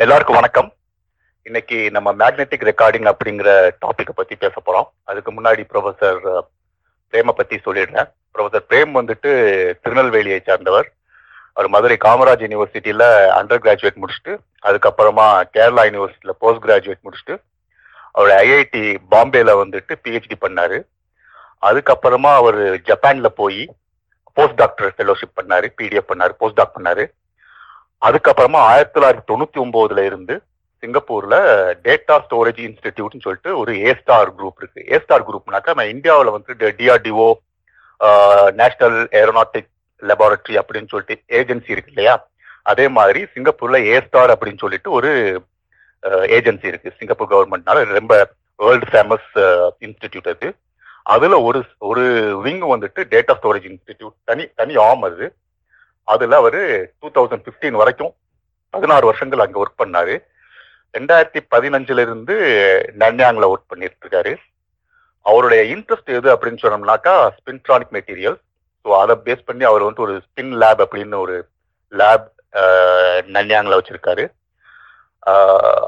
எல்லாருக்கும் 0.00 0.34
வணக்கம். 0.34 0.74
இன்னைக்கு 1.42 1.90
நம்ம 1.90 2.12
மேக்னெட்டிக் 2.12 2.70
ரெக்கார்டிங் 2.70 3.12
அப்படிங்கிற 3.12 3.70
டாபிக்கை 3.86 4.12
பத்தி 4.14 4.36
பேச 4.36 4.52
போறோம். 4.66 4.88
அதுக்கு 5.04 5.32
முன்னாடி 5.32 5.64
ப்ரொஃபசர் 5.72 6.42
பிரேம 7.12 7.28
பத்தி 7.28 7.56
சொல்லிடுறேன். 7.56 8.12
ப்ரொஃபசர் 8.34 8.64
பிரேம் 8.68 8.92
வந்துட்டு 8.98 9.30
திருநெல்வேலியை 9.82 10.40
சார்ந்தவர். 10.42 10.92
அவர் 11.52 11.68
மதுரை 11.68 11.96
காமராஜ் 12.04 12.44
யூனிவர்சிட்டியில 12.44 13.02
அண்டர் 13.38 13.64
கிராஜுவேட் 13.64 14.00
முடிச்சுட்டு 14.02 14.38
அதுக்கப்புறமா 14.62 15.26
கேரளா 15.56 15.84
யூனிவர்சிட்டியில 15.88 16.30
போஸ்ட் 16.38 16.64
கிராஜுவேட் 16.64 17.04
முடிச்சுட்டு 17.04 17.42
அவர் 18.12 18.46
ஐஐடி 18.46 18.96
பாம்பேல 19.10 19.58
வந்துட்டு 19.64 19.94
பிஹெச்டி 20.04 20.38
பண்ணாரு. 20.40 20.80
அதுக்கப்புறமா 21.62 22.34
அவர் 22.34 22.58
ஜப்பான்ல 22.58 23.26
போய் 23.26 23.74
போஸ்ட் 24.32 24.54
டாக்டர் 24.54 24.94
ஃபெலோஷிப் 24.96 25.38
பண்ணாரு 25.42 25.68
பிடிஎஃப் 25.78 26.10
பண்ணாரு 26.14 26.28
போஸ்ட் 26.28 26.54
டாக் 26.54 26.78
பண்ணாரு. 26.78 27.16
அதுக்கப்புறமா 28.06 28.60
ஆயிரத்தி 28.72 28.94
தொள்ளாயிரத்தி 28.96 29.28
தொண்ணூத்தி 29.30 29.58
ஒன்பதுல 29.64 30.04
இருந்து 30.10 30.34
சிங்கப்பூர்ல 30.82 31.36
டேட்டா 31.86 32.16
ஸ்டோரேஜ் 32.24 32.60
இன்ஸ்டிடியூட்னு 32.66 33.24
சொல்லிட்டு 33.24 33.50
ஒரு 33.60 33.72
ஏ 33.86 33.92
ஸ்டார் 34.00 34.30
குரூப் 34.38 34.60
இருக்கு. 34.60 34.80
ஏ 34.92 34.98
ஸ்டார் 35.04 35.26
குரூப்னாக்கா 35.28 35.72
நம்ம 35.72 35.86
இந்தியாவில் 35.94 36.34
வந்து 36.36 36.52
டிஆர்டிஓ 36.78 37.28
நேஷனல் 38.60 38.98
ஏரோநாட்டிக் 39.20 39.70
லெபார்டரி 40.02 40.56
அப்படின்னு 40.60 40.90
சொல்லிட்டு 40.92 41.16
ஏஜென்சி 41.38 41.74
இருக்கு 41.74 41.92
இல்லையா? 41.94 42.14
அதே 42.72 42.86
மாதிரி 42.98 43.20
சிங்கப்பூர்ல 43.34 43.78
ஏ 43.92 43.96
ஸ்டார் 44.06 44.32
அப்படின்னு 44.34 44.62
சொல்லிட்டு 44.64 44.90
ஒரு 44.98 45.10
ஏஜென்சி 46.36 46.66
இருக்கு. 46.72 46.96
சிங்கப்பூர் 46.98 47.32
கவர்மெண்ட்னால 47.32 47.84
ரொம்ப 47.98 48.14
வேர்ல்டு 48.58 48.88
ஃபேமஸ் 48.92 49.28
இன்ஸ்டிடியூட் 49.86 50.30
அது. 50.34 50.48
அதுல 51.14 51.34
ஒரு 51.48 51.60
ஒரு 51.90 52.04
விங் 52.44 52.64
வந்துட்டு 52.74 53.00
டேட்டா 53.14 53.34
ஸ்டோரேஜ் 53.40 53.68
இன்ஸ்டிடியூட் 53.72 54.16
தனி 54.30 54.44
தனி 54.60 54.74
ஆம் 54.86 55.04
அது. 55.08 55.26
அதில் 56.14 56.36
அவர் 56.40 56.60
டூ 57.00 57.08
தௌசண்ட் 57.16 57.44
ஃபிஃப்டீன் 57.46 57.78
வரைக்கும் 57.82 58.12
பதினாறு 58.74 59.04
வருஷங்கள் 59.10 59.42
அங்கே 59.44 59.60
ஒர்க் 59.62 59.80
பண்ணாரு. 59.82 60.14
ரெண்டாயிரத்தி 60.94 61.40
பதினஞ்சிலிருந்து 61.54 62.34
நன்யாங்கில் 63.02 63.50
ஒர்க் 63.52 63.70
பண்ணிட்டு 63.72 64.04
இருக்காரு. 64.04 64.32
அவருடைய 65.26 65.62
இன்ட்ரெஸ்ட் 65.74 66.10
எது 66.18 66.28
அப்படின்னு 66.34 66.62
சொன்னோம்னாக்கா 66.64 67.14
ஸ்பின்ட்ரானிக் 67.38 67.94
மெட்டீரியல் 67.96 68.36
ஸோ 68.84 68.90
அதை 69.02 69.14
பேஸ் 69.26 69.46
பண்ணி 69.48 69.64
அவர் 69.70 69.86
வந்து 69.88 70.04
ஒரு 70.06 70.14
ஸ்பின் 70.26 70.54
லேப் 70.62 70.82
அப்படின்னு 70.84 71.18
ஒரு 71.26 71.36
லேப் 71.92 72.26
நன்யாங்ல 73.36 73.78
வச்சுருக்காரு. 73.78 74.24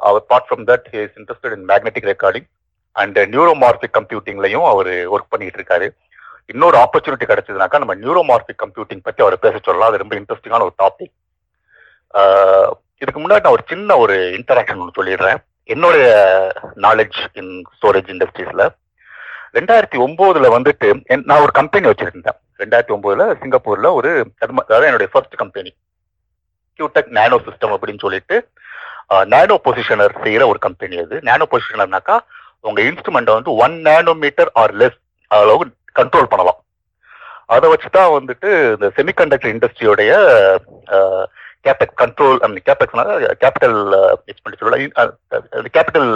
அவர் 0.08 0.22
part 0.30 0.48
from 0.48 0.64
that 0.70 0.88
is 1.02 1.16
interested 1.20 1.54
in 1.56 1.66
magnetic 1.70 2.08
recording 2.12 2.48
and 2.96 3.18
neuromorphic 3.34 3.96
கம்ப்யூட்டிங்லையும் 3.98 4.66
அவர் 4.72 4.92
ஒர்க் 5.14 5.32
பண்ணிட்டு 5.34 5.60
இருக்காரு. 5.60 5.88
இன்னொரு 6.52 6.76
ஆப்பர்ச்சுனிட்டி 6.84 7.26
கிடைச்சதுனாக்கா 7.30 7.80
நம்ம 7.82 7.96
நியூரோமார்பிக் 8.02 8.62
கம்ப்யூட்டிங் 8.64 9.04
பற்றி 9.06 9.20
அவர் 9.24 9.42
பேச 9.44 9.54
சொல்லலாம். 9.58 9.90
அது 9.90 10.02
ரொம்ப 10.02 10.14
இன்ட்ரெஸ்டிங்கான 10.20 10.66
ஒரு 10.68 10.76
டாபிக் 10.82 11.14
இதுக்கு 13.02 13.20
முன்னாடி 13.20 13.44
நான் 13.44 13.56
ஒரு 13.56 13.64
சின்ன 13.72 13.96
ஒரு 14.02 14.14
இன்டராக்ஷன் 14.38 14.80
ஒன்று 14.82 14.98
சொல்லிடுறேன். 14.98 15.38
என்னுடைய 15.74 16.06
நாலேஜ் 16.84 17.18
இன் 17.40 17.52
ஸ்டோரேஜ் 17.76 18.10
இண்டஸ்ட்ரீஸில் 18.14 18.64
ரெண்டாயிரத்தி 19.58 19.98
ஒம்போதுல 20.06 20.48
வந்துட்டு 20.56 20.88
நான் 21.28 21.44
ஒரு 21.44 21.52
கம்பெனி 21.60 21.86
வச்சிருந்தேன். 21.90 22.38
ரெண்டாயிரத்தி 22.62 22.94
ஒம்போதுல 22.96 23.24
சிங்கப்பூர்ல 23.42 23.90
ஒரு 23.98 24.10
அதாவது 24.42 24.88
என்னுடைய 24.88 25.08
first 25.12 25.36
company 25.42 25.70
Qutech 26.78 27.10
nano 27.18 27.38
system 27.46 27.74
அப்படின்னு 27.76 28.04
சொல்லிட்டு 28.06 28.36
நானோ 29.32 29.54
பொசிஷனர் 29.66 30.14
செய்யற 30.24 30.42
ஒரு 30.50 30.58
கம்பெனி 30.66 30.96
அது. 31.04 31.16
நானோ 31.28 31.46
பொசிஷனர்னாக்கா 31.52 32.16
உங்க 32.68 32.80
இன்ஸ்ட்ருமெண்ட்டை 32.90 33.34
வந்து 33.38 33.52
one 33.64 33.76
nano 33.88 34.12
metre 34.24 34.50
or 34.62 34.74
less 34.80 34.98
அளவு 35.30 35.64
கண்ட்ரோல் 35.98 36.30
பண்ணலாம். 36.32 36.58
அதை 37.54 37.66
வச்சு 37.72 37.88
தான் 37.98 38.14
வந்துட்டு 38.16 38.48
இந்த 38.74 38.88
செமிகண்டக்டர் 38.96 39.52
இண்டஸ்ட்ரியோடைய 39.54 40.12
கேபெக் 41.66 41.94
கண்ட்ரோல் 42.02 42.38
அந்த 42.46 42.58
கேபெக் 42.68 42.94
கேபிட்டல் 43.42 43.78
எக்ஸ்பெண்டிச்சர் 44.30 45.70
கேபிட்டல் 45.76 46.10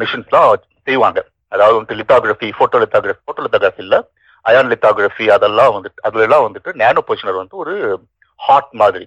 மிஷின்ஸ்லாம் 0.00 0.50
செய்வாங்க. 0.88 1.18
அதாவது 1.54 1.76
வந்துட்டு 1.76 1.98
லித்தாகிராஃபி 2.00 2.48
ஃபோட்டோ 2.58 2.80
லித்தாகிராஃபி 2.84 3.24
ஃபோட்டோ 3.26 3.44
லித்தாகிராஃபி 3.46 3.84
இல்லை 3.86 4.00
அயான் 4.48 4.72
லித்தாகிராஃபி 4.72 5.26
அதெல்லாம் 5.36 5.74
வந்துட்டு 5.76 6.04
அதுல 6.06 6.24
எல்லாம் 6.26 6.46
வந்துட்டு 6.46 6.72
நேனோ 6.82 7.00
பொசிஷனர் 7.06 7.40
வந்து 7.42 7.56
ஒரு 7.62 7.74
ஹாட் 8.40 8.72
மாதிரி. 8.82 9.06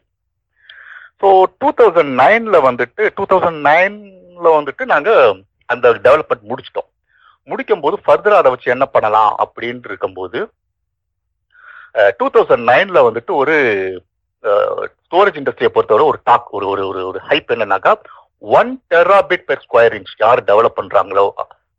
ஸோ 1.22 1.28
டூ 1.62 1.70
தௌசண்ட் 1.80 2.14
நைனில் 2.24 2.66
வந்துட்டு 2.70 3.04
டூ 3.18 3.24
தௌசண்ட் 3.32 3.62
நைனில் 3.70 4.56
வந்துட்டு 4.58 4.84
நாங்கள் 4.94 5.22
அந்த 5.74 5.88
டெவலப்மெண்ட் 6.06 6.50
முடிச்சிட்டோம். 6.52 6.90
முடிக்கும் 7.50 7.84
போது 7.86 7.96
ஃபர்தர் 8.06 8.40
அதை 8.40 8.50
வச்சு 8.54 8.74
என்ன 8.76 8.86
பண்ணலாம் 8.96 9.32
அப்படின்ட்டு 9.44 9.92
இருக்கும்போது 9.92 10.40
டூ 12.20 12.26
தௌசண்ட் 12.36 12.66
நைன்ல 12.72 13.00
வந்துட்டு 13.08 13.34
ஒரு 13.42 13.56
ஸ்டோரேஜ் 15.04 15.40
இண்டஸ்ட்ரியை 15.40 15.72
பொறுத்தவரை 15.76 16.06
ஒரு 16.12 16.20
டாக் 16.30 16.50
ஒரு 16.58 16.66
ஒரு 16.74 16.84
ஒரு 16.90 17.02
ஒரு 17.12 17.20
ஹைப் 17.30 17.54
என்னன்னாக்கா 17.56 17.94
one 18.60 18.72
terabit 18.94 19.48
per 19.50 19.64
square 19.66 19.96
inch 20.00 20.14
யார் 20.26 20.42
டெவலப் 20.50 20.78
பண்றாங்களோ 20.80 21.26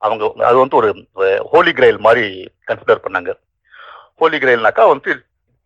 அவங்க 0.06 0.25
அது 0.48 0.56
வந்து 0.62 0.76
ஒரு 0.80 0.91
ஹோலி 1.53 1.72
கிரெயில் 1.78 2.04
மாதிரி 2.06 2.25
கன்சிடர் 2.69 3.04
பண்ணாங்க. 3.04 3.30
ஹோலி 4.20 4.38
கிரெயில்னாக்கா 4.42 4.84
வந்து 4.92 5.10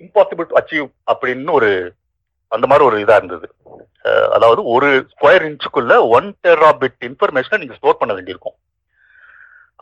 இம்பாசிபிள் 0.04 0.48
டு 0.50 0.58
அச்சீவ் 0.60 0.88
அப்படின்னு 1.12 1.52
ஒரு 1.58 1.70
அந்த 2.52 2.64
மாதிரி 2.70 2.84
ஒரு 2.88 2.96
இதாக 3.04 3.20
இருந்தது. 3.20 3.46
அதாவது 4.36 4.60
ஒரு 4.74 4.88
ஸ்கொயர் 5.12 5.46
இன்ச்சுக்குள்ள 5.48 5.94
ஒன் 6.16 6.28
டெராபிட் 6.46 6.98
இன்ஃபர்மேஷனை 7.08 7.58
நீங்கள் 7.62 7.78
ஸ்டோர் 7.80 8.00
பண்ண 8.00 8.12
வேண்டியிருக்கும். 8.16 8.56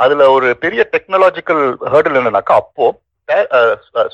அதுல 0.01 0.27
ஒரு 0.37 0.49
பெரிய 0.65 0.83
டெக்னாலஜிக்கல் 0.95 1.63
ஹேர்டில் 1.93 2.19
என்னன்னாக்கா 2.21 2.55
அப்போ 2.63 2.87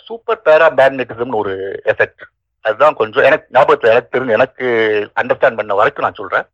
சூப்பர் 0.07 0.43
பேரா 0.47 0.67
மேக்னெட்டிசம்னு 0.81 1.41
ஒரு 1.43 1.55
எஃபெக்ட் 1.93 2.25
அதுதான் 2.65 2.99
கொஞ்சம் 3.01 3.27
எனக்கு 3.29 3.47
ஞாபகத்தில் 3.57 3.93
எனக்கு 3.93 4.13
தெரிஞ்சு 4.15 4.37
எனக்கு 4.39 4.67
அண்டர்ஸ்டாண்ட் 5.21 5.59
பண்ண 5.59 5.75
வரைக்கும் 5.81 6.07
நான் 6.07 6.21
சொல்றேன். 6.21 6.47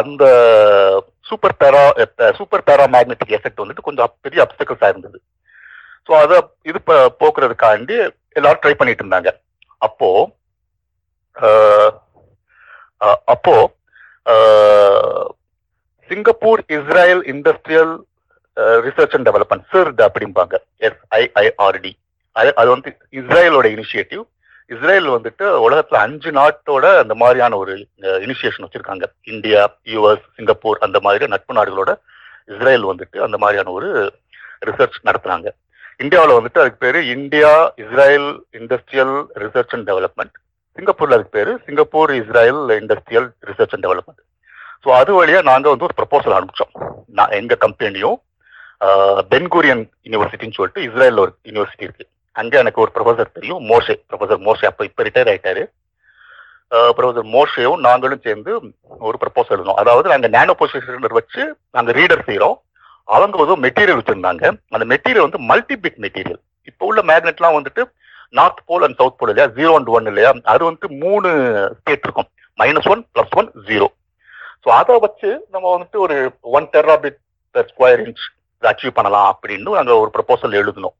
அந்த 0.00 0.24
super 1.28 1.56
para 1.62 1.82
super 2.38 2.66
para 2.68 2.84
magnetic 2.94 3.36
effect 3.38 3.62
வந்துட்டு 3.62 3.86
கொஞ்சம் 3.88 4.14
பெரிய 4.24 4.44
அப்டக்கல்ஸா 4.44 4.90
இருந்தது. 4.92 5.18
ஸோ 6.06 6.12
அதை 6.22 6.38
இது 6.70 6.78
போக்குறதுக்காண்டி 7.22 7.96
எல்லாரும் 8.38 8.62
ட்ரை 8.62 8.74
பண்ணிட்டு 8.76 9.04
இருந்தாங்க. 9.04 9.30
அப்போ 9.86 10.10
அப்போ 13.34 13.54
Singapore 16.12 16.62
Israel 16.76 17.22
industrial 17.32 17.92
research 18.86 19.14
and 19.16 19.26
development 19.28 19.66
சிர்ட் 19.72 20.00
அப்படிம்பாங்க. 20.06 20.54
எஸ்ஐஐஆர்டி 20.88 21.92
அது 22.56 22.68
வந்து 22.74 22.90
இஸ்ரேலோட 23.20 23.66
இனிஷியேட்டிவ் 23.76 24.22
இஸ்ரேல் 24.70 25.08
வந்துட்டு 25.14 25.44
உலகத்துல 25.66 25.98
அஞ்சு 26.06 26.30
நாட்டோட 26.38 26.84
அந்த 27.02 27.14
மாதிரியான 27.22 27.56
ஒரு 27.62 27.72
uh, 28.06 28.18
இனிஷியேஷன் 28.26 28.64
வச்சிருக்காங்க. 28.64 29.04
இந்தியா 29.32 29.60
யூஎஸ் 29.94 30.26
சிங்கப்பூர் 30.36 30.82
அந்த 30.86 30.98
மாதிரி 31.06 31.24
நட்பு 31.34 31.56
நாடுகளோட 31.58 31.92
இஸ்ரேல் 32.52 32.84
வந்துட்டு 32.90 33.18
அந்த 33.26 33.36
மாதிரியான 33.42 33.72
ஒரு 33.78 33.88
ரிசர்ச் 34.68 34.98
நடத்துனாங்க 35.08 35.48
இந்தியாவில் 36.00 36.36
வந்துட்டு 36.38 36.62
அதுக்கு 36.62 36.82
பேர் 36.84 36.98
India 37.16 37.50
Israel 37.82 38.28
industrial 38.60 39.14
research 39.44 39.74
and 39.76 39.88
development 39.90 40.34
சிங்கப்பூர்ல 40.78 41.16
அதுக்கு 41.18 41.36
பேர் 41.38 41.52
Singapore 41.66 42.12
Israel 42.20 42.62
industrial 42.82 43.28
research 43.50 43.74
and 43.76 43.86
development 43.86 44.22
so 44.84 44.90
அது 45.00 45.10
வழியாக 45.18 45.48
நாங்கள் 45.50 45.72
வந்து 45.72 45.86
ஒரு 45.88 45.96
ப்ரப்போசல் 45.98 46.36
அனுப்பிச்சோம். 46.36 46.72
நான் 47.18 47.34
எங்கள் 47.40 47.62
கம்பெனியும் 47.64 48.18
பென்குரியன் 49.32 49.84
யூனிவர்சிட்டின்னு 50.06 50.56
சொல்லிட்டு 50.58 50.84
இஸ்ரேலில் 50.86 51.22
ஒரு 51.24 51.32
யூனிவர்சிட்டி 51.48 51.86
இருக்குது 51.86 52.10
அங்கே 52.40 52.56
எனக்கு 52.62 52.82
ஒரு 52.84 52.90
ப்ரொஃபசர் 52.96 53.36
தெரியும் 53.36 53.62
மோஷே. 53.70 53.94
ப்ரொஃபசர் 54.10 54.40
மோஷே 54.48 54.66
அப்போ 54.70 54.82
இப்போ 54.88 55.04
ரிட்டையர் 55.06 55.30
ஆகிட்டாரு 55.32 55.62
ப்ரொஃபசர் 56.96 57.28
மோஷேவும் 57.36 57.82
நாங்களும் 57.86 58.24
சேர்ந்து 58.26 58.52
ஒரு 59.08 59.16
ப்ரப்போசல் 59.22 59.56
எழுதணும் 59.56 59.80
அதாவது 59.82 60.06
நாங்கள் 60.12 60.34
நேனோ 60.36 60.54
பொசிஷனர் 60.60 61.18
வச்சு 61.20 61.42
நாங்கள் 61.76 61.96
ரீடர் 62.00 62.26
செய்கிறோம் 62.28 62.56
அவங்க 63.08 63.36
வந்து 63.42 63.62
மெட்டீரியல் 63.66 63.98
வச்சுருந்தாங்க. 64.00 64.44
அந்த 64.74 64.84
மெட்டீரியல் 64.92 65.26
வந்து 65.26 65.40
மல்டிபிட் 65.50 65.98
மெட்டீரியல் 66.04 66.40
இப்போ 66.70 66.86
உள்ள 66.90 67.00
மேக்னெட்லாம் 67.10 67.56
வந்துட்டு 67.58 67.82
north 68.38 68.66
pole 68.68 68.84
and 68.86 68.98
south 69.00 69.18
pole 69.20 69.30
இல்லையா? 69.30 69.48
ஜீரோ 69.56 69.72
அண்ட் 69.78 69.90
ஒன் 69.96 70.08
இல்லையா? 70.10 70.30
அது 70.52 70.62
வந்துட்டு 70.66 70.90
மூணு 71.04 71.28
ஸ்டேட் 71.78 72.06
இருக்கும். 72.06 72.28
Minus 72.58 72.88
one 72.92 73.02
plus 73.14 73.34
one 73.40 73.50
zero 73.70 73.88
so 74.64 74.70
அதை 74.80 74.96
வச்சு 75.04 75.30
நம்ம 75.54 75.66
வந்துட்டு 75.74 75.98
ஒரு 76.06 76.16
one 76.56 76.66
terabit 76.76 77.18
square 77.70 78.02
inch 78.06 78.24
achieve 78.62 78.98
பண்ணலாம் 78.98 79.28
அப்படின்னு 79.32 79.76
நாங்கள் 79.78 80.00
ஒரு 80.02 80.10
ப்ரப்போசல் 80.16 80.58
எழுதணும் 80.62 80.96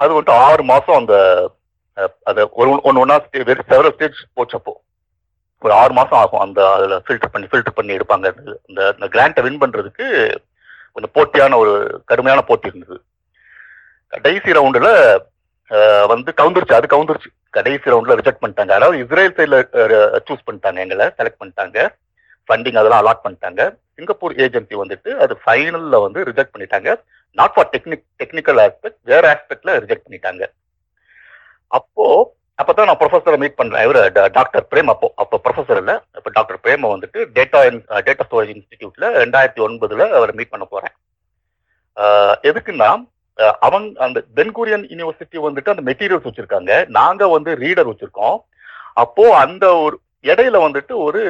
அது 0.00 0.10
வந்துட்டு 0.12 0.38
ஆறு 0.48 0.62
மாதம் 0.72 0.98
அந்த 1.00 1.14
அதை 2.30 2.42
ஒரு 2.60 2.68
ஒன்று 2.88 3.02
ஒன்றா 3.02 3.16
செவரல் 3.70 3.94
ஸ்டேஜ் 3.94 4.18
போச்சப்போ. 4.38 4.72
ஒரு 5.62 5.72
ஆறு 5.82 5.92
மாதம் 5.98 6.18
ஆகும் 6.22 6.42
அந்த 6.44 6.60
அதில் 6.76 7.02
ஃபில்டர் 7.04 7.32
பண்ணி 7.34 7.46
ஃபில்டர் 7.50 7.76
பண்ணி 7.78 7.92
எடுப்பாங்க. 7.96 8.26
இந்த 8.68 8.80
இந்த 8.96 9.06
கிராண்டை 9.14 9.42
வின் 9.46 9.62
பண்ணுறதுக்கு 9.62 10.06
கொஞ்சம் 10.94 11.14
போட்டியான 11.16 11.56
ஒரு 11.62 11.72
கடுமையான 12.10 12.42
போட்டி 12.50 12.70
இருந்தது. 12.70 12.98
கடைசி 14.12 14.56
ரவுண்டில் 14.58 14.90
வந்து 16.12 16.30
கவுந்துருச்சு. 16.40 16.78
அது 16.78 16.94
கவுந்துருச்சு. 16.94 17.30
கடைசி 17.58 17.92
ரவுண்டில் 17.92 18.18
ரிஜெக்ட் 18.20 18.42
பண்ணிட்டாங்க. 18.42 18.74
அதாவது 18.78 19.00
இஸ்ரேல் 19.04 19.36
சைடில் 19.38 19.58
சூஸ் 20.28 20.46
பண்ணிட்டாங்க. 20.48 20.78
எங்களை 20.84 21.06
செலக்ட் 21.18 21.40
பண்ணிட்டாங்க. 21.42 21.78
ஃபண்டிங் 22.48 22.78
அதெல்லாம் 22.80 23.02
அலாட் 23.02 23.24
பண்ணிட்டாங்க. 23.24 23.62
சிங்கப்பூர் 23.96 24.36
ஏஜென்சி 24.44 24.76
வந்துட்டு 24.82 25.10
அது 25.24 25.34
ஃபைனலில் 25.42 26.04
வந்து 26.06 26.20
ரிஜெக்ட் 26.30 26.54
பண்ணிட்டாங்க. 26.54 26.90
Not 27.38 27.54
for 27.54 27.70
technique 27.74 28.04
technical 28.22 28.60
aspect 28.64 29.00
வேற 29.12 29.24
ஆஸ்பெக்ட்ல 29.34 29.74
ரிஜெக்ட் 29.84 30.06
பண்ணிட்டாங்க. 30.06 30.44
அப்போ 31.78 32.06
அப்பதான் 32.60 32.88
நான் 32.88 33.00
ப்ரொஃபஸரை 33.00 33.38
மீட் 33.40 33.58
பண்றேன். 33.58 33.82
இவர் 33.86 33.98
டாக்டர் 34.36 34.68
பிரேம் 34.72 34.90
அப்போ 34.92 35.06
அப்போ 35.22 35.36
ப்ரொஃபஸர் 35.46 35.80
இல்லை. 35.80 35.96
இப்போ 36.18 36.30
டாக்டர் 36.36 36.60
பிரேம 36.64 36.90
வந்துட்டு 36.92 37.18
டேட்டா 37.38 37.60
டேட்டா 38.06 38.24
ஸ்டோரேஜ் 38.28 38.52
இன்ஸ்டிடியூட்ல 38.54 39.08
ரெண்டாயிரத்தி 39.22 39.62
ஒன்பதுல 39.66 40.06
அவரை 40.18 40.34
மீட் 40.38 40.52
பண்ண 40.54 40.66
போறேன். 40.74 40.94
எதுக்குன்னா 42.50 42.90
அவங்க 43.66 44.04
அந்த 44.06 44.18
பென்கூரியன் 44.38 44.84
யூனிவர்சிட்டி 44.92 45.38
வந்துட்டு 45.46 45.72
அந்த 45.72 45.82
மெட்டீரியல்ஸ் 45.88 46.28
வச்சிருக்காங்க. 46.28 46.72
நாங்க 46.98 47.28
வந்து 47.36 47.50
ரீடர் 47.64 47.90
வச்சிருக்கோம். 47.90 48.38
அப்போ 49.02 49.24
அந்த 49.44 49.66
ஒரு 49.84 49.96
இடையில 50.30 50.56
வந்துட்டு 50.66 50.94
ஒரு 51.06 51.22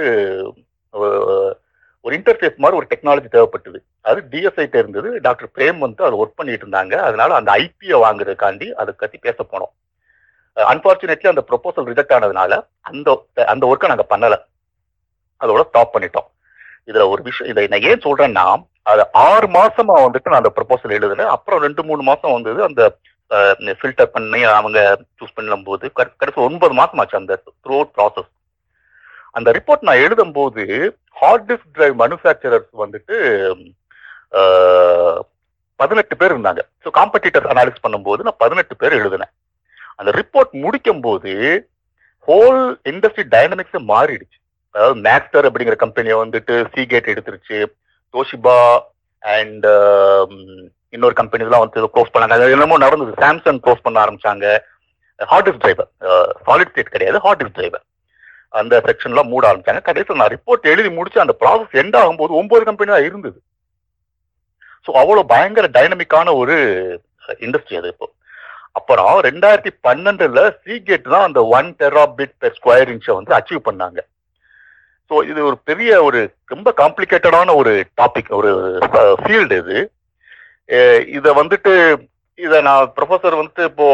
ஒரு 2.05 2.15
இன்டர்ஃபேஸ் 2.19 2.61
மாதிரி 2.63 2.79
ஒரு 2.81 2.87
டெக்னாலஜி 2.91 3.29
தேவைப்பட்டது. 3.35 3.79
அது 4.09 4.21
டிஎஸ்ஐ 4.33 4.67
இருந்தது. 4.83 5.09
டாக்டர் 5.27 5.55
பிரேம் 5.57 5.81
வந்து 5.85 6.03
அதை 6.09 6.17
ஒர்க் 6.23 6.39
பண்ணிட்டு 6.39 6.65
இருந்தாங்க. 6.67 6.95
அதனால 7.09 7.35
அந்த 7.39 7.51
ஐபியை 7.63 7.99
வாங்குறதுக்காண்டி 8.05 8.69
அதை 8.83 8.93
பற்றி 9.03 9.19
பேச 9.27 9.39
போனோம். 9.53 9.73
அன்பார்ச்சுனேட்லி 10.57 11.29
அந்த 11.33 11.43
ப்ரொபோசல் 11.49 11.89
ரிஜெக்ட் 11.91 12.15
ஆனதுனால 12.17 12.53
அந்த 12.91 13.09
அந்த 13.53 13.65
ஒர்க்கை 13.71 13.91
நாங்கள் 13.93 14.11
பண்ணலை. 14.13 14.39
அதோட 15.41 15.63
ஸ்டாப் 15.69 15.95
பண்ணிட்டோம். 15.95 16.29
இதில் 16.91 17.11
ஒரு 17.13 17.23
விஷயம் 17.29 17.51
இதை 17.53 17.65
நான் 17.73 17.87
ஏன் 17.91 18.05
சொல்கிறேன்னா 18.07 18.47
அது 18.91 19.03
ஆறு 19.27 19.47
மாசமா 19.59 19.95
வந்துட்டு 20.05 20.31
நான் 20.31 20.43
அந்த 20.43 20.53
ப்ரொபோசல் 20.59 20.97
எழுதுனேன் 20.99 21.33
அப்புறம் 21.35 21.63
ரெண்டு 21.67 21.83
மூணு 21.89 22.03
மாசம் 22.09 22.35
வந்தது 22.37 22.61
அந்த 22.69 22.83
ஃபில்டர் 23.79 24.13
பண்ணி 24.15 24.41
அவங்க 24.57 24.81
சூஸ் 25.19 25.37
பண்ணும் 25.39 25.67
போது 25.69 25.87
கடைசி 25.99 26.39
ஒன்பது 26.49 26.75
மாசம் 26.81 27.01
ஆச்சு 27.03 27.21
அந்த 27.21 27.35
த்ரூ 27.65 27.79
ப்ராசஸ் 27.95 28.31
அந்த 29.39 29.49
ரிப்போர்ட் 29.57 29.87
நான் 29.89 30.03
எழுதும் 30.07 30.35
போது 30.39 30.63
ஹார்ட் 31.21 31.47
டிஸ்க் 31.51 31.73
டிரைவ் 31.77 31.95
மனுஃபேக்சரர்ஸ் 32.03 32.71
வந்துட்டு 32.83 33.17
பதினெட்டு 35.81 36.15
பேர் 36.21 36.35
இருந்தாங்க. 36.35 36.63
ஸோ 36.83 36.89
காம்படிட்டர்ஸ் 36.99 37.51
அனாலிஸ் 37.53 37.85
பண்ணும்போது 37.85 38.27
நான் 38.27 38.43
பதினெட்டு 38.45 38.75
பேர் 38.83 38.99
எழுதினேன். 39.01 39.33
அந்த 39.99 40.11
ரிப்போர்ட் 40.21 40.53
முடிக்கும் 40.65 41.03
போது 41.07 41.33
ஹோல் 42.29 42.61
இண்டஸ்ட்ரி 42.93 43.25
டைனமிக்ஸே 43.35 43.81
மாறிடுச்சு. 43.93 44.39
அதாவது 44.75 44.97
மேக்டர் 45.09 45.47
அப்படிங்கிற 45.49 45.77
கம்பெனியை 45.83 46.17
வந்துட்டு 46.23 46.55
சீகேட் 46.75 47.11
எடுத்துருச்சு. 47.13 47.59
தோஷிபா 48.15 48.57
அண்ட் 49.23 49.67
இன்னொரு 50.95 51.15
கம்பெனிலாம் 51.21 51.65
வந்து 51.65 51.93
க்ளோஸ் 51.95 52.13
பண்ணாங்க. 52.15 52.37
அது 52.39 52.57
என்னமோ 52.57 52.79
நடந்தது. 52.87 53.13
சாம்சங் 53.25 53.61
க்ளோஸ் 53.65 53.85
பண்ண 53.87 53.99
ஆரம்பிச்சாங்க. 54.05 54.47
Hard 55.33 55.47
disk 55.49 55.63
driver 55.65 55.91
solid 56.49 56.73
state 56.73 56.95
கிடையாது. 56.97 57.21
ஹார்ட் 57.27 57.41
டிஸ்க் 57.43 57.59
டிரைவர் 57.61 57.85
அந்த 58.61 58.81
செக்ஷன்லாம் 58.89 59.31
மூட 59.33 59.45
ஆரம்பிச்சாங்க 59.51 59.83
கடைசியில் 59.87 60.21
நான் 60.21 60.35
ரிப்போர்ட் 60.35 60.71
எழுதி 60.73 60.91
முடிச்சு 60.99 61.25
அந்த 61.25 61.35
ப்ராசஸ் 61.43 61.79
எண்ட் 61.83 61.97
ஆகும்போது 62.01 62.33
ஒன்பது 62.41 62.63
கம்பெனி 62.69 62.93
தான் 62.95 63.07
இருந்தது. 63.09 63.39
ஸோ 64.87 64.93
அவ்வளோ 65.03 65.23
பயங்கர 65.33 65.69
டைனமிக்கான 65.77 66.35
ஒரு 66.43 66.57
இண்டஸ்ட்ரி 67.47 67.79
அது 67.81 67.89
இப்போ. 67.95 68.09
அப்புறம் 68.79 69.15
ரெண்டாயிரத்தி 69.29 69.71
பன்னெண்டுல 69.87 70.41
சீகேட் 70.65 71.13
தான் 71.15 71.27
அந்த 71.29 71.41
ஒன் 71.59 71.69
டெராபிட் 71.83 72.35
பெர் 72.43 72.57
ஸ்கொயர் 72.59 72.93
இன்ச்சை 72.95 73.15
வந்து 73.19 73.37
அச்சீவ் 73.39 73.67
பண்ணாங்க. 73.69 74.01
ஸோ 75.11 75.15
இது 75.31 75.41
ஒரு 75.49 75.57
பெரிய 75.69 75.91
ஒரு 76.09 76.21
ரொம்ப 76.55 76.69
காம்ப்ளிகேட்டடான 76.83 77.55
ஒரு 77.61 77.73
டாபிக் 78.01 78.31
ஒரு 78.41 78.51
ஃபீல்டு 79.23 79.57
இது. 79.63 79.79
இதை 81.19 81.33
வந்துட்டு 81.41 81.73
இதை 82.39 82.59
நான் 82.69 82.93
ப்ரொஃபஸர் 82.97 83.39
வந்துட்டு 83.41 83.65
இப்போ 83.71 83.89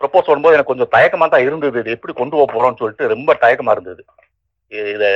ப்ரப்போஸ் 0.00 0.30
வரும்போது 0.30 0.56
எனக்கு 0.56 0.72
கொஞ்சம் 0.72 0.92
தயக்கமாக 0.96 1.28
தான் 1.34 1.46
இருந்தது. 1.46 1.76
இது 1.82 1.94
எப்படி 1.96 2.12
கொண்டு 2.20 2.36
போக 2.36 2.46
போகிறோம்னு 2.52 2.80
சொல்லிட்டு 2.82 3.12
ரொம்ப 3.14 3.30
தயக்கமாக 3.44 3.76
இருந்தது. 3.76 4.02
இதை 4.94 5.10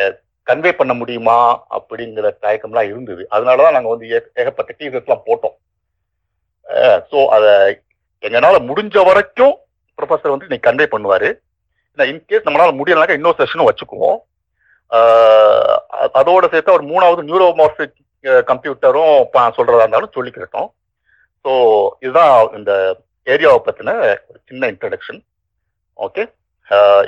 கன்வே 0.51 0.71
பண்ண 0.79 0.93
முடியுமா 1.01 1.39
அப்படிங்கிற 1.77 2.27
தயக்கம்லாம் 2.45 2.91
இருந்தது. 2.93 3.23
அதனால 3.35 3.63
தான் 3.65 3.77
நாங்கள் 3.77 3.95
வந்து 3.95 4.07
ஏகப்பட்ட 4.41 4.71
டீசர்ஸ்லாம் 4.79 5.27
போட்டோம். 5.29 5.57
ஸோ 7.11 7.19
அதை 7.37 7.53
எங்களால் 8.23 8.67
முடிஞ்ச 8.71 9.05
வரைக்கும் 9.09 9.55
ப்ரொஃபஸர் 9.99 10.35
வந்து 10.35 10.49
இன்னைக்கு 10.49 10.69
கன்வே 10.69 10.87
பண்ணுவாரு. 10.95 11.29
இன்கேஸ் 11.99 12.47
நம்மளால் 12.47 12.79
முடியலனாக்கா 12.79 13.19
இன்னொரு 13.19 13.39
செஷனும் 13.41 13.69
வச்சுக்குவோம். 13.69 14.19
அதோட 16.19 16.45
சேர்த்து 16.53 16.77
ஒரு 16.77 16.85
மூணாவது 16.93 17.23
நியூரோமார்பிக் 17.29 17.97
கம்ப்யூட்டரும் 18.51 19.17
சொல்கிறதா 19.59 19.85
இருந்தாலும் 19.85 20.15
சொல்லிக்கிட்டோம் 20.17 20.69
ஸோ 21.45 21.53
இதுதான் 22.05 22.33
இந்த 22.59 22.73
ஏரியாவை 23.33 23.59
பத்தின 23.67 23.95
ஒரு 24.29 24.39
சின்ன 24.49 24.69
இன்ட்ரடக்ஷன் 24.73 25.21
ஓகே 26.07 26.23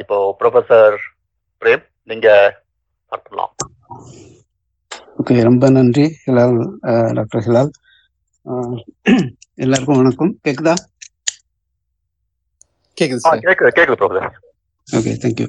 இப்போ 0.03 0.17
ப்ரொஃபசர் 0.41 0.97
பிரேம் 1.63 1.85
நீங்க 2.11 2.29
ஸ்டார்ட் 3.05 3.25
பண்ணலாம் 3.27 3.53
ஓகே 5.21 5.35
ரொம்ப 5.49 5.65
நன்றி 5.77 6.05
ஹிலால் 6.25 6.59
டாக்டர் 7.19 7.45
ஹிலால். 7.47 7.71
எல்லாருக்கும் 9.65 10.01
வணக்கம். 10.01 10.33
கேக்குதா? 10.47 10.75
கேக்குது 12.99 13.23
சார் 13.25 13.45
கேக்குது 13.49 13.73
கேக்குது 13.79 13.99
professor 14.03 14.39
okay 14.89 15.13
thank you 15.25 15.49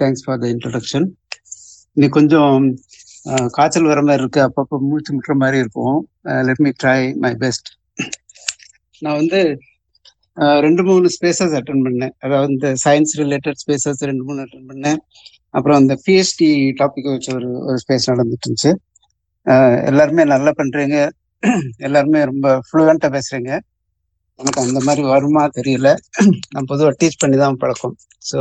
thanks 0.00 0.24
for 0.26 0.42
the 0.42 0.46
introduction 0.54 1.06
இன்னைக்கு 1.96 2.16
கொஞ்சம் 2.18 2.64
காய்ச்சல் 3.56 3.90
வர 3.90 4.00
மாதிரி 4.08 4.22
இருக்கு. 4.22 4.40
அப்பப்போ 4.48 4.76
மூச்சு 4.88 5.10
முட்டுற 5.14 5.34
மாதிரி 5.42 5.58
இருக்கும். 5.64 5.96
Let 6.48 6.62
me 6.66 6.70
try 6.82 7.00
my 7.24 7.32
best 7.42 7.68
நான் 9.04 9.18
வந்து 9.20 9.40
ரெண்டு 10.66 10.82
மூணு 10.88 11.06
ஸ்பேசஸ் 11.16 11.54
அட்டன் 11.58 11.84
பண்ணேன். 11.86 12.14
அதாவது 12.24 12.50
இந்த 12.54 12.68
சயின்ஸ் 12.84 13.14
ரிலேட்டட் 13.22 13.60
ஸ்பேசஸ் 13.62 14.02
ரெண்டு 14.10 14.24
மூணு 14.28 14.40
அட்டன் 14.44 14.68
பண்ணேன். 14.70 14.98
அப்புறம் 15.56 15.78
அந்த 15.80 15.94
பிஹெச்டி 16.06 16.50
டாபிக் 16.80 17.08
வச்சு 17.12 17.30
ஒரு 17.38 17.48
ஒரு 17.68 17.78
ஸ்பேஸ் 17.84 18.10
நடந்துட்டு 18.12 18.46
இருந்துச்சு 18.46 18.72
எல்லாருமே 19.90 20.22
நல்லா 20.34 20.52
பண்றீங்க. 20.60 20.98
எல்லாருமே 21.86 22.20
ரொம்ப 22.30 22.46
ஃப்ளூவெண்டா 22.68 23.08
பேசுறீங்க. 23.16 23.50
எனக்கு 24.40 24.60
அந்த 24.64 24.80
மாதிரி 24.86 25.02
வருமா 25.12 25.42
தெரியல. 25.58 25.90
நான் 26.54 26.70
பொதுவாக 26.70 26.94
டீச் 27.00 27.20
பண்ணி 27.22 27.36
தான் 27.42 27.60
பழக்கம். 27.62 27.96
ஸோ 28.30 28.40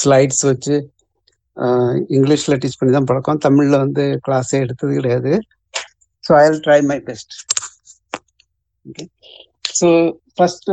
ஸ்லைட்ஸ் 0.00 0.42
வச்சு 0.50 0.76
இங்கிலீஷில் 2.16 2.58
டீச் 2.62 2.78
பண்ணி 2.80 2.92
தான் 2.96 3.08
பழக்கம். 3.10 3.42
தமிழில் 3.46 3.82
வந்து 3.84 4.04
கிளாஸே 4.26 4.58
எடுத்தது 4.64 4.92
கிடையாது. 4.98 5.32
So 6.26 6.32
I 6.40 6.44
will 6.48 6.62
try 6.66 6.80
my 6.90 6.98
best 7.08 7.34
okay 8.86 9.04
so 9.78 9.88
first 10.36 10.70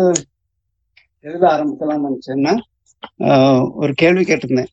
எதில் 1.25 1.47
ஆரம்பிக்கலாம்னு 1.53 2.07
நினச்சேன்னா 2.07 2.53
ஒரு 3.81 3.93
கேள்வி 4.01 4.23
கேட்டிருந்தேன். 4.25 4.71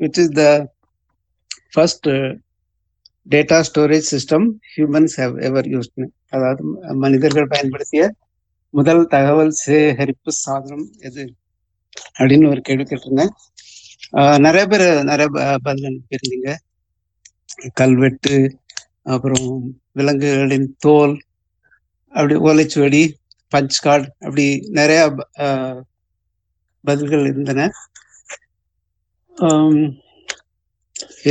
Which 0.00 0.20
is 0.22 0.34
the 0.38 0.44
first 1.74 2.08
data 3.26 3.58
storage 3.68 4.08
system 4.14 4.46
humans 4.74 5.16
have 5.22 5.34
ever 5.48 5.68
use 5.74 5.90
அதாவது 6.34 6.62
மனிதர்கள் 7.04 7.52
பயன்படுத்திய 7.54 8.04
முதல் 8.74 9.02
தகவல் 9.14 9.52
சேகரிப்பு 9.64 10.30
சாதனம் 10.44 10.86
எது? 11.08 11.24
அப்படின்னு 12.18 12.46
ஒரு 12.52 12.60
கேள்வி 12.68 12.84
கேட்டிருந்தேன். 12.86 13.32
நிறைய 14.46 14.64
பேர் 14.72 14.86
நிறைய 15.10 15.26
பதில் 15.66 15.88
அனுப்பியிருந்தீங்க. 15.90 16.50
கல்வெட்டு 17.80 18.34
அப்புறம் 19.12 19.48
விலங்குகளின் 19.98 20.68
தோல் 20.84 21.14
அப்படி 22.12 22.34
ஓலைச்சுவடி 22.48 23.02
பஞ்ச் 23.52 23.78
கார்டு 23.84 24.08
அப்படி 24.24 24.44
நிறைய 24.78 25.00
ஆஹ் 25.46 25.80
பதில்கள் 26.84 27.24
இருந்தன. 27.30 27.60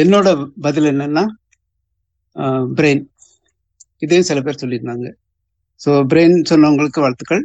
என்னோட 0.02 0.28
பதில் 0.66 0.90
என்னன்னா 0.92 1.24
பிரெயின் 2.78 3.04
இதையும் 4.02 4.28
சில 4.30 4.40
பேர் 4.42 4.62
சொல்லியிருந்தாங்க. 4.62 5.08
ஸோ 5.82 5.90
பிரெயின் 6.12 6.38
சொன்னவங்களுக்கு 6.50 7.04
வாழ்த்துக்கள். 7.04 7.44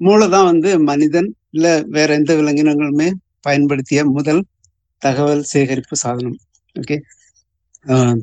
மூளை 0.00 0.26
தான் 0.28 0.48
வந்து 0.50 0.70
மனிதன் 0.90 1.28
இல்லை 1.56 1.72
வேற 1.96 2.08
எந்த 2.20 2.32
விலங்கினங்களுமே 2.40 3.08
பயன்படுத்திய 3.46 4.00
முதல் 4.16 4.42
தகவல் 5.02 5.44
சேகரிப்பு 5.52 5.96
சாதனம். 6.04 6.38
ஓகே 6.76 6.96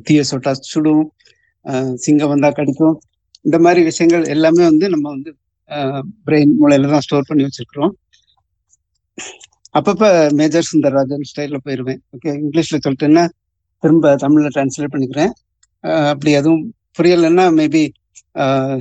தீய 0.06 0.20
சொட்டா 0.30 0.52
சுடும் 0.72 1.04
சிங்கம் 2.04 2.32
வந்தா 2.32 2.48
கடிக்கும் 2.50 2.96
இந்த 3.46 3.56
மாதிரி 3.64 3.80
விஷயங்கள் 3.90 4.24
எல்லாமே 4.34 4.62
வந்து 4.70 4.86
நம்ம 4.94 5.06
வந்து 5.16 5.30
பிரெயின் 6.26 6.54
மூளையில 6.60 6.90
தான் 6.92 7.04
ஸ்டோர் 7.06 7.28
பண்ணி 7.28 7.42
வச்சிருக்கிறோம். 7.46 7.92
அப்பப்ப 9.78 10.04
மேஜர் 10.40 10.68
சுந்தரராஜன் 10.70 11.28
ஸ்டைல 11.30 11.58
போயிருவேன். 11.66 12.00
ஓகே 12.14 12.30
இங்கிலீஷ்ல 12.42 12.78
சொல்லிட்டேன்னா 12.86 13.24
திரும்ப 13.82 14.14
தமிழ்ல 14.24 14.50
டிரான்ஸ்லேட் 14.56 14.94
பண்ணிக்கிறேன். 14.94 15.32
அப்படி 16.12 16.30
எதுவும் 16.40 16.64
புரியலைன்னா 16.98 17.44
மேபி 17.58 17.82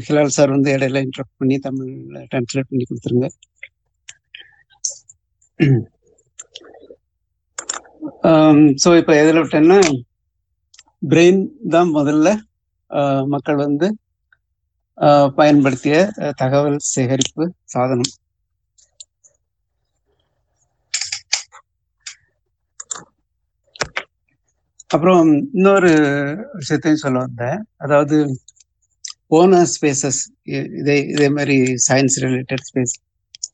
ஹிலால் 0.06 0.36
சார் 0.38 0.56
வந்து 0.56 0.70
இடையில 0.78 1.04
இன்டரப்ட் 1.06 1.38
பண்ணி 1.42 1.56
தமிழ்ல 1.68 2.20
டிரான்ஸ்லேட் 2.32 2.70
பண்ணி 2.72 2.86
கொடுத்துருங்க. 2.90 3.30
ஸோ 8.84 8.90
இப்போ 9.00 9.14
எதில் 9.22 9.42
விட்டேன்னா 9.42 9.80
பிரெயின் 11.12 11.42
தான் 11.74 11.90
முதல்ல 11.98 12.30
மக்கள் 13.34 13.64
வந்து 13.66 13.88
பயன்படுத்திய 15.38 15.98
தகவல் 16.38 16.80
சேகரிப்பு 16.90 17.44
சாதனம். 17.66 18.14
அப்புறம் 24.90 25.22
இன்னொரு 25.54 25.92
விஷயத்தையும் 26.54 27.04
சொல்ல 27.04 27.18
வந்தேன். 27.20 27.60
அதாவது 27.78 28.18
போன 29.28 29.60
ஸ்பேசஸ் 29.74 30.22
இதே 30.78 30.98
இதே 31.14 31.28
மாதிரி 31.30 31.58
சயின்ஸ் 31.88 32.18
ரிலேட்டட் 32.26 32.66
ஸ்பேஸ் 32.70 32.96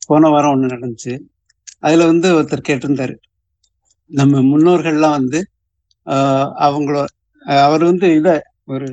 போன 0.06 0.28
வாரம் 0.28 0.52
ஒன்று 0.54 0.72
நடந்துச்சு. 0.74 1.14
அதுல 1.82 2.06
வந்து 2.06 2.28
ஒருத்தர் 2.38 2.68
கேட்டிருந்தாரு. 2.68 3.14
நம்ம 4.10 4.40
முன்னோர்கள்லாம் 4.50 5.18
வந்து 5.18 5.40
ஆஹ் 6.06 6.50
அவங்கள 6.66 6.96
அவர் 7.62 7.82
வந்து 7.84 8.06
இதை 8.16 8.34
ஒரு 8.74 8.86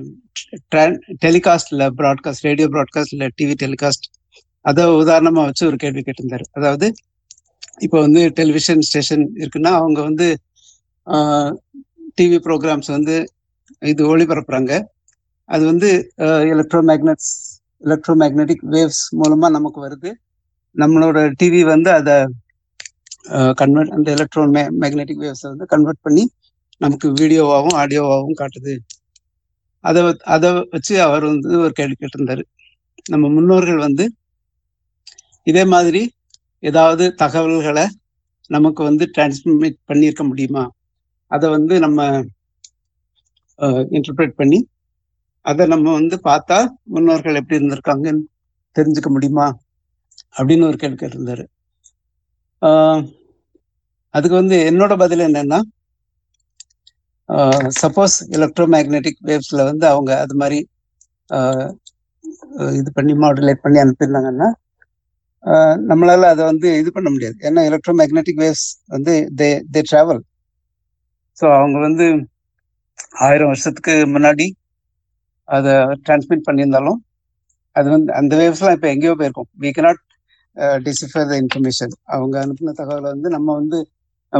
டெலிகாஸ்ட்ல 1.25 1.83
ப்ராட்காஸ்ட் 1.99 2.45
ரேடியோ 2.47 2.67
ப்ராட்காஸ்ட் 2.73 3.13
இல்ல 3.15 3.27
டிவி 3.39 3.55
டெலிகாஸ்ட் 3.63 4.05
அதை 4.65 4.83
உதாரணமா 5.01 5.41
வச்சு 5.47 5.63
ஒரு 5.69 5.77
கேள்வி 5.83 6.01
கேட்டிருந்தாரு. 6.07 6.45
அதாவது 6.57 6.87
இப்போ 7.85 7.97
வந்து 8.05 8.21
டெலிவிஷன் 8.39 8.83
ஸ்டேஷன் 8.87 9.23
இருக்குன்னா 9.41 9.71
அவங்க 9.79 9.99
வந்து 10.09 10.27
டிவி 12.17 12.37
ப்ரோக்ராம்ஸ் 12.47 12.89
வந்து 12.97 13.15
இது 13.91 14.01
ஒளிபரப்புறாங்க. 14.11 14.73
அது 15.49 15.63
வந்து 15.71 15.89
electro 16.53 16.81
magnets 16.89 17.31
electro 17.87 18.13
magnetic 18.21 18.63
waves 18.75 19.03
மூலமா 19.21 19.47
நமக்கு 19.57 19.79
வருது. 19.85 20.11
நம்மளோட 20.75 21.17
டிவி 21.39 21.61
வந்து 21.73 21.89
அதை 21.99 22.15
கன்வெர்ட் 23.61 23.93
அந்த 23.95 24.07
எலக்ட்ரோ 24.17 24.43
மேக்னெட்டிக் 24.83 25.21
வேவ்ஸை 25.25 25.47
வந்து 25.53 25.65
கன்வெர்ட் 25.73 26.05
பண்ணி 26.07 26.23
நமக்கு 26.81 27.07
வீடியோவாகவும் 27.19 27.77
ஆடியோவாகவும் 27.81 28.39
காட்டுது. 28.41 28.73
அதை 29.83 30.01
அதை 30.33 30.49
வச்சு 30.73 30.93
அவர் 31.05 31.23
வந்து 31.31 31.49
ஒரு 31.63 31.73
கேள்வி 31.79 31.95
கேட்டிருந்தாரு. 31.97 32.43
நம்ம 33.09 33.25
முன்னோர்கள் 33.35 33.79
வந்து 33.85 34.05
இதே 35.47 35.63
மாதிரி 35.73 36.01
ஏதாவது 36.63 37.05
தகவல்களை 37.21 37.85
நமக்கு 38.49 38.81
வந்து 38.83 39.05
டிரான்ஸ்மிட் 39.15 39.79
பண்ணியிருக்க 39.89 40.23
முடியுமா? 40.29 40.63
அதை 41.31 41.47
வந்து 41.55 41.75
நம்ம 41.85 42.07
இன்டர்பிரேட் 43.97 44.39
பண்ணி 44.41 44.59
அதை 45.45 45.63
நம்ம 45.73 45.93
வந்து 45.97 46.15
பார்த்தா 46.29 46.57
முன்னோர்கள் 46.93 47.39
எப்படி 47.39 47.59
இருந்திருக்காங்கன்னு 47.59 48.23
தெரிஞ்சுக்க 48.75 49.09
முடியுமா? 49.15 49.47
அப்படின்னு 50.37 50.67
ஒரு 50.69 50.77
கேள்வி 50.81 50.97
கேட்டிருந்தாரு. 50.99 51.43
அதுக்கு 54.13 54.35
வந்து 54.41 54.57
என்னோட 54.69 54.93
பதில் 54.97 55.27
என்னன்னா 55.27 55.59
சப்போஸ் 57.81 58.15
எலக்ட்ரோ 58.37 58.65
மேக்னெட்டிக் 58.75 59.21
வேவ்ஸ்ல 59.29 59.61
வந்து 59.69 59.85
அவங்க 59.93 60.11
அது 60.23 60.35
மாதிரி 60.41 60.59
இது 62.79 62.89
பண்ணி 62.97 63.13
மாடுலேட் 63.23 63.63
பண்ணி 63.65 63.79
அனுப்பியிருந்தாங்கன்னா 63.83 64.49
நம்மளால 65.89 66.27
அதை 66.33 66.43
வந்து 66.51 66.67
இது 66.81 66.89
பண்ண 66.95 67.07
முடியாது. 67.13 67.35
ஏன்னா 67.47 67.61
எலக்ட்ரோ 67.69 67.93
மேக்னெட்டிக் 68.01 68.41
வேவ்ஸ் 68.43 68.65
வந்து 68.95 69.13
தே 69.39 69.49
தே 69.73 69.81
ட்ராவல் 69.89 70.21
ஸோ 71.37 71.45
அவங்க 71.59 71.77
வந்து 71.87 72.05
ஆயிரம் 73.27 73.51
வருஷத்துக்கு 73.51 73.93
முன்னாடி 74.15 74.45
அதை 75.49 75.73
டிரான்ஸ்மிட் 76.05 76.47
பண்ணியிருந்தாலும் 76.47 76.99
அது 77.75 77.87
வந்து 77.95 78.11
அந்த 78.19 78.33
வேவ்ஸ்லாம் 78.41 78.75
இப்போ 78.77 78.89
எங்கேயோ 78.93 79.13
போயிருக்கும். 79.19 79.49
We 79.63 79.69
cannot 79.77 80.01
decipher 80.87 81.29
the 81.31 81.35
information 81.43 81.93
அவங்க 82.15 82.35
அனுப்பின 82.43 82.75
தகவலை 82.79 83.07
வந்து 83.15 83.29
நம்ம 83.35 83.49
வந்து 83.61 83.77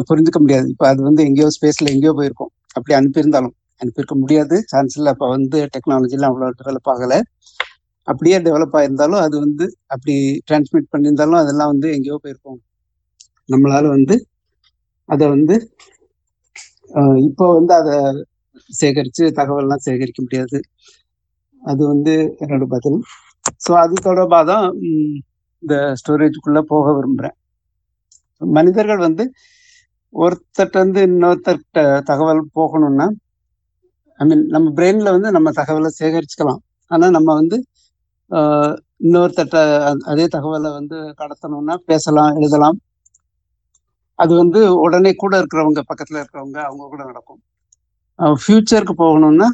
புரிஞ்சுக்க 0.09 0.39
முடியாது. 0.43 0.67
இப்போ 0.73 0.85
அது 0.91 1.01
வந்து 1.09 1.21
எங்கேயோ 1.29 1.47
ஸ்பேஸ்ல 1.55 1.91
எங்கேயோ 1.95 2.13
போயிருக்கோம். 2.19 2.51
அப்படி 2.75 2.93
அனுப்பியிருந்தாலும். 2.99 3.53
அனுப்பியிருக்க 3.81 4.15
முடியாது. 4.15 4.55
சான்ஸ் 4.71 4.95
இல்லை. 4.97 5.11
அப்போ 5.13 5.27
வந்து 5.35 5.57
டெக்னாலஜிலாம் 5.75 6.31
அவ்வளோ 6.31 6.49
டெவலப் 6.59 6.89
ஆகலை. 6.93 7.19
அப்படியே 8.07 8.37
டெவலப் 8.45 8.75
ஆயிருந்தாலும் 8.77 9.21
அது 9.25 9.35
வந்து 9.45 9.65
அப்படி 9.93 10.15
டிரான்ஸ்மிட் 10.47 10.91
பண்ணியிருந்தாலும் 10.93 11.41
அதெல்லாம் 11.41 11.71
வந்து 11.73 11.89
எங்கேயோ 11.95 12.17
போயிருக்கும். 12.23 12.59
நம்மளால 13.49 13.85
வந்து 13.95 14.15
அதை 15.09 15.25
வந்து 15.35 15.55
இப்போ 17.27 17.45
வந்து 17.57 17.73
அதை 17.79 17.95
சேகரித்து 18.69 19.23
தகவல்லாம் 19.39 19.83
சேகரிக்க 19.85 20.19
முடியாது. 20.21 20.57
அது 21.63 21.81
வந்து 21.87 22.13
என்னோட 22.43 22.65
பதில். 22.73 22.97
ஸோ 23.65 23.71
அது 23.83 23.95
தொடர்பாக 24.07 24.43
தான் 24.51 24.65
இந்த 25.63 25.75
ஸ்டோரேஜுக்குள்ளே 25.99 26.61
போக 26.71 26.87
விரும்புகிறேன் 26.93 27.37
மனிதர்கள் 28.41 29.05
வந்து 29.07 29.23
ஒருத்தர்கிட்ட 30.13 30.77
இருந்து 30.81 31.01
இன்னொருத்தர்கிட்ட 31.09 31.79
தகவல் 32.09 32.41
போகணும்னா 32.57 33.07
ஐ 34.19 34.25
மீன் 34.29 34.43
நம்ம 34.55 34.71
பிரெயின்ல 34.77 35.11
வந்து 35.15 35.29
நம்ம 35.35 35.51
தகவலை 35.59 35.89
சேகரிச்சுக்கலாம். 35.99 36.61
ஆனா 36.91 37.05
நம்ம 37.17 37.29
வந்து 37.39 37.57
இன்னொருத்தட்ட 39.05 39.57
அதே 40.11 40.25
தகவலை 40.35 40.69
வந்து 40.79 40.97
கடத்தணும்னா 41.21 41.75
பேசலாம் 41.89 42.35
எழுதலாம். 42.39 42.77
அது 44.19 44.33
வந்து 44.41 44.59
உடனே 44.85 45.11
கூட 45.23 45.33
இருக்கிறவங்க 45.41 45.81
பக்கத்துல 45.89 46.19
இருக்கிறவங்க 46.21 46.59
அவங்க 46.67 46.83
கூட 46.93 47.01
நடக்கும். 47.09 47.41
ஃபியூச்சருக்கு 48.43 48.95
போகணும்னா 49.03 49.47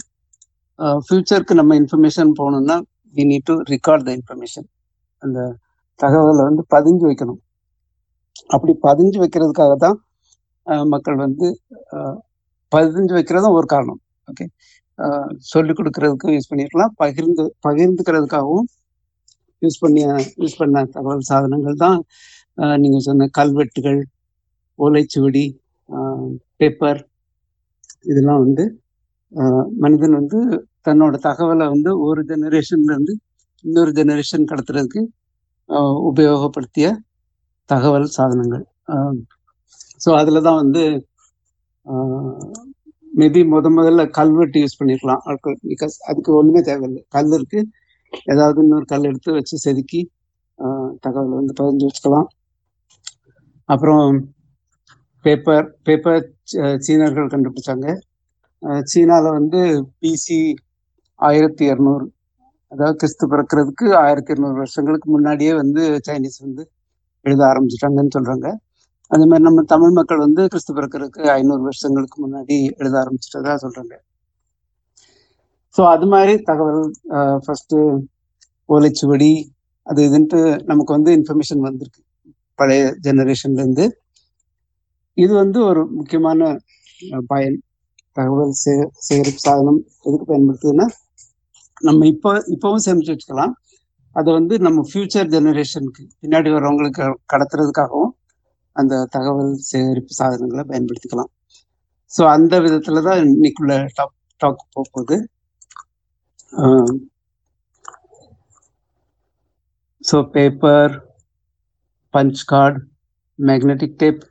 ஃபியூச்சருக்கு 1.06 1.60
நம்ம 1.60 1.75
இன்ஃபர்மேஷன் 1.82 2.32
போகணும்னா 2.39 2.75
we 3.16 3.24
need 3.32 3.48
to 3.50 3.56
record 3.74 4.06
the 4.08 4.12
information 4.20 4.68
அந்த 5.24 5.39
தகவலை 6.00 6.44
வந்து 6.50 6.63
பதிஞ்சு 6.74 7.06
வைக்கணும். 7.10 7.39
அப்படி 8.56 8.74
பதிஞ்சு 8.88 9.18
வைக்கிறதுக்காக 9.24 9.74
தான் 9.86 9.98
மக்கள் 10.94 11.18
வந்து 11.26 11.48
பதிஞ்சு 12.72 13.14
வைக்கிறதும் 13.18 13.58
ஒரு 13.60 13.68
காரணம். 13.74 14.02
ஓகே? 14.32 14.46
சொல்லிக் 15.52 15.78
கொடுக்கறதுக்கும் 15.80 16.34
யூஸ் 16.36 16.50
பண்ணிருக்கலாம். 16.52 16.94
பகிர்ந்து 17.04 17.44
பகிர்ந்துக்கிறதுக்காகவும் 17.68 18.68
யூஸ் 19.62 19.82
பண்ணிய 19.84 20.08
யூஸ் 20.42 20.60
பண்ண 20.62 20.84
தகவல் 20.96 21.30
சாதனங்கள் 21.32 21.82
தான் 21.86 22.00
நீங்கள் 22.84 23.06
சொன்ன 23.08 23.28
கல்வெட்டுகள் 23.40 24.00
ஓலைச்சுவடி 24.80 25.46
பேப்பர் 26.60 27.02
இதெல்லாம் 28.12 28.42
வந்து 28.46 28.64
மனிதன் 29.84 30.18
வந்து 30.20 30.40
தன்னோட 30.88 31.16
தகவலை 31.28 31.66
வந்து 31.74 31.92
ஒரு 32.08 32.22
ஜெனரேஷன்ல 32.32 32.94
இருந்து 32.96 33.14
இன்னொரு 33.66 33.92
ஜெனரேஷன் 34.00 34.50
கடத்துறதுக்கு 34.52 35.02
உபயோகப்படுத்திய 36.10 36.88
தகவல் 37.70 38.08
சாதனங்கள். 38.18 38.66
ஸோ 40.01 40.10
அதில் 40.22 40.46
தான் 40.48 40.60
வந்து 40.63 40.84
மேபி 43.20 43.41
முத 43.53 43.68
முதல்ல 43.77 44.01
கல்வெட்டு 44.18 44.58
யூஸ் 44.63 44.79
பண்ணிருக்கலாம். 44.79 45.22
ஆட்கள் 45.29 45.56
பிகாஸ் 45.72 45.96
அதுக்கு 46.10 46.32
ஒன்றுமே 46.39 46.62
தேவையில்லை. 46.70 47.01
கல் 47.15 47.34
இருக்கு. 47.38 47.60
ஏதாவது 48.34 48.60
இன்னொரு 48.65 48.86
கல் 48.91 49.08
எடுத்து 49.10 49.32
வச்சு 49.38 49.56
செதுக்கி 49.65 50.01
தகவலை 51.06 51.36
வந்து 51.39 51.53
பதிஞ்சு 51.60 51.88
வச்சுக்கலாம். 51.89 52.27
அப்புறம் 53.70 54.06
பேப்பர் 55.25 55.68
பேப்பர் 55.88 56.24
சீனர்கள் 56.86 57.32
கண்டுபிடிச்சாங்க. 57.34 57.88
சீனாவில் 58.91 59.38
வந்து 59.39 59.60
பிசி 60.01 60.39
ஆயிரத்தி 61.20 61.63
இரநூறு 61.72 62.06
அதாவது 62.72 62.96
கிறிஸ்து 63.01 63.25
பிறக்கிறதுக்கு 63.32 63.86
ஆயிரத்தி 64.03 64.32
இரநூறு 64.34 64.56
வருஷங்களுக்கு 64.63 65.08
முன்னாடியே 65.15 65.53
வந்து 65.62 65.84
சைனீஸ் 66.08 66.39
வந்து 66.46 66.63
எழுத 67.25 67.41
ஆரம்பிச்சிட்டாங்கன்னு 67.51 68.15
சொல்றாங்க. 68.18 68.48
அது 69.12 69.24
மாதிரி 69.30 69.44
நம்ம 69.48 69.62
தமிழ் 69.74 69.96
மக்கள் 69.98 70.24
வந்து 70.25 70.42
கிறிஸ்து 70.51 70.72
பிறக்கிறதுக்கு 70.78 71.22
ஐநூறு 71.38 71.62
வருஷங்களுக்கு 71.68 72.18
முன்னாடி 72.25 72.58
எழுத 72.82 72.96
ஆரம்பிச்சிட்டதா 73.01 73.54
சொல்றாங்க. 73.63 73.94
ஸோ 75.75 75.82
அது 75.94 76.06
மாதிரி 76.13 76.34
தகவல் 76.50 76.84
ஃபர்ஸ்ட் 77.46 77.75
ஓலைச்சுவடி 78.70 79.32
அது 79.88 80.00
இதுன்ட்டு 80.10 80.39
நமக்கு 80.72 80.92
வந்து 80.98 81.12
இன்ஃபர்மேஷன் 81.20 81.66
வந்திருக்கு. 81.68 82.01
பழைய 82.60 82.84
ஜெனரேஷன்ல 83.06 83.62
இருந்து. 83.63 83.86
இது 85.18 85.32
வந்து 85.44 85.60
ஒரு 85.70 85.82
முக்கியமான 85.98 86.50
பயன் 87.32 87.58
தகவல் 88.18 88.54
சே 88.62 88.74
சேகரிப்பு 89.08 89.42
சாதனம் 89.48 89.80
எதுக்கு 90.08 90.25
பயன்படுத்துதுன்னா 90.32 90.88
நம்ம 91.88 92.06
இப்போ 92.13 92.32
இப்போவும் 92.54 92.86
சேமிச்சு 92.86 93.13
வச்சுக்கலாம். 93.13 93.54
அதை 94.16 94.30
வந்து 94.38 94.56
நம்ம 94.66 94.80
ஃபியூச்சர் 94.89 95.30
ஜெனரேஷனுக்கு 95.36 96.04
பின்னாடி 96.22 96.50
வர்றவங்களுக்கு 96.56 97.04
கடத்துறதுக்காகவும் 97.34 98.13
அந்த 98.80 98.96
தகவல் 99.16 99.52
சேகரிப்பு 99.70 100.14
சாதனங்களை 100.20 100.64
பயன்படுத்திக்கலாம். 100.72 101.32
ஸோ 102.12 102.22
அந்த 102.36 102.54
விதத்துல 102.66 103.02
தான் 103.08 103.22
இன்னைக்குள்ள 103.26 103.74
டாப் 103.98 104.16
டாக் 104.42 104.64
போகுது. 104.78 105.18
So 110.10 110.18
paper 110.36 110.94
punch 112.14 112.42
card 112.52 112.80
magnetic 113.40 113.98
tape 114.02 114.22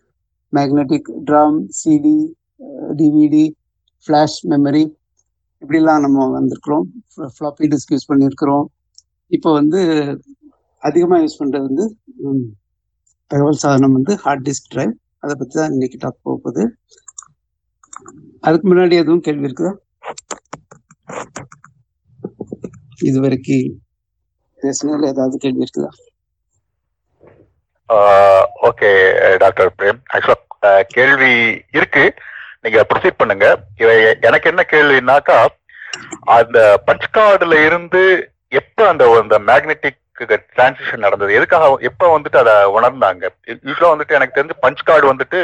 magnetic 0.53 1.11
drum 1.29 1.59
CD 1.81 2.19
DVD 2.99 3.45
flash 4.07 4.39
memory 4.53 4.85
இப்படிலாம் 5.63 6.05
நம்ம 6.05 6.27
வந்திருக்கிறோம். 6.37 6.87
ஃப்ளாப்பி 7.37 7.69
டிஸ்க் 7.73 7.93
யூஸ் 7.95 8.11
பண்ணியிருக்கிறோம். 8.11 8.67
இப்போ 9.31 9.49
வந்து 9.59 9.81
அதிகமாக 10.83 11.23
யூஸ் 11.25 11.41
பண்ணுறது 11.41 11.69
வந்து 11.69 11.87
தகவல் 13.31 13.61
சாதனம் 13.63 13.97
வந்து 13.97 14.13
ஹார்ட் 14.25 14.45
டிஸ்க் 14.49 14.71
டிரைவ் 14.73 14.93
அதை 15.25 15.33
பற்றி 15.39 15.55
தான் 15.61 15.73
இன்னைக்கு 15.75 15.99
டாக் 16.03 16.25
போகுது. 16.29 16.63
அதுக்கு 18.47 18.67
முன்னாடி 18.71 18.95
எதுவும் 19.03 19.25
கேள்வி 19.27 19.47
இருக்குதா? 19.49 19.73
இது 23.09 23.19
வரைக்கும் 23.25 25.07
ஏதாவது 25.13 25.37
கேள்வி 25.45 25.65
இருக்குதா? 25.65 25.91
Okay 28.69 28.91
doctor 29.43 29.71
Prem. 29.79 30.01
ஆக்சுவலா 30.15 30.73
கேள்வி 30.97 31.33
இருக்கு. 31.79 32.05
நீங்க 32.63 32.79
ப்ரொசீட் 32.91 33.21
பண்ணுங்க. 33.21 33.47
எனக்கு 34.29 34.51
என்ன 34.53 34.63
கேள்வினாக்கா 34.73 35.39
அந்த 36.39 36.59
பஞ்ச் 36.87 37.07
கார்டுல 37.17 37.55
இருந்து 37.69 38.03
எப்ப 38.61 38.89
அந்த 38.89 39.05
அந்த 39.23 39.37
மேக்னெட்டிக் 39.51 40.01
டிரான்சிஷன் 40.55 41.05
நடந்தது. 41.07 41.37
எதுக்காக 41.39 41.67
எப்ப 41.91 42.11
வந்துட்டு 42.17 42.39
அதை 42.43 42.55
உணர்ந்தாங்க? 42.79 43.31
யூஸ்வலா 43.69 43.93
வந்துட்டு 43.95 44.17
எனக்கு 44.19 44.37
தெரிஞ்சு 44.39 44.57
பஞ்ச் 44.65 44.83
கார்டு 44.89 45.13
வந்துட்டு 45.13 45.41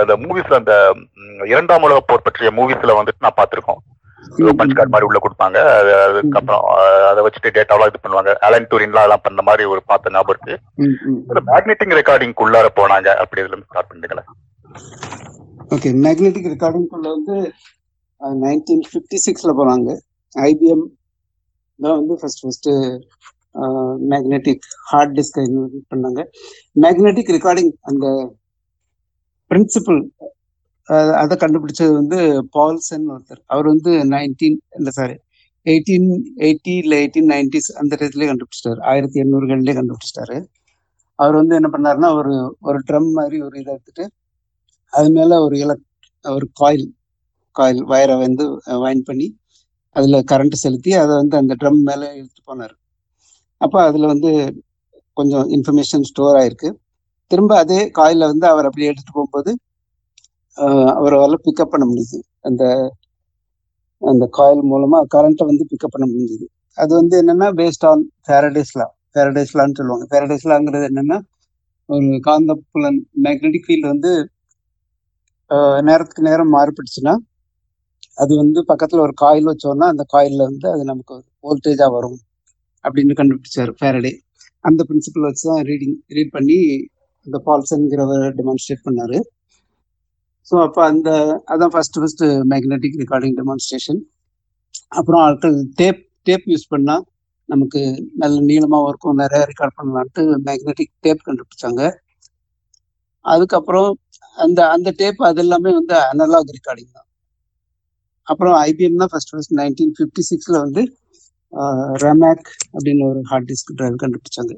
அந்த 0.00 0.12
மூவிஸ்ல 0.22 0.60
அந்த 0.60 0.74
இரண்டாம் 1.52 1.84
உலக 1.86 2.00
போர் 2.08 2.26
பற்றிய 2.26 2.50
மூவிஸ்ல 2.58 2.96
வந்துட்டு 2.98 3.24
நான் 3.26 3.38
பார்த்திருக்கோம். 3.40 3.82
பஞ்ச் 4.60 4.76
கார்டு 4.76 4.92
மாதிரி 4.92 5.08
உள்ள 5.08 5.18
கொடுப்பாங்க. 5.24 5.58
அது 5.78 5.90
அதுக்கப்புறம் 6.04 6.64
அதை 7.10 7.20
வச்சுட்டு 7.24 7.54
டேட்டாவெல்லாம் 7.56 7.90
இது 7.92 8.02
பண்ணுவாங்க. 8.04 8.32
அலன் 8.46 8.68
டூரின்லாம் 8.70 9.04
அதெல்லாம் 9.04 9.24
பண்ண 9.26 9.42
மாதிரி 9.48 9.64
ஒரு 9.72 9.82
பார்த்த 9.90 10.14
ஞாபகம் 10.16 10.34
இருக்கு. 10.34 10.54
மேக்னெட்டிக் 11.52 11.96
ரெக்கார்டிங் 12.00 12.34
உள்ளார 12.44 12.70
போனாங்க 12.80 13.08
அப்படி 13.24 13.42
இதுல 13.42 13.62
ஸ்டார்ட் 13.68 13.90
பண்ணுங்களேன் 13.92 14.28
ஓகே 15.74 15.90
மேக்னெட்டிக் 16.06 16.50
ரெக்கார்டிங்குள்ள 16.54 17.08
வந்து 17.16 17.36
நைன்டீன் 18.44 18.84
ஃபிஃப்டி 18.90 19.18
சிக்ஸ்ல 19.26 19.52
போனாங்க. 19.60 19.90
ஐபிஎம் 20.50 20.84
தான் 21.78 21.96
வந்து 22.00 22.14
ஃபர்ஸ்ட் 22.20 22.42
ஃபர்ஸ்ட் 22.44 22.68
மேக்னெட்டிக் 24.12 24.66
ஹார்ட் 24.90 25.14
டிஸ்கை 25.18 25.42
இன்வென்ட் 25.48 25.86
பண்ணாங்க. 25.92 26.22
மேக்னெட்டிக் 26.84 27.32
ரெக்கார்டிங் 27.36 27.72
அந்த 27.90 28.06
பிரின்சிபல் 29.50 30.00
அதை 31.20 31.34
கண்டுபிடிச்சது 31.42 31.92
வந்து 32.00 32.18
பால்சன் 32.56 33.06
ஒருத்தர். 33.12 33.42
அவர் 33.52 33.66
வந்து 33.72 33.92
நைன்டீன் 34.14 34.58
இல்லை 34.78 34.92
சாரி 34.98 35.16
எயிட்டீன் 35.66 36.08
எயிட்டி 36.46 36.72
இல்லை 36.82 36.96
எயிட்டீன் 37.02 37.30
நைன்டிஸ் 37.34 37.70
அந்த 37.80 37.92
இடத்துலயே 37.98 38.28
கண்டுபிடிச்சிட்டாரு. 38.30 38.80
ஆயிரத்தி 38.90 39.18
எண்ணூறுகள்லேயே 39.22 39.76
கண்டுபிடிச்சிட்டாரு. 39.78 40.36
அவர் 41.18 41.36
வந்து 41.40 41.54
என்ன 41.58 41.68
பண்ணாருன்னா 41.74 42.08
ஒரு 42.18 42.34
ஒரு 42.68 42.78
ட்ரம் 42.88 43.10
மாதிரி 43.18 43.36
ஒரு 43.46 43.56
இதை 43.62 43.70
எடுத்துட்டு 43.74 44.04
அது 44.92 45.08
மேலே 45.16 45.36
ஒரு 45.46 45.56
இல 45.64 45.72
ஒரு 46.24 46.46
காயில் 46.60 46.86
காயில் 47.56 47.82
வயரை 47.92 48.16
வந்து 48.24 48.44
வைன் 48.84 49.04
பண்ணி 49.08 49.26
அதில் 49.96 50.26
கரண்ட் 50.32 50.56
செலுத்தி 50.64 50.90
அதை 51.02 51.12
வந்து 51.20 51.36
அந்த 51.40 51.52
ட்ரம் 51.60 51.80
மேலே 51.88 52.06
இழுத்து 52.18 52.42
போனார். 52.48 52.74
அப்போ 53.60 53.78
அதில் 53.88 54.10
வந்து 54.12 54.30
கொஞ்சம் 55.16 55.46
இன்ஃபர்மேஷன் 55.56 56.06
ஸ்டோர் 56.10 56.38
ஆயிருக்கு. 56.40 56.68
திரும்ப 57.30 57.52
அதே 57.58 57.78
காயில 57.98 58.26
வந்து 58.32 58.46
அவர் 58.52 58.68
அப்படியே 58.68 58.90
எடுத்துட்டு 58.90 59.16
போகும்போது 59.16 59.52
அவரால் 60.96 61.44
பிக்கப் 61.46 61.72
பண்ண 61.72 61.84
முடியுது 61.86 62.18
அந்த 62.48 62.62
அந்த 64.02 64.24
காயில் 64.36 64.62
மூலமா 64.70 64.98
கரண்ட்டை 65.14 65.44
வந்து 65.48 65.64
பிக்கப் 65.70 65.94
பண்ண 65.94 66.06
முடிஞ்சது. 66.06 66.46
அது 66.78 66.92
வந்து 66.98 67.14
என்னன்னா 67.22 67.48
பேஸ்ட் 67.58 67.86
ஆன் 67.90 68.02
பேரடைஸ்லா 68.28 68.86
ஃபேரடேஸ்லான்னு 69.10 69.78
சொல்லுவாங்க. 69.78 70.06
ஃபேரடேஸ்லாங்கிறது 70.10 70.88
என்னன்னா 70.90 71.18
ஒரு 71.88 72.08
காந்த 72.26 72.52
புலன் 72.72 73.00
மேக்னெட்டிக் 73.24 73.66
ஃபீல்டு 73.66 73.92
வந்து 73.92 74.12
நேரத்துக்கு 75.86 76.26
நேரம் 76.26 76.54
மாறுபட்டுச்சுன்னா 76.54 77.14
அது 78.18 78.32
வந்து 78.36 78.60
பக்கத்துல 78.70 79.04
ஒரு 79.04 79.14
காயில் 79.22 79.50
வச்சோம்னா 79.50 79.88
அந்த 79.92 80.04
காயில்ல 80.14 80.48
வந்து 80.50 80.66
அது 80.74 80.82
நமக்கு 80.84 81.14
வோல்டேஜா 81.44 81.88
வரும். 81.96 82.18
அப்படின்னு 82.86 83.18
கண்டுபிடிச்சார் 83.20 83.72
ஃபேரடே. 83.80 84.12
அந்த 84.68 84.80
பிரின்சிபல் 84.88 85.26
வச்சு 85.28 85.44
தான் 85.50 85.64
ரீடிங் 85.70 85.96
ரீட் 86.16 86.34
பண்ணி 86.36 86.58
அந்த 87.26 87.38
பால்சன்கிறவர் 87.46 88.26
டெமான்ஸ்ட்ரேட் 88.38 88.84
பண்ணாரு. 88.86 89.18
ஸோ 90.48 90.54
அப்போ 90.66 90.80
அந்த 90.92 91.10
அதான் 91.52 91.72
first 91.74 91.98
first 92.00 92.24
magnetic 92.52 92.98
recording 93.02 93.36
demonstration 93.40 94.00
அப்புறம் 94.98 95.22
ஆட்கள் 95.26 95.56
டேப் 95.80 96.02
டேப் 96.28 96.46
யூஸ் 96.52 96.66
பண்ணால் 96.74 97.04
நமக்கு 97.48 97.80
நல்ல 98.22 98.36
நீளமாக 98.50 98.88
இருக்கும் 98.90 99.18
நிறைய 99.22 99.42
ரெக்கார்ட் 99.50 99.76
பண்ணலான்ட்டு 99.78 100.22
மேக்னெட்டிக் 100.48 100.92
டேப் 101.04 101.26
கண்டுபிடிச்சாங்க. 101.28 101.82
அதுக்கப்புறம் 103.24 103.90
அந்த 104.44 104.60
அந்த 104.74 104.88
டேப் 105.00 105.20
அது 105.28 105.40
எல்லாமே 105.44 105.70
வந்து 105.78 105.94
அனலாக் 106.10 106.54
ரெக்கார்டிங் 106.56 106.92
தான். 106.96 107.08
அப்புறம் 108.28 108.56
ஐபிஎம் 108.68 109.00
தான் 109.02 109.10
ஃபர்ஸ்ட் 109.12 109.32
ஃபர்ஸ்ட் 109.32 109.54
நைன்டீன் 109.60 109.94
ஃபிஃப்டி 109.98 110.22
சிக்ஸில் 110.30 110.62
வந்து 110.64 110.82
ரெமேக் 112.04 112.48
அப்படின்னு 112.74 113.04
ஒரு 113.10 113.20
ஹார்ட் 113.30 113.48
டிஸ்க் 113.50 113.72
டிரைவ் 113.78 114.02
கண்டுபிடிச்சாங்க. 114.02 114.54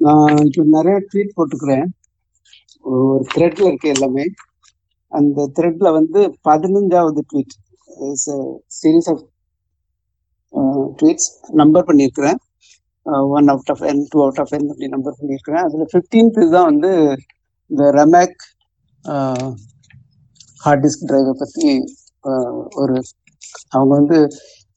நான் 0.00 0.40
இப்போ 0.46 0.64
நிறைய 0.76 0.96
ட்வீட் 1.10 1.36
போட்டுக்கிறேன். 1.36 1.86
ஒரு 2.84 3.24
த்ரெட்ல 3.34 3.64
இருக்கு 3.70 3.92
எல்லாமே. 3.94 4.24
அந்த 5.12 5.46
த்ரெட்ல 5.56 5.88
வந்து 5.98 6.20
பதினஞ்சாவது 6.48 7.22
tweet 7.30 7.54
series 8.80 9.08
of 9.12 9.22
tweets 10.98 11.28
number 11.60 11.86
பண்ணியிருக்கிறேன். 11.88 12.40
One 13.36 13.48
out 13.52 13.70
of 13.72 13.84
N 13.90 14.02
two 14.12 14.18
out 14.24 14.40
of 14.42 14.52
N 14.56 14.68
அப்படி 14.72 14.88
நம்பர் 14.94 15.18
பண்ணியிருக்கிறேன். 15.18 15.64
அதில் 15.66 15.90
ஃபிஃப்டீன்த் 15.92 16.40
தான் 16.56 16.68
வந்து 16.70 16.90
இந்த 17.70 17.84
ரெமேக் 18.00 18.42
ஹார்ட் 20.64 20.84
டிஸ்க் 20.84 21.06
டிரைவை 21.10 21.34
பற்றி 21.42 21.70
ஒரு 22.82 22.96
அவங்க 23.74 23.92
வந்து 24.00 24.18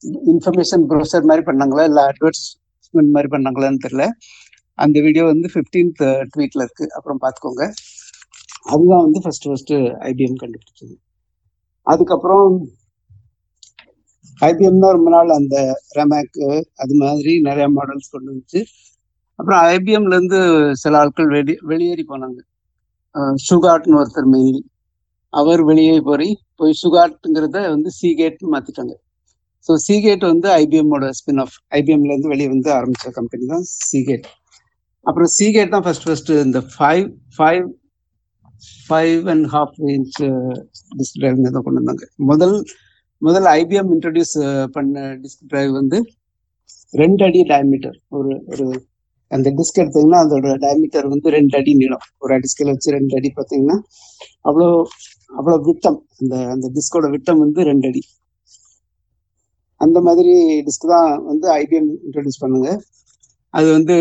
இன்ஃபர்மேஷன் 0.02 0.84
ப்ரொசர் 0.90 1.24
மாதிரி 1.24 1.44
பண்ணாங்களா? 1.46 1.84
இல்லை 1.84 2.02
அட்வர்டைஸ்மெண்ட் 2.04 3.14
மாதிரி 3.14 3.30
பண்ணாங்களான்னு 3.36 3.84
தெரியல. 3.86 4.06
அந்த 4.74 5.00
வீடியோ 5.00 5.24
வந்து 5.24 5.48
ஃபிஃப்டீன்த் 5.54 6.02
ட்வீட்ல 6.32 6.62
uh, 6.62 6.66
இருக்கு. 6.66 6.86
அப்புறம் 6.92 7.20
பார்த்துக்கோங்க. 7.20 7.64
அதுதான் 8.64 9.02
வந்து 9.02 9.20
ஃபர்ஸ்ட் 9.20 9.44
ஃபர்ஸ்ட் 9.44 9.72
ஐபிஎம் 10.10 10.40
கண்டுபிடிச்சது. 10.42 10.94
அதுக்கப்புறம் 11.82 12.66
ஐபிஎம் 14.40 14.78
தான் 14.78 14.92
ரொம்ப 14.92 15.10
நாள் 15.10 15.28
அந்த 15.28 15.56
ரெமேக்கு 15.96 16.62
அது 16.74 16.94
மாதிரி 16.94 17.40
நிறைய 17.40 17.68
மாடல்ஸ் 17.68 18.10
கொண்டு 18.10 18.28
வந்துச்சு. 18.32 18.60
அப்புறம் 19.38 19.60
ஐபிஎம்ல 19.62 20.16
இருந்து 20.16 20.40
சில 20.72 20.98
ஆட்கள் 20.98 21.26
வெளி 21.26 21.58
வெளியேறி 21.60 22.04
போனாங்க. 22.08 22.38
சுகாட்னு 23.50 23.98
ஒருத்தர் 24.00 24.30
மெயின்லி 24.32 24.60
அவர் 25.32 25.62
வெளியே 25.62 26.00
போய் 26.00 26.38
போய் 26.54 26.78
சுகாட்டுங்கிறத 26.82 27.68
வந்து 27.68 27.90
சீகேட்னு 28.02 28.52
மாத்திட்டாங்க. 28.52 28.94
ஸோ 29.66 29.74
சீகேட் 29.86 30.24
வந்து 30.32 30.48
ஐபிஎம்மோட 30.60 31.06
ஸ்பின் 31.18 31.40
ஆஃப் 31.44 31.56
ஐபிஎம்ல 31.78 32.12
இருந்து 32.12 32.32
வெளியே 32.34 32.50
வந்து 32.54 32.70
ஆரம்பிச்ச 32.78 33.10
கம்பெனி 33.18 33.46
தான் 33.54 33.66
சீகேட் 33.90 34.28
அப்புறம் 35.06 35.30
சீகேட் 35.38 35.74
தான் 35.74 35.84
ஃபர்ஸ்ட் 35.86 36.06
ஃபர்ஸ்ட் 36.06 36.30
இந்த 36.46 36.60
five 36.74 37.06
five 37.36 37.66
five 38.88 39.26
and 39.32 39.46
half 39.54 39.76
inch 39.94 40.18
disk 40.98 41.18
drive 41.20 41.42
தான் 41.46 41.64
கொண்டு 41.66 41.80
வந்தாங்க. 41.80 42.04
முதல் 42.30 42.56
முதல் 43.22 43.46
ஐபிஎம் 43.60 43.90
இன்ட்ரடியூஸ் 43.94 44.34
uh, 44.46 44.66
பண்ண 44.76 45.04
டிஸ்க் 45.22 45.44
டிரைவ் 45.52 45.72
வந்து 45.80 45.98
ரெண்டு 46.94 47.22
அடி 47.28 47.40
டயமீட்டர் 47.52 47.96
ஒரு 48.18 48.32
ஒரு 48.52 48.66
அந்த 49.30 49.48
டிஸ்க் 49.58 49.80
எடுத்தீங்கன்னா 49.82 50.20
அதோட 50.24 50.52
டயமீட்டர் 50.64 51.06
வந்து 51.14 51.28
ரெண்டு 51.36 51.54
அடி 51.60 51.72
நீளம். 51.80 52.04
ஒரு 52.22 52.32
அடி 52.36 52.48
ஸ்கேல் 52.52 52.72
வச்சு 52.74 52.94
ரெண்டு 52.98 53.16
அடி 53.18 53.30
பார்த்தீங்கன்னா 53.38 53.76
அவ்வளோ 54.48 54.68
அவ்வளோ 55.32 55.56
விட்டம். 55.68 55.98
அந்த 56.20 56.34
அந்த 56.54 56.66
டிஸ்கோட 56.76 57.06
விட்டம் 57.14 57.42
வந்து 57.44 57.60
ரெண்டு 57.70 57.88
அடி. 57.90 58.02
அந்த 59.84 59.98
மாதிரி 60.06 60.32
டிஸ்க் 60.66 60.92
தான் 60.94 61.10
வந்து 61.30 61.46
ஐபிஎம் 61.60 61.88
இன்ட்ரடியூஸ் 62.06 62.42
பண்ணுங்க. 62.44 62.70
அது 63.54 63.68
வந்து 63.76 63.96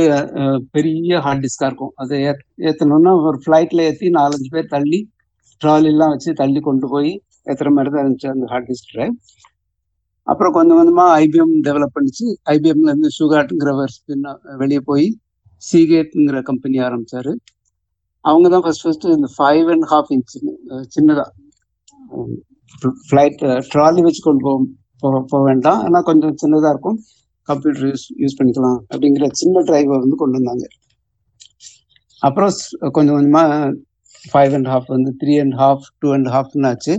பெரிய 0.75 1.19
ஹார்ட் 1.25 1.43
டிஸ்கா 1.45 1.67
இருக்கும். 1.69 1.93
அதை 2.01 2.15
ஏற்றணும்னா 2.69 3.11
ஒரு 3.27 3.37
ஃப்ளைட்ல 3.43 3.85
ஏற்றி 3.89 4.07
நாலஞ்சு 4.19 4.49
பேர் 4.55 4.73
தள்ளி 4.75 4.99
ட்ராலிலாம் 5.61 6.13
வச்சு 6.13 6.31
தள்ளி 6.41 6.59
கொண்டு 6.69 6.87
போய் 6.93 7.11
ஏற்றுற 7.51 7.69
மாதிரி 7.75 7.91
தான் 7.93 8.03
இருந்துச்சு 8.03 8.29
அந்த 8.33 8.47
ஹார்ட் 8.53 8.67
டிஸ்க் 8.71 8.89
ட்ரைவ் 8.93 9.13
அப்புறம் 10.27 10.53
கொஞ்சம் 10.55 10.79
கொஞ்சமாக 10.79 11.11
ஐபிஎம் 11.23 11.53
டெவலப் 11.67 11.93
பண்ணிச்சு. 11.97 12.25
ஐபிஎம்ல 12.53 12.89
இருந்து 12.91 13.09
ஷுகாட்ங்கிறவர் 13.17 13.93
வெளியே 14.61 14.81
போய் 14.89 15.05
சீகேட்ங்கிற 15.67 16.39
கம்பெனி 16.49 16.77
ஆரம்பிச்சாரு. 16.87 17.31
அவங்க 18.25 18.47
தான் 18.53 18.63
ஃபர்ஸ்ட் 18.65 18.83
ஃபர்ஸ்ட் 18.85 19.05
இந்த 19.17 19.29
ஃபைவ் 19.37 19.67
அண்ட் 19.75 19.85
ஹாஃப் 19.93 20.11
இன்ச் 20.15 20.35
சின்னதாக 20.95 21.29
ஃப்ளைட் 23.09 23.41
ட்ராலி 23.73 24.01
வச்சு 24.07 24.21
கொண்டு 24.27 24.43
போக 25.03 25.15
போக 25.31 25.41
வேண்டாம். 25.49 25.79
ஆனால் 25.85 26.05
கொஞ்சம் 26.09 26.37
சின்னதாக 26.43 26.73
இருக்கும். 26.75 26.97
கம்ப்யூட்டர் 27.49 27.85
யூஸ் 27.89 28.07
யூஸ் 28.21 28.37
பண்ணிக்கலாம் 28.39 28.79
அப்படிங்கிற 28.91 29.27
சின்ன 29.41 29.61
டிரைவை 29.67 29.97
வந்து 30.03 30.17
கொண்டு 30.21 30.37
வந்தாங்க. 30.39 30.65
அப்புறம் 32.21 32.51
கொஞ்சம் 32.95 33.15
கொஞ்சமாக 33.17 33.69
ஃபைவ் 34.31 34.53
அண்ட் 34.57 34.69
ஹாஃப் 34.73 34.89
வந்து 34.95 35.11
three 35.21 35.35
and 35.43 35.55
half 35.63 35.85
two 36.01 36.09
and 36.17 36.29
ஹாஃப்னு 36.35 36.67
ஆச்சு. 36.71 36.95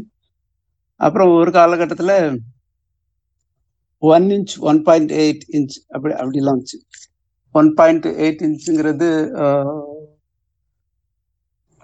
அப்புறம் 1.06 1.30
ஒரு 1.40 1.50
காலகட்டத்தில் 1.58 2.16
one 4.02 4.26
inch 4.36 4.54
one 4.70 4.80
point 4.88 5.12
eight 5.22 5.44
inch 5.56 5.76
அப்படி 5.94 6.12
அப்படிலாம் 6.20 6.56
வந்துச்சு. 6.56 6.78
One 7.54 7.70
point 7.78 8.06
eight 8.24 8.42
இன்ச்சுங்கிறது 8.48 9.08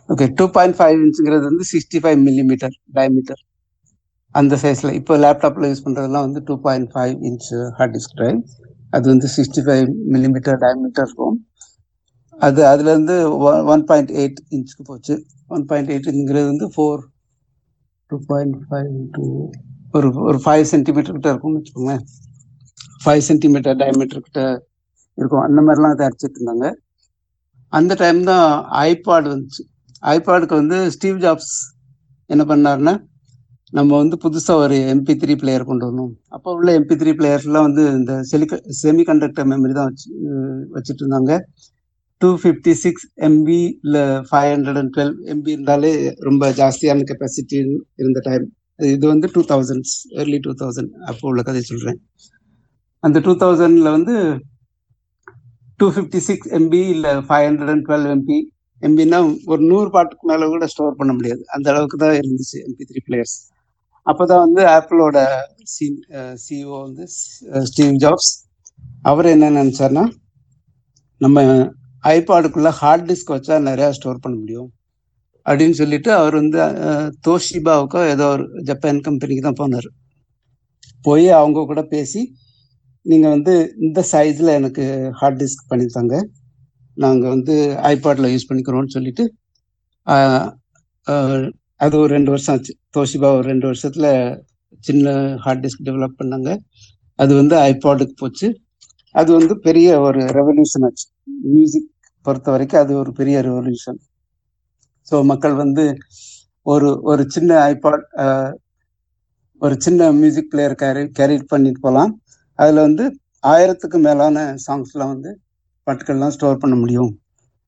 okay 0.08 0.26
two 0.38 0.44
point 0.56 0.76
five 0.78 0.98
இன்ச்சுங்கிறது 1.04 1.44
வந்து 1.50 1.64
சிக்ஸ்டி 1.72 1.98
ஃபைவ் 2.04 2.18
மில்லிமீட்டர் 2.28 2.74
டயமீட்டர் 2.98 3.42
அந்த 4.34 4.54
சைஸ்ல 4.62 4.92
இப்போ 4.98 5.14
லேப்டாப்ல 5.24 5.68
யூஸ் 5.70 5.84
பண்ணுறதுலாம் 5.84 6.26
வந்து 6.26 6.40
two 6.48 6.54
point 6.66 6.88
five 6.94 7.16
inch 7.28 7.48
hard 7.78 7.94
disk 7.96 8.16
drive 8.20 8.38
அது 8.96 9.06
வந்து 9.12 9.28
சிக்ஸ்டி 9.36 9.62
ஃபைவ் 9.66 9.86
மில்லிமீட்டர் 10.14 10.58
டயமீட்டர் 10.64 11.06
இருக்கும் 11.06 11.36
அது 12.46 12.60
அதுல 12.66 12.92
இருந்து 12.94 13.16
ஒன் 13.72 13.84
பாயிண்ட் 13.90 14.12
எயிட் 14.20 14.40
இன்ச்சுக்கு 14.54 14.84
போச்சு. 14.86 15.14
ஒன் 15.54 15.64
பாயிண்ட் 15.70 15.90
எயிட்ங்கிறது 15.94 16.46
வந்து 16.52 16.66
four 16.74 17.02
two 18.10 18.16
point 18.30 18.56
five 18.68 18.92
two 19.14 19.24
ஒரு 19.96 20.08
ஒரு 20.28 20.38
ஃபைவ் 20.44 20.64
சென்டிமீட்டர் 20.72 21.16
கிட்ட 21.16 21.28
இருக்கும்னு 21.32 21.58
வச்சுக்கோங்களேன். 21.60 22.04
ஃபைவ் 23.04 23.22
சென்டிமீட்டர் 23.28 23.76
டயமீட்டர் 23.82 24.24
கிட்ட 24.26 24.40
இருக்கும். 25.18 25.44
அந்த 25.46 25.60
மாதிரிலாம் 25.66 25.98
தயாரிச்சுட்டு 26.00 26.38
இருந்தாங்க. 26.40 26.68
அந்த 27.72 27.92
டைம் 28.02 28.20
தான் 28.30 28.48
ஐபாட் 28.88 29.28
வந்துச்சு. 29.32 29.62
ஐபாடுக்கு 30.14 30.54
வந்து 30.62 30.78
ஸ்டீவ் 30.96 31.18
ஜாப்ஸ் 31.24 31.54
என்ன 32.30 32.42
பண்ணாருன்னா 32.52 32.94
நம்ம 33.76 33.90
வந்து 34.00 34.16
புதுசாக 34.24 34.62
ஒரு 34.64 34.76
எம்பி 34.92 35.14
த்ரீ 35.22 35.34
பிளேயர் 35.42 35.68
கொண்டு 35.68 35.84
வரணும். 35.86 36.10
அப்போ 36.36 36.48
உள்ள 36.58 36.68
எம்பி 36.78 36.94
த்ரீ 37.00 37.12
பிளேயர்ஸ்லாம் 37.18 37.66
வந்து 37.68 37.82
இந்த 37.98 38.12
செலிக 38.30 38.58
செமி 38.80 39.02
கண்டக்டர் 39.08 39.48
மெமரி 39.52 39.74
தான் 39.78 39.88
வச்சு 39.90 40.08
வச்சுட்டு 40.74 41.02
இருந்தாங்க. 41.04 41.32
டூ 42.20 42.28
ஃபிஃப்டி 42.42 42.72
சிக்ஸ் 42.82 43.06
எம்பி 43.28 43.58
இல்லை 43.84 44.02
five 44.28 44.50
hundred 44.54 44.78
and 44.80 44.92
twelve 44.96 45.14
MB 45.32 45.50
இருந்தாலே 45.56 45.90
ரொம்ப 46.28 46.50
ஜாஸ்தியான 46.60 47.06
கெப்பாசிட்டி 47.10 47.56
இருந்த 48.02 48.20
டைம் 48.28 48.44
இது 48.94 49.04
வந்து 49.12 49.26
two 49.34 49.42
thousands 49.52 49.94
early 50.20 50.38
two 50.46 50.52
thousand 50.62 50.92
அப்போ 51.10 51.24
உள்ள 51.30 51.42
கதை 51.48 51.62
சொல்கிறேன் 51.70 51.98
அந்த 53.02 53.20
டூ 53.26 53.32
தௌசண்டில் 53.42 53.94
வந்து 53.96 54.14
டூ 55.80 55.88
ஃபிஃப்டி 55.96 56.20
சிக்ஸ் 56.28 56.50
எம்பி 56.58 56.82
இல்லை 56.94 57.12
five 57.28 57.46
hundred 57.48 57.72
and 57.74 57.84
twelve 57.88 58.06
MB 58.14 58.38
எம்பின்னா 58.82 59.18
ஒரு 59.52 59.62
நூறு 59.70 59.88
பாட்டுக்கு 59.96 60.24
மேலே 60.30 60.46
கூட 60.54 60.66
ஸ்டோர் 60.72 60.98
பண்ண 61.00 61.12
முடியாது. 61.18 61.42
அந்த 61.54 61.66
அளவுக்கு 61.72 61.98
தான் 62.04 62.16
இருந்துச்சு 62.20 62.56
எம்பி 62.66 62.84
த்ரீ 62.90 63.02
பிளேயர்ஸ் 63.08 63.36
அப்போதான் 64.06 64.44
வந்து 64.46 64.62
ஆப்பிளோட 64.76 65.18
சி 65.74 65.86
சிஓ 66.44 66.74
வந்து 66.86 67.04
ஸ்டீவ் 67.70 67.94
ஜாப்ஸ். 68.04 68.30
அவர் 69.10 69.26
என்ன 69.34 69.50
நினச்சார்னா 69.56 70.04
நம்ம 71.20 71.42
ஐபாடுக்குள்ள 72.04 72.70
ஹார்ட் 72.80 73.06
டிஸ்க் 73.10 73.34
வச்சா 73.34 73.56
நிறையா 73.68 73.90
ஸ்டோர் 73.98 74.22
பண்ண 74.22 74.36
முடியும். 74.38 74.68
அப்படின்னு 75.46 75.76
சொல்லிட்டு 75.80 76.10
அவர் 76.12 76.34
வந்து 76.40 76.58
தோஷிபாவுக்கோ 77.26 78.00
ஏதோ 78.14 78.26
ஒரு 78.34 78.44
ஜப்பான் 78.68 79.04
கம்பெனிக்கு 79.08 79.42
தான் 79.46 79.60
போனார். 79.62 79.88
போய் 81.04 81.26
அவங்க 81.40 81.64
கூட 81.70 81.82
பேசி 81.94 82.20
நீங்கள் 83.06 83.34
வந்து 83.36 83.54
இந்த 83.86 84.00
சைஸில் 84.12 84.50
எனக்கு 84.58 84.84
ஹார்ட் 85.20 85.40
டிஸ்க் 85.42 85.68
பண்ணி 85.70 85.86
தாங்க. 85.96 86.14
வந்து 87.34 87.56
ஐபாடில் 87.92 88.32
யூஸ் 88.32 88.48
பண்ணிக்கிறோம்னு 88.48 88.94
சொல்லிட்டு 88.96 89.24
அது 91.80 91.94
ஒரு 92.02 92.10
ரெண்டு 92.16 92.30
வருஷம் 92.34 92.54
ஆச்சு. 92.54 92.72
தோஷிபா 92.96 93.28
ஒரு 93.38 93.46
ரெண்டு 93.52 93.66
வருஷத்துல 93.70 94.06
சின்ன 94.84 95.12
ஹார்ட் 95.44 95.62
டிஸ்க் 95.64 95.86
டெவலப் 95.88 96.18
பண்ணாங்க. 96.20 96.50
அது 97.18 97.32
வந்து 97.40 97.56
ஐபாடுக்கு 97.70 98.14
போச்சு. 98.22 98.48
அது 99.14 99.30
வந்து 99.38 99.54
பெரிய 99.66 99.88
ஒரு 100.06 100.20
ரெவல்யூஷன் 100.38 100.84
ஆச்சு. 100.88 101.06
மியூசிக் 101.54 101.90
பொறுத்த 102.26 102.48
வரைக்கும் 102.54 102.82
அது 102.82 102.92
ஒரு 103.02 103.10
பெரிய 103.20 103.36
ரெவல்யூஷன் 103.48 103.98
ஸோ 105.08 105.16
மக்கள் 105.30 105.54
வந்து 105.62 105.84
ஒரு 106.66 106.88
ஒரு 107.10 107.22
சின்ன 107.34 107.50
ஐபாட் 107.72 108.04
ஒரு 109.62 109.74
சின்ன 109.86 110.06
மியூசிக் 110.20 110.50
பிளேயர் 110.52 110.74
கேரி 110.82 111.02
கேரி 111.18 111.36
பண்ணிட்டு 111.52 111.80
போகலாம் 111.80 112.12
அதில் 112.58 112.80
வந்து 112.86 113.04
ஆயிரத்துக்கு 113.44 113.98
மேலான 114.06 114.44
சாங்ஸ்லாம் 114.66 115.12
வந்து 115.14 115.30
பாட்டுக்கள்லாம் 115.86 116.34
ஸ்டோர் 116.36 116.62
பண்ண 116.62 116.74
முடியும். 116.82 117.12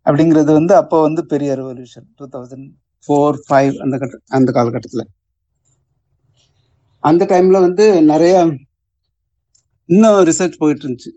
அப்படிங்கிறது 0.07 0.51
வந்து 0.59 0.75
அப்போ 0.81 0.97
வந்து 1.07 1.23
பெரிய 1.33 1.51
revolution 1.61 2.07
two 2.19 2.27
thousand 2.35 2.69
four 3.07 3.39
five 3.47 3.75
அந்த 3.85 3.95
கட்ட 4.03 4.17
அந்த 4.39 4.51
காலகட்டத்தில். 4.57 5.05
அந்த 7.05 7.23
டைம்ல 7.33 7.59
வந்து 7.67 7.85
நிறைய 8.13 8.35
இன்னும் 9.89 10.21
ரிசர்ச் 10.29 10.61
போயிட்டு 10.63 10.85
இருந்துச்சு 10.85 11.11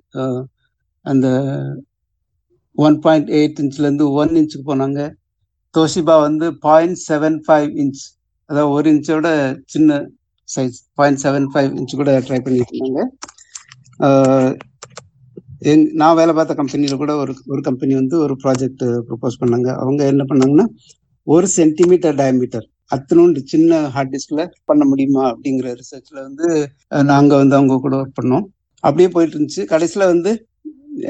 அந்த 1.06 1.28
ஒன் 2.76 2.98
பாயிண்ட் 3.06 3.30
எயிட் 3.38 3.62
இன்ச்லேருந்து 3.64 4.06
ஒன் 4.22 4.34
இன்ச்சுக்கு 4.40 4.66
போனாங்க. 4.70 5.00
தோஷிபா 5.76 6.16
வந்து 6.28 6.46
பாயிண்ட் 6.66 7.00
செவன் 7.08 7.38
ஃபைவ் 7.46 7.70
இன்ச் 7.84 8.04
அதாவது 8.50 8.74
ஒரு 8.76 8.88
இன்ச்சோட 8.94 9.28
சின்ன 9.74 10.00
size 10.50 10.78
point 11.00 11.22
seven 11.26 11.48
five 11.54 11.72
inch 11.80 12.00
கூட 12.00 12.12
ட்ரை 12.28 12.40
பண்ணிட்டு 12.46 12.74
இருந்தாங்க 12.74 13.04
எங் 15.72 15.86
நான் 16.02 16.18
வேலை 16.20 16.34
பார்த்த 16.36 16.54
கம்பெனியில் 16.60 17.02
கூட 17.02 17.14
ஒரு 17.22 17.34
ஒரு 17.54 17.62
கம்பெனி 17.68 17.94
வந்து 18.02 18.16
ஒரு 18.26 18.34
ப்ராஜெக்ட் 18.44 18.84
ப்ரப்போஸ் 19.08 19.40
பண்ணாங்க. 19.42 19.70
அவங்க 19.84 20.02
என்ன 20.14 20.24
பண்ணாங்கன்னா 20.30 20.66
ஒரு 21.28 21.48
சென்டிமீட்டர் 21.58 22.16
டயமீட்டர் 22.22 22.66
அத்தனோண்டு 22.96 23.40
சின்ன 23.52 23.80
ஹார்ட் 23.96 24.14
டிஸ்க்ல 24.16 24.44
பண்ண 24.70 24.84
முடியுமா 24.86 25.24
அப்படிங்கிற 25.32 25.68
ரிசர்ச்ல 25.82 26.18
வந்து 26.28 26.48
நாங்க 27.12 27.34
வந்து 27.42 27.56
அவங்க 27.58 27.78
கூட 27.86 27.96
ஒர்க் 28.02 28.20
பண்ணோம். 28.20 28.46
அப்படியே 28.84 29.10
போயிட்டு 29.16 29.36
இருந்துச்சு. 29.38 29.64
கடைசியில 29.74 30.06
வந்து 30.14 30.32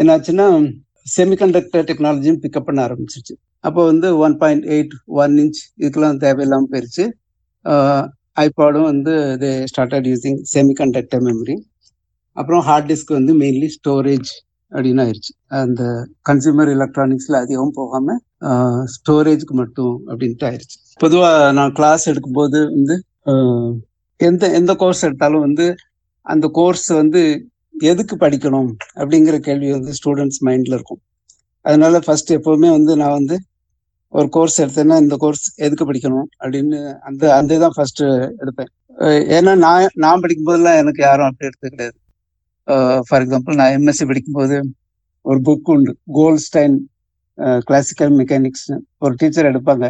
என்னாச்சுன்னா 0.01 0.47
செமிகண்டக்டர் 1.15 1.87
டெக்னாலஜியும் 1.89 2.41
பிக்கப் 2.43 2.67
பண்ண 2.67 2.79
ஆரம்பிச்சிருச்சு. 2.87 3.35
அப்போ 3.67 3.81
வந்து 3.85 4.07
one 4.17 4.35
point 4.41 4.65
eight 4.75 4.93
one 5.21 5.33
inch 5.43 5.61
இதுக்கெல்லாம் 5.81 6.19
தேவையில்லாமல் 6.25 6.71
போயிருச்சு. 6.73 7.05
ஐபாடும் 8.45 8.89
வந்து 8.91 9.13
they 9.41 9.49
started 9.71 10.07
using 10.11 10.39
semiconductor 10.53 11.23
memory 11.29 11.55
அப்புறம் 12.37 12.61
ஹார்ட் 12.67 12.89
டிஸ்க் 12.91 13.17
வந்து 13.17 13.33
மெயின்லி 13.39 13.69
ஸ்டோரேஜ் 13.77 14.31
அப்படின்னு 14.71 15.03
ஆயிடுச்சு 15.05 15.33
அந்த 15.61 15.81
கன்சியூமர் 16.29 16.71
எலக்ட்ரானிக்ஸ்ல 16.75 17.37
அதிகம் 17.43 17.77
போகாம 17.79 18.17
ஸ்டோரேஜ்க்கு 18.95 19.55
மட்டும் 19.61 19.95
அப்படின்ட்டு 20.09 20.47
ஆயிடுச்சு 20.49 20.77
பொதுவாக 21.03 21.51
நான் 21.57 21.75
கிளாஸ் 21.79 22.09
எடுக்கும்போது 22.11 22.59
வந்து 22.75 22.95
எந்த 24.19 24.43
எந்த 24.59 24.71
கோர்ஸ் 24.75 25.05
எடுத்தாலும் 25.07 25.45
வந்து 25.47 25.65
அந்த 26.25 26.45
கோர்ஸ் 26.57 26.87
வந்து 27.01 27.21
எதுக்கு 27.91 28.15
படிக்கணும் 28.23 28.71
அப்படிங்கிற 28.99 29.35
கேள்வி 29.47 29.69
வந்து 29.75 29.91
ஸ்டூடெண்ட்ஸ் 29.99 30.41
மைண்ட்ல 30.47 30.77
இருக்கும். 30.77 31.01
அதனால 31.65 31.99
ஃபர்ஸ்ட் 32.05 32.31
எப்பவுமே 32.37 32.69
வந்து 32.77 32.91
நான் 33.01 33.17
வந்து 33.19 33.35
ஒரு 34.13 34.27
கோர்ஸ் 34.35 34.57
எடுத்தேன்னா 34.63 34.97
இந்த 35.03 35.15
கோர்ஸ் 35.23 35.45
எதுக்கு 35.65 35.85
படிக்கணும் 35.89 36.27
அப்படின்னு 36.41 36.77
அந்த 37.07 37.23
அந்த 37.39 37.57
தான் 37.63 37.75
ஃபர்ஸ்ட் 37.75 38.01
எடுப்பேன். 38.43 38.71
ஏன்னா 39.37 39.51
நான் 39.65 39.95
நான் 40.05 40.23
படிக்கும் 40.23 40.49
போதெல்லாம் 40.49 40.79
எனக்கு 40.81 41.01
யாரும் 41.07 41.27
அப்படி 41.29 41.49
எடுத்து 41.49 41.73
கிடையாது. 41.73 41.97
ஃபார் 43.07 43.23
எக்ஸாம்பிள் 43.25 43.59
நான் 43.59 43.73
எம்எஸ்சி 43.77 44.05
படிக்கும்போது 44.09 44.57
ஒரு 45.25 45.39
புக் 45.47 45.69
உண்டு. 45.75 45.91
கோல்ஸ்டைன் 46.17 46.75
கிளாசிக்கல் 47.67 48.13
மெக்கானிக்ஸ் 48.19 48.67
ஒரு 49.05 49.13
டீச்சர் 49.21 49.49
எடுப்பாங்க. 49.51 49.85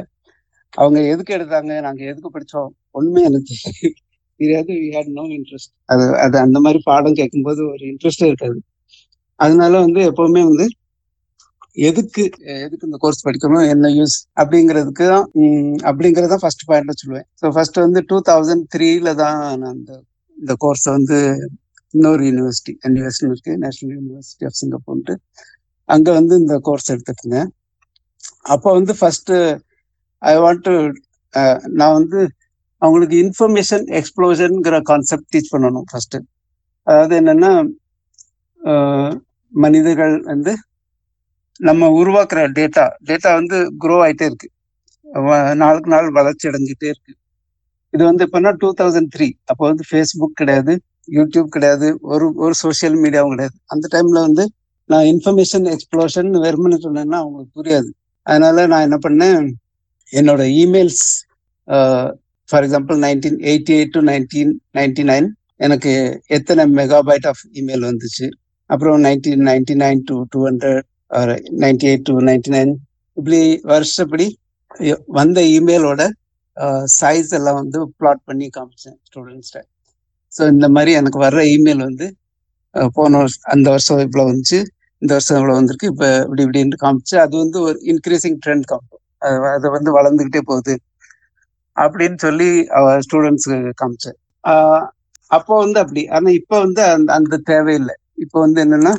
அவங்க 0.74 1.00
எதுக்கு 1.14 1.32
எடுத்தாங்க 1.38 1.72
நாங்கள் 1.88 2.10
எதுக்கு 2.12 2.30
படித்தோம் 2.36 2.72
ஒன்றுமே 2.98 3.24
எனக்கு 3.30 3.54
தெரியாது. 4.40 4.72
வி 4.82 4.90
ஹேட் 4.96 5.10
நோ 5.18 5.24
இன்ட்ரெஸ்ட் 5.38 5.72
அது 5.94 6.04
அது 6.26 6.36
அந்த 6.46 6.58
மாதிரி 6.66 6.80
பாடம் 6.90 7.18
கேட்கும்போது 7.20 7.62
ஒரு 7.74 7.84
இன்ட்ரெஸ்டே 7.92 8.28
இருக்காது. 8.32 8.60
அதனால 9.40 9.74
வந்து 9.86 10.02
எப்பவுமே 10.12 10.42
வந்து 10.50 10.66
எதுக்கு 11.88 12.24
எதுக்கு 12.66 12.88
இந்த 12.90 12.98
கோர்ஸ் 13.04 13.26
படிக்கணும் 13.28 13.66
என்ன 13.74 13.90
யூஸ் 13.98 14.16
அப்படிங்கிறதுக்கு 14.42 15.06
தான் 15.14 15.28
அப்படிங்கிறது 15.90 16.32
தான் 16.34 16.44
ஃபர்ஸ்ட் 16.44 16.66
பாயிண்ட்ல 16.70 16.96
சொல்லுவேன். 17.02 17.28
ஸோ 17.42 17.46
ஃபர்ஸ்ட் 17.56 17.80
வந்து 17.86 18.02
டூ 18.12 18.18
தௌசண்ட் 18.32 18.66
த்ரீல 18.76 19.12
தான் 19.24 19.40
நான் 19.64 19.78
இந்த 19.80 19.94
இந்த 20.38 20.54
கோர்ஸை 20.64 20.92
வந்து 20.98 21.18
இன்னொரு 21.94 22.22
யூனிவர்சிட்டி 22.30 22.74
யூனிவர்சிட்டி 22.86 23.30
இருக்கு. 23.32 23.54
நேஷனல் 23.64 23.96
யூனிவர்சிட்டி 24.00 24.46
ஆஃப் 24.50 24.58
சிங்கப்பூர்ட்டு 24.62 25.14
அங்க 25.90 26.08
வந்து 26.20 26.34
இந்த 26.42 26.56
கோர்ஸ் 26.68 26.92
எடுத்துட்டு 26.94 27.24
இருந்தேன் 27.24 27.50
அப்போ 28.54 28.70
வந்து 28.80 28.94
ஃபர்ஸ்ட் 29.00 29.32
ஐ 30.22 30.34
வாண்ட் 30.44 30.64
டு 30.68 30.74
நான் 31.80 31.96
வந்து 32.00 32.20
அவங்களுக்கு 32.82 33.16
இன்ஃபர்மேஷன் 33.26 33.86
எக்ஸ்ப்ளோஷனுங்கிற 34.00 34.78
கான்செப்ட் 34.92 35.30
டீச் 35.34 35.54
பண்ணணும் 35.54 35.88
ஃபர்ஸ்ட் 35.92 36.18
அதாவது 36.88 37.14
என்னன்னா 37.22 37.52
மனிதர்கள் 39.54 40.16
வந்து 40.32 40.52
நம்ம 41.60 41.88
உருவாக்குற 42.00 42.40
டேட்டா 42.58 42.84
டேட்டா 43.10 43.30
வந்து 43.40 43.58
க்ரோ 43.84 43.96
ஆயிட்டே 44.06 44.26
இருக்கு. 44.30 44.48
நாளுக்கு 45.62 45.90
நாள் 45.94 46.08
வளர்ச்சி 46.18 46.46
அடைஞ்சிட்டே 46.50 46.88
இருக்கு. 46.94 47.14
இது 47.94 48.02
வந்து 48.10 48.24
எப்படின்னா 48.28 48.52
டூ 48.62 48.70
தௌசண்ட் 48.80 49.12
த்ரீ 49.16 49.28
அப்போ 49.52 49.64
வந்து 49.72 49.84
ஃபேஸ்புக் 49.90 50.40
கிடையாது. 50.42 50.74
யூடியூப் 51.18 51.54
கிடையாது 51.56 51.88
ஒரு 52.12 52.26
ஒரு 52.44 52.56
சோஷியல் 52.64 52.98
மீடியாவும் 53.04 53.34
கிடையாது. 53.34 53.56
அந்த 53.74 53.86
டைம்ல 53.94 54.20
வந்து 54.28 54.44
நான் 54.90 55.08
இன்ஃபர்மேஷன் 55.14 55.66
எக்ஸ்ப்ளோஷன் 55.74 56.30
வெறுமனு 56.46 56.78
சொன்னேன்னா 56.86 57.18
அவங்களுக்கு 57.24 57.58
புரியாது. 57.60 57.90
அதனால 58.28 58.66
நான் 58.72 58.86
என்ன 58.88 58.98
பண்ணேன் 59.06 59.48
என்னோட 60.14 60.44
emails 60.64 61.06
for 62.50 62.66
example 62.68 63.00
nineteen 63.06 63.40
eighty 63.50 63.74
eight 63.78 63.96
to 63.98 64.02
nineteen 64.12 64.54
ninety 64.78 65.04
nine 65.12 65.28
எனக்கு 65.66 65.92
எத்தனை 66.38 66.64
மெகாபைட் 66.80 67.28
ஆஃப் 67.32 67.44
இமெயில் 67.60 67.88
வந்துச்சு? 67.90 68.28
அப்புறம் 68.70 68.98
nineteen 69.06 69.44
ninety 69.50 69.76
nine 69.84 70.02
to 70.10 70.16
two 70.34 70.40
hundred 70.48 70.86
ninety 71.64 71.88
eight 71.92 72.06
to 72.10 72.16
ninety 72.30 72.52
nine 72.56 72.72
இப்படி 73.18 73.40
வருஷப்படி 73.74 74.28
வந்த 75.20 75.40
இமெயிலோட 75.58 76.02
சைஸ் 77.00 77.32
எல்லாம் 77.38 77.60
வந்து 77.62 77.80
பிளாட் 78.00 78.24
பண்ணி 78.30 78.48
காமிச்சேன் 78.58 78.98
ஸ்டூடெண்ட்ஸ்ட 79.08 79.60
ஸோ 80.34 80.42
இந்த 80.54 80.68
மாதிரி 80.76 80.92
எனக்கு 81.00 81.20
வர்ற 81.26 81.42
இமெயில் 81.56 81.82
வந்து 81.88 82.08
போன 82.98 83.20
வருஷம் 83.22 83.46
அந்த 83.54 83.68
வருஷம் 83.76 84.02
இவ்வளோ 84.06 84.26
வந்துச்சு. 84.30 84.60
இந்த 85.02 85.12
வருஷம் 85.18 85.38
இவ்வளோ 85.40 85.56
வந்திருக்கு. 85.60 85.90
இப்போ 85.94 86.08
இப்படி 86.26 86.42
இப்படின்னு 86.46 86.80
காமிச்சு 86.84 87.16
அது 87.26 87.36
வந்து 87.44 87.58
ஒரு 87.68 87.78
இன்க்ரீசிங் 87.94 88.38
ட்ரெண்ட் 88.44 88.66
காமிக்கும் 88.72 88.98
அது 89.22 89.38
அது 89.56 89.68
வந்து 89.78 89.90
வளர்ந்துக்கிட்டே 89.98 90.42
போகுது. 90.52 90.76
அப்படின்னு 91.78 92.18
சொல்லி 92.26 92.48
ஸ்டூடெண்ட்ஸுக்கு 93.06 93.72
காமிச்சேன். 93.82 94.18
அப்போ 95.32 95.54
வந்து 95.64 95.80
அப்படி. 95.84 96.02
ஆனால் 96.16 96.38
இப்போ 96.40 96.56
வந்து 96.66 96.82
அந்த 96.96 97.10
அந்த 97.20 97.40
தேவையில்லை. 97.52 97.96
இப்போ 98.24 98.38
வந்து 98.46 98.60
என்னன்னா 98.66 98.94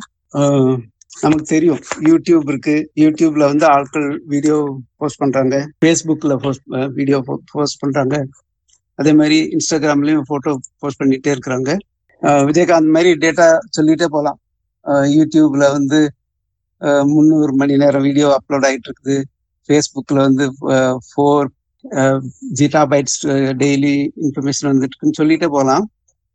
நமக்கு 1.23 1.47
தெரியும். 1.55 1.81
யூடியூப் 2.09 2.47
இருக்கு. 2.53 2.75
யூடியூப்ல 3.03 3.45
வந்து 3.53 3.67
ஆட்கள் 3.77 4.07
வீடியோ 4.35 4.57
போஸ்ட் 5.01 5.21
பண்றாங்க. 5.23 5.55
ஃபேஸ்புக்ல 5.83 6.35
போஸ்ட் 6.45 6.65
வீடியோ 6.99 7.19
போஸ்ட் 7.53 7.81
பண்றாங்க. 7.83 8.17
அதே 9.01 9.13
மாதிரி 9.21 9.39
இன்ஸ்டாகிராம்லயும் 9.57 10.29
போட்டோ 10.31 10.53
போஸ்ட் 10.81 11.01
பண்ணிட்டே 11.03 11.33
இருக்கிறாங்க. 11.35 11.71
விஜயகாந்த் 12.49 12.95
மாதிரி 12.97 13.11
டேட்டா 13.25 13.47
சொல்லிட்டே 13.77 14.09
போகலாம் 14.15 14.39
யூடியூப்ல 15.17 15.65
வந்து 15.77 16.01
முந்நூறு 17.13 17.53
மணி 17.61 17.75
நேரம் 17.83 18.05
வீடியோ 18.09 18.29
அப்லோட் 18.37 18.67
ஆயிட்டு 18.69 18.89
இருக்குது. 18.91 19.17
ஃபேஸ்புக்ல 19.69 20.19
வந்து 20.29 20.45
four 21.09 21.49
zetta 22.59 22.83
bytes 22.93 23.21
daily 23.63 23.95
information 24.27 24.71
வந்துட்டு 24.71 24.95
இருக்குன்னு 24.95 25.19
சொல்லிட்டே 25.21 25.49
போகலாம் 25.57 25.85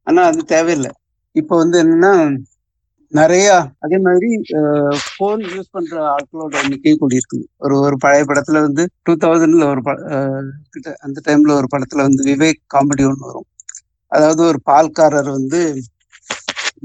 ஆனா 0.07 0.21
அது 0.31 0.41
தேவையில்லை. 0.53 0.91
இப்போ 1.35 1.53
வந்து 1.61 1.77
என்னன்னா 1.83 2.11
நிறைய 3.11 3.47
அதே 3.83 3.97
மாதிரி 4.05 4.29
ஃபோன் 5.07 5.41
யூஸ் 5.53 5.73
பண்ற 5.75 5.93
ஆட்களோட 6.13 6.53
எண்ணிக்கையும் 6.63 7.01
கூடியிருக்கு. 7.01 7.39
ஒரு 7.63 7.75
ஒரு 7.87 7.95
பழைய 8.05 8.23
படத்துல 8.29 8.61
வந்து 8.67 8.83
டூ 9.05 9.13
தௌசண்ட்ல 9.23 9.65
ஒரு 9.73 9.81
கிட்ட 10.73 10.95
அந்த 11.05 11.21
டைம்ல 11.27 11.53
ஒரு 11.59 11.67
படத்துல 11.73 12.05
வந்து 12.07 12.23
விவேக் 12.29 12.61
காமெடி 12.75 13.05
ஒன்று 13.09 13.29
வரும். 13.29 13.47
அதாவது 14.11 14.41
ஒரு 14.51 14.59
பால்காரர் 14.69 15.29
வந்து 15.37 15.61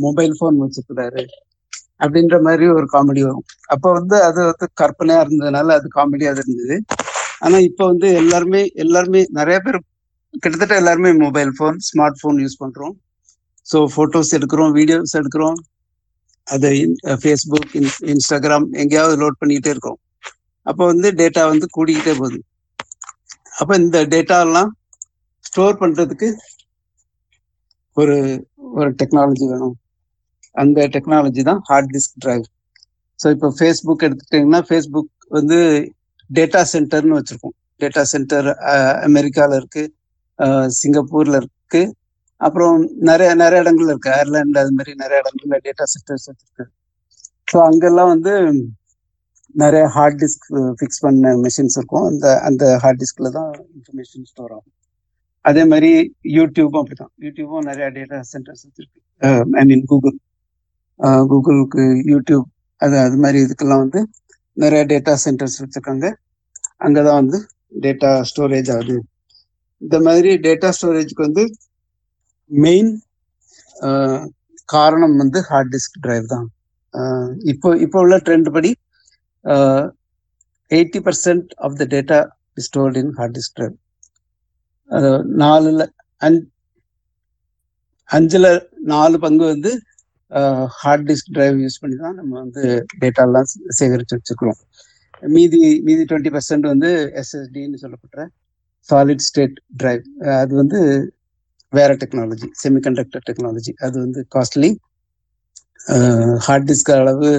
மொபைல் 0.04 0.35
ஃபோன் 0.38 0.61
வச்சிருக்கிறாரு 0.62 1.24
அப்படின்ற 2.04 2.37
மாதிரி 2.46 2.66
ஒரு 2.76 2.87
காமெடி 2.94 3.22
வரும். 3.28 3.46
அப்போ 3.74 3.88
வந்து 3.98 4.16
அது 4.28 4.40
வந்து 4.50 4.66
கற்பனையா 4.83 5.20
இருந்ததுனால 5.24 5.74
அது 5.78 5.88
காமெடியா 5.98 6.30
இருந்தது. 6.37 6.76
ஆனா 7.46 7.59
இப்போ 7.68 7.85
வந்து 7.92 8.09
எல்லாருமே 8.22 8.62
எல்லாருமே 8.85 9.20
நிறைய 9.38 9.59
பேர் 9.66 9.78
கிட்டத்தட்ட 10.35 10.74
எல்லாருமே 10.83 11.11
mobile 11.24 11.50
phone 11.56 11.78
smart 11.88 12.18
phone 12.20 12.38
use 12.44 12.61
பண்றோம். 12.62 12.94
ஸோ 13.66 13.78
ஃபோட்டோஸ் 13.94 14.35
எடுக்கிறோம் 14.38 14.72
வீடியோஸ் 14.78 15.16
எடுக்கிறோம். 15.20 15.59
அதை 16.46 16.72
ஃபேஸ்புக் 17.22 17.72
இன்ஸ்டாகிராம் 18.12 18.66
எங்கேயாவது 18.83 19.16
லோட் 19.22 19.40
பண்ணிக்கிட்டே 19.40 19.72
இருக்கோம். 19.74 19.98
அப்போ 20.66 20.83
வந்து 20.92 21.09
டேட்டா 21.20 21.42
வந்து 21.53 21.66
கூடிக்கிட்டே 21.76 22.14
போகுது. 22.20 22.38
அப்போ 23.61 23.72
இந்த 23.83 23.98
டேட்டாலாம் 24.14 24.70
ஸ்டோர் 25.48 25.81
பண்ணுறதுக்கு 25.83 26.29
ஒரு 27.96 28.16
ஒரு 28.79 28.90
டெக்னாலஜி 29.00 29.46
வேணும். 29.53 29.76
அந்த 30.55 30.81
டெக்னாலஜி 30.96 31.42
தான் 31.50 31.61
ஹார்ட் 31.68 31.90
டிஸ்க் 31.96 32.18
டிரைவ் 32.24 32.44
ஸோ 33.20 33.26
இப்போ 33.35 33.48
ஃபேஸ்புக் 33.59 34.05
எடுத்துக்கிட்டிங்கன்னா 34.07 34.61
ஃபேஸ்புக் 34.68 35.11
வந்து 35.37 35.59
டேட்டா 36.31 36.61
சென்டர்னு 36.72 37.16
வச்சுருக்கோம். 37.18 37.57
டேட்டா 37.83 38.03
சென்டர் 38.12 38.48
அமெரிக்காவில் 39.09 39.59
இருக்குது 39.61 39.92
சிங்கப்பூரில் 40.81 41.38
இருக்குது 41.40 41.92
அப்புறம் 42.40 42.76
நிறைய 43.09 43.31
நிறைய 43.42 43.62
இடங்கள்ல 43.64 43.92
இருக்கு. 43.94 44.11
அயர்லாந்து 44.16 44.61
அது 44.62 44.72
மாதிரி 44.76 44.92
நிறைய 45.03 45.22
இடங்கள்ல 45.22 45.57
டேட்டா 45.66 45.85
சென்டர்ஸ் 45.94 46.29
வச்சிருக்கு 46.31 46.64
ஸோ 47.53 47.59
அங்கெல்லாம் 47.68 48.12
வந்து 48.14 48.33
நிறைய 49.55 49.85
ஹார்ட் 49.96 50.18
டிஸ்க் 50.22 50.46
ஃபிக்ஸ் 50.79 51.03
பண்ண 51.05 51.33
மிஷின்ஸ் 51.44 51.76
இருக்கும். 51.79 52.05
அந்த 52.11 52.26
அந்த 52.48 52.64
ஹார்ட் 52.83 53.00
டிஸ்க்ல 53.03 53.31
தான் 53.38 53.50
இன்ஃபர்மேஷன் 53.76 54.26
ஸ்டோர் 54.31 54.53
ஆகும். 54.57 54.74
அதே 55.44 55.62
மாதிரி 55.72 55.90
யூடியூபும் 56.38 56.81
அப்படிதான் 56.83 57.12
யூடியூபும் 57.26 57.66
நிறைய 57.70 57.87
டேட்டா 57.98 58.18
சென்டர்ஸ் 58.33 58.64
வச்சிருக்கு 58.66 59.00
ஐ 59.61 59.64
மீன் 59.70 59.85
கூகுள் 59.92 60.16
கூகுளுக்கு 61.31 61.85
யூடியூப் 62.12 62.46
அது 62.81 62.96
அது 63.07 63.16
மாதிரி 63.22 63.38
இதுக்கெல்லாம் 63.46 63.83
வந்து 63.85 64.00
நிறைய 64.57 64.83
டேட்டா 64.92 65.12
சென்டர்ஸ் 65.24 65.59
வச்சிருக்காங்க. 65.62 66.07
அங்கதான் 66.87 67.18
வந்து 67.22 67.38
டேட்டா 67.85 68.11
ஸ்டோரேஜ் 68.31 68.70
ஆகுது. 68.74 68.96
இந்த 69.83 69.96
மாதிரி 70.07 70.31
டேட்டா 70.46 70.68
ஸ்டோரேஜ்க்கு 70.76 71.26
வந்து 71.29 71.44
மெயின் 72.50 72.90
காரணம் 74.68 75.16
வந்து 75.22 75.38
ஹார்ட் 75.50 75.72
டிஸ்க் 75.74 75.98
டிரைவ் 76.04 76.26
தான். 76.34 76.46
இப்போ 77.52 77.68
இப்போ 77.84 77.98
உள்ள 78.04 78.16
ட்ரெண்ட் 78.26 78.48
படி 78.56 78.70
eighty 80.70 81.00
percent 81.06 81.50
of 81.66 81.76
the 81.80 81.86
data 81.94 82.18
stored 82.66 82.98
in 83.02 83.12
hard 83.18 83.36
disk 83.38 83.56
drive 83.58 83.76
அது 84.90 85.10
நாலுல 85.42 85.82
அஞ்சு 86.22 86.42
அஞ்சுல 88.10 88.46
நாலு 88.92 89.16
பங்கு 89.24 89.44
வந்து 89.52 89.72
ஹார்ட் 90.80 91.06
டிஸ்க் 91.10 91.30
டிரைவ் 91.36 91.56
யூஸ் 91.64 91.80
பண்ணி 91.82 91.96
தான் 92.04 92.18
நம்ம 92.20 92.32
வந்து 92.42 92.62
டேட்டாலாம் 93.02 93.48
சேகரித்து 93.78 94.16
வச்சுக்கிறோம். 94.18 94.58
மீதி 95.22 95.60
மீதி 95.86 96.02
டுவெண்ட்டி 96.10 96.32
பர்சன்ட் 96.36 96.66
வந்து 96.72 96.90
எஸ்எஸ்டின்னு 97.20 97.80
சொல்லப்படுற 97.82 98.24
சாலிட் 98.88 99.24
ஸ்டேட் 99.28 99.56
டிரைவ் 99.80 100.04
அது 100.40 100.52
வந்து 100.62 100.80
வேற 101.78 101.90
டெக்னாலஜி 102.02 102.46
செமிகண்டக்டர் 102.62 103.24
டெக்னாலஜி 103.28 103.72
அது 103.87 103.96
வந்து 104.04 104.20
காஸ்ட்லி 104.35 104.70
ஹார்ட் 106.46 106.68
டிஸ்க் 106.70 106.92
அளவு 106.98 107.30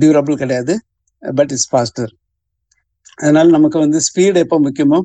டியூரபிள் 0.00 0.36
கிடையாது. 0.42 0.74
பட் 1.22 1.52
இட்ஸ் 1.54 1.70
ஃபாஸ்டர் 1.72 2.12
அதனால 3.22 3.46
நமக்கு 3.56 3.78
வந்து 3.84 3.98
ஸ்பீடு 4.08 4.38
எப்போ 4.44 4.56
முக்கியமோ 4.66 4.98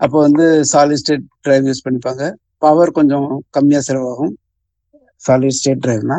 அப்போ 0.00 0.16
வந்து 0.26 0.46
சாலிட் 0.72 1.00
ஸ்டேட் 1.02 1.26
டிரைவ் 1.44 1.66
யூஸ் 1.70 1.84
பண்ணிப்பாங்க. 1.86 2.22
பவர் 2.64 2.90
கொஞ்சம் 2.98 3.28
கம்மியாக 3.56 3.84
செலவாகும். 3.88 4.32
சாலிட் 5.26 5.58
ஸ்டேட் 5.58 5.82
டிரைவ்னா 5.84 6.18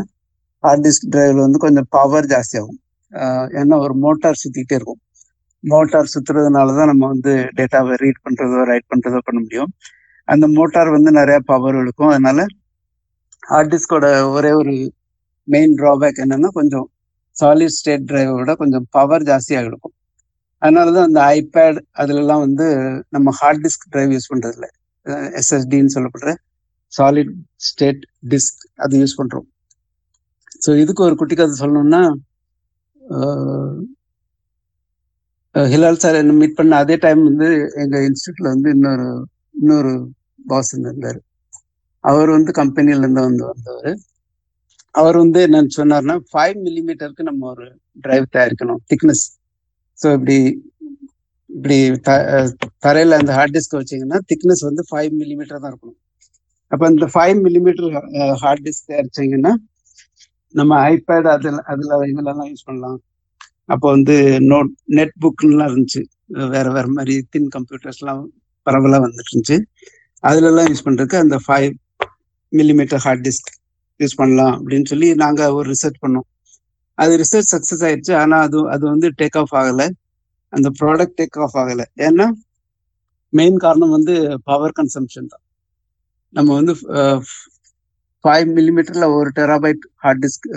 ஹார்ட் 0.63 0.85
டிஸ்க் 0.85 1.09
டிரைவில் 1.13 1.45
வந்து 1.45 1.59
கொஞ்சம் 1.65 1.87
பவர் 1.97 2.27
ஜாஸ்தியாகும். 2.33 2.79
ஏன்னா 3.59 3.75
ஒரு 3.85 3.95
மோட்டார் 4.05 4.39
சுற்றிக்கிட்டே 4.41 4.77
இருக்கும். 4.79 5.01
மோட்டார் 5.63 6.11
சுற்றுறதுனால 6.13 6.73
தான் 6.79 6.89
நம்ம 6.91 7.03
வந்து 7.13 7.33
டேட்டாவை 7.57 7.93
ரீட் 8.03 8.23
பண்ணுறதோ 8.25 8.63
ரைட் 8.71 8.87
பண்ணுறதோ 8.93 9.21
பண்ண 9.27 9.39
முடியும். 9.45 9.71
அந்த 10.27 10.45
மோட்டார் 10.57 10.89
வந்து 10.95 11.11
நிறைய 11.19 11.39
பவர் 11.51 11.77
இழுக்கும். 11.81 12.11
அதனால 12.13 12.39
ஹார்ட் 13.43 13.71
டிஸ்கோட 13.73 14.05
ஒரே 14.35 14.51
ஒரு 14.61 14.73
மெயின் 15.47 15.73
ட்ராபேக் 15.81 16.21
என்னன்னா 16.23 16.49
கொஞ்சம் 16.59 16.87
சாலிட் 17.35 17.75
ஸ்டேட் 17.77 18.07
டிரைவோட 18.09 18.51
கொஞ்சம் 18.61 18.85
பவர் 18.97 19.25
ஜாஸ்தியாக 19.29 19.69
இருக்கும் 19.69 19.95
அதனால 20.61 20.93
தான் 20.95 21.07
அந்த 21.09 21.21
ஐபேட் 21.39 21.79
அதுலலாம் 22.01 22.43
வந்து 22.45 22.67
நம்ம 23.15 23.31
ஹார்ட் 23.39 23.63
டிஸ்க் 23.65 23.85
டிரைவ் 23.93 24.13
யூஸ் 24.15 24.29
பண்றது 24.31 24.55
இல்லை 24.57 24.69
எஸ்எஸ்டின்னு 25.41 25.93
சொல்லப்படுற 25.95 26.31
சாலிட் 26.93 27.33
ஸ்டேட் 27.67 28.01
டிஸ்க் 28.31 28.61
அது 28.83 29.01
யூஸ் 29.01 29.17
பண்றோம். 29.19 29.47
ஸோ 30.63 30.69
இதுக்கு 30.83 31.01
ஒரு 31.07 31.15
குட்டி 31.21 31.35
கதை 31.35 31.55
சொல்லணும்னா 31.63 32.01
ஹிலால் 35.55 36.01
சார் 36.03 36.19
என்ன 36.21 36.33
மீட் 36.39 36.57
பண்ண 36.59 36.77
அதே 36.83 36.95
டைம் 37.05 37.21
வந்து 37.29 37.47
எங்க 37.83 37.97
இன்ஸ்டியூட்ல 38.07 38.47
வந்து 38.53 38.69
இன்னொரு 38.75 39.07
இன்னொரு 39.61 40.11
பாஸ் 40.47 40.77
இருந்தார். 40.79 41.21
அவர் 41.99 42.29
வந்து 42.29 42.51
கம்பெனில 42.51 42.97
இருந்து 42.97 43.21
வந்து 43.21 43.45
வந்தவர். 43.45 43.99
அவர் 44.91 45.17
வந்து 45.17 45.47
என்னன்னு 45.47 45.69
சொன்னார்னா 45.77 46.19
ஃபைவ் 46.33 46.57
மில்லிமீட்டருக்கு 46.65 47.21
நம்ம 47.21 47.49
ஒரு 47.49 47.79
டிரைவ் 48.01 48.23
தயாரிக்கணும். 48.33 48.81
திக்னஸ் 48.89 49.25
ஸோ 50.03 50.13
இப்படி 50.13 50.37
இப்படி 51.47 51.99
த- 51.99 52.55
தரையில 52.85 53.09
அந்த 53.09 53.33
ஹார்ட் 53.33 53.55
டிஸ்க் 53.57 53.77
வச்சீங்கன்னா 53.77 54.19
திக்னஸ் 54.27 54.59
வந்து 54.59 54.83
ஃபைவ் 54.91 55.21
மில்லிமீட்டர் 55.21 55.59
தான் 55.59 55.73
இருக்கணும். 55.73 55.99
அப்ப 56.67 56.87
இந்த 56.87 57.05
ஃபைவ் 57.05 57.37
மில்லிமீட்டர் 57.45 58.33
ஹார்ட் 58.33 58.69
டிஸ்க் 58.69 58.91
தயாரிச்சீங்கன்னா 58.91 59.53
நம்ம 60.51 60.89
ஐபேட் 60.89 61.27
அதுல 61.27 61.61
அதுல 61.61 62.05
இதுலலாம் 62.05 62.49
யூஸ் 62.49 62.65
பண்ணலாம். 62.65 63.01
அப்போ 63.65 63.91
வந்து 63.91 64.13
நோட் 64.41 64.69
நெட் 64.85 65.13
புக்லாம் 65.21 65.69
இருந்துச்சு. 65.69 66.03
வேற 66.25 66.71
வேற 66.71 66.87
மாதிரி 66.87 67.25
தின் 67.29 67.49
கம்ப்யூட்டர்ஸ்லாம் 67.57 68.25
பரவலாக 68.67 69.03
வந்துட்டு 69.05 69.31
இருந்துச்சு 69.31 69.57
அதுலலாம் 70.29 70.69
யூஸ் 70.71 70.85
பண்ணுறதுக்கு 70.85 71.17
அந்த 71.23 71.37
five 71.45 71.69
millimetre 72.51 73.03
hard 73.05 73.23
disk 73.27 73.49
use 73.99 74.17
பண்ணலாம் 74.21 74.55
அப்படின்னு 74.59 74.87
சொல்லி 74.91 75.09
நாங்கள் 75.23 75.53
ஒரு 75.57 75.67
ரிசர்ச் 75.73 76.01
பண்ணோம். 76.03 76.27
அது 76.97 77.13
ரிசர்ச் 77.21 77.51
சக்ஸஸ் 77.53 77.83
ஆயிடுச்சு. 77.87 78.13
ஆனால் 78.21 78.43
அது 78.47 78.57
அது 78.73 78.83
வந்து 78.93 79.07
டேக் 79.21 79.37
ஆஃப் 79.41 79.53
ஆகலை. 79.61 79.87
அந்த 80.53 80.67
ப்ராடக்ட் 80.79 81.17
டேக் 81.21 81.37
ஆஃப் 81.45 81.57
ஆகலை. 81.61 81.85
ஏன்னா 82.07 82.27
மெயின் 83.33 83.57
காரணம் 83.63 83.95
வந்து 83.97 84.13
பவர் 84.49 84.75
கன்சம்ஷன் 84.79 85.29
தான். 85.33 85.43
நம்ம 86.35 86.49
வந்து 86.59 86.73
ஃபைவ் 88.23 88.47
மில்லிமீட்டரில் 88.57 89.07
ஒரு 89.17 89.29
டெராபைட் 89.39 89.83
ஹார்ட் 90.03 90.21
டிஸ்க் 90.25 90.47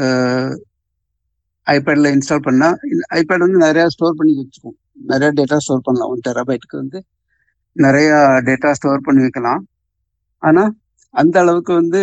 ஐபேடில் 1.67 2.11
இன்ஸ்டால் 2.17 2.45
பண்ணால் 2.47 2.77
ஐபேட் 3.19 3.45
வந்து 3.47 3.61
நிறையா 3.67 3.87
ஸ்டோர் 3.95 4.19
பண்ணி 4.19 4.33
வச்சுக்கோம். 4.41 4.77
நிறையா 5.11 5.31
டேட்டா 5.41 5.59
ஸ்டோர் 5.65 5.87
பண்ணலாம். 5.87 6.11
ஒன் 6.13 6.25
டெராபைட்டுக்கு 6.29 6.77
வந்து 6.83 6.99
நிறைய 7.85 8.11
டேட்டா 8.49 8.71
ஸ்டோர் 8.79 9.07
பண்ணி 9.07 9.21
வைக்கலாம் 9.25 9.63
ஆனா 10.43 10.63
அந்த 11.15 11.37
அளவுக்கு 11.45 11.73
வந்து 11.81 12.01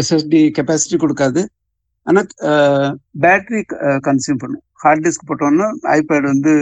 எஸ்எஸ்டி 0.00 0.40
கெப்பாசிட்டி 0.56 0.96
கொடுக்காது. 1.02 1.42
ஆனா 2.06 2.20
பேட்டரி 3.24 3.60
கன்சியூம் 4.06 4.40
பண்ணும். 4.42 4.64
ஹார்ட் 4.82 5.04
டிஸ்க் 5.06 5.28
போட்டோம்னா 5.30 5.68
ஐபேட் 5.96 6.26
வந்து 6.32 6.52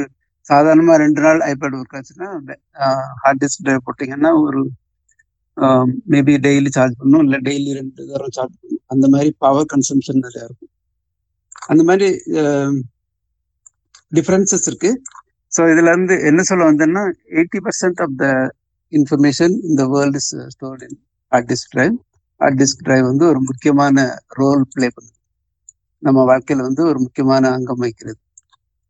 சாதாரணமா 0.51 0.95
ரெண்டு 1.03 1.21
நாள் 1.27 1.41
ஐபேட் 1.53 1.77
ஒர்க் 1.79 1.97
ஆச்சுன்னா 1.99 2.29
ஹார்ட் 3.23 3.43
டிஸ்க் 3.43 3.65
டிரைவ் 3.67 3.87
போட்டீங்கன்னா 3.89 4.33
ஒரு 4.45 4.61
மேபி 6.13 6.35
டெய்லி 6.47 6.71
சார்ஜ் 6.77 6.99
பண்ணும். 7.01 7.23
இல்லை 7.27 7.39
டெய்லி 7.49 7.71
ரெண்டு 7.79 8.03
தரம் 8.11 8.35
சார்ஜ் 8.37 8.55
பண்ணும். 8.61 8.83
அந்த 8.93 9.07
மாதிரி 9.15 9.31
பவர் 9.45 9.71
கன்சம்ஷன் 9.73 10.23
நிறையா 10.27 10.45
இருக்கும். 10.49 10.73
அந்த 11.73 11.83
மாதிரி 11.89 12.09
டிஃப்ரென்சஸ் 14.19 14.67
இருக்கு. 14.71 14.91
ஸோ 15.53 15.61
இதுல 15.73 15.93
இருந்து 15.93 16.15
என்ன 16.29 16.41
சொல்ல 16.49 16.69
வந்தேன்னா 16.69 17.03
eighty 17.35 17.61
percent 17.65 18.01
of 18.05 18.17
the 18.19 18.27
information 18.93 19.55
இந்த 19.69 19.83
world 19.93 20.19
is 20.21 20.31
stored 20.55 20.85
in 20.87 20.97
hard 21.33 21.49
disk 21.51 21.71
drive 21.75 21.95
hard 22.41 22.61
disk 22.61 22.83
drive 22.83 23.05
வந்து 23.11 23.25
ஒரு 23.31 23.41
முக்கியமான 23.49 23.97
ரோல் 24.39 24.65
ப்ளே 24.73 24.89
பண்ணுது. 24.91 25.17
நம்ம 26.03 26.19
வாழ்க்கையில 26.31 26.65
வந்து 26.69 26.83
ஒரு 26.91 26.99
முக்கியமான 27.05 27.51
அங்கம் 27.57 27.81
வகிக்கிறது. 27.83 28.21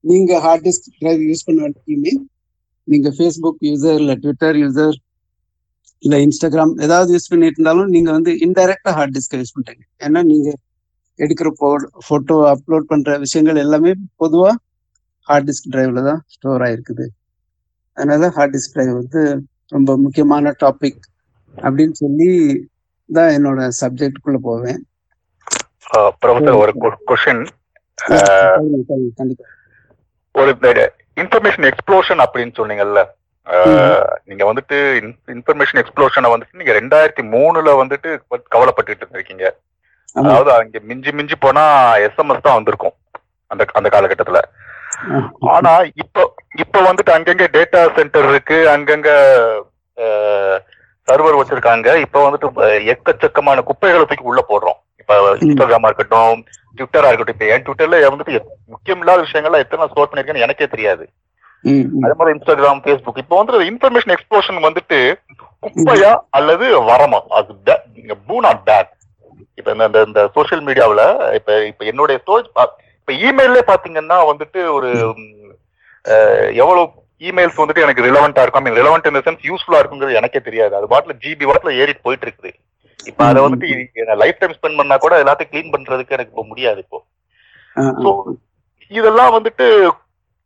நீங்க 0.04 0.32
ஹார்ட் 0.44 0.64
டிஸ்க் 0.66 0.88
டிரைவ் 0.96 1.22
யூஸ் 1.28 1.46
பண்ண 1.46 1.60
வரைக்குமே 1.64 2.12
நீங்க 2.88 3.08
ஃபேஸ்புக் 3.16 3.62
யூசர் 3.68 3.98
இல்ல 4.00 4.12
ட்விட்டர் 4.22 4.58
யூசர் 4.62 4.96
இல்லை 6.02 6.18
இன்ஸ்டாகிராம் 6.24 6.72
ஏதாவது 6.86 7.10
யூஸ் 7.14 7.30
பண்ணிட்டு 7.30 7.58
இருந்தாலும் 7.58 7.92
நீங்க 7.94 8.10
வந்து 8.16 8.32
இன்டைரக்டா 8.46 8.92
ஹார்ட் 8.98 9.14
டிஸ்க் 9.16 9.36
யூஸ் 9.38 9.54
பண்றீங்க 9.56 9.84
ஏன்னா 10.06 10.20
நீங்க 10.30 10.48
எடுக்கிற 11.18 11.48
போ 11.54 11.68
ஃபோட்டோ 12.06 12.36
அப்லோட் 12.52 12.90
பண்ற 12.92 13.16
விஷயங்கள் 13.24 13.62
எல்லாமே 13.64 13.92
பொதுவா 14.22 14.50
ஹார்ட் 15.30 15.48
டிஸ்க் 15.50 15.70
டிரைவ்ல 15.74 16.02
தான் 16.08 16.20
ஸ்டோர் 16.34 16.64
ஆயிருக்குது. 16.66 17.06
அதனால 17.96 18.28
ஹார்ட் 18.36 18.54
டிஸ்க் 18.56 18.74
டிரைவ் 18.76 18.92
வந்து 19.00 19.22
ரொம்ப 19.76 19.90
முக்கியமான 20.04 20.52
டாபிக் 20.62 21.02
அப்படின்னு 21.54 21.96
சொல்லி 22.02 22.30
தான் 23.10 23.32
என்னோட 23.36 23.60
சப்ஜெக்டுக்குள்ள 23.80 24.38
போவேன். 24.48 24.80
ப்ரொஃபசர் 26.22 26.60
ஒரு 26.62 26.72
கண்டிப்பா. 29.20 29.46
ஒரு 30.34 30.50
இன்ஃபர்மேஷன் 31.22 31.66
எக்ஸ்ப்ளோஷன் 31.70 32.22
அப்படின்னு 32.24 32.52
சொன்னீங்கல்ல 32.58 33.00
நீங்க 34.28 34.42
வந்துட்டு 34.48 34.76
இன்ஃபர்மேஷன் 35.34 35.80
எக்ஸ்ப்ளோஷனை 35.82 36.28
வந்துட்டு 36.32 36.60
நீங்க 36.60 36.72
ரெண்டாயிரத்தி 36.78 37.22
மூணுல 37.34 37.70
வந்துட்டு 37.80 38.10
கவலைப்பட்டுட்டு 38.54 39.02
இருந்திருக்கீங்க. 39.02 39.46
அதாவது 40.16 40.50
அங்க 40.58 40.80
மிஞ்சி 40.90 41.10
மிஞ்சி 41.18 41.36
போனா 41.44 41.64
எஸ்எம்எஸ் 42.06 42.46
தான் 42.46 42.58
வந்திருக்கும் 42.58 42.96
அந்த 43.50 43.62
அந்த 43.78 43.88
காலகட்டத்துல. 43.94 44.40
ஆனா 45.48 45.72
இப்போ 45.94 46.22
இப்ப 46.58 46.80
வந்துட்டு 46.82 47.12
அங்கங்க 47.16 47.46
டேட்டா 47.52 47.94
சென்டர் 47.94 48.28
இருக்கு 48.28 48.68
அங்கங்க 48.70 49.10
சர்வர் 51.08 51.38
வச்சிருக்காங்க. 51.38 51.96
இப்ப 51.96 52.18
வந்துட்டு 52.24 52.48
எக்கச்சக்கமான 52.86 53.62
குப்பைகளை 53.62 54.04
தூக்கி 54.04 54.22
உள்ள 54.22 54.40
போடுறோம். 54.48 54.78
இப்ப 54.96 55.14
இன்ஸ்டாகிராமா 55.40 55.88
இருக்கட்டும் 55.88 56.40
ட்விட்டரா 56.78 57.08
இருக்கட்டும். 57.08 57.36
இப்ப 57.36 57.46
என் 57.46 57.64
ட்விட்டர்ல 57.64 58.10
வந்துட்டு 58.10 58.34
முக்கியம் 58.66 58.98
இல்லாத 58.98 59.22
விஷயங்கள்லாம் 59.22 59.58
எத்தனை 59.58 59.88
ஸ்டோர் 59.88 60.10
பண்ணிருக்கேன்னு 60.10 60.38
எனக்கே 60.38 60.66
தெரியாது. 60.66 61.04
அதே 62.04 62.14
மாதிரி 62.14 62.38
இன்ஸ்டாகிராம் 62.38 62.82
ஃபேஸ்புக் 62.84 63.16
இப்போ 63.16 63.36
வந்து 63.36 63.70
இன்ஃபர்மேஷன் 63.70 64.14
எக்ஸ்ப்ளோஷன் 64.14 64.60
வந்துட்டு 64.62 64.98
குப்பையா 65.62 66.12
அல்லது 66.30 66.66
வரமா? 66.86 67.18
அது 67.30 67.54
பூ 68.26 68.40
நாட் 68.40 68.62
பேட் 68.66 68.90
இப்ப 69.58 69.70
இந்த 69.78 70.02
இந்த- 70.06 70.30
சோஷியல் 70.34 70.64
மீடியாவுல 70.66 71.02
இப்ப 71.34 71.64
இப்ப 71.64 71.84
என்னுடைய 71.84 72.20
ஸ்டோரேஜ் 72.22 72.48
இப்ப 73.00 73.12
இமெயிலே 73.28 73.62
பாத்தீங்கன்னா 73.70 74.18
வந்துட்டு 74.30 74.60
ஒரு 74.76 74.90
எவ்வளவு 76.62 76.82
இமெயில்ஸ் 77.22 77.60
வந்துட்டு 77.60 77.84
எனக்கு 77.84 78.04
ரிலவெண்டா 78.06 78.42
இருக்கும். 78.44 78.64
மீன் 78.66 78.78
ரிலவெண்ட் 78.80 79.08
இந்த 79.10 79.20
சென்ஸ் 79.26 79.46
யூஸ்ஃபுல்லா 79.48 79.80
இருக்குங்கிறது 79.80 80.18
எனக்கே 80.20 80.40
தெரியாது. 80.48 80.72
அது 80.78 80.86
பாட்டுல 80.92 81.14
ஜிபி 81.24 81.48
பாட்டுல 81.50 81.72
ஏறிட்டு 81.80 82.06
போயிட்டு 82.06 82.26
இருக்குது 82.28 82.52
இப்ப 83.00 83.20
அதை 83.30 83.40
வந்துட்டு 83.44 83.66
லைஃப் 84.22 84.40
டைம் 84.40 84.54
ஸ்பெண்ட் 84.56 84.78
பண்ணா 84.80 84.96
கூட 85.04 85.14
எல்லாத்தையும் 85.22 85.50
க்ளீன் 85.52 85.72
பண்றதுக்கு 85.74 86.16
எனக்கு 86.16 86.32
இப்போ 86.34 86.44
முடியாது 86.50 86.80
இப்போ. 86.84 86.98
இதெல்லாம் 88.90 89.34
வந்துட்டு 89.36 89.66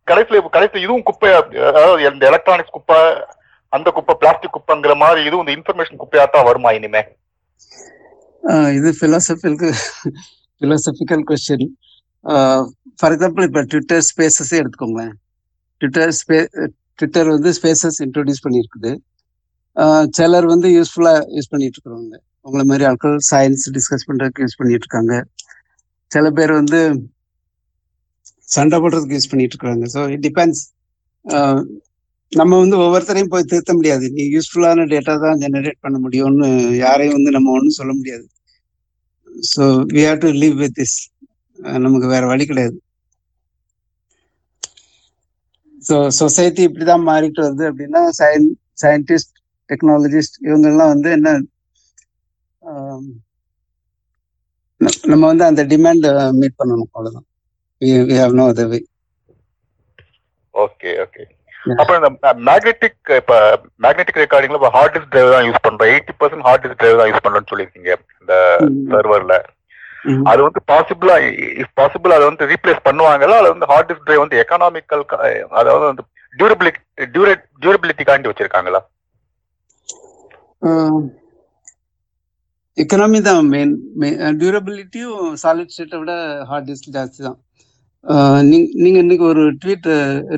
கடைசியில 0.08 0.40
கடைசியில 0.56 0.84
இதுவும் 0.86 1.06
குப்பை 1.08 1.30
அதாவது 1.70 2.02
இந்த 2.08 2.24
எலக்ட்ரானிக்ஸ் 2.30 2.74
குப்பை 2.76 2.98
அந்த 3.72 3.88
குப்பை 3.96 4.14
பிளாஸ்டிக் 4.22 4.54
குப்பைங்கிற 4.56 4.94
மாதிரி 5.02 5.20
இதுவும் 5.28 5.44
இந்த 5.44 5.54
இன்ஃபர்மேஷன் 5.58 6.00
குப்பையா 6.02 6.24
தான் 6.34 6.46
வருமா 6.48 6.70
இனிமே? 6.78 7.02
இது 8.78 8.88
பிலாசபிக்கலுக்கு 9.00 9.70
பிலாசபிக்கல் 10.60 11.24
கொஸ்டின் 11.30 11.66
ஃபார் 12.98 13.14
எக்ஸாம்பிள் 13.14 13.46
இப்போ 13.48 13.62
ட்விட்டர் 13.72 14.04
ஸ்பேசஸே 14.10 14.56
எடுத்துக்கோங்களேன். 14.62 15.14
ட்விட்டர் 15.80 16.12
ஸ்பே 16.20 16.38
ட்விட்டர் 16.98 17.28
வந்து 17.34 17.50
ஸ்பேசஸ் 17.58 17.98
இன்ட்ரோடியூஸ் 18.06 18.44
பண்ணியிருக்குது. 18.44 18.92
சிலர் 20.18 20.46
வந்து 20.54 20.68
யூஸ்ஃபுல்லாக 20.78 21.20
யூஸ் 21.37 21.52
பண்ணிட்டு 21.52 21.76
இருக்கிறவங்க. 21.78 22.16
உங்களை 22.46 22.64
மாதிரி 22.70 22.84
ஆட்கள் 22.90 23.16
சயின்ஸ் 23.30 23.64
டிஸ்கஸ் 23.76 24.06
பண்ணுறதுக்கு 24.08 24.44
யூஸ் 24.44 24.58
பண்ணிட்டு 24.60 24.87
இருக்காங்க. 24.87 25.14
சில 26.14 26.30
பேர் 26.38 26.52
வந்து 26.60 26.80
சண்டை 28.54 28.76
போடுறதுக்கு 28.82 29.16
யூஸ் 29.18 29.30
பண்ணிட்டு 29.32 29.54
இருக்காங்க 29.56 29.84
ஸோ 29.94 30.00
இட் 30.14 30.24
டிபெண்ட்ஸ் 30.26 30.62
நம்ம 32.32 32.58
வந்து 32.62 32.76
ஒவ்வொருத்தரையும் 32.84 33.32
போய் 33.32 33.48
திருத்த 33.50 33.72
முடியாது. 33.78 34.06
நீ 34.16 34.22
யூஸ்ஃபுல்லான 34.34 34.87
டேட்டா 34.92 35.14
தான் 35.24 35.40
ஜெனரேட் 35.44 35.82
பண்ண 35.84 35.96
முடியும்னு 36.04 36.48
யாரையும் 36.84 37.16
வந்து 37.18 37.34
நம்ம 37.37 37.52
ஒன்றும் 37.56 37.78
சொல்ல 37.80 37.92
முடியாது. 37.98 38.26
So 39.52 39.62
we 39.94 40.02
have 40.08 40.20
to 40.24 40.30
live 40.42 40.56
with 40.62 40.76
this 40.80 40.96
நமக்கு 41.85 42.07
வேற 42.14 42.24
வழி 42.33 42.44
கிடையாது. 42.50 42.77
ஸோ 45.88 45.96
சொசைட்டி 46.20 46.62
இப்படிதான் 46.68 47.09
மாறிட்டு 47.11 47.40
வருது 47.44 47.64
அப்படின்னா 47.70 48.03
சயின் 48.20 48.48
சயின்டிஸ்ட் 48.83 49.35
டெக்னாலஜிஸ்ட் 49.70 50.38
இவங்கெல்லாம் 50.48 50.92
வந்து 50.94 51.11
என்ன 51.18 51.31
நம்ம 55.11 55.22
வந்து 55.31 55.44
அந்த 55.50 55.62
டிமாண்ட் 55.72 56.07
மீட் 56.40 56.59
பண்ணணும் 56.61 56.90
அவ்வளவுதான். 56.94 57.27
We 58.09 58.16
have 58.22 58.37
no 58.40 58.46
other 58.53 58.70
way 58.72 58.81
okay 60.55 60.90
okay 61.05 61.22
அப்ப 61.81 61.90
இந்த 61.98 62.09
மேக்னெட்டிக் 62.48 63.12
இப்ப 63.20 63.35
மேக்னெட்டிக் 63.85 64.20
ரெக்கார்டிங்ல 64.22 64.59
இப்ப 64.61 64.70
ஹார்ட் 64.77 64.94
டிஸ்க் 64.96 65.12
டிரைவ் 65.14 65.35
தான் 65.35 65.46
யூஸ் 65.48 65.64
பண்றோம். 65.66 65.90
Eighty 65.92 66.14
percent 66.20 66.46
hard 66.48 66.64
disk 66.64 66.81
drive 66.83 67.00
தான் 67.00 67.11
யூஸ் 67.11 67.24
பண்றோம்னு 67.27 67.50
சொல்லியிருக்கீங்க 67.53 67.90
இந்த 68.20 68.35
சர்வர்ல 68.94 69.37
அது 70.30 70.40
வந்து 70.46 70.60
பாசிபிளா 70.70 71.14
இஃப் 71.62 71.74
பாசிபிள் 71.80 72.14
அதை 72.16 72.24
வந்து 72.30 72.48
ரீப்ளேஸ் 72.52 72.86
பண்ணுவாங்களா? 72.88 73.36
அது 73.40 73.52
வந்து 73.54 73.68
ஹார்ட் 73.72 73.88
டிஸ்க் 73.90 74.06
டிரைவ் 74.08 74.24
வந்து 74.24 74.40
எக்கனாமிக்கல் 74.42 75.04
அதாவது 75.60 75.84
வந்து 75.90 76.04
டியூரபிலிட்டி 76.40 76.80
டியூரேட் 77.14 77.44
டியூரபிலிட்டிக்காண்டி 77.62 78.30
வச்சிருக்காங்களா? 78.30 78.80
எக்கனாமி 82.82 83.18
தான் 83.28 83.48
மெயின் 83.52 83.74
டியூரபிலிட்டியும் 84.40 85.34
சாலிட் 85.42 85.74
ஸ்டேட்டை 85.74 85.98
விட 86.02 86.14
ஹார்ட் 86.50 86.68
டிஸ்க் 86.70 86.94
ஜாஸ்தி 86.96 87.20
தான். 87.28 87.38
ஆஹ் 88.12 88.42
நீங்க 88.50 88.66
நீங்க 88.84 88.98
இன்னைக்கு 89.04 89.24
ஒரு 89.32 89.42
ட்வீட் 89.62 89.90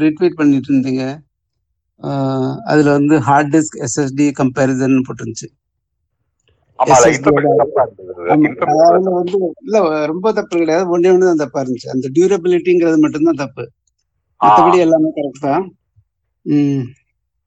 ரீட்வீட் 0.02 0.40
பண்ணிட்டு 0.40 0.70
இருந்தீங்க. 0.72 1.04
அதுல 2.70 2.88
வந்து 2.98 3.16
ஹார்ட் 3.28 3.52
டிஸ்க் 3.54 3.78
எஸ்எஸ்டி 3.86 4.26
கம்பேரிசன் 4.40 5.04
போட்டுருந்துச்சு. 5.06 5.48
அதுல 6.78 7.08
வந்து 9.18 9.38
இல்ல 9.64 9.78
ரொம்ப 10.12 10.32
தப்பு 10.38 10.54
கிடையாது. 10.60 10.84
ஒன்னே 10.94 11.12
ஒன்று 11.14 11.30
தான் 11.30 11.42
தப்பா 11.44 11.60
இருந்துச்சு. 11.62 11.92
அந்த 11.94 12.06
டியூரபிலிட்டிங்கிறது 12.16 12.98
மட்டும்தான் 13.04 13.42
தப்பு. 13.44 13.64
மற்றபடி 14.40 14.78
எல்லாமே 14.86 15.10
கரெக்ட் 15.18 15.46
தான். 15.48 15.64
ம். 16.46 16.84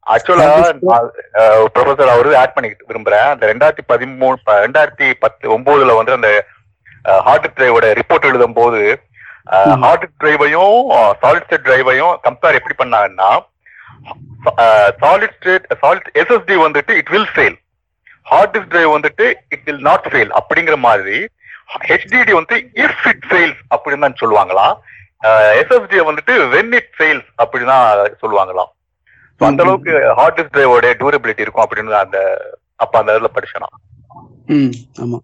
ஆக்சுவலா 0.08 0.48
ப்ரொஃபசர் 1.76 2.14
அவரு 2.14 2.30
ஆட் 2.42 2.56
பண்ணிக்க 2.56 2.90
விரும்புறேன். 2.92 3.28
அந்த 3.34 3.44
ரெண்டாயிரத்தி 3.52 3.84
பதிமூணு 3.92 4.38
ரெண்டாயிரத்தி 4.66 5.08
பத்து 5.24 5.46
ஒன்பதுல 5.56 5.98
வந்து 6.00 6.18
அந்த 6.18 6.32
ஹார்ட் 7.28 7.48
டிரைவோட 7.58 7.86
ரிப்போர்ட் 8.00 8.30
எழுதும் 8.32 8.58
போது. 8.62 8.82
ஹார்ட் 9.84 10.08
டிரைவையும் 10.22 10.80
சாலிட் 11.22 11.46
ஸ்டேட் 11.46 11.68
டிரைவையும் 11.68 12.16
கம்பேர் 12.26 12.58
எப்படி 12.60 12.76
பண்ணாங்கன்னா 12.82 13.30
சாலிட் 15.04 15.38
ஸ்டேட் 15.38 15.66
சாலிட் 15.82 16.10
எஸ்எஸ்டி 16.22 16.58
வந்துட்டு 16.66 16.94
it 17.00 17.12
will 17.14 17.32
fail 17.34 17.58
hard 18.30 18.54
disk 18.56 18.68
drive 18.68 18.96
வந்துட்டு 18.96 19.26
இட் 19.50 19.66
வில் 19.66 19.82
நாட் 19.82 20.08
ஃபெயில் 20.10 20.32
அப்படிங்கிற 20.40 20.78
மாதிரி 20.80 21.18
ஹெச்டிடி 21.88 22.34
வந்து 22.34 22.56
இஃப் 22.80 23.06
இட் 23.08 23.26
ஃபெயில்ஸ் 23.30 23.62
அப்படின்னு 23.74 24.00
தான் 24.00 24.20
சொல்லுவாங்களாம் 24.22 24.76
எஸ்எஸ்டி 25.60 26.00
வந்துட்டு 26.10 26.34
வென் 26.54 26.76
இட் 26.76 26.92
ஃபெயில்ஸ் 26.98 27.30
அப்படின்னு 27.42 27.72
தான் 27.74 27.88
சொல்லுவாங்களாம் 28.22 28.72
அந்த 29.42 29.64
அளவுக்கு 29.64 29.92
ஹார்ட் 30.16 30.38
டிஸ்க் 30.40 30.54
டிரைவோட 30.54 30.88
டியூரபிலிட்டி 31.00 31.40
இருக்கும் 31.40 31.66
அப்படின்னு 31.66 32.00
அந்த 32.00 32.20
அப்ப 32.76 33.00
அந்த 33.00 33.12
இதுல 33.14 33.30
படிச்சேன்? 33.36 33.68
ஆமா. 35.02 35.18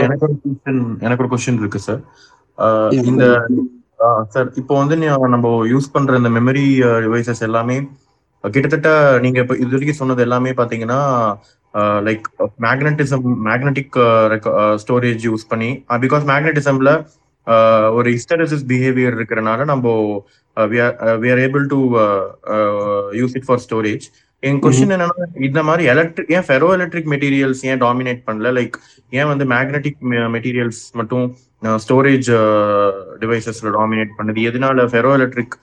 எனக்கு 0.00 0.24
ஒரு 0.24 0.34
question 0.40 0.76
எனக்கு 1.00 1.24
ஒரு 1.24 1.30
கொஸ்டின் 1.32 1.58
இருக்கு 1.58 1.78
சார். 1.78 2.02
இந்த 3.02 3.24
சார் 4.28 4.48
இப்போ 4.54 4.78
வந்து 4.78 4.96
நீ- 4.96 5.28
நம்ம 5.28 5.48
யூஸ் 5.66 5.92
பண்ற 5.92 6.16
இந்த 6.16 6.28
மெமரி 6.28 6.64
டிவைசஸ் 7.04 7.40
எல்லாமே 7.40 7.76
கிட்டத்தட்ட 8.44 8.90
நீங்க 9.20 9.38
இப்போ 9.40 9.54
இது 9.56 9.70
வரைக்கும் 9.70 10.00
சொன்னது 10.00 10.22
எல்லாமே 10.22 10.50
பாத்தீங்கன்னா 10.52 11.00
like 12.04 12.26
magnetism 12.60 13.24
magnetic 13.46 13.96
storage 14.82 15.24
use 15.26 15.44
பண்ணி 15.48 15.70
பிகாஸ் 16.02 16.24
மேக்னட்டிசம்ல 16.28 16.92
ஒரு 17.94 18.08
ஹிஸ்டரிசிஸ் 18.10 18.64
பிஹேவியர் 18.66 19.16
இருக்கிறனால 19.18 19.64
நம்ம 19.64 19.92
we 20.56 20.78
are 21.30 21.42
able 21.46 21.66
to 21.66 21.80
use 23.12 23.36
it 23.36 23.46
for 23.46 23.62
storage 23.66 24.06
N 24.42 24.58
question 24.64 24.92
என்னன்னா 24.94 25.26
இந்த 25.46 25.60
மாதிரி 25.62 25.84
எலக்ட்ரிக் 25.88 26.32
ஏன் 26.34 26.46
ஃபெரோ 26.48 26.68
எலக்ட்ரிக் 26.74 27.08
மெட்டீரியல்ஸ் 27.14 27.62
ஏன் 27.64 27.80
டாமினேட் 27.80 28.20
பண்ணல? 28.28 28.50
லைக் 28.58 28.76
ஏன் 29.12 29.28
வந்து 29.28 29.44
மேக்னெட்டிக் 29.44 29.98
மெட்டீரியல்ஸ் 30.34 30.82
மட்டும் 30.94 31.24
ஸ்டோரேஜ் 31.62 32.28
டிவைசஸ்ல 33.22 33.70
டாமினேட் 33.78 34.12
பண்ணுது. 34.18 34.40
எதனால 34.50 34.84
ஃபெரோ 34.92 35.10
எலக்ட்ரிக் 35.18 35.56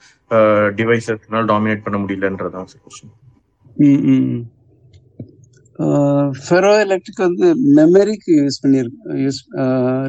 டிவைசஸ்னால 0.80 1.42
டாமினேட் 1.52 1.84
பண்ண 1.86 1.98
முடியலன்றதான் 2.02 2.68
கொஸ்டின் 2.84 3.14
ஃபெரோ 6.46 6.72
எலக்ட்ரிக் 6.84 7.24
வந்து 7.26 7.46
மெமரிக்கு 7.78 8.34
யூஸ் 8.42 8.60
பண்ணி 8.62 8.78
யூஸ் 9.24 9.40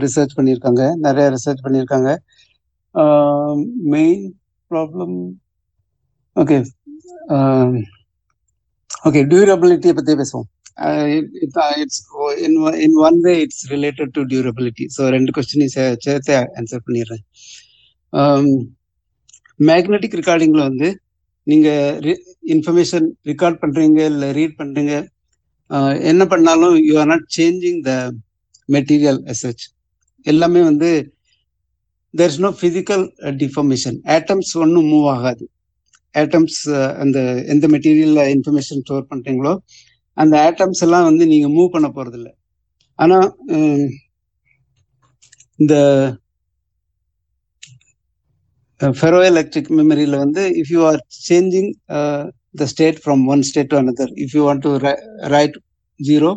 ரிசர்ச் 0.03 0.35
பண்ணியிருக்காங்க 0.37 0.83
நிறைய 1.05 1.25
ரிசர்ச் 1.35 1.65
பண்ணியிருக்காங்க 1.65 2.09
மெயின் 3.93 4.23
ப்ராப்ளம் 4.71 5.15
ஓகே 6.35 6.57
ஓகே 9.07 9.21
டியூரபிலிட்டியை 9.31 9.93
பற்றி 9.97 10.13
பேசுவோம். 10.21 10.47
It's 11.81 12.01
in 12.85 12.97
one 13.07 13.19
way 13.25 13.35
it's 13.45 13.63
related 13.73 14.11
to 14.17 14.21
durability 14.31 14.85
so 14.95 15.03
ரெண்டு 15.15 15.31
கொஸ்டினையும் 15.37 15.75
சேர்த்து 16.05 16.33
ஆன்சர் 16.59 16.85
பண்ணிடுறேன். 16.87 17.23
Um, 18.13 18.47
மேக்னெட்டிக் 19.59 20.17
ரெக்கார்டிங்ல 20.19 20.61
வந்து 20.69 20.89
நீங்க 21.47 21.69
இன்ஃபர்மேஷன் 22.55 23.07
ரெக்கார்ட் 23.29 23.59
பண்றீங்க 23.63 23.99
இல்லை 24.11 24.29
ரீட் 24.39 24.55
பண்றீங்க 24.61 24.93
uh, 25.71 25.93
என்ன 26.11 26.23
பண்ணாலும் 26.33 26.75
you 26.87 26.93
are 27.03 27.11
not 27.13 27.27
changing 27.39 27.81
the 27.89 27.93
material 28.69 29.19
SH 29.33 29.65
எல்லாமே 30.25 30.61
வந்து 30.69 30.89
there 32.13 32.31
is 32.33 32.41
no 32.45 32.51
physical 32.63 33.05
deformation 33.43 33.97
atoms 34.17 34.53
ஒன்றும் 34.63 34.89
மூவ் 34.93 35.07
ஆகாது. 35.15 35.45
ஆட்டம்ஸ் 36.15 36.61
uh, 36.77 36.89
அந்த 37.03 37.19
எந்த 37.53 37.65
மெட்டீரியலில் 37.75 38.31
இன்ஃபர்மேஷன் 38.35 38.83
ஸ்டோர் 38.85 39.09
பண்ணுறீங்களோ 39.11 39.55
அந்த 40.17 40.35
ஆட்டம்ஸ் 40.47 40.83
எல்லாம் 40.85 41.07
வந்து 41.09 41.23
நீங்க 41.33 41.47
மூவ் 41.57 41.73
பண்ண 41.75 41.87
போறது 41.97 42.17
இல்லை 42.19 42.31
ஆனா 42.99 43.17
இந்த 45.59 45.75
ஃபெரோ 48.81 49.19
எலக்ட்ரிக் 49.29 49.69
மெமரியில 49.79 50.17
வந்து 50.23 50.41
if 50.61 50.71
you 50.75 50.81
are 50.89 50.99
changing 51.27 51.69
the 52.59 52.65
state 52.73 52.99
from 53.03 53.23
one 53.33 53.43
state 53.49 53.71
to 53.71 53.77
another 53.81 54.11
if 54.25 54.35
you 54.37 54.43
want 54.47 54.63
to 54.67 54.71
write 55.35 55.57
zero 55.99 56.31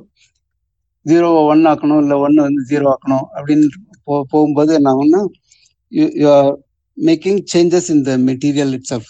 ஜீரோவை 1.07 1.43
ஒன் 1.53 1.62
ஆக்கணும் 1.72 2.01
இல்லை 2.05 2.16
ஒன்று 2.24 2.41
வந்து 2.49 2.62
ஜீரோ 2.70 2.87
ஆக்கணும் 2.95 3.26
அப்படின்னு 3.37 3.66
போ 4.07 4.14
போகும்போது 4.33 4.72
என்ன 4.78 4.91
ஆகும்னா 4.95 5.20
you 5.93 6.26
are 6.39 6.51
making 6.99 7.41
changes 7.53 7.89
in 7.95 8.05
the 8.09 8.16
material 8.28 8.74
it's 8.78 8.95
of 8.99 9.09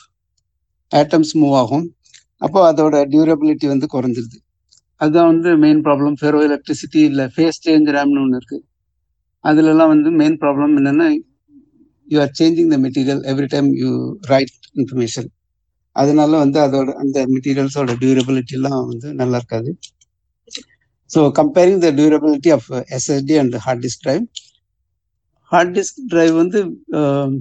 atoms 0.93 1.33
move 1.41 1.57
ஆகும். 1.63 1.87
அப்போ 2.45 2.61
அதோட 2.71 2.95
டியூரபிலிட்டி 3.13 3.67
வந்து 3.73 3.87
குறைஞ்சிருது. 3.95 4.39
அதுதான் 5.01 5.31
வந்து 5.33 5.51
மெயின் 5.65 5.83
ப்ராப்ளம் 5.87 6.17
ஃபெரோ 6.21 6.41
எலக்ட்ரிசிட்டி 6.49 7.01
இல்லை 7.11 7.25
ஃபேஸ் 7.35 7.61
சேஞ்ச் 7.67 7.91
ரேம்னு 7.97 8.23
ஒன்று 8.25 8.39
இருக்கு. 8.41 8.59
அதுலலாம் 9.45 9.93
வந்து 9.95 10.11
மெயின் 10.21 10.39
ப்ராப்ளம் 10.43 10.73
என்னன்னா 10.81 11.07
you 12.09 12.19
are 12.25 12.35
changing 12.41 12.73
the 12.75 12.79
material 12.87 13.23
every 13.33 13.49
time 13.55 13.69
you 13.83 13.91
write 14.33 14.55
information 14.81 15.29
அதனால 15.97 16.33
வந்து 16.45 16.59
அதோட 16.67 16.91
அந்த 17.03 17.19
மெட்டீரியல்ஸோட 17.35 17.95
டியூரபிலிட்டி 18.03 18.55
எல்லாம் 18.59 18.83
வந்து 18.91 19.09
நல்லா 19.21 19.39
இருக்காது. 19.41 19.71
So 21.11 21.21
comparing 21.41 21.81
the 21.85 21.89
durability 21.99 22.51
of 22.57 22.69
SSD 22.97 23.37
and 23.43 23.57
hard 23.65 23.83
disk 23.87 24.03
drive 24.07 24.25
hard 25.53 25.73
disk 25.79 25.99
drive 26.13 26.35
வந்து 26.43 26.59
um, 26.99 27.33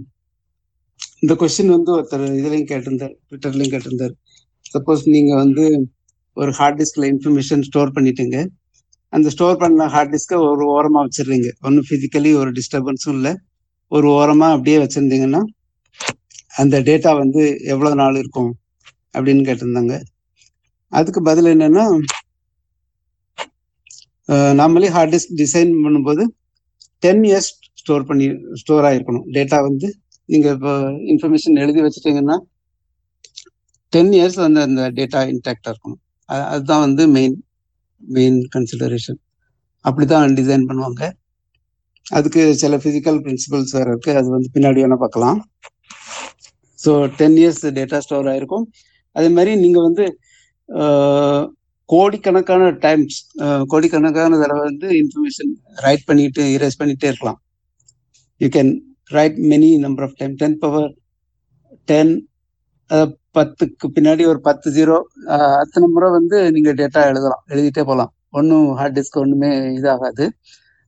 இந்த 1.24 1.34
கொஸ்டின் 1.42 1.74
வந்து 1.76 1.92
ஒருத்தர் 1.96 2.24
இதுலையும் 2.40 2.70
கேட்டிருந்தார் 2.72 3.14
ட்விட்டர்லையும் 3.28 3.72
கேட்டிருந்தார். 3.74 4.14
சப்போஸ் 4.74 5.02
நீங்க 5.16 5.32
வந்து 5.44 5.64
ஒரு 6.38 6.52
ஹார்ட் 6.60 6.80
டிஸ்க்ல 6.82 7.06
இன்ஃபர்மேஷன் 7.14 7.64
ஸ்டோர் 7.70 7.96
பண்ணிட்டுங்க. 7.98 8.38
அந்த 9.14 9.28
ஸ்டோர் 9.36 9.60
பண்ண 9.62 9.86
ஹார்ட் 9.94 10.12
டிஸ்கை 10.16 10.38
ஒரு 10.50 10.64
ஓரமாக 10.76 11.04
வச்சிடுறீங்க. 11.06 11.50
ஒன்றும் 11.68 11.88
ஃபிசிக்கலி 11.90 12.32
ஒரு 12.42 12.52
டிஸ்டர்பன்ஸும் 12.58 13.16
இல்லை. 13.18 13.34
ஒரு 13.92 14.08
ஓரமாக 14.20 14.56
அப்படியே 14.56 14.78
வச்சுருந்தீங்கன்னா 14.84 15.42
அந்த 16.62 16.76
டேட்டா 16.90 17.12
வந்து 17.24 17.42
எவ்வளோ 17.74 17.92
நாள் 18.02 18.20
இருக்கும் 18.22 18.52
அப்படின்னு 19.16 19.44
கேட்டிருந்தாங்க. 19.48 19.96
அதுக்கு 21.00 21.22
பதில் 21.30 21.52
என்னென்னா 21.54 21.86
நார்மலி 24.60 24.90
ஹார்ட் 24.96 25.14
டிஸ்க் 25.14 25.34
டிசைன் 25.42 25.72
பண்ணும்போது 25.86 26.24
டென் 27.04 27.24
இயர்ஸ் 27.30 27.50
ஸ்டோர் 27.82 28.08
பண்ணி 28.10 28.26
ஸ்டோர் 28.62 28.86
ஆகிருக்கணும் 28.88 29.26
டேட்டா 29.38 29.58
வந்து 29.68 29.88
நீங்கள் 30.30 30.56
இப்போ 30.58 30.74
இன்ஃபர்மேஷன் 31.14 31.60
எழுதி 31.64 31.80
வச்சுட்டீங்கன்னா 31.86 32.38
டென் 33.94 34.14
இயர்ஸ் 34.18 34.38
வந்து 34.46 34.60
அந்த 34.68 34.82
டேட்டா 34.98 35.22
இன்டாக்டாக 35.32 35.72
இருக்கணும். 35.74 36.02
அதுதான் 36.54 36.84
வந்து 36.86 37.04
மெயின் 37.16 37.38
மெயின் 38.18 38.38
கன்சிடரேஷன் 38.56 39.20
அப்படிதான் 39.86 40.36
டிசைன் 40.40 40.68
பண்ணுவாங்க. 40.70 41.04
அதுக்கு 42.18 42.42
சில 42.62 42.76
பிசிக்கல் 42.86 43.20
பிரின்சிபல்ஸ் 43.26 43.76
வேற 43.78 43.88
இருக்கு. 43.94 44.12
அது 44.20 44.28
வந்து 44.36 44.50
பின்னாடி 44.56 44.80
வேணா 44.84 44.98
பார்க்கலாம். 45.04 45.40
So 46.80 46.92
ten 47.20 47.38
years 47.42 47.64
data 47.80 48.00
store 48.06 48.30
ஆயிருக்கும். 48.34 48.66
அதே 49.16 49.30
மாதிரி 49.38 49.52
நீங்க 49.64 49.80
வந்து 49.88 50.06
கோடிக்கணக்கான 51.90 52.64
டைம்ஸ் 52.86 53.18
கோடிக்கணக்கான 53.72 54.40
தடவை 54.42 54.64
வந்து 54.70 54.88
இன்ஃபர்மேஷன் 55.02 55.54
ரைட் 55.86 56.08
பண்ணிட்டு 56.10 56.44
இரேஸ் 56.56 56.80
பண்ணிட்டே 56.82 57.10
இருக்கலாம். 57.12 57.40
You 58.42 58.50
can 58.58 58.72
write 59.18 59.40
many 59.54 59.70
number 59.86 60.06
of 60.08 60.18
time 60.20 60.36
ten 60.42 60.58
power 60.64 60.92
ten 61.92 62.14
பத்துக்கு 63.36 63.88
பின்னாடி 63.96 64.24
ஒரு 64.32 64.40
பத்து 64.48 64.68
ஜீரோ 64.78 64.96
அத்தனை 65.64 65.88
முறை 65.96 66.08
வந்து 66.18 66.38
நீங்க 66.56 66.72
டேட்டா 66.82 67.02
எழுதலாம். 67.12 67.44
எழுதிட்டே 67.54 67.84
போகலாம். 67.90 68.12
ஒன்றும் 68.40 68.68
ஹார்ட் 68.80 68.98
டிஸ்க் 68.98 69.22
ஒன்றுமே 69.24 69.50
இதாகாது. 69.78 70.26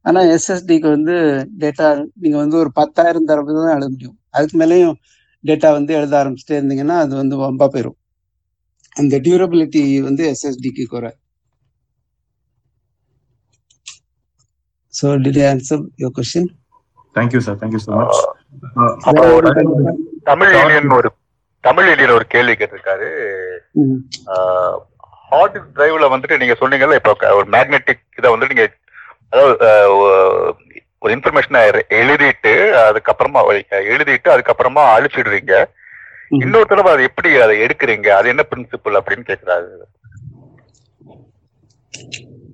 ஆனா 0.05 0.19
எஸ்எஸ்டிக்கு 0.35 0.87
வந்து 0.95 1.15
டேட்டா 1.63 1.87
நீங்க 2.23 2.37
வந்து 2.43 2.57
ஒரு 2.63 2.71
பத்தாயிரம் 2.79 3.27
தடவை 3.31 3.53
தான் 3.57 3.75
எழுத 3.77 3.89
முடியும். 3.95 4.17
அதுக்கு 4.35 4.57
மேலேயும் 4.61 4.95
டேட்டா 5.43 5.69
வந்து 5.77 5.91
எழுத 5.99 6.13
ஆரம்பிச்சுட்டே 6.21 6.57
இருந்தீங்கன்னா 6.59 6.97
அது 7.03 7.13
வந்து 7.21 7.35
வம்பா 7.43 7.67
போயிடும் 7.73 7.97
அந்த 8.95 9.15
டியூரபிலிட்டி 9.25 9.81
வந்து 10.07 10.23
எஸ்எஸ்டிக்கு 10.31 10.85
குறை. 10.93 11.11
So 14.93 15.07
did 15.25 15.41
answer 15.51 15.83
your 16.03 16.15
question 16.17 16.49
thank you 17.15 17.41
sir 17.47 17.57
thank you 17.61 17.81
so 17.85 17.91
much 17.99 18.21
Tamil 20.29 20.55
ஒரு 20.99 21.09
தமிழ் 21.63 21.89
ஏலியன் 21.91 22.17
ஒரு 22.17 22.25
கேள்வி 22.33 22.53
கேட்டிருக்காரு. 22.59 23.09
ஹார்ட் 25.31 25.57
டிரைவ்ல 25.75 26.07
வந்துட்டு 26.13 26.39
நீங்க 26.41 26.55
சொன்னீங்கல்ல 26.61 26.99
இப்போ 26.99 27.13
ஒரு 27.39 27.47
மேக்னெட்டிக் 27.55 28.03
இதை 28.19 28.29
வந்து 28.33 28.49
நீங்க 28.51 28.63
அதாவது 29.33 29.55
ஒரு 31.03 31.11
இன்ஃபர்மேஷனை 31.15 31.59
எழுதிட்டு 32.01 32.53
அதுக்கப்புறமா 32.87 33.41
எழுதிட்டு 33.93 34.33
அதுக்கப்புறமா 34.33 34.83
அழிச்சிடுறீங்க. 34.95 35.53
இன்னொரு 36.43 36.67
தடவை 36.71 36.89
அதை 36.95 37.03
எப்படி 37.09 37.29
அதை 37.45 37.55
எடுக்கிறீங்க? 37.65 38.09
அது 38.17 38.27
என்ன 38.33 38.43
பிரின்சிபல் 38.51 38.97
அப்படின்னு 38.99 39.25
கேக்குறாரு. 39.29 39.69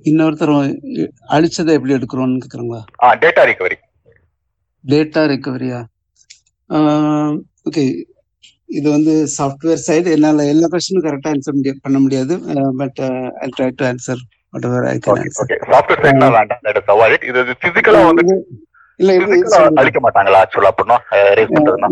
இன்னொருத்தர் 0.09 0.53
அழிச்சதை 1.35 1.73
எப்படி 1.77 1.95
எடுக்கிறோம்னு 1.97 2.41
கேக்குறாங்களா? 2.43 2.81
ஆ 3.03 3.07
டேட்டா 3.23 3.43
ரிகவரி 3.49 3.77
டேட்டா 4.83 5.21
ரெக்கவரியா 5.31 5.79
ஓகே 7.69 7.83
இது 8.69 8.87
வந்து 8.95 9.13
சாஃப்ட்வேர் 9.37 9.81
சைடு 9.87 10.07
என்னால 10.15 10.45
எல்லா 10.53 10.67
கொஸ்டினும் 10.71 11.05
கரெக்டா 11.07 11.29
ஆன்சர் 11.33 11.57
முடிய 11.57 11.73
பண்ண 11.85 11.97
முடியாது. 12.05 12.33
But 12.81 12.99
I 13.45 13.47
try 13.57 13.69
to 13.79 13.85
answer 13.89 14.21
whatever 14.69 14.87
I 14.93 14.95
can 15.05 15.21
software 15.73 16.03
சைட்னா 16.05 16.29
வேண்டாம் 16.37 16.65
us 16.81 16.89
avoid 16.95 17.13
it. 17.17 17.23
இது 17.29 17.55
பிசிக்கலா 17.65 18.01
வந்து 18.09 18.35
இல்ல. 18.99 19.11
அழிக்க 19.81 19.99
மாட்டாங்களா 20.05 20.41
ஆக்சுவலா 20.43 20.71
அப்படின்னா 20.73 20.97
ரேஸ் 21.39 21.55
பண்றதுன்னா? 21.55 21.89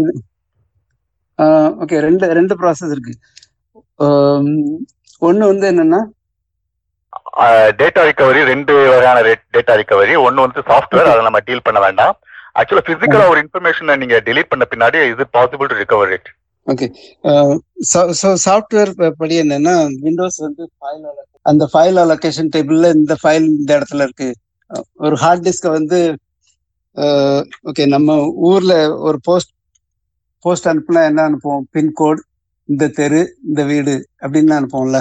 ஓகே 1.84 1.95
ரெண்டு 2.07 2.26
ரெண்டு 2.39 2.53
ப்ராசஸ் 2.61 2.93
இருக்கு. 2.95 3.13
ஒன்னு 5.21 5.49
வந்து 5.51 5.65
என்னன்னா 5.73 6.01
டேட்டா 7.80 8.01
ரிகவரி 8.09 8.41
ரெண்டு 8.51 8.73
வகையான 8.93 9.21
டேட்டா 9.55 9.73
ரிகவரி 9.82 10.13
ஒன்னு 10.28 10.45
வந்து 10.45 10.61
சாஃப்ட்வேர் 10.69 11.11
அதை 11.13 11.21
நம்ம 11.28 11.39
டீல் 11.47 11.65
பண்ண 11.67 11.80
வேண்டாம். 11.86 12.13
ஆக்சுவலா 12.59 12.86
பிசிக்கலா 12.89 13.26
ஒரு 13.32 13.39
இன்ஃபர்மேஷனை 13.43 13.95
நீங்க 14.03 14.17
delete 14.28 14.51
பண்ண 14.51 14.65
பின்னாடி 14.73 14.99
இது 15.13 15.26
possible 15.38 15.71
to 15.71 15.78
recover 15.84 16.13
it 16.17 16.30
okay 16.68 16.88
so 18.22 18.30
software 18.45 18.91
படி 19.22 19.36
என்னன்னா 19.43 19.74
விண்டோஸ் 20.05 20.39
வந்து 20.45 20.63
ஃபைல் 20.78 21.03
அந்த 21.51 21.63
ஃபைல் 21.72 21.97
அலோகேஷன் 22.03 22.51
டேபிள்ல 22.55 22.88
இந்த 22.99 23.13
ஃபைல் 23.22 23.45
இந்த 23.57 23.70
இடத்துல 23.78 24.05
இருக்கு. 24.07 24.30
ஒரு 25.05 25.16
ஹார்ட் 25.24 25.45
டிஸ்கை 25.47 25.72
வந்து 25.80 25.99
ஓகே 27.70 27.84
நம்ம 27.95 28.16
ஊர்ல 28.49 28.74
ஒரு 29.07 29.18
போஸ்ட் 29.28 29.51
போஸ்ட் 30.45 30.70
அனுப்புனா 30.72 31.01
என்ன 31.09 31.22
அனுப்புவோம்? 31.30 31.66
பின்கோடு 31.76 32.22
இந்த 32.70 32.86
தெரு 32.99 33.22
இந்த 33.47 33.61
வீடு 33.72 33.95
அப்படின்னு 34.24 34.57
அனுப்புவோம்ல. 34.59 34.99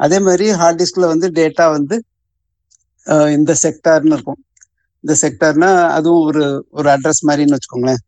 அதே 0.00 0.18
மாதிரி 0.26 0.46
ஹார்ட் 0.60 0.80
டிஸ்க்ல 0.80 1.06
வந்து 1.12 1.28
டேட்டா 1.38 1.66
வந்து 1.76 1.96
இந்த 3.36 3.52
செக்டார்னு 3.64 4.14
இருக்கும். 4.16 4.40
இந்த 5.04 5.14
செக்டார்னா 5.22 5.70
அதுவும் 5.96 6.24
ஒரு 6.28 6.44
ஒரு 6.78 6.88
அட்ரஸ் 6.94 7.22
மாதிரின்னு 7.28 7.56
வச்சுக்கோங்களேன். 7.56 8.02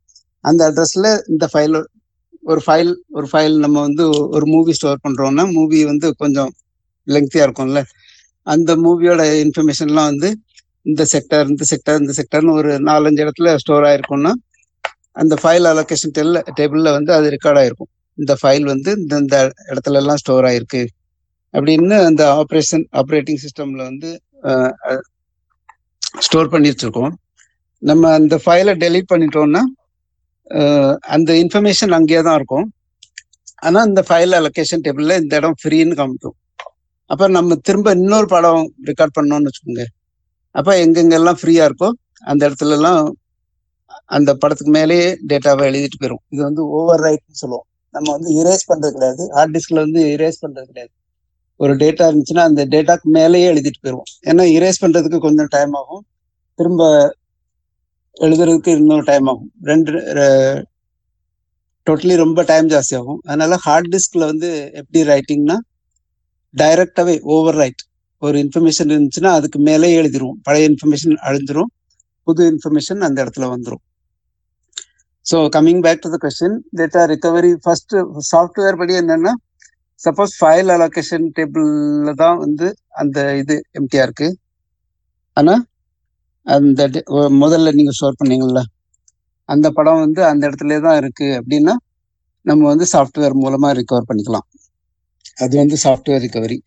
அந்த 0.45 0.61
அட்ரஸ்ல 0.70 1.09
இந்த 1.32 1.45
ஃபைல் 1.53 1.76
ஒரு 2.45 2.61
ஃபைல் 2.64 2.92
ஒரு 3.16 3.26
ஃபைல் 3.32 3.55
நம்ம 3.64 3.76
வந்து 3.86 4.05
ஒரு 4.36 4.47
மூவி 4.55 4.72
ஸ்டோர் 4.78 5.05
பண்றோம்னா 5.07 5.45
மூவி 5.57 5.78
வந்து 5.90 6.09
கொஞ்சம் 6.22 6.51
லெங்க்தியா 7.07 7.45
இருக்கும்ல. 7.47 7.80
அந்த 8.47 8.70
மூவியோட 8.84 9.22
இன்ஃபர்மேஷன்லாம் 9.45 10.11
வந்து 10.12 10.30
இந்த 10.90 11.03
செக்டர் 11.12 11.47
இந்த 11.53 11.64
செக்டர் 11.70 12.01
இந்த 12.03 12.12
செக்டர்னு 12.18 12.57
ஒரு 12.61 12.72
நாலஞ்சு 12.88 13.22
இடத்துல 13.24 13.55
ஸ்டோர் 13.62 13.86
ஆயிருக்கும்னா 13.90 14.32
அந்த 15.22 15.34
ஃபைல் 15.42 15.66
அலோகேஷன் 15.70 16.14
டெல்ல 16.16 16.38
டேபிள்ல 16.59 16.88
வந்து 16.97 17.12
அது 17.16 17.26
ரெக்கார்ட் 17.34 17.59
ஆயிருக்கும். 17.61 17.90
இந்த 18.18 18.32
ஃபைல் 18.40 18.64
வந்து 18.72 18.90
இந்த 19.01 19.14
இந்த 19.22 19.36
இடத்துல 19.70 20.01
எல்லாம் 20.03 20.20
ஸ்டோர் 20.22 20.47
ஆயிருக்கு. 20.51 20.82
அப்படின்னு 21.55 21.97
அந்த 22.09 22.22
ஆப்ரேஷன் 22.40 22.84
ஆப்ரேட்டிங் 23.01 23.40
சிஸ்டம்ல 23.45 23.82
வந்து 23.90 24.11
ஸ்டோர் 26.26 26.53
பண்ணி 26.53 26.68
வச்சிருக்கோம். 26.72 27.14
நம்ம 27.82 28.11
அந்த 28.18 28.34
ஃபைலை 28.45 28.74
டெலீட் 28.84 29.11
பண்ணிட்டோம்னா 29.12 29.62
அந்த 31.14 31.30
இன்ஃபர்மேஷன் 31.42 31.97
அங்கேயே 31.99 32.22
தான் 32.28 32.38
இருக்கும். 32.40 32.66
ஆனா 33.66 33.80
இந்த 33.90 34.01
ஃபைல் 34.09 34.36
அலொகேஷன் 34.38 34.84
டேபிள்ல 34.86 35.14
இந்த 35.22 35.34
இடம் 35.40 35.59
ஃப்ரீன்னு 35.62 35.99
காமிக்கும் 36.01 36.36
அப்ப 37.11 37.26
நம்ம 37.36 37.57
திரும்ப 37.66 37.88
இன்னொரு 37.99 38.26
படம் 38.32 38.64
ரெக்கார்ட் 38.88 39.16
பண்ணோம்னு 39.16 39.49
வச்சுக்கோங்க. 39.49 39.84
அப்ப 40.55 40.70
எங்கெங்கெல்லாம் 40.84 41.38
ஃப்ரீயா 41.40 41.64
இருக்கோ 41.68 41.88
அந்த 42.30 42.42
இடத்துல 42.49 42.76
எல்லாம் 42.78 43.01
அந்த 44.16 44.30
படத்துக்கு 44.42 44.72
மேலேயே 44.78 45.07
டேட்டாவை 45.30 45.64
எழுதிட்டு 45.70 45.99
போயிடும் 46.01 46.22
இது 46.32 46.40
வந்து 46.49 46.62
ஓவர் 46.78 47.03
ரைட்னு 47.07 47.40
சொல்லுவோம். 47.42 47.66
நம்ம 47.95 48.07
வந்து 48.16 48.30
இரேஸ் 48.40 48.64
பண்றது 48.70 48.92
கிடையாது. 48.97 49.24
ஹார்ட் 49.36 49.55
டிஸ்க்ல 49.57 49.78
வந்து 49.86 50.01
இரேஸ் 50.14 50.38
பண்றது 50.45 50.66
கிடையாது. 50.70 50.92
ஒரு 51.61 51.72
டேட்டா 51.82 52.05
இருந்துச்சுன்னா 52.09 52.45
அந்த 52.51 52.62
டேட்டாக்கு 52.72 53.09
மேலேயே 53.18 53.47
எழுதிட்டு 53.53 53.80
போயிடுவோம் 53.82 54.11
ஏன்னா 54.30 54.45
இரேஸ் 54.57 54.82
பண்றதுக்கு 54.84 55.20
கொஞ்சம் 55.26 55.51
டைம் 55.57 55.74
ஆகும். 55.80 56.03
திரும்ப 56.59 56.82
எழுதுறதுக்கு 58.16 58.72
இன்னொரு 58.80 59.04
டைம் 59.10 59.28
ஆகும். 59.32 59.50
ரெண்டு 59.70 59.92
டோட்டலி 61.86 62.14
ரொம்ப 62.24 62.42
டைம் 62.50 62.68
ஜாஸ்தி 62.74 62.94
ஆகும். 62.98 63.20
அதனால 63.28 63.56
ஹார்ட் 63.66 63.90
டிஸ்க்ல 63.94 64.26
வந்து 64.32 64.50
எப்படி 64.80 65.00
ரைட்டிங்னா 65.12 65.56
டைரக்டாவே 66.54 67.14
ஓவர் 67.34 67.58
ரைட் 67.62 67.82
ஒரு 68.22 68.36
இன்ஃபர்மேஷன் 68.44 68.90
இருந்துச்சுன்னா 68.94 69.30
அதுக்கு 69.38 69.58
மேலே 69.68 69.88
எழுதிருவோம். 70.00 70.38
பழைய 70.46 70.70
இன்ஃபர்மேஷன் 70.72 71.16
அழிஞ்சிரும். 71.28 71.70
புது 72.26 72.42
இன்ஃபர்மேஷன் 72.52 73.02
அந்த 73.06 73.18
இடத்துல 73.24 73.48
வந்துடும் 73.54 73.82
so 75.26 75.36
coming 75.56 75.82
back 75.84 76.02
to 76.04 76.08
the 76.14 76.16
question 76.24 76.56
data 76.78 77.02
recovery 77.12 77.50
first 77.64 77.94
software 78.30 78.78
படி 78.80 78.94
என்னன்னா 79.02 79.32
சப்போஸ் 80.00 80.32
ஃபைல் 80.38 80.70
அலோகேஷன் 80.76 81.26
டேபிள்ல 81.36 82.12
தான் 82.22 82.38
வந்து 82.44 82.66
அந்த 83.02 83.18
இது 83.42 83.56
எம்டிஆர் 83.80 84.08
இருக்கு 84.08 84.28
ஆனால் 85.36 85.62
அந்த 86.47 86.82
முதல்ல 87.42 87.72
நீங்க 87.78 87.92
ஸ்டோர் 87.97 88.20
பண்ணீங்கல்ல. 88.20 88.61
அந்த 89.49 89.66
படம் 89.76 90.03
வந்து 90.05 90.20
அந்த 90.30 90.42
இடத்துல 90.49 90.78
தான் 90.86 90.99
இருக்கு 91.03 91.28
அப்படின்னா 91.40 91.74
நம்ம 92.47 92.62
வந்து 92.72 92.86
சாஃப்ட்வேர் 92.95 93.36
மூலமா 93.45 93.68
ரிகவர் 93.78 94.09
பண்ணிக்கலாம். 94.11 94.47
அது 95.45 95.55
வந்து 95.62 95.76
சாஃப்ட்வேர் 95.84 96.24
ரிகவரி 96.26 96.59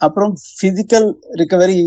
அப்புறம் 0.00 0.32
பிசிக்கல் 0.60 1.08
ரிகவரி 1.40 1.78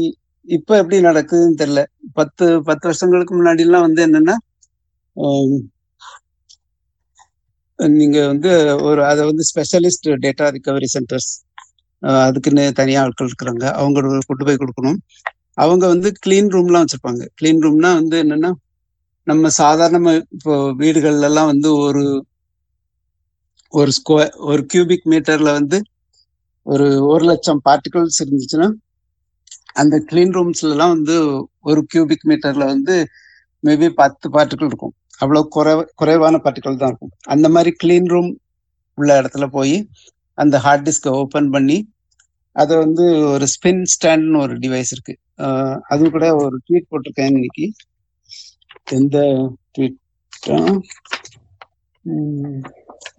இப்போ 0.48 0.74
எப்படி 0.82 0.98
நடக்குதுன்னு 1.08 1.60
தெரியல. 1.62 1.82
பத்து 2.20 2.46
பத்து 2.70 2.86
வருஷங்களுக்கு 2.90 3.34
முன்னாடிலாம் 3.40 3.86
வந்து 3.88 4.02
என்னன்னா 4.08 4.36
நீங்க 7.80 8.18
வந்து 8.32 8.52
ஒரு 8.88 9.02
அதை 9.10 9.22
வந்து 9.30 9.44
ஸ்பெஷலிஸ்ட் 9.50 10.08
டேட்டா 10.26 10.46
ரிகவரி 10.56 10.88
சென்டர்ஸ் 10.96 11.30
அதுக்குன்னு 12.26 12.64
தனியா 12.80 13.00
ஆட்கள் 13.06 13.30
இருக்கிறாங்க. 13.30 13.66
அவங்க 13.80 14.22
கொண்டு 14.30 14.46
போய் 14.48 14.62
கொடுக்கணும். 14.62 15.00
அவங்க 15.64 15.86
வந்து 15.94 16.10
கிளீன் 16.24 16.52
ரூம்லாம் 16.56 16.84
வச்சிருப்பாங்க. 16.84 17.24
கிளீன் 17.40 17.62
ரூம்னா 17.66 17.92
வந்து 18.02 18.18
என்னன்னா 18.24 18.52
நம்ம 19.28 19.50
சாதாரணமா 19.62 20.12
இப்போ 20.36 20.54
வீடுகள்ல 20.82 21.28
எல்லாம் 21.30 21.50
வந்து 21.54 21.70
ஒரு 21.86 22.04
ஒரு 23.74 23.92
ஸ்கொயர் 23.98 24.36
ஒரு 24.50 24.62
கியூபிக் 24.72 25.08
மீட்டர்ல 25.12 25.50
வந்து 25.60 25.78
ஒரு 26.66 26.88
ஒரு 27.12 27.24
லட்சம் 27.32 27.62
பார்ட்டிகல்ஸ் 27.68 28.22
இருந்துச்சுன்னா 28.24 28.68
அந்த 29.82 29.96
கிளீன் 30.10 30.34
ரூம்ஸ்லாம் 30.38 30.94
வந்து 30.96 31.16
ஒரு 31.70 31.82
கியூபிக் 31.92 32.26
மீட்டர்ல 32.30 32.66
வந்து 32.74 32.96
மேபி 33.64 33.88
பத்து 34.02 34.28
பார்ட்டிகல் 34.36 34.70
இருக்கும். 34.72 34.94
அவ்வளோ 35.22 35.42
குறை 35.56 35.74
குறைவான 36.02 36.36
பார்ட்டிகல் 36.44 36.80
தான் 36.82 36.92
இருக்கும். 36.92 37.14
அந்த 37.34 37.48
மாதிரி 37.56 37.72
கிளீன் 37.84 38.10
ரூம் 38.14 38.30
உள்ள 38.98 39.10
இடத்துல 39.22 39.46
போய் 39.58 39.76
அந்த 40.38 40.56
ஹார்ட் 40.66 40.86
டிஸ்கை 40.88 41.12
ஓப்பன் 41.22 41.50
பண்ணி 41.56 41.78
அதை 42.56 42.76
வந்து 42.78 43.04
ஒரு 43.34 43.46
ஸ்பின் 43.56 43.84
ஸ்டாண்ட்னு 43.94 44.40
ஒரு 44.46 44.56
டிவைஸ் 44.64 44.92
இருக்கு. 44.96 45.14
அது 45.92 46.10
கூட 46.16 46.26
ஒரு 46.44 46.56
ட்வீட் 46.66 46.90
போட்டிருக்கேன் 46.92 47.32
இன்னைக்கு. 47.34 47.66
எந்த 48.98 49.18
ட்வீட் 49.74 49.98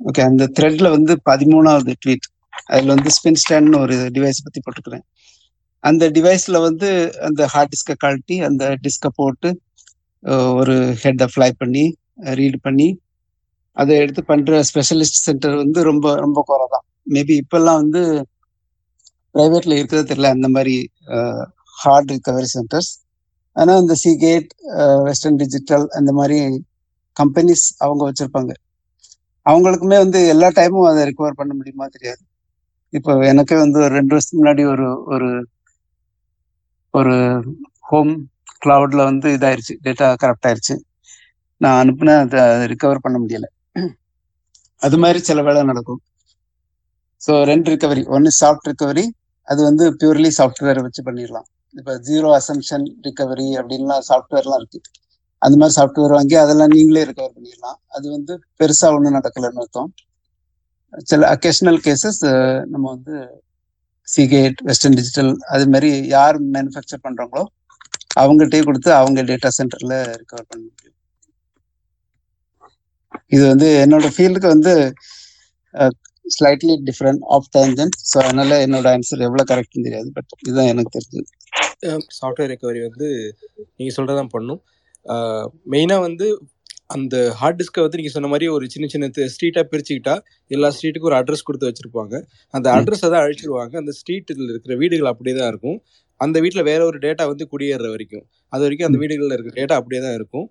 ஓகே 0.08 0.22
அந்த 0.30 0.44
த்ரெட்ல 0.56 0.88
வந்து 0.96 1.12
பதிமூணாவது 1.30 1.92
ட்வீட் 2.02 2.28
அதுல 2.72 2.92
வந்து 2.94 3.10
ஸ்பின் 3.16 3.40
ஸ்டாண்ட்னு 3.42 3.80
ஒரு 3.84 3.96
டிவைஸ் 4.16 4.44
பத்தி 4.44 4.60
போட்டிருக்கிறேன். 4.60 5.04
அந்த 5.84 6.04
டிவைஸ்ல 6.16 6.56
வந்து 6.68 6.88
அந்த 7.28 7.42
ஹார்ட் 7.52 7.72
டிஸ்கை 7.74 7.94
கழட்டி 7.96 8.36
அந்த 8.48 8.64
டிஸ்கை 8.84 9.10
போட்டு 9.18 9.50
ஒரு 10.60 10.74
ஹெட்டை 11.02 11.26
ஃப்ளை 11.32 11.50
பண்ணி 11.60 11.84
ரீட் 12.40 12.58
பண்ணி 12.62 12.88
அதை 13.76 13.92
எடுத்து 14.02 14.22
பண்ற 14.24 14.58
ஸ்பெஷலிஸ்ட் 14.70 15.24
சென்டர் 15.26 15.56
வந்து 15.62 15.80
ரொம்ப 15.82 16.06
ரொம்ப 16.24 16.40
குறை 16.46 16.66
தான் 16.74 16.84
மேபி 17.14 17.34
இப்பெல்லாம் 17.42 17.80
வந்து 17.82 18.02
பிரைவேட்ல 19.34 19.76
இருக்கிறது 19.78 20.10
தெரியல 20.10 20.30
அந்த 20.36 20.48
மாதிரி 20.48 20.74
ஹார்ட் 21.84 22.10
ரிகவரி 22.14 22.48
சென்டர்ஸ் 22.56 22.90
ஆனால் 23.56 23.80
இந்த 23.82 23.94
சிகேட் 24.02 24.50
வெஸ்டர்ன் 25.08 25.38
டிஜிட்டல் 25.42 25.86
அந்த 25.98 26.10
மாதிரி 26.18 26.38
கம்பெனிஸ் 27.16 27.66
அவங்க 27.84 28.02
வச்சுருப்பாங்க. 28.08 28.52
அவங்களுக்குமே 29.46 29.98
வந்து 30.04 30.18
எல்லா 30.34 30.48
டைமும் 30.58 30.88
அதை 30.90 31.02
ரிகவர் 31.10 31.38
பண்ண 31.40 31.52
முடியுமா 31.58 31.86
தெரியாது. 31.96 32.22
இப்போ 32.92 33.12
எனக்கே 33.32 33.56
வந்து 33.64 33.78
ஒரு 33.86 33.92
ரெண்டு 33.98 34.14
வருஷத்துக்கு 34.14 34.40
முன்னாடி 34.42 34.62
ஒரு 34.74 34.86
ஒரு 35.14 35.28
ஒரு 36.94 37.14
ஹோம் 37.90 38.12
கிளவுட்ல 38.64 39.02
வந்து 39.10 39.28
இதாயிருச்சு. 39.36 39.74
டேட்டா 39.86 40.06
கரெக்ட் 40.22 40.46
ஆயிருச்சு. 40.48 40.74
நான் 41.60 41.80
அனுப்புனா 41.82 42.14
அதை 42.24 42.42
ரிகவர் 42.72 43.04
பண்ண 43.04 43.16
முடியல. 43.22 43.46
அது 44.82 44.96
மாதிரி 45.02 45.20
சில 45.28 45.40
வேலை 45.48 45.62
நடக்கும். 45.70 46.00
ஸோ 47.20 47.32
ரெண்டு 47.50 47.68
ரிகவரி 47.74 48.02
ஒன்று 48.16 48.30
சாஃப்ட் 48.40 48.68
ரிகவரி 48.70 49.04
அது 49.48 49.60
வந்து 49.68 49.84
பியூர்லி 50.00 50.30
சாஃப்ட்வேரை 50.38 50.82
வச்சு 50.86 51.00
பண்ணிடலாம். 51.08 51.48
இப்போ 51.74 51.92
ஜீரோ 52.08 52.28
அசம்ஷன் 52.38 52.86
ரிகவரி 53.06 53.48
அப்படின்லாம் 53.60 54.06
சாஃப்ட்வேர்லாம் 54.10 54.60
இருக்கு. 54.62 54.80
அந்த 55.42 55.54
மாதிரி 55.60 55.74
சாஃப்ட்வேர் 55.78 56.14
வாங்கி 56.16 56.36
அதெல்லாம் 56.44 56.72
நீங்களே 56.76 57.02
ரிகவர் 57.10 57.34
பண்ணிடலாம். 57.36 57.78
அது 57.96 58.06
வந்து 58.16 58.32
பெருசா 58.60 58.88
ஒன்றும் 58.96 59.16
நடக்கலைன்னு 59.18 59.62
அர்த்தம். 59.64 59.90
சில 61.10 61.28
அக்கேஷனல் 61.34 61.80
கேசஸ் 61.86 62.20
நம்ம 62.72 62.84
வந்து 62.94 63.16
சிகேட் 64.08 64.60
வெஸ்டர்ன் 64.68 64.96
டிஜிட்டல் 64.98 65.32
அது 65.54 65.64
மாதிரி 65.72 65.90
யார் 66.16 66.36
மேனுஃபேக்சர் 66.54 67.04
பண்றாங்களோ 67.06 67.44
அவங்ககிட்டயே 68.22 68.62
கொடுத்து 68.68 68.90
அவங்க 69.00 69.20
டேட்டா 69.30 69.50
சென்டர்ல 69.58 69.96
ரிகவர் 70.20 70.48
பண்ண 70.50 70.62
முடியும். 70.68 70.96
இது 73.34 73.44
வந்து 73.52 73.68
என்னோட 73.84 74.06
ஃபீல்டுக்கு 74.14 74.48
வந்து 74.54 74.72
slightly 76.36 76.74
different 76.88 77.22
of 77.36 77.48
tangent 77.56 77.96
so 78.10 78.16
அதனால 78.26 78.58
என்னோட 78.66 78.86
ஆன்சர் 78.96 79.26
எவ்வளோ 79.28 79.44
கரெக்ட்னு 79.52 79.86
தெரியாது 79.88 80.10
பட் 80.16 80.30
இதுதான் 80.44 80.70
எனக்கு 80.72 80.94
தெரிஞ்சது. 80.96 81.28
சாஃப்ட்வேர் 82.20 82.50
ரெக்கவரி 82.52 82.80
வந்து 82.88 83.08
நீங்கள் 83.78 83.96
சொல்கிறதான் 83.98 84.32
பண்ணும். 84.36 84.60
மெயினாக 85.74 86.06
வந்து 86.08 86.26
அந்த 86.94 87.16
ஹார்ட் 87.40 87.58
டிஸ்கை 87.60 87.82
வந்து 87.84 87.98
நீங்கள் 87.98 88.14
சொன்ன 88.14 88.28
மாதிரி 88.32 88.46
ஒரு 88.54 88.64
சின்ன 88.74 88.86
சின்ன 88.92 89.26
ஸ்ட்ரீட்டாக 89.34 89.64
பிரிச்சுக்கிட்டா 89.72 90.14
எல்லா 90.50 90.68
ஸ்ட்ரீட்டுக்கும் 90.76 91.10
ஒரு 91.10 91.18
அட்ரஸ் 91.18 91.46
கொடுத்து 91.48 91.68
வச்சிருப்பாங்க. 91.68 92.14
அந்த. 92.54 92.66
அட்ரஸை 92.78 93.08
தான் 93.14 93.22
அழிச்சிருவாங்க. 93.24 93.74
அந்த 93.82 93.92
ஸ்ட்ரீட்டில் 93.98 94.50
இருக்கிற 94.52 94.74
வீடுகள் 94.82 95.10
அப்படியே 95.12 95.34
தான் 95.40 95.50
இருக்கும். 95.52 95.78
அந்த 96.20 96.36
வீட்டில் 96.44 96.66
வேற 96.70 96.80
ஒரு 96.90 96.98
டேட்டா 97.04 97.24
வந்து 97.32 97.44
குடியேற 97.52 97.90
வரைக்கும். 97.94 98.24
அது 98.52 98.62
வரைக்கும் 98.66 98.88
அந்த. 98.88 98.98
வீடுகளில் 99.02 99.34
இருக்கிற 99.36 99.54
டேட்டா 99.60 99.76
அப்படியே 99.80 100.00
தான் 100.06 100.16
இருக்கும் 100.18 100.46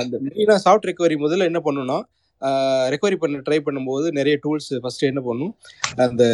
அந்த 0.00 0.16
மெயினாக 0.28 0.58
சாஃப்ட் 0.66 0.88
ரெக்கவரி 0.90 1.16
முதல்ல 1.24 1.48
என்ன 1.50 1.60
பண்ணணும்னா 1.66 1.98
ரெக்கவரி 2.92 3.16
பண்ண 3.22 3.40
ட்ரை 3.46 3.58
பண்ணும்போது 3.66 4.06
நிறைய 4.18 4.34
டூல்ஸ் 4.44 4.70
ஃபர்ஸ்ட் 4.82 5.04
என்ன 5.10 5.20
பண்ணும்? 5.28 5.52
அந்த 6.06 6.24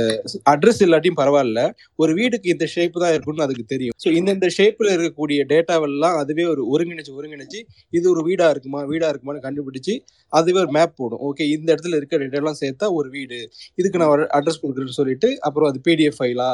அட்ரஸ் 0.53 0.80
இல்லாட்டியும் 0.86 1.18
பரவாயில்ல. 1.20 1.61
ஒரு 2.03 2.12
வீடுக்கு 2.18 2.48
இந்த 2.55 2.66
ஷேப் 2.74 2.96
தான் 3.03 3.12
இருக்கும்னு 3.14 3.44
அதுக்கு 3.46 3.64
தெரியும். 3.74 3.96
ஸோ 4.05 4.09
இந்தந்த 4.18 4.48
ஷேப்பில் 4.59 4.92
இருக்கக்கூடிய 4.96 5.40
டேட்டாவெல்லாம் 5.53 6.16
அதுவே 6.22 6.46
ஒரு 6.53 6.64
ஒருங்கிணைச்சு 6.72 7.14
ஒருங்கிணைச்சு 7.18 7.61
இது 7.98 8.07
ஒரு 8.14 8.24
வீடா 8.28 8.48
இருக்குமா 8.55 8.82
வீடா 8.92 9.09
இருக்குமான்னு 9.12 9.44
கண்டுபிடிச்சு 9.46 9.96
அதுவே 10.32 10.61
ஒரு 10.64 10.72
மேப் 10.78 10.98
போடும். 11.01 11.22
ஓகே 11.28 11.46
இந்த 11.57 11.68
இடத்துல 11.74 11.98
இருக்க 12.01 12.22
டேட்டாலாம் 12.24 12.61
சேர்த்தா 12.62 12.88
ஒரு 13.01 13.11
வீடு. 13.18 13.40
இதுக்கு 13.80 14.01
நான் 14.03 14.26
அட்ரஸ் 14.38 14.62
கொடுக்குறேன்னு 14.64 14.98
சொல்லிட்டு 15.01 15.30
அப்புறம் 15.48 15.70
அது 15.72 15.80
பிடிஎஃப் 15.88 16.18
ஃபைலா 16.20 16.51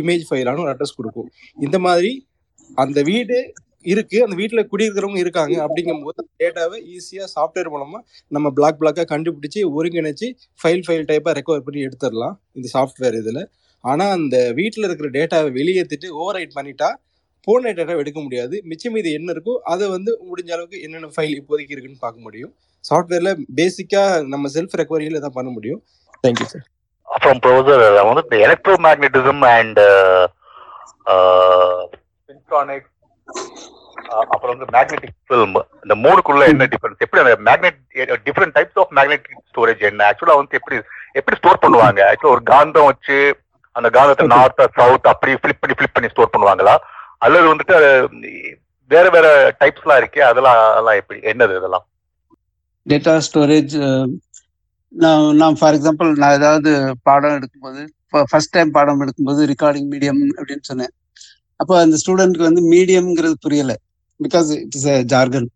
இமேஜ் 0.00 0.26
ஃபைலான்னு 0.30 0.64
ஒரு 0.64 0.72
அட்ரஸ் 0.74 0.98
கொடுக்கும். 1.00 1.28
இந்த 1.66 1.78
மாதிரி 1.86 2.12
அந்த 2.84 3.00
வீடு 3.10 3.36
இருக்கு. 3.84 4.18
அந்த 4.24 4.36
வீட்டுல 4.40 4.62
குடியிருக்கிறவங்க 4.72 5.20
இருக்காங்க. 5.24 5.56
அப்படிங்கும்போது 5.66 6.20
டேட்டாவை 6.42 6.78
ஈஸியா 6.94 7.24
சாஃப்ட்வேர் 7.34 7.70
மூலமா 7.74 7.98
நம்ம 8.36 8.50
பிளாக் 8.58 8.80
பிளாக்கா 8.82 9.04
கண்டுபிடிச்சு 9.12 9.62
ஒருங்கிணைச்சு 9.78 10.28
ஃபைல் 10.60 10.84
ஃபைல் 10.86 11.08
டைப்பா 11.10 11.34
ரெக்கவர் 11.38 11.66
பண்ணி 11.66 11.86
எடுத்துடலாம் 11.88 12.36
இந்த 12.58 12.68
சாஃப்ட்வேர் 12.76 13.18
இதுல. 13.22 13.42
ஆனா 13.84 14.04
அந்த 14.18 14.36
வீட்டுல 14.60 14.86
இருக்கிற 14.88 15.08
டேட்டாவை 15.16 15.50
வெளியேற்றிட்டு 15.58 16.08
ஓவர் 16.20 16.36
ரைட் 16.38 16.56
பண்ணிட்டா 16.58 16.88
போன 17.46 17.72
டேட்டாவை 17.78 18.00
எடுக்க 18.04 18.20
முடியாது. 18.26 18.56
மிச்சம் 18.70 18.94
மீது 18.96 19.08
என்ன 19.18 19.28
இருக்கோ 19.34 19.54
அதை 19.72 19.84
வந்து 19.96 20.12
முடிஞ்ச 20.30 20.50
அளவுக்கு 20.56 20.78
என்னென்ன 20.86 21.10
ஃபைல் 21.16 21.36
இப்போதைக்கு 21.40 21.74
இருக்குன்னு 21.74 22.04
பார்க்க 22.06 22.26
முடியும். 22.26 22.52
சாஃப்ட்வேர்ல 22.84 23.30
பேசிக்கா 23.60 24.02
நம்ம 24.32 24.50
செல்ஃப் 24.56 24.74
ரெக்கவரியில 24.80 25.20
தான் 25.26 25.36
பண்ண 25.36 25.50
முடியும். 25.58 25.80
தேங்க்யூ 26.24 26.48
சார் 26.54 26.66
அப்புறம் 27.08 27.40
ப்ரொஃபசர் 27.44 27.84
வந்து 28.10 28.42
எலக்ட்ரோ 28.46 28.74
மேக்னெட்டிசம் 28.86 29.42
அண்ட் 29.54 29.80
சின்ட்ரானிக் 32.28 32.88
அப்புறம் 34.32 34.52
வந்து 34.54 34.66
மேக்னெட்டிக் 34.74 35.16
ஃபில்ம் 35.28 35.56
இந்த 35.84 35.94
மூணுக்குள்ள 36.04 36.42
என்ன 36.52 36.66
டிஃபரன்ஸ் 36.74 37.02
எப்படி 37.04 37.22
அந்த 37.22 37.34
magnet 37.48 37.78
different 38.26 38.54
types 38.56 38.80
of 38.82 38.92
magnetic 38.98 39.40
storage 39.50 39.82
என்ன? 39.90 40.04
ஆக்சுவலா 40.10 40.36
வந்து 40.40 40.58
எப்படி 40.60 40.76
எப்படி 41.20 41.38
ஸ்டோர் 41.40 41.62
பண்ணுவாங்க? 41.64 42.00
ஆக்சுவலா 42.10 42.34
ஒரு 42.36 42.44
காந்தம் 42.52 42.88
வச்சு 42.90 43.16
அந்த 43.76 43.88
காந்தத்தை. 43.96 44.26
நார்த் 44.34 44.62
சவுத் 44.78 45.10
அப்படி 45.12 45.32
ஃபிளிப் 45.40 45.60
பண்ணி 45.62 45.76
ஃபிளிப் 45.78 45.96
பண்ணி 45.96 46.10
ஸ்டோர் 46.12 46.32
பண்ணுவாங்களா? 46.34 46.74
அல்லது 47.24 47.46
வந்துட்டு 47.52 47.76
வேற 48.90 49.06
வேற 49.16 49.26
டைப்ஸ்லாம் 49.60 50.00
இருக்கே 50.00 50.22
அதெல்லாம் 50.30 50.58
அதெல்லாம் 50.70 50.98
எப்படி 51.00 51.18
என்னது 51.32 51.56
இதெல்லாம்? 51.60 51.84
டேட்டா 52.86 53.14
ஸ்டோரேஜ் 53.28 53.74
நான் 54.92 55.24
நான் 55.40 55.56
ஃபார் 55.60 55.76
எக்ஸாம்பிள் 55.76 56.10
நான் 56.22 56.36
ஏதாவது 56.40 56.70
பாடம் 57.08 57.36
எடுக்கும்போது 57.38 57.82
ஃபர்ஸ்ட் 58.30 58.54
டைம் 58.56 58.70
பாடம் 58.76 59.02
எடுக்கும்போது 59.04 59.40
ரெக்கார்டிங் 59.52 59.88
மீடியம் 59.94 60.20
அப்படின்னு 60.38 60.68
சொன்னேன். 60.70 60.92
அப்போ 61.56 61.80
அந்த 61.80 61.96
ஸ்டூடெண்ட்க்கு 62.06 62.42
வந்து 62.42 62.70
மீடியம்ங்கிறது 62.70 63.32
புரியல. 63.40 63.76
பிகாஸ் 64.22 64.60
இட் 64.60 64.74
இஸ் 64.74 65.04
ஜார்கன் 65.04 65.50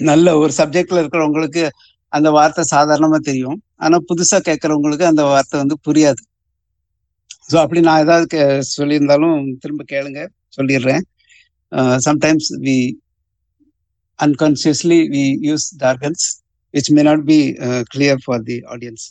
நல்ல 0.00 0.36
ஒரு 0.36 0.52
சப்ஜெக்ட்ல 0.56 0.98
இருக்கிறவங்களுக்கு 1.02 1.68
அந்த 2.08 2.30
வார்த்தை 2.30 2.64
சாதாரணமா 2.74 3.16
தெரியும். 3.16 3.62
ஆனா 3.76 3.98
புதுசா 3.98 4.38
கேட்கறவங்களுக்கு 4.38 5.02
அந்த 5.02 5.24
வார்த்தை 5.24 5.60
வந்து 5.60 5.76
புரியாது. 5.88 6.22
ஸோ 7.50 7.56
அப்படி 7.56 7.80
நான் 7.80 8.02
ஏதாவது 8.02 8.38
கே- 8.38 8.80
சொல்லியிருந்தாலும் 8.80 9.56
திரும்ப 9.58 9.84
கேளுங்க. 9.92 10.28
சொல்லிடுறேன். 10.56 11.00
Sometimes 12.04 12.48
we 12.60 12.92
unconsciously 14.22 14.98
we 15.14 15.36
use 15.42 15.66
jargons 15.78 16.26
which 16.72 16.90
may 16.90 17.02
not 17.02 17.24
be 17.24 17.52
clear 17.94 18.16
for 18.24 18.42
the 18.42 18.54
audience 18.54 19.04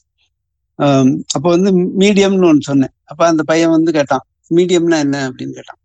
அப்போ 1.34 1.50
வந்து 1.50 1.72
மீடியம்னு 2.00 2.48
ஒன்று 2.48 2.62
சொன்னேன். 2.62 2.94
அப்போ 3.04 3.28
அந்த 3.28 3.44
பையன் 3.44 3.70
வந்து 3.70 3.92
கேட்டான். 3.92 4.26
மீடியம்னா 4.56 4.98
என்ன 5.06 5.18
அப்படின்னு 5.30 5.56
கேட்டான். 5.58 5.82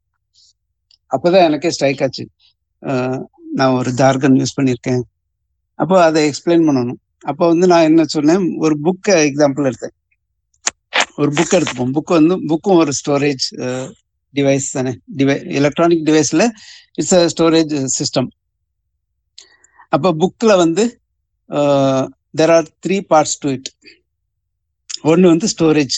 அப்போதான் 1.12 1.46
எனக்கே 1.48 1.70
ஸ்ட்ரைக் 1.76 2.02
ஆச்சு. 2.04 2.24
நான் 3.58 3.76
ஒரு 3.78 3.90
ஜார்கன் 3.92 4.38
யூஸ் 4.40 4.56
பண்ணியிருக்கேன். 4.58 5.02
அப்போ 5.78 5.96
அதை 6.04 6.20
எக்ஸ்பிளைன் 6.28 6.66
பண்ணணும். 6.68 7.00
அப்போ 7.30 7.44
வந்து 7.52 7.66
நான் 7.66 7.88
என்ன 7.90 8.02
சொன்னேன்? 8.14 8.44
ஒரு 8.64 8.74
புக்கை 8.84 9.16
எக்ஸாம்பிள் 9.28 9.68
எடுத்தேன். 9.70 9.96
ஒரு 11.16 11.30
புக் 11.38 11.56
எடுத்துப்போம். 11.56 11.94
புக் 11.96 12.12
வந்து 12.18 12.36
புக்கும் 12.50 12.80
ஒரு 12.82 12.92
ஸ்டோரேஜ் 13.00 13.46
டிவைஸ் 14.34 14.68
தானே. 14.72 14.92
டிவை 15.18 15.36
எலக்ட்ரானிக் 15.60 16.04
டிவைஸ்ல 16.08 16.44
இட்ஸ் 16.98 17.16
அ 17.18 17.22
ஸ்டோரேஜ் 17.34 17.74
சிஸ்டம் 17.98 18.28
அப்போ 19.94 20.08
புக்கில் 20.22 20.60
வந்து 20.62 20.84
there 22.38 22.52
are 22.56 22.68
three 22.84 22.96
parts 23.12 23.38
to 23.42 23.48
it 23.56 23.68
ஒன்று 25.02 25.26
வந்து 25.32 25.46
ஸ்டோரேஜ் 25.54 25.96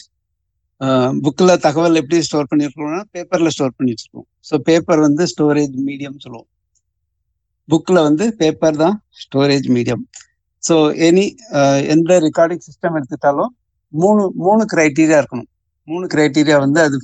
புக்கில் 1.24 1.60
தகவல் 1.66 1.98
எப்படி 2.00 2.18
ஸ்டோர் 2.22 2.48
பண்ணியிருக்கோம்னா 2.50 3.00
பேப்பரில் 3.12 3.52
ஸ்டோர் 3.54 3.76
பண்ணி 3.76 3.92
வச்சிருக்கோம் 3.92 4.28
ஸோ 4.50 4.58
பேப்பர் 4.68 5.00
வந்து 5.00 5.24
ஸ்டோரேஜ் 5.32 5.76
மீடியம் 5.88 6.18
சொல்லுவோம். 6.18 6.48
புக்கில் 7.68 8.02
வந்து 8.08 8.24
பேப்பர் 8.40 8.76
தான் 8.76 8.96
ஸ்டோரேஜ் 9.22 9.68
மீடியம் 9.76 10.04
ஸோ 10.68 10.74
எனி 11.08 11.24
எந்த 11.94 12.20
ரெக்கார்டிங் 12.26 12.64
சிஸ்டம் 12.68 12.96
எடுத்துட்டாலும் 12.98 13.52
மூணு 13.92 14.22
மூணு 14.44 14.62
க்ரைட்டீரியா 14.72 15.18
இருக்கணும். 15.22 15.50
மூணு 15.88 16.04
கிரைட்டீரியா 16.06 16.58
வந்து 16.58 16.80
அது 16.86 16.96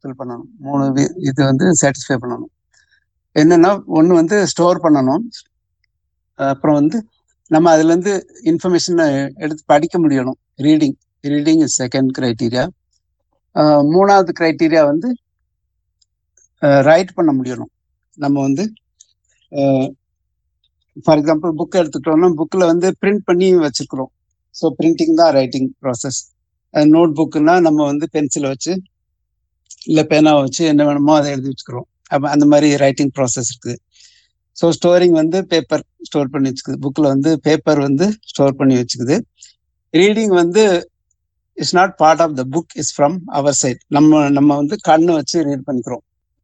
ஃபில் 0.00 0.16
பண்ணணும். 0.18 0.48
மூணு 0.66 0.84
வி- 0.96 1.14
இது 1.28 1.40
வந்து 1.44 1.66
சாட்டிஸ்ஃபை 1.82 2.16
பண்ணணும். 2.22 2.52
என்னன்னா 3.34 3.70
ஒன்று 3.98 4.14
வந்து 4.14 4.36
ஸ்டோர் 4.52 4.80
பண்ணணும். 4.84 5.24
அப்புறம் 6.34 6.76
வந்து 6.80 6.98
நம்ம 7.50 7.66
அதுலேருந்து 7.76 8.12
இன்ஃபர்மேஷனை 8.50 9.06
எடுத்து 9.44 9.62
படிக்க 9.66 9.96
முடியணும். 9.98 10.38
Reading 10.62 10.96
reading 11.28 11.62
is 11.66 11.82
second 11.82 12.10
criteria 12.18 12.64
மூணாவது 13.94 14.32
கிரைட்டீரியா 14.40 14.82
வந்து 14.90 15.08
ரைட் 16.88 17.10
பண்ண 17.16 17.30
முடியணும். 17.38 17.72
நம்ம 18.24 18.36
வந்து 18.46 18.64
ஃபார் 21.04 21.18
எக்ஸாம்பிள் 21.20 21.52
புக் 21.58 21.78
எடுத்துக்கிட்டோம்னா 21.80 22.28
புக்கில் 22.40 22.70
வந்து 22.72 22.88
பிரிண்ட் 23.02 23.24
பண்ணி 23.28 23.48
வச்சிருக்கிறோம். 23.66 24.10
ஸோ 24.54 24.66
பிரிண்டிங் 24.78 25.18
தான் 25.20 25.32
ரைட்டிங் 25.38 25.68
ப்ராசஸ் 25.82 26.20
நோட் 26.94 27.12
புக்குன்னா 27.18 27.54
நம்ம 27.66 27.80
வந்து 27.90 28.06
பென்சிலை 28.14 28.48
வச்சு 28.54 28.72
இல்லை 29.90 30.02
பேனாவை 30.10 30.40
வச்சு 30.46 30.62
என்ன 30.72 30.82
வேணுமோ 30.88 31.12
அதை 31.18 31.28
எழுதி 31.34 31.48
வச்சுக்கிறோம். 31.52 31.86
அப்போ 32.12 32.26
அந்த 32.34 32.44
மாதிரி 32.52 32.68
ரைட்டிங் 32.84 33.12
ப்ராசஸ் 33.16 33.50
இருக்குது. 33.52 33.76
ஸோ 34.56 34.66
ஸ்டோரிங் 34.76 35.16
வந்து 35.22 35.38
பேப்பர் 35.52 35.84
ஸ்டோர் 36.08 36.32
பண்ணி 36.34 36.48
வச்சுக்குது. 36.50 36.78
புக்கில் 36.84 37.08
வந்து 37.14 37.30
பேப்பர் 37.46 37.80
வந்து 37.86 38.06
ஸ்டோர் 38.30 38.58
பண்ணி 38.60 38.76
வச்சுக்குது. 38.80 39.16
ரீடிங் 39.94 40.34
வந்து 40.42 40.64
it's 41.60 41.74
not 41.78 41.94
part 42.02 42.22
of 42.24 42.34
the 42.40 42.44
book 42.54 42.72
is 42.82 42.92
from 42.96 43.16
our 43.38 43.56
side 43.62 43.80
நம்ம 43.96 44.20
நம்ம 44.38 44.50
வந்து 44.60 44.76
கண்ணு 44.88 45.12
வச்சு 45.18 45.36
ரீட் 45.48 45.64
பண்ணிக்கிறோம். 45.68 46.02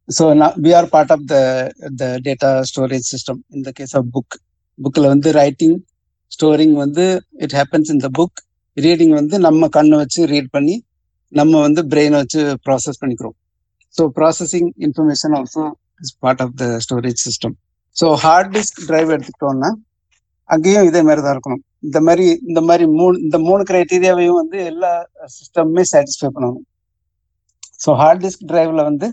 So 0.09 0.23
we 0.65 0.71
are 0.79 0.89
part 0.95 1.13
of 1.15 1.25
the 1.33 1.35
the 2.01 2.09
data 2.25 2.49
storage 2.71 3.07
system 3.13 3.39
இந்த 3.57 3.69
கேஸ் 3.77 3.95
ஆஃப் 3.99 4.09
புக் 4.15 4.35
புக்கில் 4.79 5.07
வந்து 5.13 5.29
ரைட்டிங் 5.41 5.77
ஸ்டோரிங் 6.31 6.75
வந்து 6.83 7.05
it 7.45 7.55
happens 7.59 7.91
in 7.93 8.03
the 8.05 8.09
book 8.19 8.39
reading 8.77 9.13
வந்து 9.19 9.35
நம்ம 9.47 9.67
கண்ணை 9.77 9.97
வச்சு 10.03 10.21
ரீட் 10.33 10.49
பண்ணி 10.55 10.75
நம்ம 11.31 11.59
வந்து 11.67 11.81
பிரெயினை 11.91 12.17
வச்சு 12.23 12.41
ப்ராசஸ் 12.65 12.99
பண்ணிக்கிறோம். 13.01 13.35
So 13.95 14.03
processing 14.17 14.69
information 14.87 15.35
also 15.39 15.63
is 16.03 16.15
part 16.23 16.41
of 16.45 16.55
the 16.61 16.65
storage 16.85 17.21
system 17.27 17.55
so 17.95 18.07
hard 18.23 18.51
disk 18.57 18.79
drive 18.89 19.13
எடுத்துக்கிட்டோம்னா 19.15 19.69
அங்கேயும் 20.49 20.87
இதே 20.89 21.01
மாதிரி 21.07 21.21
தான் 21.25 21.35
இருக்கணும். 21.35 21.61
இந்த 21.85 21.99
மாதிரி 22.07 22.25
இந்த 22.49 22.61
மாதிரி 22.67 22.85
மூணு 22.99 23.15
இந்த 23.25 23.37
மூணு 23.47 23.61
கிரைட்டீரியாவையும் 23.69 24.39
வந்து 24.41 24.57
எல்லா 24.71 24.91
சிஸ்டமுமே 25.35 25.83
சாட்டிஸ்ஃபை 25.91 26.29
பண்ணணும். 26.35 26.65
ஸோ 27.83 27.89
ஹார்ட் 28.01 28.23
டிஸ்க் 28.25 28.47
டிரைவ்ல 28.51 28.83
வந்து 28.89 29.07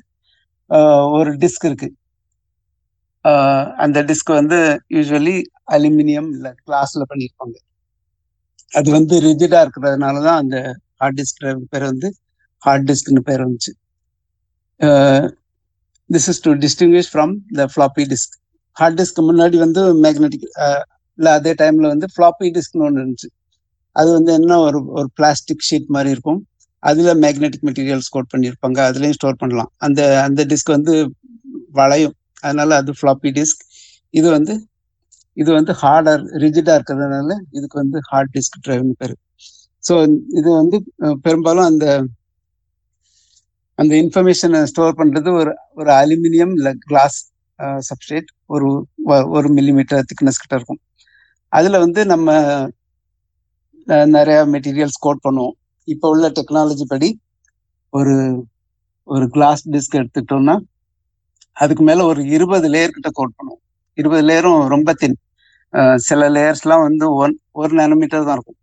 ஒரு 1.19 1.31
டிஸ்க் 1.43 1.67
இருக்கு. 1.69 1.89
அந்த 3.85 3.99
டிஸ்க் 4.11 4.31
வந்து 4.41 4.59
யூஸ்வலி 4.97 5.37
அலுமினியம் 5.75 6.31
இல்லை 6.37 6.51
கிளாஸ்ல 6.67 7.03
பண்ணியிருப்பாங்க. 7.11 7.57
அது 8.79 8.89
வந்து 8.99 9.15
ரிஜிடா 9.27 9.59
இருக்கிறதுனால 9.65 10.23
தான் 10.29 10.41
அந்த 10.43 10.57
ஹார்ட் 11.01 11.19
டிஸ்க் 11.21 11.41
டிரைவ் 11.43 11.61
பேர் 11.75 11.87
வந்து 11.93 12.09
ஹார்ட் 12.63 12.87
டிஸ்க்னு 12.91 13.23
பேர் 13.29 13.45
வந்துச்சு. 13.47 13.73
This 16.11 16.29
is 16.33 16.43
to 16.47 16.53
distinguish 16.65 17.11
from 17.13 17.33
the 17.59 17.67
floppy 17.75 18.05
disk 18.13 18.35
hard 18.77 18.99
disk 19.01 19.21
முன்னாடி 19.29 19.57
வந்து 19.65 19.83
மேக்னெட்டிக் 20.05 20.47
இல்லை 21.19 21.31
அதே 21.39 21.53
டைம்ல 21.63 21.87
வந்து 21.95 22.07
ஃப்ளாப்பி 22.15 22.49
டிஸ்க்னு 22.57 22.85
ஒன்று 22.89 23.01
இருந்துச்சு. 23.03 23.29
அது 23.97 24.11
வந்து 24.19 24.33
என்ன 24.39 24.59
ஒரு 24.67 24.79
ஒரு 24.99 25.09
பிளாஸ்டிக் 25.19 25.67
ஷீட் 25.69 25.93
மாதிரி 25.97 26.11
இருக்கும். 26.15 26.41
அதுல 26.83 27.11
மேக்னெட்டிக் 27.25 27.67
மெட்டீரியல் 27.69 28.05
கோட் 28.15 28.33
பண்ணியிருப்பாங்க. 28.33 28.79
அதுலயும் 28.91 29.17
ஸ்டோர் 29.19 29.41
பண்ணலாம். 29.43 29.71
அந்த 29.87 30.01
அந்த 30.27 30.43
டிஸ்க் 30.53 30.77
வந்து 30.77 30.95
வளையும். 31.81 32.17
அதனால 32.45 32.77
அது 32.83 32.93
ஃப்ளாப்பி 33.01 33.31
டிஸ்க் 33.39 33.63
இது 34.15 34.29
வந்து 34.37 34.55
இது 35.37 35.51
வந்து 35.59 35.73
ஹார்டர் 35.83 36.23
ரிஜிடா 36.43 36.73
இருக்கிறதுனால 36.79 37.31
இதுக்கு 37.57 37.77
வந்து 37.83 37.99
ஹார்ட் 38.11 38.33
டிஸ்க் 38.37 38.59
டிரைவ்னு 38.65 38.97
பேரு. 39.03 39.15
ஸோ 39.85 39.95
இது 40.41 40.49
வந்து 40.61 40.77
பெரும்பாலும் 41.27 41.69
அந்த 41.71 41.87
அந்த 43.79 43.93
இன்ஃபர்மேஷனை 44.03 44.61
ஸ்டோர் 44.73 44.99
பண்றது 45.01 45.29
ஒரு 45.41 45.53
ஒரு 45.81 45.91
அலுமினியம் 46.01 46.55
இல்லை 46.59 46.73
கிளாஸ் 46.89 47.19
சப்ஸ்டேட் 47.89 48.29
ஒரு 48.55 48.69
ஒரு 49.37 49.49
மில்லிமீட்டர் 49.59 50.07
திக்னஸ் 50.11 50.43
கிட்ட 50.43 50.55
இருக்கும். 50.59 50.81
அதுல 51.53 51.79
வந்து 51.85 52.01
நம்ம 52.13 52.29
நிறைய 54.17 54.39
மெட்டீரியல்ஸ் 54.55 55.03
கோட் 55.07 55.25
பண்ணுவோம். 55.27 55.57
இப்போ 55.89 56.07
உள்ள 56.15 56.27
டெக்னாலஜி 56.39 56.85
படி 56.93 57.09
ஒரு 57.93 58.15
ஒரு 59.09 59.27
கிளாஸ் 59.35 59.63
டிஸ்க் 59.75 59.99
எடுத்துக்கிட்டோம்னா 60.01 60.55
அதுக்கு 61.57 61.83
மேல 61.89 62.05
ஒரு 62.11 62.21
இருபது 62.37 62.67
லேயர் 62.75 62.97
கிட்ட 62.97 63.11
கோட் 63.19 63.37
பண்ணுவோம். 63.39 63.63
இருபது 63.99 64.23
லேயரும் 64.29 64.61
ரொம்ப 64.75 64.91
தின் 65.01 65.19
சில 66.09 66.23
லேயர்ஸ்லாம் 66.37 66.85
வந்து 66.89 67.07
ஒன் 67.23 67.35
ஒரு 67.61 67.73
நேனோமீட்டர் 67.81 68.27
தான் 68.29 68.37
இருக்கும். 68.39 68.59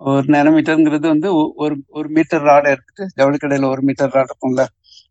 ஒரு 0.00 0.26
நேனோமீட்டருங்கிறது 0.34 1.06
வந்து 1.14 1.28
ஒரு 1.62 1.74
ஒரு 1.98 2.08
மீட்டர் 2.16 2.44
ராடை 2.48 2.68
எடுத்துட்டு 2.74 3.04
ஜவுளி 3.18 3.38
கடையில் 3.42 3.72
ஒரு 3.72 3.82
மீட்டர் 3.88 4.12
ராட் 4.16 4.30
இருக்கும்ல 4.32 4.64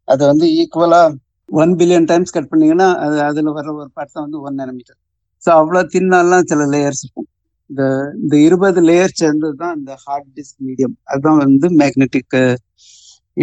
அதை 0.07 0.23
வந்து 0.31 0.45
ஈக்குவலா 0.61 1.01
ஒன் 1.49 1.73
பில்லியன் 1.79 2.09
டைம்ஸ் 2.11 2.35
கட் 2.35 2.51
பண்ணீங்கன்னா 2.51 2.87
அது 3.05 3.17
அதுல 3.29 3.51
வர 3.57 3.67
ஒரு 3.81 3.89
பார்ட் 3.97 4.15
தான் 4.15 4.25
வந்து 4.27 4.39
ஒன் 4.47 4.57
நேனோமீட்டர் 4.61 4.99
ஸோ 5.43 5.49
அவ்வளோ 5.59 5.81
தின்னாலாம் 5.93 6.47
சில 6.51 6.61
லேயர்ஸ் 6.73 7.01
இருக்கும். 7.05 7.29
இந்த 7.69 7.83
இந்த 8.21 8.35
இருபது 8.47 8.81
லேயர் 8.89 9.19
சேர்ந்தது 9.21 9.55
தான் 9.63 9.75
இந்த 9.79 9.93
ஹார்ட் 10.05 10.29
டிஸ்க் 10.37 10.59
மீடியம் 10.67 10.95
அதுதான் 11.11 11.41
வந்து 11.45 11.67
மேக்னெட்டிக் 11.81 12.35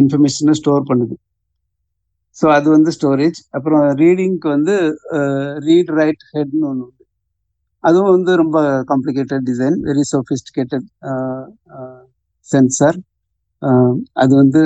இன்ஃபர்மேஷனை 0.00 0.54
ஸ்டோர் 0.60 0.88
பண்ணுது. 0.90 1.16
ஸோ 2.36 2.46
அது 2.56 2.68
வந்து 2.76 2.90
ஸ்டோரேஜ் 2.96 3.38
அப்புறம் 3.56 3.82
ரீடிங்க்கு 4.02 4.48
வந்து 4.56 4.74
ரீட் 5.66 5.92
ரைட் 5.98 6.22
ஹெட்னு 6.34 6.64
ஒன்று 6.70 6.84
உண்டு. 6.86 7.02
அதுவும் 7.84 8.12
வந்து 8.16 8.32
ரொம்ப 8.42 8.58
complicated 8.90 9.44
design 9.50 9.76
very 9.88 10.04
sophisticated 10.12 10.86
sensor 12.48 12.98
அது 14.22 14.32
வந்து 14.42 14.60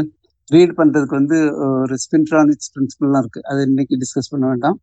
ரீட் 0.55 0.75
பண்ணுறதுக்கு 0.79 1.19
வந்து 1.21 1.39
ஒரு 1.83 1.95
ஸ்பின்ட்ரானிக்ஸ் 2.05 2.71
பிரின்சிபல்லாம் 2.75 3.23
இருக்குது 3.25 3.47
அது 3.51 3.61
இன்னைக்கு 3.71 3.95
டிஸ்கஸ் 4.03 4.31
பண்ண 4.33 4.45
வேண்டாம். 4.53 4.79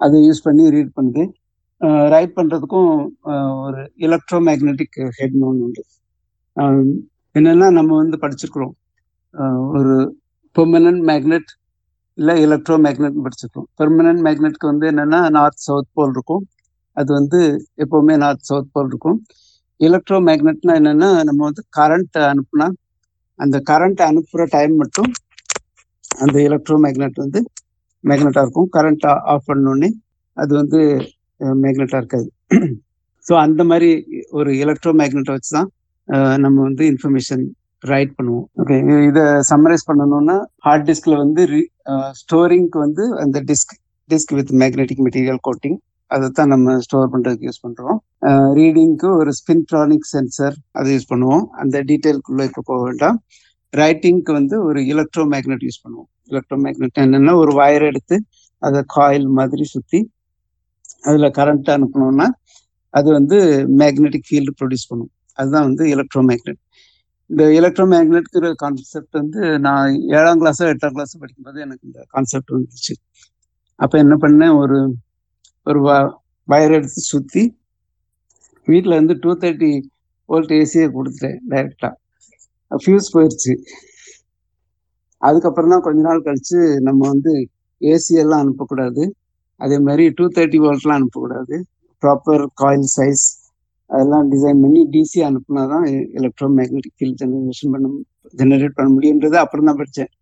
அதை 0.00 0.16
யூஸ் 0.28 0.46
பண்ணி 0.46 0.64
ரீட் 0.76 0.96
பண்ணுது 0.98 1.24
ரைட் 2.12 2.36
பண்றதுக்கும் 2.36 2.92
ஒரு 3.64 3.80
எலக்ட்ரோ 3.98 4.38
மேக்னெட்டிக் 4.48 4.98
ஹெட்னு 5.18 5.46
ஒன்று 5.48 5.64
உண்டு 5.66 5.82
என்னன்னா 7.34 7.66
நம்ம 7.70 7.96
வந்து 7.96 8.16
படிச்சிருக்கிறோம். 8.22 8.74
ஒரு 9.76 9.94
பெர்மனன்ட் 10.56 11.02
மேக்னெட் 11.10 11.50
இல்லை 12.18 12.34
எலக்ட்ரோ 12.46 12.76
மேக்னெட் 12.84 13.18
படிச்சிருக்கோம் 13.24 13.66
பெர்மனன்ட் 13.80 14.22
மேக்னெட்க்கு 14.26 14.70
வந்து 14.70 14.86
என்னன்னா 14.90 15.20
நார்த் 15.30 15.64
சவுத் 15.66 15.92
போல் 15.92 16.12
இருக்கும். 16.12 16.44
அது 16.96 17.10
வந்து 17.12 17.40
எப்பவுமே 17.84 18.14
நார்த் 18.16 18.48
சவுத் 18.50 18.72
போல் 18.72 18.88
இருக்கும். 18.88 19.18
எலக்ட்ரோ 19.80 20.18
மேக்னெட்னா 20.28 20.74
என்னன்னா 20.80 21.10
நம்ம 21.24 21.40
வந்து 21.44 21.62
கரண்ட் 21.78 22.18
அனுப்புனா 22.30 22.68
அந்த 23.38 23.56
கரண்ட் 23.70 24.00
அனுப்புகிற 24.02 24.44
டைம் 24.50 24.74
மட்டும் 24.76 25.10
அந்த 26.18 26.36
எலக்ட்ரோ 26.38 26.76
மேக்னெட் 26.84 27.22
வந்து 27.24 27.40
மேக்னெட்டா 28.04 28.42
இருக்கும். 28.44 28.68
கரண்ட் 28.76 29.06
ஆஃப் 29.32 29.48
பண்ணோடனே 29.50 29.90
அது 30.36 30.52
வந்து 30.54 30.80
மேக்னெட்டா 31.62 31.98
இருக்காது. 32.02 32.28
ஸோ 33.26 33.32
அந்த 33.44 33.62
மாதிரி 33.70 33.90
ஒரு 34.38 34.50
எலக்ட்ரோ 34.64 34.92
மேக்னெட்டை 35.00 35.34
வச்சு 35.36 35.52
தான் 35.58 35.70
நம்ம 36.44 36.56
வந்து 36.68 36.84
இன்ஃபர்மேஷன் 36.92 37.44
ரைட் 37.92 38.12
பண்ணுவோம். 38.18 38.46
ஓகே 38.60 38.76
இதை 39.08 39.24
சம்மரைஸ் 39.50 39.88
பண்ணணும்னா 39.88 40.36
ஹார்ட் 40.66 40.86
டிஸ்க்ல 40.90 41.16
வந்து 41.24 41.42
ஸ்டோரிங்க்கு 42.20 42.78
வந்து 42.86 43.04
அந்த 43.24 43.40
disk 43.50 43.74
disk 44.12 44.32
with 44.38 44.52
magnetic 44.62 45.02
material 45.06 45.40
coating 45.48 45.76
அதை 46.10 46.26
தான் 46.38 46.50
நம்ம 46.54 46.74
ஸ்டோர் 46.86 47.10
பண்றதுக்கு 47.12 47.46
யூஸ் 47.48 47.62
பண்றோம். 47.64 47.98
ரீடிங்க்கு 48.58 49.08
ஒரு 49.20 49.30
ஸ்பின்ட்ரானிக் 49.38 50.08
சென்சர் 50.14 50.56
அதை 50.78 50.88
யூஸ் 50.94 51.08
பண்ணுவோம். 51.12 51.44
அந்த 51.62 51.76
டீட்டெயிலுக்குள்ள 51.88 52.42
இப்போ 52.50 52.62
போக 52.70 52.80
வேண்டாம். 52.88 53.16
ரைட்டிங்க்கு 53.80 54.32
வந்து 54.38 54.56
ஒரு 54.68 54.80
எலக்ட்ரோ 54.92 55.24
மேக்னெட் 55.32 55.64
யூஸ் 55.68 55.82
பண்ணுவோம். 55.84 56.08
எலக்ட்ரோ 56.32 56.58
மேக்னெட் 56.64 57.02
என்னன்னா 57.04 57.34
ஒரு 57.42 57.54
வயர் 57.60 57.86
எடுத்து 57.90 58.18
அதை 58.62 58.80
காயில் 58.96 59.26
மாதிரி 59.38 59.64
சுத்தி 59.74 60.00
அதில் 61.06 61.34
கரண்ட் 61.38 61.70
அனுப்பணும்னா 61.76 62.26
அது 62.94 63.08
வந்து 63.18 63.36
மேக்னெட்டிக் 63.80 64.28
ஃபீல்டு 64.28 64.52
ப்ரொடியூஸ் 64.58 64.88
பண்ணும். 64.90 65.10
அதுதான் 65.38 65.66
வந்து 65.68 65.84
எலக்ட்ரோ 65.94 66.22
மேக்னெட் 66.30 66.60
இந்த 67.30 67.44
எலக்ட்ரோ 67.58 67.84
மேக்னெட்ங்கிற 67.92 68.48
கான்செப்ட் 68.62 69.16
வந்து 69.20 69.40
நான் 69.66 69.86
ஏழாம் 70.18 70.40
கிளாஸோ 70.42 70.64
எட்டாம் 70.72 70.94
கிளாஸோ 70.96 71.16
படிக்கும்போது 71.22 71.58
எனக்கு 71.66 71.84
இந்த 71.88 72.00
கான்செப்ட் 72.14 72.54
வந்துச்சு. 72.56 72.94
அப்போ 73.78 73.96
என்ன 74.04 74.14
பண்ணேன்? 74.24 74.54
ஒரு 74.62 74.78
ஒரு 75.66 75.80
வயர் 76.48 76.74
எடுத்து 76.78 77.00
சுற்றி 77.12 77.42
வீட்டில் 78.68 78.98
வந்து 79.00 79.14
டூ 79.22 79.30
தேர்ட்டி 79.42 79.70
வோல்ட் 80.28 80.54
ஏசியை 80.60 80.86
கொடுத்துட்டேன் 80.96 81.38
டைரெக்டாக 81.52 81.94
ஃபியூஸ் 82.84 83.12
போயிடுச்சு 83.14 83.52
அதுக்கப்புறம் 85.22 85.72
தான் 85.74 85.84
கொஞ்ச 85.86 86.00
நாள் 86.08 86.24
கழித்து 86.26 86.58
நம்ம 86.86 87.00
வந்து 87.12 87.32
ஏசியெல்லாம் 87.80 88.42
அனுப்பக்கூடாது. 88.44 89.02
அதே 89.60 89.76
மாதிரி 89.86 90.04
டூ 90.18 90.24
தேர்ட்டி 90.36 90.58
வோல்ட்லாம் 90.64 90.98
அனுப்பக்கூடாது. 91.00 91.56
ப்ராப்பர் 92.02 92.44
காயில் 92.62 92.88
சைஸ் 92.96 93.24
அதெல்லாம் 93.90 94.26
டிசைன் 94.32 94.60
பண்ணி 94.64 94.80
டிசி 94.94 95.18
அனுப்புனா 95.28 95.62
தான் 95.72 95.84
எலக்ட்ரோ 96.18 96.46
மேக்னெட்டிக் 96.58 96.96
ஃபீல்ட் 96.98 97.20
ஜெனரேஷன் 97.22 97.72
பண்ண 97.74 97.88
ஜெனரேட் 98.40 98.76
பண்ண 98.78 98.88
முடியுன்றது 98.96 99.36
அப்புறம் 99.44 99.68
தான் 99.68 99.78
படித்தேன் 99.80 100.12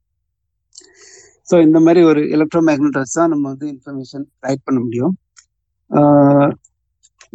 ஸோ 1.48 1.54
இந்த 1.66 1.78
மாதிரி 1.86 2.00
ஒரு 2.10 2.20
எலக்ட்ரோ 2.36 2.60
மேக்னெட் 2.68 2.98
வச்சு 3.00 3.16
தான் 3.20 3.32
நம்ம 3.34 3.44
வந்து 3.52 3.66
இன்ஃபர்மேஷன் 3.74 4.24
ரைட் 4.46 4.66
பண்ண 4.66 4.78
முடியும். 4.84 5.14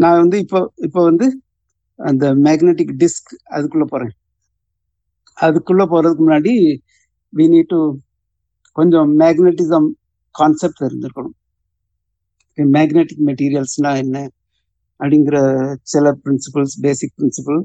நான் 0.03 0.19
வந்து 0.23 0.37
இப்போ 0.45 0.59
இப்போ 0.87 1.01
வந்து 1.09 1.25
அந்த 1.99 2.25
மேக்னெட்டிக் 2.45 2.93
டிஸ்க் 3.01 3.31
அதுக்குள்ளே 3.55 3.87
போகிறேன் 3.93 4.13
அதுக்குள்ளே 5.37 5.85
போகிறதுக்கு 5.93 6.23
முன்னாடி 6.25 6.53
வி 7.33 7.45
நீட் 7.53 7.71
டு 7.73 7.79
கொஞ்சம் 8.79 9.09
மேக்னட்டிசம் 9.21 9.87
கான்செப்ட் 10.35 10.81
தெரிஞ்சிருக்கணும். 10.85 11.35
மேக்னெட்டிக் 12.65 13.23
மெட்டீரியல்ஸ்னா 13.29 13.91
என்ன? 14.03 14.17
அப்படிங்கிற 14.99 15.37
சில 15.83 16.11
பிரின்சிபல்ஸ் 16.23 16.75
பேசிக் 16.81 17.15
பிரின்சிபல் 17.17 17.61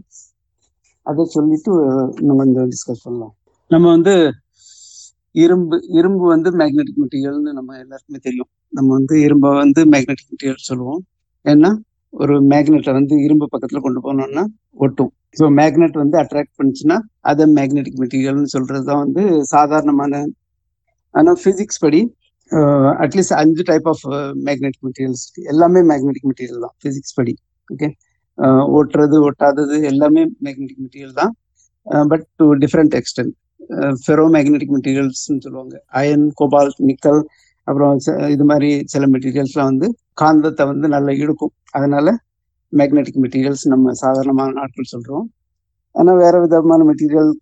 அதை 1.07 1.25
சொல்லிட்டு 1.37 1.73
நம்ம 2.29 2.45
இந்த 2.45 2.61
டிஸ்கஸ் 2.65 3.05
பண்ணலாம். 3.05 3.35
நம்ம 3.71 3.87
வந்து 3.89 4.15
இரும்பு 5.35 5.77
இரும்பு 5.89 6.25
வந்து 6.27 6.51
மேக்னெட்டிக் 6.51 7.01
மெட்டீரியல்னு 7.03 7.53
நம்ம 7.53 7.77
எல்லாருக்குமே 7.79 8.19
தெரியும். 8.19 8.51
நம்ம 8.69 8.89
வந்து 8.93 9.15
இரும்பை 9.21 9.51
வந்து 9.53 9.81
மேக்னெட்டிக் 9.85 10.31
மெட்டீரியல் 10.33 10.69
சொல்லுவோம். 10.71 11.03
ஏன்னா 11.45 11.71
ஒரு 12.13 12.35
மேக்னெட்டை 12.43 12.93
வந்து 12.93 13.15
இரும்பு 13.23 13.47
பக்கத்துல 13.53 13.81
கொண்டு 13.81 14.01
போனோம்னா 14.01 14.45
ஒட்டும். 14.73 15.13
ஸோ 15.39 15.45
மேக்னெட் 15.61 15.97
வந்து 16.03 16.17
அட்ராக்ட் 16.19 16.57
பண்ணுச்சுன்னா 16.59 16.97
அதை 17.21 17.45
மேக்னெட்டிக் 17.55 18.01
மெட்டீரியல்னு 18.03 18.53
சொல்றது 18.57 18.85
தான் 18.85 19.03
வந்து 19.05 19.23
சாதாரணமான. 19.45 20.23
ஆனால் 21.15 21.39
ஃபிசிக்ஸ் 21.43 21.83
படி 21.85 22.01
Uh, 22.53 22.91
அட்லீஸ்ட் 23.03 23.35
அஞ்சு 23.41 23.63
டைப் 23.69 23.87
ஆஃப் 23.93 24.03
மேக்னெட்டிக் 24.47 24.83
மெட்டீரியல்ஸ் 24.87 25.23
எல்லாமே 25.53 25.81
மேக்னெட்டிக் 25.91 26.27
மெட்டீரியல் 26.31 26.65
தான் 26.65 26.75
ஃபிசிக்ஸ் 26.83 27.15
படி 27.19 27.35
ஓகே 27.69 27.89
uh, 28.39 28.63
ஓட்டுறது 28.77 29.17
ஒட்டாதது 29.29 29.77
எல்லாமே 29.91 30.23
மேக்னெட்டிக் 30.47 30.83
மெட்டீரியல் 30.85 31.17
தான். 31.21 31.33
But 32.11 32.27
to 32.41 32.47
different 32.65 32.95
extent 33.01 33.33
ferromagnetic 34.37 34.75
மெட்டீரியல்ஸ்னு 34.77 35.41
சொல்லுவாங்க. 35.47 35.75
அயன் 36.01 36.27
கோபால்ட் 36.41 36.79
நிக்கல் 36.91 37.21
அப்புறம் 37.69 37.95
இது 38.35 38.45
மாதிரி 38.51 38.71
சில 38.93 39.05
மெட்டீரியல்ஸ்லாம் 39.15 39.71
வந்து 39.73 39.89
காந்தத்தை 40.23 40.65
வந்து 40.73 40.87
நல்லா 40.97 41.13
இழுக்கும். 41.23 41.55
அதனால 41.79 42.07
மேக்னெட்டிக் 42.73 43.21
மெட்டீரியல்ஸ் 43.25 43.67
நம்ம 43.75 43.93
சாதாரணமான 44.05 44.53
நாட்கள் 44.61 44.93
சொல்றோம். 44.95 45.27
ஆனால் 45.95 46.21
வேற 46.25 46.35
விதமான 46.45 46.83
மெட்டீரியல் 46.91 47.33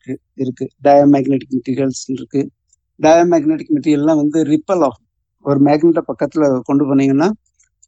இருக்கு. 0.43 0.65
டயமேக்னெட்டிக் 0.87 1.55
மெட்டீரியல்ஸ் 1.59 2.05
இருக்கு. 2.17 2.43
டயமேக்னெட்டிக் 3.07 3.73
மெட்டீரியல்லாம் 3.77 4.21
வந்து 4.23 4.39
ரிப்பல் 4.53 4.85
ஆகும். 4.89 5.07
ஒரு 5.45 5.59
மேக்னெட்டை 5.69 6.03
பக்கத்தில் 6.11 6.47
கொண்டு 6.69 6.85
போனீங்கன்னா 6.89 7.29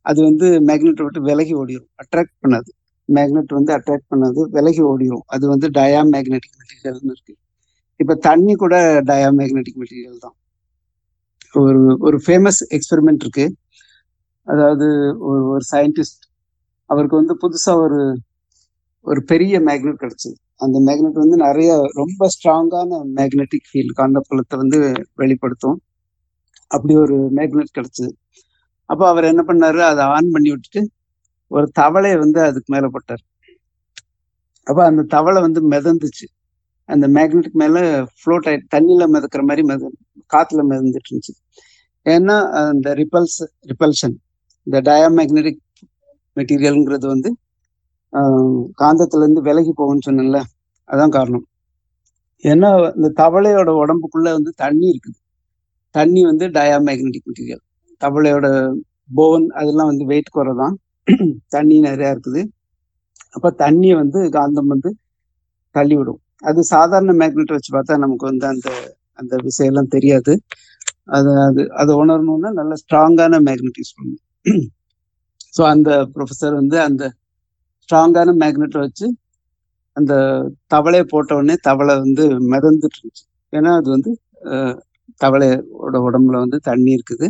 அது 0.07 0.21
வந்து 0.29 0.47
மேக்னெட்டை 0.69 1.05
விட்டு 1.07 1.21
விலகி 1.29 1.55
ஓடிடும் 1.61 1.91
அட்ராக்ட் 2.03 2.37
பண்ணாது. 2.43 2.71
மேக்னெட் 3.09 3.53
வந்து 3.59 3.73
அட்ராக்ட் 3.77 4.11
பண்ணாது 4.13 4.41
விலகி 4.57 4.83
ஓடிடும் 4.91 5.25
அது 5.35 5.45
வந்து 5.53 5.67
டயா 5.79 6.03
மேக்னெட்டிக் 6.15 6.57
மெட்டீரியல்னு 6.61 7.13
இருக்கு. 7.15 7.35
இப்போ 8.01 8.15
தண்ணி 8.29 8.55
கூட 8.63 8.77
டயாமேக்னெட்டிக் 9.11 9.81
மெட்டீரியல் 9.83 10.23
தான். 10.25 10.37
ஒரு 11.55 11.83
ஒரு 12.07 12.19
ஃபேமஸ் 12.27 12.61
எக்ஸ்பெரிமெண்ட் 12.77 13.23
இருக்கு. 13.25 13.47
அதாவது 14.47 14.87
ஒரு 15.29 15.43
ஒரு 15.53 15.65
சயின்டிஸ்ட் 15.73 16.25
அவருக்கு 16.91 17.21
வந்து 17.21 17.35
புதுசாக 17.43 17.85
ஒரு 17.87 18.01
ஒரு 19.07 19.21
பெரிய 19.31 19.55
மேக்னெட் 19.69 20.03
கிடைச்சது. 20.03 20.37
அந்த 20.61 20.79
மேக்னெட் 20.87 21.23
வந்து 21.23 21.37
நிறைய 21.37 21.71
ரொம்ப 21.93 22.29
ஸ்ட்ராங்கான 22.35 22.99
மேக்னெட்டிக் 23.19 23.69
ஃபீல்டு 23.71 23.95
காந்தப்புலத்தை 24.01 24.57
வந்து 24.57 24.79
வெளிப்படுத்தும். 25.15 25.79
அப்படி 26.71 26.95
ஒரு 26.97 27.17
மேக்னெட் 27.39 27.77
கிடைச்சது. 27.79 28.11
அப்போ 28.91 29.05
அவர் 29.09 29.25
என்ன 29.25 29.43
பண்ணாரு? 29.49 29.81
அதை 29.91 30.03
ஆன் 30.05 30.31
பண்ணி 30.31 30.51
விட்டுட்டு 30.51 30.83
ஒரு 31.51 31.67
தவளையை 31.81 32.17
வந்து 32.19 32.41
அதுக்கு 32.43 32.71
மேல 32.75 32.89
போட்டார். 32.89 33.23
அப்போ 34.67 34.83
அந்த 34.85 35.03
தவளை 35.15 35.41
வந்து 35.43 35.61
மிதந்துச்சு. 35.71 36.27
அந்த 36.89 37.07
மேக்னெட்டுக்கு 37.09 37.59
மேல 37.63 37.79
ஃப்ளோட் 38.19 38.47
ஆயிட்டு 38.49 38.73
தண்ணியில 38.75 39.05
மிதக்கிற 39.15 39.43
மாதிரி 39.43 39.63
மித 39.63 39.91
காத்துல 40.35 40.63
மிதந்துட்டு 40.71 41.09
இருந்துச்சு. 41.11 41.35
ஏன்னா 42.07 42.37
அந்த 42.71 42.89
ரிப்பல்ஸ் 42.95 43.39
ரிப்பல்ஷன் 43.71 44.17
இந்த 44.67 44.79
டயாமேக்னெட்டிக் 44.91 45.63
மெட்டீரியல்ங்கிறது 46.37 47.07
வந்து 47.07 47.31
காந்தத்துல 48.83 49.25
இருந்து 49.25 49.43
விலகி 49.49 49.73
போகும்னு 49.77 50.07
சொன்னேன்ல 50.09 50.41
அதான் 50.89 51.15
காரணம். 51.19 51.45
ஏன்னா 52.45 52.71
இந்த 52.97 53.09
தவளையோட 53.23 53.71
உடம்புக்குள்ள 53.83 54.29
வந்து 54.39 54.51
தண்ணி 54.63 54.87
இருக்குது. 54.93 55.19
தண்ணி 55.95 56.21
வந்து 56.25 56.45
டயாமேக்னட்டிக் 56.57 57.29
மெட்டீரியல் 57.29 57.63
தவளையோட 58.01 58.47
போன் 59.11 59.47
அதெல்லாம் 59.61 59.91
வந்து 59.93 60.05
வெயிட் 60.13 60.35
குறைதான். 60.37 60.75
தண்ணி 61.55 61.77
நிறையா 61.87 62.11
இருக்குது. 62.15 62.43
அப்ப 63.37 63.51
தண்ணியை 63.63 63.95
வந்து 64.03 64.19
காந்தம் 64.37 64.71
வந்து 64.75 64.91
தள்ளி 65.75 65.95
விடும் 65.99 66.21
அது 66.43 66.61
சாதாரண 66.75 67.13
மேக்னெட் 67.21 67.55
வச்சு 67.57 67.71
பார்த்தா 67.77 67.95
நமக்கு 67.97 68.25
வந்து 68.31 68.47
அந்த 68.53 68.69
அந்த 69.19 69.35
விஷயம்லாம் 69.49 69.93
தெரியாது. 69.97 70.33
அது 71.17 71.31
அது 71.49 71.63
அதை 71.81 71.93
உணரணும்னா 72.03 72.51
நல்ல 72.61 72.75
ஸ்ட்ராங்கான 72.83 73.41
மேக்னெட் 73.49 73.81
யூஸ் 73.81 73.97
பண்ணணும். 73.97 74.23
ஸோ 75.57 75.63
அந்த 75.75 75.91
ப்ரொஃபஸர் 76.15 76.55
வந்து 76.61 76.77
அந்த 76.89 77.03
ஸ்ட்ராங்கான 77.85 78.35
மேக்னெட்டை 78.43 78.81
வச்சு 78.87 79.07
அந்த 79.97 80.13
தவளையை 80.73 81.05
போட்ட 81.13 81.31
உடனே 81.39 81.57
தவளை 81.69 81.95
வந்து 82.05 82.25
மிதந்துட்டு 82.53 82.99
இருந்துச்சு. 83.01 83.25
ஏன்னா 83.53 83.73
அது 83.81 83.89
வந்து 83.97 84.11
தவளையோட 85.23 85.97
உடம்புல 86.09 86.37
வந்து 86.45 86.59
தண்ணி 86.69 86.91
இருக்குது. 86.97 87.27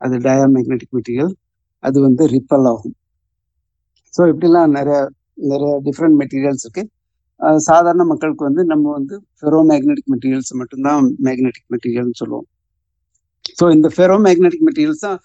அது 0.00 0.14
டயாமேக்னெட்டிக் 0.26 0.94
மெட்டீரியல் 0.96 1.32
அது 1.82 1.98
வந்து 2.06 2.22
ரிப்பல் 2.34 2.66
ஆகும். 2.72 2.94
ஸோ 4.14 4.22
இப்படிலாம் 4.32 4.72
நிறைய 4.78 4.98
நிறைய 5.50 5.72
டிஃப்ரெண்ட் 5.88 6.16
மெட்டீரியல்ஸ் 6.20 6.64
இருக்கு. 6.66 6.84
சாதாரண 7.68 8.04
மக்களுக்கு 8.12 8.42
வந்து 8.48 8.62
நம்ம 8.70 8.92
வந்து 8.98 9.14
ஃபெரோ 9.38 9.60
மேக்னெட்டிக் 9.70 10.10
மெட்டீரியல்ஸ் 10.14 10.52
மட்டும்தான் 10.60 11.08
மேக்னெட்டிக் 11.26 11.68
மெட்டீரியல்னு 11.74 12.18
சொல்லுவோம். 12.22 12.46
ஸோ 13.58 13.64
இந்த 13.76 13.88
ஃபெரோ 13.96 14.16
மேக்னெட்டிக் 14.26 14.64
மெட்டீரியல்ஸ் 14.68 15.04
தான் 15.06 15.20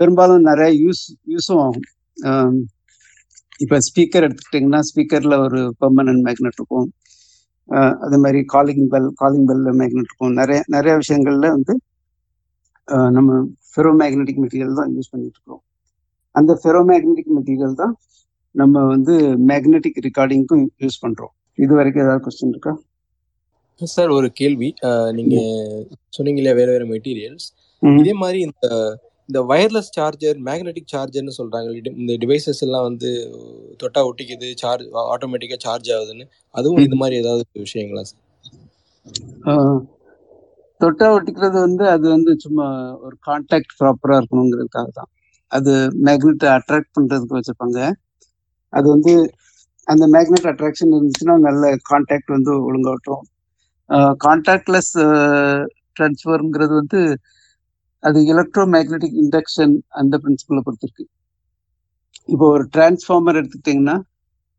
பெரும்பாலும் 0.00 0.46
நிறைய 0.50 0.70
யூஸ் 0.84 1.02
யூஸும் 1.34 1.62
ஆகும். 1.66 1.88
இப்போ 3.64 3.76
ஸ்பீக்கர் 3.88 4.24
எடுத்துக்கிட்டிங்கன்னா 4.26 4.80
ஸ்பீக்கரில் 4.88 5.36
ஒரு 5.46 5.60
பெர்மனன்ட் 5.82 6.22
மேக்னெட் 6.26 6.58
இருக்கும். 6.58 6.88
அதே 8.04 8.16
மாதிரி 8.24 8.40
காலிங் 8.54 8.88
பெல் 8.92 9.08
காலிங் 9.20 9.46
பெல்ல 9.50 9.70
மேக்னெட் 9.80 10.10
இருக்கும். 10.10 10.34
நிறைய 10.40 10.58
நிறைய 10.74 10.94
விஷயங்கள்ல 11.02 11.48
வந்து 11.56 11.74
நம்ம 13.16 13.38
ஃபெரோ 13.70 13.92
மேக்னெட்டிக் 14.00 14.42
மெட்டீரியல் 14.42 14.78
தான் 14.80 14.92
யூஸ் 14.96 15.10
பண்ணிட்டு 15.12 15.38
இருக்கோம். 15.38 15.62
அந்த 16.34 16.52
ஃபெரோ 16.60 16.82
மேக்னெட்டிக் 16.90 17.32
மெட்டீரியல் 17.38 17.78
தான் 17.82 17.94
நம்ம 18.54 18.84
வந்து 18.92 19.14
மேக்னெட்டிக் 19.50 19.98
ரெக்கார்டிங்க்கும் 20.06 20.64
யூஸ் 20.84 21.02
பண்றோம். 21.04 21.32
இது 21.64 21.72
வரைக்கும் 21.78 22.04
ஏதாவது 22.04 22.22
கொஸ்டின் 22.26 22.52
இருக்கா? 22.54 22.72
சார் 23.80 24.10
ஒரு 24.18 24.28
கேள்வி. 24.40 24.68
நீங்க 25.18 25.36
சொன்னீங்களே 26.16 26.54
வேற 26.60 26.68
வேற 26.74 26.84
மெட்டீரியல்ஸ் 26.92 27.48
இதே 27.82 28.14
மாதிரி 28.22 28.38
இந்த 28.48 28.66
இந்த 29.28 29.38
வயர்லெஸ் 29.50 29.90
சார்ஜர் 29.96 30.38
மேக்னெட்டிக் 30.48 30.92
சார்ஜர்னு 30.94 31.34
சொல்கிறாங்க 31.38 31.68
இந்த 32.02 32.12
டிவைசஸ் 32.22 32.62
எல்லாம் 32.66 32.86
வந்து 32.88 33.08
தொட்டா 33.82 34.02
ஒட்டிக்குது 34.10 34.48
சார்ஜ் 34.62 34.86
ஆட்டோமேட்டிக்காக 35.14 35.60
சார்ஜ் 35.66 35.90
ஆகுதுன்னு. 35.96 36.26
அதுவும் 36.54 36.84
இது 36.86 36.98
மாதிரி 37.02 37.16
ஏதாவது 37.22 37.44
விஷயங்களா 37.66 38.04
சார் 38.10 38.22
தொட்டா 40.80 41.06
ஒட்டிக்கிறது 41.16 41.58
வந்து 41.66 41.84
அது 41.94 42.06
வந்து 42.14 42.32
சும்மா 42.44 42.66
ஒரு 43.06 43.16
கான்டாக்ட் 43.28 43.76
ப்ராப்பராக 43.78 44.18
இருக்கணுங்கிறதுக்காக 44.20 44.88
தான். 44.98 45.10
அது 45.52 45.72
மேக்னெட்டை 46.06 46.48
அட்ராக்ட் 46.56 46.94
பண்ணுறதுக்கு 46.96 47.36
வச்சுருப்பாங்க. 47.38 47.78
அது 48.72 48.86
வந்து 48.94 49.12
அந்த 49.88 50.04
மேக்னெட் 50.14 50.48
அட்ராக்ஷன் 50.52 50.94
இருந்துச்சுன்னா 50.96 51.36
நல்ல 51.48 51.64
கான்டாக்ட் 51.90 52.34
வந்து 52.36 52.52
ஒழுங்காட்டும் 52.68 53.24
கான்டாக்ட்லெஸ் 54.24 54.94
ட்ரான்ஸ்ஃபர்ங்கிறது 55.96 56.74
வந்து 56.80 57.00
அது 58.02 58.18
எலக்ட்ரோ 58.32 58.64
மேக்னெட்டிக் 58.74 59.16
இண்டக்ஷன் 59.22 59.74
அந்த 60.00 60.14
பிரின்சிபலை 60.22 60.60
பொறுத்திருக்கு. 60.66 61.04
இப்போ 62.32 62.46
ஒரு 62.56 62.64
டிரான்ஸ்ஃபார்மர் 62.74 63.38
எடுத்துக்கிட்டிங்கன்னா 63.40 63.96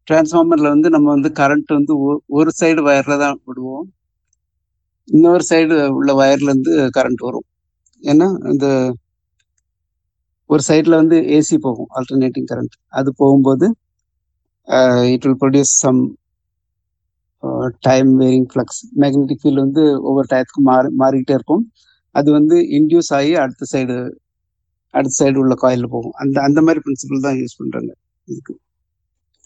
டிரான்ஸ்ஃபார்மர்ல 0.07 0.67
வந்து 0.75 0.89
நம்ம 0.95 1.07
வந்து 1.15 1.29
கரண்ட் 1.39 1.71
வந்து 1.77 1.93
ஒரு 2.37 2.51
சைடு 2.59 2.81
வயர்ல 2.87 3.15
தான் 3.23 3.39
விடுவோம். 3.47 3.87
இன்னொரு 5.07 5.43
சைடு 5.49 5.75
உள்ள 5.97 6.11
வயர்ல 6.21 6.49
இருந்து 6.51 6.73
கரண்ட் 6.97 7.21
வரும். 7.27 7.47
ஏன்னா 8.03 8.27
இந்த 8.53 8.67
ஒரு 10.49 10.61
சைட்ல 10.69 10.97
வந்து 11.01 11.17
ஏசி 11.37 11.55
போகும் 11.65 11.89
ஆல்டர்னேட்டிங் 11.99 12.47
கரண்ட் 12.51 12.75
அது 12.99 13.09
போகும்போது 13.21 13.65
it 15.13 15.25
will 15.27 15.39
produce 15.43 15.73
some 15.83 15.99
time 17.87 18.09
varying 18.21 18.47
flux 18.51 18.81
magnetic 19.03 19.41
field 19.41 19.63
வந்து 19.65 19.83
ஒவ்வொரு 20.09 20.27
டயத்துக்கும் 20.33 20.67
மாறி 20.71 20.89
மாறிக்கிட்டே 21.01 21.35
இருக்கும். 21.39 21.63
அது 22.17 22.29
வந்து 22.37 22.55
இன்டியூஸ் 22.77 23.11
ஆகி 23.19 23.33
அடுத்த 23.43 23.65
சைடு 23.73 23.95
அடுத்த 24.93 25.15
சைடு 25.21 25.37
உள்ள 25.43 25.53
காயில் 25.63 25.91
போகும். 25.93 26.15
அந்த 26.23 26.37
அந்த 26.47 26.59
மாதிரி 26.65 26.79
பிரின்சிபல் 26.85 27.25
தான் 27.25 27.37
யூஸ் 27.41 27.59
பண்றாங்க 27.59 27.91
இதுக்கு. 28.27 28.53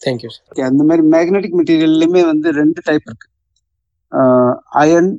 தேங்க்யூ 0.00 0.30
Okay, 0.50 0.64
அந்த 0.70 0.82
மாதிரி 0.88 1.02
மேக்னெட்டிக் 1.14 1.58
மெட்டீரியல்லையுமே 1.58 2.22
வந்து 2.30 2.48
ரெண்டு 2.60 2.80
டைப் 2.88 3.06
இருக்கு. 3.08 3.28
அயன் 4.80 5.10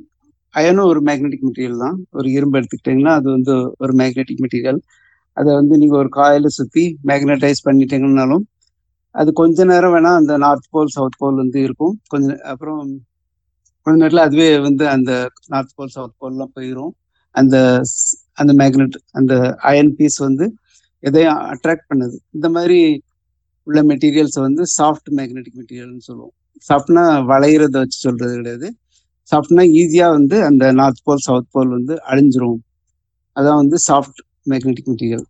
அயனும் 0.54 0.88
ஒரு 0.90 1.00
மேக்னெட்டிக் 1.08 1.46
மெட்டீரியல் 1.46 1.82
தான். 1.84 1.96
ஒரு 2.18 2.28
இரும்பு 2.36 2.58
எடுத்துக்கிட்டீங்கன்னா 2.58 3.12
அது 3.20 3.28
வந்து 3.36 3.54
ஒரு 3.84 3.92
மேக்னெட்டிக் 4.00 4.42
மெட்டீரியல் 4.44 4.80
அதை 5.36 5.50
வந்து 5.54 5.74
நீங்க 5.82 5.94
ஒரு 6.02 6.10
காயில 6.18 6.48
சுத்தி 6.58 6.84
மேக்னடைஸ் 7.10 7.64
பண்ணிட்டீங்கன்னாலும் 7.68 8.44
அது 9.14 9.30
கொஞ்ச 9.40 9.64
நேரம் 9.64 9.94
வேணா 9.94 10.12
அந்த 10.20 10.34
நார்த் 10.44 10.70
போல் 10.70 10.94
சவுத் 10.96 11.18
போல் 11.20 11.40
வந்து 11.42 11.58
இருக்கும். 11.66 11.94
கொஞ்ச 12.12 12.28
அப்புறம் 12.52 12.80
கொஞ்ச 13.86 13.96
நேரத்துல 14.02 14.24
அதுவே 14.28 14.48
வந்து 14.68 14.84
அந்த 14.94 15.10
நார்த் 15.52 15.76
போல் 15.78 15.94
சவுத் 15.96 16.18
போல்லாம் 16.18 16.52
போயிடும் 16.56 16.92
அந்த 17.34 17.56
அந்த 18.40 18.52
மேக்னெட் 18.60 18.96
அந்த 19.18 19.32
அயன் 19.70 19.92
பீஸ் 19.98 20.18
வந்து 20.26 20.44
எதையும் 21.02 21.40
அட்ராக்ட் 21.52 21.88
பண்ணுது. 21.90 22.16
இந்த 22.36 22.48
மாதிரி 22.56 22.78
உள்ள 23.66 23.80
மெட்டீரியல்ஸ் 23.90 24.38
வந்து 24.46 24.62
சாஃப்ட் 24.78 25.10
மேக்னெட்டிக் 25.18 25.58
மெட்டீரியல்னு 25.60 26.06
சொல்லுவோம். 26.08 26.34
சாஃப்ட்னா 26.68 27.04
வளையிறத 27.30 27.74
வச்சு 27.82 27.98
சொல்றது 28.06 28.34
கிடையாது. 28.40 28.68
சாஃப்ட்னா 29.32 29.64
ஈஸியாக 29.80 30.16
வந்து 30.18 30.36
அந்த 30.48 30.64
நார்த் 30.80 31.04
போல் 31.06 31.24
சவுத் 31.28 31.52
போல் 31.54 31.70
வந்து 31.76 31.94
அழிஞ்சிரும். 32.10 32.58
அதான் 33.36 33.60
வந்து 33.62 33.76
சாஃப்ட் 33.88 34.20
மேக்னெட்டிக் 34.52 34.90
மெட்டீரியல் 34.92 35.26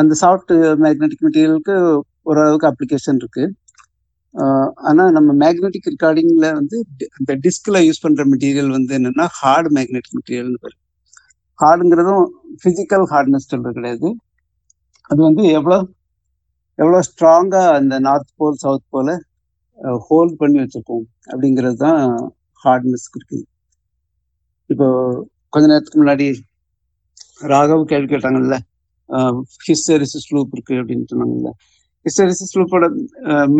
அந்த 0.00 0.14
சாஃப்ட் 0.22 0.52
மேக்னெட்டிக் 0.84 1.24
மெட்டீரியலுக்கு 1.26 1.74
ஓரளவுக்கு 2.30 2.68
அப்ளிகேஷன் 2.70 3.20
இருக்குது 3.22 3.52
ஆனா 4.88 5.04
நம்ம 5.10 5.30
மேக்னெட்டிக் 5.42 5.88
ரெக்கார்டிங்ல 5.90 6.48
வந்து 6.54 6.76
அந்த 7.16 7.32
டிஸ்க்ல 7.44 7.78
யூஸ் 7.86 8.02
பண்ற 8.02 8.24
மெட்டீரியல் 8.32 8.70
வந்து 8.70 8.92
என்னன்னா 8.98 9.26
ஹார்டு 9.40 9.70
மேக்னெட்டிக் 9.76 10.16
மெட்டீரியல்னு 10.18 10.60
பேரு 10.64 10.76
ஹார்டுங்கிறதும் 11.58 12.26
பிசிக்கல் 12.64 13.06
ஹார்ட்னஸ் 13.12 13.50
சொல்றது 13.50 13.76
கிடையாது. 13.78 14.08
அது 15.10 15.20
வந்து 15.28 15.44
எவ்வளோ 15.58 15.78
எவ்வளோ 16.78 16.98
ஸ்ட்ராங்கா 17.08 17.62
அந்த 17.78 17.94
north 17.98 18.36
pole 18.36 18.60
south 18.64 18.90
pole 18.90 19.08
hold 20.06 20.36
பண்ணி 20.40 20.58
வச்சிருக்கோம் 20.60 21.06
அப்படிங்கிறது 21.30 21.78
தான் 21.84 22.02
ஹார்ட்னஸ் 22.62 23.08
இருக்குது 23.12 23.44
இப்போ 24.70 24.86
கொஞ்ச 25.52 25.64
நேரத்துக்கு 25.66 26.00
முன்னாடி 26.00 26.26
ராகவ் 27.52 27.90
கேள்வி 27.92 28.08
கேட்டாங்கல்ல 28.08 28.56
ஹிஸ்டரிசிஸ் 29.66 30.32
லூப் 30.34 30.54
இருக்கு 30.56 30.74
அப்படின்னு 30.82 31.10
சொன்னாங்கல்ல 31.12 31.50
ஹிஸ்டரிசிஸ் 32.06 32.56
லூப்போட 32.58 32.86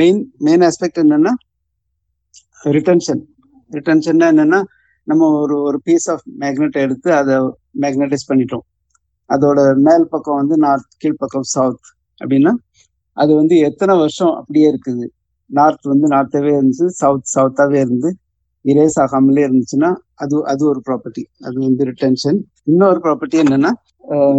மெயின் 0.00 0.20
மெயின் 0.38 0.64
ஆஸ்பெக்ட் 0.68 1.00
என்னன்னா 1.02 1.32
ரிட்டன்ஷன் 2.76 3.22
ரிட்டன்ஷன்னா 3.70 4.26
என்னன்னா 4.32 4.60
நம்ம 5.06 5.28
ஒரு 5.42 5.56
ஒரு 5.62 5.78
பீஸ் 5.84 6.06
ஆஃப் 6.10 6.24
மேக்னெட் 6.40 6.76
எடுத்து 6.84 7.08
அதை 7.12 7.34
மேக்னடைஸ் 7.82 8.28
பண்ணிட்டோம். 8.30 8.64
அதோட 9.30 9.58
மேல் 9.86 10.06
பக்கம் 10.08 10.38
வந்து 10.40 10.56
நார்த் 10.56 10.96
கீழ் 10.98 11.20
பக்கம் 11.22 11.46
சவுத் 11.54 11.88
அப்படின்னா 12.20 12.52
அது 13.16 13.32
வந்து 13.34 13.54
எத்தனை 13.58 13.94
வருஷம் 13.96 14.34
அப்படியே 14.34 14.66
இருக்குது? 14.72 15.06
நார்த் 15.50 15.86
வந்து 15.86 16.06
நார்த்தாவே 16.08 16.50
இருந்துச்சு 16.58 16.86
சவுத் 17.00 17.30
சவுத்தாவே 17.34 17.78
இருந்து 17.80 18.10
இரேஸ் 18.64 18.96
ஆகாமலே 19.04 19.42
இருந்துச்சுன்னா 19.48 19.90
அது 20.14 20.36
அது 20.44 20.62
ஒரு 20.68 20.80
ப்ராப்பர்ட்டி 20.86 21.22
அது 21.46 21.56
வந்து 21.58 21.84
ரிட்டன்ஷன் 21.84 22.38
இன்னொரு 22.62 22.98
ப்ராப்பர்ட்டி 23.04 23.38
என்னன்னா 23.44 23.70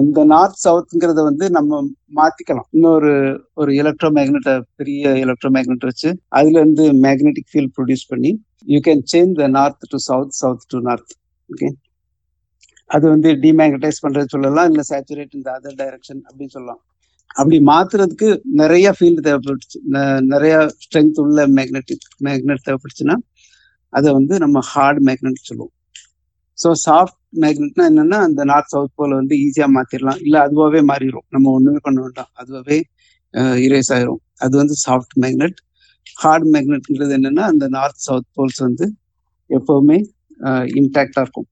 இந்த 0.03 0.19
நார்த் 0.31 0.61
சவுத்ங்கிறத 0.63 1.23
வந்து 1.27 1.45
நம்ம 1.57 1.79
மாத்திக்கலாம். 2.17 2.67
இன்னொரு 2.75 3.11
ஒரு 3.53 3.71
எலக்ட்ரோ 3.81 4.09
மேக்னெட்டை 4.17 4.55
பெரிய 4.79 5.11
எலக்ட்ரோ 5.25 5.49
மேக்னெட் 5.55 5.87
வச்சு 5.89 6.09
அதுல 6.39 6.57
இருந்து 6.61 6.85
மேக்னெட்டிக் 7.05 7.49
ஃபீல்ட் 7.51 7.73
ப்ரொடியூஸ் 7.77 8.05
பண்ணி 8.11 8.31
you 8.73 8.79
can 8.87 9.03
change 9.13 9.33
the 9.41 9.47
north 9.57 9.87
to 9.93 9.99
south 10.09 10.35
south 10.41 10.65
to 10.73 10.79
north 10.87 11.13
okay 11.49 11.69
அது 12.89 13.05
வந்து 13.13 13.29
டிமேக்னடைஸ் 13.43 14.03
பண்றது 14.05 14.33
சொல்லலாம் 14.35 14.69
இல்ல 14.71 14.83
சேச்சுரேட் 14.91 15.35
இந்த 15.39 15.49
அதர் 15.57 15.79
டைரக்ஷன் 15.81 16.21
அப்படின்னு 16.27 16.53
சொல்லலாம். 16.55 16.81
அப்படி 17.35 17.57
மாத்துறதுக்கு 17.71 18.27
நிறைய 18.61 18.87
ஃபீல்டு 18.97 19.21
தேவைப்பட்டுச்சு 19.27 19.79
நிறைய 20.33 20.53
ஸ்ட்ரென்த் 20.83 21.19
உள்ள 21.23 21.45
மேக்னெட்டிக் 21.57 22.07
மேக்னெட் 22.27 22.65
தேவைப்பட்டுச்சுன்னா 22.67 23.15
அதை 23.93 24.09
வந்து 24.19 24.35
நம்ம 24.43 24.57
ஹார்ட் 24.71 25.01
மேக்னெட் 25.09 25.47
சொல்லுவோம். 25.49 25.73
ஸோ 26.57 26.69
சாஃப்ட் 26.85 27.18
மேக்னெட்னா 27.33 27.83
என்னன்னா 27.91 28.17
அந்த 28.27 28.41
நார்த் 28.51 28.71
சவுத் 28.73 28.95
போல 28.95 29.11
வந்து 29.19 29.35
ஈஸியா 29.45 29.67
மாத்திரலாம். 29.75 30.19
இல்ல 30.25 30.35
அதுவாவே 30.45 30.81
மாறிடும் 30.89 31.27
நம்ம 31.29 31.51
ஒண்ணுமே 31.57 31.81
பண்ண 31.87 31.97
வேண்டாம். 32.05 32.31
அதுவாவே 32.41 32.77
இரேஸ் 33.65 33.91
ஆயிரும். 33.95 34.21
அது 34.45 34.53
வந்து 34.57 34.75
சாஃப்ட் 34.85 35.15
மேக்னெட் 35.23 35.59
ஹார்ட் 36.17 36.47
மேக்னெட்ங்கிறது 36.53 37.13
என்னன்னா 37.17 37.43
அந்த 37.51 37.65
நார்த் 37.75 38.05
சவுத் 38.07 38.29
போல்ஸ் 38.37 38.61
வந்து 38.67 38.85
எப்பவுமே 39.49 39.97
இன்டாக்டா 40.79 41.21
இருக்கும். 41.25 41.49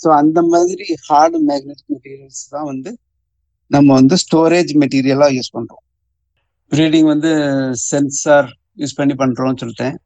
ஸோ 0.00 0.08
அந்த 0.20 0.38
மாதிரி 0.52 0.86
ஹார்டு 1.06 1.38
மேக்னெட்டிக் 1.48 1.92
மெட்டீரியல்ஸ் 1.94 2.42
தான் 2.50 2.68
வந்து 2.70 2.90
நம்ம 3.70 3.88
வந்து 3.98 4.16
ஸ்டோரேஜ் 4.22 4.72
மெட்டீரியலா 4.82 5.28
யூஸ் 5.36 5.54
பண்றோம். 5.56 5.82
ப்ரீடிங் 6.72 7.08
வந்து 7.12 7.30
சென்சார் 7.84 8.48
யூஸ் 8.78 8.98
பண்ணி 8.98 9.14
பண்றோம்னு 9.22 9.60
சொல்லிட்டேன். 9.62 9.96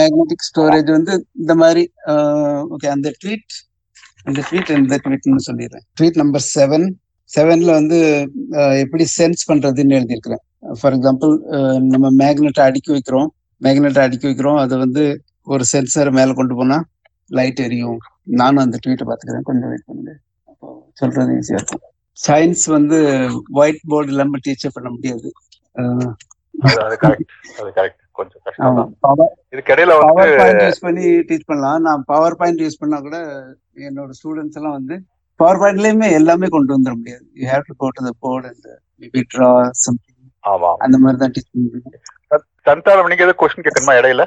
மேக்னெட்டிக் 0.00 0.46
ஸ்டோரேஜ் 0.48 0.90
வந்து 0.96 1.12
இந்த 1.40 1.52
மாதிரி 1.62 1.82
ஓகே 2.74 2.88
அந்த 2.96 3.08
ட்வீட் 3.22 3.54
அந்த 4.28 4.40
ட்வீட் 4.48 4.70
இந்த 4.80 4.96
ட்வீட்னு 5.04 5.46
சொல்லிடுறேன். 5.48 5.84
ட்வீட் 5.96 6.20
நம்பர் 6.22 6.44
செவன் 6.56 6.86
செவன்ல 7.30 7.70
வந்து 7.78 7.98
எப்படி 8.82 9.04
சென்ஸ் 9.18 9.42
பண்றதுன்னு 9.50 9.96
எழுதியிருக்கிறேன். 9.98 10.42
ஃபார் 10.80 10.94
எக்ஸாம்பிள் 10.96 11.32
நம்ம 11.92 12.10
மேக்னெட்டை 12.22 12.62
அடுக்கி 12.68 12.90
வைக்கிறோம். 12.94 13.28
மேக்னெட்டை 13.60 14.02
அடுக்கி 14.06 14.26
வைக்கிறோம். 14.28 14.58
அதை 14.64 14.74
வந்து 14.84 15.04
ஒரு 15.54 15.64
சென்சர் 15.72 16.10
மேல 16.18 16.34
கொண்டு 16.40 16.54
போனா 16.58 16.78
லைட் 17.38 17.62
எரியும். 17.66 17.98
நானும் 18.40 18.62
அந்த 18.64 18.78
ட்வீட்டை 18.84 19.06
பாத்துக்கிறேன் 19.10 19.46
கொஞ்சம் 19.48 19.70
வெயிட் 19.72 19.88
பண்ணுங்க. 19.88 20.12
சொல்றது 21.00 21.32
ஈஸியா 21.38 21.58
இருக்கும். 21.60 21.84
சயின்ஸ் 22.18 22.64
வந்து 22.76 22.98
ஒயிட் 23.60 23.82
போர்டு 23.92 24.12
இல்லாம 24.12 24.38
டீச்சர் 24.46 24.74
பண்ண 24.76 24.88
முடியாது. 24.96 25.28
அது 26.84 26.96
கரெக்ட் 27.02 27.32
அது 27.60 27.70
கரெக்ட் 27.78 28.00
கொஞ்சம் 28.12 28.42
கஷ்டம் 28.44 28.78
தான். 28.78 28.90
வந்து 30.42 30.64
யூஸ் 30.66 30.84
பண்ணி 30.86 31.04
டீச் 31.28 31.48
பண்ணலாம். 31.48 31.80
நான் 31.82 32.04
பவர் 32.04 32.36
பாயிண்ட் 32.36 32.64
யூஸ் 32.64 32.80
பண்ணா 32.80 32.98
கூட 33.00 33.18
என்னோட 33.88 34.10
ஸ்டூடெண்ட்ஸ் 34.18 34.58
எல்லாம் 34.60 34.76
வந்து 34.78 34.96
பவர் 35.40 35.60
பாயிண்ட்லயுமே 35.60 36.08
எல்லாமே 36.12 36.48
கொண்டு 36.48 36.74
வந்துட 36.74 36.94
முடியாது. 36.96 37.24
You 37.34 37.46
have 37.48 37.68
to 37.68 37.74
go 37.74 37.88
to 37.88 38.04
the 38.04 38.12
board 38.20 38.46
and 38.46 38.68
maybe 39.02 39.22
draw 39.34 39.50
something 39.84 40.10
ஆமா. 40.44 40.70
அந்த 40.84 40.96
மாதிரி 40.98 41.18
தான் 41.18 41.34
டீச் 41.34 41.50
பண்ண 41.50 41.64
முடியும் 41.66 42.02
சந்தானம் 42.66 43.08
நீங்க 43.08 43.24
ஏதாவது 43.24 43.38
கொஸ்டின் 43.40 43.64
கேட்கணுமா 43.64 43.94
இடையில? 43.98 44.22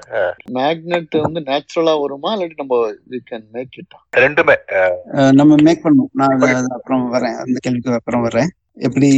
மேக்னெட் 0.57 1.15
வந்து 1.23 1.39
நேச்சுரலா 1.41 1.93
வருமா? 2.01 2.29
இல்லாட்டி 2.33 2.57
நம்ம 2.57 2.75
வி 3.11 3.19
கேன் 3.29 3.45
மேக் 3.51 3.77
இட் 3.77 3.95
ரெண்டுமே 4.17 4.55
அஹ் 4.77 5.31
நம்ம 5.31 5.55
மேக் 5.63 5.83
பண்ணுவோம். 5.85 6.11
நான் 6.13 6.43
அப்புறம் 6.77 7.05
வரேன். 7.15 7.37
அந்த 7.43 7.57
கேள்விக்கு 7.59 7.97
அப்புறம் 7.99 8.25
வரேன். 8.27 8.49
எப்படி 8.85 9.09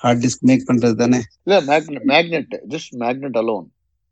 ஹார்ட் 0.00 0.22
டிஸ்க் 0.24 0.46
மேக் 0.48 0.68
பண்றது 0.68 0.96
தானே? 1.02 1.20
இல்ல 1.46 1.56
magnet 1.70 2.06
magnet 2.12 2.54
just 2.72 2.92
magnet 3.02 3.38
alone 3.42 3.66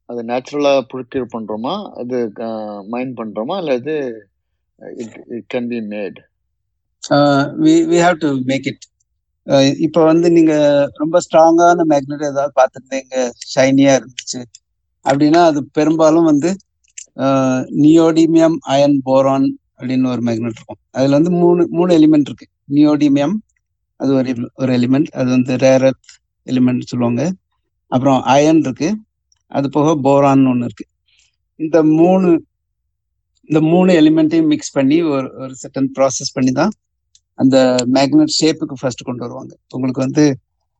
அது 0.09 0.21
நேச்சுரலா 0.31 0.73
ப்ரொக்யூர் 0.93 1.27
பண்றோமா? 1.35 1.75
அது 2.01 2.17
மைண்ட் 2.95 3.15
பண்றோமா? 3.21 3.55
இல்ல 3.63 3.75
இது 3.81 3.95
it 5.03 5.17
it 5.37 5.49
can 5.55 5.71
be 5.73 5.81
made 5.95 6.19
we 7.65 7.75
we 7.93 7.99
have 8.07 8.19
to 8.25 8.31
make 8.51 8.69
it 8.73 8.85
இப்போ 9.87 10.01
வந்து 10.11 10.29
நீங்க 10.37 10.55
ரொம்ப 11.01 11.17
ஸ்ட்ராங்கான 11.25 11.85
மேக்னெட் 11.93 12.29
ஏதாவது 12.31 12.53
பார்த்துருந்தீங்க? 12.61 13.17
ஷைனியா 13.55 13.93
இருந்துச்சு. 13.99 14.41
அப்படின்னா 15.05 15.41
அது 15.51 15.61
பெரும்பாலும் 15.79 16.29
வந்து 16.31 16.51
நியோடிமியம் 17.85 18.57
அயன் 18.73 18.97
போரான் 19.09 19.47
அப்படின்னு 19.79 20.11
ஒரு 20.15 20.23
மேக்னெட் 20.29 20.57
இருக்கும். 20.59 20.81
அதுல 20.97 21.17
வந்து 21.19 21.33
மூணு 21.43 21.63
மூணு 21.77 21.91
எலிமெண்ட் 21.99 22.29
இருக்கு. 22.31 22.47
நியோடிமியம் 22.77 23.37
அது 24.01 24.11
ஒரு 24.19 24.33
ஒரு 24.63 24.71
எலிமெண்ட் 24.79 25.11
அது 25.19 25.29
வந்து 25.37 25.53
ரேர் 25.65 25.87
எலிமெண்ட் 26.47 26.91
சொல்லுவாங்க. 26.93 27.23
அப்புறம் 27.93 28.21
அயன் 28.35 28.63
இருக்கு. 28.67 28.89
அது 29.53 29.67
போக 29.77 29.89
போரான் 30.07 30.47
ஒன்று 30.53 30.67
இருக்கு. 30.69 30.87
இந்த 31.61 31.77
மூணு 31.99 32.29
இந்த 33.51 33.61
மூணு 33.73 33.91
எலிமெண்ட்டையும் 34.01 34.51
மிக்ஸ் 34.53 34.75
பண்ணி 34.79 34.97
ஒரு 35.15 35.29
ஒரு 35.43 35.53
செட்டன் 35.63 35.91
ப்ராசஸ் 35.97 36.35
பண்ணி 36.37 36.53
தான் 36.61 36.73
அந்த 37.39 37.57
மேக்னெட் 37.97 38.35
ஷேப்புக்கு 38.41 38.77
ஃபர்ஸ்ட் 38.81 39.07
கொண்டு 39.09 39.25
வருவாங்க. 39.25 39.53
உங்களுக்கு 39.75 40.01
வந்து 40.07 40.25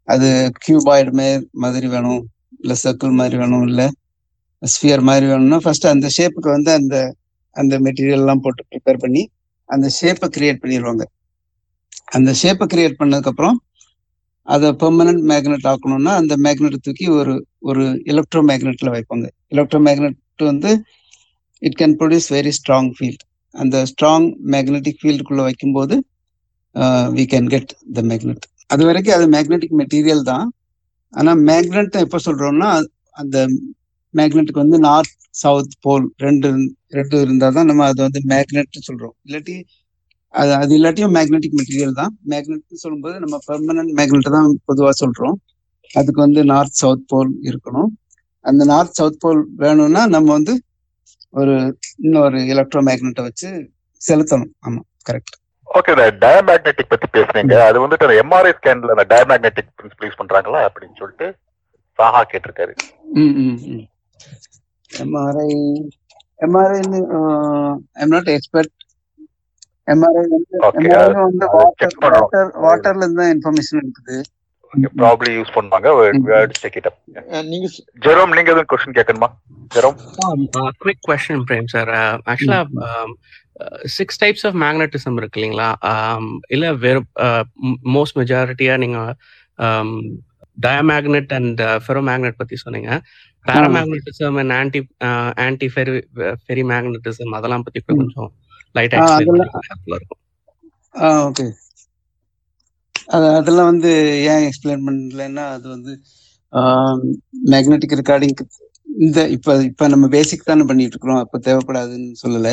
அது 0.09 0.29
கியூபாய்டு 0.65 1.13
மாதிரி 1.65 1.87
வேணும் 1.95 2.23
இல்லை 2.63 2.77
சர்க்கிள் 2.83 3.19
மாதிரி 3.21 3.37
வேணும் 3.43 3.65
இல்லை 3.69 3.87
ஸ்பியர் 4.63 5.03
மாதிரி 5.09 5.27
வேணும்னா 5.31 5.59
ஃபர்ஸ்ட் 5.65 5.87
அந்த 5.95 6.09
ஷேப்புக்கு 6.17 6.51
வந்து 6.57 6.71
அந்த 6.81 6.97
அந்த 7.57 7.75
மெட்டீரியல்லாம் 7.87 8.43
போட்டு 8.45 8.63
ப்ரிப்பேர் 8.71 9.03
பண்ணி 9.05 9.23
அந்த 9.71 9.87
ஷேப்பை 9.99 10.29
கிரியேட் 10.37 10.63
பண்ணிடுவாங்க 10.63 11.05
அந்த 12.09 12.31
ஷேப்பை 12.41 12.67
கிரியேட் 12.73 13.01
பண்ணதுக்கப்புறம் 13.01 13.57
அதை 14.49 14.69
பெர்மனன்ட் 14.83 15.25
மேக்னெட் 15.31 15.67
ஆக்கணும்னா 15.71 16.13
அந்த 16.21 16.35
மேக்னெட் 16.47 16.85
தூக்கி 16.87 17.07
ஒரு 17.19 17.33
ஒரு 17.69 17.85
எலக்ட்ரோ 18.13 18.41
மேக்னெட்டில் 18.51 18.93
வைப்பாங்க. 18.97 19.27
எலக்ட்ரோ 19.55 19.81
மேக்னெட் 19.87 20.19
வந்து 20.51 20.71
it 21.63 21.79
can 21.81 21.97
produce 22.01 22.29
very 22.37 22.53
strong 22.59 22.91
field 22.97 23.25
அந்த 23.55 23.77
ஸ்ட்ராங் 23.91 24.27
மேக்னெட்டிக் 24.55 25.01
ஃபீல்டுக்குள்ளே 25.03 25.45
வைக்கும்போது 25.49 25.97
we 27.17 27.25
can 27.33 27.49
get 27.55 27.73
the 27.97 28.03
magnet 28.11 28.47
அது 28.71 28.83
வரைக்கும் 28.89 29.17
அது 29.19 29.27
மேக்னெட்டிக் 29.35 29.77
மெட்டீரியல் 29.81 30.23
தான். 30.31 30.47
ஆனால் 31.15 31.41
மேக்னெட் 31.51 31.97
எப்போ 32.05 32.19
சொல்கிறோம்னா 32.27 32.71
அந்த 33.21 33.37
மேக்னெட்டுக்கு 34.15 34.65
வந்து 34.65 34.79
நார்த் 34.89 35.15
சவுத் 35.43 35.75
போல் 35.85 36.07
ரெண்டு 36.25 36.49
ரெண்டு 36.99 37.17
இருந்தால் 37.25 37.57
தான் 37.59 37.69
நம்ம 37.71 37.87
அதை 37.91 38.01
வந்து 38.07 38.21
மேக்னெட் 38.33 38.87
சொல்கிறோம் 38.89 39.15
இல்லாட்டி 39.27 39.57
அது 40.37 40.53
அது 40.55 40.73
இல்லாட்டியும் 40.79 41.15
மேக்னெட்டிக் 41.17 41.57
மெட்டீரியல் 41.59 41.99
தான். 42.01 42.13
மேக்னெட் 42.33 42.83
சொல்லும்போது 42.85 43.17
நம்ம 43.25 43.37
பெர்மனன்ட் 43.49 43.93
மேக்னெட் 43.99 44.35
தான் 44.37 44.49
பொதுவா 44.69 44.91
சொல்றோம். 45.03 45.37
அதுக்கு 45.91 46.21
வந்து 46.25 46.41
நார்த் 46.53 46.81
சவுத் 46.81 47.09
போல் 47.13 47.31
இருக்கணும். 47.49 47.91
அந்த 48.45 48.63
நார்த் 48.73 48.99
சவுத் 48.99 49.21
போல் 49.23 49.41
வேணும்னா 49.63 50.03
நம்ம 50.15 50.29
வந்து 50.33 50.55
ஒரு 51.35 51.55
இன்னொரு 52.07 52.39
எலக்ட்ரோ 52.53 52.81
மேக்னெட்டை 52.89 53.25
வச்சு 53.29 53.49
செலுத்தணும். 54.01 54.53
ஆமா 54.67 54.81
கரெக்ட் 55.09 55.37
ஓகே 55.69 55.93
இந்த 55.93 56.05
டயமேக்னெட்டிக் 56.25 56.93
பத்தி 56.93 57.07
பேசுனீங்க. 57.17 57.55
அது 57.69 57.79
வந்துட்டு 57.85 58.07
அந்த 58.07 58.17
எம்ஆர்ஐ 58.23 58.53
ஸ்கேன்ல 58.59 58.95
அந்த 58.97 59.07
டயமேக்னெட்டிக் 59.13 59.71
பிரின்சிபல் 59.79 60.07
யூஸ் 60.09 60.21
பண்றாங்களா 60.21 60.61
அப்படின்னு 60.69 60.99
சொல்லிட்டு 61.01 61.27
சாஹா 61.99 62.21
கேட்டிருக்காரு. 62.33 62.73
ம் 63.17 63.35
ம் 63.43 63.59
ம். 63.73 63.85
MRI 64.91 65.51
MRI 66.41 66.81
I'm 68.03 68.13
not 68.15 68.31
expert 68.37 68.73
MRI 69.87 70.25
வந்து 70.29 70.47
Okay, 70.61 70.85
எம்ஆர்ஐ 70.85 71.23
வந்து 71.23 71.49
அதை 71.49 71.63
வாட்டர் 71.63 71.95
check 71.99 72.05
பண்ணணும். 72.05 72.53
வாட்டர் 72.59 72.95
வாட்டர்ல 72.95 72.97
இருந்து 72.97 73.41
தான் 73.41 73.41
இன்ஃபர்மேஷன் 73.41 73.85
இருக்குது. 73.85 74.23
ப்ராப்ளி 74.97 75.29
யூஸ் 75.29 75.53
பண்ணுவாங்க. 75.55 76.49
செக் 76.53 76.77
இட் 76.77 76.87
அப் 76.87 76.99
அஹ் 77.15 77.47
நீங்க 77.47 77.69
ஸ்- 77.69 78.05
ஜெரோம் 78.07 78.35
நீங்க 78.35 78.53
எதுவும் 78.53 78.65
கொஸ்டின் 78.71 78.97
கேட்கணுமா? 78.97 79.27
Jerome 79.75 79.97
quick 80.85 80.99
question, 81.09 81.43
Prem 81.51 81.65
sir. 81.73 82.19
Actually, 82.27 82.67
um, 82.81 83.13
uh, 83.61 83.85
six 83.99 84.25
types 84.25 84.45
of 84.45 84.53
magnetism 84.53 85.17
இருக்கு 85.17 85.41
இல்லைங்களா? 85.41 85.75
Um, 85.85 86.39
இல்ல 86.49 86.75
வெறும் 86.75 87.07
மோஸ்ட் 87.85 88.15
மெஜாரிட்டியா 88.15 88.79
நீங்க 88.79 89.17
diamagnet 90.67 91.35
அண்ட் 91.35 91.61
ஃபெரோமேக்னெட் 91.61 92.35
பத்தி 92.37 92.57
சொன்னீங்க. 92.57 93.01
Paramagnetism 93.47 94.39
and 94.39 94.53
anti 94.53 94.87
anti 95.35 95.71
ferri 95.75 96.03
ferrimagnetism 96.65 97.29
அதெல்லாம் 97.29 97.63
பத்தி. 97.63 97.81
கொஞ்சம் 97.87 98.33
லைட்டா 98.77 99.01
ஆ, 100.97 101.09
ஓகே. 101.27 101.47
அது 103.09 103.27
அதெல்லாம் 103.39 103.69
வந்து 103.71 103.91
ஏன் 104.29 104.45
எக்ஸ்பிளைன் 104.49 104.85
பண்ணலன்னா 104.87 105.45
அது 105.55 105.67
வந்து 105.75 105.93
மேக்னெட்டிக் 107.53 107.99
ரெக்கார்டிங் 108.01 108.37
இந்த 108.99 109.19
இப்ப 109.37 109.55
இப்ப 109.69 109.89
நம்ம 109.93 110.07
பேசிக் 110.15 110.45
தானே 110.45 110.65
பண்ணிட்டு 110.69 110.95
இருக்கிறோம் 110.95 111.23
அப்ப 111.25 111.41
தேவைப்படாதுன்னு 111.47 112.13
சொல்லல. 112.23 112.51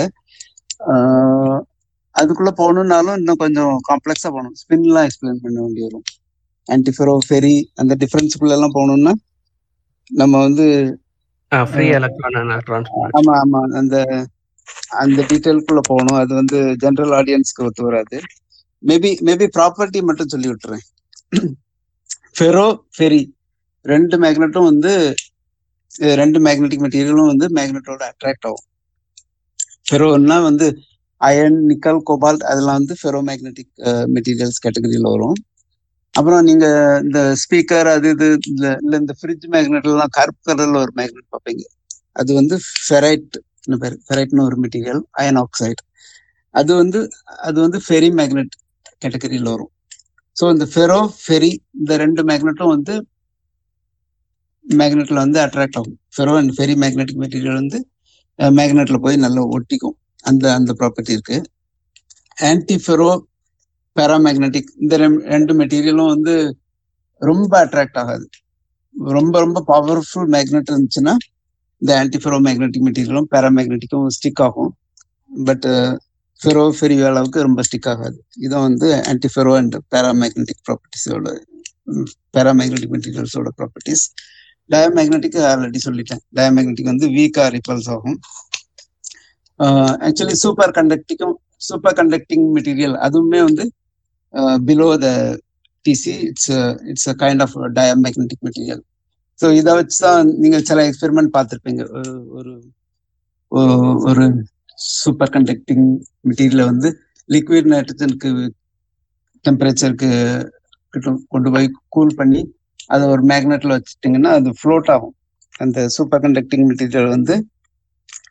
அதுக்குள்ள 2.15 2.51
போகணும்னாலும் 2.57 3.17
இன்னும் 3.19 3.41
கொஞ்சம் 3.41 3.74
காம்ப்ளெக்ஸா 3.88 4.30
போகணும். 4.30 4.55
ஸ்பின்லாம் 4.61 5.07
எக்ஸ்பிளைன் 5.07 5.41
பண்ண 5.41 5.57
வேண்டி 5.61 5.82
வரும் 5.86 6.05
ஆன்டிஃபெரோ 6.69 7.15
ஃபெரி 7.24 7.53
அந்த 7.76 7.93
டிஃபரன்ஸுக்குள்ள 8.01 8.57
எல்லாம் 8.57 8.76
போகணும்னா 8.76 9.13
நம்ம 10.11 10.34
வந்து 10.45 10.65
ஆமா 13.13 13.34
ஆமா 13.41 13.61
அந்த 13.80 13.95
அந்த 15.01 15.20
டீட்டெயிலுக்குள்ள 15.30 15.82
போகணும். 15.91 16.20
அது 16.24 16.32
வந்து 16.39 16.57
ஜெனரல் 16.84 17.14
ஆடியன்ஸ்க்கு 17.20 17.66
ஒத்து 17.68 17.88
வராது. 17.88 18.18
மேபி 18.84 19.11
மேபி 19.28 19.45
ப்ராப்பர்ட்டி 19.57 19.99
மட்டும் 20.09 20.32
சொல்லி 20.34 20.49
விட்டுறேன். 20.51 20.84
ஃபெரோ 22.38 22.66
ஃபெரி 22.95 23.22
ரெண்டு 23.86 24.16
மேக்னெட்டும் 24.24 24.70
வந்து 24.72 24.91
ரெண்டு 26.22 26.39
மேக்னெட்டிக் 26.45 26.84
மெட்டீரியலும் 26.84 27.32
வந்து 27.32 27.47
மேக்னெட்டோட 27.57 28.03
அட்ராக்ட் 28.11 28.47
ஆகும். 28.49 28.68
ஃபெரோன்னா 29.88 30.38
வந்து 30.49 30.68
அயன் 31.22 31.59
நிக்கல் 31.70 31.99
கோபால்ட் 32.09 32.45
அதெல்லாம் 32.51 32.80
வந்து 32.80 32.95
ஃபெரோ 33.01 33.20
மேக்னெட்டிக் 33.30 33.74
மெட்டீரியல்ஸ் 34.16 34.64
கேட்டகரியில் 34.66 35.11
வரும். 35.14 35.38
அப்புறம் 36.18 36.43
நீங்க 36.49 36.66
இந்த 37.05 37.20
ஸ்பீக்கர் 37.41 37.89
அது 37.93 38.09
இது 38.16 38.28
இல்லை 38.49 38.97
இந்த 39.03 39.14
ஃப்ரிட்ஜ் 39.20 39.47
மேக்னெட்லாம் 39.53 40.14
கருப்பு 40.18 40.43
கலர்ல 40.49 40.82
ஒரு 40.86 40.93
மேக்னெட் 40.99 41.30
பார்ப்பீங்க. 41.36 41.64
அது 42.22 42.32
வந்து 42.39 42.55
ஃபெரைட் 42.86 43.38
பேர்? 43.84 43.95
ஃபெரைட்னு 44.05 44.45
ஒரு 44.49 44.57
மெட்டீரியல் 44.64 45.01
அயன் 45.22 45.39
ஆக்சைடு 45.43 45.82
அது 46.53 46.72
வந்து 46.76 46.99
அது 47.47 47.57
வந்து 47.66 47.80
ஃபெரி 47.86 48.09
மேக்னெட் 48.20 48.53
கேட்டகரியில் 49.03 49.49
வரும். 49.53 49.72
ஸோ 50.38 50.43
இந்த 50.53 50.66
ஃபெரோ 50.74 50.99
ஃபெரி 51.24 51.51
இந்த 51.80 51.93
ரெண்டு 52.03 52.22
மேக்னெட்டும் 52.30 52.74
வந்து 52.76 52.93
மேக்னெட்ல 54.66 55.18
வந்து 55.26 55.39
அட்ராக்ட் 55.45 55.78
ஆகும். 55.80 55.97
Ferro 56.16 56.34
and 56.41 56.53
ferry 56.57 56.76
magnetic 56.84 57.22
material 57.24 57.59
வந்து 57.61 57.80
மேக்னெட்ல 58.39 58.97
போய் 59.05 59.24
நல்லா 59.26 59.41
ஒட்டிக்கும். 59.55 59.97
அந்த 60.30 60.45
அந்த 60.59 60.72
ப்ராப்பர்ட்டி 60.80 61.16
இருக்கு. 61.16 61.38
ஆன்டி 62.49 62.76
ஃபெரோ 62.86 63.09
பேராமேக்னெட்டிக் 63.95 64.70
இந்த 64.84 64.95
ரெண்டு 65.34 65.53
மெட்டீரியலும் 65.59 66.11
வந்து 66.14 66.34
ரொம்ப 67.22 67.51
அட்ராக்ட் 67.66 67.99
ஆகாது. 68.03 68.26
ரொம்ப 69.18 69.36
ரொம்ப 69.45 69.59
பவர்ஃபுல் 69.72 70.30
மேக்னெட் 70.36 70.72
இருந்துச்சுன்னா 70.72 71.14
இந்த 71.84 71.91
ஆன்டிஃபெரோ 72.03 72.38
மேக்னெட்டிக் 72.47 72.86
மெட்டீரியலும் 72.88 73.29
பேராமேக்னெட்டிக்கும் 73.34 74.05
ஸ்டிக் 74.17 74.41
ஆகும் 74.47 74.71
பட் 75.31 75.65
ஃபெரோ 76.41 76.63
ஃபெரி 76.77 76.95
அளவுக்கு 77.09 77.39
ரொம்ப 77.47 77.61
ஸ்டிக் 77.67 77.89
ஆகாது. 77.91 78.17
இதான் 78.45 78.65
வந்து 78.67 78.88
ஆன்டிஃபெரோ 79.11 79.51
அண்ட் 79.61 79.75
பேராமேக்னெட்டிக் 79.93 80.61
ப்ராப்பர்ட்டிஸோட 80.67 81.34
பேராமேக்னெட்டிக் 82.36 82.93
மெட்டீரியல்ஸோட 82.95 83.49
ப்ராப்பர்ட்டிஸ் 83.59 84.03
டயமேக்னெட்டிக் 84.69 85.38
ஆல்ரெடி 85.51 85.79
சொல்லிட்டேன். 85.88 86.21
டயமேக்னெட்டிக் 86.38 86.91
வந்து 86.91 87.07
வீக்கா 87.17 87.45
ரிப்பல்ஸ் 87.55 87.89
ஆகும். 87.95 88.17
ஆக்சுவலி 90.07 90.36
சூப்பர் 90.43 90.75
கண்டக்டிக்கும் 90.77 91.36
சூப்பர் 91.67 91.97
கண்டக்டிங் 91.99 92.45
மெட்டீரியல் 92.55 92.95
அதுவுமே 93.07 93.41
வந்து 93.47 93.65
below 94.67 94.88
the 95.05 95.09
TC 95.86 96.13
it's 96.29 96.51
it's 96.91 97.09
a 97.13 97.15
kind 97.23 97.43
of 97.45 97.55
diamagnetic 97.79 98.43
material 98.47 98.84
so 99.41 99.53
இதை 99.53 99.73
வச்சு 99.73 100.05
தான் 100.05 100.27
நீங்கள் 100.27 100.63
சில 100.63 100.89
எக்ஸ்பெரிமெண்ட் 100.89 101.29
பார்த்துருப்பீங்க. 101.34 101.89
ஒரு 102.27 102.63
ஒரு- 103.51 103.99
ஒரு 103.99 104.45
சூப்பர் 104.75 105.29
கண்டக்டிங் 105.29 106.01
மெட்டீரியலை 106.23 106.65
வந்து 106.65 106.97
லிக்விட் 107.27 107.65
நைட்ரஜனுக்கு 107.65 108.49
டெம்பரேச்சருக்கு 109.49 110.49
கொண்டு 111.27 111.51
போய் 111.51 111.71
கூல் 111.88 112.13
பண்ணி 112.15 112.55
அதை 112.88 113.07
ஒரு 113.07 113.23
மேக்னெட்ல 113.23 113.79
வச்சுட்டிங்கன்னா 113.79 114.23
அது 114.23 114.53
ஃப்ளோட் 114.63 114.91
ஆகும். 114.91 115.15
அந்த 115.57 115.88
சூப்பர் 115.88 116.21
கண்டக்டிங் 116.21 116.65
மெட்டீரியல் 116.69 117.07
வந்து 117.07 117.47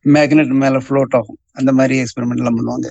மேக்னெட் 0.04 0.54
மேல 0.54 0.78
ஃப்ளோட் 0.78 1.16
ஆகும். 1.16 1.38
அந்த 1.52 1.72
மாதிரி 1.72 2.02
எக்ஸ்பெரிமெண்ட்லாம் 2.02 2.56
பண்ணுவாங்க. 2.56 2.86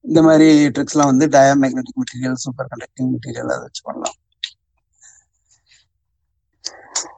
இந்த 0.00 0.22
மாதிரி 0.22 0.66
ட்ரிக்ஸ்லாம் 0.66 1.04
வந்து 1.04 1.26
diamagnetic 1.26 2.02
material 2.02 2.32
super 2.32 2.68
conducting 2.76 3.04
material 3.04 3.44
அதை 3.44 3.58
வச்சு 3.58 3.82
பண்ணலாம். 3.82 4.14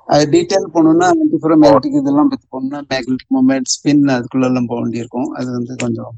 அது 0.08 0.24
டீட்டெயில் 0.34 0.72
போகணும்னா 0.74 1.06
ஆன்டிஃபரோ 1.14 1.56
மேக்னெட்டிக் 1.62 1.98
இதெல்லாம் 2.00 2.30
பத்தி 2.32 2.46
போகணும்னா 2.52 2.80
மேக்னெட்டிக் 2.92 3.34
மூமெண்ட் 3.36 3.72
ஸ்பின் 3.74 4.04
அதுக்குள்ள 4.16 4.48
எல்லாம் 4.50 4.70
போக 4.70 4.80
வேண்டியிருக்கும். 4.82 5.28
அது 5.38 5.48
வந்து 5.56 5.74
கொஞ்சம் 5.84 6.12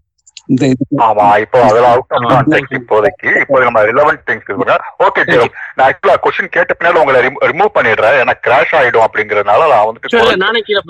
இந்த 0.53 0.65
இதுக்கு 0.73 0.99
ஆமா 1.07 1.25
இப்போ 1.45 1.59
அதெல்லாம் 1.69 1.95
அவுட் 1.95 2.15
ஆஃப் 2.17 2.27
கான்டெக்ட் 2.33 2.75
இப்போதைக்கு. 2.79 3.31
இப்போ 3.43 3.57
நம்ம 3.65 3.81
ரிலவெண்ட் 3.91 4.23
திங்ஸ் 4.29 4.53
ஓகே 5.07 5.25
ஜெரோம் 5.31 5.55
நான் 5.77 5.87
ஆக்சுவலா 5.89 6.17
கொஸ்டின் 6.27 6.55
கேட்ட 6.57 6.77
பின்னால 6.79 7.03
உங்களை 7.03 7.21
ரிமூவ் 7.53 7.77
பண்ணிடுறேன். 7.77 8.19
ஏன்னா 8.23 8.35
கிராஷ் 8.47 8.75
ஆயிடும் 8.81 9.07
அப்படிங்கறதுனால 9.07 9.69
நான் 9.75 9.89
வந்துட்டு 9.89 10.39
நானே 10.45 10.63
கீழே 10.69 10.83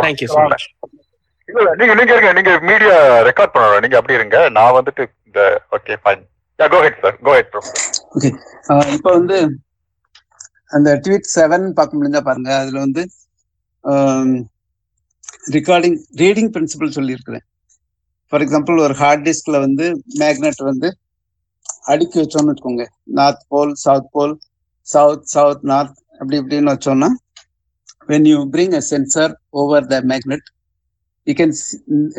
தேங்க்யூ 0.00 0.28
ஸோ 0.34 0.40
மச் 0.54 0.66
இல்ல 1.48 1.58
இல்ல 1.60 1.72
நீங்க 1.80 1.92
நீங்க 1.98 2.12
இருங்க. 2.14 2.32
நீங்க 2.38 2.52
மீடியா 2.70 2.94
ரெக்கார்ட் 3.28 3.52
பண்ணணும். 3.54 3.82
நீங்க 3.84 3.98
அப்படி 3.98 4.18
இருங்க. 4.18 4.38
நான் 4.56 4.76
வந்துட்டு 4.78 5.02
இந்த 5.28 5.40
okay 5.76 5.96
fine 6.02 6.24
yeah 6.58 6.66
go 6.72 6.80
head 6.84 7.00
sir 7.04 7.16
go 7.26 7.32
head 7.36 7.50
bro 7.52 7.62
okay 8.16 8.30
இப்போ 8.96 9.10
வந்து 9.18 9.38
அந்த 10.70 10.90
ட்வீட் 11.04 11.32
செவன் 11.34 11.66
பார்க்க 11.78 11.98
முடிஞ்சா 11.98 12.22
பாருங்க. 12.28 12.50
அதுல 12.62 12.78
வந்து 12.86 13.02
ரெக்கார்டிங் 15.54 15.98
ரீடிங் 16.20 16.50
பிரின்சிபல் 16.54 16.96
சொல்லியிருக்கிறேன். 16.96 17.44
ஃபார் 18.32 18.42
எக்ஸாம்பிள் 18.44 18.82
ஒரு 18.86 18.94
ஹார்ட் 19.00 19.24
டிஸ்க்ல 19.28 19.56
வந்து 19.66 19.86
மேக்னெட் 20.22 20.62
வந்து 20.70 20.88
அடுக்கி 21.92 22.16
வச்சோம்னு 22.20 22.50
வச்சுக்கோங்க. 22.50 22.84
North 23.18 23.44
pole 23.52 23.72
south 23.84 24.10
pole 24.14 24.34
south 24.86 25.28
south 25.34 25.64
north 25.70 25.96
அப்படி 26.20 26.36
இப்படின்னு 26.42 26.72
வச்சோம்னா 26.74 27.08
when 28.10 28.28
you 28.30 28.38
bring 28.54 28.76
a 28.78 28.82
sensor 28.90 29.32
over 29.60 29.88
the 29.92 29.98
magnet 30.12 30.46
you 31.26 31.34
can 31.38 31.54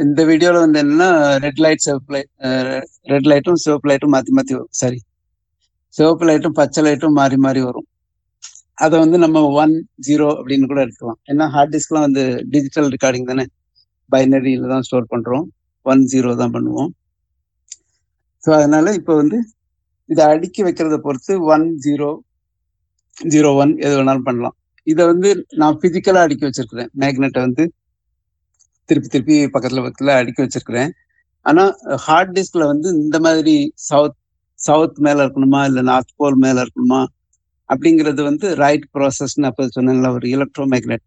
இந்த 0.06 0.22
வீடியோவில் 0.30 0.64
வந்து 0.64 0.80
என்னன்னா 0.84 1.10
ரெட் 1.46 1.62
லைட் 1.66 1.86
சிவப்பு 1.86 2.14
லைட் 2.16 2.32
ரெட் 3.12 3.30
லைட்டும் 3.32 3.62
சிவப்பு 3.66 3.90
லைட்டும் 3.92 4.14
மாற்றி 4.16 4.34
மாற்றி 4.38 4.56
வரும். 4.58 4.74
சாரி 4.82 5.00
சிவப்பு 5.94 6.26
லைட்டும் 6.30 6.58
பச்சை 6.60 6.82
லைட்டும் 6.88 7.18
மாறி 7.20 7.38
மாறி 7.46 7.62
வரும். 7.68 7.88
அதை 8.78 8.96
வந்து 9.04 9.18
நம்ம 9.18 9.38
ஒன் 9.62 9.74
ஜீரோ 10.08 10.28
அப்படின்னு 10.40 10.70
கூட 10.72 10.80
எடுக்கலாம் 10.82 11.20
ஏன்னா 11.32 11.46
ஹார்ட் 11.56 11.74
டிஸ்க்லாம் 11.76 12.06
வந்து 12.08 12.24
டிஜிட்டல் 12.54 12.90
ரெக்கார்டிங் 12.96 13.30
தானே? 13.32 13.46
பைனரியில 14.10 14.70
தான் 14.74 14.86
ஸ்டோர் 14.88 15.12
பண்றோம். 15.14 15.46
ஒன் 15.86 16.04
ஜீரோ 16.14 16.32
தான் 16.42 16.54
பண்ணுவோம். 16.56 16.92
ஸோ 18.44 18.50
அதனால 18.60 18.94
இப்போ 19.00 19.14
வந்து 19.16 19.38
இதை 20.10 20.24
அடுக்கி 20.34 20.62
வைக்கிறத 20.68 20.98
பொறுத்து 21.08 21.34
ஒன் 21.54 21.66
ஜீரோ 21.86 22.10
ஜீரோ 23.18 23.50
ஒன் 23.62 23.74
எது 23.86 23.94
வேணாலும் 24.00 24.28
பண்ணலாம். 24.30 24.56
இதை 24.88 25.04
வந்து 25.12 25.30
நான் 25.62 25.80
பிசிக்கலா 25.84 26.22
அடுக்கி 26.26 26.46
வச்சிருக்கிறேன். 26.48 26.90
மேக்னெட்டை 27.02 27.42
வந்து 27.48 27.64
திருப்பி 28.90 29.10
திருப்பி 29.10 29.38
பக்கத்துல 29.56 29.82
பக்கத்துல 29.86 30.14
அடுக்கி 30.20 30.42
வச்சிருக்கிறேன். 30.44 30.92
ஆனா 31.46 31.64
ஹார்ட் 32.06 32.34
டிஸ்க்ல 32.38 32.66
வந்து 32.66 32.90
இந்த 33.04 33.18
மாதிரி 33.26 33.56
சவுத் 33.90 34.18
சவுத் 34.60 34.98
மேல 35.06 35.24
இருக்கணுமா? 35.26 35.62
இல்ல 35.70 35.80
நார்த் 35.92 36.18
போல் 36.20 36.38
மேல 36.46 36.58
இருக்கணுமா? 36.66 37.02
அப்படிங்கிறது 37.70 38.22
வந்து 38.24 38.48
ரைட் 38.56 38.86
ப்ராசஸ்ன்னு 38.96 39.50
அப்போ 39.50 39.64
சொன்னேன்ல 39.78 40.10
ஒரு 40.12 40.28
எலக்ட்ரோ 40.36 40.66
மேக்னெட் 40.74 41.06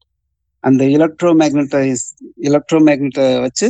அந்த 0.65 0.83
எலக்ட்ரோ 0.97 1.31
மேக்னட்டைஸ் 1.43 2.05
எலக்ட்ரோ 2.49 2.81
மேக்னெட்டை 2.89 3.27
வச்சு 3.47 3.69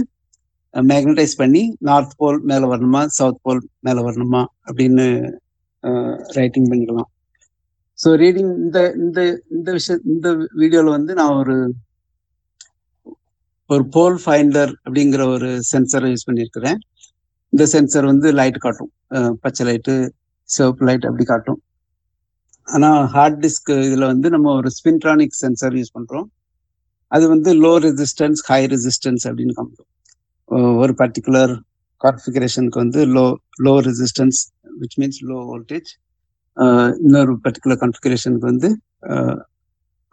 மேக்னடைஸ் 0.75 1.35
பண்ணி 1.37 1.63
நார்த் 1.81 2.17
போல் 2.17 2.41
மேலே 2.43 2.67
வரணுமா 2.67 3.03
சவுத் 3.19 3.43
போல் 3.43 3.63
மேலே 3.81 4.01
வரணுமா 4.01 4.43
அப்படின்னு 4.67 5.07
ரைட்டிங் 6.39 6.69
பண்ணிக்கலாம் 6.71 7.09
ஸோ 7.99 8.11
ரீடிங் 8.23 8.53
இந்த 8.65 8.79
இந்த 8.97 9.21
இந்த 9.51 9.69
விஷய 9.73 9.97
இந்த 10.07 10.29
வீடியோவில் 10.61 10.97
வந்து 10.97 11.13
நான் 11.15 11.39
ஒரு 11.41 11.57
ஒரு 13.71 13.85
போல் 13.87 14.17
ஃபைண்டர் 14.23 14.71
அப்படிங்கிற 14.85 15.23
ஒரு 15.35 15.49
சென்சரை 15.71 16.09
யூஸ் 16.11 16.27
பண்ணியிருக்கிறேன். 16.29 16.79
இந்த 17.53 17.65
சென்சர் 17.75 18.07
வந்து 18.13 18.29
லைட் 18.39 18.59
காட்டும். 18.59 18.91
பச்சை 19.43 19.65
லைட்டு 19.69 19.95
சிவப்பு 20.49 20.87
லைட் 20.89 21.07
அப்படி 21.09 21.25
காட்டும். 21.25 21.61
ஆனால் 22.71 23.01
ஹார்ட் 23.15 23.39
டிஸ்க் 23.45 23.71
இதில் 23.87 24.11
வந்து 24.13 24.29
நம்ம 24.31 24.53
ஒரு 24.53 24.71
ஸ்பின்ட்ரானிக் 24.79 25.37
சென்சர் 25.43 25.77
யூஸ் 25.79 25.95
பண்ணுறோம் 25.97 26.27
அது 27.13 27.25
வந்து 27.29 27.51
லோ 27.65 27.73
ரெசிஸ்டன்ஸ் 27.87 28.41
ஹை 28.51 28.61
ரெசிஸ்டன்ஸ் 28.67 29.25
அப்படின்னு 29.29 29.55
காமிக்கும் 29.59 29.89
ஒரு 30.83 30.93
பர்டிகுலர் 30.93 31.53
கான்ஃபிகரேஷனுக்கு 32.03 32.79
வந்து 32.79 33.01
low 33.07 33.25
low 33.67 33.75
resistance 33.89 34.41
which 34.81 34.97
means 35.01 35.21
low 35.31 35.39
voltage 35.51 35.91
இன்னொரு 37.05 37.33
பர்டிகுலர் 37.47 37.81
கான்ஃபிகரேஷனுக்கு 37.83 38.47
வந்து 38.53 38.71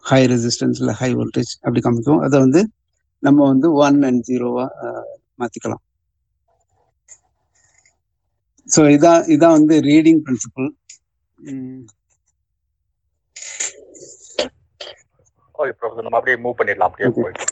ஹை 0.06 0.22
ரெசிஸ்டன்ஸ் 0.34 0.80
இல்லை 0.82 0.94
ஹை 0.94 1.10
வோல்டேஜ் 1.14 1.52
அப்படி 1.66 1.82
காமிக்கும் 1.82 2.24
அதை 2.26 2.38
வந்து 2.40 2.62
நம்ம 3.24 3.40
வந்து 3.48 3.68
ஒன் 3.86 4.00
அண்ட் 4.04 4.24
ஜீரோவாக 4.30 4.70
மாத்திக்கலாம். 5.42 5.84
ஸோ 8.70 8.82
இதான் 8.96 9.24
இதான் 9.36 9.56
வந்து 9.60 9.76
ரீடிங் 9.90 10.22
பிரின்சிபல் 10.26 10.70
ப்ரொஃபசர் 15.80 16.06
நம்ம 16.08 16.18
அப்படியே 16.20 16.38
மூவ் 16.44 16.58
பண்ணிடலாம் 16.60 16.90
அப்படியே. 16.90 17.10
போயிட்டு. 17.18 17.46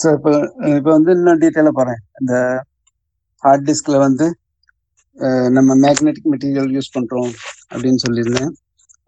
ஸோ 0.00 0.06
இப்போ 0.16 0.30
இப்போ 0.76 0.90
வந்து 0.96 1.10
இன்னும் 1.16 1.40
டீட்டெயிலாக 1.42 1.74
போகிறேன் 1.78 2.00
இந்த 2.20 2.34
ஹார்ட் 3.42 3.66
டிஸ்கில் 3.70 4.04
வந்து 4.06 4.26
நம்ம 5.56 5.74
மேக்னெட்டிக் 5.84 6.30
மெட்டீரியல் 6.32 6.70
யூஸ் 6.76 6.94
பண்ணுறோம் 6.96 7.32
அப்படின்னு 7.72 8.00
சொல்லியிருந்தேன். 8.06 8.52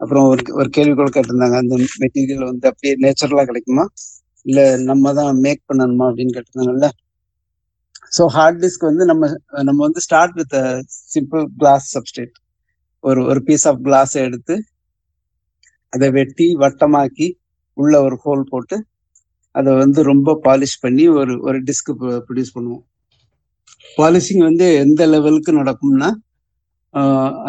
அப்புறம் 0.00 0.26
ஒரு 0.32 0.42
ஒரு 0.58 0.68
கேள்வி 0.76 0.94
கூட 0.94 1.10
கேட்டிருந்தாங்க. 1.14 1.56
அந்த 1.62 1.74
மெட்டீரியல் 2.02 2.44
வந்து 2.50 2.66
அப்படியே 2.70 2.94
நேச்சுரலாக 3.04 3.48
கிடைக்குமா? 3.50 3.84
இல்லை 4.46 4.64
நம்ம 4.90 5.12
தான் 5.20 5.40
மேக் 5.44 5.62
பண்ணணுமா 5.70 6.06
அப்படின்னு 6.10 6.34
கேட்டிருந்தாங்கல்ல. 6.36 6.88
ஸோ 8.16 8.24
ஹார்ட் 8.36 8.60
டிஸ்க் 8.64 8.88
வந்து 8.90 9.04
நம்ம 9.10 9.24
நம்ம 9.68 9.78
வந்து 9.86 10.02
start 10.06 10.36
with 10.40 10.56
simple 11.14 11.42
glass 11.60 11.86
substrate 11.96 12.34
ஒரு 13.04 13.20
ஒரு 13.30 13.40
பீஸ் 13.48 13.66
ஆஃப் 13.70 13.80
கிளாஸை 13.86 14.20
எடுத்து 14.28 14.54
அதை 15.92 16.08
வெட்டி 16.18 16.46
வட்டமாக்கி 16.62 17.26
உள்ள 17.80 17.94
ஒரு 18.06 18.16
ஹோல் 18.24 18.42
போட்டு 18.52 18.76
அதை 19.54 19.70
வந்து 19.82 20.00
ரொம்ப 20.10 20.34
பாலிஷ் 20.46 20.82
பண்ணி 20.84 21.04
ஒரு 21.20 21.34
ஒரு 21.48 21.58
டிஸ்க் 21.68 21.90
ப்ரொடியூஸ் 22.26 22.54
பண்ணுவோம். 22.56 22.84
பாலிஷிங் 23.98 24.42
வந்து 24.48 24.66
எந்த 24.84 25.02
லெவலுக்கு 25.12 25.52
நடக்கும்னா 25.60 26.08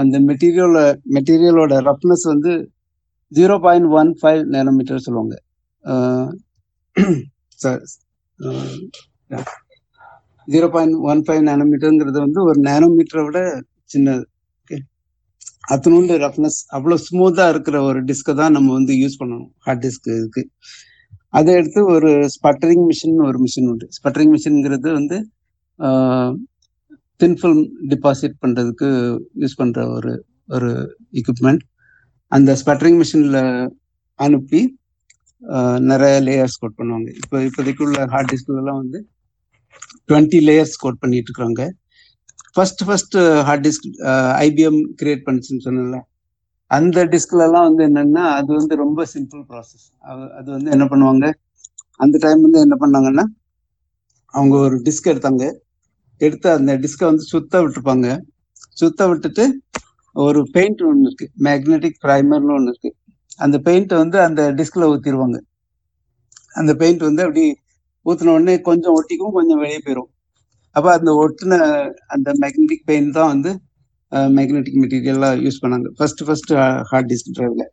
அந்த 0.02 0.16
மெட்டீரியலோட 0.30 0.80
மெட்டீரியலோட 1.16 1.74
ரஃப்னஸ் 1.90 2.26
வந்து 2.34 2.52
zero 3.32 3.56
point 3.66 3.90
one 4.00 4.12
five 4.20 4.42
nanometre 4.56 5.06
சொல்லுவாங்க. 5.06 5.36
ஜீரோ 10.48 10.68
பாயிண்ட் 10.76 10.98
ஒன் 11.12 11.22
ஃபைவ் 11.28 11.42
நேனோமீட்டருங்கிறது 11.50 12.20
வந்து 12.26 12.40
ஒரு 12.50 12.60
நேனோமீட்டரை 12.70 13.24
விட 13.28 13.40
சின்னது. 13.94 14.24
அத்தனோண்டு 15.74 16.14
ரஃப்னஸ் 16.26 16.60
அவ்வளோ 16.76 16.98
ஸ்மூத்தாக 17.08 17.54
இருக்கிற 17.54 17.78
ஒரு 17.88 18.00
டிஸ்கை 18.10 18.34
தான் 18.42 18.56
நம்ம 18.58 18.70
வந்து 18.80 18.94
யூஸ் 19.04 19.18
பண்ணணும். 19.22 19.50
ஹார்ட் 19.66 19.84
டிஸ்க் 19.86 20.08
இதுக்கு. 20.18 20.44
அதை 21.38 21.54
எடுத்து 21.60 21.82
ஒரு 21.96 22.10
ஸ்பட்டரிங் 22.36 22.86
மிஷின் 22.90 23.18
ஒரு 23.30 23.40
மிஷின் 23.46 23.68
உண்டு. 23.72 23.88
ஸ்பட்டரிங் 23.98 24.34
மிஷின்ங்கிறது 24.36 24.90
வந்து 25.00 25.18
தின் 27.22 27.38
ஃபில்ம் 27.40 27.64
டிபாசிட் 27.94 28.38
பண்ணுறதுக்கு 28.44 28.90
யூஸ் 29.44 29.60
பண்ணுற 29.62 29.82
ஒரு 29.98 30.14
ஒரு 30.56 30.70
எக்யூப்மெண்ட் 31.22 31.64
அந்த 32.32 32.52
ஸ்பட்டரிங் 32.62 33.00
மிஷினில் 33.02 33.42
அனுப்பி 34.20 34.62
நிறைய 35.92 36.16
லேயர்ஸ் 36.28 36.60
கோட் 36.62 36.78
பண்ணுவாங்க. 36.80 37.10
இப்போ 37.22 37.38
இப்போதைக்கு 37.48 37.84
உள்ள 37.88 38.00
ஹார்ட் 38.14 38.32
டிஸ்க்லாம் 38.34 38.80
வந்து 38.84 39.00
டுவெண்ட்டி 40.10 40.40
லேயர்ஸ் 40.48 40.82
கோட் 40.84 41.02
பண்ணிட்டு 41.04 41.30
இருக்கிறாங்க 41.30 41.64
first 42.58 42.84
first 42.88 43.18
hard 43.48 43.66
disk 43.68 43.88
IBM 44.46 44.80
create 45.02 45.26
பண்ணுச்சுன்னு 45.28 45.66
சொன்னல 45.66 45.98
அந்த 46.72 47.04
டிஸ்க்ல 47.14 47.44
எல்லாம் 47.48 47.68
வந்து 47.68 47.84
என்னன்னா 47.90 48.24
அது 48.40 48.50
வந்து 48.60 48.76
ரொம்ப 48.84 49.02
சிம்பிள் 49.14 49.44
ப்ராசஸ் 49.50 49.86
அது 50.38 50.48
வந்து 50.56 50.70
என்ன 50.76 50.86
பண்ணுவாங்க? 50.92 51.26
அந்த 52.04 52.16
டைம் 52.24 52.42
வந்து 52.46 52.60
என்ன 52.66 52.76
பண்ணாங்கன்னா 52.82 53.26
அவங்க 54.34 54.56
ஒரு 54.66 54.78
டிஸ்க் 54.88 55.12
எடுத்தாங்க. 55.14 55.44
எடுத்து 56.22 56.48
அந்த 56.58 56.72
டிஸ்கை 56.84 57.06
வந்து 57.10 57.26
சுத்த 57.32 57.62
விட்டுருப்பாங்க. 57.62 58.08
சுத்த 58.82 59.08
விட்டுட்டு 59.10 59.46
ஒரு 60.16 60.40
பெயிண்ட் 60.56 60.82
ஒன்று 60.90 61.08
இருக்கு. 61.08 61.28
மேக்னெட்டிக் 61.48 61.98
ப்ரைமர்னு 62.06 62.56
ஒன்று 62.58 62.72
இருக்கு. 62.74 62.92
அந்த 63.40 63.58
பெயிண்ட்டை 63.68 63.98
வந்து 64.04 64.18
அந்த 64.28 64.42
டிஸ்கில் 64.60 64.90
ஊற்றிடுவாங்க 64.92 65.38
அந்த 66.60 66.72
பெயிண்ட் 66.82 67.08
வந்து 67.10 67.24
அப்படி 67.26 67.44
ஊற்றின 68.06 68.34
உடனே 68.38 68.56
கொஞ்சம் 68.70 68.96
ஒட்டிக்கும் 69.00 69.36
கொஞ்சம் 69.38 69.60
வெளியே 69.64 69.80
போயிடும் 69.86 70.10
அப்போ 70.78 70.90
அந்த 70.98 71.12
ஒட்டின 71.24 71.54
அந்த 72.16 72.30
மேக்னெட்டிக் 72.44 72.86
பெயின் 72.92 73.16
தான் 73.18 73.32
வந்து 73.34 73.52
மேக்னெட்டிக் 74.38 74.80
மெட்டீரியல்லாம் 74.84 75.40
யூஸ் 75.46 75.62
பண்ணாங்க. 75.64 75.88
ஃபர்ஸ்ட் 75.98 76.22
ஃபர்ஸ்ட் 76.28 76.54
ஹார்ட் 76.92 77.10
டிஸ்க் 77.12 77.34
டிரைவ்ல 77.38 77.64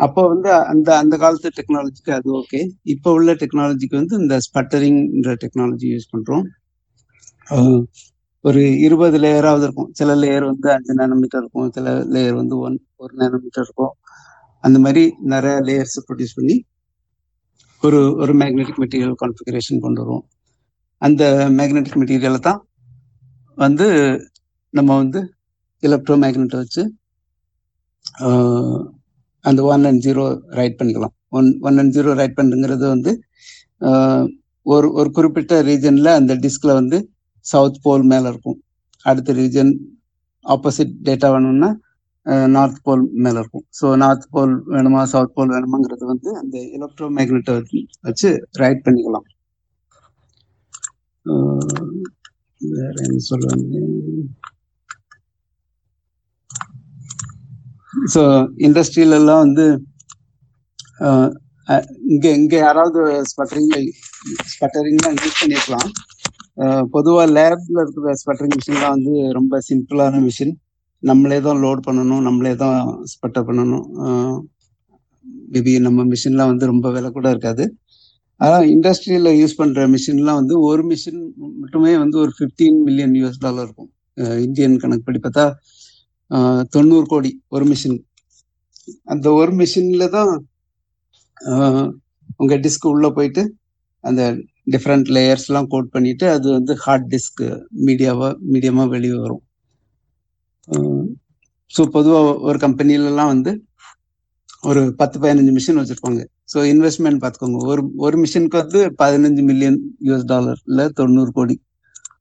அப்போ 0.00 0.22
வந்து 0.32 0.48
அந்த 0.72 0.88
அந்த 1.02 1.14
காலத்து 1.22 1.48
டெக்னாலஜிக்கு 1.58 2.12
அது 2.16 2.28
ஓகே 2.40 2.60
இப்போ 2.94 3.10
உள்ள 3.18 3.32
டெக்னாலஜிக்கு 3.42 3.96
வந்து 4.00 4.16
இந்த 4.22 4.34
ஸ்பட்டரிங்ன்ற 4.46 5.32
டெக்னாலஜி 5.44 5.88
யூஸ் 5.94 6.12
பண்ணுறோம் 6.14 6.44
ஒரு 8.44 8.62
இருபது 8.86 9.18
லேயராவது 9.22 9.64
இருக்கும். 9.66 9.88
சில 9.98 10.10
லேயர் 10.22 10.44
வந்து 10.50 10.68
அஞ்சு 10.74 10.92
நேனோமீட்டர் 11.00 11.40
இருக்கும். 11.42 11.68
சில 11.76 11.94
லேயர் 12.14 12.36
வந்து 12.40 12.56
ஒன் 12.66 12.76
ஒரு 13.02 13.12
நேனோமீட்டர் 13.22 13.64
இருக்கும். 13.66 13.94
அந்த 14.64 14.78
மாதிரி 14.84 15.02
நிறைய 15.32 15.56
லேயர்ஸ் 15.68 15.98
ப்ரொடியூஸ் 16.08 16.36
பண்ணி 16.38 16.56
ஒரு 17.82 18.00
ஒரு 18.22 18.32
மேக்னெட்டிக் 18.42 18.80
மெட்டீரியல் 18.82 19.16
கான்ஃபிகரேஷன் 19.22 19.82
கொண்டு 19.86 20.00
வருவோம். 20.02 20.24
அந்த 21.02 21.22
மேக்னெட்டிக் 21.58 21.98
மெட்டீரியலை 22.00 22.40
தான் 22.48 22.60
வந்து 23.58 23.86
நம்ம 24.74 24.90
வந்து 25.02 25.20
எலக்ட்ரோ 25.82 26.14
மேக்னெட்டை 26.24 26.58
வச்சு 26.62 26.82
அந்த 29.44 29.60
ஒன் 29.72 29.86
அண்ட் 29.88 30.02
ஜீரோ 30.06 30.24
ரைட் 30.58 30.78
பண்ணிக்கலாம். 30.78 31.14
One 31.36 31.48
one 31.68 31.78
and 31.80 31.94
zero 31.96 32.10
write 32.20 32.38
பண்ணுங்கிறது 32.38 32.86
வந்து 32.94 33.12
ஒரு 34.66 34.86
ஒரு 35.00 35.08
குறிப்பிட்ட 35.16 35.54
ரீஜனில் 35.70 36.16
அந்த 36.20 36.32
டிஸ்கில் 36.44 36.78
வந்து 36.80 36.98
சவுத் 37.46 37.82
போல் 37.84 38.04
மேலே 38.12 38.26
இருக்கும். 38.32 38.58
அடுத்த 39.06 39.34
ரீஜன் 39.40 39.72
ஆப்போசிட் 40.44 40.94
டேட்டா 41.08 41.28
வேணும்னா 41.34 41.70
நார்த் 42.56 42.82
போல் 42.86 43.04
மேலே 43.24 43.38
இருக்கும். 43.42 43.64
ஸோ 43.78 43.86
நார்த் 44.02 44.28
போல் 44.34 44.54
வேணுமா 44.74 45.02
சவுத் 45.12 45.34
போல் 45.36 45.52
வேணுமாங்கிறது 45.56 46.04
வந்து 46.12 46.30
அந்த 46.42 46.56
எலக்ட்ரோ 46.78 47.08
மேக்னெட்டை 47.18 47.54
வச்சு 48.08 48.30
ரைட் 48.62 48.84
பண்ணிக்கலாம். 48.86 49.26
வேற 52.60 52.94
என்ன 53.06 53.22
சொல்லுவாங்க 53.30 53.82
ஸோ 58.14 58.22
இண்டஸ்ட்ரியில 58.66 59.18
எல்லாம் 59.20 59.44
வந்து 59.46 59.66
இங்க 62.14 62.26
இங்க 62.40 62.54
யாராவது 62.66 63.00
ஸ்பட்டரிங்ல 63.30 63.78
ஸ்பட்டரிங்லாம் 64.52 65.16
யூஸ் 65.22 65.40
பண்ணிருக்கலாம். 65.40 65.88
பொதுவாக 66.94 67.26
லேப்ல 67.36 67.82
இருக்கிற 67.84 68.12
ஸ்பட்டரிங் 68.22 68.56
மிஷின்லாம் 68.58 68.94
வந்து 68.96 69.14
ரொம்ப 69.38 69.60
சிம்பிளான 69.68 70.20
மிஷின் 70.26 70.54
நம்மளே 71.02 71.38
தான் 71.46 71.62
லோட் 71.64 71.80
பண்ணணும் 71.88 72.22
நம்மளே 72.28 72.52
தான் 72.62 72.78
ஸ்பட்டர் 73.12 73.48
பண்ணணும். 73.48 73.86
மேபி 75.52 75.72
நம்ம 75.86 76.04
மிஷின்லாம் 76.12 76.50
வந்து 76.52 76.70
ரொம்ப 76.72 76.86
விலை 76.96 77.10
கூட 77.16 77.26
இருக்காது. 77.34 77.64
ஆனால் 78.40 78.64
இண்டஸ்ட்ரியில் 78.74 79.30
யூஸ் 79.40 79.58
பண்ணுற 79.60 79.82
மிஷின்லாம் 79.94 80.38
வந்து 80.40 80.54
ஒரு 80.70 80.82
மிஷின் 80.90 81.20
மட்டுமே 81.60 81.92
வந்து 82.02 82.16
ஒரு 82.24 82.32
ஃபிஃப்டீன் 82.38 82.78
மில்லியன் 82.86 83.14
யூஎஸ் 83.20 83.42
டாலர் 83.44 83.66
இருக்கும். 83.66 83.90
இந்தியன் 84.46 84.80
கணக்குப்படி 84.82 85.20
பார்த்தா 85.26 85.46
தொண்ணூறு 86.74 87.06
கோடி 87.12 87.30
ஒரு 87.54 87.64
மிஷின். 87.70 87.98
அந்த 89.12 89.26
ஒரு 89.40 89.52
மிஷின்ல 89.60 90.04
தான் 90.16 90.32
உங்க 92.42 92.54
டிஸ்க் 92.66 92.92
உள்ள 92.92 93.06
போயிட்டு 93.16 93.42
அந்த 94.04 94.22
டிஃப்ரெண்ட் 94.74 95.08
லேயர்ஸ்லாம் 95.16 95.70
கோட் 95.72 95.92
பண்ணிட்டு 95.94 96.26
அது 96.36 96.46
வந்து 96.58 96.72
ஹார்ட் 96.84 97.08
டிஸ்க் 97.14 97.42
மீடியாவா 97.86 98.28
மீடியமா 98.52 98.84
வெளியே 98.94 99.16
வரும். 99.24 99.42
ஸோ 101.70 101.82
பொதுவாக 101.96 102.32
ஒரு 102.48 102.58
கம்பெனிலலாம் 102.64 103.32
வந்து 103.34 103.52
ஒரு 104.70 104.80
பத்து 105.00 105.16
பதினஞ்சு 105.22 105.52
மிஷின் 105.56 105.80
வச்சிருப்பாங்க. 105.80 106.22
ஸோ 106.48 106.58
இன்வெஸ்ட்மெண்ட் 106.72 107.20
பார்த்துக்கோங்க 107.22 107.60
ஒரு 107.72 107.82
ஒரு 108.06 108.16
மிஷினுக்கு 108.22 108.58
வந்து 108.62 108.80
பதினஞ்சு 109.02 109.42
மில்லியன் 109.48 109.78
யூஎஸ் 110.08 110.28
டாலர்ல 110.32 110.82
தொண்ணூறு 110.98 111.30
கோடி. 111.38 111.56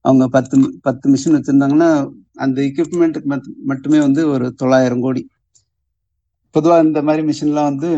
அவங்க 0.06 0.24
பத்து 0.36 0.56
பத்து 0.88 1.06
மிஷின் 1.14 1.36
வச்சிருந்தாங்கன்னா 1.38 1.90
அந்த 2.46 2.58
எக்யூப்மெண்ட்டுக்கு 2.70 3.30
மட்டுமே 3.72 4.00
வந்து 4.08 4.22
ஒரு 4.34 4.48
தொள்ளாயிரம் 4.62 5.04
கோடி. 5.06 5.24
பொதுவாக 6.56 6.86
இந்த 6.88 7.00
மாதிரி 7.08 7.24
மிஷின்லாம் 7.28 7.70
வந்து 7.72 7.90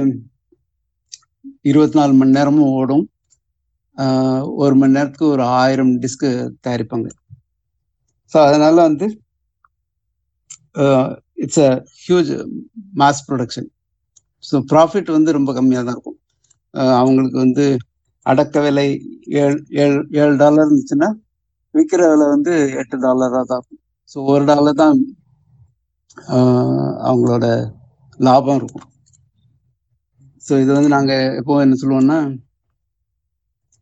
இருபத்தி 1.69 1.97
நாலு 1.99 2.13
மணி 2.19 2.35
நேரமும் 2.37 2.73
ஓடும். 2.79 3.05
ஒரு 4.63 4.73
மணி 4.79 4.95
நேரத்துக்கு 4.97 5.27
ஒரு 5.35 5.43
ஆயிரம் 5.59 5.93
டிஸ்க்கு 6.03 6.29
தயாரிப்பாங்க. 6.65 7.07
ஸோ 8.31 8.37
அதனால 8.47 8.75
வந்து 8.87 9.07
it's 11.43 11.61
a 11.65 11.71
huge 12.03 12.31
mass 13.01 13.25
production 13.27 13.69
so 14.43 14.55
profit 14.71 15.09
வந்து 15.15 15.37
ரொம்ப 15.37 15.51
கம்மியாக 15.57 15.85
தான் 15.85 15.95
இருக்கும். 15.97 16.16
அவங்களுக்கு 16.99 17.37
வந்து 17.45 17.65
அடக்க 18.25 18.61
விலை 18.65 18.87
ஏழு 19.41 19.57
ஏழு 19.83 19.99
ஏழு 20.21 20.33
டாலர் 20.43 20.65
இருந்துச்சுன்னா 20.65 21.09
விற்கிற 21.75 22.01
விலை 22.11 22.27
வந்து 22.35 22.53
எட்டு 22.81 22.97
டாலராக 23.05 23.43
தான். 23.51 23.61
இருக்கும் 23.61 23.81
ஸோ 24.11 24.17
ஒரு 24.33 24.43
டாலர் 24.51 24.81
தான் 24.83 24.97
அவங்களோட 27.09 27.45
லாபம் 28.19 28.59
இருக்கும். 28.61 28.87
ஸோ 30.43 30.53
இது 30.63 30.71
வந்து 30.77 30.91
நாங்கள் 30.95 31.33
எப்போ 31.39 31.61
என்ன 31.65 31.77
சொல்லுவோம்னா 31.81 32.19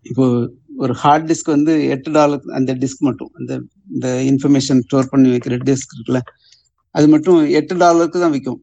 இப்போ 0.06 0.26
ஒரு 0.84 0.94
ஹார்ட் 1.04 1.28
டிஸ்க் 1.30 1.56
வந்து 1.56 1.74
எட்டு 1.96 2.10
டாலர் 2.18 2.44
அந்த 2.58 2.72
டிஸ்க் 2.82 3.06
மட்டும் 3.08 3.32
அந்த 3.40 3.54
இந்த 3.96 4.08
இன்ஃபர்மேஷன் 4.32 4.84
ஸ்டோர் 4.86 5.12
பண்ணி 5.14 5.30
வைக்கிற 5.34 5.58
டிஸ்க் 5.70 5.96
இருக்குல்ல 5.96 6.22
அது 6.96 7.08
மட்டும் 7.14 7.40
எட்டு 7.60 7.76
டாலருக்கு 7.84 8.20
தான் 8.20 8.36
விற்கும் 8.36 8.62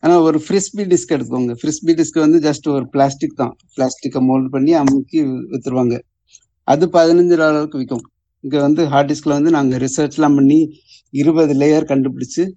ஆனால் 0.00 0.18
ஒரு 0.18 0.42
ஃப்ரிஸ்பி 0.48 0.76
டிஸ்க் 0.76 1.12
எடுத்துக்கோங்க. 1.12 1.56
ஃப்ரிஸ்பி 1.62 1.86
டிஸ்க் 1.86 2.18
வந்து 2.18 2.50
ஜஸ்ட் 2.50 2.68
ஒரு 2.68 2.88
பிளாஸ்டிக் 2.88 3.36
தான். 3.36 3.56
பிளாஸ்டிக்கை 3.76 4.22
மோல்ட் 4.22 4.50
பண்ணி 4.50 4.72
அமுக்கி 4.72 5.22
வித்துருவாங்க. 5.22 6.00
அது 6.64 6.86
பதினஞ்சு 6.86 7.36
டாலருக்கு 7.36 7.78
விற்கும் 7.78 8.10
இங்கே 8.40 8.60
வந்து 8.60 8.86
ஹார்ட் 8.86 9.10
டிஸ்கில் 9.10 9.28
வந்து 9.28 9.50
நாங்கள் 9.50 9.80
ரிசர்ச்லாம் 9.80 10.34
பண்ணி 10.34 10.80
இருபது 11.10 11.54
லேயர் 11.54 11.84
கண்டுபிடிச்சு 11.84 12.50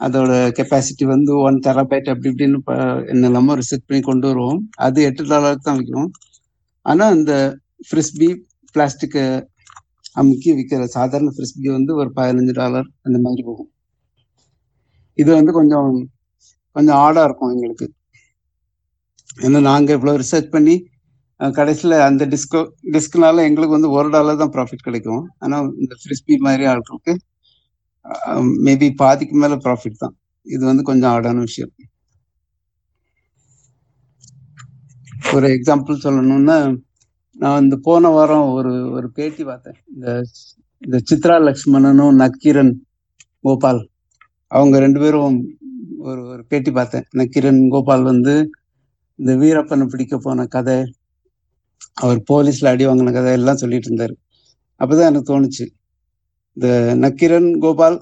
அதோட 0.00 0.32
கெப்பாசிட்டி 0.50 1.04
வந்து 1.04 1.38
ஒன் 1.38 1.60
தெராபைட் 1.66 2.08
அப்படி 2.08 2.28
இப்படின்னு 2.28 2.56
ப- 2.64 2.74
என்னெல்லாமோ 2.74 3.58
ரிசர்ச் 3.58 3.86
பண்ணி 3.86 4.02
கொண்டு 4.02 4.26
வருவோம். 4.26 4.68
அது 4.76 5.02
எட்டு 5.02 5.24
டாலருக்கு 5.24 5.60
தான் 5.62 5.76
விற்கும் 5.76 6.10
ஆனால் 6.82 7.10
அந்த 7.10 7.58
ஃப்ரிஸ்பி 7.90 8.38
பிளாஸ்டிக்கை 8.72 9.46
அமுக்கி 10.12 10.52
விற்கிற 10.52 10.84
சாதாரண 10.84 11.30
ஃப்ரிஸ்பி 11.36 11.70
வந்து 11.70 11.94
ஒரு 11.94 12.12
பதினஞ்சு 12.16 12.52
டாலர் 12.52 12.90
அந்த 13.02 13.18
மாதிரி 13.18 13.42
போகும். 13.42 13.70
இது 15.14 15.34
வந்து 15.34 15.52
கொஞ்சம் 15.52 16.08
கொஞ்சம் 16.76 16.98
ஆடாக 17.04 17.26
இருக்கும் 17.28 17.52
எங்களுக்கு. 17.54 17.86
ஏன்னா 19.46 19.60
நாங்கள் 19.70 19.96
இவ்வளோ 19.98 20.14
ரிசர்ச் 20.22 20.54
பண்ணி 20.56 20.74
கடைசியில் 21.40 21.94
அந்த 22.06 22.22
டிஸ்கோ 22.32 22.60
டிஸ்க்னால 22.94 23.44
எங்களுக்கு 23.48 23.76
வந்து 23.76 23.90
ஒரு 23.98 24.08
டாலர் 24.14 24.40
தான் 24.42 24.52
ப்ராஃபிட் 24.56 24.86
கிடைக்கும். 24.88 25.22
ஆனால் 25.44 25.70
இந்த 25.82 25.94
ஃப்ரிஸ்பி 26.00 26.34
மாதிரி 26.46 26.64
ஆட்களுக்கு 26.72 27.14
மேபி 28.66 28.88
பாதிக்கு 29.02 29.36
மேலே 29.42 29.56
ப்ராஃபிட் 29.64 30.02
தான். 30.04 30.14
இது 30.46 30.62
வந்து 30.70 30.84
கொஞ்சம் 30.90 31.12
ஆடான 31.14 31.42
விஷயம். 31.48 31.72
ஒரு 35.36 35.46
எக்ஸாம்பிள் 35.56 36.02
சொல்லணும்னா 36.06 36.56
நான் 37.42 37.62
இந்த 37.64 37.76
போன 37.86 38.08
வாரம் 38.16 38.48
ஒரு 38.56 38.72
ஒரு 38.96 39.06
பேட்டி 39.16 39.42
பார்த்தேன். 39.50 39.78
இந்த 39.94 40.08
இந்த 40.82 40.98
சித்ரா 41.08 41.36
லக்ஷ்மணனும் 41.48 42.16
நக்கீரன் 42.22 42.72
கோபால் 43.44 43.82
அவங்க 44.56 44.76
ரெண்டு 44.84 45.00
பேரும் 45.02 45.36
ஒரு 46.08 46.20
ஒரு 46.32 46.42
பேட்டி 46.50 46.70
பார்த்தேன். 46.78 47.06
நக்கீரன் 47.18 47.62
கோபால் 47.74 48.04
வந்து 48.12 48.34
இந்த 49.18 49.32
வீரப்பனை 49.42 49.84
பிடிக்க 49.92 50.14
போன 50.26 50.46
கதை 50.54 50.76
அவர் 52.02 52.20
போலீஸ்ல 52.30 52.70
அடி 52.72 52.84
வாங்கின 52.88 53.12
கதை 53.16 53.32
எல்லாம் 53.38 53.60
சொல்லிட்டு 53.62 53.88
இருந்தாரு. 53.90 54.14
அப்பதான் 54.80 55.10
எனக்கு 55.10 55.30
தோணுச்சு. 55.32 55.64
இந்த 56.56 56.68
நக்கிரன் 57.04 57.50
கோபால் 57.64 57.98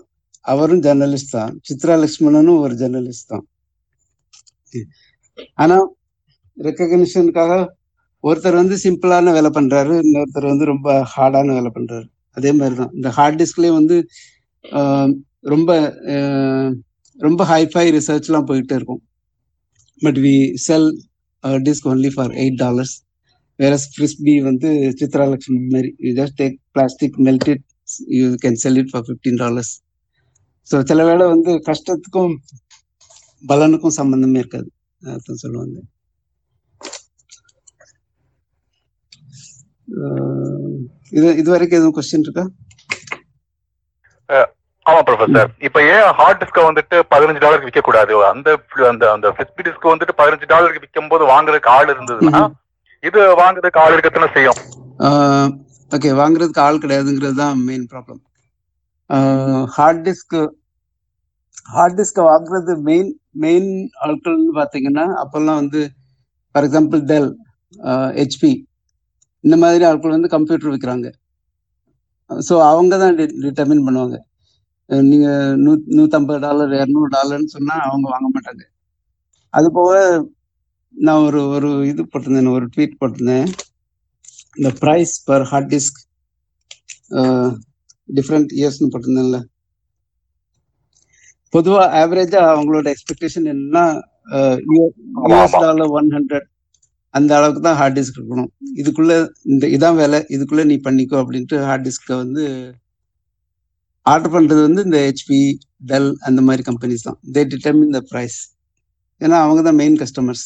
அவரும் 0.53 0.83
ஜெர்னலிஸ்ட் 0.87 1.35
தான். 1.39 1.53
சித்ரா 1.69 1.95
லட்சுமணனும் 2.03 2.61
ஒரு 2.65 2.75
ஜெர்னலிஸ்ட் 2.83 3.31
தான். 3.33 3.45
ஆனா 5.63 5.77
ரெக்கக்னிஷனுக்காக 6.57 7.53
ஒருத்தர் 8.25 8.61
வந்து 8.63 8.77
சிம்பிளான 8.85 9.33
வேலை 9.37 9.51
பண்றாரு 9.59 9.95
இன்னொருத்தர் 10.05 10.53
வந்து 10.53 10.65
ரொம்ப 10.73 10.89
ஹார்டான 11.15 11.55
வேலை 11.59 11.71
பண்றாரு. 11.77 12.07
அதே 12.37 12.51
மாதிரி 12.59 12.75
தான் 12.81 12.93
இந்த 12.99 13.09
ஹார்ட் 13.19 13.39
டிஸ்க்லயே 13.41 13.73
வந்து 13.79 13.97
ரொம்ப 15.53 15.71
ரொம்ப 17.27 17.45
ஹைஃபை 17.53 17.85
ரிசர்ச்லாம் 17.99 18.49
போயிட்டு 18.51 18.75
இருக்கும். 18.79 19.03
But 20.03 20.19
we 20.27 20.35
sell 20.67 20.89
disc 21.67 21.89
only 21.93 22.11
for 22.17 22.33
eight 22.43 22.59
dollars 22.65 22.95
வேற 23.59 23.75
ஃப்ரிஸ்பி 23.95 24.35
வந்து 24.49 24.69
சித்ரா 25.01 25.25
லக்ஷ்மி 25.33 25.59
மாதிரி 25.75 25.91
you 26.07 26.11
just 26.21 26.37
take 26.43 26.57
plastic 26.77 27.17
melted 27.29 27.65
you 28.19 28.27
can 28.45 28.61
sell 28.65 28.81
it 28.83 28.93
for 28.93 29.07
fifteen 29.09 29.41
dollars 29.45 29.73
so 30.71 30.79
சில 30.91 31.05
வேளை 31.11 31.25
வந்து 31.35 31.53
கஷ்டத்துக்கும் 31.69 32.35
பலனுக்கும் 33.51 33.99
சம்பந்தமே 34.01 34.39
இருக்காது. 34.43 34.69
அதான் 35.03 35.43
சொல்லுவாங்க. 35.43 35.77
இது 41.19 41.29
இது 41.41 41.49
வரைக்கும் 41.53 41.79
எதுவும் 41.79 41.97
கொஸ்டின் 41.99 42.27
இருக்கா? 42.27 42.45
ஆமா 44.91 45.01
ப்ரொஃபசர் 45.07 45.51
இப்ப 45.67 45.79
ஏன் 45.95 46.09
ஹார்ட் 46.19 46.41
டிஸ்க 46.43 46.65
வந்துட்டு 46.69 46.97
பதினஞ்சு 47.13 47.43
டாலருக்கு 47.45 47.69
விற்க 47.69 47.83
கூடாது 47.83 48.15
அந்த 48.31 48.49
அந்த 48.91 49.05
அந்த 49.15 49.29
ஃபிஸ்பி 49.37 49.63
டிஸ்க் 49.67 49.93
வந்துட்டு 49.93 50.15
பதினஞ்சு 50.21 50.49
டாலருக்கு 50.53 50.85
விற்கும் 50.85 51.11
போது 51.13 51.25
வாங்குறதுக்கு 51.33 51.73
ஆள் 51.77 51.93
இருந்ததுன்னா 51.95 52.43
இது 53.05 53.21
வாங்குறதுக்கு 53.43 53.83
ஆள் 53.83 53.95
இருக்கத்தானே 53.95 54.31
செய்யும். 54.35 54.59
ஓகே 55.91 56.11
வாங்குறதுக்கு 56.21 56.65
ஆள் 56.65 56.83
கிடையாதுங்கிறது 56.83 57.39
தான் 57.43 57.61
main 57.69 57.87
problem 57.93 58.21
hard 59.77 60.03
disk 60.09 60.37
hard 61.75 61.97
டிஸ்கை 61.99 62.25
வாங்குறது 62.29 62.73
மெயின் 62.89 63.11
மெயின் 63.45 63.71
ஆட்கள்னு 64.05 64.53
பார்த்தீங்கன்னா 64.59 65.07
அப்போல்லாம் 65.23 65.61
வந்து 65.63 65.81
ஃபார் 66.55 66.67
எக்ஸாம்பிள் 66.69 67.03
டெல் 67.11 67.31
ஹெச்பி 68.19 68.53
இந்த 69.45 69.57
மாதிரி 69.63 69.85
ஆட்கள் 69.89 70.17
வந்து 70.17 70.35
கம்ப்யூட்டர் 70.35 70.73
விற்கிறாங்க 70.73 71.09
ஸோ 72.31 72.55
அவங்க 72.71 72.95
தான் 73.03 73.15
டிட்டர்மின் 73.45 73.87
பண்ணுவாங்க. 73.87 74.17
நீங்க 75.11 75.29
நூ 75.65 75.73
நூற்றம்பது 75.97 76.41
டாலர் 76.45 76.73
இரநூறு 76.79 77.09
டாலர்னு 77.17 77.55
சொன்னா 77.57 77.75
அவங்க 77.89 78.07
வாங்க 78.13 78.29
மாட்டாங்க. 78.35 78.63
அது 79.55 79.69
போக 79.79 79.93
நான் 80.95 81.25
ஒரு 81.27 81.41
ஒரு 81.57 81.69
இது 81.91 82.03
போட்டிருந்தேன் 82.13 82.55
ஒரு 82.57 82.67
ட்வீட் 82.75 82.99
போட்டிருந்தேன். 83.01 83.49
இந்த 84.59 84.71
price 84.83 85.15
per 85.29 85.47
hard 85.51 85.71
disk 85.75 86.01
different 88.19 88.53
இயர்ஸ்னு 88.61 88.91
போட்டிருந்தேன்ல. 88.93 89.41
பொதுவா 91.55 91.83
ஆவரேஜா 92.01 92.41
அவங்களோட 92.53 92.87
எக்ஸ்பெக்டேஷன் 92.95 93.47
என்னன்னா 93.53 93.85
யூஎஸ். 94.75 95.57
டாலர் 95.65 95.95
ஒன் 96.01 96.11
ஹண்ட்ரட் 96.17 96.49
அந்த 97.15 97.31
அளவுக்கு 97.37 97.63
தான் 97.67 97.79
ஹார்ட் 97.79 97.97
டிஸ்க் 97.99 98.19
இருக்கணும். 98.19 98.51
இதுக்குள்ள 98.81 99.13
இந்த 99.53 99.65
இதான் 99.77 99.99
வேலை 100.03 100.19
இதுக்குள்ள 100.35 100.65
நீ 100.73 100.77
பண்ணிக்கோ 100.87 101.17
அப்படின்ட்டு 101.23 101.57
ஹார்ட் 101.69 101.87
டிஸ்கை 101.87 102.15
வந்து 102.25 102.45
ஆர்டர் 104.07 104.35
பண்றது 104.35 104.61
வந்து 104.67 104.83
இந்த 104.87 104.99
ஹெச்பி 105.07 105.41
டெல் 105.91 106.11
அந்த 106.29 106.41
மாதிரி 106.47 106.63
கம்பெனிஸ் 106.69 107.07
தான். 107.09 107.19
தே 107.35 107.43
டிட்டர்மின் 107.53 107.95
த 107.97 108.03
ப்ரைஸ் 108.11 108.39
ஏன்னா 109.21 109.39
அவங்க 109.45 109.63
தான் 109.69 109.81
main 109.81 109.99
customers 110.03 110.45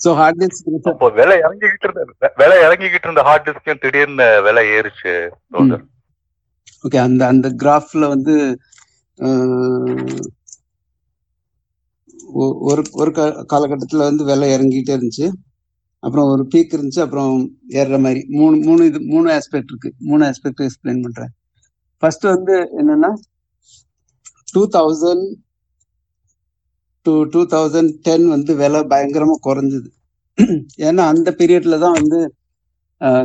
so 0.00 0.10
hard 0.18 0.40
disk 0.42 0.88
அப்போ 0.92 1.08
விலை 1.18 1.36
இறங்கிக்கிட்டு 1.44 1.86
இருந்த 1.88 2.30
விலை 2.40 2.58
இறங்கிக்கிட்டு 2.66 3.08
இருந்த 3.08 3.22
ஹார்ட் 3.28 3.46
டிஸ்க்கும் 3.48 3.82
திடீர்னு 3.84 4.26
விலை 4.46 4.64
ஏறிச்சு 4.76 5.14
ஓகே 6.84 6.98
அந்த 7.06 7.22
அந்த 7.32 7.48
கிராஃப்ல 7.62 8.08
வந்து 8.14 8.34
ஒரு 12.68 12.82
ஒரு 13.00 13.10
காலகட்டத்துல 13.52 14.06
வந்து 14.08 14.24
விலை 14.30 14.48
இறங்கிட்டே 14.54 14.94
இருந்துச்சு. 14.96 15.26
அப்புறம் 16.06 16.28
ஒரு 16.32 16.42
பீக் 16.52 16.74
இருந்துச்சு 16.76 17.02
அப்புறம் 17.04 17.32
ஏறுற 17.78 17.96
மாதிரி. 18.04 18.20
மூணு 18.38 18.56
மூணு 18.66 18.82
இது 18.90 18.98
மூணு 19.12 19.28
ஆஸ்பெக்ட் 19.36 19.70
இருக்கு. 19.72 19.90
மூணு 20.08 20.22
ஆஸ்பெக்ட் 20.30 20.62
எக்ஸ்பிளைன் 20.66 21.02
பண்றேன். 21.06 21.32
ஃபர்ஸ்ட் 22.02 22.26
வந்து 22.34 22.56
என்னன்னா 22.80 23.10
two 24.54 24.62
thousand 24.76 25.26
to 27.06 27.14
two 27.32 27.40
thousand 27.54 27.92
ten 28.06 28.26
வந்து 28.34 28.52
விலை 28.62 28.80
பயங்கரமா 28.92 29.36
குறைஞ்சது. 29.46 29.88
ஏன்னா 30.86 31.02
அந்த 31.12 31.28
பீரியட்ல 31.40 31.76
தான் 31.84 31.98
வந்து 32.00 32.18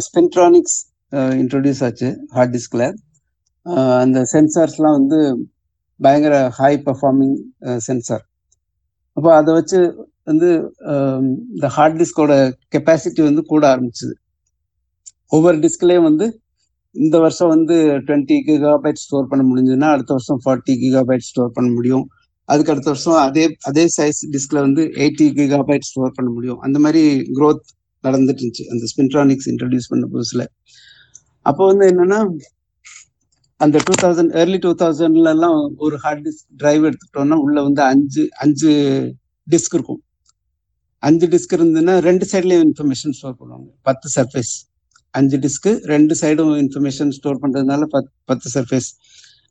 ஸ்பென்ட்ரானிக்ஸ் 0.07 0.77
இன்ட்ரோடியூஸ் 1.41 1.81
ஆச்சு 1.87 2.09
ஹார்ட் 2.35 2.53
டிஸ்க்ல 2.55 2.83
அந்த 4.03 4.19
சென்சார்ஸ்லாம் 4.33 4.97
வந்து 4.99 5.19
பயங்கர 5.99 6.35
ஹை 6.59 6.73
பர்ஃபார்மிங் 6.85 7.35
சென்சார் 7.87 8.23
அப்போ 9.17 9.29
அதை 9.39 9.51
வச்சு 9.57 9.79
வந்து 10.31 10.49
இந்த 11.55 11.67
ஹார்ட் 11.75 11.97
டிஸ்கோட 12.01 12.33
கெப்பாசிட்டி 12.75 13.21
வந்து 13.29 13.43
கூட 13.51 13.63
ஆரம்பிச்சுது. 13.73 14.15
ஒவ்வொரு 15.35 15.57
டிஸ்க்லேயும் 15.65 16.07
வந்து 16.09 16.25
இந்த 16.95 17.17
வருஷம் 17.23 17.51
வந்து 17.55 17.75
டுவெண்ட்டி 18.07 18.37
கிகாபைட் 18.47 19.03
ஸ்டோர் 19.03 19.29
பண்ண 19.29 19.43
முடிஞ்சதுன்னா 19.49 19.89
அடுத்த 19.95 20.11
வருஷம் 20.17 20.41
ஃபார்ட்டி 20.45 20.73
கிகாபைட் 20.81 21.27
ஸ்டோர் 21.27 21.55
பண்ண 21.57 21.69
முடியும். 21.77 22.05
அதுக்கு 22.49 22.71
அடுத்த 22.73 22.89
வருஷம் 22.93 23.19
அதே 23.27 23.43
அதே 23.69 23.83
சைஸ் 23.97 24.19
டிஸ்க்ல 24.33 24.59
வந்து 24.65 24.83
எயிட்டி 25.03 25.27
கிகாபைட் 25.37 25.87
ஸ்டோர் 25.89 26.17
பண்ண 26.17 26.29
முடியும். 26.37 26.59
அந்த 26.65 26.77
மாதிரி 26.85 27.03
க்ரோத் 27.37 27.63
நடந்துட்டு 28.03 28.41
இருந்துச்சு. 28.43 28.65
அந்த 28.73 28.83
ஸ்பின்ட்ரானிக்ஸ் 28.91 29.47
இன்ட்ரடியூஸ் 29.51 29.91
பண்ண 29.91 30.07
புதுசுல. 30.15 30.43
அப்போ 31.45 31.63
வந்து 31.69 31.85
என்னன்னா 31.91 32.19
அந்த 33.61 33.79
டூ 33.87 33.93
தௌசண்ட் 34.01 34.31
ஏர்லி 34.41 34.57
டூ 34.57 34.71
தௌசண்ட்ல 34.81 35.31
எல்லாம் 35.35 35.57
ஒரு 35.85 35.95
ஹார்ட் 36.03 36.23
டிஸ்க் 36.27 36.45
டிரைவ் 36.61 36.87
எடுத்துக்கிட்டோன்னா 36.87 37.37
உள்ள 37.45 37.57
வந்து 37.67 37.81
அஞ்சு 37.91 38.23
அஞ்சு 38.43 38.71
டிஸ்க் 39.47 39.75
இருக்கும். 39.77 40.01
அஞ்சு 41.07 41.27
டிஸ்க் 41.33 41.55
இருந்ததுன்னா 41.57 41.95
ரெண்டு 42.07 42.25
சைட்லயும் 42.31 42.65
இன்ஃபர்மேஷன் 42.67 43.15
ஸ்டோர் 43.19 43.37
பண்ணுவாங்க. 43.39 43.69
பத்து 43.89 44.07
சர்ஃபேஸ் 44.15 44.53
அஞ்சு 45.19 45.37
டிஸ்க்கு 45.45 45.71
ரெண்டு 45.93 46.13
சைடும் 46.21 46.53
இன்ஃபர்மேஷன் 46.63 47.13
ஸ்டோர் 47.17 47.41
பண்றதுனால 47.43 47.87
பத் 47.93 48.09
பத்து 48.31 48.49
சர்ஃபேஸ் 48.55 48.89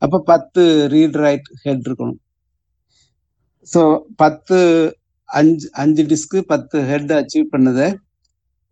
அப்போ 0.05 0.19
பத்து 0.33 0.63
ரீட் 0.95 1.17
ரைட் 1.25 1.49
ஹெட் 1.65 1.85
இருக்கணும். 1.89 2.21
ஸோ 3.73 3.81
பத்து 4.23 4.59
அஞ்சு 5.29 5.67
அஞ்சு 5.83 6.03
டிஸ்க்கு 6.13 6.39
பத்து 6.53 6.77
ஹெட் 6.91 7.13
அச்சீவ் 7.19 7.51
பண்ணதை 7.55 7.89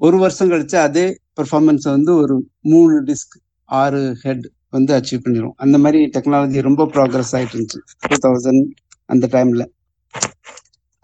ஒரு 0.01 0.17
வருஷம் 0.23 0.51
கழிச்சு 0.53 0.79
அதே 0.87 1.05
பெர்ஃபார்மன்ஸை 1.39 1.91
வந்து 1.97 2.13
ஒரு 2.23 2.35
மூணு 2.73 2.95
டிஸ்க் 3.09 3.37
ஆறு 3.69 4.01
ஹெட் 4.23 4.47
வந்து 4.77 4.93
அச்சீவ் 4.99 5.23
பண்ணிடும் 5.25 5.55
அந்த 5.65 5.77
மாதிரி 5.85 6.01
டெக்னாலஜி 6.15 6.63
ரொம்ப 6.69 6.87
ப்ராக்ரஸ் 6.95 7.33
ஆகிட்டு 7.37 7.55
இருந்துச்சு. 7.57 7.81
டூ 8.07 8.19
தௌசண்ட் 8.27 8.65
அந்த 9.13 9.29
டைமில் 9.35 9.65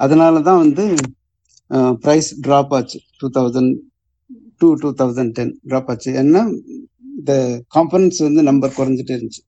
அதனால 0.00 0.42
தான் 0.48 0.60
வந்து 0.64 0.84
ப்ரைஸ் 2.02 2.28
ட்ராப் 2.46 2.72
ஆச்சு. 2.78 2.98
Two 3.20 3.28
thousand 3.36 3.72
to 4.60 4.68
two 4.82 4.90
thousand 5.00 5.32
ten 5.38 5.52
drop 5.70 5.88
ஆச்சு. 5.92 6.10
ஏன்னா 6.20 6.42
இந்த 7.18 7.32
காம்பனன்ஸ் 7.74 8.20
வந்து 8.26 8.42
நம்பர் 8.48 8.76
குறைஞ்சிட்டே 8.78 9.14
இருந்துச்சு. 9.16 9.42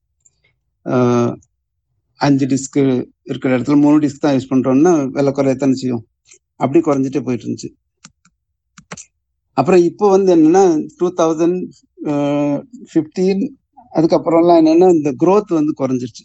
அஞ்சு 2.21 2.45
டிஸ்க்கு 2.53 2.83
இருக்கிற 3.31 3.51
இடத்துல 3.57 3.77
மூணு 3.85 3.97
டிஸ்க் 4.05 4.25
தான் 4.25 4.37
யூஸ் 4.37 4.53
பண்ணுறோம்னா 4.53 4.93
விலை 5.17 5.33
குறையத்தானே 5.39 5.77
செய்யும். 5.83 6.05
அப்படி 6.63 6.81
குறைஞ்சிட்டே 6.87 7.23
போயிட்டு 7.27 7.47
இருந்துச்சு. 7.47 7.71
அப்புறம் 9.61 9.83
இப்போ 9.91 10.07
வந்து 10.15 10.31
என்னன்னா 10.37 10.65
டூ 10.99 11.07
தௌசண்ட் 11.21 11.61
ஃபிஃப்டீன் 12.91 13.43
அதுக்கப்புறம்லாம் 13.97 14.61
என்னன்னா 14.63 14.89
இந்த 14.97 15.11
க்ரோத் 15.23 15.53
வந்து 15.59 15.73
குறைஞ்சிருச்சு. 15.81 16.25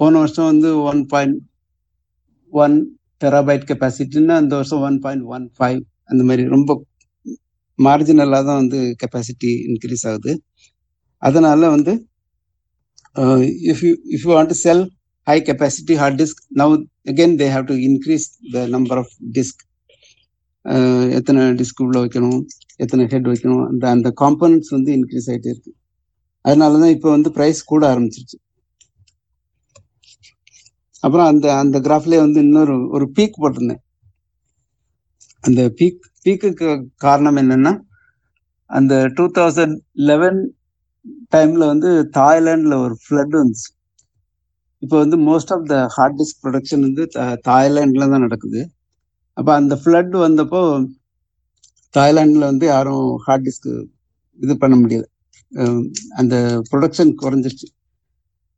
போன 0.00 0.18
வருஷம் 0.22 0.50
வந்து 0.52 0.70
ஒன் 0.90 1.02
பாயிண்ட் 1.12 1.38
ஒன் 2.52 2.76
டெராபைட் 3.24 3.64
கெப்பாசிட்டின்னா 3.70 4.36
இந்த 4.44 4.54
வருஷம் 4.60 4.82
ஒன் 4.88 4.98
பாயிண்ட் 5.04 5.26
ஒன் 5.36 5.46
ஃபைவ் 5.58 5.80
அந்த 6.10 6.22
மாதிரி 6.28 6.44
ரொம்ப 6.54 6.70
மார்ஜினலாக 7.78 8.42
தான் 8.48 8.60
வந்து 8.62 8.80
கெப்பாசிட்டி 9.02 9.52
இன்க்ரீஸ் 9.68 10.04
ஆகுது. 10.10 10.32
அதனால 11.22 11.68
வந்து 11.76 11.92
if 13.72 13.82
you 13.86 13.92
if 14.14 14.24
you 14.26 14.32
want 14.36 14.52
to 14.52 14.58
sell 14.64 14.82
high 15.26 15.36
capacity 15.48 15.94
hard 16.00 16.18
disk 16.22 16.40
now 16.60 16.72
again 17.12 17.36
they 17.42 17.46
have 17.54 17.66
to 17.70 17.76
increase 17.88 18.26
the 18.54 18.66
number 18.74 19.00
of 19.02 19.14
disk 19.38 19.62
எத்தனை 21.18 21.40
டிஸ்க் 21.60 21.82
உள்ள 21.86 21.96
வைக்கணும் 22.04 22.40
எத்தனை 22.84 23.04
ஹெட் 23.12 23.28
வைக்கணும் 23.32 23.64
அந்த 23.70 23.84
அந்த 23.94 24.08
காம்பனன்ட்ஸ் 24.22 24.72
வந்து 24.76 24.90
இன்க்ரீஸ் 24.98 25.28
ஆகிட்டே 25.32 25.50
இருக்கு. 25.54 25.72
அதனால 26.44 26.78
தான் 26.82 26.94
இப்போ 26.96 27.08
வந்து 27.16 27.30
ப்ரைஸ் 27.36 27.60
கூட 27.72 27.82
ஆரம்பிச்சிருச்சு. 27.92 28.38
அப்புறம் 31.04 31.26
அந்த 31.26 31.56
அந்த 31.56 31.80
கிராஃப்லேயே 31.80 32.16
வந்து 32.16 32.40
இன்னொரு 32.40 32.88
ஒரு 32.88 33.12
பீக் 33.16 33.32
போட்டிருந்தேன். 33.38 33.82
அந்த 35.40 35.72
பீக் 35.74 35.98
பீக்குக்கு 36.24 36.84
காரணம் 36.96 37.36
என்னன்னா 37.36 37.80
அந்த 38.66 39.06
டூ 39.06 39.30
தௌசண்ட் 39.30 39.78
லெவன் 39.92 40.54
டைம்ல 41.36 41.66
வந்து 41.66 42.10
தாய்லாந்துல 42.16 42.78
ஒரு 42.78 42.98
ஃப்ளட் 43.10 43.42
வந்துச்சு. 43.42 43.82
இப்போ 44.78 44.98
வந்து 44.98 45.18
most 45.18 45.52
of 45.52 45.66
the 45.66 45.86
hard 45.86 46.20
disk 46.20 46.46
production 46.46 46.80
வந்து 46.80 47.08
தா- 47.14 47.38
தான் 48.10 48.20
நடக்குது. 48.20 48.70
அப்போ 49.32 49.54
அந்த 49.54 49.80
ஃப்ளட் 49.84 50.16
வந்தப்போ 50.16 50.86
தாய்லாண்டில் 51.98 52.38
வந்து 52.38 52.66
யாரும் 52.66 53.16
ஹார்ட் 53.16 53.46
டிஸ்க்கு 53.46 53.84
இது 54.40 54.58
பண்ண 54.58 54.76
முடியல. 54.76 55.04
அந்த 56.10 56.62
ப்ரொடக்ஷன் 56.70 57.14
குறைஞ்சிருச்சு. 57.22 57.73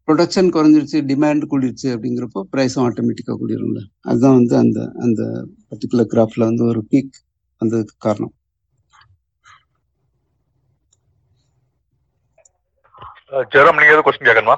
ப்ரொடக்ஷன் 0.08 0.50
குறைஞ்சிருச்சு 0.56 0.98
டிமாண்ட் 1.10 1.44
கூடிருச்சு 1.52 1.88
அப்படிங்கிறப்போ 1.94 2.40
ப்ரைஸும் 2.52 2.84
ஆட்டோமேட்டிக்காக 2.86 3.38
கூடிரும்ல. 3.42 3.80
அதுதான் 4.04 4.38
வந்து 4.40 4.56
அந்த 4.64 4.80
அந்த 5.06 5.22
பர்டிகுலர் 5.70 6.10
கிராஃப்ல 6.14 6.48
வந்து 6.50 6.64
ஒரு 6.72 6.82
பீக் 6.92 7.16
வந்ததுக்கு 7.60 7.96
காரணம். 8.06 8.34
ஜெரம் 13.54 13.78
நீங்க 13.78 13.92
ஏதாவது 13.92 14.06
கொஸ்டின் 14.06 14.28
கேட்கணுமா 14.28 14.56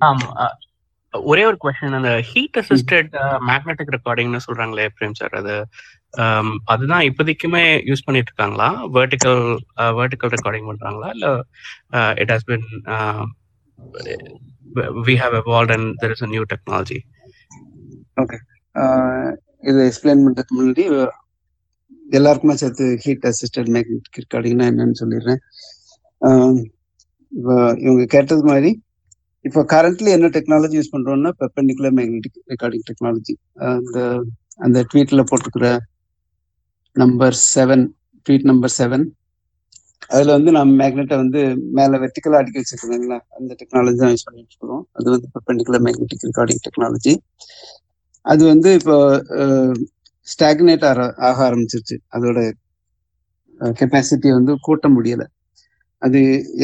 ஆம் 0.00 0.24
ஒரே 1.14 1.42
ஒரு 1.44 1.56
கொஸ்டின் 1.60 1.98
அந்த 1.98 2.10
ஹீட் 2.30 2.58
அசிஸ்டட் 2.60 3.12
மேக்னெட்டிக் 3.48 3.92
ரெக்கார்டிங்னு 3.96 4.40
சொல்றாங்களே 4.46 4.86
பிரேம் 4.96 5.18
சார் 5.20 5.36
அது 5.40 5.54
அதுதான் 6.64 7.04
இப்போதைக்குமே 7.08 7.62
யூஸ் 7.88 8.04
பண்ணிட்டு 8.06 8.30
இருக்காங்களா 8.32 8.68
வெர்டிக்கல் 8.96 9.42
வெர்டிக்கல் 9.98 10.32
ரெக்கார்டிங் 10.36 10.68
பண்றாங்களா? 10.70 11.08
இல்ல 11.16 11.26
it 12.22 12.32
has 12.34 12.48
been 12.50 12.66
we 15.06 15.14
have 15.14 15.36
evolve 15.42 15.72
and 15.76 15.90
there 16.02 16.14
is 16.16 16.24
a 16.26 16.30
new 16.34 16.44
technology 16.54 16.98
okay 18.16 18.38
இதை 19.62 19.80
எக்ஸ்பிளைன் 19.88 20.24
பண்றதுக்கு 20.24 20.56
முன்னாடி 20.58 20.84
எல்லாருக்குமே 22.10 22.54
சேர்த்து 22.54 22.84
ஹீட் 23.04 23.26
அசிஸ்டட் 23.30 23.70
மேக்னெட்டிக் 23.76 24.18
ரெக்கார்டிங்னா 24.20 24.66
என்னன்னு 24.70 25.00
சொல்லிடுறேன். 25.02 25.40
இவங்க 27.82 28.04
கேட்டது 28.14 28.44
மாதிரி 28.44 28.70
இப்போ 29.48 29.60
கரண்ட்லி 29.72 30.10
என்ன 30.14 30.28
டெக்னாலஜி 30.36 30.76
யூஸ் 30.78 30.94
பண்றோம்னா 30.94 31.30
பெப்பண்டிகுலர் 31.42 31.94
மேக்னெட்டிக் 31.98 32.38
ரெக்கார்டிங் 32.52 32.86
டெக்னாலஜி 32.88 33.34
அந்த 33.68 33.98
அந்த 34.66 34.78
ட்வீட்ல 34.90 35.22
போட்டிருக்கிற 35.30 35.66
number 36.96 37.36
seven 37.52 37.84
tweet 38.26 38.48
number 38.50 38.74
seven 38.78 39.04
அதுல 40.10 40.34
வந்து 40.36 40.50
நம்ம 40.56 40.76
மேக்னெட்டை 40.80 41.16
வந்து 41.22 41.40
மேல 41.78 41.98
வெர்டிக்கலா 42.02 42.40
அடிக்க 42.40 42.58
வச்சிருக்கோம் 42.60 42.92
அந்த 43.38 43.52
டெக்னாலஜி 43.60 43.98
தான் 44.02 44.12
யூஸ் 44.14 44.26
பண்ணிட்டு 44.28 44.52
இருக்கிறோம். 44.52 44.84
அது 44.98 45.06
வந்து 45.14 45.28
பெப்பண்டிகுலர் 45.34 45.84
மேக்னெட்டிக் 45.86 46.26
ரெக்கார்டிங் 46.28 46.62
டெக்னாலஜி 46.66 47.14
அது 48.26 48.42
வந்து 48.52 48.70
இப்போ 48.78 48.96
ஸ்டாக்னேட் 50.28 50.86
ஆக 50.90 51.00
ஆக 51.28 51.36
ஆரம்பிச்சிருச்சு. 51.48 51.96
அதோட 52.16 52.38
கெப்பாசிட்டியை 53.78 54.34
வந்து 54.38 54.52
கூட்ட 54.66 54.86
முடியலை. 54.96 55.26
அது 56.02 56.18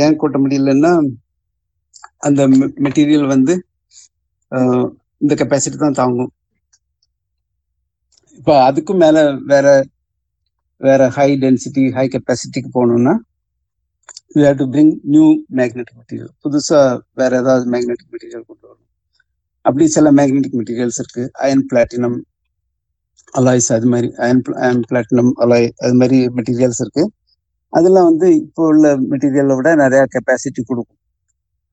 ஏன் 0.04 0.18
கூட்ட 0.22 0.36
முடியலன்னா 0.44 0.92
அந்த 2.26 2.42
மெட்டீரியல் 2.86 3.26
வந்து 3.34 3.54
இந்த 5.22 5.34
கெப்பாசிட்டி 5.40 5.78
தான் 5.82 5.98
தாங்கும். 6.00 6.32
இப்போ 8.38 8.54
அதுக்கும் 8.68 9.02
மேல 9.04 9.18
வேற 9.52 9.66
வேற 10.86 11.02
ஹை 11.16 11.28
டென்சிட்டி 11.44 11.82
ஹை 11.96 12.04
கெப்பாசிட்டிக்கு 12.14 12.70
போகணும்னா 12.76 13.14
you 14.36 14.42
have 14.46 14.60
to 14.62 14.66
bring 14.74 14.92
new 15.14 15.26
magnetic 15.58 15.98
material 16.00 16.32
புதுசா 16.44 16.80
வேற 17.20 17.32
ஏதாவது 17.42 17.64
மேக்னெட்டிக் 17.74 18.12
மெட்டீரியல் 18.14 18.46
கொண்டு 18.48 18.64
வரணும். 18.68 18.88
அப்படி 19.64 19.84
சில 19.96 20.10
மேக்னெட்டிக் 20.18 20.56
மெட்டீரியல்ஸ் 20.60 21.00
இருக்கு. 21.02 21.24
அயன் 21.44 21.64
பிளாட்டினம் 21.70 22.18
அலாய்ஸ் 23.40 23.70
அது 23.76 23.86
மாதிரி 23.92 24.08
அயன் 24.24 24.42
அயன் 24.64 24.84
பிளாட்டினம் 24.90 25.32
அலாய் 25.44 25.68
அது 25.84 25.94
மாதிரி 26.00 26.18
மெட்டீரியல்ஸ் 26.38 26.82
இருக்கு. 26.84 27.04
அதெல்லாம் 27.72 28.08
வந்து 28.10 28.28
இப்போ 28.42 28.64
உள்ள 28.72 28.88
மெட்டீரியலை 29.12 29.54
விட 29.60 29.70
நிறைய 29.84 30.02
கெப்பாசிட்டி 30.14 30.62
கொடுக்கும். 30.70 31.00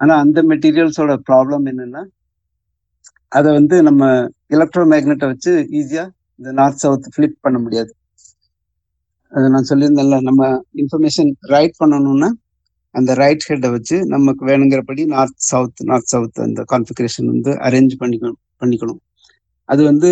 ஆனா 0.01 0.13
அந்த 0.17 0.39
மெட்டீரியல்ஸோட 0.51 1.13
ப்ராப்ளம் 1.29 1.65
என்னன்னா 1.71 2.01
அதை 3.31 3.49
வந்து 3.53 3.75
நம்ம 3.83 4.03
எலக்ட்ரோ 4.55 4.83
மேக்னெட்டை 4.91 5.27
வச்சு 5.31 5.51
ஈஸியா 5.79 6.05
இந்த 6.39 6.51
நார்த் 6.51 6.81
சவுத் 6.83 7.11
ஃபிளிப் 7.13 7.37
பண்ண 7.41 7.57
முடியாது. 7.59 7.91
அதை 9.31 9.45
நான் 9.49 9.67
சொல்லியிருந்தேன்ல 9.69 10.17
நம்ம 10.21 10.41
இன்ஃபர்மேஷன் 10.81 11.31
ரைட் 11.53 11.75
பண்ணணும்னா 11.83 12.29
அந்த 12.95 13.11
ரைட் 13.13 13.45
ஹெட்டை 13.49 13.69
வச்சு 13.71 13.97
நமக்கு 14.05 14.43
வேணுங்கிறபடி 14.45 15.03
நார்த் 15.05 15.43
சவுத் 15.51 15.81
நார்த் 15.83 16.11
சவுத் 16.13 16.39
அந்த 16.39 16.61
கான்ஃபிகரேஷன் 16.73 17.29
வந்து 17.33 17.51
அரேஞ்ச் 17.67 17.93
பண்ணிக்கணும் 18.01 18.39
பண்ணிக்கணும். 18.61 18.99
அது 19.69 19.81
வந்து 19.83 20.09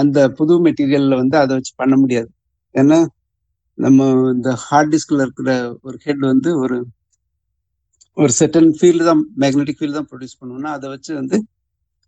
அந்த 0.00 0.18
புது 0.38 0.54
மெட்டீரியல்ல 0.66 1.16
வந்து 1.16 1.36
அதை 1.38 1.52
வச்சு 1.56 1.72
பண்ண 1.76 1.94
முடியாது. 1.96 2.28
ஏன்னா 2.74 2.98
நம்ம 3.78 4.06
இந்த 4.34 4.50
ஹார்ட் 4.64 4.92
டிஸ்க்ல 4.94 5.20
இருக்கிற 5.20 5.50
ஒரு 5.82 5.96
ஹெட் 6.04 6.24
வந்து 6.32 6.50
ஒரு 6.58 6.76
ஒரு 8.18 8.32
செட்டன் 8.38 8.70
ஃபீல்டு 8.78 9.04
தான் 9.08 9.20
மேக்னெட்டிக் 9.42 9.78
ஃபீல்டு 9.78 9.96
தான் 9.98 10.08
ப்ரொடியூஸ் 10.10 10.38
பண்ணுவோம்னா 10.40 10.70
அதை 10.76 10.86
வச்சு 10.94 11.10
வந்து 11.20 11.36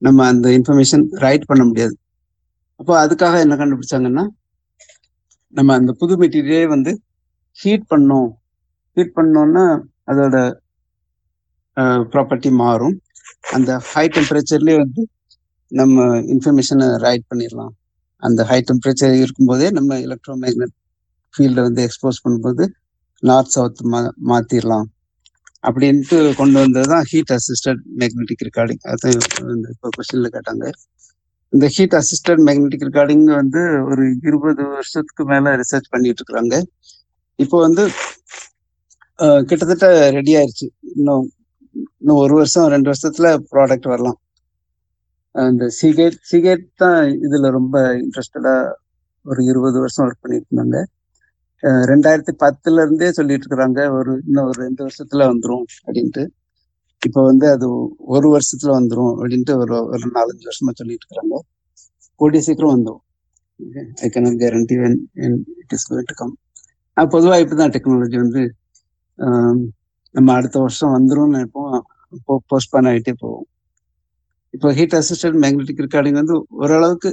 நம்ம 0.03 0.25
அந்த 0.33 0.49
இன்ஃபர்மேஷன் 0.59 1.05
ரைட் 1.25 1.45
பண்ண 1.51 1.63
முடியாது. 1.71 1.95
அப்போ 2.81 2.93
அதுக்காக 3.05 3.41
என்ன 3.45 3.57
கண்டுபிடிச்சாங்கன்னா 3.61 4.25
நம்ம 5.55 5.75
அந்த 5.81 5.93
புது 6.01 6.15
மெட்டீரியலே 6.23 6.67
வந்து 6.75 6.93
ஹீட் 7.59 7.87
பண்ணோம். 7.93 8.29
ஹீட் 8.97 9.17
பண்ணோம்னா 9.19 9.65
அதோட 10.11 10.37
ப்ராப்பர்ட்டி 12.13 12.51
மாறும். 12.63 12.97
அந்த 13.57 13.71
ஹை 13.91 14.05
டெம்பரேச்சர்லேயே 14.17 14.79
வந்து 14.85 15.03
நம்ம 15.73 16.07
இன்ஃபர்மேஷனை 16.35 16.87
ரைட் 17.07 17.27
பண்ணிடலாம். 17.31 17.73
அந்த 18.23 18.41
ஹை 18.51 18.59
டெம்பரேச்சர் 18.69 19.21
இருக்கும்போதே 19.25 19.69
நம்ம 19.79 19.99
எலக்ட்ரோ 20.07 20.35
மேக்னெட் 20.45 20.75
ஃபீல்டை 21.35 21.63
வந்து 21.69 21.83
எக்ஸ்போஸ் 21.89 22.23
பண்ணும்போது 22.25 22.65
நார்த் 23.23 23.55
சவுத் 23.55 23.83
மா 23.93 24.01
மாத்திரலாம் 24.31 24.89
அப்படின்ட்டு 25.69 26.19
கொண்டு 26.41 26.57
வந்தது 26.63 26.89
தான் 26.93 27.07
ஹீட் 27.11 27.33
அசிஸ்டட் 27.37 27.81
மேக்னெட்டிக் 28.01 28.45
ரெக்கார்டிங் 28.49 28.85
அது 28.93 29.09
இப்போ 29.73 29.89
கொஸ்டின்ல 29.97 30.29
கேட்டாங்க. 30.37 30.67
இந்த 31.53 31.67
ஹீட் 31.77 31.97
அசிஸ்டட் 32.01 32.43
மேக்னெட்டிக் 32.49 32.87
ரெக்கார்டிங் 32.89 33.25
வந்து 33.41 33.63
ஒரு 33.91 34.05
இருபது 34.29 34.63
வருஷத்துக்கு 34.75 35.25
மேல 35.33 35.55
ரிசர்ச் 35.63 35.93
பண்ணிட்டு 35.95 36.21
இருக்கிறாங்க. 36.21 36.55
இப்போ 37.39 37.57
வந்து 37.67 37.85
கிட்டத்தட்ட 39.49 39.87
ரெடி 40.19 40.33
ஆயிருச்சு. 40.39 40.67
இன்னும் 40.97 41.27
இன்னும் 42.03 42.21
ஒரு 42.25 42.35
வருஷம் 42.41 42.69
ரெண்டு 42.75 42.91
வருஷத்துல 42.93 43.29
ப்ராடக்ட் 43.53 43.91
வரலாம். 43.93 44.19
அந்த 45.35 45.65
சிகேட் 45.81 46.17
சிகேட் 46.31 46.65
தான் 46.83 47.01
இதுல 47.27 47.51
ரொம்ப 47.59 47.77
இன்ட்ரெஸ்டடா 48.03 48.55
ஒரு 49.25 49.41
இருபது 49.51 49.79
வருஷம் 49.85 50.05
ஒர்க் 50.07 50.23
பண்ணிட்டு 50.25 50.49
இருந்தாங்க. 50.51 50.79
ரெண்டாயிரத்தி 51.91 52.33
பத்துல 52.43 52.83
இருந்தே 52.85 53.09
சொல்லிட்டு 53.19 53.45
இருக்கிறாங்க 53.45 53.81
ஒரு 53.99 54.13
இன்னும் 54.27 54.47
ஒரு 54.51 54.59
ரெண்டு 54.67 54.81
வருஷத்துல 54.87 55.27
வந்துரும் 55.33 55.65
அப்படின்ட்டு. 55.87 56.23
இப்போ 57.03 57.21
வந்து 57.31 57.47
அது 57.55 57.67
ஒரு 58.15 58.29
வருஷத்துல 58.35 58.71
வந்துரும் 58.79 59.13
அப்படின்ட்டு 59.19 59.55
ஒரு 59.63 59.75
ஒரு 59.95 60.07
நாலஞ்சு 60.17 60.49
வருஷமா 60.51 60.73
சொல்லிட்டு 60.81 61.05
இருக்கிறாங்க 61.07 61.37
கூடிய 62.21 62.41
சீக்கிரம் 62.47 62.75
வந்துடும் 62.77 63.05
I 64.05 64.09
can 64.15 64.39
guarantee 64.43 64.77
when 64.83 64.99
it 65.63 65.75
is 65.77 65.87
going 65.91 66.09
to 66.11 66.17
come 66.21 66.35
பொதுவாக 67.15 67.43
இப்பதான் 67.45 67.73
டெக்னாலஜி 67.75 68.19
வந்து 68.25 68.43
நம்ம 70.15 70.33
அடுத்த 70.39 70.57
வருஷம் 70.65 70.95
வந்துரும்னு 70.97 71.35
நினைப்போம். 71.37 71.75
போஸ்ட்பான் 72.51 72.89
ஆகிட்டே 72.91 73.13
போவோம் 73.23 73.47
இப்போ 74.55 74.69
ஹீட் 74.79 74.97
அசிஸ்டன்ட் 75.01 75.41
மேக்னெட்டிக் 75.45 75.83
ரெக்கார்டிங் 75.85 76.19
வந்து 76.21 76.37
ஓரளவுக்கு 76.63 77.11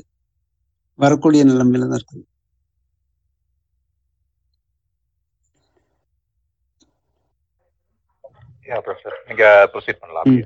வரக்கூடிய 0.99 1.41
நிலைமையில 1.49 1.87
தான் 1.89 1.99
இருக்குது. 1.99 2.23
யா 8.67 8.77
ப்ரொஃபசர் 8.85 9.17
நீங்க 9.27 9.43
ப்ரொசீட் 9.73 10.01
பண்ணலாம் 10.01 10.29
ம். 10.31 10.45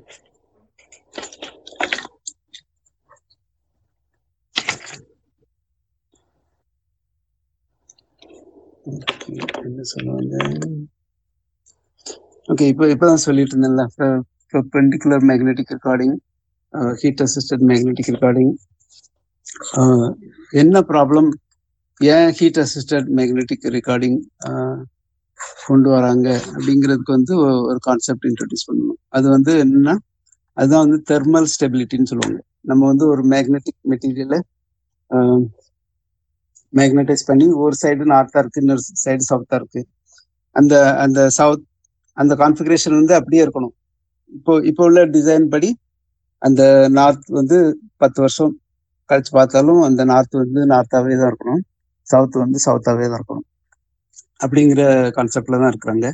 என்ன 9.65 9.83
சொல்லுவாங்க 9.91 10.35
ஓகே 12.47 12.65
இப்போ 12.71 12.85
இப்போதான் 12.93 13.23
சொல்லிட்டு 13.25 13.53
இருந்தேன்ல. 13.53 13.83
Perpendicular 14.53 15.25
magnetic 15.29 15.73
recording 15.75 16.15
heat 17.01 17.23
assisted 17.25 17.63
magnetic 17.69 18.11
recording 18.15 18.51
என்ன 20.53 20.77
ப்ராப்ளம் 20.89 21.29
ஏன் 22.01 22.29
ஹீட் 22.37 22.59
அசிஸ்டட் 22.63 23.09
மேக்னெட்டிக் 23.17 23.65
ரெக்கார்டிங் 23.75 24.17
கொண்டு 25.67 25.89
வராங்க 25.95 26.27
அப்படிங்கிறதுக்கு 26.53 27.17
வந்து 27.17 27.33
ஒரு 27.69 27.79
கான்செப்ட் 27.87 28.27
இன்ட்ரடியூஸ் 28.29 28.67
பண்ணணும். 28.69 28.99
அது 29.17 29.27
வந்து 29.35 29.51
என்னன்னா 29.63 29.95
அதுதான் 30.57 30.83
வந்து 30.85 30.99
தெர்மல் 31.11 31.49
ஸ்டெபிலிட்டின்னு 31.53 32.09
சொல்லுவாங்க. 32.11 32.39
நம்ம 32.69 32.81
வந்து 32.91 33.05
ஒரு 33.13 33.23
மேக்னெட்டிக் 33.33 33.79
மெட்டீரியலை 33.91 34.39
மேக்னடைஸ் 36.73 37.27
பண்ணி 37.29 37.45
ஒரு 37.63 37.75
சைடு 37.81 38.03
நார்த்தா 38.13 38.41
இருக்கு 38.43 38.61
இன்னொரு 38.63 38.83
சைடு 39.05 39.23
சவுத்தா 39.31 39.55
இருக்கு. 39.61 39.81
அந்த 40.55 40.73
அந்த 41.03 41.19
சவுத் 41.39 41.65
அந்த 42.17 42.33
கான்ஃபிகரேஷன் 42.41 42.99
வந்து 42.99 43.13
அப்படியே 43.19 43.41
இருக்கணும். 43.45 43.75
இப்போ 44.37 44.53
இப்போ 44.69 44.83
உள்ள 44.89 45.01
டிசைன் 45.15 45.47
படி 45.53 45.69
அந்த 46.41 46.61
நார்த் 46.97 47.27
வந்து 47.39 47.57
பத்து 48.01 48.19
வருஷம் 48.23 48.53
கழிச்சு 49.09 49.31
பார்த்தாலும் 49.37 49.81
அந்த 49.87 50.01
நார்த் 50.11 50.35
வந்து 50.43 50.61
நார்த்தாவே 50.73 51.15
தான் 51.21 51.29
இருக்கணும். 51.31 51.63
சவுத் 52.07 52.43
வந்து 52.43 52.59
சவுத்தாவே 52.67 53.05
தான் 53.09 53.19
இருக்கணும். 53.19 53.47
அப்படிங்கிற 54.41 54.83
கான்செப்ட்ல 55.17 55.59
தான் 55.61 55.71
இருக்கிறாங்க. 55.73 56.07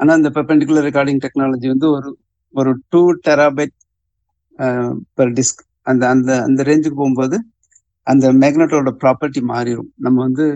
ஆனா 0.00 0.12
இந்த 0.20 0.30
பெர்பெண்டிகுலர் 0.36 0.86
ரெக்கார்டிங் 0.88 1.22
டெக்னாலஜி 1.24 1.68
வந்து 1.74 1.88
ஒரு 1.96 2.10
ஒரு 2.54 2.70
டூ 2.92 3.02
டெராபைட் 3.26 3.74
பெர் 5.18 5.34
டிஸ்க் 5.38 5.62
அந்த 5.90 6.04
அந்த 6.14 6.30
அந்த 6.48 6.60
ரேஞ்சுக்கு 6.70 6.98
போகும்போது 7.00 7.36
அந்த 8.06 8.26
மேக்னெட்டோட 8.42 8.90
ப்ராப்பர்ட்டி 9.02 9.40
மாறிடும் 9.52 9.90
நம்ம 10.04 10.16
வந்து 10.26 10.46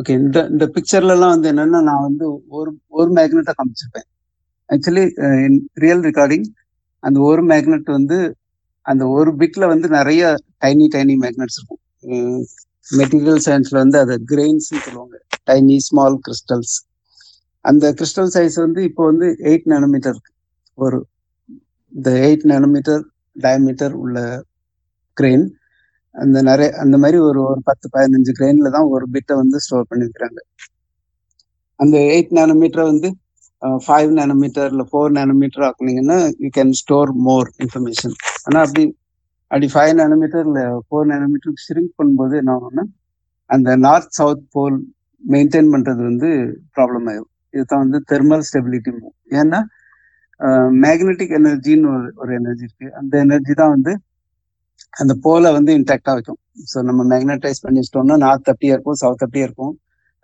ஓகே 0.00 0.12
இந்த 0.22 0.38
இந்த 0.52 0.64
பிக்சர்லலாம் 0.74 1.32
வந்து 1.34 1.48
என்னன்னா 1.52 1.80
நான் 1.90 2.06
வந்து 2.08 2.26
ஒரு 2.58 2.70
ஒரு 2.98 3.10
மேக்னெட்டை 3.18 3.54
காமிச்சிருப்பேன். 3.58 4.08
ஆக்சுவலி 4.70 5.04
ரியல் 5.84 6.04
ரெக்கார்டிங் 6.08 6.46
அந்த 7.02 7.18
ஒரு 7.30 7.42
மேக்னெட் 7.52 7.90
வந்து 7.98 8.18
அந்த 8.86 9.04
ஒரு 9.16 9.30
பிக்ல 9.40 9.64
வந்து 9.72 9.88
நிறைய 9.98 10.22
டைனி 10.64 10.86
டைனி 10.94 11.14
மேக்னெட்ஸ் 11.24 11.58
இருக்கும். 11.60 11.82
மெட்டீரியல் 12.88 13.42
சயின்ஸ்ல 13.46 13.76
வந்து 13.82 13.98
அதை 14.04 14.14
கிரெயின்ஸ் 14.32 14.68
சொல்லுவாங்க. 14.86 15.16
டைனி 15.48 15.76
ஸ்மால் 15.88 16.18
கிறிஸ்டல்ஸ் 16.26 16.74
அந்த 17.64 17.84
கிறிஸ்டல் 17.98 18.32
சைஸ் 18.34 18.56
வந்து 18.64 18.80
இப்போ 18.88 19.02
வந்து 19.10 19.26
எயிட் 19.50 19.68
நானோமீட்டர் 19.72 20.18
ஒரு 20.78 20.98
இந்த 21.92 22.10
எயிட் 22.26 22.46
நானோமீட்டர் 22.52 23.02
டயமீட்டர் 23.36 23.94
உள்ள 24.02 24.18
கிரெயின் 25.16 25.46
அந்த 26.14 26.38
நிறைய 26.48 26.68
அந்த 26.82 26.96
மாதிரி 27.02 27.18
ஒரு 27.28 27.40
ஒரு 27.50 27.60
பத்து 27.68 27.86
பதினஞ்சு 27.94 28.32
கிரெயின்ல 28.38 28.70
தான் 28.76 28.90
ஒரு 28.94 29.06
பிட்டை 29.14 29.34
வந்து 29.42 29.58
ஸ்டோர் 29.64 29.88
பண்ணிருக்கிறாங்க. 29.90 30.38
அந்த 31.80 31.96
எயிட் 32.12 32.32
நானோமீட்டரை 32.38 32.84
வந்து 32.92 33.08
ஃபைவ் 33.86 34.10
நானோமீட்டர் 34.18 34.70
இல்லை 34.72 34.84
four 34.90 35.14
nanometre 35.18 35.64
ஆக்குனீங்கன்னா 35.68 36.18
you 36.44 36.48
can 36.58 36.74
store 36.80 37.12
more 37.28 37.48
information 37.64 38.14
ஆனால் 38.44 38.62
அப்படி 38.66 38.84
அப்படி 39.50 39.66
ஃபைவ் 39.72 39.92
நானோமீட்டர் 40.00 40.46
இல்லை 40.48 40.64
ஃபோர் 40.84 41.08
நானோமீட்டருக்கு 41.10 41.64
ஷ்ரிங்க் 41.66 41.96
பண்ணும்போது 41.98 42.34
என்ன 42.40 42.52
ஆகும்னா 42.56 42.84
அந்த 43.50 43.70
நார்த் 43.84 44.16
சவுத் 44.18 44.44
போல் 44.54 44.76
மெயின்டைன் 45.22 45.72
பண்ணுறது 45.74 46.02
வந்து 46.10 46.28
ப்ராப்ளம் 46.76 47.08
ஆகும் 47.12 47.28
இதுதான் 47.54 47.82
வந்து 47.84 47.98
தெர்மல் 48.12 48.44
ஸ்டெபிலிட்டி 48.48 48.92
ஏன்னா 49.38 49.60
மேக்னெட்டிக் 50.84 51.34
எனர்ஜின்னு 51.38 51.88
ஒரு 51.94 52.08
ஒரு 52.22 52.32
எனர்ஜி 52.38 52.64
இருக்கு. 52.66 52.88
அந்த 53.00 53.14
எனர்ஜி 53.24 53.52
தான் 53.60 53.74
வந்து 53.76 53.92
அந்த 54.94 55.12
போலை 55.24 55.50
வந்து 55.56 55.72
இன்டாக்டாக 55.78 56.14
வைக்கும். 56.16 56.40
ஸோ 56.70 56.78
நம்ம 56.88 57.02
மேக்னடைஸ் 57.12 57.62
பண்ணி 57.64 57.80
வச்சிட்டோம்னா 57.80 58.16
நார்த் 58.24 58.50
அப்படியே 58.52 58.72
இருக்கும் 58.74 58.98
சவுத் 59.02 59.24
அப்படியே 59.26 59.44
இருக்கும். 59.48 59.74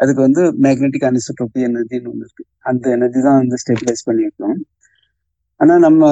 அதுக்கு 0.01 0.21
வந்து 0.27 0.43
மேக்னெட்டிக் 0.65 1.07
அனிசோட்ரோபி 1.09 1.61
எனர்ஜின்னு 1.69 2.11
ஒன்று 2.13 2.25
இருக்கு. 2.27 2.45
அந்த 2.71 2.85
எனர்ஜி 2.97 3.21
தான் 3.27 3.41
வந்து 3.43 3.57
ஸ்டெபிலைஸ் 3.63 4.07
பண்ணி 4.09 4.23
வைக்கணும் 4.27 4.61
ஆனால் 5.61 5.83
நம்ம 5.87 6.03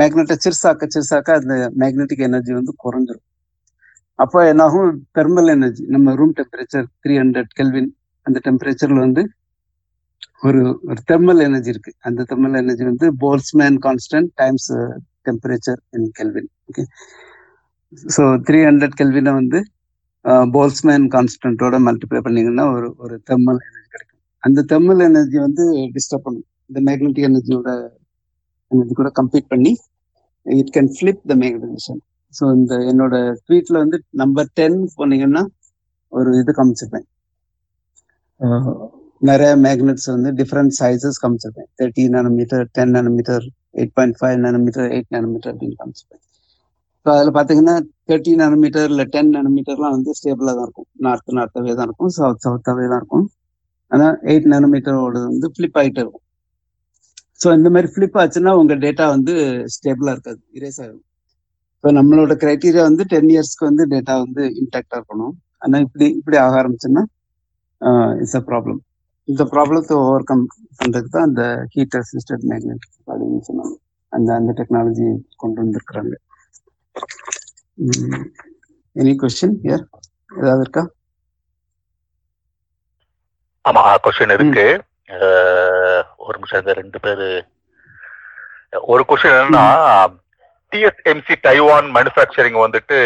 மேக்னெட்டை 0.00 0.36
சிறுசாக்க 0.44 0.86
சிறுசாக்க 0.94 1.38
அந்த 1.40 1.54
மேக்னெட்டிக் 1.82 2.24
எனர்ஜி 2.28 2.52
வந்து 2.58 2.72
குறைஞ்சிரும். 2.84 3.26
அப்போ 4.18 4.38
என்னாகும்? 4.52 4.90
தெர்மல் 5.16 5.50
எனர்ஜி 5.56 5.82
நம்ம 5.94 6.14
room 6.20 6.34
temperature 6.38 6.86
three 7.02 7.14
hundred 7.22 7.52
kelvin 7.58 7.90
அந்த 8.26 8.38
டெம்பரேச்சர்ல 8.46 8.98
வந்து 9.06 9.22
ஒரு 10.48 10.60
ஒரு 10.90 11.00
தெர்மல் 11.10 11.42
எனர்ஜி 11.48 11.70
இருக்கு. 11.74 11.92
அந்த 12.08 12.24
தெர்மல் 12.30 12.58
எனர்ஜி 12.62 12.84
வந்து 12.90 13.06
Boltzmann 13.22 13.76
constant 13.86 14.30
times 14.42 14.70
temperature 15.26 15.80
in 15.96 16.08
kelvin 16.18 16.50
okay 16.70 16.84
so 18.16 18.22
three 18.48 18.60
hundred 18.68 18.96
கெல்வினை 19.00 19.32
வந்து 19.40 19.58
போல்ஸ்மேன் 20.54 21.06
கான்ஸ்டன்ட்டோட 21.14 21.76
மல்டிப்ளை 21.86 22.20
பண்ணீங்கன்னா 22.26 22.64
ஒரு 22.74 22.88
ஒரு 23.04 23.14
தெர்மல் 23.28 23.60
எனர்ஜி 23.68 23.88
கிடைக்கும். 23.94 24.20
அந்த 24.42 24.64
தெர்மல் 24.72 25.02
எனர்ஜி 25.08 25.38
வந்து 25.46 25.64
டிஸ்டர்ப் 25.96 26.26
பண்ணும். 26.26 26.46
இந்த 26.70 26.80
மேக்னெட்டிக் 26.88 27.28
எனர்ஜியோட 27.30 27.70
எனர்ஜி 28.72 28.94
கூட 29.00 29.10
கம்பீட் 29.20 29.50
பண்ணி 29.52 29.72
it 30.46 30.72
can 30.76 30.90
flip 30.96 31.22
the 31.30 31.34
magnetisation 31.42 32.00
so 32.34 32.44
இந்த 32.58 32.74
என்னோட 32.90 33.14
ட்வீட்ல 33.46 33.76
வந்து 33.84 33.98
நம்பர் 34.22 34.50
டென் 34.58 34.78
போனீங்கன்னா 34.98 35.42
ஒரு 36.12 36.30
இது 36.40 36.52
காமிச்சிருப்பேன். 36.58 37.06
நிறைய 39.28 39.50
மேக்னெட்ஸ் 39.66 40.08
வந்து 40.14 40.30
டிஃப்ரெண்ட் 40.40 40.74
சைசஸ் 40.78 41.20
காமிச்சிருப்பேன். 41.22 41.68
Thirty 41.78 42.04
nanometre 42.16 42.64
ten 42.76 42.94
nanometre 42.96 43.44
eight 43.80 43.94
point 43.98 44.16
five 44.20 44.38
nanometre 44.46 44.86
eight 44.94 45.12
nanometre 45.16 45.50
அப்படின்னு 45.52 45.76
காமிச்சிருப்பேன். 45.80 46.22
ஸோ 47.06 47.08
அதில் 47.16 47.34
பார்த்தீங்கன்னா 47.36 47.76
தேர்ட்டி 48.08 48.32
நானோமீட்டர் 48.42 48.88
இல்லை 48.92 49.04
டென் 49.14 49.30
நானோமீட்டர்லாம் 49.36 49.94
வந்து 49.96 50.10
ஸ்டேபிளாக 50.18 50.54
தான் 50.58 50.66
இருக்கும். 50.68 50.88
நார்த் 51.06 51.32
நார்த்தாவே 51.38 51.72
தான் 51.78 51.88
இருக்கும். 51.88 52.12
சவுத் 52.18 52.44
சவுத்தாவே 52.46 52.84
தான் 52.92 53.00
இருக்கும். 53.02 53.26
ஆனால் 53.90 54.16
எயிட் 54.32 54.48
நானோமீட்டரோட 54.54 55.16
வந்து 55.30 55.48
ஃபிளிப் 55.54 55.78
ஆகிட்டே 55.80 56.02
இருக்கும். 56.04 56.21
ஸோ 57.42 57.48
இந்த 57.58 57.68
மாதிரி 57.74 57.88
ஃபிளிப் 57.92 58.18
ஆச்சுன்னா 58.22 58.52
உங்கள் 58.60 58.82
டேட்டா 58.84 59.06
வந்து 59.14 59.34
ஸ்டேபிளாக 59.74 60.14
இருக்காது 60.16 60.40
இரேஸ் 60.58 60.80
ஆகும் 60.84 61.02
ஸோ 61.84 61.90
நம்மளோட 61.96 62.32
கிரைட்டீரியா 62.42 62.84
வந்து 62.88 63.04
டென் 63.12 63.30
இயர்ஸ்க்கு 63.32 63.68
வந்து 63.68 63.84
டேட்டா 63.92 64.14
வந்து 64.24 64.42
இன்டாக்டாக 64.60 64.98
இருக்கணும். 64.98 65.34
ஆனால் 65.62 65.84
இப்படி 65.86 66.06
இப்படி 66.18 66.36
ஆக 66.42 66.54
ஆரம்பிச்சுன்னா 66.60 67.02
இட்ஸ் 68.22 68.38
அ 68.38 68.44
ப்ராப்ளம் 68.48 68.80
இந்த 69.28 69.42
ப்ராப்ளத்தை 69.52 69.94
ஓவர் 70.02 70.28
கம் 70.28 70.44
பண்ணுறதுக்கு 70.78 71.14
தான் 71.14 71.28
அந்த 71.28 71.42
ஹீட் 71.74 71.96
அசிஸ்டட் 72.00 72.46
மேக்னெட்டிக் 72.50 72.96
அப்படின்னு 73.08 73.42
சொன்னாங்க. 73.48 73.74
அந்த 74.12 74.30
அந்த 74.38 74.52
டெக்னாலஜி 74.58 75.08
கொண்டு 75.42 75.58
வந்திருக்கிறாங்க. 75.62 76.14
எனி 78.96 79.12
கொஸ்டின் 79.20 79.56
யார் 79.68 79.84
ஏதாவது 80.38 80.64
இருக்கா? 80.64 80.82
ஆமா 83.64 83.82
கொஸ்டின் 84.04 84.34
இருக்கு. 84.36 84.66
ஒரு 86.26 86.34
நிமிஷம் 86.38 86.60
இந்த 86.62 86.72
ரெண்டு 86.80 86.98
பேரு. 87.04 87.28
ஒரு 88.92 89.02
கொஸ்டின் 89.08 89.36
என்னன்னா 89.36 89.64
டிஎஸ்எம்சி 90.72 91.34
டைவான் 91.46 91.88
மேனுஃபேக்சரிங் 91.96 92.58
வந்துட்டு 92.64 92.98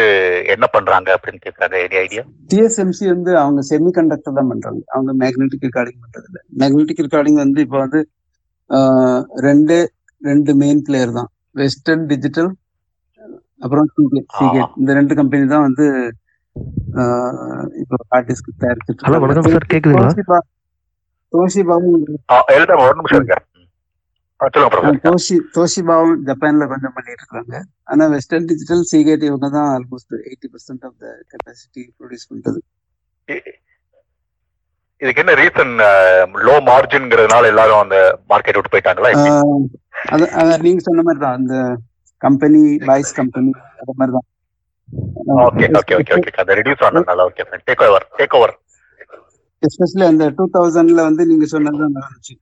என்ன 0.53 0.65
பண்றாங்க 0.75 1.09
அப்படின்னு 1.15 1.41
கேட்கறாங்க 1.45 1.77
எனி 1.85 1.97
ஐடியா 2.03 2.23
டிஎஸ்எம்சி 2.51 3.05
வந்து 3.13 3.31
அவங்க 3.43 3.61
செமி 3.69 3.91
கண்டக்டர் 3.97 4.37
தான் 4.37 4.51
பண்றாங்க. 4.51 4.81
அவங்க 4.95 5.11
மேக்னெட்டிக் 5.23 5.65
ரெக்கார்டிங் 5.67 6.01
பண்றது 6.03 6.27
இல்லை 6.29 6.41
மேக்னெட்டிக் 6.61 7.03
ரெக்கார்டிங் 7.05 7.41
வந்து 7.45 7.61
இப்போ 7.65 7.79
வந்து 7.85 8.01
ரெண்டு 9.47 9.77
ரெண்டு 10.21 10.51
மெயின் 10.61 10.81
பிளேயர் 10.87 11.17
தான். 11.19 11.29
வெஸ்டர்ன் 11.61 12.05
டிஜிட்டல் 12.11 12.49
அப்புறம் 13.65 13.87
சீகேட் 13.95 14.29
சீகேட் 14.39 14.73
இந்த 14.81 14.91
ரெண்டு 14.99 15.13
கம்பெனி 15.19 15.45
தான் 15.53 15.65
வந்து 15.67 15.85
இப்போ 17.81 17.97
ஹார்ட் 18.11 18.29
டிஸ்க் 18.31 18.49
தயாரிச்சுட்டு 18.63 19.09
தோஷிபாவும் 21.33 22.01
தோஷி 25.05 25.35
தோஷிபாவும் 25.55 26.17
ஜப்பான்ல 26.27 26.65
கொஞ்சம் 26.71 26.93
பண்ணிட்டு 26.95 27.23
இருக்காங்க 27.23 27.55
ஆனா 27.91 28.03
வெஸ்டர்ன் 28.13 28.49
டிஜிட்டல் 28.49 28.83
சீகேட் 28.91 29.23
இவங்க 29.29 29.47
தான் 29.55 29.69
almost 29.75 30.13
eighty 30.21 30.47
percent 30.51 30.83
of 30.87 30.97
the 31.03 31.07
capacity 31.31 31.83
produce 31.97 32.27
பண்றது. 32.31 32.59
இதுக்கு 35.01 35.21
என்ன 35.23 35.33
ரீசன் 35.39 35.73
லோ 36.45 36.55
மார்ஜின்ங்கிறதுனால 36.69 37.49
எல்லாரும் 37.53 37.83
அந்த 37.83 37.97
மார்க்கெட் 38.31 38.57
விட்டு 38.59 38.73
போயிட்டாங்களா 38.73 39.11
அது 40.13 40.25
நீங்க 40.65 40.81
சொன்ன 40.87 41.03
மாதிரி 41.07 41.21
தான் 41.25 41.37
அந்த 41.39 41.55
கம்பெனி 42.21 42.61
பாய்ஸ் 42.87 43.11
கம்பெனி 43.19 43.51
அது 43.81 43.97
மாதிரி 43.99 44.13
தான் 44.17 44.27
ஓகே 45.45 45.67
ஓகே 45.79 45.95
ஓகே 45.99 46.13
ஓகே 46.19 46.31
அதை 46.43 46.55
ரெடியூஸ் 46.59 46.85
ஆனதுனால 46.87 47.25
okay 47.29 47.45
take 47.67 47.83
over 47.87 48.05
take 48.19 48.35
over 48.39 48.53
especially 49.63 50.05
அந்த 50.07 50.23
டூ 50.29 50.43
தௌசண்ட்ல 50.53 51.01
வந்து 51.01 51.23
நீங்க 51.25 51.45
சொன்னது 51.45 51.77
தான் 51.77 51.95
நடந்துச்சு. 51.97 52.35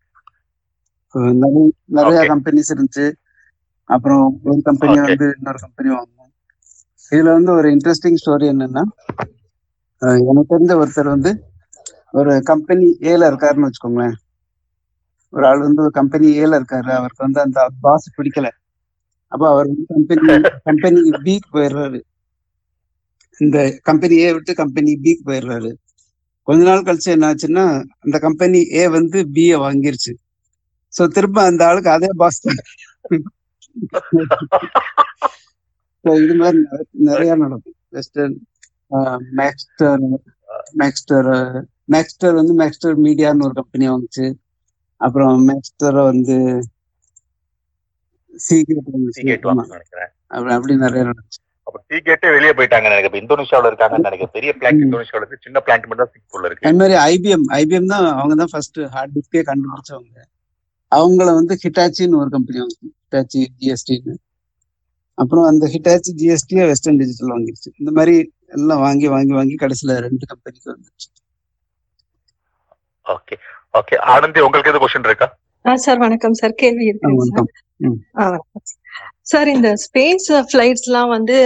நிறைய 1.42 1.66
நிறைய. 1.98 2.20
கம்பெனிஸ் 2.32 2.72
இருந்துச்சு. 2.74 3.06
அப்புறம் 3.90 4.24
ஒரு 4.44 4.62
கம்பெனி. 4.62 4.96
வந்து 5.04 5.28
இன்னொரு 5.38 5.60
கம்பெனி 5.60 5.90
வாங்கணும் 5.90 6.32
இதுல 7.12 7.32
வந்து 7.38 7.52
ஒரு 7.52 7.68
இன்ட்ரெஸ்டிங் 7.76 8.20
ஸ்டோரி 8.22 8.46
என்னன்னா 8.54 8.84
எனக்கு 10.24 10.52
தெரிஞ்ச 10.54 10.74
ஒருத்தர் 10.82 11.14
வந்து 11.14 11.32
ஒரு 12.12 12.34
கம்பெனி 12.44 12.88
ஏல 13.12 13.30
இருக்காருன்னு 13.30 13.68
வச்சுக்கோங்களேன். 13.68 14.16
ஒரு 15.34 15.46
ஆள் 15.48 15.66
வந்து 15.68 15.82
ஒரு 15.82 15.92
கம்பெனி 15.92 16.28
ஏல 16.44 16.60
இருக்காரு. 16.60 16.90
அவருக்கு 16.98 17.26
வந்து 17.28 17.42
அந்த 17.42 17.60
பாஸ் 17.82 18.16
பிடிக்கல. 18.18 18.48
அப்ப 19.32 19.44
அவர் 19.50 19.70
வந்து 19.70 19.86
கம்பெனி 19.94 20.36
கம்பெனி 20.68 21.00
பிக்கு 21.26 21.50
போயிடுறாரு. 21.56 22.00
இந்த 23.40 23.58
கம்பெனி 23.90 24.16
ஏ 24.26 24.30
விட்டு 24.34 24.54
கம்பெனி 24.54 24.92
பிக்கு 25.04 25.24
போயிடுறாரு. 25.30 25.72
கொஞ்ச 26.46 26.64
நாள் 26.64 26.82
கழிச்சு 26.82 27.10
என்ன 27.10 27.34
ஆச்சுன்னா 27.34 27.84
அந்த 28.00 28.20
கம்பெனி 28.20 28.72
ஏ 28.72 28.88
வந்து 28.88 29.24
ய 29.34 29.36
வாங்கிருச்சு. 29.36 30.14
சோ 30.98 31.08
திரும்ப 31.08 31.44
அந்த 31.44 31.68
ஆளுக்கு 31.68 31.90
அதே 31.90 32.08
பாஸ் 32.16 32.48
இது 36.02 36.36
மாதிரி 36.36 36.58
நிறைய- 36.92 37.36
நடக்கும். 37.36 37.74
வெஸ்டர்ன் 37.90 38.48
மேக்ஸ்டர் 39.32 40.00
மேக்ஸ்டர் 40.72 41.66
மேக்ஸ்டர் 41.86 42.34
வந்து 42.34 42.54
மேக்ஸ்டர் 42.54 43.00
மீடியான்னு 43.00 43.44
ஒரு 43.44 43.54
கம்பெனி 43.54 43.90
வாங்குச்சு. 43.90 44.34
அப்புறம் 44.98 45.44
மேக்ஸ்டர் 45.44 45.96
வந்து 45.96 46.68
அப்படி 50.28 50.54
அப்படி 50.54 50.76
நிறைய 50.76 51.06
நடந்துச்சு. 51.06 51.45
அப்ப 51.68 51.78
சீகேட்டே 51.90 52.30
வெளியே 52.36 52.54
போயிட்டாங்க 52.58 52.90
எனக்கு 52.90 53.10
இப்ப 53.10 53.20
இந்தோனேஷியாவுல 53.22 53.70
இருக்காங்கன்னு 53.72 54.08
நினைக்கிறேன். 54.08 54.34
பெரிய 54.38 54.52
பிளான்ட் 54.60 54.80
ம். 54.80 54.86
இந்தோனேஷியாவுல 54.86 55.24
இருக்கு. 55.24 55.46
சின்ன 55.46 55.62
பிளான்ட் 55.66 55.88
மட்டும் 55.88 56.04
தான் 56.04 56.14
சிங்கப்பூர்ல 56.16 56.50
இருக்கு. 56.50 56.68
அது 56.70 56.80
மாதிரி 56.82 56.96
ஐபிஎம் 57.12 57.46
ஐபிஎம் 57.60 57.90
தான் 57.94 58.06
அவங்க 58.20 58.36
தான் 58.42 58.52
ஃபர்ஸ்ட் 58.54 58.80
ஹார்ட் 58.96 59.16
டிஸ்கே 59.18 59.42
கண்டுபிடிச்சவங்க. 59.50 60.20
அவங்கள 60.92 61.28
வந்து 61.40 61.54
ஹிட்டாச்சின்னு 61.64 62.20
ஒரு 62.22 62.30
கம்பெனி 62.36 62.60
வாங்க 62.62 62.76
ஹிட்டாச்சி 62.84 63.42
ஜிஎஸ்டின்னு 63.60 64.16
அப்புறம் 65.18 65.46
அந்த 65.50 65.66
ஹிட்டாச்சி 65.74 66.12
ஜிஎஸ்டியை 66.22 66.64
வெஸ்டர்ன் 66.70 67.00
டிஜிட்டல் 67.02 67.34
வாங்கிடுச்சு. 67.34 67.70
இந்த 67.82 67.92
மாதிரி 67.98 68.16
எல்லாம் 68.56 68.82
வாங்கி 68.86 69.08
வாங்கி 69.14 69.34
வாங்கி 69.38 69.56
கடைசியில 69.62 69.94
ரெண்டு 70.08 70.26
கம்பெனிக்கு 70.32 70.70
வந்துச்சு 70.74 71.08
ஓகே 73.08 73.36
ஓகே 73.74 73.96
ஆனந்தி 74.14 74.40
உங்களுக்கு 74.46 74.72
எது 74.72 74.82
கொஸ்டின் 74.84 75.10
இருக்கா? 75.10 75.28
சார் 75.66 76.00
வணக்கம் 76.04 76.36
சார். 76.40 76.54
கேள்வி 76.62 76.86
இருக்குங்க. 76.90 77.44
ஆ 78.18 78.26
வணக்கம். 78.26 78.66
சார் 79.24 79.48
இந்த 79.48 79.70
ஸ்பேஸ் 79.86 80.28
ஃபிளைட்ஸ்லாம் 80.50 81.10
வந்து 81.10 81.38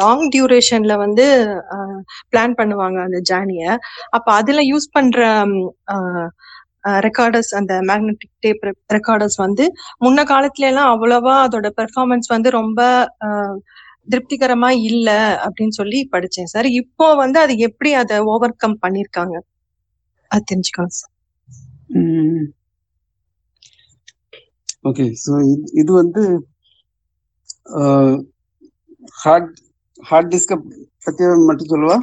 லாங் 0.00 0.24
டியூரேஷன்ல 0.34 0.94
வந்து 0.96 1.26
பிளான் 2.32 2.56
பண்ணுவாங்க 2.58 2.98
அந்த 3.06 3.18
ஜேர்னியை 3.30 3.72
அப்போ 4.10 4.30
அதுல 4.32 4.62
யூஸ் 4.72 4.88
பண்ற 4.92 5.20
ரெக்கார்டர்ஸ் 7.06 7.52
அந்த 7.54 7.72
மேக்னெட்டிக் 7.88 8.34
டேப் 8.40 8.62
ரெக்கார்டர்ஸ் 8.92 9.36
வந்து 9.36 9.64
முன்ன 10.04 10.20
காலத்துல 10.32 10.70
எல்லாம் 10.72 10.92
அவ்வளவா 10.94 11.34
அதோட 11.46 11.68
பெர்ஃபார்மன்ஸ் 11.80 12.28
வந்து 12.28 12.50
ரொம்ப 12.60 12.80
திருப்திகரமா 14.08 14.70
இல்ல 14.90 15.08
அப்படின்னு 15.44 15.74
சொல்லி 15.80 15.98
படிச்சேன் 16.14 16.52
சார். 16.54 16.68
இப்போ 16.82 17.06
வந்து 17.14 17.38
அது 17.40 17.54
எப்படி 17.68 17.90
அதை 18.02 18.16
ஓவர் 18.34 18.54
கம் 18.56 18.78
பண்ணிருக்காங்க? 18.84 19.34
அது 20.30 20.42
தெரிஞ்சுக்கணும் 20.50 20.96
சார். 20.98 21.12
ஓகே 24.84 25.06
ஸோ 25.24 25.32
இது 25.82 25.90
வந்து 26.02 26.22
ஹார்ட் 29.22 29.50
ஹார்ட் 30.02 30.32
டிஸ்க 30.34 30.54
பத்தி 31.06 31.22
மட்டும் 31.48 31.72
சொல்லுவா? 31.74 31.96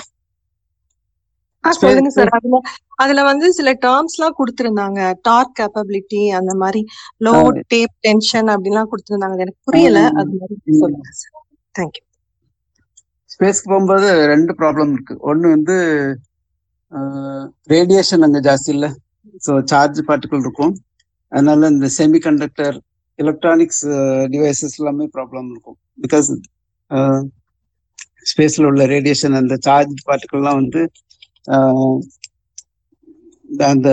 சொல்லுங்க 1.63 2.09
சார் 2.15 2.31
அதுல 2.37 2.57
அதுல 3.03 3.23
வந்து 3.29 3.47
சில 3.57 3.69
டேர்ம்ஸ் 3.85 4.15
எல்லாம் 4.17 4.37
கொடுத்திருந்தாங்க. 4.39 4.99
டார்க் 5.27 5.55
கேப்பபிலிட்டி 5.59 6.21
அந்த 6.39 6.53
மாதிரி 6.63 6.81
லோ. 7.25 7.33
டேப் 7.73 7.95
டென்ஷன் 8.07 8.49
அப்படின்லாம் 8.53 8.91
கொடுத்திருந்தாங்க. 8.91 9.37
எனக்கு 9.45 9.61
புரியல. 9.69 10.01
அது 10.19 10.31
மாதிரி. 10.41 10.55
சொல்லுங்க 10.81 11.11
சார் 11.21 11.33
தேங்க்யூ 11.75 12.03
ஸ்பேஸ்க்கு 13.33 13.71
போகும்போது 13.71 14.07
ரெண்டு 14.33 14.51
ப்ராப்ளம் 14.61 14.91
இருக்கு. 14.95 15.15
ஒன்று 15.29 15.47
வந்து 15.55 15.75
ரேடியேஷன் 17.73 18.25
அங்கே 18.27 18.41
ஜாஸ்தி 18.47 18.71
இல்லை. 18.75 18.89
ஸோ 19.45 19.51
சார்ஜ் 19.71 19.99
பார்ட்டிகல் 20.09 20.45
இருக்கும். 20.45 20.73
அதனால 21.31 21.69
இந்த 21.73 21.87
செமிகண்டக்டர் 21.99 22.77
எலக்ட்ரானிக்ஸ் 23.19 23.83
டிவைசஸ் 24.33 24.77
எல்லாமே 24.79 25.05
ப்ராப்ளம் 25.15 25.47
இருக்கும். 25.53 25.77
பிகாஸ் 25.97 26.29
ஸ்பேஸில் 28.31 28.65
uh, 28.65 28.69
உள்ள 28.71 28.83
ரேடியேஷன் 28.95 29.35
அந்த 29.41 29.55
சார்ஜ் 29.67 29.97
பார்ட்டிகல்லாம் 30.07 30.59
வந்து 30.61 30.81
uh, 31.55 31.95
அந்த 33.71 33.89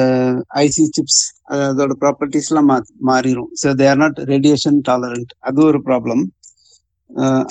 ஐசி 0.62 0.84
சிப்ஸ் 0.96 1.20
அதோட 1.68 1.92
ப்ராப்பர்ட்டிஸ்லாம் 2.02 2.68
மா 2.70 2.76
மாறிடும் 3.08 3.50
so 3.60 3.68
they 3.80 3.86
are 3.90 4.00
not 4.02 4.18
radiation 4.32 4.78
tolerant 4.88 5.32
அது 5.48 5.60
ஒரு 5.70 5.80
ப்ராப்ளம் 5.88 6.22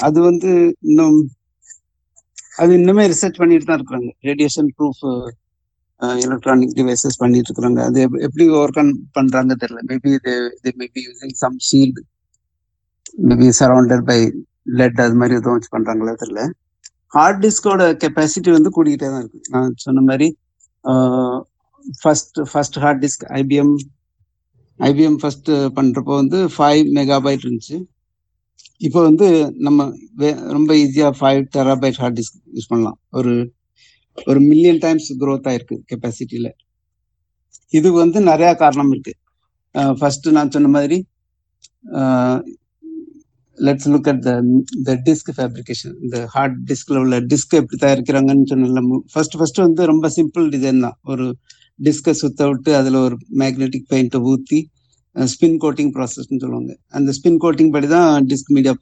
அது 0.08 0.20
வந்து 0.30 0.52
இன்னும் 0.90 1.18
அது 2.62 2.72
இன்னுமே 2.80 3.04
ரிசர்ச் 3.14 3.40
பண்ணிட்டு 3.42 3.68
தான் 3.68 3.80
இருக்கிறாங்க. 3.80 4.10
ரேடியேஷன் 4.30 4.70
ப்ரூஃப் 4.78 5.04
எலக்ட்ரானிக் 6.26 6.74
டிவைசஸ் 6.80 7.20
பண்ணிட்டு 7.22 7.50
இருக்கிறாங்க 7.50 7.80
அது 7.90 8.00
எப்படி 8.28 8.46
ஒர்க் 8.62 8.80
ஆன் 8.82 8.92
பண்றாங்க 9.18 9.56
தெரியல. 9.62 9.82
Maybe 9.92 10.12
they 10.26 10.74
maybe 10.82 11.02
using 11.08 11.36
some 11.44 11.58
shield 11.68 12.02
maybe 13.30 13.48
surrounded 13.62 14.06
by 14.10 14.20
lead 14.80 15.00
அது 15.06 15.18
மாதிரி 15.22 15.38
எதுவும் 15.40 15.58
வச்சு 15.58 15.72
பண்றாங்களா 15.76 16.14
தெரியல. 16.24 16.44
ஹார்ட் 17.16 17.42
டிஸ்கோட 17.46 17.82
கெப்பாசிட்டி 18.04 18.52
வந்து 18.58 18.70
கூடிக்கிட்டே 18.76 19.10
தான் 19.14 19.24
இருக்கு. 19.24 19.42
நான் 19.56 19.74
சொன்ன 19.86 20.04
மாதிரி 20.10 20.28
first 22.04 22.40
first 22.52 22.78
hard 22.84 23.02
disk 23.06 23.26
IBM 23.42 23.74
IBM 24.80 25.18
first 25.22 25.50
பண்றப்போ 25.78 26.14
வந்து 26.22 26.40
ஃபைவ் 26.56 26.84
மெகாபைட் 27.00 27.44
இருந்துச்சு. 27.46 27.78
இப்போ 28.88 29.00
வந்து 29.10 29.28
நம்ம 29.66 29.86
ரொம்ப 30.56 30.72
ஈஸியா 30.84 31.10
five 31.20 31.42
terabyte 31.56 32.00
hard 32.02 32.18
disk 32.20 32.40
use 32.56 32.72
பண்ணலாம். 32.72 32.98
ஒரு 33.20 33.34
ஒரு 34.18 34.40
மில்லியன் 34.50 34.82
டைம்ஸ் 34.86 35.10
க்ரோத் 35.22 35.48
ஆயிருக்கு 35.52 35.78
கெப்பாசிட்டியில 35.92 36.50
இது 37.78 37.90
வந்து 38.04 38.20
நிறைய 38.32 38.50
காரணம் 38.64 38.92
இருக்கு. 38.94 39.14
ஃபர்ஸ்ட் 40.00 40.28
நான் 40.38 40.54
சொன்ன 40.56 40.72
மாதிரி 40.76 40.98
let's 43.58 43.90
look 43.94 44.10
at 44.12 44.22
the 44.88 44.94
disk 45.08 45.32
fabrication 45.38 45.96
இந்த 46.04 46.18
ஹார்ட் 46.36 46.58
டிஸ்க்ல 46.70 47.02
உள்ள 47.04 47.18
டிஸ்க் 47.32 47.54
எப்படி 47.60 47.78
தயாரிக்கிறாங்கன்னு 47.86 48.50
சொன்னல 48.52 48.82
ஃபர்ஸ்ட் 49.14 49.38
ஃபர்ஸ்ட் 49.40 49.64
வந்து 49.66 49.84
ரொம்ப 49.92 50.10
சிம்பிள் 50.18 50.46
டிசைன் 50.56 50.84
தான். 50.86 50.98
ஒரு 51.12 51.26
டிஸ்கை 51.88 52.14
சுத்த 52.22 52.48
விட்டு 52.50 52.72
அதுல 52.80 53.00
ஒரு 53.08 53.16
மேக்னெட்டிக் 53.42 53.88
பெயிண்ட்டை 53.94 54.22
ஊத்தி 54.32 54.60
ஸ்பின் 55.34 55.58
கோட்டிங் 55.64 55.92
ப்ராசஸ்ன்னு 55.96 56.42
சொல்லுவாங்க. 56.44 56.72
அந்த 56.98 57.10
ஸ்பின் 57.18 57.40
கோட்டிங் 57.44 57.72
படி 57.76 57.88
தான் 57.96 58.28
டிஸ்க் 58.30 58.54
மீடியா 58.56 58.74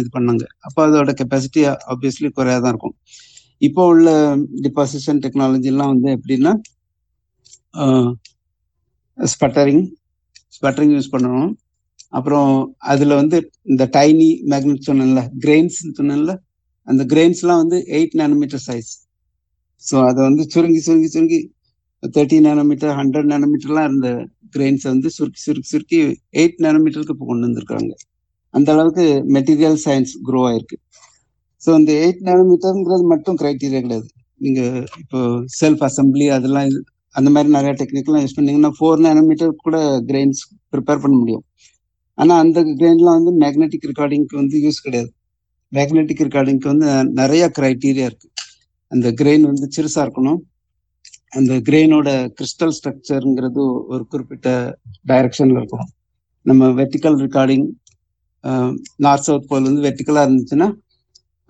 இது 0.00 0.08
பண்ணாங்க. 0.16 0.44
அப்போ 0.66 0.80
அதோட 0.86 1.12
கெப்பாசிட்டி 1.20 1.60
ஆப்வியஸ்லி 1.92 2.30
குறையா 2.38 2.58
தான் 2.64 2.72
இருக்கும். 2.74 2.96
இப்போ 3.66 3.82
உள்ள 3.92 4.10
டிபாசிஷன் 4.66 5.22
டெக்னாலஜிலாம் 5.24 5.92
வந்து 5.94 6.10
எப்படின்னா 6.16 6.52
ஸ்பட்டரிங் 9.18 9.84
ஸ்பட்டரிங் 10.56 10.94
யூஸ் 10.96 11.12
பண்ணணும். 11.14 11.50
அப்புறம் 12.18 12.50
அதில் 12.92 13.18
வந்து 13.20 13.36
இந்த 13.72 13.84
டைனி 13.96 14.28
மேக்னெட் 14.52 14.88
சொன்னேன்ல 14.88 15.22
கிரெயின்ஸ் 15.44 15.78
சொன்னேன்ல 15.98 16.32
அந்த 16.88 17.02
கிரெயின்ஸ்லாம் 17.12 17.62
வந்து 17.62 17.78
எயிட் 17.98 18.16
நேனோமீட்டர் 18.20 18.62
சைஸ் 18.68 18.90
ஸோ 19.82 19.96
அதை 20.08 20.20
வந்து 20.28 20.44
சுருங்கி 20.52 20.80
சுருங்கி 20.86 21.08
சுருங்கி 21.14 21.40
தேர்ட்டி 22.02 22.38
நேனோமீட்டர் 22.48 22.92
ஹண்ட்ரட் 23.00 23.28
நேனோமீட்டர்லாம் 23.32 23.88
இருந்த 23.90 24.08
கிரெயின்ஸை 24.54 24.88
வந்து 24.94 25.08
சுருக்கி 25.16 25.40
சுருக்கி 25.46 25.68
சுருக்கி 25.72 25.98
எயிட் 26.40 26.58
நேனோமீட்டருக்கு 26.66 27.14
இப்போ 27.16 27.26
கொண்டு 27.30 27.46
வந்திருக்காங்க. 27.48 27.92
அந்த 28.54 28.68
அளவுக்கு 28.74 29.04
மெட்டீரியல் 29.36 29.78
சயின்ஸ் 29.84 30.12
க்ரோ 30.28 30.40
ஆயிருக்கு. 30.48 30.76
ஸோ 31.62 31.70
இந்த 31.80 31.92
எயிட் 32.02 32.22
நானோமீட்டர்ங்கிறது 32.28 33.04
மட்டும் 33.12 33.38
கிரைட்டீரியா 33.40 33.80
கிடையாது. 33.86 34.08
நீங்க 34.44 34.60
இப்போ 35.02 35.18
செல்ஃப் 35.60 35.82
அசம்பிளி 35.88 36.26
அதெல்லாம் 36.36 36.68
அந்த 37.14 37.28
மாதிரி 37.34 37.50
நிறைய 37.56 37.72
டெக்னிக்லாம் 37.80 38.22
யூஸ் 38.24 38.36
பண்ணீங்கன்னா 38.38 38.70
ஃபோர் 38.78 39.04
நானோமீட்டர் 39.06 39.54
கூட 39.66 39.76
கிரெயின்ஸ் 40.10 40.40
ப்ரிப்பேர் 40.72 41.02
பண்ண 41.04 41.14
முடியும். 41.22 41.44
ஆனா 42.18 42.32
அந்த 42.44 42.60
கிரெயின்லாம் 42.80 43.18
வந்து 43.20 43.32
மேக்னெட்டிக் 43.42 43.88
ரெக்கார்டிங்க்கு 43.90 44.36
வந்து 44.42 44.56
யூஸ் 44.66 44.84
கிடையாது. 44.86 45.10
மேக்னெட்டிக் 45.72 46.22
ரெக்கார்டிங்க்கு 46.26 46.68
வந்து 46.72 46.86
நிறைய 47.20 47.44
கிரைட்டீரியா 47.58 48.06
இருக்கு. 48.10 48.28
அந்த 48.92 49.08
கிரெயின் 49.20 49.44
வந்து 49.50 49.66
சிறுசா 49.76 50.00
இருக்கணும். 50.06 50.40
அந்த 51.38 51.54
கிரெயினோட 51.66 52.08
கிறிஸ்டல் 52.38 52.74
ஸ்ட்ரக்சருங்கிறது 52.76 53.62
ஒரு 53.92 54.04
குறிப்பிட்ட 54.12 54.48
டைரக்ஷன்ல 55.10 55.60
இருக்கும் 55.60 55.88
நம்ம 56.46 56.70
vertical 56.78 57.18
recording 57.24 57.66
north 59.04 59.26
south 59.28 59.48
pole 59.50 59.66
வந்து 59.68 59.84
வெர்டிக்கலாக 59.86 60.26
இருந்துச்சுன்னா 60.26 60.68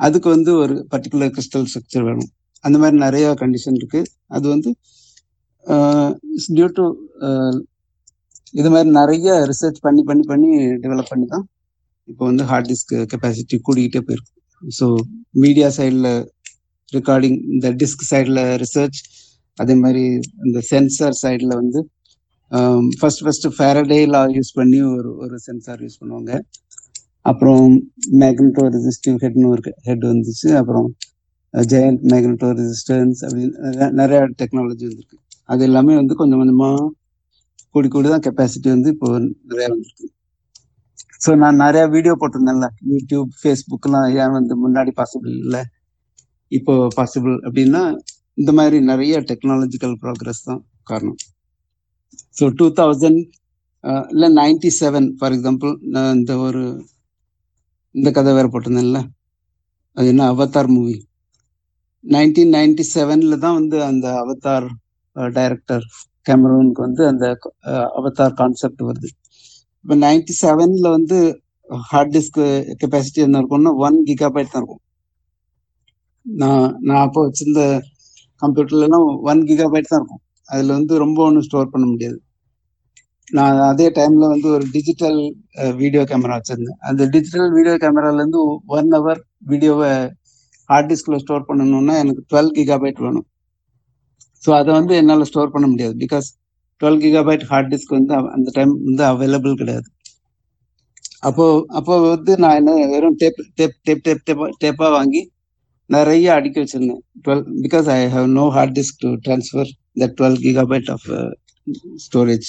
அதுக்கு 0.06 0.28
வந்து 0.36 0.50
ஒரு 0.62 0.74
பர்டிகுலர் 0.92 1.32
கிறிஸ்டல் 1.36 1.66
ஸ்ட்ரக்சர் 1.70 2.06
வேணும். 2.08 2.30
அந்த 2.64 2.76
மாதிரி 2.82 2.96
நிறைய 3.06 3.26
கண்டிஷன் 3.42 3.78
இருக்கு. 3.80 4.00
அது 4.36 4.46
வந்து 4.54 4.70
டியூ 6.56 6.66
டு 6.78 6.84
இது 8.60 8.68
மாதிரி 8.74 8.90
நிறைய 9.00 9.30
ரிசர்ச் 9.50 9.78
பண்ணி 9.86 10.02
பண்ணி 10.10 10.24
பண்ணி 10.30 10.50
டெவலப் 10.84 11.10
பண்ணி 11.12 11.26
தான் 11.34 11.44
இப்போ 12.08 12.22
வந்து 12.30 12.44
ஹார்ட் 12.50 12.68
டிஸ்க் 12.70 12.94
கெப்பாசிட்டி 13.12 13.56
கூடிக்கிட்டே 13.66 14.00
போயிருக்கு. 14.06 14.32
ஸோ 14.78 14.86
மீடியா 15.42 15.68
சைடில் 15.78 16.10
ரெக்கார்டிங் 16.96 17.38
இந்த 17.54 17.66
டிஸ்க் 17.82 18.04
சைடில் 18.12 18.42
ரிசர்ச் 18.62 18.98
அதே 19.58 19.74
மாதிரி 19.84 20.04
இந்த 20.46 20.58
சென்சார் 20.72 21.16
சைடில் 21.24 21.54
வந்து 21.60 21.80
first 23.00 23.22
first 23.24 23.46
Faraday 23.56 24.00
law 24.14 24.22
use 24.36 24.52
பண்ணி 24.58 24.78
ஒரு 24.94 25.10
ஒரு 25.24 25.36
சென்சார் 25.46 25.82
யூஸ் 25.84 26.00
பண்ணுவாங்க. 26.00 26.32
அப்புறம் 27.30 27.64
மேக்னட்டோ 28.22 28.62
ரெசிஸ்டிவ் 28.76 29.16
ஹெட்னு 29.24 29.48
ஒரு 29.54 29.62
ஹெட் 29.88 30.04
வந்துச்சு. 30.12 30.48
அப்புறம் 30.60 30.86
ஜெயண்ட் 31.54 32.02
மேக்னட்டோ 32.12 32.48
ரெசிஸ்டன்ஸ் 32.60 33.20
அப்படின்னு 33.26 33.88
நிறைய 34.00 34.20
டெக்னாலஜி 34.40 34.84
வந்திருக்கு. 34.88 35.16
அது 35.52 35.62
எல்லாமே 35.68 35.94
வந்து 36.00 36.14
கொஞ்சம் 36.20 36.40
கொஞ்சமா 36.42 36.70
கூடி 37.74 37.88
கூடி 37.94 38.08
தான் 38.12 38.24
கெப்பாசிட்டி 38.26 38.68
வந்து 38.74 38.88
இப்போ 38.94 39.08
நிறைய 39.50 39.66
வந்திருக்கு. 39.74 40.06
ஸோ 41.24 41.30
நான் 41.42 41.60
நிறைய 41.64 41.84
வீடியோ 41.94 42.12
போட்டிருந்தேன்ல. 42.20 42.68
யூடியூப் 42.92 43.30
ஃபேஸ்புக்லாம் 43.40 44.08
ஏன் 44.22 44.36
வந்து 44.38 44.54
முன்னாடி 44.62 44.92
பாசிபிள் 45.00 45.34
இல்லை? 45.44 45.62
இப்போ 46.52 46.74
பாசிபிள் 46.98 47.34
அப்படின்னா 47.46 47.82
இந்த 48.40 48.50
மாதிரி 48.58 48.76
நிறைய 48.90 49.16
டெக்னாலஜிக்கல் 49.30 49.94
ப்ராக்ரஸ் 50.04 50.46
தான் 50.48 50.62
காரணம். 50.90 51.18
ஸோ 52.38 52.46
டூ 52.60 52.66
தௌசண்ட் 52.80 53.20
இல்லை 54.14 54.28
நைன்டி 54.40 54.70
செவன் 54.80 55.08
ஃபார் 55.18 55.34
எக்ஸாம்பிள் 55.36 55.72
நான் 55.94 56.14
இந்த 56.18 56.32
ஒரு 56.46 56.62
இந்த 57.94 58.08
கதை 58.16 58.32
வேற 58.38 58.46
போட்டிருந்தேன்ல. 58.52 59.00
அது 59.96 60.06
என்ன 60.12 60.26
அவதார் 60.32 60.70
மூவி 60.74 60.96
நைன்டீன் 62.04 62.54
நைன்டி 62.56 62.84
செவன்ல 62.94 63.36
தான் 63.44 63.56
வந்து 63.60 63.78
அந்த 63.88 64.06
அவதார் 64.22 64.66
டைரக்டர் 65.38 65.84
கேமரூனுக்கு 66.28 66.80
வந்து 66.86 67.02
அந்த 67.10 67.24
அவதார் 67.98 68.38
கான்செப்ட் 68.40 68.82
வருது. 68.88 69.08
இப்போ 69.84 69.94
நைன்டி 70.04 70.34
செவன்ல 70.42 70.86
வந்து 70.96 71.18
ஹார்ட் 71.90 72.14
டிஸ்க் 72.16 72.40
கெப்பாசிட்டி 72.80 73.20
என்ன 73.26 73.40
இருக்கும்னா 73.40 73.72
ஒன் 73.86 73.98
கிகாபைட் 74.08 74.52
தான் 74.52 74.60
இருக்கும். 74.62 74.82
நான் 76.26 76.66
நான் 76.86 77.04
அப்போ 77.06 77.20
வச்சிருந்த 77.26 77.62
கம்ப்யூட்டர்லாம் 78.42 79.06
ஒன் 79.30 79.42
கிகாபைட் 79.50 79.90
தான் 79.92 80.00
இருக்கும். 80.00 80.22
அதில் 80.48 80.76
வந்து 80.78 80.94
ரொம்ப 81.04 81.18
ஒன்றும் 81.28 81.46
ஸ்டோர் 81.48 81.72
பண்ண 81.74 81.86
முடியாது. 81.92 82.18
நான் 83.38 83.58
அதே 83.70 83.86
டைம்ல 83.98 84.28
வந்து 84.32 84.48
ஒரு 84.56 84.64
டிஜிட்டல் 84.76 85.18
வீடியோ 85.80 86.02
கேமரா 86.10 86.36
வச்சிருந்தேன். 86.38 86.78
அந்த 86.88 87.02
டிஜிட்டல் 87.14 87.52
வீடியோ 87.56 87.74
கேமரால 87.84 88.20
இருந்து 88.22 88.40
ஒன் 88.76 88.90
ஹவர் 88.96 89.20
வீடியோவை 89.50 89.90
ஹார்ட் 90.70 90.90
டிஸ்க்ல 90.92 91.18
ஸ்டோர் 91.24 91.46
பண்ணணும்னா 91.48 91.94
எனக்கு 92.02 92.22
டுவெல் 92.30 92.52
கிகாபைட் 92.58 93.00
வேணும். 93.06 93.26
ஸோ 94.42 94.50
அதை 94.58 94.70
வந்து 94.78 94.92
என்னால் 95.00 95.28
ஸ்டோர் 95.30 95.54
பண்ண 95.54 95.66
முடியாது. 95.72 95.94
Because 96.04 96.28
twelve 96.80 97.00
gigabyte 97.04 97.44
hard 97.50 97.70
disk 97.72 97.96
வந்து 97.98 98.14
அந்த 98.36 98.48
டைம் 98.58 98.72
வந்து 98.88 99.04
அவைலபிள் 99.12 99.58
கிடையாது. 99.62 99.88
அப்போ 101.28 101.44
அப்போ 101.78 101.94
வந்து 102.12 102.32
நான் 102.42 102.58
என்ன 102.60 102.74
வெறும் 102.94 103.16
டேப் 103.22 103.40
டேப் 103.58 103.74
டேப் 103.86 104.02
டேப் 104.06 104.22
டேப்பா 104.28 104.46
டேப்பாக 104.64 104.90
வாங்கி 104.98 105.20
நிறைய 105.90 106.26
அடிக்க 106.38 106.56
வச்சிருந்தேன். 106.62 107.02
Twelve 107.24 107.44
because 107.64 107.86
I 107.96 108.00
have 108.14 108.28
no 108.38 108.44
hard 108.56 108.74
disk 108.78 109.00
to 109.04 109.10
transfer 109.26 109.70
the 110.02 110.08
twelve 110.18 110.38
gigabyte 110.46 110.90
of 110.94 111.06
storage 112.06 112.48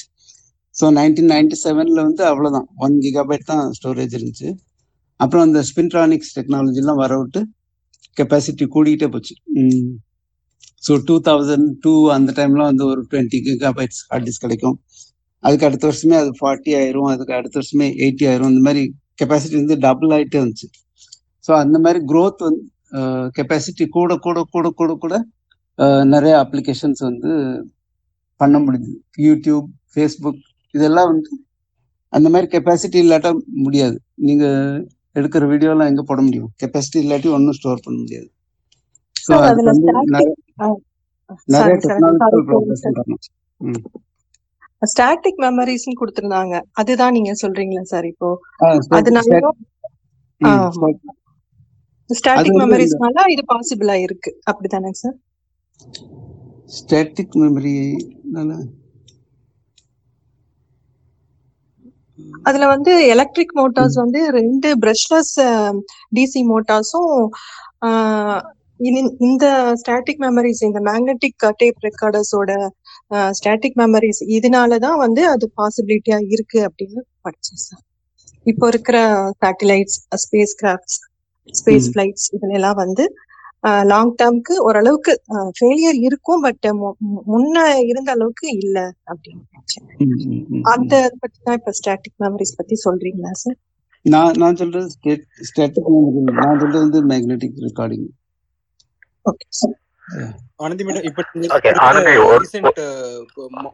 so 0.76 0.86
nineteen 0.98 1.32
ninety 1.34 1.58
செவனில் 1.64 2.06
வந்து 2.08 2.24
அவ்வளோதான் 2.32 2.68
ஒன் 2.86 2.96
கிகாபைட் 3.06 3.50
தான் 3.52 3.64
ஸ்டோரேஜ் 3.78 4.16
இருந்துச்சு. 4.18 4.50
அப்புறம் 5.20 5.44
அந்த 5.48 5.60
ஸ்பின்ட்ரானிக்ஸ் 5.70 6.32
டெக்னாலஜிலாம் 6.38 7.02
வர 7.04 7.14
விட்டு 7.22 7.42
கெப்பாசிட்டி 8.18 8.66
கூடிக்கிட்டே 8.76 9.08
போச்சு. 9.14 9.34
ஸோ 10.86 10.94
டூ 11.08 11.16
தௌசண்ட் 11.28 11.68
டூ 11.84 11.94
அந்த 12.16 12.32
டைம்லாம் 12.40 12.70
வந்து 12.72 12.86
ஒரு 12.92 13.02
டுவெண்ட்டி 13.12 13.40
கிகாபைட்ஸ் 13.48 14.02
ஹார்ட் 14.12 14.26
டிஸ்க் 14.28 14.46
கிடைக்கும். 14.46 14.78
அதுக்கு 15.44 15.68
அடுத்த 15.68 15.86
வருஷமே 15.90 16.16
அது 16.22 16.32
ஃபார்ட்டி 16.40 16.72
ஆயிரும். 16.80 17.10
அதுக்கு 17.14 17.34
அடுத்த 17.40 17.56
வருஷமே 17.62 17.88
எயிட்டி 18.04 18.26
ஆயிரும். 18.32 18.52
இந்த 18.54 18.64
மாதிரி 18.68 18.84
கெப்பாசிட்டி 19.22 19.58
வந்து 19.62 19.78
டபுள் 19.86 20.14
ஆகிட்டே 20.18 20.40
இருந்துச்சு. 20.42 20.68
ஸோ 21.46 21.52
அந்த 21.64 21.78
மாதிரி 21.86 22.00
க்ரோத் 22.12 22.42
வந்து 22.48 22.64
கெப்பாசிட்டி 23.38 23.86
கூட 23.98 24.16
கூட 24.26 24.40
கூட 24.56 24.68
கூட 24.80 24.92
கூட 25.04 25.16
நிறைய 26.14 26.34
அப்ளிகேஷன்ஸ் 26.44 27.02
வந்து 27.10 27.32
பண்ண 28.42 28.58
முடியுது 28.66 28.92
யூடியூப் 29.28 29.68
ஃபேஸ்புக் 29.94 30.42
இதெல்லாம் 30.74 31.10
வந்து 31.12 31.32
அந்த 32.14 32.28
மாதிரி 32.32 32.48
கெப்பாசிட்டி 32.54 32.98
இல்லாட்டா 33.04 33.32
முடியாது. 33.66 33.98
நீங்க 34.28 34.46
எடுக்கிற 35.20 35.44
வீடியோலாம் 35.52 35.92
எங்க 35.92 36.04
போட 36.10 36.20
முடியும்? 36.28 36.50
கெப்பாசிட்டி 36.62 37.00
இல்லாட்டி 37.04 37.30
ஒன்றும் 37.38 37.58
ஸ்டோர் 37.58 37.84
பண்ண 37.86 37.98
முடியாது. 38.04 38.30
நிறைய 41.54 41.76
டெக்னாலஜிக்கல் 41.84 42.46
பண்ணணும் 43.00 43.22
ஸ்டாட்டிக் 44.92 45.42
மெமரிஸ்னு 45.46 46.00
கொடுத்திருந்தாங்க. 46.00 46.56
அதுதான் 46.82 47.16
நீங்க 47.18 47.32
சொல்றீங்களா 47.42 47.84
சார் 47.94 48.08
இப்போ? 48.12 48.30
அதனால 49.00 49.40
ஸ்டாட்டிக் 52.10 52.60
மெமரிஸ்னால 52.62 53.26
இது 53.34 53.44
பாசிபிளா 53.52 53.96
இருக்கு. 54.06 54.32
அப்படிதானே 54.52 54.92
சார் 55.02 55.18
ஸ்டாட்டிக் 56.78 57.36
மெமரி 57.44 57.76
அதுல 62.44 62.68
வந்து 62.68 62.94
எலக்ட்ரிக் 63.08 63.56
மோட்டார்ஸ் 63.56 63.98
வந்து 64.04 64.20
ரெண்டு 64.32 64.70
பிரஷ்லெஸ் 64.84 65.34
டிசி 66.18 66.42
மோட்டார்ஸும் 66.52 67.14
இந்த 69.28 69.46
ஸ்டாட்டிக் 69.82 70.22
மெமரிஸ் 70.22 70.62
இந்த 70.64 70.80
மேக்னெட்டிக் 70.82 71.46
டேப் 71.60 71.80
ரெக்கார்டர்ஸோட 71.86 72.52
ஸ்டாட்டிக் 73.32 73.78
மெமரிஸ் 73.82 74.22
இதனாலதான் 74.38 74.98
வந்து 74.98 75.24
அது 75.28 75.46
பாசிபிலிட்டியா 75.58 76.20
இருக்கு 76.36 76.60
அப்படின்னு 76.68 77.02
படிச்சேன் 77.26 77.64
சார். 77.66 77.84
இப்போ 78.46 78.68
இருக்கிற 78.68 78.98
satellites 79.42 79.98
space 80.24 80.54
crafts 80.62 80.98
space 81.54 81.90
flights 81.94 82.28
இதுல 82.36 82.54
எல்லாம் 82.54 82.80
வந்து 82.84 83.04
லாங் 83.84 84.14
டேர்ம்க்கு 84.16 84.54
ஓரளவுக்கு 84.60 85.14
ஃபெயிலியர் 85.58 85.98
இருக்கும் 86.02 86.44
பட் 86.44 86.68
முன்ன 87.28 87.66
இருந்த 87.84 88.10
அளவுக்கு 88.12 88.48
இல்ல 88.58 88.78
அப்படின்னு 89.08 89.44
அந்த 90.72 90.94
பத்தி 91.20 91.38
தான் 91.44 91.60
இப்ப 91.60 91.74
ஸ்டாட்டிக் 91.80 92.18
மெமரிஸ் 92.20 92.58
பத்தி 92.58 92.78
சொல்றீங்களா 92.86 93.34
சார் 93.44 93.58
நான் 94.06 94.38
நான் 94.38 94.60
சொல்றது 94.62 94.88
ஸ்டாட்டிக் 95.50 95.92
நான் 96.40 96.60
சொல்றது 96.60 96.84
வந்து 96.86 97.02
magnetic 97.12 97.62
recording 97.68 98.08
okay 99.26 99.46
sir 99.60 99.76
Anandhi 100.56 100.84
madam 100.84 101.04
இப்ப 101.04 101.24
ஒரு- 102.20 102.42
ரீசெண்ட் 102.44 102.80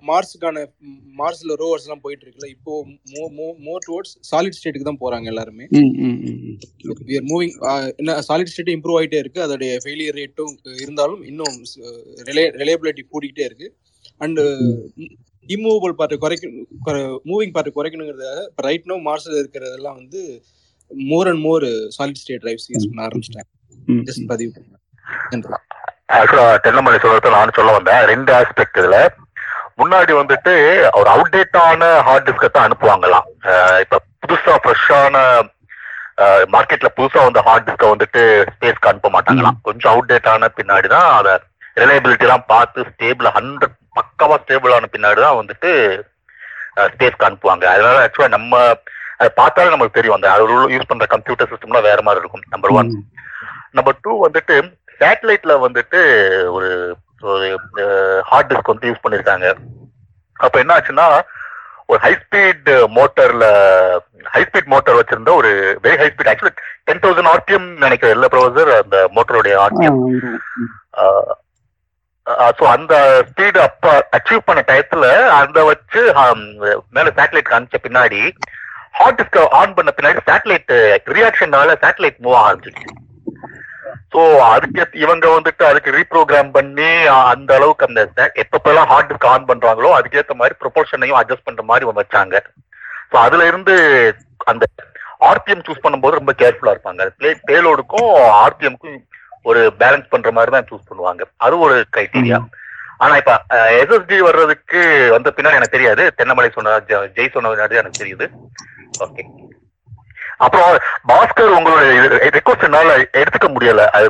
மார்ஸ்க்கான 0.07 0.63
மார்ஸ்ல 1.17 1.55
ரோவர்ஸ் 1.55 1.81
எல்லாம் 1.81 2.01
போயிட்டு 2.01 2.25
இருக்குல்ல 2.25 2.47
இப்போ 2.47 2.73
மோர் 3.59 3.83
டுவர்ட்ஸ் 3.87 4.13
சாலிட் 4.31 4.57
ஸ்டேட்டுக்கு 4.57 4.89
தான் 4.91 5.01
போறாங்க 5.01 5.25
எல்லாருமே. 5.25 5.65
மூவிங் 7.27 7.53
என்ன 7.97 8.19
சாலிட் 8.27 8.45
ஸ்டேட் 8.45 8.67
இம்ப்ரூவ் 8.67 8.99
ஆயிட்டே 8.99 9.15
இருக்கு 9.15 9.41
அதோடைய 9.41 9.77
ஃபெயிலியர் 9.83 10.17
ரேட்டும் 10.17 10.53
இருந்தாலும் 10.81 11.23
இன்னும் 11.23 11.57
ரிலையபிலிட்டி 12.59 13.05
கூடிக்கிட்டே 13.11 13.45
இருக்கு. 13.45 13.69
அண்ட் 14.17 14.39
இம்மூவபிள் 15.47 15.93
பார்ட்டை 15.97 16.17
குறைக்க 16.17 16.47
மூவிங் 17.25 17.53
பார்ட்டை 17.53 17.71
குறைக்கணுங்கிறதுக்காக 17.75 18.41
இப்போ 18.47 18.61
ரைட் 18.61 18.85
நோ 18.85 18.95
மார்ஸ்ல 19.05 19.41
இருக்கிறதெல்லாம் 19.43 19.95
வந்து 19.95 20.21
more 20.91 21.27
and 21.27 21.39
more 21.39 21.63
solid 21.97 22.21
state 22.23 22.43
drives 22.43 22.67
use 22.69 22.87
பண்ண 22.87 23.07
ஆரம்பிச்சிட்டாங்க. 23.07 23.49
ஜஸ்ட் 24.03 24.25
பதிவு 24.25 24.51
பண்ணேன் 24.55 24.83
நன்றி. 25.29 25.49
ஆக்சுவலா 26.15 26.45
தென்னமலை 26.65 26.97
சொல்றது 27.03 27.37
நானும் 27.37 27.57
சொல்ல 27.57 27.71
வந்தேன். 27.77 28.01
ரெண்டு 28.11 28.31
ஆஸ்பெக்ட் 28.39 28.79
இதுல. 28.81 28.97
முன்னாடி 29.79 30.11
வந்துட்டு 30.19 30.53
ஒரு 30.99 31.07
அவுடேட்டான 31.15 31.89
ஹார்ட் 32.07 32.27
டிஸ்கை 32.27 32.47
தான் 32.49 32.67
அனுப்புவாங்களாம். 32.67 33.27
இப்ப 33.83 33.99
புதுசா 34.21 34.53
ஃப்ரெஷ்ஷான 34.63 35.17
மார்க்கெட்ல 36.53 36.89
புதுசா 36.99 37.19
வந்து 37.27 37.41
ஹார்ட் 37.47 37.67
டிஸ்கை 37.67 37.89
வந்துட்டு 37.93 38.21
ஸ்பேஸ்க்கு 38.53 38.89
அனுப்ப 38.91 39.09
மாட்டாங்களாம். 39.15 39.59
கொஞ்சம் 39.67 39.91
அவுடேட் 39.93 40.29
ஆன 40.33 40.49
பின்னாடி 40.59 40.87
தான் 40.95 41.09
அதை 41.17 41.33
ரிலையபிலிட்டி 41.81 42.25
எல்லாம் 42.27 42.47
பார்த்து 42.53 42.87
ஸ்டேபிள் 42.91 43.29
ஹண்ட்ரட் 43.37 43.75
பக்காவா 43.97 44.37
ஸ்டேபிள் 44.43 44.75
ஆன 44.77 44.89
பின்னாடி 44.95 45.19
தான் 45.25 45.39
வந்துட்டு 45.41 45.69
ஸ்பேஸ்க்கு 46.93 47.27
அனுப்புவாங்க. 47.27 47.65
அதனால 47.73 47.99
ஆக்சுவலா 48.05 48.33
நம்ம 48.37 48.55
அதை 49.19 49.29
பார்த்தாலே 49.41 49.73
நமக்கு 49.75 49.97
தெரியும். 49.99 50.17
அந்த 50.17 50.27
யூஸ் 50.73 50.89
பண்ற 50.89 51.05
கம்ப்யூட்டர் 51.13 51.51
சிஸ்டம்லாம் 51.51 51.87
வேற 51.89 52.01
மாதிரி 52.07 52.21
இருக்கும் 52.23 52.51
நம்பர் 52.55 52.75
ஒன் 52.79 52.91
நம்பர் 53.77 54.01
டூ 54.03 54.11
வந்துட்டு 54.25 54.55
சேட்டலைட்ல 55.01 55.53
வந்துட்டு 55.65 55.99
ஒரு 56.57 56.69
ஒரு 57.33 57.47
ஹார்ட் 58.29 58.49
டிஸ்க் 58.51 58.71
வந்து 58.71 58.89
யூஸ் 58.89 59.03
பண்ணிருக்காங்க. 59.03 59.47
அப்ப 60.39 60.55
என்ன 60.63 60.75
ஆச்சுன்னா 60.75 61.07
ஒரு 61.91 61.99
ஹை 62.05 62.11
ஸ்பீட் 62.21 62.69
மோட்டர்ல 62.97 63.45
ஹை 64.33 64.41
ஸ்பீட் 64.47 64.71
மோட்டார் 64.73 64.99
வச்சிருந்த 64.99 65.31
ஒரு 65.39 65.51
very 65.85 65.97
high 66.01 66.07
speed 66.11 66.29
actually 66.31 66.53
ten 66.87 67.01
thousand 67.03 67.31
RTM 67.33 67.67
நினைக்கிறேன். 67.85 68.15
இல்ல 68.17 68.27
ப்ரொஃபசர் 68.33 68.71
அந்த 68.81 68.97
மோட்டருடைய 69.17 69.55
ஆர்டிஎம் 69.65 69.99
ஸோ 72.57 72.63
அந்த 72.75 72.93
ஸ்பீடு 73.27 73.59
அப்ப 73.65 73.91
அச்சீவ் 74.15 74.47
பண்ண 74.47 74.61
டயத்துல 74.69 75.05
அந்த 75.41 75.59
வச்சு 75.69 76.01
மேல 76.95 77.07
சேட்டலைட் 77.19 77.51
காமிச்ச 77.51 77.77
பின்னாடி 77.85 78.21
ஹார்ட் 78.99 79.19
டிஸ்க் 79.19 79.37
ஆன் 79.59 79.75
பண்ண 79.77 79.89
பின்னாடி 79.97 80.21
சேட்டலைட் 80.29 80.73
ரியாக்ஷனால 81.15 81.77
சேட்டலைட் 81.83 82.23
மூவ் 82.25 82.39
ஆரம்பிச்சிருச்சு 82.45 82.89
ஸோ 84.13 84.21
அதுக்கு 84.53 84.81
இவங்க 85.03 85.25
வந்துட்டு 85.35 85.63
அதுக்கு 85.69 85.89
ரீப்ரோக்ராம் 85.97 86.49
பண்ணி 86.57 86.89
அந்த 87.31 87.51
அளவுக்கு 87.57 87.87
அந்த 87.87 88.01
எப்பப்பெல்லாம் 88.43 88.89
ஹார்ட் 88.91 89.09
டிஸ்க் 89.09 89.27
ஆன் 89.31 89.49
பண்றாங்களோ 89.49 89.89
அதுக்கேற்ற 89.97 90.35
மாதிரி 90.41 90.55
ப்ரொபோர்ஷனையும் 90.63 91.19
அட்ஜஸ்ட் 91.21 91.47
பண்ற 91.47 91.63
மாதிரி 91.71 91.91
வச்சாங்க. 91.99 92.35
ஸோ 93.11 93.17
அதுல 93.25 93.47
இருந்து 93.51 93.75
அந்த 94.51 94.65
ஆர்பிஎம் 95.29 95.65
சூஸ் 95.67 95.83
பண்ணும்போது 95.83 96.19
ரொம்ப 96.19 96.33
கேர்ஃபுல்லா 96.41 96.73
இருப்பாங்க. 96.75 97.05
பிளே 97.19 97.31
பேலோடுக்கும் 97.49 98.09
ஆர்பிஎம்க்கும் 98.43 98.99
ஒரு 99.49 99.61
பேலன்ஸ் 99.81 100.11
பண்ற 100.13 100.31
மாதிரி 100.37 100.51
தான் 100.55 100.69
சூஸ் 100.69 100.87
பண்ணுவாங்க. 100.89 101.23
அது 101.45 101.55
ஒரு 101.65 101.75
கிரைட்டீரியா 101.95 102.39
ஆனா 103.03 103.15
இப்ப 103.21 103.33
எஸ்எஸ்டி 103.79 104.17
வர்றதுக்கு 104.27 104.79
வந்த 105.15 105.29
பின்னாடி 105.37 105.59
எனக்கு 105.59 105.77
தெரியாது. 105.77 106.03
தென்னமலை 106.19 106.49
சொன்ன 106.55 106.77
ஜெய் 107.17 107.35
சொன்னது 107.35 107.81
எனக்கு 107.81 108.01
தெரியுது. 108.03 108.27
ஓகே 109.05 109.23
அப்புறம் 110.45 110.71
பாஸ்கர் 111.11 111.55
உங்களுடைய 111.57 112.29
ரெக்வஸ்ட் 112.37 112.67
என்னால 112.67 112.95
எடுத்துக்க 113.21 113.47
முடியல. 113.55 113.83
அது 113.97 114.07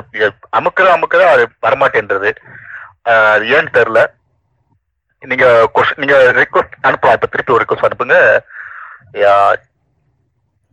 அமுக்குற 0.58 0.88
அமுக்குற 0.96 1.22
அது 1.34 1.44
வரமாட்டேன்றது. 1.66 2.30
அது 3.34 3.44
ஏன்னு 3.56 3.74
தெரியல. 3.78 4.02
நீங்க 5.22 5.46
நீங்க 6.02 6.16
ரெக்வஸ்ட் 6.40 6.76
அனுப்பலாம். 6.88 7.16
இப்ப 7.18 7.30
திருப்பி 7.32 7.54
ஒரு 7.56 7.64
ரெக்வஸ்ட் 7.64 7.88
அனுப்புங்க. 7.88 8.18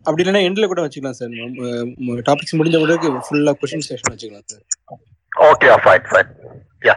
அப்படி 0.06 0.24
இல்லைன்னா 0.24 0.46
எண்ட்ல 0.48 0.66
கூட 0.72 0.82
வச்சுக்கலாம் 0.86 1.18
சார். 1.20 1.32
டாபிக்ஸ் 2.28 2.58
முடிஞ்ச 2.60 2.80
பிறகு 2.84 3.10
ஃபுல்லா 3.28 3.54
கொஸ்டின் 3.62 3.88
செஷன் 3.90 4.14
வச்சுக்கலாம் 4.14 4.50
sir. 4.52 4.66
Okay 5.50 5.70
fine 5.86 6.06
fine 6.12 6.32
yeah 6.88 6.96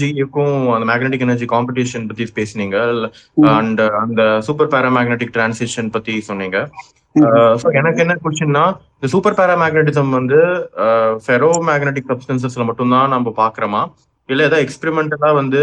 ஜிக்கும் 0.00 0.56
அந்த 0.74 0.84
மேக்னெட்டிக் 0.90 1.24
எனர்ஜி 1.26 1.46
காம்படிஷன் 1.52 2.06
பத்தி 2.10 2.24
பேசுனீங்க. 2.38 2.76
அண்ட் 3.56 3.80
அந்த 4.02 4.22
சூப்பர் 4.46 4.70
பேராமேக்னெட்டிக் 4.74 5.34
டிரான்சிஷன் 5.36 5.90
பத்தி 5.96 6.14
சொன்னீங்க. 6.30 6.58
எனக்கு 7.78 8.02
என்ன 8.04 8.14
கொஸ்டின்னா 8.24 8.64
இந்த 8.96 9.08
சூப்பர் 9.14 9.38
பேராமேக்னட்டிசம் 9.40 10.12
வந்து 10.18 10.38
ஃபெரோ 11.24 11.50
மேக்னெட்டிக் 11.68 12.10
சப்ஸ்டன்சஸ்ல 12.10 12.64
மட்டும்தான் 12.70 13.12
நம்ம 13.14 13.32
பாக்குறோமா 13.42 13.82
இல்ல 14.28 14.46
ஏதாவது 14.48 14.64
எக்ஸ்பெரிமெண்டலா 14.66 15.30
வந்து 15.40 15.60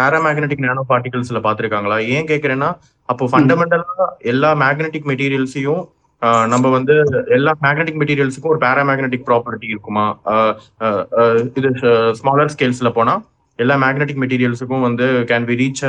பேராமேக்னெட்டிக் 0.00 0.66
நானோ 0.66 0.84
பார்ட்டிகல்ஸ்ல 0.90 1.40
பாத்திருக்காங்களா 1.46 1.98
ஏன் 2.16 2.28
கேக்குறேன்னா 2.30 2.70
அப்போ 3.08 3.24
ஃபண்டமெண்டலா 3.32 4.06
எல்லா 4.32 4.50
மேக்னெட்டிக் 4.64 5.08
மெட்டீரியல்ஸையும் 5.10 5.82
நம்ம 6.52 6.66
வந்து 6.76 6.94
எல்லா 7.36 7.52
மேக்னெட்டிக் 7.64 8.00
மெட்டீரியல்ஸுக்கும் 8.00 8.52
ஒரு 8.54 8.60
பேராமேக்னெட்டிக் 8.64 9.26
ப்ராப்பர்ட்டி 9.28 9.68
இருக்குமா? 9.74 10.04
இது 11.58 11.70
ஸ்மாலர் 12.20 12.52
ஸ்கேல்ஸ்ல 12.54 12.90
போனா 12.98 13.14
எல்லா 13.58 13.74
மேக்னெட்டிக் 13.84 14.22
மெட்டீரியல்ஸுக்கும் 14.24 14.86
வந்து 14.88 15.06
can 15.30 15.48
be 15.50 15.56
reach 15.62 15.82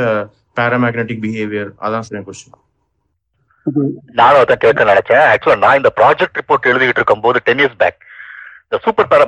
paramagnetic 0.60 1.22
behaviour 1.26 1.72
அதான் 1.86 2.08
சார் 2.08 2.26
கொஸ்டின் 2.30 2.60
நானும் 4.20 4.42
அதான் 4.44 4.64
கேட்க 4.64 4.84
நினைச்சேன். 4.90 5.24
ஆக்சுவலா 5.34 5.62
நான் 5.66 5.78
இந்த 5.80 5.92
ப்ராஜெக்ட் 6.00 6.40
ரிப்போர்ட் 6.40 6.70
எழுதிட்டு 6.72 7.00
இருக்கும் 7.00 7.24
போது 7.26 7.38
டென் 7.48 7.62
இயர்ஸ் 7.62 7.80
பேக் 7.84 8.00
இந்த 8.66 8.78
super 8.86 9.10
para 9.12 9.26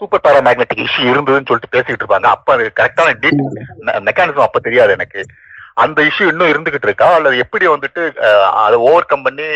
super 0.00 0.24
para 0.24 0.40
magnetic 0.48 0.82
issue 0.86 1.04
இருந்ததுன்னு 1.12 1.48
சொல்லிட்டு 1.50 1.74
பேசிட்டு 1.76 2.02
இருப்பாங்க. 2.02 2.28
அப்ப 2.36 2.52
அது 2.56 2.64
கரெக்டான 2.80 3.14
மெக்கானிசம் 4.08 4.46
அப்ப 4.48 4.60
தெரியாது 4.66 4.92
எனக்கு. 4.98 5.22
அந்த 5.76 5.98
இஷ்யூ 6.08 6.24
இன்னும் 6.30 6.50
இருந்துகிட்டு 6.52 6.88
இருக்கா? 6.88 7.08
அல்லது 7.16 7.36
எப்படி 7.44 7.66
வந்துட்டு 7.72 8.02
அதை 8.64 8.76
ஓவர் 8.88 9.10
கம் 9.10 9.24
பண்ணி 9.26 9.46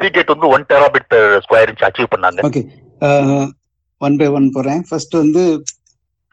சீகேட் 0.00 0.32
வந்து 0.34 0.50
one 0.54 0.66
terabit 0.72 1.14
square 1.44 1.70
inch 1.72 1.86
achieve 1.88 2.12
பண்ணாங்க? 2.14 2.40
ஓகே 2.48 2.62
ஒன் 4.00 4.18
பை 4.20 4.28
ஒன் 4.38 4.48
போறேன். 4.56 4.82
ஃபர்ஸ்ட் 4.88 5.16
வந்து 5.22 5.42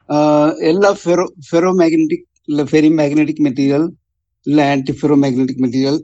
ஆஹ், 0.09 0.53
எல்லா 0.71 0.89
ஃபெரோ 1.01 1.25
ஃபெரோ 1.47 1.69
மேக்னெட்டிக் 1.81 2.25
இல்ல 2.49 2.61
ஃபெரி 2.69 2.89
மேக்னெட்டிக் 2.99 3.43
மெட்டீரியல் 3.45 3.85
இல்ல 4.47 4.61
ஆன்டி 4.71 4.93
ஃபெரோ 4.99 5.15
மேக்னெட்டிக் 5.23 5.61
மெட்டீரியல் 5.65 5.99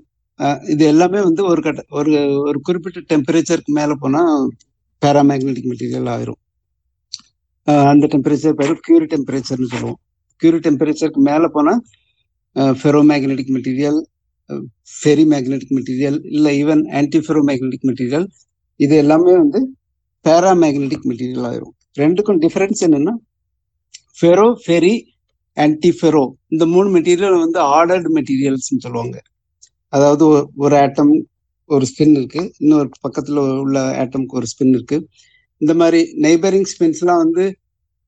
இது 0.73 0.83
எல்லாமே 0.91 1.19
வந்து 1.27 1.41
ஒரு 1.51 1.61
கட்ட 1.65 1.81
ஒரு 1.99 2.11
ஒரு 2.49 2.59
குறிப்பிட்ட 2.67 2.99
டெம்பரேச்சருக்கு 3.11 3.71
மேல 3.79 3.93
போனா 4.03 4.21
பேராமேக்னெட்டிக் 5.01 5.69
மெட்டீரியல் 5.71 6.09
ஆயிரும். 6.13 6.39
அந்த 7.91 8.05
டெம்பரேச்சர் 8.13 8.57
பேர் 8.59 8.73
கியூரி 8.85 9.07
டெம்பரேச்சர்னு 9.13 9.71
சொல்லுவோம். 9.73 9.97
கியூரி 10.41 10.59
டெம்பரேச்சருக்கு 10.67 11.21
மேல 11.29 11.47
போனா 11.55 11.73
ferro 12.57 13.01
magnetic 13.11 13.49
material 13.49 14.05
ferri 15.03 15.23
magnetic 15.25 15.69
material 15.69 16.25
இல்லை 16.31 16.63
even 16.63 16.95
anti 16.95 17.17
ferro 17.17 17.41
magnetic 17.47 17.83
material 17.83 18.27
இது 18.75 18.97
எல்லாமே 18.97 19.37
வந்து 19.37 19.73
பேரா 20.23 20.57
மேக்னெட்டிக் 20.61 21.03
மெட்டீரியல் 21.03 21.47
ஆயிரும். 21.49 21.99
ரெண்டுக்கும் 21.99 22.39
டிஃபரன்ஸ் 22.39 22.81
என்னன்னா 22.81 23.13
ஃபெரோ 24.21 24.55
ஃபெரி 24.67 25.01
ஆன்டி 25.53 25.97
ஃபெரோ 26.01 26.31
இந்த 26.47 26.65
மூணு 26.65 26.99
மெட்டீரியல் 26.99 27.39
வந்து 27.39 27.59
ஆர்டர்டு 27.59 28.21
மெட்டீரியல்ஸ்னு 28.21 28.79
சொல்லுவாங்க. 28.79 29.21
அதாவது 29.87 30.37
ஒரு- 30.37 30.47
ஒரு 30.55 30.77
ஆட்டம் 30.77 31.27
ஒரு 31.65 31.85
ஸ்பின் 31.85 32.11
இருக்கு. 32.11 32.53
இன்னொரு 32.57 32.89
பக்கத்துல 33.07 33.59
உள்ள 33.59 34.05
ஆட்டம்க்கு 34.05 34.33
ஒரு 34.33 34.45
ஸ்பின் 34.45 34.67
இருக்கு. 34.67 35.07
இந்த 35.57 35.73
மாதிரி 35.73 36.11
நெய்பரிங் 36.21 36.65
ஸ்பின்ஸ்லாம் 36.79 37.17
வந்து 37.17 37.55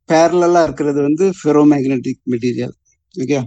பேரலா 0.08 0.64
இருக்கிறது 0.64 1.02
வந்து 1.02 1.30
ferromagnetic 1.74 2.22
material 2.30 2.72
okay 3.18 3.44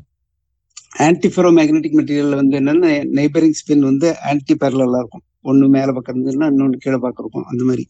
antiferromagnetic 1.58 1.98
material 1.98 2.40
வந்து 2.40 2.54
என்னன்னா 2.60 2.90
நெய்பரிங் 3.18 3.58
ஸ்பின் 3.60 3.84
வந்து 3.90 4.08
ஆன்டி 4.30 4.54
பேரலா 4.62 4.98
இருக்கும். 5.02 5.24
ஒன்று 5.50 5.66
மேல 5.76 5.92
பக்கம் 5.94 6.14
இருந்ததுன்னா 6.14 6.48
இன்னொன்னு 6.52 6.82
கீழே 6.84 6.98
பார்க்க 7.04 7.24
இருக்கும் 7.24 7.46
அந்த 7.52 7.62
மாதிரி. 7.68 7.84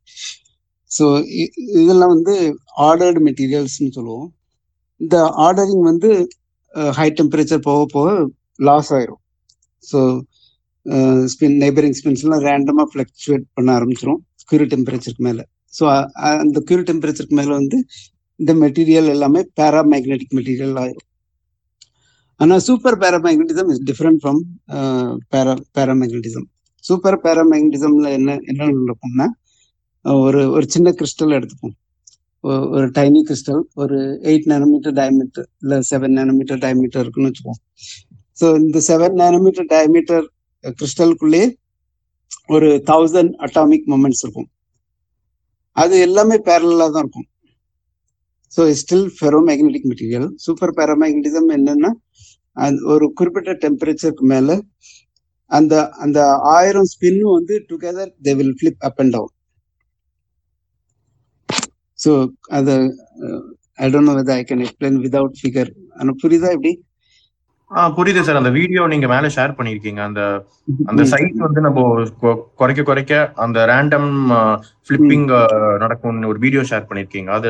ஸோ 0.90 1.04
இதெல்லாம் 1.82 2.12
வந்து 2.16 2.34
ஆர்டர்டு 2.88 3.20
மெட்டீரியல்ஸ்னு 3.28 3.94
சொல்லுவோம். 3.98 4.28
இந்த 5.00 5.16
ஆர்டரிங் 5.46 5.84
வந்து 5.90 6.10
ஹை 6.98 7.08
டெம்பரேச்சர் 7.20 7.66
போக 7.68 7.82
போக 7.94 8.08
லாஸ் 8.68 8.90
ஆயிரும். 8.96 9.22
ஸோ 9.90 9.98
ஸ்பின் 11.32 11.58
நெய்பரிங் 11.62 11.96
ஸ்பின்ஸ்லாம் 11.98 12.44
ரேண்டமாக 12.48 12.88
ஃப்ளக்சுவேட் 12.92 13.46
பண்ண 13.56 13.70
ஆரம்பிச்சிரும் 13.78 14.20
கியூரி 14.50 14.66
டெம்பரேச்சருக்கு 14.74 15.24
மேலே. 15.28 15.44
ஸோ 15.76 15.84
அந்த 16.42 16.60
கியூரி 16.68 16.84
டெம்பரேச்சருக்கு 16.90 17.38
மேலே 17.40 17.52
வந்து 17.60 17.78
இந்த 18.40 18.52
மெட்டீரியல் 18.64 19.08
எல்லாமே 19.14 19.40
பேரா 19.58 19.80
மேக்னெட்டிக் 19.92 20.36
மெட்டீரியல் 20.38 20.78
ஆயிரும். 20.82 21.06
ஆனால் 22.42 22.62
super 22.68 22.96
paramagnetism 23.02 23.70
is 23.72 23.84
different 23.90 24.20
from 24.22 24.40
para 25.32 25.54
paramagnetism 25.78 26.46
super 26.84 27.18
பேராமேக்னட்டிசம்ல 27.24 28.08
என்ன 28.18 28.30
என்ன 28.50 28.68
நடக்கும்னா 28.80 29.26
ஒரு 30.04 30.40
ஒரு 30.54 30.66
சின்ன 30.74 30.88
கிறிஸ்டல் 31.00 31.34
எடுத்துப்போம். 31.38 31.74
ஒரு 32.76 32.86
டைனி 32.96 33.20
கிறிஸ்டல் 33.28 33.60
ஒரு 33.82 33.98
எயிட் 34.30 34.46
நேனோமீட்டர் 34.52 34.94
டயமீட்டர் 35.00 35.46
இல்ல 35.62 35.74
செவன் 35.90 36.16
நேனோமீட்டர் 36.18 36.60
டயமீட்டர் 36.64 37.02
இருக்குன்னு 37.04 37.30
வச்சுப்போம். 37.30 37.60
ஸோ 38.40 38.46
இந்த 38.62 38.78
செவன் 38.88 39.14
நேனோமீட்டர் 39.22 39.68
டயமீட்டர் 39.74 40.24
கிறிஸ்டலுக்குள்ளேயே 40.78 41.46
ஒரு 42.54 42.68
தௌசண்ட் 42.90 43.34
அட்டாமிக் 43.46 43.86
மொமெண்ட்ஸ் 43.92 44.22
இருக்கும். 44.24 44.48
அது 45.76 45.94
எல்லாமே 46.06 46.36
பேரலாக 46.48 46.90
தான் 46.94 47.04
இருக்கும். 47.04 47.28
So 48.52 48.62
still 48.80 49.06
ferromagnetic 49.18 49.86
material 49.90 50.28
super 50.46 50.74
paramagnetism 50.78 51.48
என்னன்னா 51.58 51.90
அந்த 52.56 52.80
ஒரு 52.86 53.06
குறிப்பிட்ட 53.12 53.52
டெம்பரேச்சருக்கு 53.64 54.26
மேல 54.32 54.56
அந்த 55.50 55.74
அந்த 55.98 56.18
ஆயிரம் 56.52 56.90
ஸ்பின்னும் 56.92 57.34
வந்து 57.34 57.54
together 57.70 58.12
they 58.22 58.32
will 58.34 58.54
flip 58.58 58.80
up 58.80 59.00
and 59.00 59.14
down 59.16 59.32
so 61.98 62.12
அது 62.50 62.74
I 63.78 63.88
don't 63.92 64.10
know 64.10 64.14
whether 64.14 64.36
I 64.36 64.44
can 64.44 64.64
explain 64.66 64.98
without 65.04 65.38
figure 65.40 65.70
ஆனால் 65.96 66.18
புரியுதா 66.22 66.50
எப்படி 66.50 66.72
ஆ 66.72 66.91
புரியுது 67.96 68.22
சார். 68.26 68.38
அந்த 68.40 68.50
வீடியோ 68.56 68.82
நீங்க 68.92 69.06
மேல 69.12 69.26
ஷேர் 69.36 69.54
பண்ணிருக்கீங்க. 69.58 70.00
அந்த 70.08 70.20
அந்த 70.90 71.02
சைஸ் 71.12 71.36
வந்து 71.44 71.60
நம்ம 71.66 71.82
குறைக்க 72.60 72.82
குறைக்க 72.90 73.12
அந்த 73.44 73.58
ரேண்டம் 73.70 74.08
ஃபிளிப்பிங் 74.86 75.26
நடக்கும்னு 75.84 76.30
ஒரு 76.32 76.40
வீடியோ 76.44 76.62
ஷேர் 76.70 76.88
பண்ணிருக்கீங்க. 76.88 77.30
அது 77.36 77.48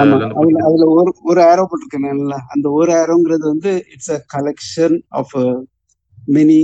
அதுல 0.66 0.86
ஒரு 0.96 1.12
ஒரு 1.30 1.40
ஏரோ 1.52 1.64
போட்டிருக்கேன்ல 1.70 2.38
அந்த 2.54 2.66
ஒரு 2.80 2.92
ஏரோங்கிறது 3.00 3.44
வந்து 3.52 3.72
it's 3.94 4.14
a 4.16 4.20
collection 4.36 4.96
of 5.20 5.34
many 6.36 6.60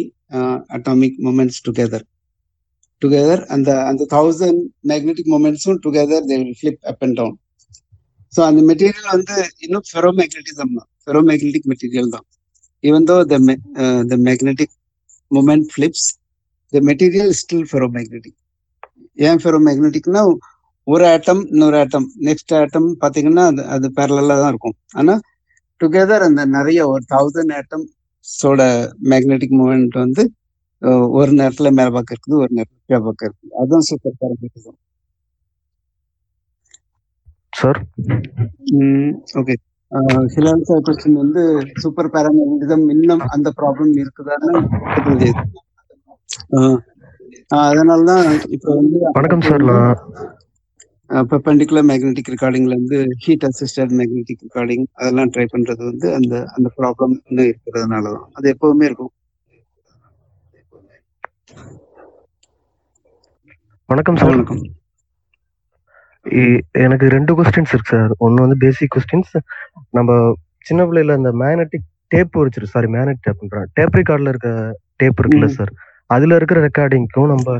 atomic 0.77 1.19
moments 1.27 1.61
together 1.67 2.07
together 3.03 3.43
அந்த 3.55 3.71
அந்த 3.91 4.03
thousand 4.15 4.63
magnetic 4.91 5.31
மூமெண்ட்ஸும் 5.35 5.81
together 5.85 6.25
they 6.31 6.37
will 6.41 6.57
flip 6.61 6.83
up 6.91 7.03
and 7.07 7.17
down 7.21 7.37
so 8.33 8.41
அந்த 8.49 8.61
மெட்டீரியல் 8.71 9.13
வந்து 9.15 9.35
இன்னும் 9.65 9.87
ஃபெரோ 9.91 10.11
மேக்னெட்டிசம் 10.19 10.75
தான். 10.79 10.89
ஃபெரோ 11.05 11.21
மேக்னெட்டிக் 11.29 11.69
மெட்டீரியல் 11.73 12.13
தான். 12.17 12.27
Even 12.85 13.09
though 13.11 13.17
the 13.33 13.39
the 14.11 14.17
magnetic 14.29 14.75
moment 15.31 15.67
flips 15.73 16.07
the 16.73 16.83
material 16.91 17.33
still 17.41 17.67
ferro 17.71 17.89
magnetic 17.97 18.39
ஏன் 19.29 19.41
ferro 19.43 19.59
மேக்னெட்டிக்னா 19.69 20.23
ஒரு 20.87 21.05
ஆட்டம் 21.13 21.41
இன்னொரு 21.53 21.77
ஆட்டம் 21.83 22.07
நெக்ஸ்ட் 22.29 22.53
ஆட்டம் 22.59 22.89
பாத்தீங்கன்னா 23.03 23.45
அது 23.51 23.63
அது 23.75 23.87
பேரலா 23.97 24.37
தான் 24.43 24.53
இருக்கும். 24.53 24.77
ஆனா 24.99 25.15
டுகெதர் 25.81 26.25
அந்த 26.29 26.43
நிறைய 26.57 26.81
ஒரு 26.93 27.03
தௌசண்ட் 27.15 27.53
ஆட்டம்ஸோட 27.59 28.61
மேக்னெட்டிக் 29.13 29.57
மூமெண்ட் 29.61 29.97
வந்து 30.05 30.23
ஒரு 31.19 31.31
நேரத்துல 31.41 31.71
மேல 31.79 31.89
பக்கம் 31.97 32.15
இருக்குது 32.17 32.41
ஒரு 32.43 32.53
நேரத்துல 32.59 32.81
கீழே 32.89 33.01
பக்கம் 33.09 33.29
இருக்குது. 33.29 33.53
அதுதான் 33.61 33.87
super 33.91 34.19
paramagnetism 34.23 34.79
sir 37.53 37.81
okay 39.41 39.55
Hilal 40.33 40.67
sir 40.67 40.85
question 40.87 41.21
வந்து 41.21 41.43
சூப்பர் 41.83 42.11
பேராமேக்னட்டிசம் 42.15 42.85
இன்னும் 42.95 43.25
அந்த 43.35 43.49
ப்ராப்ளம் 43.59 43.93
இருக்குதான்னு 44.03 44.53
முடியாது 45.07 45.45
அதனால 47.61 48.01
தான் 48.11 48.25
இப்போ 48.57 48.71
வந்து 48.79 48.99
வணக்கம் 49.17 49.47
சார் 49.47 49.65
பெர்பெண்டிகுலர் 51.31 51.87
மேக்னெட்டிக் 51.89 52.31
ரெக்கார்டிங்ல 52.33 52.75
இருந்து 52.75 52.99
ஹீட் 53.25 53.47
அசிஸ்டட் 53.49 53.95
மேக்னெட்டிக் 53.99 54.45
ரெக்கார்டிங் 54.47 54.85
அதெல்லாம் 54.99 55.33
ட்ரை 55.35 55.47
பண்றது 55.55 55.83
வந்து 55.91 56.09
அந்த 56.19 56.35
அந்த 56.57 56.71
ப்ராப்ளம் 56.79 57.15
இன்னும் 57.23 57.51
இருக்கிறதுனால 57.51 58.13
தான் 58.17 58.29
அது 58.37 58.53
எப்பவுமே 58.55 58.87
இருக்கும். 58.89 59.13
வணக்கம் 63.89 64.19
சார் 64.21 64.33
வணக்கம். 64.33 64.63
எனக்கு 66.85 67.07
ரெண்டு 67.17 67.33
கொஸ்டின்ஸ் 67.39 67.73
இருக்கு 67.75 67.95
சார் 67.97 68.13
ஒன்னு 68.19 68.45
வந்து 68.45 68.57
பேசிக் 68.65 68.93
கொஸ்டின்ஸ் 68.97 69.35
நம்ம 69.91 70.17
சின்ன 70.67 70.85
பிள்ளையில 70.85 71.17
அந்த 71.19 71.31
மேக்னெட்டிக் 71.43 71.87
டேப் 72.15 72.39
வச்சிரு 72.39 72.69
சாரி 72.75 72.89
மேக்னெட் 72.95 73.21
டேப் 73.27 73.43
டேப் 73.79 73.97
ரெக்கார்ட்ல 74.01 74.33
இருக்க 74.35 74.51
டேப் 74.97 75.21
இருக்குல்ல. 75.23 75.49
சார் 75.59 75.73
அதுல 76.11 76.37
இருக்கிற 76.37 76.59
ரெக்கார்டிங்க்கும் 76.69 77.31
நம்ம 77.33 77.57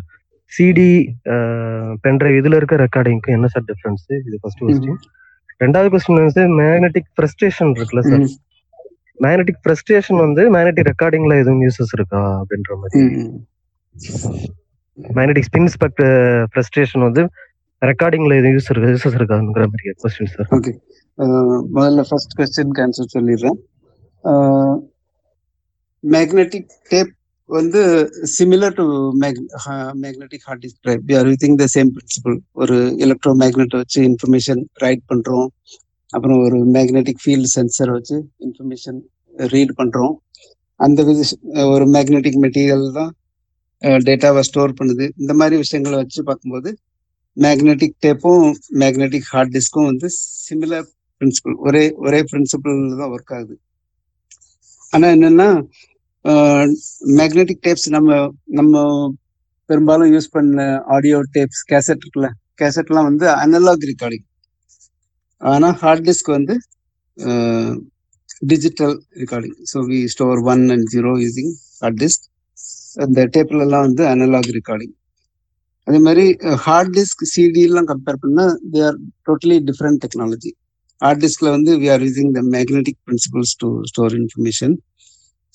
சிடி 0.53 0.91
பென்ட்ரைவ் 2.05 2.37
இதுல 2.41 2.59
இருக்க 2.61 2.77
ரெக்கார்டிங்க்கும் 2.85 3.37
என்ன 3.37 3.49
சார் 3.55 3.65
டிஃபரன்ஸ் 3.71 4.05
இது 4.27 4.39
ஃபர்ஸ்ட் 4.43 4.63
கொஸ்டின் 4.63 5.01
ரெண்டாவது 5.65 5.89
கொஸ்டின் 5.95 6.21
வந்து 6.23 6.43
மேக்னெட்டிக் 6.61 7.09
ஃப்ரஸ்ட்ரேஷன் 7.15 7.73
இருக்குல்ல 7.79 8.03
சார். 8.11 8.25
மேக்னெட்டிக் 9.25 9.61
ஃப்ரஸ்ட்ரேஷன் 9.65 10.21
வந்து 10.25 10.43
மேக்னெட்டிக் 10.55 10.89
ரெக்கார்டிங்ல 10.91 11.37
எதுவும் 11.43 11.63
யூசஸ் 11.67 11.93
இருக்கா 11.97 12.21
அப்படின்ற 12.41 12.73
மாதிரி. 12.83 13.01
மேக்னெட்டிக் 14.99 15.49
ஸ்பின் 15.49 15.71
ஸ்பெக்ட் 15.75 16.03
ஃப்ரஸ்ட்ரேஷன் 16.53 17.07
வந்து 17.09 17.23
ரெக்கார்டிங்ல 17.81 18.33
எதுவும் 18.39 18.57
யூஸ் 18.57 18.69
இருக்கா 18.69 18.91
யூசஸ் 18.91 19.15
இருக்காங்கிற 19.15 19.67
மாதிரி 19.67 19.91
கொஸ்டின் 19.91 20.35
சார் 20.35 20.47
ஓகே 20.51 20.73
முதல்ல 21.75 22.05
ஃபர்ஸ்ட் 22.09 22.39
கொஸ்டின் 22.39 22.79
ஆன்சர் 22.79 23.19
சொல்லிடுறேன். 23.19 24.79
மேக்னெட்டிக் 26.03 26.67
டேப் 26.89 27.11
வந்து 27.45 28.11
similar 28.39 28.75
to 28.75 29.13
magnetic 30.03 30.39
hard 30.39 30.65
disk 30.65 30.81
drive 30.81 31.01
we 31.07 31.19
are 31.19 31.27
using 31.27 31.55
the 31.55 31.65
same 31.75 31.89
principle 31.93 32.39
ஒரு 32.53 32.75
எலக்ட்ரோ 32.99 33.35
மேக்னெட் 33.39 33.77
வச்சு 33.77 34.03
இன்ஃபர்மேஷன் 34.03 34.65
ரைட் 34.73 35.01
பண்றோம். 35.15 35.47
அப்புறம் 36.09 36.39
ஒரு 36.39 36.67
மேக்னெட்டிக் 36.71 37.21
ஃபீல்டு 37.27 37.45
சென்சர் 37.57 37.91
வச்சு 37.91 38.29
இன்ஃபர்மேஷன் 38.41 39.01
ரீட் 39.37 39.71
பண்றோம். 39.77 40.15
அந்த 40.75 41.03
வித- 41.03 41.67
ஒரு 41.67 41.85
மேக்னெட்டிக் 41.85 42.39
மெட்டீரியல் 42.41 42.93
தான் 42.93 43.13
டேட்டாவை 43.81 44.41
ஸ்டோர் 44.41 44.75
பண்ணுது. 44.83 45.11
இந்த 45.17 45.35
மாதிரி 45.35 45.57
விஷயங்களை 45.57 45.99
வச்சு 45.99 46.23
பார்க்கும்போது 46.23 46.77
மேக்னெட்டிக் 47.37 47.97
டேப்பும் 48.05 48.47
மேக்னெட்டிக் 48.83 49.29
ஹார்ட் 49.33 49.53
டிஸ்க்கும் 49.57 49.89
வந்து 49.91 50.09
சிமிலர் 50.47 50.87
பிரின்சிபல் 51.21 51.57
ஒரே 51.67 51.83
ஒரே 52.07 52.21
பிரின்சிபல் 52.31 52.77
தான் 53.01 53.13
ஒர்க் 53.15 53.33
ஆகுது. 53.37 53.55
ஆனால் 54.93 55.13
என்னன்னா 55.17 55.49
மேக்னெட்டிக் 57.19 57.63
டேப்ஸ் 57.67 57.89
நம்ம 57.97 58.11
நம்ம 58.59 58.75
பெரும்பாலும் 59.71 60.13
யூஸ் 60.15 60.35
பண்ண 60.37 60.65
ஆடியோ 60.97 61.19
டேப்ஸ் 61.37 61.63
கேசட் 61.71 62.03
இருக்குல்ல 62.03 62.29
கேசட்லாம் 62.61 63.09
வந்து 63.11 63.27
அனலாக் 63.43 63.85
ரெக்கார்டிங் 63.91 64.27
ஆனால் 65.41 65.77
ஹார்ட் 65.83 66.07
டிஸ்க் 66.09 66.31
வந்து 66.37 66.55
digital 68.53 68.95
recording 69.23 69.57
so 69.73 69.79
we 69.91 69.99
store 70.15 70.41
one 70.53 70.65
and 70.75 70.87
zero 70.95 71.13
using 71.25 71.53
hard 71.81 72.01
disk 72.03 72.25
அந்த 73.05 73.21
டேப்லலாம் 73.37 73.87
வந்து 73.89 74.05
அனலாக் 74.13 74.51
ரெக்கார்டிங் 74.59 74.95
அதே 75.89 75.99
மாதிரி 75.99 76.25
ஹார்ட் 76.65 76.93
டிஸ்க் 76.97 77.23
சிடிலாம் 77.35 77.89
கம்பேர் 77.91 78.23
பண்ணா 78.23 78.47
they 78.73 78.81
are 78.89 78.99
totally 79.29 79.59
different 79.69 80.01
technology 80.05 80.51
hard 81.03 81.23
டிஸ்க்ல 81.25 81.49
வந்து 81.51 81.73
we 81.83 81.89
are 81.91 82.03
using 82.07 82.33
the 82.33 82.43
magnetic 82.57 82.99
principles 83.07 83.55
to 83.57 83.69
store 83.85 84.15
information 84.15 84.75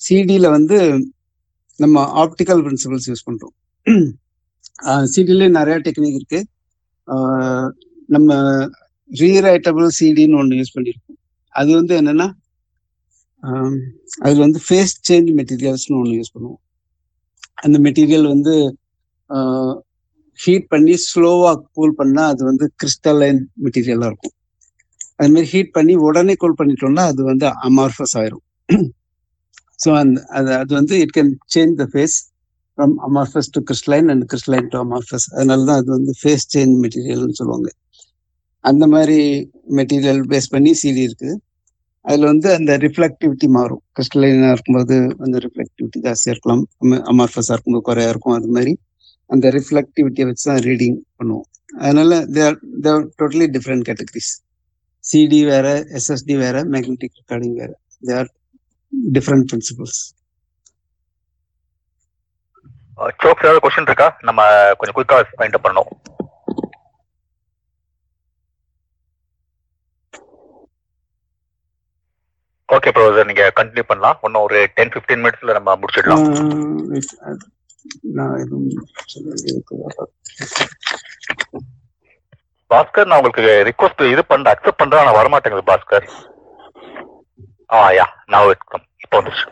சிடியில் 0.00 0.48
வந்து 0.48 0.78
நம்ம 1.80 2.02
ஆப்டிக்கல் 2.24 2.62
பிரின்சிபல்ஸ் 2.66 3.08
யூஸ் 3.10 3.26
பண்றோம். 3.28 3.54
சிடிலே 5.14 5.46
நிறைய 5.58 5.76
டெக்னிக் 5.86 6.18
இருக்கு. 6.18 6.40
நம்ம 8.08 8.30
ரீரைட்டபிள் 9.10 9.88
சிடின்னு 9.98 10.38
ஒன்று 10.40 10.58
யூஸ் 10.60 10.74
பண்ணியிருக்கோம் 10.76 11.18
அது 11.54 11.70
வந்து 11.74 11.94
என்னன்னா 12.00 12.26
அதில் 14.22 14.44
வந்து 14.46 14.60
ஃபேஸ் 14.66 14.94
சேஞ்ச் 15.08 15.30
மெட்டீரியல்ஸ்னு 15.38 15.98
ஒன்று 16.00 16.18
யூஸ் 16.18 16.34
பண்ணுவோம். 16.34 16.60
அந்த 17.64 17.76
மெட்டீரியல் 17.86 18.26
வந்து 18.34 18.54
ஹீட் 20.38 20.66
பண்ணி 20.72 20.94
ஸ்லோவாக 21.08 21.62
கூல் 21.76 21.96
பண்ணால் 22.00 22.30
அது 22.32 22.42
வந்து 22.50 22.66
கிறிஸ்டலைன் 22.82 23.40
மெட்டீரியலாக 23.64 24.10
இருக்கும். 24.12 24.34
அது 25.20 25.30
மாதிரி 25.34 25.48
ஹீட் 25.52 25.74
பண்ணி 25.76 25.94
உடனே 26.08 26.34
கூல் 26.42 26.58
பண்ணிட்டோம்னா 26.60 27.04
அது 27.12 27.22
வந்து 27.30 27.46
அமார்ஃபஸ் 27.68 28.14
ஆயிரும். 28.20 28.44
ஸோ 29.82 29.90
அந்த 30.02 30.18
அது 30.38 30.50
அது 30.62 30.72
வந்து 30.80 30.94
it 31.04 31.14
can 31.16 31.32
change 31.54 31.74
the 31.82 31.86
phase 31.92 32.16
from 32.78 32.94
amorphous 33.08 33.50
to 33.54 33.60
crystalline 33.68 34.08
and 34.12 34.24
crystalline 34.30 34.68
to 34.72 34.78
amorphous 34.84 35.26
அதனால 35.36 35.64
தான் 35.70 35.80
அது 35.82 35.90
வந்து 35.96 36.12
ஃபேஸ் 36.20 36.46
சேஞ்ச் 36.54 36.74
மெட்டீரியல்னு 36.84 37.38
சொல்லுவாங்க. 37.40 37.68
அந்த 38.64 38.84
மாதிரி 38.94 39.18
மெட்டீரியல் 39.78 40.22
பேஸ் 40.32 40.52
பண்ணி 40.54 40.72
சீடி 40.82 41.02
இருக்குது 41.08 41.34
அதில் 42.04 42.26
வந்து 42.32 42.48
அந்த 42.58 42.72
ரிஃப்ளெக்டிவிட்டி 42.84 43.46
மாறும். 43.58 43.82
கிறிஸ்டலைனாக 43.96 44.54
இருக்கும்போது 44.56 44.96
அந்த 45.24 45.36
ரிஃப்ளெக்டிவிட்டி 45.46 45.98
ஜாஸ்தியாக 46.06 46.34
இருக்கலாம். 46.34 46.62
அமார்ஃபஸாக 47.12 47.54
இருக்கும்போது 47.56 47.86
குறையாக 47.90 48.12
இருக்கும் 48.14 48.36
அது 48.38 48.48
மாதிரி. 48.56 48.72
அந்த 49.30 49.50
ரிஃப்ளெக்டிவிட்டியை 49.56 50.26
வச்சு 50.28 50.46
தான் 50.50 50.62
ரீடிங் 50.68 50.98
பண்ணுவோம். 51.18 51.46
அதனால 51.84 52.18
there 52.36 52.58
there 52.86 53.06
totally 53.20 53.46
different 53.56 53.86
categories 53.88 54.32
CD 55.04 55.40
வேற 55.52 55.68
எஸ்எஸ்டி 55.98 56.34
வேற 56.44 56.56
மேக்னெட்டிக் 56.74 57.16
ரெக்கார்டிங் 57.20 57.56
வேற. 57.62 57.72
தேர் 58.10 58.28
டிஃப்ரெண்ட் 59.16 59.46
பிரின்சிபல்ஸ் 59.52 60.02
சோக்ஸ் 63.22 63.44
ஏதாவது 63.44 63.62
கொஸ்டின் 63.62 63.88
இருக்கா? 63.90 64.08
நம்ம 64.28 64.42
கொஞ்சம் 64.80 64.96
குயிக்கா 64.96 65.16
பாயிண்ட் 65.38 65.64
பண்ணணும். 65.64 65.90
ஓகே 72.74 72.92
ப்ரொஃபசர் 72.94 73.28
நீங்க 73.30 73.44
கண்டினியூ 73.58 73.84
பண்ணலாம். 73.88 74.16
இன்னும் 74.26 74.44
ஒரு 74.46 74.58
டென் 74.76 74.92
ஃபிஃப்டீன் 74.92 75.22
மினிட்ஸ்ல 75.24 75.56
நம்ம 75.58 75.74
முடிச்சிடலாம். 75.82 76.24
நான் 78.18 78.38
எதுவும் 78.42 78.68
பாஸ்கர் 82.70 83.08
நான் 83.08 83.18
உங்களுக்கு 83.20 83.42
ரிக்வஸ்ட் 83.70 84.02
இது 84.12 84.22
பண்ற 84.30 84.52
அக்செப்ட் 84.52 84.80
பண்றேன் 84.82 85.02
ஆனா 85.02 85.12
வரமாட்டேங்குது 85.18 85.68
பாஸ்கர். 85.70 86.06
ஆ 87.74 87.78
யா 87.98 88.06
நான் 88.32 88.46
வெல்கம் 88.50 88.84
இப்போ 89.04 89.16
வந்துருச்சு. 89.18 89.46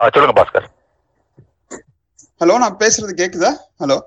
ஆ 0.00 0.08
சொல்லுங்க 0.14 0.36
பாஸ்கர். 0.40 0.66
ஹலோ 2.40 2.54
நான் 2.62 2.80
பேசுறது 2.82 3.12
கேக்குதா? 3.20 3.50
ஹலோ. 3.82 3.98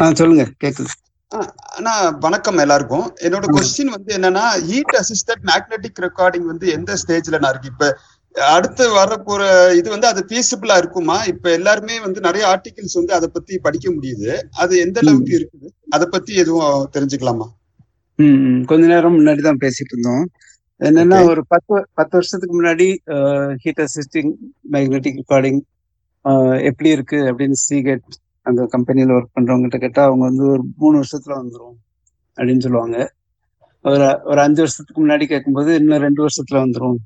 ஆ 0.00 0.10
சொல்லுங்க 0.20 0.44
கேக்குது. 0.64 0.90
அண்ணா 1.78 1.92
வணக்கம் 2.26 2.62
எல்லாருக்கும். 2.64 3.06
என்னோட 3.26 3.46
கொஸ்டின் 3.54 3.94
வந்து 3.96 4.10
என்னன்னா 4.16 4.44
ஹீட் 4.68 4.94
அசிஸ்டட் 5.00 5.42
மேக்னெட்டிக் 5.50 6.02
ரெக்கார்டிங் 6.06 6.46
வந்து 6.52 6.66
எந்த 6.76 6.92
ஸ்டேஜ்ல 7.02 7.40
நான் 7.42 7.52
இருக்கு? 7.54 7.72
இப்ப 7.74 7.88
அடுத்து 8.40 8.84
வரப்போற 8.96 9.42
இது 9.76 9.90
வந்து 9.90 10.06
அது 10.06 10.26
ஃபீஸிபிளா 10.28 10.76
இருக்குமா? 10.76 11.24
இப்ப 11.24 11.52
எல்லாருமே 11.52 12.00
வந்து 12.00 12.20
நிறைய 12.20 12.46
ஆர்டிகிள்ஸ் 12.46 12.94
வந்து 12.94 13.12
அதை 13.12 13.28
பத்தி 13.32 13.58
படிக்க 13.58 13.90
முடியுது. 13.90 14.42
அது 14.50 14.78
எந்த 14.78 15.00
அளவுக்கு 15.00 15.34
இருக்குது? 15.38 15.68
அதை 15.88 16.08
பத்தி 16.10 16.34
எதுவும் 16.34 16.90
தெரிஞ்சுக்கலாமா? 16.92 17.46
ம். 18.16 18.62
கொஞ்ச 18.64 18.86
நேரம் 18.86 19.18
முன்னாடி 19.18 19.40
தான் 19.40 19.58
பேசிட்டு 19.60 19.92
இருந்தோம். 19.92 20.28
என்னன்னா 20.80 21.24
ஒரு 21.24 21.44
பத்து 21.46 21.74
பத்து 21.74 22.10
வருஷத்துக்கு 22.10 22.62
முன்னாடி 22.62 22.88
ஹீட் 23.56 23.80
அசிஸ்டிங் 23.80 24.32
மேக்னெட்டிக் 24.72 25.20
ரெக்கார்டிங் 25.20 25.60
எப்படி 26.64 26.88
இருக்கு 26.88 27.16
அப்படின்னு 27.16 27.52
சீகெட் 27.68 28.06
அந்த 28.42 28.66
கம்பெனில 28.66 29.12
ஒர்க் 29.12 29.36
பண்றவங்க 29.40 29.78
கேட்டா 29.78 30.04
அவங்க 30.04 30.24
வந்து 30.24 30.44
ஒரு 30.50 30.64
மூணு 30.76 31.00
வருஷத்துல 31.00 31.34
வந்துரும் 31.34 31.76
அப்படின்னு 32.36 32.60
சொல்லுவாங்க. 32.60 33.12
ஒரு 33.82 34.20
ஒரு 34.24 34.40
அஞ்சு 34.40 34.60
வருஷத்துக்கு 34.62 35.06
முன்னாடி 35.06 35.26
கேட்கும்போது 35.26 35.74
இன்னும் 35.74 35.98
ரெண்டு 35.98 36.24
வருஷத்துல 36.24 36.54
வந்துரும். 36.54 36.96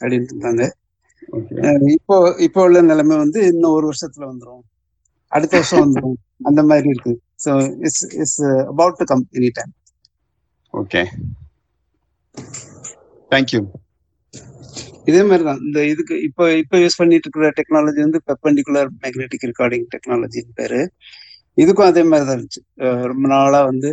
அப்படின்னு 0.00 0.30
இருந்தாங்க 0.32 0.64
இப்போ 1.96 2.16
இப்போ 2.46 2.60
உள்ள 2.66 2.80
நிலைமை 2.90 3.16
வந்து 3.22 3.40
இன்னும் 3.52 3.74
ஒரு 3.78 3.86
வருஷத்துல 3.90 4.24
வந்துரும். 4.30 4.62
அடுத்த 5.32 5.54
வருஷம் 5.60 5.82
வந்துரும். 5.84 6.16
அந்த 6.48 6.60
மாதிரி 6.70 6.88
இருக்கு. 6.92 7.12
So 7.44 7.50
it's 7.86 8.06
it's 8.20 8.40
about 8.72 8.98
to 9.00 9.06
come 9.10 9.24
any 9.38 9.50
time 9.58 9.72
okay 10.74 11.02
thank you 13.30 13.60
இதே 15.08 15.20
மாதிரி 15.28 15.44
தான் 15.48 15.60
இந்த 15.66 15.78
இதுக்கு 15.92 16.14
இப்போ 16.28 16.44
இப்போ 16.62 16.76
யூஸ் 16.82 16.98
பண்ணிட்டு 17.00 17.26
இருக்கிற 17.26 17.48
டெக்னாலஜி 17.58 18.00
வந்து 18.06 18.20
பெர்பெண்டிகுலர் 18.28 18.90
மேக்னெட்டிக் 19.02 19.46
ரெக்கார்டிங் 19.50 19.86
டெக்னாலஜின்னு 19.94 20.54
பேரு. 20.60 20.80
இதுக்கும் 21.62 21.88
அதே 21.90 22.02
மாதிரி 22.10 22.24
தான் 22.28 22.36
இருந்துச்சு 22.36 22.62
ரொம்ப 23.12 23.24
நாளா 23.34 23.60
வந்து 23.70 23.90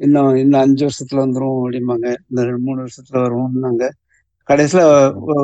இன்னும் 0.00 0.36
இன்னும் 0.42 0.62
அஞ்சு 0.64 0.82
வருஷத்துல 0.88 1.22
வந்துரும் 1.24 1.56
அப்படிம்பாங்க. 1.62 2.08
இந்த 2.30 2.42
மூணு 2.66 2.78
வருஷத்துல 2.84 3.16
வரும்னாங்க. 3.24 3.84
கடைசியில 4.48 4.82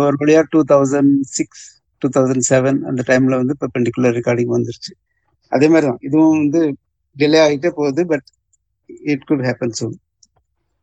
ஒரு 0.05 0.16
வழியா 0.23 0.43
two 0.53 0.61
thousand 0.73 1.15
six 1.37 1.65
two 2.03 2.09
thousand 2.16 2.47
seven 2.51 2.81
அந்த 2.91 3.03
டைம்ல 3.11 3.37
வந்து 3.43 3.55
பெர்பெண்டிகுலர் 3.62 4.16
ரெக்கார்டிங் 4.19 4.53
வந்துருச்சு. 4.57 4.93
அதே 5.53 5.66
மாதிரி 5.73 5.87
தான் 5.91 6.03
இதுவும் 6.09 6.41
வந்து 6.43 6.61
டிலே 7.16 7.39
ஆகிட்டே 7.47 7.70
போகுது 7.79 8.03
but 8.12 8.27
it 9.12 9.25
could 9.31 9.45
happen 9.49 9.77
soon 9.79 9.97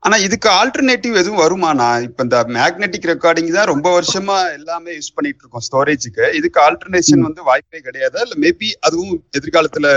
ஆனா 0.04 0.16
இதுக்கு 0.26 0.48
ஆல்டர்னேட்டிவ் 0.60 1.14
எதுவும் 1.22 1.42
வருமா 1.44 1.70
நான் 1.82 2.04
இப்ப 2.08 2.24
இந்த 2.26 2.40
மேக்னெட்டிக் 2.58 3.08
ரெக்கார்டிங் 3.12 3.50
தான் 3.58 3.72
ரொம்ப 3.72 3.88
வருஷமா 3.98 4.38
எல்லாமே 4.58 4.92
யூஸ் 4.98 5.16
பண்ணிட்டு 5.16 5.42
இருக்கோம் 5.44 5.66
ஸ்டோரேஜுக்கு 5.68 6.26
இதுக்கு 6.40 6.60
ஆல்டர்னேஷன் 6.66 7.26
வந்து 7.28 7.42
வாய்ப்பே 7.50 7.80
கிடையாதா? 7.88 8.20
இல்ல 8.26 8.36
மேபி 8.46 8.70
அதுவும் 8.88 9.16
எதிர்காலத்துல 9.38 9.88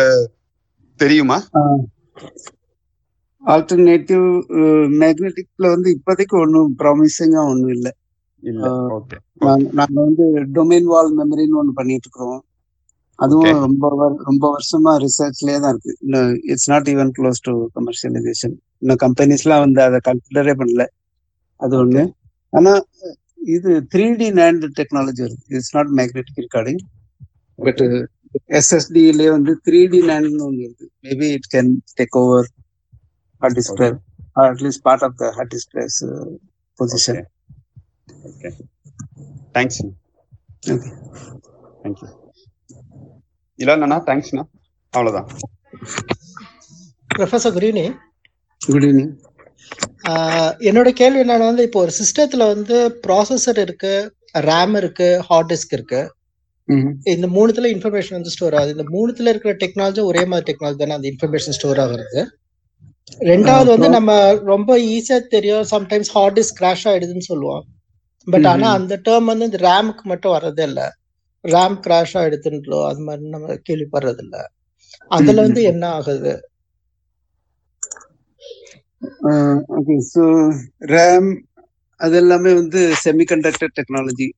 தெரியுமா? 1.00 1.38
ஆல்டர்னேட்டிவ் 3.42 4.24
மேக்னெட்டிக்ல 5.02 5.66
வந்து 5.74 5.88
இப்போதைக்கு 5.96 6.36
ஒன்றும் 6.44 6.72
ப்ராமிசிங்கா 6.80 7.42
ஒன்றும் 7.52 7.74
இல்லை. 7.76 7.92
நாங்க 9.76 9.96
வந்து 10.06 10.24
டொமைன் 10.56 10.88
வால் 10.92 11.10
மெமரின்னு 11.18 11.58
ஒன்று 11.60 11.72
பண்ணிட்டு 11.72 12.06
இருக்கிறோம் 12.06 12.40
அதுவும் 13.18 13.60
ரொம்ப 13.64 13.88
ரொம்ப 14.28 14.44
வருஷமா 14.54 14.92
ரிசர்ச்லயே 15.04 15.56
தான் 15.62 15.72
இருக்கு. 15.72 15.92
இன்னும் 16.00 16.32
it's 16.52 16.70
not 16.70 16.88
even 16.92 17.10
close 17.16 17.40
to 17.46 17.54
commercialization 17.78 18.54
இன்னும் 18.82 19.00
கம்பெனிஸ்லாம் 19.04 19.64
வந்து 19.64 19.80
அதை 19.82 19.98
கன்சிடரே 20.08 20.54
பண்ணல. 20.60 20.84
அது 21.60 21.74
ஒண்ணு. 21.84 22.04
ஆனா 22.52 22.72
இது 23.54 23.70
த்ரீ 23.94 24.06
டி 24.20 24.28
நேண்ட் 24.40 24.64
டெக்னாலஜி 24.78 25.22
இருக்கு. 25.26 25.56
It's 25.56 25.74
not 25.76 25.90
magnetic 25.98 26.40
recording 26.44 26.82
but 27.58 27.82
எஸ்எஸ்டிலே 28.58 29.28
வந்து 29.36 29.52
த்ரீ 29.66 29.80
டி 29.94 30.00
நேண்ட்னு 30.10 30.46
ஒன்று 30.48 30.62
இருக்கு. 30.66 30.86
Maybe 31.06 31.28
it 31.38 31.48
can 31.54 31.72
take 32.00 32.18
over 32.22 32.48
hard 33.42 33.58
disk 33.58 33.82
at least 34.46 34.84
part 34.88 35.02
of 35.02 35.16
the 35.16 35.32
hard 35.38 35.52
disk 35.54 35.72
drives 35.74 36.00
position 36.78 37.22
okay 38.28 38.50
thanks 39.56 39.80
thank you 41.84 42.08
இல்லைண்ணா 43.58 43.98
தேங்க்ஸ்ண்ணா 44.10 44.44
அவ்வளவுதான். 44.92 45.28
Professor 47.16 47.54
good 47.56 47.66
evening 47.70 47.96
good 48.60 48.86
evening 48.88 49.14
என்னோட 50.68 50.88
கேள்வி 51.00 51.20
என்னன்னா 51.22 51.48
வந்து 51.50 51.64
இப்போ 51.66 51.80
ஒரு 51.84 51.92
சிஸ்டத்துல 52.00 52.42
வந்து 52.52 52.76
ப்ராசஸர் 53.06 53.60
இருக்கு 53.66 53.92
ரேம் 54.50 54.74
இருக்கு 54.80 55.08
ஹார்ட் 55.28 55.50
டிஸ்க் 55.52 55.74
இருக்கு. 55.76 56.00
இந்த 57.14 57.26
மூணுத்துல 57.36 57.68
இன்ஃபர்மேஷன் 57.74 58.16
வந்து 58.16 58.32
ஸ்டோர் 58.34 58.56
ஆகுது. 58.58 58.74
இந்த 58.76 58.84
மூணுத்துல 58.94 59.32
இருக்கிற 59.32 59.52
டெக்னாலஜி 59.62 60.02
ஒரே 60.10 60.22
மாதிரி 60.30 60.46
டெக்னாலஜி 60.50 60.80
தானே 60.82 60.96
அந்த 60.98 61.08
இன்ஃபர்மேஷன் 61.12 61.56
ஸ்டோர் 61.58 61.80
ஆகுறது. 61.84 62.20
ரெண்டாவது 63.30 63.68
வந்து 63.74 63.88
நம்ம 63.96 64.16
ரொம்ப 64.52 64.70
ஈஸியா 64.94 65.18
தெரியும். 65.36 65.64
சம்டைம்ஸ் 65.74 66.10
ஹார்ட் 66.16 66.36
டிஸ்க் 66.38 66.58
கிராஷ் 66.60 66.86
ஆயிடுதுன்னு 66.90 67.28
சொல்லுவோம். 67.30 67.64
பட் 68.28 68.46
ஆனா. 68.52 68.68
அந்த 68.78 68.94
டேர்ம் 69.06 69.30
வந்து 69.30 69.48
இந்த 69.48 69.60
ரேமுக்கு 69.64 70.04
மட்டும் 70.12 70.34
வர்றதே 70.34 70.64
இல்ல 70.70 70.82
ரேம் 71.44 71.76
கிராஷ் 71.84 72.14
ஆயிடுதுன்றோ 72.20 72.80
அது 72.88 73.02
மாதிரி 73.06 73.26
நம்ம 73.34 73.56
கேள்விப்படுறது 73.66 74.22
இல்ல 74.24 74.36
அதுல 75.10 75.40
வந்து 75.46 75.60
என்ன 75.72 75.84
ஆகுது? 75.98 76.34
ஓகே 79.76 79.96
ஸோ 80.08 80.24
ரேம் 80.92 81.28
அது 82.00 82.14
எல்லாமே 82.20 82.50
வந்து 82.58 82.80
semiconductor 83.02 83.74
technology 83.78 84.28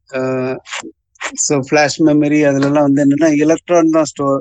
so 1.42 1.54
flash 1.66 1.98
memory 2.06 2.38
அதுலலாம் 2.48 2.86
வந்து 2.86 3.02
என்னன்னா 3.04 3.28
எலக்ட்ரான் 3.44 3.94
தான் 3.96 4.08
ஸ்டோர் 4.10 4.40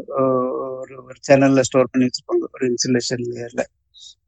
ஒரு 0.75 0.95
ஒரு 1.01 1.17
சேனல்ல 1.27 1.63
ஸ்டோர் 1.67 1.91
பண்ணி 1.91 2.07
வச்சிருப்பாங்க. 2.07 2.45
ஒரு 2.49 2.63
இன்சுலேஷன் 2.71 3.23
லேயர்ல 3.29 3.63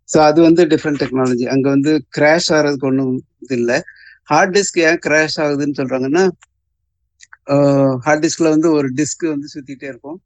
ஸோ 0.10 0.20
அது 0.30 0.40
வந்து 0.48 0.62
டிஃப்ரெண்ட் 0.72 1.02
டெக்னாலஜி 1.02 1.46
அங்க 1.54 1.68
வந்து 1.76 1.92
கிராஷ் 2.16 2.50
ஆகிறதுக்கு 2.56 2.90
ஒன்றும் 2.90 3.14
இது 3.44 3.56
இல்லை. 3.60 3.78
ஹார்ட் 4.32 4.54
டிஸ்க் 4.58 4.80
ஏன் 4.90 5.00
கிராஷ் 5.06 5.38
ஆகுதுன்னு 5.46 5.78
சொல்றாங்கன்னா 5.82 6.24
ஹார்ட் 8.06 8.24
டிஸ்க்ல 8.26 8.50
வந்து 8.56 8.70
ஒரு 8.78 8.88
டிஸ்க் 9.00 9.24
வந்து 9.34 9.48
சுத்திட்டே 9.54 9.88
இருக்கும். 9.92 10.20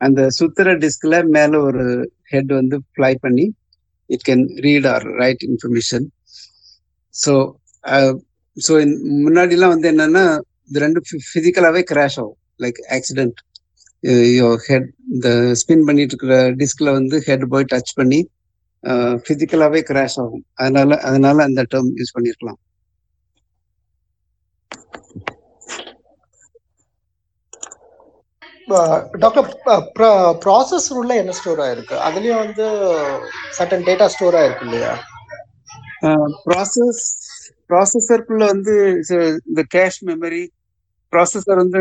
அந்த 0.00 0.20
சுத்துற 0.38 0.68
டிஸ்க்ல 0.84 1.16
மேல 1.36 1.60
ஒரு 1.68 1.84
ஹெட் 2.32 2.52
வந்து 2.60 2.76
ஃப்ளை 2.94 3.12
பண்ணி 3.24 3.46
it 4.10 4.24
can 4.28 4.44
read 4.66 4.88
or 4.94 5.04
write 5.22 5.44
information 5.50 6.06
so 7.14 7.34
so 8.56 8.72
முன்னாடிலாம் 9.24 9.74
வந்து 9.74 9.88
என்னன்னா 9.92 10.24
இது 10.70 10.80
ரெண்டு 10.84 11.00
ஃபிசிக்கலாகவே 11.30 11.82
கிராஷ் 11.90 12.18
ஆகும். 12.22 12.38
லைக் 12.64 12.78
ஆக்சிடென்ட் 12.96 13.38
ஹெட் 14.66 14.88
இந்த 15.14 15.28
ஸ்பின் 15.60 15.86
பண்ணிட்டு 15.88 16.14
இருக்கிற 16.14 16.36
டிஸ்க்ல 16.62 16.92
வந்து 16.98 17.16
ஹெட் 17.26 17.46
போய் 17.52 17.70
டச் 17.72 17.92
பண்ணி 18.00 18.20
ஃபிசிக்கலாகவே 19.24 19.80
கிராஷ் 19.90 20.18
ஆகும். 20.24 20.44
அதனால 20.62 20.98
அதனால 21.08 21.36
அந்த 21.48 21.62
டேர்ம் 21.72 21.90
யூஸ் 22.00 22.14
பண்ணியிருக்கலாம் 22.16 22.60
டாக்டர் 29.22 29.48
ப்ராசஸ் 30.44 30.88
உள்ள 31.00 31.12
என்ன 31.22 31.34
ஸ்டோர் 31.38 31.62
ஆயிருக்கு? 31.66 31.96
அதுலயும் 32.08 32.42
வந்து 32.44 32.66
சட்டன் 33.58 33.86
டேட்டா 33.88 34.06
ஸ்டோர் 34.14 34.38
ஆயிருக்கு 34.40 34.66
இல்லையா? 34.68 34.92
ப்ராசஸ் 36.46 37.02
ப்ராசஸருக்குள்ள 37.70 38.44
வந்து 38.54 38.74
இந்த 39.50 39.62
கேஷ் 39.74 40.00
மெமரி 40.08 40.42
ப்ராசஸர் 41.12 41.62
வந்து 41.62 41.80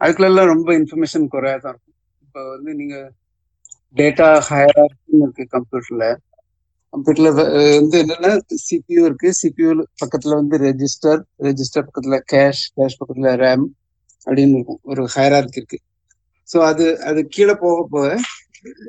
அதுக்குள்ள 0.00 0.42
ரொம்ப 0.52 0.68
இன்ஃபர்மேஷன் 0.80 1.32
குறையா 1.32 1.56
தான் 1.56 1.72
இருக்கும். 1.72 1.96
இப்போ 2.24 2.40
வந்து 2.54 2.70
நீங்க 2.80 2.96
டேட்டா 3.96 4.28
ஹையர் 4.48 4.92
இருக்கு 5.18 5.44
கம்ப்யூட்டர்ல 5.54 6.06
கம்ப்யூட்டர்ல 6.92 7.30
வந்து 7.78 7.96
என்னன்னா 8.02 8.30
சிபியூ 8.66 9.00
இருக்கு. 9.08 9.28
சிபியூ 9.40 9.68
பக்கத்துல 10.02 10.38
வந்து 10.40 10.56
ரெஜிஸ்டர் 10.66 11.20
ரெஜிஸ்டர் 11.46 11.86
பக்கத்துல 11.88 12.18
கேஷ் 12.32 12.62
கேஷ் 12.76 12.98
பக்கத்துல 13.00 13.34
ரேம் 13.44 13.66
அப்படின்னு 14.26 14.48
இருக்கும் 14.48 14.78
ஒரு 14.82 15.08
ஹையரார்க்கி 15.14 15.56
இருக்கு. 15.56 15.78
ஸோ 16.52 16.58
அது 16.60 17.02
அது 17.02 17.26
கீழே 17.26 17.54
போக 17.54 17.86
போக 17.90 18.20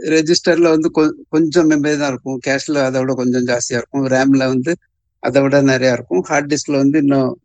ரெஜிஸ்டர்ல 0.04 0.70
வந்து 0.70 0.92
கொ- 0.96 1.14
கொஞ்சம் 1.30 1.70
மெமரி 1.70 1.98
தான் 1.98 2.10
இருக்கும். 2.10 2.40
கேஷ்ல 2.48 2.84
அதை 2.84 3.00
விட 3.00 3.14
கொஞ்சம் 3.14 3.46
ஜாஸ்தியா 3.46 3.74
இருக்கும். 3.74 4.08
ரேம்ல 4.08 4.38
வந்து 4.38 4.76
அதை 5.20 5.42
விட 5.42 5.62
நிறையா 5.62 5.92
இருக்கும். 5.92 6.22
ஹார்ட் 6.22 6.54
டிஸ்க்ல 6.54 6.72
வந்து 6.72 7.00
இன்னும் 7.00 7.42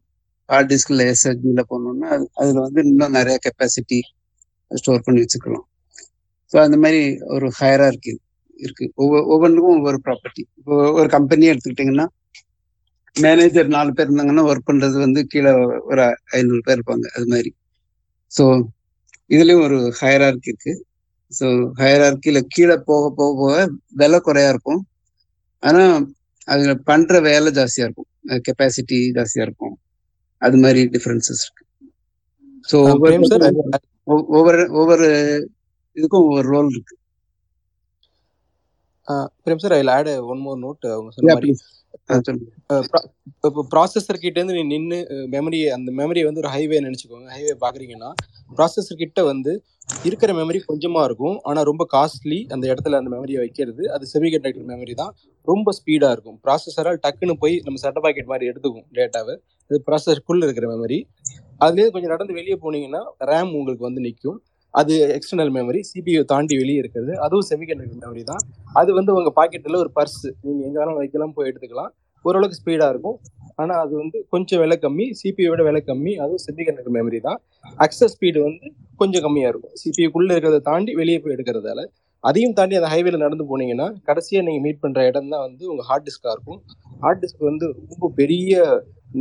ஹார்ட் 0.47 0.73
டிஸ்க்ல 0.73 1.15
எஸ்எஸ்டில 1.15 1.63
போனோம்னா 1.71 2.05
அது 2.05 2.31
அதுல 2.33 2.61
வந்து 2.61 2.85
இன்னும் 2.85 3.11
நிறைய 3.11 3.39
கெப்பாசிட்டி 3.49 4.01
ஸ்டோர் 4.75 5.01
பண்ணி 5.01 5.21
வச்சுக்கலாம். 5.21 5.63
ஸோ 6.53 6.59
அந்த 6.59 6.77
மாதிரி 6.77 7.21
ஒரு 7.21 7.53
ஹையரார்கி 7.61 8.17
இருக்கு. 8.55 8.93
ஒவ்வொரு 8.95 9.27
ஒவ்வொன்றுக்கும் 9.27 9.77
ஒவ்வொரு 9.77 10.01
ப்ராப்பர்ட்டி 10.05 10.45
இப்போ 10.57 10.93
ஒரு 10.93 11.07
கம்பெனியே 11.07 11.57
எடுத்துக்கிட்டிங்கன்னா 11.57 12.07
மேனேஜர் 13.21 13.67
நாலு 13.67 13.93
பேர் 13.93 14.11
இருந்தாங்கன்னா 14.11 14.55
ஒர்க் 14.55 14.69
பண்றது 14.73 14.99
வந்து 14.99 15.27
கீழே 15.27 15.53
ஒரு 15.89 16.17
ஐநூறு 16.31 16.61
பேர் 16.63 16.79
இருப்பாங்க. 16.79 17.07
அது 17.07 17.27
மாதிரி. 17.27 17.55
ஸோ 18.33 18.45
இதுலயும் 19.31 19.65
ஒரு 19.67 19.79
ஹையரார்கி 20.01 20.51
இருக்கு. 20.53 20.73
ஸோ 21.33 21.47
ஹையரார்கில 21.81 22.41
கீழே 22.55 22.77
போக 22.91 23.05
போக 23.19 23.31
போக 23.41 23.55
விலை 24.01 24.19
குறையா 24.21 24.51
இருக்கும். 24.55 24.83
ஆனா 25.63 25.83
அதுல 26.49 26.73
பண்ற 26.89 27.21
வேலை 27.21 27.51
ஜாஸ்தியா 27.59 27.87
இருக்கும். 27.89 28.11
கெப்பாசிட்டி 28.47 28.99
ஜாஸ்தியா 29.19 29.45
இருக்கும். 29.49 29.75
அது 30.43 30.57
மாதிரி 30.57 30.81
டிஃபரன்சஸ் 30.95 31.43
இருக்கு. 31.45 31.65
ஸோ 32.69 32.77
ஒவ்வொரு 34.39 34.63
ஒவ்வொரு 34.81 35.09
இதுக்கும் 35.97 36.25
ஒவ்வொரு 36.27 36.49
ரோல் 36.55 36.71
இருக்கு. 36.71 36.95
Prem 39.45 39.63
sir 39.63 39.75
I 39.75 39.83
add 39.97 40.09
one 40.33 40.43
more 40.47 40.63
note 40.65 40.87
அவங்க 40.95 41.11
சொன்ன 41.17 41.35
மாதிரி. 41.35 41.53
இப்போ 43.47 43.61
ப்ராசஸர் 43.73 44.21
கிட்ட 44.25 44.37
இருந்து 44.39 44.57
நீ 44.57 44.63
நின்று 44.73 44.99
மெமரி 45.35 45.61
அந்த 45.77 45.91
மெமரியை 46.01 46.25
வந்து 46.29 46.43
ஒரு 46.43 46.51
ஹைவே 46.55 46.79
நினைச்சுக்கோங்க. 46.87 47.29
ஹைவே 47.37 47.55
பாக்குறீங்கன்னா 47.65 48.11
ப்ராசஸர் 48.59 49.01
கிட்ட 49.03 49.21
வந்து 49.31 49.53
இருக்கிற 50.09 50.31
மெமரி 50.39 50.59
கொஞ்சமா 50.71 51.01
இருக்கும். 51.09 51.37
ஆனா 51.49 51.61
ரொம்ப 51.71 51.83
காஸ்ட்லி 51.95 52.39
அந்த 52.55 52.65
இடத்துல 52.73 52.99
அந்த 53.01 53.11
மெமரியை 53.15 53.41
வைக்கிறது. 53.45 53.83
அது 53.95 54.05
செமிகண்டக்டர் 54.13 54.69
மெமரி 54.73 54.95
தான். 55.03 55.13
ரொம்ப 55.49 55.75
ஸ்பீடா 55.79 56.11
இருக்கும். 56.17 56.39
ப்ராசஸரால் 56.47 57.01
டக்குன்னு 57.05 57.37
போய் 57.45 57.57
நம்ம 57.67 57.81
சட்ட 57.85 58.01
பாக்கெட் 58.07 58.33
மாதிரி 58.33 58.51
எடுத்துக்கும் 58.53 58.87
டேட்டாவை 58.99 59.35
அது 59.71 59.79
ப்ராசஸருக்குள்ள 59.89 60.45
இருக்கிற 60.49 60.69
மெமரி 60.75 60.99
அதுலேயே 61.65 61.89
கொஞ்சம் 61.95 62.13
நடந்து 62.15 62.37
வெளியே 62.39 62.57
போனீங்கன்னா 62.65 63.03
ரேம் 63.31 63.53
உங்களுக்கு 63.59 63.85
வந்து 63.89 64.05
நிற்கும் 64.07 64.39
அது 64.81 64.95
எக்ஸ்டர்னல் 65.17 65.53
மெமரி 65.57 65.81
சிபியூ 65.91 66.21
தாண்டி 66.33 66.55
வெளியே 66.63 66.81
இருக்கிறது. 66.83 67.13
அதுவும் 67.27 67.47
செமிகண்டக்டர் 67.51 68.01
மெமரி 68.05 68.23
தான். 68.33 68.43
அது 68.81 68.91
வந்து 68.99 69.11
உங்க 69.19 69.31
பாக்கெட்டில் 69.39 69.83
ஒரு 69.85 69.91
பர்ஸ் 69.99 70.23
நீங்க 70.47 70.61
எங்க 70.69 70.77
வேணாலும் 70.81 71.01
வைக்கலாம் 71.03 71.35
போய் 71.37 71.49
எடுத்துக்கலாம். 71.51 71.93
ஓரளவுக்கு 72.25 72.59
ஸ்பீடா 72.61 72.87
இருக்கும். 72.95 73.17
ஆனா 73.63 73.75
அது 73.85 73.93
வந்து 74.01 74.19
கொஞ்சம் 74.35 74.61
விலை 74.63 74.77
கம்மி 74.85 75.05
சிபிஐ 75.21 75.51
விட 75.53 75.63
விலை 75.69 75.81
கம்மி 75.91 76.13
அதுவும் 76.23 76.43
செமிகண்டக்டர் 76.47 76.95
மெமரி 76.97 77.21
தான். 77.29 77.39
அக்சஸ் 77.85 78.15
ஸ்பீடு 78.17 78.41
வந்து 78.49 78.67
கொஞ்சம் 79.03 79.25
கம்மியா 79.27 79.49
இருக்கும். 79.53 79.75
சிபிஐக்குள்ள 79.83 80.31
இருக்கிறத 80.35 80.61
தாண்டி 80.71 80.95
வெளியே 81.01 81.21
போய் 81.23 81.35
எடுக்கிறதால. 81.37 81.83
அதையும் 82.25 82.57
தாண்டி 82.59 82.75
அந்த 82.79 82.89
ஹைவேல 82.95 83.19
நடந்து 83.25 83.45
போனீங்கன்னா 83.51 83.87
கடைசியா 84.09 84.41
நீங்க 84.47 84.61
மீட் 84.67 84.83
பண்ற 84.85 85.01
இடம் 85.11 85.31
தான் 85.35 85.45
வந்து 85.47 85.65
உங்க 85.73 85.83
ஹார்ட் 85.89 86.07
டிஸ்கா 86.09 86.31
இருக்கும். 86.37 86.61
ஹார்ட் 87.05 87.23
டிஸ்க் 87.23 87.49
வந்து 87.51 87.67
ரொம்ப 87.93 88.11
பெரிய 88.21 88.65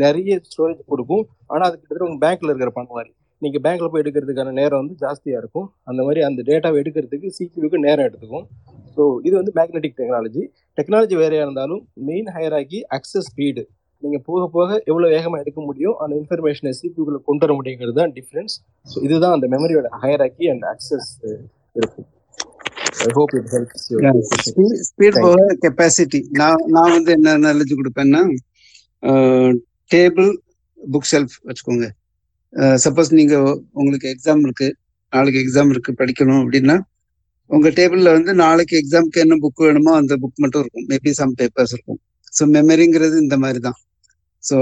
நிறைய 0.04 0.40
ஸ்டோரேஜ் 0.50 0.82
கொடுக்கும். 0.94 1.24
ஆனா 1.54 1.64
அது 1.68 1.76
கிட்டத்தட்ட 1.76 2.10
உங்க 2.10 2.20
பேங்க்ல 2.26 2.52
இருக்கிற 2.52 2.72
பணம் 2.78 2.96
மாதிரி. 2.98 3.12
நீங்க 3.44 3.58
பேங்க்ல 3.66 3.88
போய் 3.94 4.04
எடுக்கிறதுக்கான 4.04 4.54
நேரம் 4.60 4.82
வந்து 4.82 4.96
ஜாஸ்தியா 5.04 5.38
இருக்கும். 5.42 5.68
அந்த 5.90 6.02
மாதிரி 6.08 6.22
அந்த 6.28 6.42
டேட்டாவை 6.50 6.78
எடுக்கிறதுக்கு 6.82 7.28
சிபியூக்கு 7.38 7.80
நேரம் 7.88 8.08
எடுத்துக்கும். 8.10 8.46
ஸோ 8.96 9.04
இது 9.28 9.34
வந்து 9.40 9.54
மேக்னெட்டிக் 9.60 9.98
டெக்னாலஜி 10.02 10.44
டெக்னாலஜி 10.78 11.16
வேறையா 11.22 11.44
இருந்தாலும் 11.46 11.82
மெயின் 12.10 12.30
ஹையராக்கி 12.36 12.80
அக்சஸ் 12.98 13.28
ஸ்பீடு 13.32 13.64
நீங்க 14.04 14.18
போக 14.30 14.42
போக 14.56 14.70
எவ்வளவு 14.90 15.12
வேகமா 15.16 15.38
எடுக்க 15.44 15.60
முடியும் 15.68 15.96
அந்த 16.04 16.14
இன்ஃபர்மேஷனை 16.22 16.72
சிபியூக்குள்ள 16.80 17.20
கொண்டு 17.30 17.44
வர 17.46 17.54
முடியுங்கிறது 17.60 17.98
தான் 18.02 18.14
டிஃபரன்ஸ் 18.18 18.56
ஸோ 18.92 18.98
இதுதான் 19.08 19.36
அந்த 19.38 19.48
மெமரியோட 19.54 19.90
ஹையராக்கி 20.04 20.48
அண்ட் 20.54 20.66
அக்சஸ் 20.74 21.10
இருக்கும். 21.80 22.08
ஸ்பீட் 24.90 25.20
போக 25.26 25.40
கெப்பாசிட்டி 25.64 26.20
நான் 26.42 26.64
நான் 26.76 26.94
வந்து 26.98 27.12
என்ன 27.18 27.36
நாலேஜ் 27.46 27.74
கொடுப்பேன்னா 27.82 28.22
டேபிள் 29.94 30.30
புக் 30.80 31.10
ஷெல்ஃப் 31.12 31.36
வச்சுக்கோங்க. 31.48 31.88
சப்போஸ் 32.86 33.10
நீங்க 33.20 33.36
உங்களுக்கு 33.80 34.08
எக்ஸாம் 34.14 34.44
இருக்கு 34.48 34.68
நாளைக்கு 35.14 35.40
எக்ஸாம் 35.44 35.72
இருக்கு 35.74 35.92
படிக்கணும் 36.02 36.42
அப்படின்னா 36.44 36.76
உங்க 37.50 37.68
டேபிள்ல 37.78 38.12
வந்து 38.18 38.32
நாளைக்கு 38.44 38.76
எக்ஸாம்க்கு 38.82 39.24
என்ன 39.24 39.36
புக் 39.44 39.64
வேணுமோ 39.66 39.92
அந்த 40.02 40.14
புக் 40.24 40.42
மட்டும் 40.44 40.62
இருக்கும். 40.64 40.86
மேபி 40.92 41.12
சம் 41.20 41.36
பேப்பர்ஸ் 41.40 41.74
இருக்கும். 41.76 42.00
ஸோ 42.34 42.44
மெமரிங்கிறது 42.56 43.16
இந்த 43.26 43.36
மாதிரி 43.44 43.60
தான் 43.68 43.78
so 44.44 44.56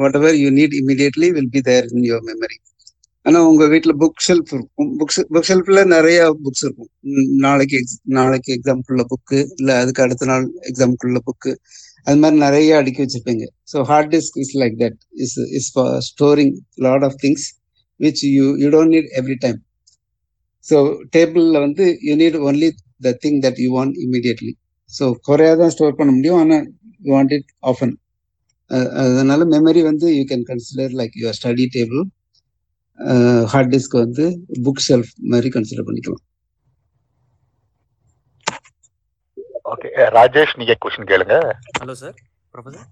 whatever 0.20 0.36
you 0.42 0.48
need 0.58 0.74
immediately 0.80 1.28
will 1.36 1.52
be 1.56 1.60
there 1.68 1.86
in 1.94 2.06
your 2.10 2.26
memory 2.30 2.58
ஆனா 3.26 3.38
உங்க 3.50 3.64
வீட்ல 3.72 3.92
புக் 4.02 4.22
ஷெல்ஃப் 4.26 4.52
இருக்கும். 4.54 4.90
புக் 5.00 5.12
புக் 5.34 5.48
ஷெல்ஃப்ல 5.48 5.80
நிறைய 5.94 6.18
புக்ஸ் 6.44 6.64
இருக்கும். 6.66 6.90
நாளைக்கு 7.46 7.74
எக்ஸ் 7.80 7.98
நாளைக்கு 8.18 8.50
எக்ஸாம்க்குள்ள 8.56 9.04
புக்கு 9.12 9.38
இல்ல 9.58 9.70
அதுக்கு 9.82 10.04
அடுத்த 10.06 10.28
நாள் 10.32 10.46
எக்ஸாம்க்குள்ள 10.70 11.20
புக்கு 11.28 11.52
அது 12.08 12.18
மாதிரி 12.22 12.38
நிறைய 12.46 12.76
அடுக்கி 12.80 13.00
வச்சிருப்பீங்க. 13.04 13.44
So 13.72 13.78
hard 13.90 14.10
disk 14.14 14.36
is 14.44 14.52
like 14.62 14.76
that 14.82 14.98
is 15.24 15.36
is 15.58 15.70
for 15.74 15.94
storing 16.10 16.52
lot 16.86 17.04
of 17.08 17.16
things 17.24 17.46
which 18.00 18.22
you 18.36 18.46
you 18.62 18.68
don't 18.76 18.94
need 18.96 19.10
every 19.20 19.36
time 19.44 19.58
so 20.66 20.76
டேபிளில் 21.16 21.58
வந்து 21.66 21.84
you 22.08 22.14
need 22.22 22.38
only 22.50 22.70
the 23.06 23.12
thing 23.24 23.38
that 23.46 23.60
you 23.64 23.70
want 23.78 23.96
immediately 24.06 24.52
so 24.92 25.06
குறையாக 25.28 25.56
தான் 25.62 25.72
store 25.74 25.98
பண்ண 25.98 26.10
முடியும். 26.18 26.40
ஆனால் 26.42 26.64
you 27.06 27.10
want 27.16 27.34
it 27.38 27.50
often 27.72 27.94
அதனால 29.02 29.42
memory 29.52 29.82
வந்து 29.90 30.06
you 30.16 30.24
can 30.30 30.46
consider 30.50 30.94
like 31.00 31.14
your 31.20 31.36
study 31.38 31.66
table 31.76 32.02
hard 33.52 33.72
disk 33.74 33.96
வந்து 34.04 34.24
புக் 34.66 34.82
ஷெல்ஃப் 34.88 35.12
மாதிரி 35.32 35.50
கன்சிடர் 35.56 35.86
பண்ணிக்கலாம் 35.88 36.24
ஓகே 39.72 39.87
ராஜேஷ் 40.14 40.56
நீங்க 40.56 40.74
கொஸ்டின் 40.82 41.10
கேளுங்க. 41.10 41.36
ஹலோ 41.80 41.94
சார் 42.00 42.16
ப்ரொஃபசர் 42.54 42.88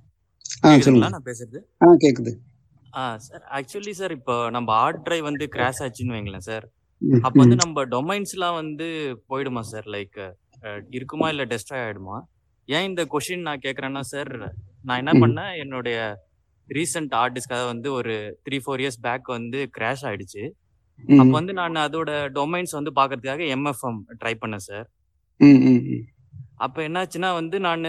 நான் 1.07 1.27
பேசுறது? 1.28 1.59
ஆ 1.83 1.87
கேக்குது. 2.05 2.33
ஆ 2.93 3.03
சார் 3.19 3.43
ஆக்சுவலி 3.59 3.95
சார் 4.01 4.12
இப்போ 4.12 4.35
நம்ம 4.51 4.69
ஹார்ட் 4.81 5.03
டிரைவ் 5.03 5.24
வந்து 5.31 5.47
கிராஷ் 5.55 5.83
ஆச்சுன்னு 5.85 6.16
வைங்களேன் 6.16 6.47
சார் 6.49 6.66
அப்போ 7.24 7.39
வந்து 7.43 7.59
நம்ம 7.62 7.85
டொமைன்ஸ்லாம் 7.95 8.59
வந்து 8.61 8.87
போயிடுமா 9.31 9.62
சார் 9.70 9.89
லைக் 9.95 10.19
இருக்குமா 10.91 11.27
இல்லை 11.33 11.45
டெஸ்ட்ராய் 11.51 11.85
ஆயிடுமா? 11.87 12.16
ஏன் 12.69 12.87
இந்த 12.91 13.03
கொஷின் 13.12 13.47
நான் 13.49 13.65
கேட்குறேன்னா 13.65 14.03
சார் 14.12 14.31
நான் 14.85 15.01
என்ன 15.03 15.12
பண்ணேன் 15.23 15.53
என்னுடைய 15.62 15.99
ரீசெண்ட் 16.69 17.12
ஹார்ட் 17.19 17.37
டிஸ்க்காக 17.37 17.66
வந்து 17.66 17.89
ஒரு 17.93 18.15
த்ரீ 18.47 18.59
ஃபோர் 18.62 18.83
இயர்ஸ் 18.83 19.01
பேக் 19.01 19.28
வந்து 19.35 19.59
கிராஷ் 19.77 20.05
ஆயிடுச்சு. 20.09 20.45
அப்போ 21.15 21.33
வந்து 21.33 21.53
நான் 21.53 21.77
அதோட 21.85 22.11
டொமைன்ஸ் 22.37 22.74
வந்து 22.78 22.93
பார்க்கறதுக்காக 22.99 23.45
எம்எஃப்எம் 23.57 23.99
ட்ரை 24.23 24.35
பண்ணேன் 24.43 24.65
சார் 24.69 24.87
ம், 25.41 25.61
ம், 25.69 25.83
ம், 25.91 26.05
அப்போ 26.65 26.81
என்னாச்சுன்னா 26.89 27.31
வந்து 27.41 27.57
நான் 27.66 27.85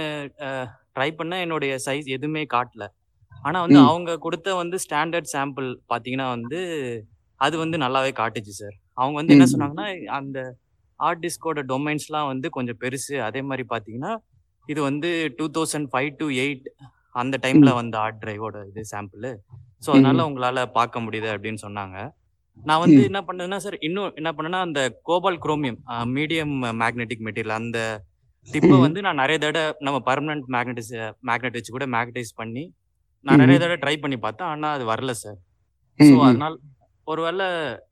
ட்ரை 0.96 1.10
பண்ண 1.20 1.34
என்னுடைய 1.46 1.74
சைஸ் 1.86 2.08
எதுவுமே 2.18 2.44
காட்டல. 2.56 2.84
ஆனா 3.48 3.58
வந்து 3.66 3.80
அவங்க 3.90 4.12
கொடுத்த 4.26 4.56
வந்து 4.62 4.78
ஸ்டாண்டர்ட் 4.86 5.30
சாம்பிள் 5.34 5.68
பாத்தீங்கன்னா 5.92 6.28
வந்து 6.36 6.60
அது 7.42 7.56
வந்து 7.64 7.78
நல்லாவே 7.84 8.12
காட்டுச்சு 8.22 8.54
சார் 8.62 8.76
அவங்க 9.02 9.16
வந்து 9.22 9.36
என்ன 9.36 9.48
சொன்னாங்கன்னா 9.54 9.88
அந்த 10.20 10.40
ஹார்ட் 11.00 11.24
டிஸ்கோட 11.26 11.62
டொமைன்ஸ்லாம் 11.72 12.30
வந்து 12.32 12.48
கொஞ்சம் 12.58 12.80
பெருசு. 12.84 13.16
அதே 13.28 13.42
மாதிரி 13.50 13.64
பாத்தீங்கன்னா 13.74 14.14
இது 14.68 14.80
வந்து 14.90 15.10
two 15.40 15.46
thousand 15.58 15.90
five 15.92 16.12
to 16.22 16.28
eight 16.44 16.66
அந்த 17.22 17.36
டைம்ல 17.44 17.70
வந்த 17.80 17.96
ஹார்ட் 18.02 18.22
டிரைவோட 18.24 18.58
இது 18.70 18.82
சாம்பிள் 18.94 19.28
ஸோ 19.84 19.90
அதனால 19.94 20.26
உங்களால 20.30 20.64
பார்க்க 20.78 21.06
முடியுது 21.06 21.30
அப்படின்னு 21.36 21.60
சொன்னாங்க. 21.66 21.98
நான் 22.68 22.82
வந்து 22.84 23.00
என்ன 23.10 23.20
பண்ணேன்னா 23.28 23.58
சார் 23.66 23.78
இன்னும் 23.88 24.14
என்ன 24.20 24.30
பண்ணேன்னா 24.36 24.62
அந்த 24.68 24.82
cobalt 25.10 25.44
chromium 25.44 25.80
medium 26.16 26.56
magnetic 26.82 27.26
material 27.28 27.60
அந்த 27.62 27.80
டிப்பை 28.48 28.78
வந்து 28.84 29.00
நான் 29.06 29.22
நிறைய 29.22 29.38
தடவை 29.44 29.72
நம்ம 29.88 29.98
பர்மனன்ட் 30.10 30.46
மேக்னெட்டிஸ் 30.56 30.92
மேக்னெட் 31.30 31.58
வச்சு 31.58 31.76
கூட 31.76 31.86
மேக்னடைஸ் 31.96 32.32
பண்ணி 32.42 32.64
நான் 33.26 33.42
நிறைய 33.44 33.58
தடவை 33.60 33.78
ட்ரை 33.84 33.96
பண்ணி 34.04 34.18
பார்த்தேன். 34.18 34.50
ஆனால் 34.54 34.74
அது 34.78 34.84
வரல 34.92 35.14
சார் 35.22 35.38
ஸோ. 36.00 36.14
அதனால 36.28 36.54
ஒருவேளை 37.08 37.48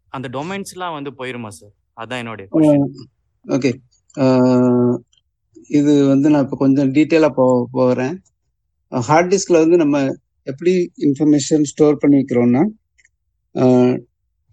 அந்த 0.10 0.28
டொமைன்ஸ்லாம் 0.36 0.96
வந்து 0.98 1.12
போயிருமா 1.20 1.52
சார் 1.58 1.74
அதான் 1.98 2.22
என்னுடைய 2.24 2.48
ஓகே 3.46 3.72
இது 5.70 5.94
வந்து 6.08 6.28
நான் 6.32 6.46
இப்போ 6.46 6.58
கொஞ்சம் 6.58 6.90
டீட்டெயிலாக 6.96 7.34
போ 7.34 7.46
போகிறேன் 7.72 8.16
ஹார்ட் 8.92 9.32
டிஸ்க்ல 9.34 9.60
வந்து 9.64 9.78
நம்ம 9.84 9.98
எப்படி 10.48 10.74
இன்ஃபர்மேஷன் 11.08 11.64
ஸ்டோர் 11.72 12.02
பண்ணி 12.02 12.18
வைக்கிறோம்னா 12.20 12.64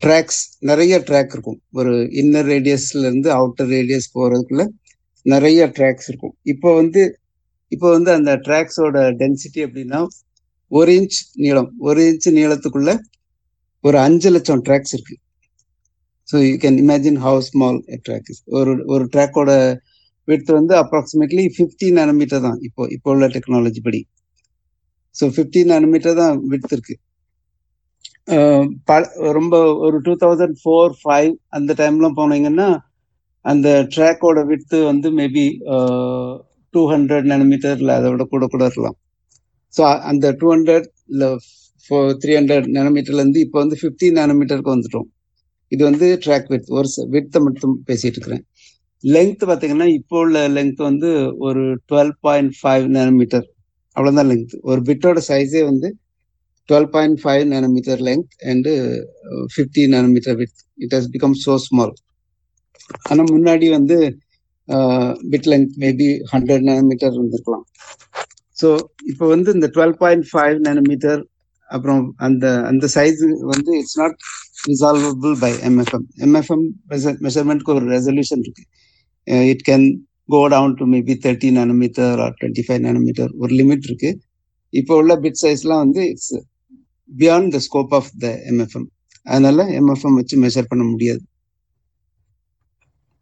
ட்ராக்ஸ் 0.03 0.41
நிறைய 0.71 0.95
ட்ராக் 1.09 1.35
இருக்கும். 1.35 1.59
ஒரு 1.73 1.93
இன்னர் 2.21 2.49
ரேடியஸ்ல 2.53 3.03
இருந்து 3.03 3.29
அவுட்டர் 3.33 3.71
ரேடியஸ் 3.75 4.09
போறதுக்குள்ள 4.15 4.65
நிறைய 5.27 5.61
ட்ராக்ஸ் 5.77 6.09
இருக்கும். 6.09 6.35
இப்போ 6.43 6.75
வந்து 6.75 7.03
இப்போ 7.73 7.91
வந்து 7.91 8.11
அந்த 8.13 8.33
ட்ராக்ஸோட 8.47 8.97
டென்சிட்டி 9.21 9.61
அப்படின்னா 9.67 10.01
ஒரு 10.73 10.93
இன்ச் 10.93 11.19
நீளம் 11.35 11.71
ஒரு 11.81 12.01
இன்ச் 12.03 12.29
நீளத்துக்குள்ள 12.31 12.91
ஒரு 13.85 13.99
அஞ்சு 13.99 14.31
லட்சம் 14.31 14.65
ட்ராக்ஸ் 14.65 14.95
இருக்கு. 14.95 15.17
So 16.29 16.37
you 16.49 16.55
can 16.57 16.79
imagine 16.85 17.19
how 17.25 17.39
small 17.41 17.79
track 18.09 18.29
is 18.29 18.43
ஒரு 18.59 18.73
ஒரு 18.87 19.05
ட்ராக்கோட 19.13 19.51
விட்த் 20.29 20.51
வந்து 20.51 20.75
அப்ராக்சிமேட்லி 20.75 21.45
ஃபிஃப்டி 21.57 21.89
நானோமீட்டர் 21.93 22.41
தான். 22.41 22.59
இப்போ 22.63 22.83
இப்போ 22.91 23.11
உள்ள 23.11 23.27
டெக்னாலஜி 23.29 23.81
படி. 23.83 24.01
ஸோ 25.17 25.25
ஃபிஃப்டி 25.37 25.63
நானோமீட்டர் 25.65 26.15
தான் 26.15 26.37
விட்த் 26.53 26.73
இருக்கு. 26.73 26.97
ப- 28.85 29.11
ரொம்ப 29.33 29.55
ஒரு 29.87 29.99
டூ 30.01 30.13
தௌசண்ட் 30.17 30.57
ஃபோர் 30.63 30.93
ஃபைவ் 31.03 31.31
அந்த 31.49 31.73
டைம்லாம் 31.81 32.19
போனீங்கன்னா 32.21 32.69
அந்த 33.45 33.69
ட்ராக்கோட 33.95 34.41
வித்து 34.51 34.79
வந்து 34.91 35.09
மேபி 35.21 35.45
டூ 36.75 36.83
ஹண்ட்ரட் 36.93 37.27
நானோமீட்டர் 37.33 37.81
இல்லை 37.81 37.95
அதை 37.99 38.09
விட 38.13 38.25
கூட 38.35 38.45
கூட 38.53 38.63
இருக்கலாம். 38.69 38.97
ஸோ 39.75 39.83
அந்த 40.11 40.27
டூ 40.41 40.47
ஹண்ட்ரட் 40.55 40.87
இல்லை 41.13 41.29
ஃபோர் 41.87 42.11
த்ரீ 42.23 42.33
ஹண்ட்ரட் 42.39 42.69
நானோமீட்டர்லேருந்து 42.77 43.41
இப்போ 43.47 43.59
வந்து 43.65 43.77
ஃபிஃப்டி 43.81 44.09
நானோமீட்டருக்கு 44.21 44.75
வந்துட்டோம். 44.75 45.09
இது 45.73 45.83
வந்து 45.91 46.07
ட்ராக் 46.25 46.49
வித் 46.55 46.69
ஒரு 46.79 46.89
வித்தை 47.15 47.39
மட்டும் 47.47 47.75
பேசிட்டு 47.89 48.17
இருக்கிறேன். 48.19 48.45
லெங்த் 49.05 49.43
பார்த்தீங்கன்னா 49.51 49.89
இப்போ 49.99 50.17
உள்ள 50.25 50.41
லெங்த் 50.57 50.81
வந்து 50.91 51.09
ஒரு 51.47 51.63
டுவெல் 51.91 52.15
பாயிண்ட் 52.27 52.53
ஃபைவ் 52.61 52.87
நானோமீட்டர் 52.99 53.47
அவ்வளோதான் 53.97 54.29
லெங்த் 54.31 54.55
ஒரு 54.71 54.81
பிட்டோட 54.89 55.21
சைஸே 55.31 55.63
வந்து 55.71 55.89
twelve 56.69 56.91
point 56.95 57.19
five 57.23 57.45
nanometre 57.55 58.03
length 58.09 58.35
and 58.53 58.73
fifty 59.55 59.85
nanometre 59.95 60.37
width 60.43 60.57
it 60.79 60.95
has 60.99 61.11
become 61.15 61.37
so 61.45 61.55
small 61.67 61.95
ஆனா 63.11 63.23
முன்னாடி 63.35 63.67
வந்து 63.79 63.97
bit 65.33 65.49
length 65.53 65.75
maybe 65.85 66.09
hundred 66.33 66.65
nanometre 66.71 67.15
இருந்திருக்கலாம். 67.17 67.65
ஸோ 68.61 68.69
இப்போ 69.11 69.25
வந்து 69.35 69.51
இந்த 69.57 69.69
டுவெல் 69.77 69.97
பாயிண்ட் 70.03 70.27
ஃபைவ் 70.33 70.57
நேனோமீட்டர் 70.69 71.21
அப்புறம் 71.71 72.03
அந்த 72.27 72.47
அந்த 72.71 72.87
சைஸ் 72.95 73.21
வந்து 73.53 73.73
it's 73.81 73.99
not 74.03 74.17
resolvable 74.71 75.35
by 75.45 75.53
MFM 75.69 76.07
MFM 76.27 76.65
மெஷர்மெண்ட்க்கு 77.27 77.75
ஒரு 77.77 77.87
ரெசல்யூஷன் 77.95 78.43
இருக்கு. 78.45 78.65
It 79.53 79.65
can 79.69 79.87
go 80.35 80.41
down 80.55 80.77
to 80.81 80.85
maybe 80.95 81.15
thirty 81.25 81.49
nanometre 81.59 82.21
or 82.25 82.35
twenty 82.41 82.65
five 82.67 82.83
nanometre 82.89 83.33
ஒரு 83.43 83.53
லிமிட் 83.61 83.87
இருக்கு. 83.89 84.11
இப்போ 84.81 84.93
உள்ள 85.01 85.15
பிட் 85.25 85.41
சைஸ்லாம் 85.45 85.83
வந்து 85.85 86.03
it's 86.13 86.35
beyond 87.11 87.51
the 87.55 87.61
scope 87.67 87.95
of 87.99 88.11
the 88.25 88.29
MFM 88.53 88.87
அதனால 89.27 89.65
எம்எஃப்எம் 89.81 90.19
வச்சு 90.21 90.37
மெஷர் 90.45 90.71
பண்ண 90.71 90.85
முடியாது. 90.93 91.23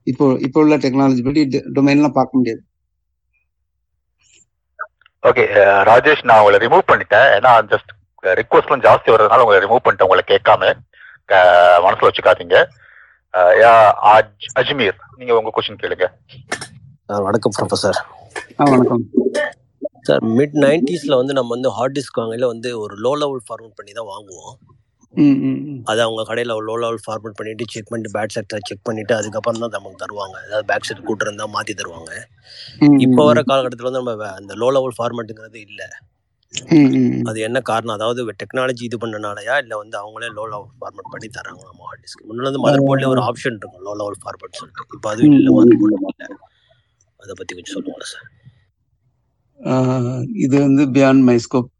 இப்போ 0.02 0.36
இப்போ 0.40 0.60
உள்ள 0.60 0.76
டெக்னாலஜி 0.76 1.24
படி 1.24 1.46
டொமைன்லாம் 1.74 2.12
பார்க்க 2.12 2.38
முடியாது. 2.38 2.62
ஓகே 5.22 5.70
ராஜேஷ் 5.88 6.24
நான் 6.24 6.44
உங்களை 6.44 6.66
ரிமூவ் 6.66 6.90
பண்ணிட்டேன். 6.92 7.38
ஏன்னா 7.38 7.74
ஜஸ்ட் 7.74 7.98
ரிக்வஸ்ட்லாம் 8.22 8.80
ஜாஸ்தி 8.80 9.10
வர்றதுனால 9.10 9.38
உங்களை 9.38 9.68
ரிமூவ் 9.68 9.78
பண்ணிட்டேன் 9.84 10.02
உங்களை 10.02 10.24
கேட்காம. 10.26 10.72
மனசுல 11.86 12.08
வச்சுக்காதீங்க. 12.08 12.66
யா, 13.36 13.92
அஜ்- 14.02 14.58
அஜ்மீர் 14.60 14.96
நீங்க 15.16 15.38
உங்க 15.38 15.50
கொஸ்டின் 15.56 15.80
கேளுங்க. 15.80 16.06
வணக்கம் 17.06 17.52
ப்ரொஃபசர் 17.58 18.02
வணக்கம். 18.56 19.02
சார் 20.02 20.22
மிட் 20.22 20.54
நைன்டிஸ்ல 20.54 21.16
வந்து 21.16 21.32
நம்ம 21.32 21.48
வந்து 21.48 21.70
ஹார்ட் 21.70 21.98
டிஸ்க் 21.98 22.20
வாங்கல 22.20 22.46
வந்து 22.46 22.80
ஒரு 22.80 22.94
லோ 22.94 23.18
லெவல் 23.18 23.42
ஃபார்மட் 23.42 23.74
பண்ணி 23.74 23.92
தான் 23.92 24.06
வாங்குவோம். 24.06 24.79
அது 25.90 26.00
அவங்க 26.04 26.22
கடையில் 26.28 26.52
லோ 26.68 26.74
லெவல் 26.82 27.00
ஃபார்மட் 27.04 27.36
பண்ணிட்டு 27.38 27.64
செக் 27.72 27.90
பண்ணிட்டு 27.90 28.14
பேட் 28.16 28.34
செட்டை 28.34 28.58
செக் 28.68 28.86
பண்ணிட்டு 28.88 29.12
அதுக்கப்புறம் 29.18 29.62
தான் 29.64 29.74
நமக்கு 29.76 29.98
தருவாங்க. 30.02 30.36
அதாவது 30.46 30.66
பேக் 30.70 30.86
செட் 30.88 31.06
கூட்டு 31.08 31.24
இருந்தா 31.26 31.46
மாத்தி 31.56 31.74
தருவாங்க. 31.80 32.12
இப்போ 33.06 33.24
வர 33.30 33.42
காலகட்டத்தில் 33.50 33.88
வந்து 33.88 34.02
நம்ம 34.02 34.30
அந்த 34.40 34.54
லோ 34.62 34.68
லெவல் 34.76 34.96
ஃபார்மட்டுங்கிறது 34.98 35.60
இல்லை. 35.68 35.88
அது 37.30 37.38
என்ன 37.48 37.58
காரணம்? 37.70 37.96
அதாவது 37.98 38.20
டெக்னாலஜி 38.42 38.82
இது 38.88 38.96
பண்ணனாலயா? 39.02 39.56
இல்லை 39.64 39.76
வந்து 39.82 39.96
அவங்களே 40.02 40.30
லோ 40.38 40.44
லெவல் 40.52 40.72
ஃபார்மட் 40.80 41.12
பண்ணி 41.12 41.28
தராங்க 41.38 41.62
நம்ம 41.70 41.84
ஹார்ட் 41.88 42.02
டிஸ்க் 42.04 42.24
முன்னாடி 42.30 42.48
வந்து 42.50 42.62
மதர் 42.64 42.86
போர்ட்லேயே 42.88 43.12
ஒரு 43.14 43.22
ஆப்ஷன் 43.28 43.58
இருக்கும் 43.60 43.84
லோ 43.88 43.94
லெவல் 44.00 44.18
ஃபார்மட் 44.24 44.58
சொல்லிட்டு. 44.60 44.98
இப்போ 44.98 45.10
அதுவும் 45.12 45.38
இல்லை 45.40 45.52
மதர் 45.58 45.78
போர்டில் 45.82 46.00
இல்லை 46.00 46.28
அதை 47.20 47.32
பற்றி 47.40 47.52
கொஞ்சம் 47.56 47.76
சொல்லுங்களேன் 47.76 48.12
சார் 48.14 48.28
இது 50.44 50.56
வந்து 50.66 50.84
பியாண்ட் 50.96 51.24
மை 51.30 51.38
ஸ்கோப் 51.46 51.70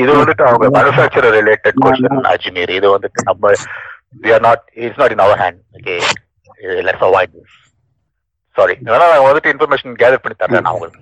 இது 0.00 0.10
வந்துட்டு 0.20 0.44
அவங்க 0.48 0.66
மேனுஃபேக்சரர் 0.78 1.36
ரிலேட்டட் 1.40 1.78
கொஸ்டின் 1.84 2.28
அஜ்மீர் 2.34 2.74
இது 2.80 2.88
வந்துட்டு 2.96 3.28
நம்ம 3.30 3.54
we 4.24 4.30
are 4.36 4.40
not 4.46 4.60
it's 4.84 4.98
not 5.00 5.10
in 5.14 5.20
our 5.24 5.36
hand 5.42 5.58
okay? 5.76 6.00
Let's 6.86 7.04
avoid 7.06 7.30
this 7.36 7.54
sorry 8.56 8.74
அதனால 8.80 9.06
நான் 9.12 9.26
வந்துட்டு 9.28 9.52
இன்ஃபர்மேஷன் 9.52 9.94
கேதர் 10.02 10.22
பண்ணி 10.24 10.36
தரேன் 10.42 10.64
நான் 10.66 10.76
உங்களுக்கு. 10.76 11.00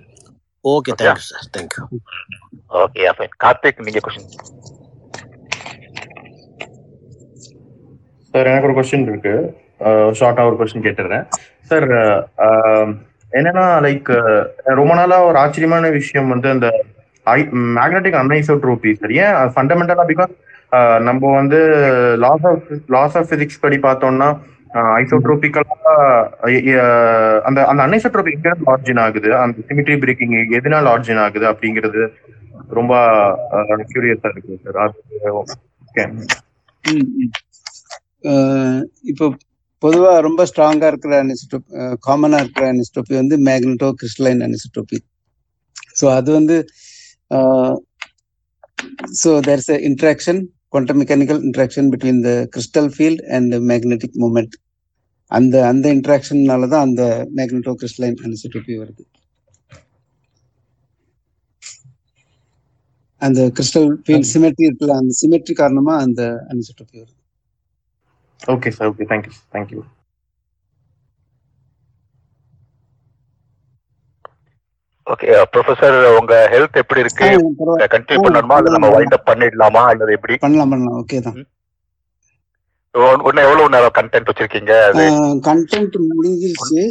Okay 0.65 0.93
thank you 0.99 1.25
sir 1.31 1.47
thank you 1.55 1.83
okay 2.83 3.11
fine 3.17 3.35
Karthik 3.43 3.83
நீங்க 3.87 4.01
கொஸ்டின் 4.05 4.29
சார் 8.33 8.49
எனக்கு 8.51 8.69
ஒரு 8.69 8.77
கொஸ்டின் 8.77 9.05
இருக்கு. 9.11 9.33
ஷார்ட்டா 10.19 10.45
ஒரு 10.49 10.57
கொஸ்டின் 10.61 10.85
கேட்டுறேன். 10.87 11.25
சார் 11.69 11.87
என்னன்னா 13.39 13.65
லைக் 13.87 14.09
ரொம்ப 14.79 14.93
நாளா 14.99 15.17
ஒரு 15.29 15.37
ஆச்சரியமான 15.43 15.89
விஷயம் 15.99 16.31
வந்து 16.35 16.49
அந்த 16.55 16.69
மேக்னெட்டிக் 17.75 18.17
அன்ஐசோட்ரோபி 18.19 18.91
சார் 18.95 19.13
ஏன்? 19.19 19.35
ஃபண்டமெண்டலா 19.53 20.05
பிகாஸ் 20.11 20.33
நம்ம 21.07 21.31
வந்து 21.37 21.59
laws 22.23 22.45
of 22.49 22.65
laws 22.95 23.15
of 23.19 23.29
physics 23.31 23.63
படி 23.63 23.77
பார்த்தோம்னா 23.85 24.29
ஐசோட்ரோபிக்கலா 24.99 25.93
அந்த 27.47 27.59
அந்த 27.69 27.79
அன்ஐசோட்ரோபிக் 27.85 28.37
எங்கிருந்து 28.37 28.69
ஆர்ஜின் 28.73 29.01
ஆகுது? 29.05 29.29
அந்த 29.41 29.57
சிமிட்ரி 29.69 29.97
பிரேக்கிங் 30.03 30.35
எதனால 30.59 30.91
ஆர்ஜின் 30.93 31.23
ஆகுது 31.25 31.45
அப்படிங்கிறது 31.51 32.03
ரொம்ப 32.77 32.93
கியூரியஸா 33.91 34.29
இருக்கு 34.31 34.59
சார் 34.65 34.93
ஓகே 35.41 36.03
இப்போ 39.11 39.25
பொதுவா 39.83 40.11
ரொம்ப 40.25 40.41
ஸ்ட்ராங்கா 40.49 40.87
இருக்கிற 40.91 41.13
அனிசோடோப் 41.21 41.67
காமனா 42.05 42.39
இருக்கிற 42.43 42.65
அனிசோடோபி 42.71 43.13
வந்து 43.19 43.35
மேக்னட்டோ 43.47 43.87
கிறிஸ்டலைன் 43.99 44.43
அனிசோடோபி 44.47 44.97
ஸோ 45.99 46.05
அது 46.17 46.29
வந்து 46.37 46.55
so 49.21 49.31
there 49.47 49.61
is 49.63 49.71
interaction 49.89 50.41
quantum 50.73 50.97
mechanical 50.97 51.37
interaction 51.43 51.85
between 51.89 52.21
the 52.21 52.35
crystal 52.53 52.85
field 52.89 53.19
and 53.27 53.45
the 53.53 53.59
magnetic 53.71 54.11
moment. 54.15 54.51
அந்த 55.31 55.55
அந்த 55.67 55.85
இன்ட்ராக்ஷன்னால 55.95 56.67
தான் 56.73 56.85
அந்த 56.87 57.03
மேக்னட்டோ 57.37 57.73
கிறிஸ்டலைன் 57.81 58.17
அனிசோடோபி 58.25 58.73
வருது 58.81 59.03
அந்த 63.21 63.41
கிறிஸ்டல் 63.57 63.89
ஃபீல்ட் 64.03 64.29
சிமெட்ரி 64.31 64.65
இருக்குல்ல 64.67 64.97
அந்த 65.01 65.13
சிமெட்ரி 65.21 65.55
காரணமா 65.61 65.95
அந்த 66.05 66.21
அனிசோடோபி 66.51 66.95
வருது. 67.01 67.17
Okay 68.53 68.71
sir 68.77 68.89
okay 68.91 69.07
thank you 69.11 69.33
thank you 69.55 69.81
okay 75.07 75.27
professor 75.53 75.95
உங்க 76.19 76.33
ஹெல்த் 76.53 76.79
எப்படி 76.81 77.03
இருக்கு? 77.03 77.27
கண்டினியூ 77.93 78.21
பண்ணணுமா? 78.25 78.57
இல்ல 78.61 78.73
நம்ம 78.75 78.89
வைண்ட் 78.95 79.15
அப் 79.17 79.29
பண்ணிடலாமா? 79.29 79.81
அல்லது 79.91 80.15
எப்படி? 80.17 80.35
பண்ணலாம் 80.45 80.71
பண்ணலாம். 80.73 80.99
ஓகே 81.01 81.19
தான். 81.27 81.39
இன்னும் 82.95 83.45
எவ்வளவு 83.47 83.73
நேரம் 83.75 83.95
கண்டென்ட் 83.97 84.29
வச்சிருக்கீங்க? 84.29 84.73
அது 84.89 85.03
கண்டென்ட் 85.49 85.97
முடிஞ்சிருச்சு. 86.07 86.81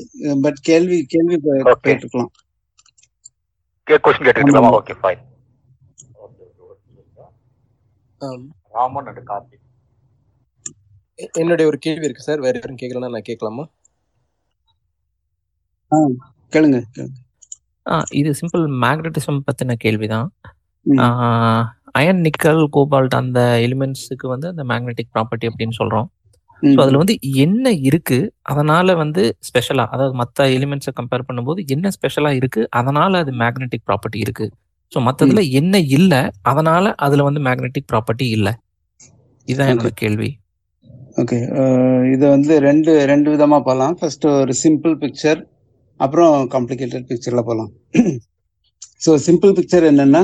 பட் 0.45 0.61
கேள்வி 0.69 0.99
கேள்வி 1.15 1.37
கேட்டுக்கலாம். 1.87 2.31
Question 4.05 4.27
கேட்டுக்கலாமா? 4.29 4.71
Okay 4.81 4.95
fine 5.03 5.23
Raman 8.77 9.09
and 9.11 9.23
Karthik 9.31 9.67
என்னுடைய 11.41 11.65
ஒரு 11.71 11.79
கேள்வி 11.85 12.07
இருக்கு 12.09 12.27
சார் 12.27 12.45
வேற 12.45 12.55
யாரும் 12.59 12.81
கேட்கலன்னா 12.83 13.15
நான் 13.15 13.29
கேட்கலாமா 13.31 13.65
கேளுங்க 16.55 16.79
கேளுங்க. 16.97 17.19
இது 18.21 18.31
சிம்பிள் 18.41 18.65
மேக்னட்டிசம் 18.85 19.41
பத்தின 19.49 19.77
கேள்விதான். 19.85 20.29
அயன் 21.99 22.23
நிக்கல் 22.27 22.63
கோபால்ட் 22.77 23.15
அந்த 23.21 23.41
எலிமெண்ட்ஸுக்கு 23.67 24.27
வந்து 24.33 24.47
அந்த 24.53 24.65
மேக்னெட்டிக் 24.73 25.13
ப்ராப்பர்ட்டி 25.15 25.49
அப்படின்னு 25.51 25.77
சொல்றோம். 25.81 26.09
ஸோ 26.63 26.79
அதுல 26.85 26.99
வந்து 27.03 27.15
என்ன 27.45 27.67
இருக்கு? 27.89 28.19
அதனால 28.53 28.95
வந்து 29.03 29.23
ஸ்பெஷலா 29.49 29.85
அதாவது 29.95 30.15
மற்ற 30.23 30.47
எலிமெண்ட்ஸை 30.57 30.93
கம்பேர் 30.99 31.27
பண்ணும்போது 31.29 31.61
என்ன 31.75 31.91
ஸ்பெஷலா 31.97 32.33
இருக்கு? 32.41 32.63
அதனால 32.81 33.23
அது 33.25 33.33
மேக்னெட்டிக் 33.43 33.87
ப்ராப்பர்ட்டி 33.89 34.19
இருக்கு. 34.25 34.47
ஸோ 34.93 35.01
மற்றதுல 35.07 35.43
என்ன 35.61 35.79
இல்லை? 35.99 36.21
அதனால 36.43 36.93
அதுல 37.07 37.25
வந்து 37.29 37.43
மேக்னெட்டிக் 37.49 37.89
ப்ராப்பர்ட்டி 37.93 38.29
இல்லை. 38.37 38.53
இதுதான் 39.49 39.71
என்னோட 39.73 39.93
கேள்வி. 40.03 40.31
ஓகே. 41.23 41.39
இதை 42.15 42.27
வந்து 42.35 42.53
ரெண்டு 42.67 42.93
ரெண்டு 43.11 43.29
விதமா 43.35 43.59
போகலாம் 43.69 43.95
ஃபர்ஸ்ட் 44.01 44.27
ஒரு 44.35 44.55
சிம்பிள் 44.65 44.95
பிக்சர் 45.05 45.41
அப்புறம் 46.01 46.35
காம்ப்ளிகேட்டட் 46.55 47.09
பிக்சர்ல 47.11 47.43
போகலாம் 47.49 47.71
ஸோ 49.05 49.11
சிம்பிள் 49.27 49.53
பிக்சர் 49.59 49.85
என்னன்னா 49.93 50.23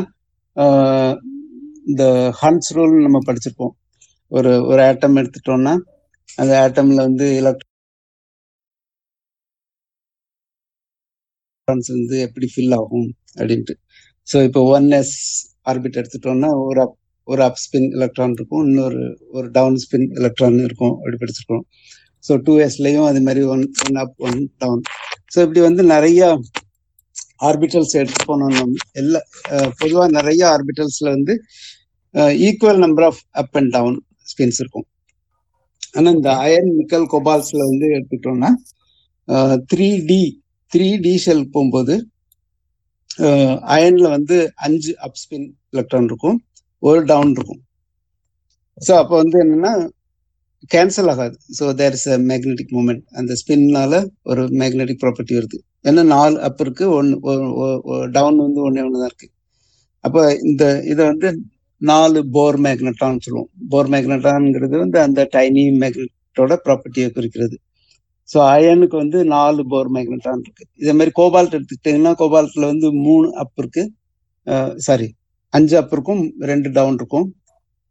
இந்த 1.90 2.04
ஹன்ஸ் 2.40 2.70
ரூல் 2.76 2.94
நம்ம 3.06 3.18
படிச்சிருப்போம். 3.26 3.74
ஒரு 4.32 4.52
ஒரு 4.70 4.80
ஆட்டம் 4.90 5.18
எடுத்துட்டோம்னா 5.20 5.74
அந்த 6.40 6.52
ஆட்டம்ல 6.64 7.00
வந்து 7.08 7.26
எலக்ட்ரான்ஸ் 7.40 7.66
வந்து 11.96 12.16
எப்படி 12.26 12.46
ஃபில் 12.54 12.74
ஆகும் 12.80 13.08
அப்படின்ட்டு. 13.38 13.74
ஸோ 14.28 14.36
இப்போ 14.48 14.60
ஒன் 14.76 14.88
எஸ் 15.00 15.14
ஆர்பிட் 15.70 15.98
எடுத்துட்டோம்னா 16.00 16.50
ஒரு 16.68 16.80
அப் 16.86 16.96
ஒரு 17.28 17.42
அப் 17.48 17.60
ஸ்பின் 17.64 17.88
எலக்ட்ரான் 17.96 18.34
இருக்கும். 18.38 18.64
இன்னொரு 18.68 19.00
ஒரு 19.36 19.46
டவுன் 19.56 19.78
ஸ்பின் 19.84 20.08
எலக்ட்ரான் 20.20 20.58
இருக்கும். 20.68 20.94
அப்படி 21.00 21.16
படிச்சிருக்கோம் 21.22 21.64
ஸோ 22.24 22.32
டூ 22.46 22.52
எஸ்லையும் 22.66 23.08
அது 23.10 23.20
மாதிரி 23.26 23.42
one 23.54 23.64
one 23.86 23.98
up 24.04 24.16
one 24.28 24.40
down 24.62 24.82
so 25.32 25.38
இப்படி 25.44 25.62
வந்து 25.68 25.82
நிறைய 25.94 26.20
ஆர்பிட்டல்ஸ் 27.48 27.94
எடுத்து 28.00 28.20
போனோம் 28.28 28.74
எல்லா 29.00 29.20
பொதுவாக 29.80 30.08
நிறைய 30.18 30.42
ஆர்பிட்டல்ஸ்ல 30.54 31.08
வந்து 31.16 31.34
equal 32.48 32.82
number 32.84 33.06
of 33.08 33.22
up 33.42 33.56
and 33.60 33.72
down 33.76 33.96
spins 34.30 34.60
இருக்கும். 34.62 34.86
ஆனால் 35.96 36.14
இந்த 36.18 36.30
அயன் 36.44 36.70
நிக்கல் 36.78 37.06
கொபால்ஸ்ல 37.12 37.60
வந்து 37.70 37.86
எடுத்துக்கிட்டோம்னா 37.96 38.50
three 39.72 39.88
D 40.10 40.20
three 40.72 40.88
D 41.04 41.12
shell 41.24 41.44
போகும்போது 41.54 41.94
அயன்ல 43.74 44.06
வந்து 44.16 44.36
அஞ்சு 44.66 44.92
அப் 45.06 45.20
ஸ்பின் 45.22 45.46
எலக்ட்ரான் 45.74 46.08
இருக்கும் 46.10 46.38
ஒரு 46.82 47.00
டவுன் 47.10 47.32
இருக்கும். 47.36 47.62
ஸோ 48.78 48.92
அப்போ 49.02 49.14
வந்து 49.22 49.36
என்னன்னா 49.44 49.72
கேன்சல் 50.70 51.10
ஆகாது. 51.12 51.36
So 51.58 51.64
there 51.80 51.96
is 51.98 52.08
a 52.14 52.18
magnetic 52.30 52.72
moment 52.76 53.02
அந்த 53.18 53.32
ஸ்பின்னால 53.40 53.94
ஒரு 54.30 54.42
மேக்னெட்டிக் 54.62 55.02
ப்ராப்பர்ட்டி 55.04 55.34
வருது. 55.38 55.58
ஏன்னா 55.88 56.02
நாலு 56.14 56.36
அப் 56.48 56.62
இருக்கு 56.64 56.84
ஒன்று 56.98 57.16
டவுன் 58.16 58.38
வந்து 58.44 58.60
ஒன்னே 58.68 58.84
ஒன்று 58.86 59.02
தான் 59.02 59.10
இருக்கு. 59.12 59.28
அப்போ 60.04 60.20
இந்த 60.48 60.62
இதை 60.92 61.02
வந்து 61.12 61.28
நாலு 61.80 62.18
போர் 62.34 62.58
மேக்னட்டான்னு 62.66 63.24
சொல்லுவோம். 63.26 63.50
போர் 63.72 63.90
மேக்னட்டான்ங்கிறது 63.94 64.76
வந்து 64.84 64.98
அந்த 65.06 65.20
டைனி 65.34 65.64
மேக்னெட்டோட 65.82 66.54
ப்ராப்பர்ட்டியை 66.66 67.08
குறிக்கிறது. 67.16 67.56
ஸோ 68.28 68.38
அயனுக்கு 68.52 68.96
வந்து 69.02 69.18
நாலு 69.34 69.62
போர் 69.72 69.90
மேக்னட்டான் 69.96 70.40
இருக்கு. 70.44 70.64
இதே 70.82 70.92
மாதிரி 70.98 71.12
கோபால்ட் 71.20 71.56
எடுத்துக்கிட்டீங்கன்னா 71.56 72.12
கோபால்ட்ல 72.22 72.64
வந்து 72.72 72.88
மூணு 73.06 73.28
அப் 73.42 73.58
இருக்கு. 73.62 73.84
சாரி 74.86 75.08
அஞ்சு 75.52 75.74
அப் 75.80 75.92
இருக்கும் 75.94 76.22
ரெண்டு 76.50 76.68
டவுன் 76.76 76.98
இருக்கும். 77.00 77.26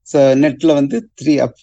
ஸோ 0.07 0.19
நெட்ல 0.43 0.73
வந்து 0.79 0.97
த்ரீ 1.19 1.33
அப் 1.45 1.59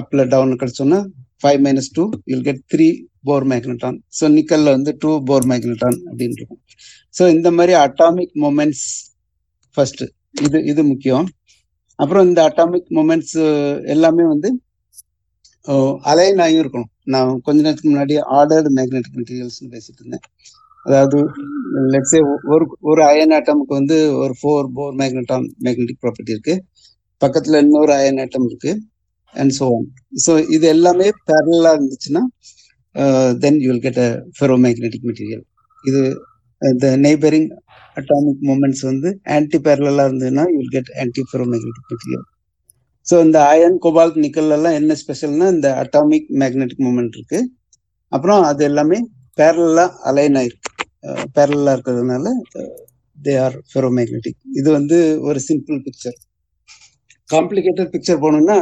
அப்ல 0.00 0.24
down 0.34 0.52
கிடைச்சோன்னா 0.60 1.00
five 1.42 1.60
minus 1.66 1.90
two 1.96 2.04
you'll 2.30 2.44
get 2.48 2.62
three 2.72 2.88
four 3.28 3.46
magneton 3.52 3.96
so 4.18 4.24
நிக்கல்ல 4.38 4.70
வந்து 4.76 4.92
டூ 5.02 5.10
போர் 5.28 5.46
மேக்னட்டான் 5.50 5.98
அப்படின்னு 6.08 6.38
இருக்கும். 6.40 6.60
ஸோ 7.18 7.22
இந்த 7.36 7.48
மாதிரி 7.50 7.72
அட்டாமிக் 7.86 8.34
மூமெண்ட்ஸ் 8.44 8.86
ஃபர்ஸ்ட் 9.76 10.02
இது 10.46 10.58
இது 10.72 10.82
முக்கியம். 10.84 11.26
அப்புறம் 11.98 12.26
இந்த 12.28 12.40
அட்டாமிக் 12.48 12.88
மூமெண்ட்ஸ் 12.98 13.36
uh, 13.46 13.74
எல்லாமே 13.94 14.24
வந்து 14.32 14.48
uh, 15.64 15.92
அலைன் 16.10 16.40
ஆகியும் 16.44 16.62
இருக்கணும். 16.64 16.90
நான் 17.12 17.40
கொஞ்ச 17.46 17.58
நேரத்துக்கு 17.64 17.92
முன்னாடி 17.92 18.14
ஆர்டர்டு 18.38 18.70
மேக்னெட்டிக் 18.78 19.18
மெட்டீரியல்ஸ் 19.20 19.60
பேசிட்டு 19.74 20.00
இருந்தேன். 20.02 20.24
அதாவது 20.86 21.18
லெட்ஸே 21.94 22.20
ஒரு 22.52 22.64
ஒரு 22.90 23.00
அயன் 23.10 23.34
ஆட்டமுக்கு 23.36 23.74
வந்து 23.80 23.96
ஒரு 24.22 24.34
four 24.40 24.70
four 24.76 24.96
magneton 25.00 25.44
magnetic 25.66 26.00
property 26.04 26.34
இருக்கு. 26.36 26.54
பக்கத்துல 27.22 27.60
இன்னொரு 27.64 27.92
அயன் 27.98 28.20
ஆட்டம் 28.24 28.48
இருக்கு. 28.50 28.72
அண்ட் 29.34 29.52
ஸோ 29.58 29.66
ஸோ 30.24 30.32
இது 30.56 30.66
எல்லாமே 30.68 31.08
பேரலாக 31.28 31.76
இருந்துச்சுன்னா 31.76 32.22
then 33.42 33.58
you 33.62 33.68
will 33.70 33.84
get 33.86 34.00
a 34.00 34.08
ferromagnetic 34.64 35.06
material 35.10 35.44
இது 35.84 36.00
இந்த 36.62 36.88
நெய்பரிங் 37.06 37.48
அட்டாமிக் 37.96 38.42
மூமெண்ட்ஸ் 38.48 38.84
வந்து 38.90 39.08
ஆன்டி 39.36 39.58
பேரலாக 39.66 40.08
இருந்ததுன்னா 40.08 40.44
you 40.52 40.58
will 40.60 40.74
get 40.76 40.92
antiferromagnetic 41.52 41.90
material 41.92 42.26
so 43.06 43.14
இந்த 43.26 43.38
அயன் 43.52 43.78
கோபால்ட் 43.84 44.18
நிக்கல் 44.24 44.54
எல்லாம் 44.56 44.76
என்ன 44.80 44.96
ஸ்பெஷல்னா 45.00 45.46
இந்த 45.54 45.68
அட்டாமிக் 45.82 46.28
மேக்னெட்டிக் 46.42 46.84
மூமெண்ட் 46.86 47.16
இருக்கு. 47.18 47.38
அப்புறம் 48.12 48.42
அது 48.50 48.62
எல்லாமே 48.70 48.98
பேரலாக 49.38 49.96
அலைன் 50.08 50.36
ஆயிருக்கு. 50.40 50.70
பேரலாக 51.36 51.74
இருக்கிறதுனால 51.76 52.26
தே 53.18 53.32
ஆர் 53.44 53.56
ஃபெரோ 53.70 53.88
மேக்னெட்டிக் 53.96 54.40
இது 54.60 54.68
வந்து 54.78 54.98
ஒரு 55.28 55.40
சிம்பிள் 55.48 55.78
பிக்சர் 55.86 56.18
காம்ப்ளிகேட்டட் 57.28 57.92
பிக்சர் 57.94 58.22
போனோம்னா 58.24 58.56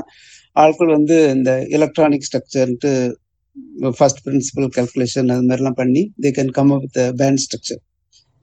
ஆட்கள் 0.56 0.94
வந்து 0.97 1.16
இந்த 1.35 1.51
எலக்ட்ரானிக் 1.68 2.27
ஸ்ட்ரக்சர்ன்ட்டு 2.28 2.90
ஃபர்ஸ்ட் 3.98 4.22
பிரின்சிபல் 4.27 4.68
கல்குலேஷன் 4.77 5.31
அது 5.35 5.44
மாதிரிலாம் 5.48 5.78
பண்ணி 5.82 6.02
they 6.24 6.31
can 6.39 6.52
come 6.59 6.72
up 6.72 6.85
with 6.86 7.01
band 7.20 7.43
structure 7.44 7.81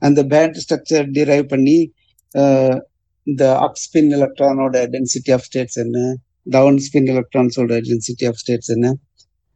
அந்த 0.02 0.20
பேண்ட் 0.34 0.60
ஸ்ட்ரக்சர் 0.64 1.06
டிரைவ் 1.18 1.46
பண்ணி 1.54 1.78
இந்த 3.28 3.44
அப் 3.66 3.80
ஸ்பின் 3.84 4.12
எலக்ட்ரானோட 4.18 4.84
டென்சிட்டி 4.96 5.32
ஆஃப் 5.32 5.46
ஸ்டேட்ஸ் 5.48 5.80
என்ன 5.86 6.06
டவுன் 6.48 6.80
ஸ்பின் 6.86 7.10
எலக்ட்ரான்ஸோட 7.14 7.80
டென்சிட்டி 7.90 8.28
ஆஃப் 8.28 8.40
ஸ்டேட்ஸ் 8.42 8.72
என்ன 8.76 8.94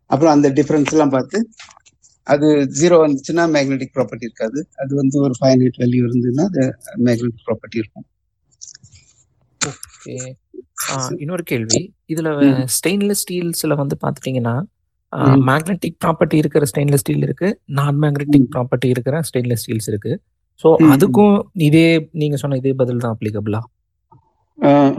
அப்புறம் 0.09 0.33
அந்த 0.35 0.47
டிஃப்ரென்ஸ் 0.57 0.93
எல்லாம் 0.93 1.13
பார்த்து 1.17 1.37
அது 2.27 2.47
ஜீரோ 2.79 2.95
வந்துச்சுன்னா 3.03 3.43
மேக்னெட்டிக் 3.55 3.93
ப்ராப்பர்ட்டி 3.95 4.27
இருக்காது. 4.29 4.59
அது 4.81 4.91
வந்து 4.95 5.17
ஒரு 5.25 5.35
ஃபைனைட் 5.39 5.79
வேல்யூ 5.81 6.01
இருந்ததுன்னா 6.07 6.45
அது 6.51 6.63
மேக்னெட்டிக் 7.07 7.45
ப்ராப்பர்ட்டி 7.47 7.81
இருக்கும். 7.81 8.07
இன்னொரு 11.23 11.43
கேள்வி. 11.43 11.79
இதுல 12.13 12.29
ஸ்டெயின்லெஸ் 12.77 13.21
ஸ்டீல்ஸ்ல 13.23 13.75
வந்து 13.81 13.95
பாத்துட்டீங்கன்னா. 14.03 14.55
மேக்னெட்டிக் 15.49 15.97
ப்ராப்பர்ட்டி 16.03 16.37
இருக்கிற 16.41 16.65
ஸ்டெயின்லெஸ் 16.71 17.03
ஸ்டீல் 17.03 17.25
இருக்கு 17.27 17.47
நான் 17.79 17.97
மேக்னெட்டிக் 18.03 18.49
ப்ராப்பர்ட்டி 18.55 18.87
இருக்கிற 18.93 19.15
ஸ்டெயின்லெஸ் 19.29 19.63
ஸ்டீல்ஸ் 19.63 19.89
இருக்கு. 19.91 20.11
ஸோ. 20.63 20.69
அதுக்கும் 20.93 21.35
இதே 21.67 21.87
நீங்க 22.21 22.35
சொன்ன 22.41 22.57
இதே 22.61 22.73
பதில் 22.81 23.03
தான் 23.05 23.15
அப்ளிகபிளா 23.15 23.61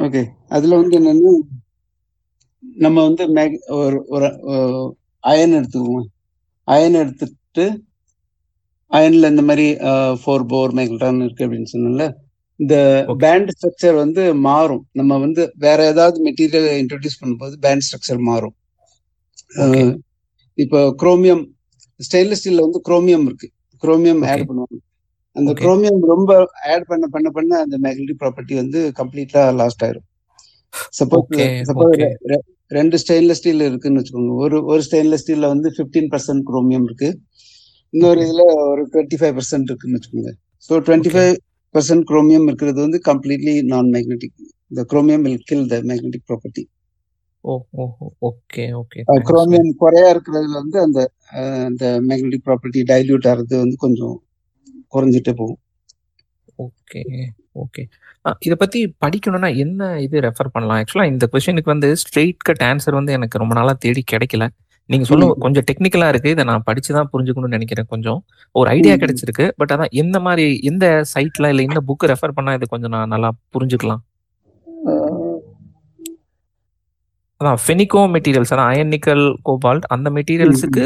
ஓகே 0.04 0.22
அதுல 0.48 0.78
வந்து 0.80 0.96
என்னன்னா 1.00 1.32
நம்ம 2.80 2.98
வந்து 3.08 3.24
மேக் 3.36 3.54
ஒரு 3.78 3.96
ஒரு 4.14 4.28
அயன் 5.24 5.56
எடுத்துக்குவோம். 5.58 6.06
அயன் 6.68 6.98
எடுத்துட்டு 7.00 7.64
அயன்ல 8.90 9.30
இந்த 9.32 9.42
மாதிரி 9.48 9.66
ஃபோர் 10.20 10.44
போர் 10.50 10.74
மைக்ரான் 10.78 11.22
இருக்கு 11.24 11.44
அப்படின்னு 11.46 11.72
சொன்னோம்ல 11.72 12.06
இந்த 12.60 12.74
பேண்ட் 13.22 13.50
ஸ்ட்ரக்சர் 13.56 13.96
வந்து 14.02 14.22
மாறும். 14.48 14.84
நம்ம 14.98 15.18
வந்து 15.24 15.42
வேற 15.64 15.78
ஏதாவது 15.92 16.18
மெட்டீரியல் 16.28 16.68
இன்ட்ரடியூஸ் 16.82 17.20
பண்ணும்போது 17.20 17.54
பேண்ட் 17.64 17.84
ஸ்ட்ரக்சர் 17.86 18.20
மாறும். 18.30 18.54
இப்போ 20.58 20.80
குரோமியம் 21.02 21.42
ஸ்டெயின்லெஸ் 22.00 22.40
ஸ்டீல்ல 22.42 22.64
வந்து 22.66 22.80
குரோமியம் 22.88 23.26
இருக்கு. 23.28 23.48
குரோமியம் 23.82 24.22
ஆட் 24.32 24.46
பண்ணுவாங்க. 24.48 24.78
அந்த. 25.36 25.50
குரோமியம் 25.64 26.00
ரொம்ப 26.14 26.30
ஆட் 26.72 26.88
பண்ண 26.90 27.04
பண்ண 27.14 27.28
பண்ண 27.36 27.52
அந்த 27.64 27.76
மேக்னெட்டிக் 27.84 28.22
ப்ராப்பர்ட்டி 28.22 28.54
வந்து 28.62 28.80
கம்ப்ளீட்டா 29.00 29.42
லாஸ்ட் 29.60 29.84
ஆயிரும். 29.86 30.06
Suppose 30.98 31.28
suppose. 31.70 32.02
ரெண்டு 32.78 32.96
ஸ்டெயின்லெஸ் 33.02 33.40
ஸ்டீல் 33.40 33.66
இருக்குன்னு 33.68 34.00
வச்சுக்கோங்க. 34.00 34.34
ஒரு 34.44 34.58
ஒரு 34.72 34.82
ஸ்டெயின்லெஸ் 34.86 35.22
ஸ்டீல்ல 35.24 35.48
வந்து 35.54 35.68
15% 35.78 36.06
பர்சன்ட் 36.12 36.44
குரோமியம் 36.50 36.86
இருக்கு. 36.88 37.08
இன்னொரு 37.94 38.20
இதுல 38.26 38.44
ஒரு 38.72 38.82
டுவெண்ட்டி 38.92 39.16
ஃபைவ் 39.20 39.34
பர்சன்ட் 39.38 39.68
இருக்குன்னு 39.70 39.98
வச்சுக்கோங்க. 39.98 40.30
So 40.68 40.72
twenty 40.86 41.10
five 41.14 41.34
percent 41.74 42.06
chromium 42.10 42.46
இருக்கிறது 42.46 42.78
வந்து 42.86 43.00
கம்ப்ளீட்லி 43.10 43.54
நான் 43.72 43.90
மேக்னெட்டிக் 43.94 44.36
இந்த 44.72 44.82
chromium 44.92 45.24
will 45.26 45.44
kill 45.50 45.66
the 45.72 45.78
magnetic 45.90 46.26
property 46.30 46.64
okay 48.28 48.64
okay 48.80 49.00
chromium 49.30 49.70
குறையா 49.82 50.08
இருக்கிறதுல 50.14 50.58
வந்து 50.62 50.78
அந்த 50.86 51.00
அந்த 51.66 51.84
மேக்னெட்டிக் 52.08 52.46
ப்ராப்பர்ட்டி 52.48 52.82
டைல்யூட் 52.92 53.28
ஆகிறது 53.30 53.56
வந்து 53.64 53.76
கொஞ்சம் 53.84 54.16
குறைஞ்சிட்டே 54.94 55.32
போகும். 55.40 55.60
ஓகே 56.66 57.00
ஓகே 57.62 57.82
இதை 58.46 58.56
பத்தி 58.62 58.80
படிக்கணும்னா 59.04 59.50
என்ன 59.64 59.88
இது 60.06 60.16
ரெஃபர் 60.26 60.52
பண்ணலாம்? 60.54 60.78
ஆக்சுவலா 60.80 61.06
இந்த 61.12 61.24
கொஸ்டினுக்கு 61.32 61.74
வந்து 61.74 61.88
ஸ்ட்ரெயிட் 62.02 62.46
கட் 62.48 62.64
ஆன்சர் 62.70 62.98
வந்து 63.00 63.16
எனக்கு 63.18 63.40
ரொம்ப 63.42 63.54
நாளா 63.58 63.74
தேடி 63.84 64.02
கிடைக்கல. 64.12 64.46
நீங்க 64.90 65.04
சொல்ல. 65.04 65.26
கொஞ்சம் 65.40 65.66
டெக்னிக்கலா 65.68 66.08
இருக்கு. 66.08 66.30
இதை 66.30 66.44
நான் 66.44 66.64
படிச்சுதான் 66.68 67.10
புரிஞ்சுக்கணும்னு 67.12 67.56
நினைக்கிறேன் 67.56 67.86
கொஞ்சம். 67.86 68.18
ஒரு 68.54 68.68
ஐடியா. 68.70 68.94
கிடைச்சிருக்கு. 69.02 69.46
பட் 69.58 69.72
அதான் 69.74 69.92
எந்த 70.02 70.20
மாதிரி 70.20 70.46
எந்த 70.62 70.86
சைட்ல 71.14 71.50
இல்ல 71.52 71.62
என்ன 71.62 71.82
புக் 71.90 72.08
ரெஃபர் 72.12 72.36
பண்ணா 72.38 72.54
இது 72.54 72.66
கொஞ்சம் 72.66 72.90
நான் 72.90 73.08
நல்லா 73.08 73.30
புரிஞ்சுக்கலாம். 73.56 74.02
அதான் 77.40 77.60
ஃபெனிகோ 77.62 78.00
மெட்டீரியல்ஸ் 78.14 78.52
அதான் 78.52 78.70
அயன் 78.72 78.92
நிக்கல் 78.94 79.24
கோபால்ட் 79.42 79.86
அந்த 79.88 80.08
மெட்டீரியல்ஸுக்கு 80.10 80.84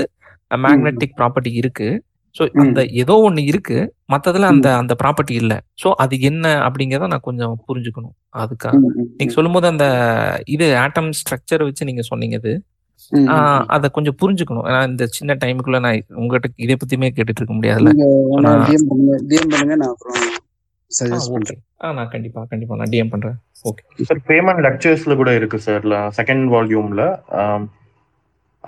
மேக்னெட்டிக் 0.51 1.16
ப்ராப்பர்ட்டி 1.20 1.52
இருக்கு. 1.52 1.89
ஸோ 2.35 2.43
அந்த 2.55 2.81
ஏதோ 3.02 3.14
ஒன்று 3.18 3.43
இருக்கு. 3.44 3.77
மற்றதுல 4.12 4.48
அந்த 4.55 4.68
அந்த 4.77 4.94
ப்ராப்பர்ட்டி 5.02 5.35
இல்லை. 5.43 5.56
ஸோ 5.82 5.89
அது 5.94 6.14
என்ன 6.20 6.47
அப்படிங்கிறத 6.66 7.06
நான் 7.06 7.27
கொஞ்சம் 7.28 7.55
புரிஞ்சுக்கணும். 7.68 8.14
அதுக்காக 8.35 8.81
நீங்க 9.18 9.32
சொல்லும்போது 9.32 9.66
அந்த 9.66 9.86
இது 10.47 10.66
ஆட்டம் 10.77 11.10
ஸ்ட்ரக்சர் 11.20 11.64
வச்சு 11.64 11.85
நீங்க 11.85 12.02
சொன்னீங்க. 12.02 12.39
அதை 13.74 13.86
கொஞ்சம் 13.97 14.18
புரிஞ்சுக்கணும். 14.20 14.66
ஏன்னா 14.70 14.81
இந்த 14.90 15.05
சின்ன 15.16 15.36
டைமுக்குள்ள 15.43 15.78
நான் 15.86 16.02
உங்ககிட்ட 16.23 16.48
இதை 16.64 16.77
பத்தியுமே 16.82 17.10
கேட்டுட்டு 17.16 17.40
இருக்க 17.43 17.56
முடியாதுல்ல 17.59 17.93
நான் 18.47 18.64
டிஎம் 18.68 18.86
பண்ணுங்க 18.90 19.18
டிஎம் 19.31 19.51
பண்ணுங்க 19.55 19.77
நான் 19.82 19.93
அப்புறம் 19.94 20.18
ஆ 20.20 20.98
சஜஸ்ட் 20.98 21.31
ஓகே 21.31 21.35
பண்றேன். 21.36 21.60
ஆ 21.82 21.93
நான் 21.98 22.10
கண்டிப்பா 22.14 22.40
கண்டிப்பா 22.52 22.78
நான் 22.81 22.93
டிஎம் 22.94 23.12
பண்றேன். 23.14 23.36
ஓகே 23.70 24.06
சார் 24.10 24.23
பேமெண்ட் 24.31 24.62
லெக்சர்ஸ்ல 24.66 25.16
கூட 25.20 25.31
இருக்கு 25.39 25.59
சார் 25.66 25.86
செகண்ட் 26.18 26.47
வால்யூம்ல 26.55 27.05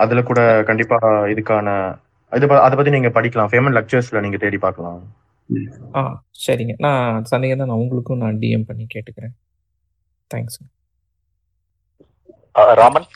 அதுல 0.03 0.21
கூட 0.31 0.41
கண்டிப்பா 0.71 0.97
இதுக்கான 1.33 1.69
இது 2.31 2.47
அதை 2.65 2.75
பத்தி 2.77 2.91
நீங்க 2.95 3.11
படிக்கலாம். 3.15 3.51
பேமெண்ட் 3.53 3.77
லெக்சர்ஸ்ல 3.77 4.21
நீங்க 4.25 4.39
தேடி 4.43 4.57
பார்க்கலாம். 4.65 4.99
ஆ 5.99 6.01
சரிங்க. 6.45 6.73
நான் 6.85 7.25
சந்தேகம் 7.31 7.61
தான் 7.61 7.71
நான் 7.71 7.81
உங்களுக்கும் 7.83 8.21
நான் 8.23 8.37
டிஎம் 8.43 8.67
பண்ணி 8.67 8.85
கேட்டுக்கிறேன். 8.95 9.33
Thanks 10.31 10.59
Raman 12.81 13.07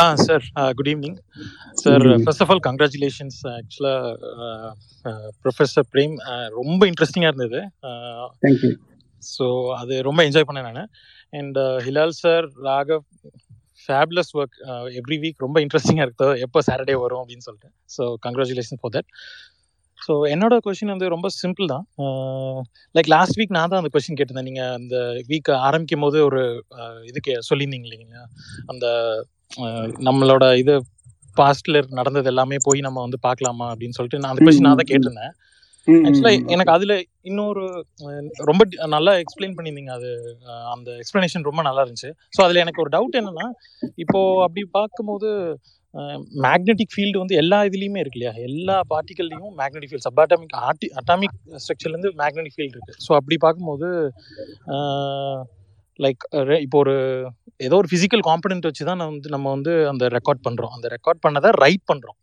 ah 0.00 0.02
sir 0.26 0.44
good 0.78 0.90
evening 0.92 1.16
sir. 1.82 2.04
First 2.24 2.42
of 2.44 2.50
all 2.52 2.62
congratulations 2.68 3.38
ஆக்சுவலாக 3.58 4.72
ப்ரொஃபஸர் 5.44 5.88
பிரேம் 5.94 6.14
ரொம்ப 6.60 6.82
இன்ட்ரெஸ்டிங்காக 6.90 7.32
இருந்தது. 7.32 7.60
ஸோ 9.22 9.44
அது 9.80 9.94
ரொம்ப 10.08 10.20
என்ஜாய் 10.28 10.48
பண்ணேன் 10.48 10.68
நான். 10.70 10.90
And 11.40 11.58
Hilal 11.86 12.16
sir 12.22 12.46
Raghav 12.68 13.04
fabulous 13.84 14.32
work 14.40 14.56
every 15.00 15.16
week 15.24 15.44
ரொம்ப 15.46 15.58
இன்ட்ரெஸ்டிங்காக 15.64 16.06
இருக்குது 16.06 16.40
எப்போ 16.46 16.58
சாட்டர்டே 16.68 16.96
வரும் 17.04 17.22
அப்படின்னு 17.22 17.46
சொல்லிட்டு. 17.48 17.70
So 17.96 18.02
congratulation 18.26 18.80
for 18.82 18.94
that 18.96 19.10
so 19.98 20.14
என்னோட 20.32 20.54
கொஷின் 20.64 20.92
வந்து 20.92 21.06
ரொம்ப 21.12 21.28
சிம்பிள் 21.36 21.70
தான். 21.72 21.84
லைக் 22.94 23.10
லாஸ்ட் 23.12 23.38
வீக் 23.38 23.56
நான் 23.56 23.70
தான் 23.70 23.82
அந்த 23.82 23.90
கொஷின் 23.94 24.18
கேட்டிருந்தேன். 24.18 24.48
நீங்கள் 24.50 24.74
அந்த 24.78 24.96
வீக் 25.30 25.50
ஆரம்பிக்கும் 25.66 26.04
போது 26.06 26.18
ஒரு 26.28 26.42
அஹ், 26.78 27.00
இது 27.10 27.20
கே 27.20 27.34
சொல்லியிருந்தீங்க 27.48 27.88
இல்லைங்களா? 27.88 28.24
அந்த 28.68 28.86
நம்மளோட 30.08 30.44
இது 30.56 30.74
பாஸ்ட்ல 31.36 31.80
நடந்தது 31.98 32.30
எல்லாமே 32.32 32.56
போய் 32.64 32.86
நம்ம 32.86 33.02
வந்து 33.02 33.18
பார்க்கலாமா 33.24 33.66
அப்படின்னு 33.72 33.98
சொல்லிட்டு 33.98 34.22
நான் 34.22 34.32
அந்த 34.32 34.44
கொஸ்டின் 34.46 34.66
நான் 34.66 34.80
தான். 34.80 34.90
கேட்டிருந்தேன். 34.90 35.34
ஆக்சுவலா. 36.06 36.30
எனக்கு 36.54 36.72
அதுல 36.74 36.92
இன்னொரு 37.30 37.64
ரொம்ப 38.48 38.62
நல்லா 38.94 39.12
எக்ஸ்பிளைன் 39.22 39.54
பண்ணியிருந்தீங்க 39.56 39.92
அது. 39.98 40.10
அந்த 40.72 40.88
எக்ஸ்பிளனேஷன் 41.02 41.46
ரொம்ப 41.48 41.62
நல்லா 41.62 41.82
இருந்துச்சு. 41.84 42.10
ஸோ 42.32 42.40
அதுல 42.46 42.62
எனக்கு 42.64 42.82
ஒரு 42.84 42.92
டவுட் 42.94 43.18
என்னன்னா 43.20 43.46
இப்போ 44.04 44.20
அப்படி 44.46 44.64
பார்க்கும்போது 44.78 45.30
மேக்னெட்டிக் 46.44 46.92
ஃபீல்டு 46.94 47.20
வந்து 47.20 47.34
எல்லா 47.40 47.58
இதுலயுமே 47.68 48.00
இருக்கு 48.00 48.18
இல்லையா? 48.18 48.32
எல்லா 48.48 48.76
பார்ட்டிகல்லையும் 48.90 49.52
magnetic 49.60 49.90
field 49.90 50.06
sub 50.06 50.20
atomic 50.22 50.56
or 50.64 50.88
atomic 51.00 51.34
ஸ்ட்ரக்சர்லேருந்து 51.62 52.10
magnetic 52.20 52.56
field 52.56 52.76
இருக்கு. 52.76 52.94
ஸோ 53.06 53.12
அப்படி 53.18 53.36
பார்க்கும்போது 53.44 53.88
லைக் 55.98 56.22
இப்போ 56.64 56.78
ஒரு 56.82 56.94
ஏதோ 57.60 57.76
ஒரு 57.76 57.88
ஃபிசிக்கல் 57.90 58.22
காம்பனன்ட் 58.26 58.68
வச்சு 58.68 58.84
தான் 58.88 59.02
வந்து 59.04 59.28
நம்ம 59.34 59.46
வந்து 59.54 59.72
அந்த 59.92 60.04
ரெக்கார்ட் 60.16 60.42
பண்றோம். 60.46 60.72
அந்த 60.76 60.88
ரெக்கார்ட் 60.94 61.22
பண்ணதை 61.22 61.50
ரைட் 61.62 61.84
பண்றோம். 61.90 62.18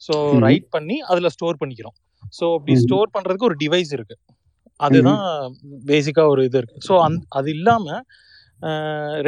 ஸோ. 0.00 0.14
ரைட் 0.44 0.68
பண்ணி 0.70 0.96
அதுல 1.10 1.30
ஸ்டோர் 1.34 1.60
பண்ணிக்கிறோம். 1.60 1.96
ஸோ 2.32 2.44
அப்படி. 2.56 2.74
ஸ்டோர் 2.82 3.14
பண்றதுக்கு 3.16 3.48
ஒரு 3.48 3.58
டிவைஸ் 3.62 3.92
இருக்கு. 3.96 4.16
அதுதான் 4.80 5.24
பேசிக்கா 5.88 6.22
ஒரு 6.28 6.42
இது 6.48 6.58
இருக்கு. 6.60 6.78
ஸோ 6.86 6.94
அந் 7.06 7.18
அது 7.38 7.48
இல்லாம 7.56 7.86
அஹ், 7.90 8.04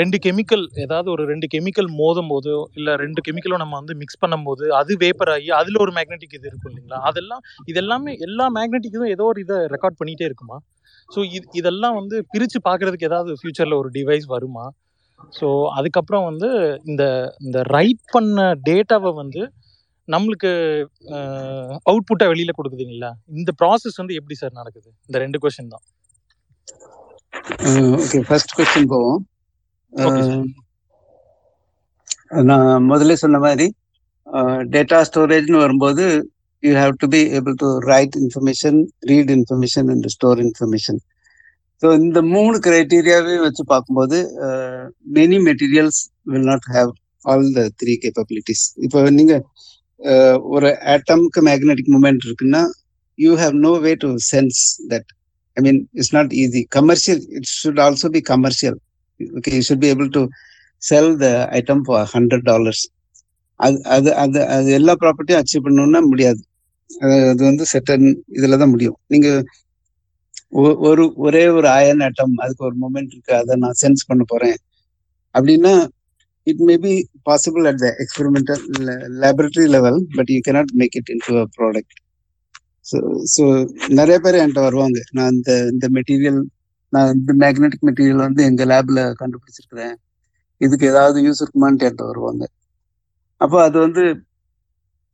ரெண்டு 0.00 0.16
கெமிக்கல் 0.24 0.64
ஏதாவது 0.84 1.08
ஒரு 1.14 1.22
ரெண்டு 1.30 1.46
கெமிக்கல் 1.54 1.88
மோதும் 2.00 2.30
போதோ 2.32 2.56
இல்லை 2.78 2.92
ரெண்டு 3.02 3.20
கெமிக்கலும் 3.26 3.62
நம்ம 3.62 3.74
வந்து 3.80 3.94
மிக்ஸ் 4.02 4.20
பண்ணும்போது 4.22 4.66
அது 4.80 4.92
வேப்பர் 5.04 5.32
ஆகி 5.34 5.48
அதில் 5.60 5.80
ஒரு 5.84 5.92
மேக்னெட்டிக் 5.98 6.36
இது 6.38 6.48
இருக்கும் 6.50 6.70
இல்லைங்களா? 6.72 7.00
அதெல்லாம் 7.10 7.42
இதெல்லாமே 7.72 8.12
எல்லா 8.26 8.46
மேக்னெட்டிக்கும் 8.58 9.12
ஏதோ 9.16 9.26
ஒரு 9.32 9.40
இதை 9.46 9.58
ரெக்கார்ட் 9.74 9.98
பண்ணிகிட்டே 10.00 10.28
இருக்குமா? 10.30 10.58
ஸோ 11.10 11.20
இது 11.36 11.46
இதெல்லாம் 11.60 11.96
வந்து 12.00 12.18
பிரித்து 12.34 12.58
பார்க்குறதுக்கு 12.68 13.08
ஏதாவது 13.10 13.32
ஃப்யூச்சரில் 13.40 13.78
ஒரு 13.80 13.90
டிவைஸ் 13.96 14.26
வருமா? 14.34 14.66
ஸோ 15.38 15.48
அதுக்கப்புறம் 15.78 16.24
வந்து 16.30 16.48
இந்த 16.90 17.04
இந்த 17.46 17.58
ரைட் 17.76 18.04
பண்ண 18.14 18.38
டேட்டாவை 18.68 19.12
வந்து 19.22 19.42
நம்மளுக்கு 20.08 20.50
அவுட்புட்டாக 21.90 22.30
வெளியில் 22.32 22.56
கொடுக்குதுங்களா 22.58 23.10
இந்த 23.40 23.50
ப்ராசஸ் 23.60 24.00
வந்து 24.02 24.16
எப்படி 24.20 24.36
சார் 24.40 24.58
நடக்குது? 24.60 24.88
இந்த 25.08 25.16
ரெண்டு 25.24 25.38
கொஷின் 25.44 25.72
தான். 25.74 25.84
ஓகே 27.98 28.18
ஃபர்ஸ்ட் 28.28 28.54
கொஸ்டின் 28.56 28.90
போவோம். 28.92 29.20
அஹ், 29.92 30.44
நான் 32.50 32.86
முதல்ல 32.90 33.14
சொன்ன 33.22 33.40
மாதிரி 33.44 33.66
டேட்டா 34.74 34.98
ஸ்டோரேஜ்னு 35.08 35.58
வரும்போது 35.58 36.04
you 36.62 36.72
have 36.76 36.94
to 36.96 37.08
be 37.14 37.20
able 37.38 37.56
to 37.56 37.68
write 37.90 38.16
information 38.22 38.78
read 39.10 39.32
information 39.36 39.88
and 39.94 40.08
store 40.14 40.40
information 40.44 41.00
so 41.82 41.88
இந்த 42.00 42.18
மூணு 42.32 42.56
கிரைட்டீரியாவே 42.66 43.36
வச்சு 43.44 43.62
பார்க்கும்போது 43.66 44.18
many 45.16 45.38
materials 45.48 46.00
will 46.32 46.48
not 46.50 46.68
have 46.74 46.90
all 47.24 47.46
the 47.54 47.64
three 47.80 47.94
capabilities 48.04 48.64
இப்போ 48.86 49.00
நீங்க 49.18 49.34
அஹ், 50.00 50.38
ஒரு 50.54 50.70
ஆட்டம்க்கு 50.94 51.42
மேக்னெட்டிக் 51.48 51.92
மூமெண்ட் 51.94 52.26
இருக்குன்னா 52.28 52.62
you 53.18 53.32
have 53.36 53.56
no 53.66 53.74
way 53.84 53.92
to 54.04 54.10
sense 54.30 54.62
that 54.90 55.10
I 55.56 55.62
mean 55.66 55.80
it's 55.92 56.14
not 56.16 56.32
easy 56.42 56.62
commercial 56.78 57.22
it 57.38 57.48
should 57.56 57.82
also 57.86 58.08
be 58.16 58.22
commercial 58.32 58.78
okay 59.20 59.52
you 59.56 59.62
should 59.68 59.84
be 59.84 59.90
able 59.94 60.10
to 60.18 60.22
sell 60.82 61.12
the 61.24 61.28
item 61.60 61.84
for 61.88 62.06
hundred 62.14 62.46
dollars 62.52 62.84
அது 63.60 63.78
அது 63.96 64.10
அது 64.24 64.40
அது 64.56 64.68
எல்லா 64.80 64.94
ப்ராப்பர்ட்டியும் 65.02 65.42
achieve 65.42 65.66
பண்ணணும்னா 65.66 66.00
முடியாது. 66.12 66.40
அது 67.30 67.42
வந்து 67.50 67.64
Sutton 67.72 68.06
இதுல 68.38 68.58
தான் 68.62 68.72
முடியும். 68.74 68.98
நீங்க 69.14 69.28
ஒ- 70.62 70.78
ஒரு 70.88 71.04
ஒரே 71.26 71.44
ஒரு 71.58 71.68
அயன் 71.78 72.02
ஆட்டம் 72.06 72.34
அதுக்கு 72.44 72.66
ஒரு 72.68 72.76
மூமெண்ட் 72.82 73.12
இருக்கு 73.14 73.34
அதை 73.40 73.54
நான் 73.64 73.78
சென்ஸ் 73.82 74.08
பண்ண 74.10 74.24
போறேன். 74.32 74.58
அப்படின்னா 75.34 75.74
it 76.46 76.62
may 76.68 76.76
be 76.86 76.94
possible 77.30 77.66
at 77.70 77.82
the 77.84 77.88
experimental 78.04 78.62
laboratory 79.22 79.66
level 79.76 79.98
but 80.16 80.32
you 80.34 80.40
cannot 80.48 80.72
make 80.82 80.96
it 81.00 81.12
in 81.14 81.24
to 81.28 81.34
a 81.42 81.46
product 81.58 81.96
so 82.90 82.98
so 83.34 83.44
நிறைய 83.98 84.16
பேர் 84.24 84.38
என்கிட்ட 84.42 84.62
வருவாங்க. 84.68 84.98
நான் 85.16 85.32
இந்த 85.36 85.52
இந்த 85.72 85.86
மெட்டீரியல் 85.96 86.40
நான் 86.92 87.12
இந்த 87.16 87.32
மேக்னெட்டிக் 87.42 87.86
மெட்டீரியல் 87.88 88.24
வந்து 88.26 88.42
எங்கள் 88.48 88.70
லேபில் 88.72 89.02
கண்டுபிடிச்சிருக்கிறேன். 89.20 89.94
இதுக்கு 90.60 90.86
ஏதாவது 90.92 91.18
யூஸ் 91.26 91.42
இருக்குமான்ட்டு 91.42 91.86
என்கிட்ட 91.88 92.06
வருவாங்க. 92.10 92.42
அப்போ 93.40 93.58
அது 93.66 93.76
வந்து 93.86 94.04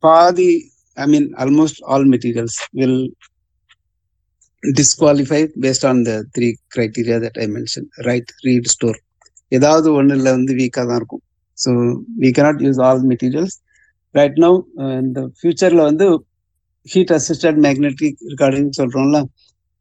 பாதி 0.03 0.49
I 0.97 1.05
mean 1.13 1.27
almost 1.43 1.81
all 1.93 2.07
materials 2.13 2.57
will 2.79 2.99
disqualify 4.63 5.41
based 5.63 5.85
on 5.89 6.01
the 6.09 6.13
three 6.35 6.47
criteria 6.73 7.17
that 7.25 7.39
I 7.43 7.47
mention 7.55 7.87
right 8.07 8.31
read 8.47 8.69
store 8.75 8.99
ஏதாவது 9.51 9.87
ஒன்றில் 9.99 10.33
வந்து 10.35 10.53
வீக்காக 10.59 10.85
தான் 10.89 10.99
இருக்கும். 11.01 11.23
So 11.57 11.69
we 12.23 12.29
cannot 12.37 12.61
use 12.65 12.81
all 12.87 13.05
materials 13.11 13.55
right 14.15 14.37
now 14.45 14.57
இந்த 15.03 15.19
ஃபியூச்சரில் 15.37 15.83
வந்து 15.89 16.05
ஹீட் 16.91 17.13
அசிஸ்டட் 17.17 17.59
மேக்னெட்டிக் 17.65 18.19
ரெக்கார்டிங் 18.31 18.69
சொல்றோம்ல 18.79 19.19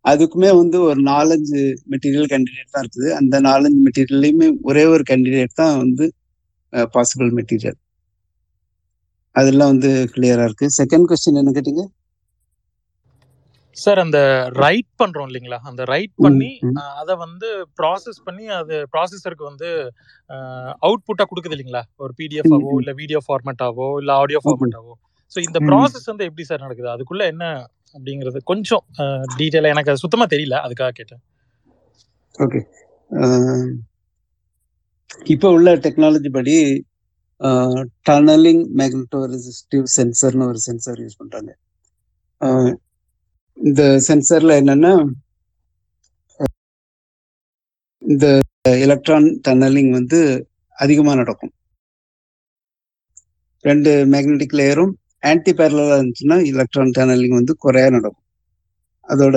அதுக்குமே 0.04 0.50
வந்து 0.60 0.76
ஒரு 0.88 1.00
நாலஞ்சு 1.10 1.60
மெட்டீரியல் 1.92 2.30
கேண்டிடேட் 2.32 2.72
தான் 2.74 2.84
இருக்குது. 2.84 3.08
அந்த 3.20 3.36
நாலஞ்சு 3.48 3.80
மெட்டீரியல்லையுமே 3.86 4.48
ஒரே 4.70 4.84
ஒரு 4.94 5.02
கேண்டிடேட் 5.10 5.60
தான் 5.62 5.76
வந்து 5.82 6.04
பாசிபிள் 6.94 7.30
மெட்டீரியல் 7.38 7.78
அதெல்லாம் 9.36 9.72
வந்து 9.72 9.90
கிளியரா 10.14 10.44
இருக்கு. 10.48 10.66
செகண்ட் 10.80 11.06
கொஸ்டின் 11.10 11.40
என்ன 11.40 11.52
கேட்டீங்க? 11.56 11.82
சார் 13.76 14.00
அந்த 14.04 14.18
ரைட் 14.62 14.88
பண்றோம் 15.00 15.28
இல்லைங்களா? 15.30 15.58
அந்த 15.70 15.82
ரைட் 15.92 16.14
பண்ணி 16.24 16.50
அதை 17.00 17.14
வந்து 17.24 17.48
ப்ராசஸ் 17.80 18.18
பண்ணி 18.28 18.44
அது 18.60 18.76
ப்ராசஸருக்கு 18.94 19.44
வந்து 19.50 19.68
அவுட்புட்டா 20.86 21.26
கொடுக்குது 21.32 21.54
இல்லைங்களா? 21.56 21.82
ஒரு 22.04 22.12
பிடிஎஃப் 22.20 22.54
ஆவோ 22.56 22.72
இல்ல 22.82 22.94
வீடியோ 23.02 23.20
ஃபார்மேட்டாவோ 23.26 23.88
இல்ல 24.02 24.10
ஆடியோ 24.22 24.40
ஃபார்மேட்டாவோ 24.46 24.94
ஸோ 25.32 25.38
இந்த 25.46 25.58
ப்ராசஸ் 25.68 26.10
வந்து 26.10 26.26
எப்படி 26.28 26.44
சார் 26.48 26.64
நடக்குது? 26.66 26.88
அதுக்குள்ள 26.94 27.22
என்ன 27.32 27.44
அப்படிங்கிறது 27.96 28.38
கொஞ்சம் 28.50 28.84
டீட்டெயிலாக 29.38 29.74
எனக்கு 29.74 29.92
அது 29.92 30.04
சுத்தமா 30.04 30.26
தெரியல. 30.34 30.56
அதுக்காக 30.66 30.92
கேட்டேன். 30.98 31.22
ஓகே 32.44 32.60
இப்போ 35.32 35.48
உள்ள 35.56 35.68
டெக்னாலஜி 35.84 36.30
படி 36.36 36.56
டனலிங் 38.08 38.62
மேக்னட்டோ 38.78 39.20
ரெசிஸ்டிவ் 39.32 39.86
சென்சர்னு 39.96 40.48
ஒரு 40.50 40.60
சென்சர் 40.66 41.00
யூஸ் 41.04 41.18
பண்றாங்க. 41.20 41.50
இந்த 43.58 43.82
சென்சர்ல 44.08 44.58
என்னன்னா 44.62 44.92
இந்த 48.02 48.26
எலக்ட்ரான் 48.84 49.28
டனலிங் 49.46 49.92
வந்து 49.98 50.18
அதிகமா 50.78 51.12
நடக்கும். 51.20 51.52
ரெண்டு 53.64 53.92
மேக்னெட்டிக் 54.14 54.58
லேயரும் 54.60 54.92
ஆன்டி 55.22 55.52
பேரலாக 55.58 55.96
இருந்துச்சுன்னா 55.98 56.36
எலக்ட்ரான் 56.52 56.94
டேனலிங் 56.98 57.38
வந்து 57.40 57.54
குறையா 57.64 57.88
நடக்கும். 57.96 58.24
அதோட 59.08 59.36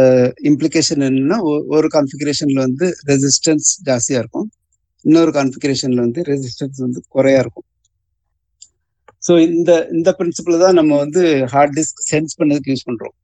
இம்ப்ளிகேஷன் 0.49 1.03
என்னன்னா 1.07 1.37
ஒரு 1.75 1.87
கான்ஃபிகரேஷன்ல 1.95 2.59
வந்து 2.67 2.87
ரெசிஸ்டன்ஸ் 3.11 3.69
ஜாஸ்தியா 3.89 4.19
இருக்கும். 4.23 4.47
இன்னொரு 5.05 5.31
கான்ஃபிகரேஷன்ல 5.37 5.99
வந்து 6.05 6.21
ரெசிஸ்டன்ஸ் 6.31 6.79
வந்து 6.85 6.99
குறையா 7.15 7.39
இருக்கும். 7.43 7.67
ஸோ 9.23 9.33
இந்த 9.47 9.71
இந்த 9.95 10.09
பிரின்சிபிள் 10.19 10.63
தான் 10.65 10.77
நம்ம 10.79 10.93
வந்து 11.03 11.23
ஹார்ட் 11.53 11.75
டிஸ்க் 11.79 12.01
சென்ஸ் 12.11 12.37
பண்ணதுக்கு 12.39 12.71
யூஸ் 12.73 12.87
பண்றோம். 12.89 13.15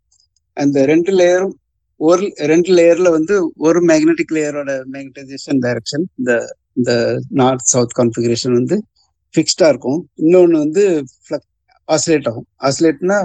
அந்த 0.58 0.78
ரெண்டு 0.92 1.12
லேயரும் 1.20 1.56
ஒரு 2.02 2.26
ரெண்டு 2.52 2.72
லேயர்ல 2.78 3.10
வந்து 3.18 3.36
ஒரு 3.68 3.80
மேக்னெட்டிக் 3.90 4.34
லேயரோட 4.38 4.72
மேக்னடைசேஷன் 4.94 5.62
டைரக்ஷன் 5.66 6.06
இந்த 6.20 6.32
இந்த 6.80 6.92
நார்த் 7.42 7.72
சவுத் 7.74 7.96
கான்ஃபிகரேஷன் 8.00 8.56
வந்து 8.60 8.76
ஃபிக்ஸ்டா 9.36 9.68
இருக்கும். 9.74 10.00
இன்னொன்று 10.24 10.58
வந்து 10.66 10.84
ஆசிலேட் 11.95 12.27
ஆகும். 12.31 12.47
ஆசிலேட்னா 12.68 13.18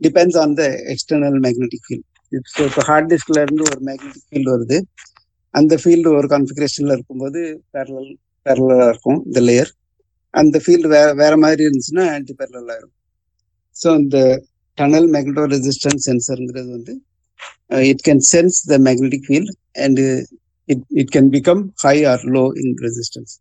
depends 0.00 0.38
on 0.42 0.54
the 0.60 0.64
external 0.92 1.38
magnetic 1.46 1.84
field 1.86 2.08
so 2.54 2.62
இப்போ 2.68 2.82
ஹார்ட் 2.90 3.10
டிஸ்க்ல 3.12 3.42
இருந்து 3.44 3.64
ஒரு 3.70 3.80
மேக்னெட்டிக் 3.88 4.26
ஃபீல்டு 4.30 4.50
வருது. 4.54 4.78
அந்த 5.54 5.74
ஃபீல்டு 5.82 6.08
ஒரு 6.18 6.28
கான்ஃபிகரேஷன்ல 6.34 6.94
இருக்கும்போது 6.96 7.40
பேரலல் 7.74 8.12
பேரலா 8.46 8.86
இருக்கும் 8.92 9.20
இந்த 9.28 9.40
லேயர் 9.48 9.70
அந்த 10.34 10.56
ஃபீல்டு 10.64 10.88
வேற 10.94 11.08
வேற 11.22 11.34
மாதிரி 11.44 11.62
இருந்துச்சுன்னா 11.66 12.04
ஆன்டி 12.14 12.32
பேரலாக 12.40 12.78
இருக்கும். 12.80 13.00
ஸோ 13.76 13.88
இந்த 14.02 14.18
டனல் 14.78 15.08
மேக்னட்டோ 15.14 15.44
ரெசிஸ்டன்ஸ் 15.54 16.06
சென்சருங்கிறது 16.08 16.70
வந்து 16.76 16.94
it 17.90 18.02
can 18.08 18.22
sense 18.32 18.58
the 18.72 18.78
magnetic 18.88 19.26
field 19.28 19.52
and 19.84 20.00
it 20.68 20.84
it 21.02 21.12
can 21.16 21.30
become 21.36 21.62
high 21.84 21.96
or 22.12 22.24
low 22.36 22.44
in 22.62 22.74
resistance 22.86 23.34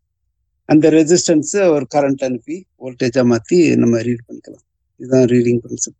அந்த 0.70 0.90
ரெசிஸ்டன்ஸ் 1.00 1.56
ஒரு 1.76 1.86
கரண்ட் 1.96 2.24
அனுப்பி 2.30 2.58
வோல்டேஜா 2.84 3.24
மாத்தி 3.32 3.60
நம்ம 3.84 4.02
ரீட் 4.08 4.26
பண்ணிக்கலாம். 4.28 4.66
இதுதான் 5.00 5.28
ரீடிங் 5.34 5.62
பிரின்சிபல் 5.66 6.00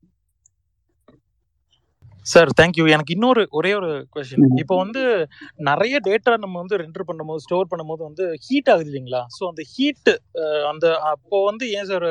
சார் 2.32 2.50
தேங்க்யூ 2.60 2.84
எனக்கு 2.96 3.14
இன்னொரு 3.16 3.42
ஒரே 3.60 3.72
ஒரு 3.80 3.90
கொஸ்டின் 4.14 4.46
இப்போ 4.62 4.76
வந்து 4.82 5.02
நிறைய 5.70 5.96
டேட்டா 6.06 6.34
நம்ம 6.44 6.56
வந்து 6.62 6.80
ரெண்டர் 6.84 7.08
பண்ணும்போது 7.10 7.44
ஸ்டோர் 7.46 7.70
பண்ணும்போது 7.72 8.02
வந்து 8.10 8.26
ஹீட் 8.46 8.70
ஆகுது 8.74 8.90
இல்லைங்களா? 8.92 9.22
ஸோ 9.38 9.44
அந்த 9.52 9.64
ஹீட் 9.74 10.12
அந்த 10.72 10.86
அப்போ 11.12 11.40
வந்து 11.50 11.68
ஏன் 11.80 11.90
சார் 11.92 12.08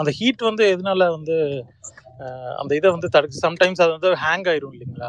அந்த 0.00 0.12
ஹீட் 0.18 0.44
வந்து 0.50 0.66
எதனால 0.74 1.08
வந்து 1.16 1.36
அந்த 2.60 2.72
இதை 2.78 2.88
வந்து 2.96 3.08
தடுக்கு 3.14 3.42
சம்டைம்ஸ் 3.46 3.82
அது 3.84 3.92
வந்து 3.96 4.10
ஹேங் 4.24 4.46
ஆயிரும் 4.52 4.74
இல்லைங்களா? 4.76 5.08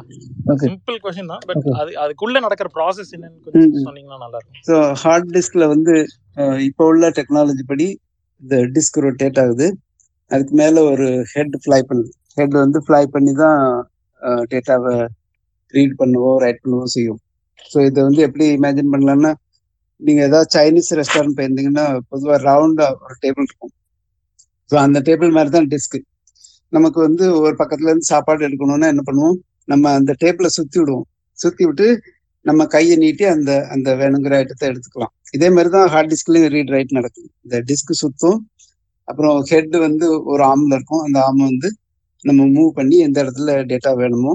சிம்பிள் 0.66 1.00
கொஸ்டின் 1.06 1.32
தான் 1.34 1.46
பட் 1.50 1.66
அது 1.82 1.92
அதுக்குள்ள 2.04 2.40
நடக்கிற 2.48 2.70
ப்ராசஸ் 2.78 3.14
என்னன்னு 3.18 3.44
கொஞ்சம் 3.46 3.88
சொன்னீங்கன்னா 3.88 4.20
நல்லா 4.26 4.40
இருக்கும். 4.40 4.64
ஸோ 4.70 4.78
ஹார்ட் 5.04 5.32
டிஸ்க்ல 5.38 5.68
வந்து 5.76 5.96
இப்போ 6.70 6.84
உள்ள 6.92 7.06
டெக்னாலஜி 7.20 7.64
படி 7.72 7.88
இந்த 8.42 8.56
டிஸ்க் 8.76 8.98
ரொட்டேட் 9.06 9.40
ஆகுது. 9.44 9.68
அதுக்கு 10.32 10.54
மேல 10.62 10.84
ஒரு 10.92 11.08
ஹெட் 11.34 11.56
ஃப்ளை 11.64 11.80
பண்ணுது 11.90 12.12
ஹெட் 12.38 12.56
வந்து 12.64 12.80
ஃப்ளை 12.86 13.04
பண்ணி 13.14 13.32
தான் 13.44 13.60
டேட்டாவை 14.52 14.94
ரீட் 15.74 15.96
பண்ணவோ 16.02 16.32
ரைட் 16.44 16.62
பண்ணவோ 16.64 16.86
செய்யும். 16.96 17.20
ஸோ 17.72 17.78
இதை 17.90 18.00
வந்து 18.08 18.22
எப்படி 18.28 18.46
இமேஜின் 18.58 18.92
பண்ணலாம்னா 18.94 19.32
நீங்க 20.02 20.22
ஏதாவது 20.30 20.50
சைனீஸ் 20.56 20.90
ரெஸ்டாரண்ட் 21.00 21.38
போயிருந்தீங்கன்னா 21.38 21.86
பொதுவாக 22.12 22.40
ரவுண்டாக 22.50 23.04
ஒரு 23.06 23.16
டேபிள் 23.24 23.48
இருக்கும். 23.48 23.74
ஸோ 24.70 24.76
அந்த 24.86 24.98
டேபிள் 25.08 25.36
மாதிரி 25.38 25.52
தான் 25.58 25.70
டிஸ்க் 25.74 25.98
நமக்கு 26.74 27.00
வந்து 27.08 27.26
ஒரு 27.46 27.56
பக்கத்துல 27.62 27.90
இருந்து 27.92 28.12
சாப்பாடு 28.14 28.46
எடுக்கணும்னா 28.48 28.90
என்ன 28.94 29.04
பண்ணுவோம்? 29.10 29.38
நம்ம 29.72 29.92
அந்த 30.00 30.12
டேபிளை 30.24 30.50
சுத்தி 30.58 30.78
விடுவோம். 30.82 31.06
சுத்தி 31.38 31.64
விட்டு 31.68 31.88
நம்ம 32.46 32.62
கையை 32.76 32.96
நீட்டி 33.04 33.26
அந்த 33.36 33.52
அந்த 33.74 33.90
வேணுங்கிற 34.02 34.34
ஐட்டத்தை 34.42 34.66
எடுத்துக்கலாம். 34.72 35.14
இதே 35.36 35.48
மாதிரி 35.56 35.70
தான் 35.76 35.90
ஹார்ட் 35.94 36.12
டிஸ்க்லயும் 36.14 36.52
ரீட் 36.56 36.74
ரைட் 36.76 36.98
நடக்கும் 36.98 37.30
இந்த 37.46 37.58
டிஸ்க் 37.70 37.94
சுத்தும் 38.02 38.40
அப்புறம் 39.08 39.38
ஹெட் 39.52 39.76
வந்து 39.88 40.08
ஒரு 40.32 40.44
ஆம்ல 40.52 40.74
இருக்கும். 40.78 41.04
அந்த 41.08 41.18
ஆம் 41.28 41.42
வந்து 41.50 41.70
நம்ம 42.26 42.42
மூவ் 42.58 42.72
பண்ணி 42.80 42.98
எந்த 43.08 43.18
இடத்துல 43.24 43.54
டேட்டா 43.72 43.92
வேணுமோ 44.02 44.34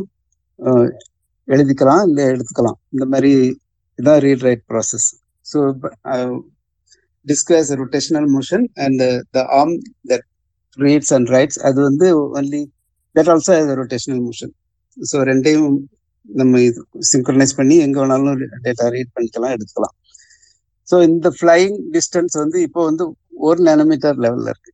எழுதிக்கலாம் 1.48 2.04
இல்லை 2.08 2.24
எடுத்துக்கலாம். 2.34 2.78
இந்த 2.94 3.04
மாதிரி 3.12 3.32
இதான் 3.98 4.20
read 4.26 4.44
write 4.48 4.64
process 4.70 5.08
so 5.46 5.58
disk 7.26 7.52
has 7.58 7.70
rotational 7.82 8.28
motion 8.36 8.64
and 8.84 9.04
the 9.36 9.44
arm 9.60 9.76
that 10.10 10.26
reads 10.78 11.12
and 11.16 11.30
writes 11.36 11.60
அது 11.68 11.78
வந்து 11.88 12.06
only 12.38 12.62
that 13.16 13.30
also 13.34 13.54
rotational 13.82 14.22
motion 14.28 14.52
so 14.96 15.18
ரெண்டையும் 15.30 15.76
நம்ம 16.40 16.60
இது 16.68 16.80
சிங்க்ரனைஸ் 17.12 17.56
பண்ணி 17.58 17.76
எங்கே 17.86 17.98
வேணாலும் 18.02 18.40
டேட்டா 18.66 18.86
ரீட் 18.96 19.14
பண்ணிக்கலாம் 19.16 19.54
எடுத்துக்கலாம். 19.56 19.94
ஸோ 20.88 20.96
இந்த 21.10 21.28
ஃப்ளைங் 21.38 21.76
டிஸ்டன்ஸ் 21.96 22.36
வந்து 22.42 22.58
இப்போ 22.66 22.80
வந்து 22.90 23.04
ஒரு 23.48 23.60
நேனோமீட்டர் 23.68 24.18
லெவல்ல 24.24 24.48
இருக்கு. 24.54 24.72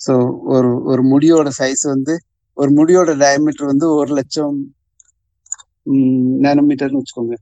ஸோ 0.00 0.14
ஒரு 0.54 0.70
ஒரு 0.92 1.02
முடியோட 1.12 1.48
சைஸ் 1.60 1.84
வந்து 1.94 2.14
ஒரு 2.56 2.70
முடியோட 2.78 3.10
டயமீட்டர் 3.24 3.70
வந்து 3.72 3.86
ஒரு 4.00 4.12
லட்சம் 4.18 4.56
நேனோமீட்டர்னு 6.46 7.00
வச்சுக்கோங்க. 7.00 7.36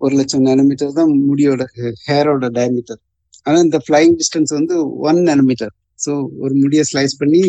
ஒரு 0.00 0.14
லட்சம் 0.20 0.46
நேனோமீட்டர் 0.48 0.96
தான் 1.00 1.12
முடியோட 1.30 1.62
ஹேரோட 2.06 2.46
டயமீட்டர் 2.58 3.00
ஆனால் 3.46 3.64
இந்த 3.66 3.78
ஃப்ளையிங் 3.84 4.16
டிஸ்டன்ஸ் 4.20 4.52
வந்து 4.58 4.74
ஒன் 5.08 5.20
நேனோமீட்டர் 5.28 5.72
ஸோ 6.04 6.12
ஒரு 6.44 6.54
முடியை 6.62 6.84
ஸ்லைஸ் 6.90 7.14
பண்ணி 7.22 7.42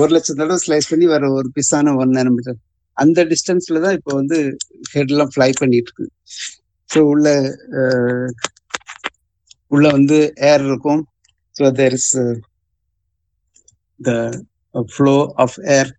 ஒரு 0.00 0.10
லட்சம் 0.14 0.38
தடவை 0.40 0.58
ஸ்லைஸ் 0.64 0.90
பண்ணி 0.92 1.06
வர 1.14 1.24
ஒரு 1.38 1.48
பிஸான 1.56 1.94
ஒன் 2.02 2.12
நேனோமீட்டர் 2.18 2.58
அந்த 2.96 3.20
டிஸ்டன்ஸ்ல 3.32 3.80
தான் 3.84 3.96
இப்போ 3.98 4.12
வந்து 4.20 4.38
ஹெட்லாம் 4.94 5.32
ஃப்ளை 5.34 5.50
பண்ணிட்டு 5.60 5.90
இருக்கு 5.90 6.06
ஸோ 6.90 7.00
உள்ள 7.12 7.28
உள்ள 9.70 9.86
வந்து 9.96 10.18
ஏர் 10.50 10.64
இருக்கும். 10.68 11.02
So 11.56 11.64
there 11.80 11.96
is 11.98 12.12
the 14.00 14.10
flow 14.94 15.14
of 15.44 15.58
air 15.76 15.90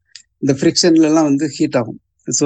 இந்த 0.43 0.53
ஃப்ரிக்ஷன்லாம் 0.59 1.29
வந்து 1.29 1.45
ஹீட் 1.57 1.77
ஆகும். 1.81 1.99
ஸோ 2.27 2.45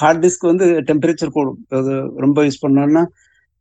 ஹார்ட் 0.00 0.22
டிஸ்க் 0.24 0.50
வந்து 0.50 0.66
டெம்பரேச்சர் 0.90 1.36
கூடும் 1.36 1.60
அது 1.78 1.92
ரொம்ப 2.24 2.44
யூஸ் 2.46 2.62
பண்ணோம்னா 2.64 3.02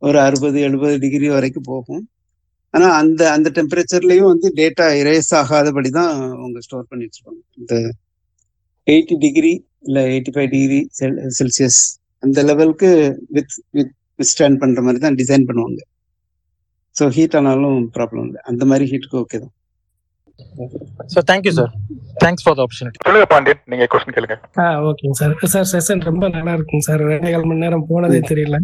ஒரு 0.01 0.17
அறுபது 0.27 0.57
எழுபது 0.67 0.95
டிகிரி 1.03 1.27
வரைக்கும் 1.35 1.69
போகும். 1.71 2.03
ஆனால் 2.73 2.95
அந்த 3.01 3.21
அந்த 3.35 3.47
டெம்பரேச்சர்லையும் 3.57 4.31
வந்து 4.31 4.47
டேட்டா 4.59 4.85
இரேஸ் 5.01 5.31
ஆகாதபடி 5.41 5.89
தான் 5.99 6.11
அவங்க 6.39 6.59
ஸ்டோர் 6.65 6.89
பண்ணி 6.89 7.05
வச்சுருப்பாங்க 7.07 7.41
இந்த 7.59 7.73
எயிட்டி 8.87 9.15
டிகிரி 9.23 9.53
இல்லை 9.87 10.01
eighty 10.13 10.31
five 10.35 10.49
degree 10.55 10.79
cel 10.99 11.17
celsius 11.39 11.79
அந்த 12.23 12.39
லெவலுக்கு 12.49 12.89
வித் 13.37 13.53
வித் 13.77 13.93
ஸ்டாண்ட் 14.31 14.59
பண்ணுற 14.63 14.81
மாதிரி 14.87 15.01
தான் 15.05 15.17
டிசைன் 15.21 15.45
பண்ணுவாங்க. 15.49 15.81
ஸோ 16.95 17.05
ஹீட் 17.17 17.37
ஆனாலும் 17.39 17.79
ப்ராப்ளம் 17.97 18.25
இல்லை. 18.29 18.41
அந்த 18.51 18.63
மாதிரி 18.71 18.85
ஹீட்டுக்கு 18.91 19.21
ஓகே 19.23 19.39
தான். 19.43 19.53
Sir 21.13 21.25
thank you 21.29 21.51
sir 21.57 21.71
thanks 22.23 22.43
for 22.45 22.55
the 22.57 22.61
opportunity 22.63 22.99
சொல்லுங்க 23.07 23.27
பாண்டியன். 23.33 23.61
நீங்க 23.71 23.85
கொஸ்டின் 23.93 24.15
கேளுங்க. 24.15 24.35
ஆ 24.61 24.65
ஓகேங்க 24.89 25.15
சார் 25.21 25.33
சார் 25.53 25.67
செஷன் 25.73 26.03
ரொம்ப 26.09 26.25
நல்லா 26.35 26.53
இருக்குங்க 26.57 26.85
சார் 26.89 27.01
ரெண்டே 27.11 27.31
கால் 27.33 27.47
மணி 27.49 27.63
நேரம் 27.65 27.85
போனதே 27.91 28.19
தெரியல. 28.31 28.57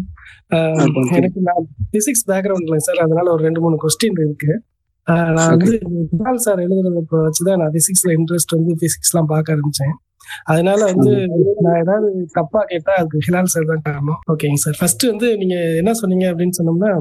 ஆஹ் 0.56 0.78
thank 0.80 0.98
you. 1.12 1.18
எனக்கு 1.20 1.42
நான் 1.50 1.66
பிசிக்ஸ் 1.96 2.26
பேக்ரவுண்ட் 2.32 2.68
இல்லைங்க 2.68 2.88
சார் 2.90 3.04
அதனால 3.06 3.28
ஒரு 3.36 3.44
ரெண்டு 3.48 3.64
மூணு 3.66 3.78
கொஸ்டின் 3.84 4.20
இருக்கு. 4.28 4.52
நான் 5.38 5.52
வந்து 5.52 6.44
சார் 6.48 6.60
எழுதுறத 6.66 7.00
இப்போ 7.06 7.20
வச்சுதான் 7.28 7.60
நான் 7.62 7.74
பிசிக்ஸ்ல 7.78 8.12
இன்ட்ரெஸ்ட் 8.20 8.56
வந்து 8.58 8.74
பிசிக்ஸ்லாம் 8.84 9.30
பார்க்க 9.34 9.56
ஆரம்பிச்சேன். 9.56 9.94
அதனால 10.46 10.80
வந்து 10.92 11.12
நான் 11.60 11.80
ஏதாவது 11.80 12.08
தப்பா 12.36 12.62
கேட்டா 12.68 12.94
அதுக்கு 12.98 13.24
ஹிலால் 13.26 13.52
சார் 13.52 13.70
தான் 13.70 13.84
காரணம். 13.86 14.20
ஓகேங்க 14.32 14.60
சார் 14.62 14.78
ஃபர்ஸ்ட் 14.80 15.06
வந்து 15.08 15.28
நீங்க 15.38 15.58
என்ன 15.78 15.94
சொன்னீங்க 16.00 16.26
அப்படின்னு 16.32 16.58
சொன்னோம்னா 16.58 16.92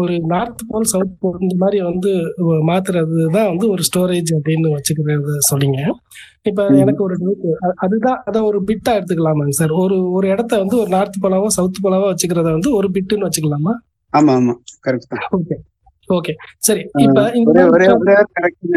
ஒரு 0.00 0.14
நார்த் 0.28 0.64
போல் 0.68 0.90
சவுத் 0.90 1.16
போல் 1.20 1.38
இந்த 1.40 1.56
மாதிரி 1.58 1.78
வந்து 1.86 2.12
மாத்துறது 2.68 2.98
தான் 3.30 3.48
வந்து 3.48 3.66
ஒரு 3.70 3.82
ஸ்டோரேஜ் 3.88 4.32
அப்படின்னு 4.36 4.74
வச்சுக்கிறது 4.74 5.34
சொன்னீங்க. 5.48 5.80
இப்ப 6.44 6.60
எனக்கு 6.82 7.02
ஒரு. 7.02 7.16
அ- 7.64 7.76
அதுதான் 7.78 8.20
அதை 8.24 8.40
ஒரு 8.42 8.58
பிட்டா 8.68 8.92
எடுத்துக்கலாமாங்க 8.98 9.54
சார் 9.56 9.72
ஒரு 9.80 9.96
ஒரு 10.12 10.28
இடத்த 10.28 10.52
வந்து 10.58 10.76
ஒரு 10.78 10.90
நார்த் 10.90 11.22
போலாவோ 11.22 11.48
சவுத் 11.56 11.82
போலாவோ 11.84 12.06
வச்சுக்கிறத 12.10 12.48
வந்து 12.50 12.70
ஒரு 12.74 12.88
பிட்டுன்னு 12.90 13.26
வச்சுக்கலாமா? 13.26 13.74
ஆமா 14.12 14.32
ஆமா. 14.36 14.54
கரெக்ட் 14.86 15.16
ஓகே 15.38 15.56
ஓகே 16.08 16.32
சரி. 16.58 16.82
இப்ப 17.02 17.20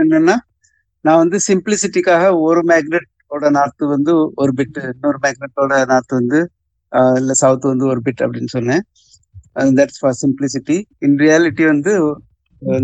என்னன்னா 0.04 0.36
நான் 1.06 1.22
வந்து 1.22 1.38
சிம்பிளிசிட்டிக்காக 1.48 2.26
ஒரு 2.48 2.62
மேக்னெட்டோட 2.70 3.48
நார்த் 3.50 3.84
வந்து 3.96 4.14
ஒரு 4.42 4.52
பிட் 4.58 4.78
இன்னொரு 4.92 5.20
மேக்னெட்டோட 5.24 5.80
நார்த் 5.92 6.18
வந்து 6.20 6.40
இல்ல 7.18 7.34
சவுத் 7.34 7.72
வந்து 7.72 7.86
ஒரு 7.86 8.02
பிட் 8.06 8.22
அப்படின்னு 8.24 8.52
சொன்னேன். 8.56 8.84
That's 9.78 10.00
for 10.02 10.20
simplicity 10.22 10.78
in 11.06 11.18
reality 11.24 11.66
வந்து 11.72 11.94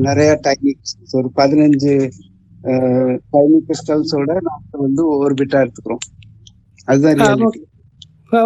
நிறைய 0.07 0.31
டைனி 0.45 0.71
ஒரு 1.17 1.27
பதினஞ்சு 1.35 1.93
டைனி 3.33 3.59
கிறிஸ்டல்ஸோட 3.67 4.31
நார்த் 4.47 4.83
வந்து 4.87 5.03
ஒரு 5.23 5.33
பிட்டா 5.33 5.59
எடுத்துக்கிறோம். 5.63 6.03
அதுதான் 6.87 7.17
ரியாலிட்டி 7.21 7.61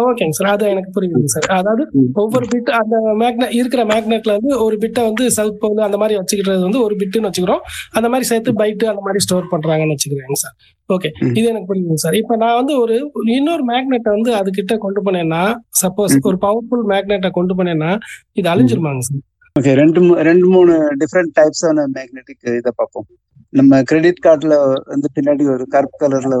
ஓகேங்க 0.04 0.34
சார் 0.38 0.50
அது 0.52 0.64
எனக்கு 0.68 0.90
புரியுதுங்க 0.94 1.30
சார் 1.32 1.46
அதாவது 1.50 1.82
ஒவ்வொரு 2.14 2.46
பிட் 2.46 2.70
அந்த 2.78 2.96
மேக்னெட் 3.20 3.54
இருக்கிற 3.54 3.82
மேக்னெட்ல 3.84 4.34
வந்து 4.36 4.52
ஒரு 4.58 4.76
பிட்டை 4.76 5.02
வந்து 5.02 5.24
சவுத் 5.30 5.58
போல் 5.58 5.82
அந்த 5.86 5.96
மாதிரி 5.96 6.18
வச்சுக்கிறது 6.20 6.62
வந்து 6.62 6.80
ஒரு 6.80 6.94
பிட்டுன்னு 7.00 7.28
வச்சுக்கிறோம். 7.28 7.62
அந்த 7.94 8.08
மாதிரி 8.08 8.28
சேர்த்து 8.28 8.52
பைட்டு 8.60 8.86
அந்த 8.88 9.02
மாதிரி 9.04 9.22
ஸ்டோர் 9.24 9.50
பண்றாங்கன்னு 9.52 9.96
வச்சுக்கிறேங்க 9.96 10.38
சார் 10.42 10.56
ஓகே 10.88 11.10
இது 11.30 11.46
எனக்கு 11.48 11.68
புரியுதுங்க 11.70 12.00
சார் 12.04 12.16
இப்போ 12.20 12.36
நான் 12.36 12.56
வந்து 12.56 12.74
ஒரு 12.78 12.96
இன்னொரு 13.34 13.64
மேக்னெட்டை 13.64 14.10
வந்து 14.12 14.32
அதுகிட்ட 14.34 14.76
கொண்டு 14.78 15.02
போனேன்னா 15.02 15.42
சப்போஸ் 15.82 16.16
ஒரு 16.24 16.38
பவர்ஃபுல் 16.38 16.84
மேக்னெட்டை 16.92 17.30
கொண்டு 17.30 17.54
போனேன்னா 17.54 17.92
இது 18.34 18.48
அழிஞ்சிருமாங்க 18.54 19.04
சார் 19.08 19.22
ஓகே 19.56 19.72
ரெண்டு 19.74 20.00
ரெண்டு 20.22 20.46
மூணு 20.46 20.72
டிஃப்ரெண்ட் 21.02 21.32
டைப்ஸான 21.36 21.86
மேக்னெட்டிக் 21.92 22.44
இதை 22.52 22.70
பார்ப்போம். 22.72 23.06
நம்ம 23.52 23.82
கிரெடிட் 23.82 24.24
கார்டுல 24.24 24.54
வந்து 24.88 25.08
பின்னாடி 25.16 25.44
ஒரு 25.52 25.64
கருப்பு 25.66 25.98
கலர்ல 26.00 26.36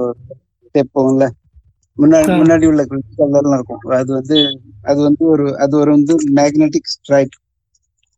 தேப்போம்ல 0.74 1.26
முன்னாடி. 1.98 2.30
முன்னாடி 2.40 2.64
உள்ள 2.70 2.82
கலர்லாம் 3.18 3.58
இருக்கும். 3.58 3.82
அது 3.98 4.10
வந்து 4.18 4.38
அது 4.90 5.00
வந்து 5.06 5.24
ஒரு 5.34 5.46
அது 5.64 5.74
ஒரு 5.80 5.90
வந்து 5.96 6.14
மேக்னெட்டிக் 6.38 6.92
ஸ்ட்ரைக் 6.94 7.36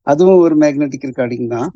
அதுவும் 0.06 0.42
ஒரு 0.44 0.54
மேக்னெட்டிக் 0.62 1.06
ரெக்கார்டிங் 1.08 1.48
தான். 1.54 1.70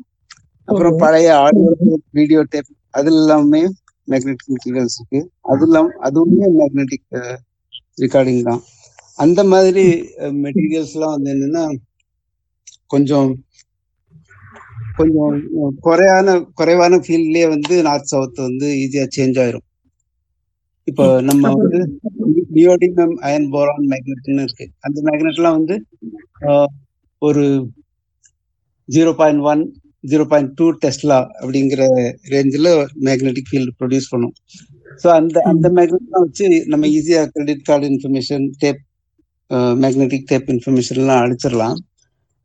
அப்புறம். 0.67 0.97
பழைய 1.03 1.29
ஆடியோ 1.43 1.71
டேப் 1.81 2.05
வீடியோ 2.11 2.41
டேப் 2.51 2.69
அது 2.93 3.09
எல்லாமே 3.13 3.61
மேக்னெட்டிக் 4.07 4.51
மெட்டீரியல்ஸ் 4.53 4.97
இருக்கு 4.99 5.19
அது 5.51 5.63
இல்லாம 5.67 5.93
அதுவுமே 6.07 6.47
மேக்னெட்டிக் 6.59 7.05
ரெக்கார்டிங் 8.03 8.43
தான். 8.43 8.61
அந்த 9.19 9.41
மாதிரி 9.51 9.85
மெட்டீரியல்ஸ்லாம் 10.43 11.15
வந்து 11.15 11.31
என்னன்னா 11.35 11.63
கொஞ்சம் 12.91 13.31
கொஞ்சம் 14.97 15.35
குறையான 15.81 16.27
குறைவான 16.59 16.99
ஃபீல்ட்லயே 17.03 17.45
வந்து 17.53 17.75
நார்த் 17.87 18.11
சவுத் 18.11 18.41
வந்து 18.41 18.67
ஈஸியா 18.81 19.05
சேஞ்ச் 19.15 19.39
ஆயிரும். 19.43 19.65
இப்போ 20.91 21.05
நம்ம 21.29 21.51
வந்து 21.57 21.79
நியோடினம் 22.57 23.13
அயன் 23.27 23.51
போரான் 23.53 23.85
மேக்னெட்னு 23.91 24.43
இருக்கு. 24.47 24.65
அந்த 24.85 24.97
மேக்னெட்லாம் 25.09 25.57
வந்து 25.59 25.75
ஒரு 27.21 27.43
zero 28.89 29.11
point 29.19 29.43
one 29.51 29.61
zero 30.11 30.23
point 30.31 30.51
two 30.59 30.67
tesla 30.83 31.17
அப்படிங்கிற 31.41 31.81
ரேஞ்சில் 32.33 32.69
மேக்னெட்டிக் 33.07 33.49
ஃபீல்டு 33.49 33.73
ப்ரொடியூஸ் 33.79 34.11
பண்ணும். 34.13 34.33
ஸோ 35.01 35.07
அந்த 35.19 35.37
அந்த 35.51 35.67
மேக்னெட்லாம் 35.77 36.25
வச்சு 36.25 36.47
நம்ம 36.73 36.87
ஈஸியா 36.97 37.21
credit 37.35 37.67
card 37.69 37.85
information 37.93 38.45
tape 38.63 38.81
magnetic 39.83 40.27
tape 40.31 40.49
இன்ஃபர்மேஷன்லாம் 40.55 41.21
அடிச்சிடலாம். 41.25 41.77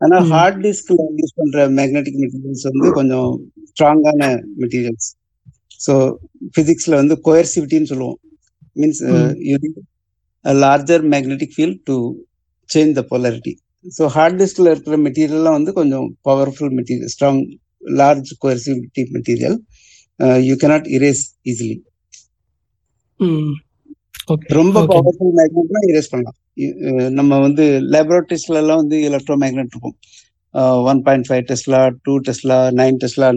ஆனா 0.00 0.16
ஹார்ட் 0.32 0.60
டிஸ்க்ல 0.66 1.00
யூஸ் 1.20 1.36
பண்ற 1.40 1.64
மேக்னெட்டிக் 1.78 2.20
மெட்டீரியல்ஸ் 2.22 2.66
வந்து 2.70 2.88
கொஞ்சம் 2.98 3.30
ஸ்ட்ராங்கான 3.70 4.30
மெட்டீரியல்ஸ் 4.62 5.08
ஸோ 5.86 5.94
பிசிக்ஸ்ல 6.56 6.94
வந்து 7.02 7.16
கோயர்சிவிட்டின்னு 7.26 7.90
சொல்லுவோம். 7.92 8.18
Means 8.76 9.00
larger 10.44 11.04
magnetic 11.14 11.54
field 11.56 11.80
to 11.90 11.96
change 12.70 12.92
the 12.98 13.02
polarity. 13.12 13.54
So 13.96 14.04
hard 14.14 14.38
டிஸ்க்ல 14.40 14.70
இருக்கிற 14.72 14.96
மெட்டீரியல்லாம் 15.06 15.56
வந்து 15.58 15.72
கொஞ்சம் 15.78 16.06
powerful 16.28 16.72
material 16.78 17.10
strong 17.14 17.40
large 18.00 18.30
coercivity 18.44 19.02
material 19.16 19.56
you 20.48 20.54
cannot 20.62 20.84
erase 20.96 21.22
easily 21.52 21.76
ரொம்ப 24.58 24.78
பவர்ஃபுல் 24.92 25.34
மேக்னெட்னா 25.38 25.80
இரேஸ் 25.90 26.10
பண்ணலாம். 26.12 26.36
நம்ம 27.18 27.38
வந்து 27.44 27.64
லேபரேட்டரிஸ்ல 27.94 28.56
எல்லாம் 28.62 28.80
வந்து 28.82 28.98
எலக்ட்ரோ 29.08 29.36
மேக்னெட் 29.42 29.72
இருக்கும் 29.72 29.96
one 30.90 31.02
point 31.06 31.26
five 31.28 31.44
tesla 31.50 31.80
two 32.06 32.14
tesla 32.28 32.58
nine 32.80 32.98
tesla 33.04 33.28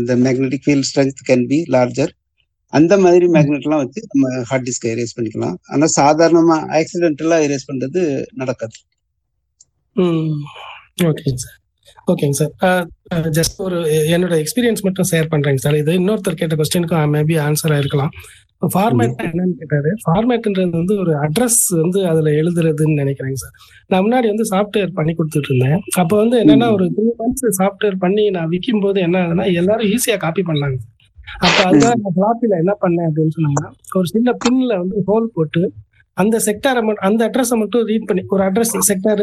இந்த 0.00 0.14
magnetic 0.26 0.64
field 0.66 0.88
strength 0.90 1.22
can 1.28 1.44
be 1.52 1.58
larger 1.76 2.12
அந்த 2.72 2.94
மாதிரி 2.98 3.26
மேக்னெட்லாம் 3.34 3.82
வச்சு 3.82 4.00
நம்ம 4.12 4.30
ஹார்ட் 4.48 4.66
டிஸ்கை 4.68 4.88
erase 4.94 5.14
பண்ணிக்கலாம். 5.18 5.56
ஆனா 5.72 5.86
சாதாரணமா 5.98 6.56
ஆக்சிடென்டலா 6.78 7.38
erase 7.46 7.64
பண்றது 7.70 8.00
நடக்காது. 8.40 8.76
ம். 9.96 10.34
ஓகேங்க 11.10 11.38
சார் 11.44 11.56
ஓகேங்க 12.08 12.36
சார் 12.40 13.30
ஜஸ்ட் 13.38 13.58
ஒரு 13.66 13.78
என்னோட 14.14 14.34
எக்ஸ்பீரியன்ஸ் 14.42 14.84
மட்டும் 14.86 15.08
ஷேர் 15.10 15.32
பண்றேங்க 15.32 15.60
சார் 15.64 15.78
இது 15.80 15.92
இன்னொருத்தர் 16.00 16.38
கேட்ட 16.40 16.56
கொஸ்டினுக்கு 16.60 17.00
மேபி 17.16 17.34
ஆன்சர் 17.46 17.74
ஆயிருக்கலாம் 17.76 18.12
ஃபார்மேட் 18.74 19.20
என்னன்னு 19.26 19.56
கேட்டாரு 19.60 19.90
ஃபார்மேட்ன்றது 20.04 20.78
வந்து 20.80 20.94
ஒரு 21.02 21.12
அட்ரஸ் 21.24 21.60
வந்து 21.82 21.98
அதுல 22.12 22.30
எழுதுறதுன்னு 22.40 23.00
நினைக்கிறேங்க 23.02 23.38
சார் 23.42 23.54
நான் 23.90 24.02
முன்னாடி 24.06 24.26
வந்து 24.32 24.46
சாஃப்ட்வேர் 24.52 24.96
பண்ணி 24.96 25.12
கொடுத்துட்டு 25.18 25.50
இருந்தேன். 25.50 25.78
அப்போ 26.02 26.14
வந்து 26.22 26.36
என்னன்னா 26.42 26.68
ஒரு 26.76 26.86
த்ரீ 26.96 27.06
மந்த்ஸ் 27.20 27.58
சாஃப்ட்வேர் 27.60 27.98
பண்ணி 28.04 28.24
நான் 28.36 28.50
விற்கும் 28.54 28.82
போது 28.86 29.00
என்ன 29.06 29.18
ஆகுதுன்னா 29.22 29.46
எல்லாரும் 29.60 29.90
ஈஸியா 29.94 30.16
காப்பி 30.24 30.44
பண்ணாங்க 30.50 30.78
அப்ப 31.38 31.58
அதுதான் 31.64 32.00
நான் 32.00 32.14
ஃபிளாப்பில 32.14 32.56
என்ன 32.58 32.72
பண்ணேன் 32.82 33.08
அப்படின்னு 33.08 33.34
சொன்னோம்னா 33.36 33.68
ஒரு 33.96 34.06
சின்ன 34.06 34.34
பின்ல 34.44 34.72
வந்து 34.78 35.04
ஹோல் 35.06 35.28
போட்டு 35.34 35.62
அந்த 36.16 36.36
செக்டாரை 36.46 36.80
மட்டும் 36.82 37.06
அந்த 37.06 37.20
அட்ரஸை 37.28 37.56
மட்டும் 37.56 37.84
ரீட் 37.84 38.06
பண்ணி 38.06 38.22
ஒரு 38.28 38.42
அட்ரஸ் 38.44 38.72
செக்டார் 38.88 39.22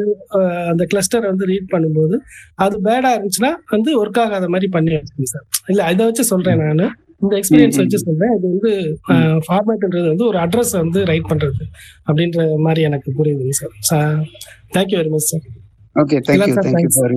அந்த 0.72 0.84
கிளஸ்டரை 0.92 1.28
வந்து 1.28 1.46
ரீட் 1.46 1.74
பண்ணும்போது 1.74 2.16
அது 2.58 2.76
பேடா 2.84 3.10
இருந்துச்சுன்னா 3.16 3.52
வந்து 3.72 3.92
ஒர்க் 4.02 4.22
ஆகாத 4.24 4.48
மாதிரி 4.50 4.70
பண்ணி 4.70 4.94
வச்சிருக்கேன் 4.94 5.34
சார் 5.34 5.46
இல்ல 5.68 5.90
இதை 5.92 6.06
வச்சு 6.06 6.26
சொல்றேன் 6.26 6.62
நான். 6.64 6.94
இந்த 7.22 7.34
எக்ஸ்பீரியன்ஸ் 7.40 7.80
வச்சு 7.82 8.00
சொல்றேன். 8.00 8.34
இது 8.38 8.48
வந்து 8.54 8.72
ஃபார்மேட்ன்றது 9.46 10.08
வந்து 10.08 10.26
ஒரு 10.26 10.38
அட்ரஸ் 10.38 10.74
வந்து 10.78 11.02
ரைட் 11.06 11.30
பண்றது 11.30 11.64
அப்படின்ற 12.08 12.40
மாதிரி 12.60 12.82
எனக்கு 12.82 13.12
புரியுதுங்க 13.20 13.56
sir 13.90 14.18
thank you 14.76 14.98
very 15.00 15.10
much 15.10 15.30
sir 15.30 15.46
okay 16.02 16.18
thank you 16.28 16.56
thank you 16.66 16.90
for 16.96 17.14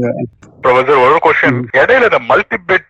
professor 0.65 1.01
ஒரு 1.05 1.17
கொஸ்டின் 1.25 1.59
இடையில 1.81 2.09
இந்த 2.11 2.21
மல்டிபிட் 2.31 2.87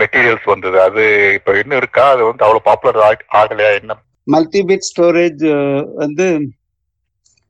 மெட்டீரியல்ஸ் 0.00 0.46
வந்தது. 0.52 0.78
அது 0.88 1.02
இப்ப 1.38 1.54
இன்னும் 1.60 1.80
இருக்கா? 1.82 2.04
அது 2.14 2.22
வந்து 2.28 2.44
அவ்வளவு 2.46 2.66
பாப்புலர் 2.68 3.00
ஆகலையா? 3.40 3.70
என்ன? 3.80 3.96
மல்டிபிட் 4.34 4.86
ஸ்டோரேஜ் 4.90 5.44
வந்து 6.02 6.26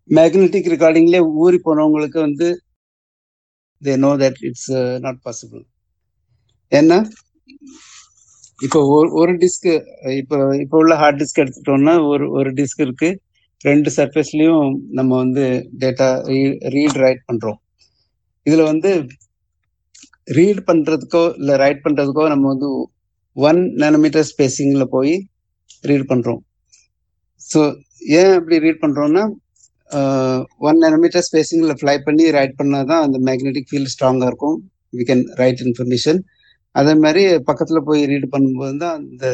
மேக்னெட்டிக் 0.09 0.71
ரெக்கார்டிங்லேயே 0.73 1.23
ஊறி 1.45 1.59
போனவங்களுக்கு 1.67 2.19
வந்து 2.27 2.49
they 3.83 3.95
know 4.05 4.11
that 4.23 4.41
it's 4.49 4.71
not 5.05 5.21
possible 5.27 5.63
ஏன்னா 6.73 6.99
இப்போ 8.67 8.81
ஒரு 8.97 9.09
ஒரு 9.21 9.33
டிஸ்க் 9.43 9.67
இப்போ 10.21 10.37
இப்போ 10.65 10.77
உள்ள 10.83 10.95
ஹார்ட் 11.01 11.21
டிஸ்க் 11.23 11.43
எடுத்துட்டோம்னா 11.43 11.95
ஒரு 12.11 12.27
ஒரு 12.39 12.51
டிஸ்க் 12.61 12.83
இருக்கு. 12.87 13.09
ரெண்டு 13.61 13.91
சர்ஃபேஸ்லயும் 13.97 14.67
நம்ம 14.99 15.11
வந்து 15.23 15.45
டேட்டா 15.83 16.09
ரீட் 16.75 16.99
ரைட் 17.05 17.23
பண்றோம். 17.29 17.59
இதுல 18.47 18.65
வந்து 18.73 18.91
ரீட் 20.39 20.61
பண்றதுக்கோ 20.69 21.25
இல்ல 21.41 21.57
ரைட் 21.63 21.83
பண்றதுக்கோ 21.87 22.25
நம்ம 22.33 22.45
வந்து 22.53 22.69
ஒன் 23.37 23.61
நேனோமீட்டர் 23.83 24.29
ஸ்பேசிங்ல 24.31 24.85
போய் 24.95 25.15
ரீட் 25.89 26.07
பண்றோம். 26.13 26.41
ஸோ 27.51 27.61
ஏன் 28.21 28.33
அப்படி 28.39 28.57
ரீட் 28.65 28.83
பண்றோம்னா 28.85 29.25
ஒன் 30.69 30.81
நேனோமீட்டர் 30.85 31.27
ஸ்பேசிங்ல 31.29 31.75
ஃப்ளை 31.81 31.97
பண்ணி 32.07 32.25
ரைட் 32.39 32.57
பண்ணாதான் 32.61 33.05
அந்த 33.07 33.19
மேக்னெட்டிக் 33.29 33.69
ஃபீல்ட் 33.71 33.93
ஸ்ட்ராங்கா 33.95 34.29
இருக்கும். 34.31 34.57
வி 34.99 35.05
கேன் 35.11 35.25
ரைட் 35.43 35.63
இன்ஃபர்மேஷன் 35.67 36.21
அதே 36.75 36.95
மாதிரி 37.05 37.23
பக்கத்துல 37.51 37.79
போய் 37.89 38.03
ரீட் 38.13 38.33
பண்ணும்போது 38.35 38.77
தான் 38.85 38.97
அந்த 39.01 39.27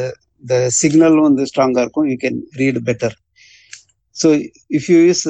இந்த 0.43 0.55
சிக்னலும் 0.79 1.27
வந்து 1.29 1.43
ஸ்ட்ராங்கா 1.49 1.83
இருக்கும். 1.85 2.07
You 2.11 2.15
can 2.23 2.39
read 2.59 2.79
better 2.89 3.15
so 4.15 4.27
if 4.77 4.89
you 4.93 4.99
use 5.09 5.23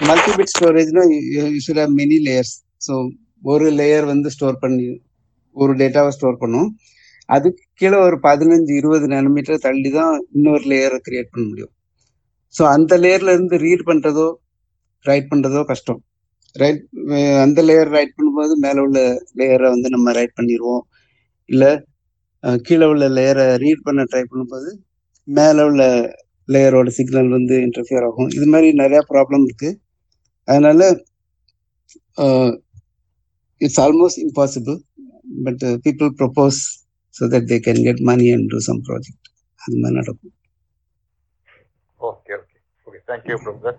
multi 0.00 0.32
bit 0.38 0.48
storage, 0.48 0.90
no, 0.96 1.02
you, 1.12 1.44
you 1.54 1.60
should 1.64 1.78
have 1.82 1.92
many 2.00 2.18
layers 2.26 2.52
so 2.86 2.94
ஒரு 3.50 3.66
லேயர் 3.78 4.06
வந்து 4.10 4.28
ஸ்டோர் 4.34 4.60
பண்ணி 4.62 4.84
ஒரு 5.56 5.72
டேட்டாவை 5.80 6.10
ஸ்டோர் 6.16 6.38
பண்ணும். 6.42 6.68
அதுக்கு 7.28 7.62
கீழே 7.80 7.98
ஒரு 8.08 8.16
பதினஞ்சு 8.26 8.72
இருபது 8.80 9.06
நானோமீட்டர் 9.14 9.64
தள்ளி 9.66 9.90
தான் 9.96 10.12
இன்னொரு 10.36 10.64
லேயரை 10.72 10.98
கிரியேட் 11.06 11.32
பண்ண 11.32 11.44
முடியும். 11.48 11.72
ஸோ 12.54 12.62
அந்த 12.74 12.92
லேயர்ல 13.04 13.34
இருந்து 13.36 13.58
ரீட் 13.64 13.84
பண்றதோ 13.90 14.28
ரைட் 15.04 15.28
பண்றதோ 15.32 15.62
கஷ்டம். 15.72 16.00
ரைட் 16.56 16.80
அந்த 17.44 17.60
லேயர் 17.68 17.92
ரைட் 17.96 18.14
பண்ணும்போது 18.16 18.54
மேலே 18.64 18.80
உள்ள 18.86 19.00
லேயரை 19.40 19.68
வந்து 19.74 19.88
நம்ம 19.96 20.12
ரைட் 20.18 20.38
பண்ணிடுவோம் 20.38 20.82
இல்லை 21.50 21.72
கீழே 22.66 22.86
உள்ள 22.92 23.04
லேயரை 23.18 23.46
ரீட் 23.64 23.86
பண்ண 23.88 24.06
ட்ரை 24.12 24.22
பண்ணும்போது 24.30 24.70
மேலே 25.28 25.62
உள்ள 25.70 25.82
லேயரோட 26.54 26.88
சிக்னல் 26.98 27.30
வந்து 27.36 27.54
இன்டர்ஃபியர் 27.66 28.06
ஆகும். 28.08 28.30
இது 28.36 28.46
மாதிரி 28.52 28.68
நிறைய 28.82 29.00
ப்ராப்ளம் 29.12 29.44
இருக்கு. 29.48 29.70
அதனால 30.48 30.82
it's 33.60 33.80
almost 33.86 34.22
impossible 34.26 34.78
but 35.46 35.64
people 35.86 36.10
propose 36.20 36.60
so 37.14 37.28
that 37.34 37.48
they 37.52 37.58
can 37.66 37.82
get 37.88 38.02
money 38.10 38.26
and 38.36 38.48
do 38.54 38.60
some 38.68 38.80
project 38.88 39.28
அது 39.60 39.76
மாதிரி 39.82 39.96
நடக்கும். 40.00 40.34
Okay 42.00 42.32
okay 42.40 42.56
okay 42.86 43.00
thank you 43.10 43.36
brother 43.44 43.78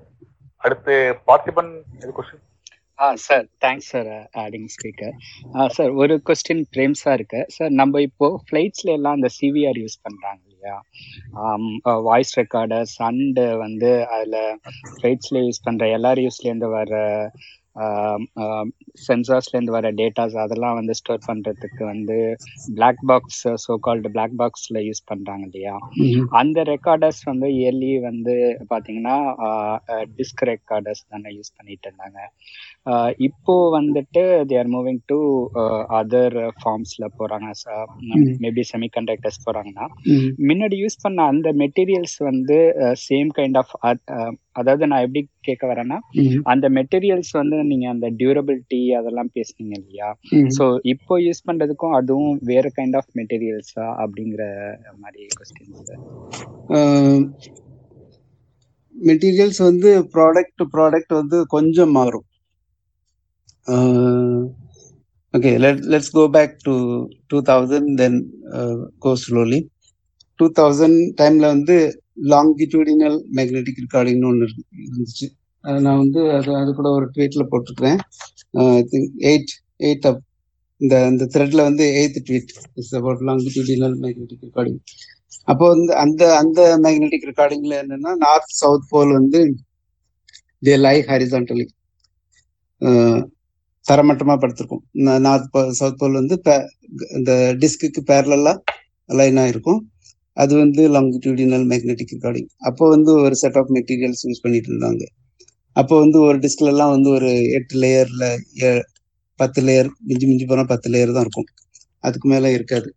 அடுத்து 0.64 0.94
Parthiban 1.30 1.72
question 2.18 2.46
ah 3.00 3.08
sir 3.26 3.46
thanks 3.64 3.90
sir 3.94 4.10
adding 4.44 4.70
speaker 4.76 5.14
ah 5.58 5.68
sir 5.78 5.92
ஒரு 6.02 6.16
question 6.30 6.64
Prem 6.74 6.96
சாருக்கு 7.04 7.42
sir 7.58 7.72
நம்ம 7.82 8.02
இப்போ 8.08 8.28
ஃப்ளைட்ஸ்ல 8.48 8.90
எல்லாம் 8.98 9.18
அந்த 9.18 9.30
சிவிஆர் 9.40 9.80
யூஸ் 9.84 9.98
பண்றாங்க. 10.06 10.44
இல்லையா? 10.60 10.78
வாய்ஸ் 12.04 12.34
ரெக்கார்டர்ஸ் 12.40 12.96
அண்டு 13.08 13.46
வந்து 13.58 13.92
அதில் 14.10 14.40
ஃப்ளைட்ஸ்ல 14.94 15.44
யூஸ் 15.46 15.64
பண்ற 15.64 15.88
எல்லார் 15.98 16.24
யூஸ்லேருந்து 16.26 16.70
வர 16.72 16.92
சென்சார்ஸ்லேருந்து 19.06 19.76
வர 19.76 19.90
டேட்டாஸ் 20.00 20.36
அதெல்லாம் 20.44 20.78
வந்து 20.80 20.94
ஸ்டோர் 21.00 21.28
பண்ணுறதுக்கு 21.28 21.84
வந்து 21.86 22.18
black 22.78 23.04
box 23.12 23.44
so 23.66 23.74
called 23.86 24.10
black 24.16 24.36
பாக்ஸில் 24.42 24.80
யூஸ் 24.88 25.04
பண்ணுறாங்க 25.12 25.46
இல்லையா 25.50 25.76
அந்த 26.42 26.64
ரெக்கார்டர்ஸ் 26.72 27.22
வந்து 27.32 27.50
இயர்லி 27.60 27.92
வந்து 28.10 28.36
பார்த்தீங்கன்னா 28.72 29.18
டிஸ்க் 30.18 30.44
ரெக்கார்டர்ஸ் 30.52 31.04
தானே 31.14 31.32
யூஸ் 31.38 31.56
பண்ணிட்டு 31.58 31.88
இருந்தாங்க. 31.90 32.20
இப்போ 33.28 33.56
வந்துட்டு 33.78 34.24
they 34.50 34.58
are 34.58 34.72
moving 34.76 35.02
to 35.12 35.20
other 36.00 36.38
ஃபார்ம்ஸில் 36.60 37.14
போகிறாங்க 37.18 37.48
மேபி 38.44 38.64
செமி 38.72 38.90
கண்டக்டர்ஸ் 38.98 39.44
போகிறாங்கன்னா 39.46 39.88
முன்னாடி 40.50 40.78
யூஸ் 40.84 41.02
பண்ண 41.04 41.26
அந்த 41.34 41.50
மெட்டீரியல்ஸ் 41.64 42.18
வந்து 42.30 42.60
சேம் 43.08 43.32
கைண்ட் 43.40 43.60
ஆஃப் 43.62 43.74
அதாவது 44.60 44.90
நான் 44.92 45.06
எப்படி 45.06 45.22
கேட்க 45.48 45.64
வரேன்னா 45.72 45.98
அந்த 46.54 46.66
மெட்டீரியல்ஸ் 46.78 47.32
வந்து 47.40 47.58
நீங்க 47.72 47.88
அந்த 47.90 48.08
டியூரபிலிட்டி 48.20 48.82
அதெல்லாம் 49.00 49.32
பேசுனீங்க 49.36 49.76
இல்லையா? 49.82 50.10
ஸோ 50.58 50.64
இப்போ 50.94 51.16
யூஸ் 51.26 51.46
பண்றதுக்கும் 51.48 51.98
அதுவும் 52.00 52.40
வேற 52.52 52.68
கைண்ட் 52.78 52.98
ஆஃப் 53.02 53.12
மெட்டீரியல்ஸா 53.20 53.88
அப்படிங்கிற 54.04 54.44
மாதிரி 55.04 55.26
கொஸ்டின் 55.38 55.74
மெட்டீரியல்ஸ் 58.96 59.62
வந்து 59.68 59.90
ப்ராடக்ட் 60.16 60.64
ப்ராடக்ட் 60.74 61.14
வந்து 61.20 61.38
கொஞ்சம் 61.56 61.94
மாறும். 61.98 62.28
Okay 65.34 65.52
let 65.64 65.82
let's 65.94 66.14
go 66.16 66.24
back 66.36 66.54
to 66.68 66.74
two 67.32 67.38
thousand 67.50 67.90
then 68.02 68.18
go 69.06 69.12
slowly 69.24 69.60
to 70.40 70.46
thousand 70.60 71.00
டைம்ல 71.20 71.46
வந்து 71.56 71.76
லாங்கிடியூடினல் 72.32 73.18
மேக்னெட்டிக் 73.38 73.82
ரெக்கார்டிங்னு 73.84 74.30
ஒன்று 74.32 74.48
இருந்துச்சு. 74.82 75.28
நான் 75.84 76.02
வந்து 76.04 76.22
அது 76.38 76.52
அது 76.56 76.72
கூட 76.74 76.90
ஒரு 76.98 77.06
ட்வீட்ல 77.16 77.44
போட்டிருக்கிறேன். 77.52 78.00
எயிட் 79.26 79.54
எயிட் 79.80 80.08
அப் 80.10 80.22
இந்த 80.82 80.96
இந்த 81.12 81.24
த்ரெட்ல 81.34 81.62
வந்து 81.70 81.86
eighth 82.00 82.20
tweet 82.28 82.52
is 82.82 82.94
about 82.96 83.24
longitudinal 83.30 83.96
magnetic 84.04 84.46
recording 84.48 84.80
அப்போ 85.48 85.66
வந்து 85.74 85.92
அந்த 86.04 86.22
அந்த 86.42 86.62
மேக்னெட்டிக் 86.86 87.28
ரெக்கார்டிங்ல 87.30 87.76
என்னன்னா 87.84 88.12
நார்த் 88.24 88.58
சவுத் 88.62 88.90
போல் 88.90 89.12
வந்து 89.14 89.40
தே 90.64 90.74
லை 90.78 90.96
ஹரிசான்டலி 91.08 91.66
தரமட்டமா 93.86 94.36
படுத்திருக்கும். 94.38 94.84
நார்த் 95.26 95.48
சவுத் 95.80 96.00
போல் 96.00 96.20
வந்து 96.20 96.36
இந்த 97.18 97.32
டிஸ்க்கு 97.62 98.02
பேரலா 98.10 98.54
லைனா 99.10 99.44
இருக்கும் 99.52 99.80
அது 100.40 100.54
வந்து 100.64 100.82
லாங்கிடியூடினல் 100.96 101.66
மேக்னெட்டிக் 101.72 102.14
ரெக்கார்டிங் 102.16 102.50
அப்போ 102.70 102.84
வந்து 102.96 103.12
ஒரு 103.26 103.36
செட் 103.42 103.58
ஆஃப் 103.62 103.72
மெட்டீரியல்ஸ் 103.78 104.24
யூஸ் 104.28 104.44
பண்ணிட்டு 104.46 104.70
இருந்தாங்க. 104.72 105.04
அப்போ 105.76 105.96
வந்து 106.04 106.18
ஒரு 106.28 106.38
டிஸ்க்ல 106.46 106.72
எல்லாம் 106.74 106.94
வந்து 106.96 107.10
ஒரு 107.18 107.32
எட்டு 107.58 107.76
லேயர்ல 107.84 108.26
பத்து 109.40 109.60
லேயர் 109.68 109.90
மிஞ்சி 110.10 110.26
மிஞ்சி 110.30 110.46
போனால் 110.46 110.72
பத்து 110.72 110.88
லேயர் 110.94 111.16
தான் 111.18 111.26
இருக்கும். 111.28 111.50
அதுக்கு 112.04 112.28
மேலே 112.34 112.50
இருக்காது. 112.58 112.90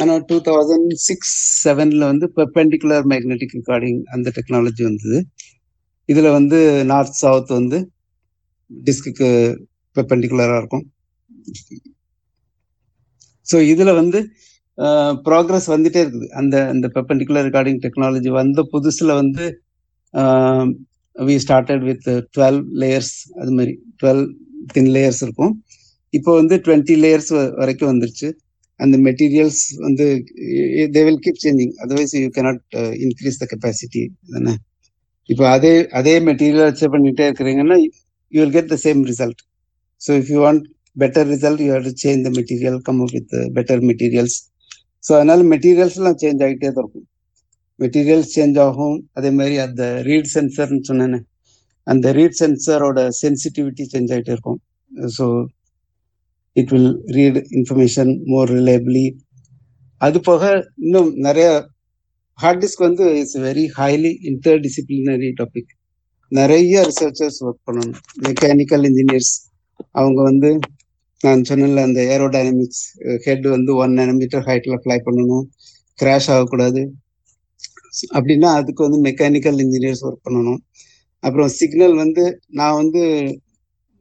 ஆனால் 0.00 0.20
டூ 0.28 0.36
தௌசண்ட் 0.48 0.92
சிக்ஸ் 1.06 1.34
செவன்ல 1.64 2.02
வந்து 2.12 2.26
பெர்பெண்டிகுலர் 2.38 3.06
மேக்னெட்டிக் 3.12 3.54
ரெக்கார்டிங் 3.58 4.00
அந்த 4.14 4.32
டெக்னாலஜி 4.36 4.82
வந்தது. 4.88 5.18
இதில் 6.08 6.36
வந்து 6.38 6.58
நார்த் 6.92 7.20
சவுத் 7.22 7.50
வந்து 7.58 7.78
டிஸ்க்கு 8.70 9.28
பெர்பெண்டிகுலராக 9.96 10.60
இருக்கும். 10.62 10.84
ஸோ 13.46 13.56
இதில் 13.72 13.98
வந்து 14.00 14.18
ப்ராக்ரஸ் 15.26 15.68
வந்துட்டே 15.74 16.00
இருக்குது. 16.04 16.28
அந்த 16.40 16.56
அந்த 16.72 16.86
பெர்பெண்டிகுலர் 16.96 17.46
ரெக்கார்டிங் 17.48 17.80
டெக்னாலஜி 17.86 18.30
வந்த 18.40 18.62
புதுசில் 18.74 19.18
வந்து 19.20 19.44
we 21.16 21.36
started 21.44 21.84
with 21.88 22.08
twelve 22.36 22.60
layers 22.82 23.14
அது 23.40 23.52
மாதிரி 23.56 23.72
டுவெல் 24.00 24.22
தின் 24.74 24.92
லேயர்ஸ் 24.96 25.22
இருக்கும். 25.26 25.52
இப்போ 26.14 26.30
வந்து 26.40 26.54
டுவெண்ட்டி 26.66 26.94
லேயர்ஸ் 27.04 27.30
வரைக்கும் 27.62 27.90
வந்துருச்சு. 27.92 28.28
அந்த 28.80 28.96
மெட்டீரியல்ஸ் 29.06 29.62
வந்து 29.86 30.04
they 30.94 31.00
will 31.06 31.22
keep 31.24 31.40
changing 31.44 31.72
otherwise 31.84 32.14
you 32.22 32.28
cannot 32.36 32.60
increase 33.04 33.40
the 33.42 33.46
capacity 33.52 34.02
தானே? 34.34 34.54
இப்போ 35.28 35.44
அதே 35.56 35.72
அதே 35.98 36.14
மெட்டீரியல் 36.28 36.68
வச்சு 36.68 36.86
பண்ணிகிட்டே 36.92 37.24
இருக்கிறீங்கன்னா 37.28 37.76
you 38.32 38.38
will 38.42 38.54
get 38.56 38.70
the 38.74 38.78
same 38.84 39.00
result 39.10 39.40
so 40.00 40.10
if 40.20 40.30
you 40.34 40.38
want 40.44 40.62
better 41.02 41.28
result 41.34 41.60
you 41.64 41.70
have 41.74 41.88
to 41.88 41.92
change 42.04 42.22
the 42.26 42.30
material 42.38 42.78
come 42.88 43.00
up 43.06 43.12
with 43.16 43.34
better 43.58 43.82
materials 43.90 44.38
so 45.04 45.10
அதனால 45.18 45.44
மெட்டீரியல்ஸ்லாம் 45.52 46.18
change 46.22 46.42
ஆகிட்டே 46.46 46.68
தான் 46.68 46.82
இருக்கும். 46.82 47.06
மெட்டீரியல்ஸ் 47.78 48.32
சேஞ்ச் 48.36 48.58
ஆகும். 48.66 48.96
அதே 49.18 49.30
மாதிரி 49.38 49.56
அந்த 49.66 49.82
ரீட் 50.08 50.30
சென்சர்னு 50.34 50.82
சொன்னேன்னு 50.88 51.20
அந்த 51.86 52.06
ரீட் 52.18 52.38
சென்சரோட 52.40 53.00
சென்சிட்டிவிட்டி 53.20 53.84
சேஞ்ச் 53.92 54.12
ஆகிட்டே 54.14 54.32
இருக்கும். 54.34 54.58
So 55.16 55.26
it 56.56 56.72
will 56.74 56.92
read 57.16 57.40
information 57.58 58.12
more 58.30 58.50
reliably 58.58 59.06
அது 60.00 60.18
போக 60.20 60.42
இன்னும் 60.84 61.10
நிறைய 61.26 61.48
ஹார்ட் 62.38 62.62
டிஸ்க் 62.62 62.86
வந்து 62.86 63.04
it's 63.20 63.38
very 63.46 63.64
highly 63.78 64.12
inter 64.30 64.60
disciplinary 64.66 65.30
topic 65.40 65.72
நிறைய 66.32 66.80
ரிசர்ச்சர்ஸ் 66.88 67.38
ஒர்க் 67.44 67.66
பண்ணணும். 67.68 67.96
மெக்கானிக்கல் 68.26 68.84
இன்ஜினியர்ஸ் 68.90 69.32
அவங்க 69.94 70.20
வந்து 70.22 70.50
நான் 71.24 71.46
சொன்னல 71.48 71.82
அந்த 71.88 72.00
ஏரோடைனமிக்ஸ் 72.14 72.84
ஹெட் 73.24 73.46
வந்து 73.56 73.70
ஒன் 73.82 73.94
நானோமீட்டர் 74.00 74.44
ஹைட்ல 74.48 74.76
ஃப்ளை 74.82 74.98
பண்ணணும். 75.06 75.44
கிராஷ் 75.98 76.28
ஆகக்கூடாது. 76.34 76.82
அப்படின்னா 78.16 78.48
அதுக்கு 78.58 78.86
வந்து 78.86 79.00
மெக்கானிக்கல் 79.08 79.60
இன்ஜினியர்ஸ் 79.64 80.04
ஒர்க் 80.06 80.26
பண்ணணும். 80.26 80.60
அப்புறம் 81.24 81.50
சிக்னல் 81.60 81.96
வந்து 82.04 82.24
நான் 82.58 82.78
வந்து 82.80 83.02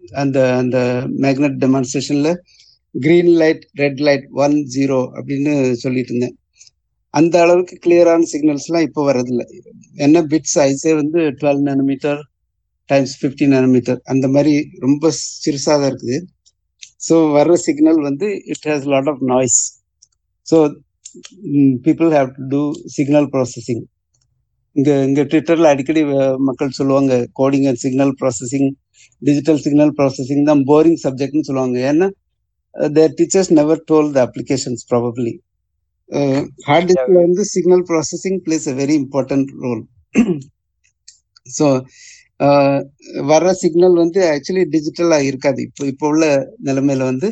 அந்த 0.03 0.37
அந்த 0.61 0.77
magnet 1.23 1.57
டெமான்ஸ்ட்ரேஷன்ல 1.63 2.29
green 2.95 3.33
light 3.41 3.63
red 3.81 4.01
light 4.07 4.27
one 4.43 4.55
zero 4.75 4.99
அப்படின்னு 5.17 5.53
சொல்லிட்டு 5.83 6.11
இருந்தேன். 6.13 6.35
அந்த 7.13 7.35
அளவுக்கு 7.43 7.75
கிளியரான 7.85 8.27
சிக்னல்ஸ்லாம் 8.33 8.85
இப்போ 8.87 9.01
வரதில்லை 9.09 9.45
என்ன 10.05 10.21
பிட் 10.31 10.49
சைஸே 10.55 10.93
வந்து 11.01 11.19
twelve 11.39 11.61
nanometer 11.69 12.19
times 12.89 13.15
fifty 13.19 13.45
nanometer 13.55 13.99
அந்த 14.13 14.25
மாதிரி 14.35 14.53
ரொம்ப 14.85 15.11
சிறுசாக 15.43 15.77
தான் 15.81 15.89
இருக்குது. 15.91 16.17
ஸோ 17.01 17.15
வர்ற 17.33 17.55
சிக்னல் 17.65 18.01
வந்து 18.07 18.27
it 18.53 18.67
has 18.69 18.87
lot 18.93 19.09
of 19.11 19.23
noise 19.31 19.59
so 20.47 20.57
people 21.85 22.09
have 22.13 22.29
to 22.35 22.45
do 22.53 22.61
signal 22.95 23.27
processing 23.33 23.83
இங்கே 24.75 24.95
இங்கே 25.05 25.23
ட்விட்டரில் 25.23 25.71
அடிக்கடி 25.71 26.01
மக்கள் 26.47 26.77
சொல்லுவாங்க 26.79 27.13
coding 27.39 27.67
and 27.69 27.81
signal 27.85 28.13
processing 28.19 28.69
digital 29.21 29.61
signal 29.65 29.93
processing 29.99 30.47
தான் 30.49 30.61
போரிங் 30.69 30.99
சப்ஜெக்ட்னு 31.05 31.47
சொல்லுவாங்க. 31.49 31.77
ஏன்னா 31.91 32.07
their 32.95 33.15
teachers 33.19 33.51
never 33.59 33.81
told 33.89 34.09
the 34.15 34.21
applications 34.27 34.83
probably 34.91 35.33
hard 36.67 36.87
டிஸ்க்ல 36.89 37.17
வந்து 37.25 37.43
signal 37.53 37.85
processing 37.89 38.39
plays 38.45 38.67
a 38.71 38.75
very 38.81 38.95
important 39.01 39.49
role 39.63 39.81
so 41.47 41.67
வர்ற 43.29 43.49
சிக்னல் 43.61 43.95
வந்து 44.03 44.19
ஆக்சுவலி 44.33 44.63
டிஜிட்டலா 44.73 45.17
இருக்காது. 45.29 45.59
இப்போ 45.67 45.83
இப்போ 45.91 46.05
உள்ள 46.13 46.25
நிலைமையில 46.67 47.05
வந்து 47.11 47.29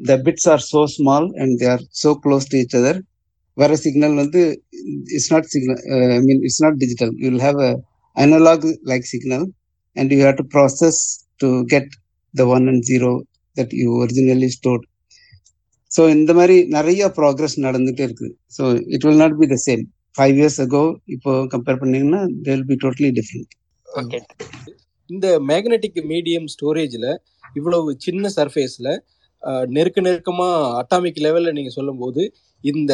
the 0.00 0.14
bits 0.26 0.48
are 0.52 0.64
so 0.72 0.82
small 0.96 1.28
and 1.42 1.54
they 1.62 1.66
are 1.74 1.84
so 2.02 2.10
close 2.24 2.48
to 2.52 2.58
each 2.64 2.76
other 2.80 3.00
வர 3.56 3.74
சிக்னல் 3.84 4.16
வந்து 4.22 4.42
it's 5.16 5.30
not 5.34 5.48
signal 5.54 5.80
I 6.16 6.20
mean 6.28 6.42
it's 6.48 6.62
not 6.64 6.78
digital 6.82 7.12
you 7.22 7.26
will 7.30 7.44
have 7.48 7.58
a 7.68 7.72
analog 8.16 8.66
like 8.92 9.06
signal 9.14 9.46
and 9.96 10.12
you 10.14 10.20
have 10.26 10.38
to 10.42 10.46
process 10.56 11.00
to 11.42 11.50
get 11.74 11.90
the 12.34 12.46
one 12.56 12.66
and 12.72 12.84
zero 12.90 13.12
that 13.56 13.74
you 13.82 13.88
originally 14.02 14.50
stored 14.58 14.86
so 15.90 16.02
இந்த 16.16 16.32
மாதிரி 16.38 16.56
நிறைய 16.74 17.04
progress 17.16 17.56
நடந்துட்டே 17.66 18.04
இருக்குது. 18.08 18.34
So 18.56 18.62
it 18.94 19.04
will 19.06 19.22
not 19.22 19.38
be 19.40 19.46
the 19.52 19.56
same 19.68 19.82
five 20.16 20.36
years 20.40 20.60
ago 20.64 20.82
இப்போ 21.14 21.32
compare 21.54 21.80
பண்ணீங்கன்னா 21.82 22.20
they 22.44 22.50
will 22.54 22.68
be 22.70 22.76
totally 22.84 23.10
different 23.18 23.50
இந்த 25.10 25.26
magnetic 25.50 25.98
medium 26.12 26.46
ஸ்டோரேஜ்ல 26.54 27.06
இவ்வளவு 27.58 27.90
சின்ன 28.04 28.30
சர்ஃபேஸ்ல 28.36 28.88
நெருக்க 29.76 29.98
நெருக்கமா 30.06 30.48
அட்டாமிக் 30.80 31.20
லெவல்ல 31.26 31.52
நீங்க 31.56 31.70
சொல்லும்போது 31.76 32.22
இந்த 32.70 32.92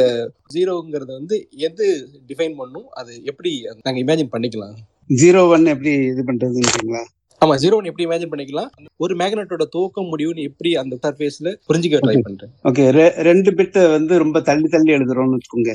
ஜீரோங்கிறத 0.55 1.11
வந்து 1.21 1.37
எது 1.69 1.87
டிஃபைன் 2.31 2.55
பண்ணும்? 2.61 2.87
அது 3.01 3.13
எப்படி 3.31 3.51
நாங்க 3.87 3.99
இமேஜின் 4.05 4.33
பண்ணிக்கலாம்? 4.35 4.75
ஜீரோ 5.23 5.41
ஒன் 5.55 5.67
எப்படி 5.75 5.93
இது 6.13 6.23
பண்றதுன்றீங்களா? 6.29 7.03
ஆமா 7.41 7.55
ஜீரோ 7.63 7.75
ஒன் 7.79 7.89
எப்படி 7.91 8.07
இமேஜின் 8.09 8.33
பண்ணிக்கலாம்? 8.33 8.71
ஒரு 9.05 9.15
மேக்னெட்டோட 9.21 9.65
துவக்கம் 9.75 10.11
முடிவுன்னு 10.13 10.47
எப்படி 10.51 10.71
அந்த 10.83 10.95
சர்ஃபேஸ்ல 11.05 11.49
புரிஞ்சுக்க 11.71 12.01
ட்ரை 12.05 12.17
பண்றேன். 12.29 12.53
ஓகே 12.71 12.85
ரெண்டு 13.31 13.53
பிட் 13.59 13.79
வந்து 13.97 14.15
ரொம்ப 14.25 14.41
தள்ளி 14.51 14.71
தள்ளி 14.75 14.93
எழுதுறோம்னு 14.99 15.39
வச்சுக்கோங்க. 15.39 15.75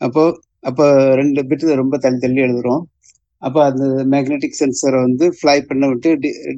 அப்போ 0.00 0.24
அப்போ 0.68 0.86
ரெண்டு 1.20 1.42
பிட் 1.50 1.66
ரொம்ப 1.82 1.98
தள்ளி 2.04 2.18
தள்ளி 2.24 2.40
எழுதுறோம். 2.46 2.82
அப்போ 3.42 3.60
அந்த 3.64 3.84
மேக்னெட்டிக் 4.12 4.58
சென்சரை 4.60 4.98
வந்து 5.06 5.26
ஃப்ளை 5.38 5.56
பண்ண 5.68 5.84
விட்டு 5.90 6.10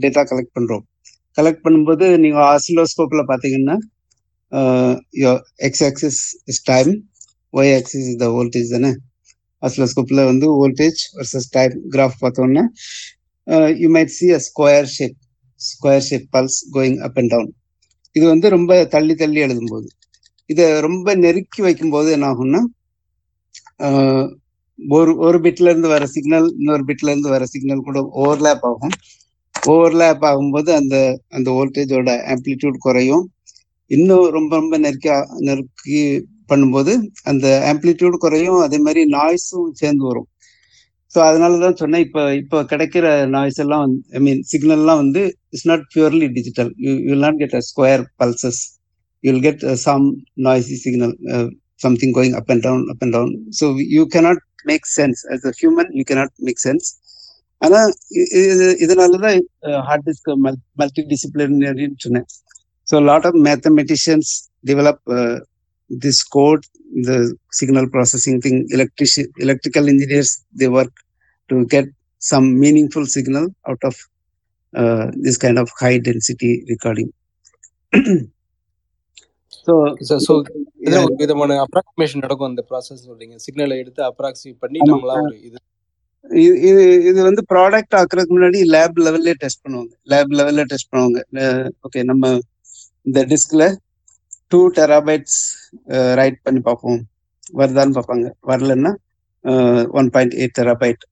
டேட்டா 0.02 0.22
கலெக்ட் 0.30 0.54
பண்ணுறோம் 0.56 0.84
கலெக்ட் 1.38 1.64
பண்ணும்போது 1.64 2.06
நீங்கள் 2.24 2.46
ஆசிலோஸ்கோப்பில் 2.54 3.28
பார்த்தீங்கன்னா 3.30 3.76
X 5.66 5.84
axis 5.88 6.20
is 6.52 6.62
time 6.64 6.90
Y 7.54 7.72
axis 7.78 8.06
is 8.10 8.20
the 8.22 8.28
voltage 8.36 8.74
தானே? 8.74 8.90
ஆசிலோஸ்கோப்பில் 9.62 10.28
வந்து 10.30 10.46
வோல்டேஜ் 10.58 11.00
வர்சஸ் 11.18 11.48
டைம் 11.56 11.74
கிராஃப் 11.94 12.16
பார்த்தோம்னா 12.22 12.64
you 13.82 13.88
might 13.96 14.14
see 14.16 14.26
a 14.32 14.40
square 14.48 14.88
shape 14.96 15.16
square 15.60 16.06
shape 16.08 16.26
pulse 16.34 16.58
going 16.74 16.98
up 17.06 17.18
and 17.20 17.32
down 17.34 17.50
இது 18.16 18.24
வந்து 18.32 18.46
ரொம்ப 18.54 18.72
தள்ளி 18.94 19.14
தள்ளி 19.14 19.38
எழுதும்போது. 19.44 19.86
இதை 20.50 20.64
ரொம்ப 20.86 21.14
நெருக்கி 21.24 21.60
வைக்கும்போது 21.66 22.08
என்ன 22.16 22.26
ஆகும்னா 22.32 22.60
ஒரு 24.96 25.12
ஒரு 25.18 25.38
பிட்ல 25.44 25.70
இருந்து 25.72 25.88
வர 25.88 26.04
சிக்னல் 26.06 26.48
இன்னொரு 26.58 26.84
பிட்ல 26.88 27.12
இருந்து 27.12 27.30
வர 27.30 27.44
சிக்னல் 27.44 27.86
கூட 27.88 28.00
ஓவர்லேப் 28.22 28.66
ஆகும். 28.70 28.94
ஓவர்லேப் 29.54 30.24
ஆகும்போது 30.30 30.70
அந்த 30.80 30.96
அந்த 31.28 31.48
வோல்டேஜோட 31.58 32.10
ஆம்பிளிடியூட் 32.32 32.78
குறையும். 32.78 33.24
இன்னும் 33.90 34.26
ரொம்ப 34.30 34.52
ரொம்ப 34.56 34.76
நெருக்கி 34.78 35.10
நெருக்கி 35.48 36.02
பண்ணும்போது 36.50 36.92
அந்த 37.24 37.46
ஆம்ப்ளிடியூட் 37.72 38.16
குறையும். 38.16 38.60
அதே 38.60 38.78
மாதிரி 38.86 39.02
நாய்ஸும் 39.16 39.72
சேர்ந்து 39.74 40.04
வரும். 40.10 40.28
ஸோ 41.12 41.18
அதனால 41.20 41.58
தான் 41.58 41.78
சொன்னேன் 41.80 42.04
இப்போ 42.06 42.22
இப்போ 42.34 42.58
கிடைக்கிற 42.70 43.06
நாய்ஸ் 43.34 43.58
எல்லாம் 43.64 43.82
ஐ 44.16 44.20
மீன் 44.20 44.40
சிக்னல்லாம் 44.52 45.00
வந்து 45.02 45.22
it's 45.52 45.66
not 45.70 45.84
purely 45.94 46.28
digital 46.36 46.70
you 46.84 46.92
will 47.08 47.24
not 47.26 47.40
get 47.42 47.56
a 47.60 47.62
square 47.70 48.04
pulses 48.20 48.60
you'll 49.24 49.42
get 49.42 49.64
some 49.84 50.06
noisy 50.46 50.76
signal 50.84 51.14
something 51.80 52.14
going 52.18 52.36
up 52.40 52.50
and 52.50 52.64
down 52.66 52.84
up 52.92 53.02
and 53.04 53.14
down 53.16 53.32
so 53.58 53.66
you 53.96 54.04
cannot 54.14 54.42
make 54.70 54.86
sense 54.98 55.20
as 55.34 55.46
a 55.50 55.52
human 55.60 55.90
you 55.98 56.04
cannot 56.10 56.34
make 56.48 56.60
sense 56.66 56.88
ஆனா 57.62 57.80
இது 58.52 58.68
இதனால 58.84 59.18
தான் 59.24 59.40
hard 59.88 60.06
disk 60.10 60.30
multi 60.82 61.04
டிசிப்ளினரின்னு 61.12 62.00
சொன்னேன் 62.06 62.28
so 62.88 62.98
lot 63.10 63.26
of 63.30 63.38
mathematicians 63.48 64.32
develop 64.70 65.02
this 65.90 66.22
code 66.36 66.64
the 66.94 67.36
signal 67.50 67.88
processing 67.88 68.40
thing 68.40 68.56
electric 68.70 69.08
electrical 69.38 69.88
engineers 69.88 70.44
they 70.52 70.68
work 70.68 70.92
to 71.50 71.64
get 71.66 71.86
some 72.22 72.58
meaningful 72.58 73.06
signal 73.06 73.48
out 73.66 73.82
of 73.82 73.96
uh, 74.74 75.10
this 75.16 75.38
kind 75.38 75.58
of 75.58 75.70
high 75.80 75.98
density 75.98 76.52
so, 79.66 79.74
so 80.26 80.34
இதுல 80.84 81.00
ஒரு 81.06 81.16
விதமான 81.22 81.58
approximation 81.64 82.24
நடக்கும் 82.24 82.50
அந்த 82.50 82.62
process 82.70 83.04
சொல்றீங்க. 83.08 83.34
சிக்னலை 83.44 83.76
எடுத்து 83.82 84.02
approximate 84.08 84.62
பண்ணி 84.64 84.80
நம்மளா 84.90 85.16
ஒரு 85.26 85.36
இது. 85.48 85.58
இது 86.66 86.82
இது 87.10 87.20
வந்து 87.28 87.42
ப்ராடக்ட் 87.52 87.94
ஆக்குறதுக்கு 88.00 88.34
முன்னாடி 88.36 88.58
லேப் 88.74 88.98
லெவல்ல 89.06 89.32
டெஸ்ட் 89.42 89.62
பண்ணுவாங்க. 89.64 89.92
லேப் 90.12 90.32
லெவல்ல 90.38 90.64
டெஸ்ட் 90.72 90.90
பண்ணுவாங்க. 90.90 91.20
ஓகே 91.86 92.02
நம்ம 92.10 92.32
இந்த 93.08 93.20
டிஸ்க்ல 93.32 93.64
டூ 94.52 94.60
டெராபைட்ஸ் 94.80 95.38
ரைட் 96.20 96.38
பண்ணி 96.46 96.60
பார்ப்போம். 96.68 97.00
வருதான்னு 97.60 97.96
பார்ப்பாங்க. 97.98 98.26
வரலன்னா 98.50 98.92
one 100.00 100.10
point 100.16 100.36
eight 100.40 100.56
terabyte 100.60 101.02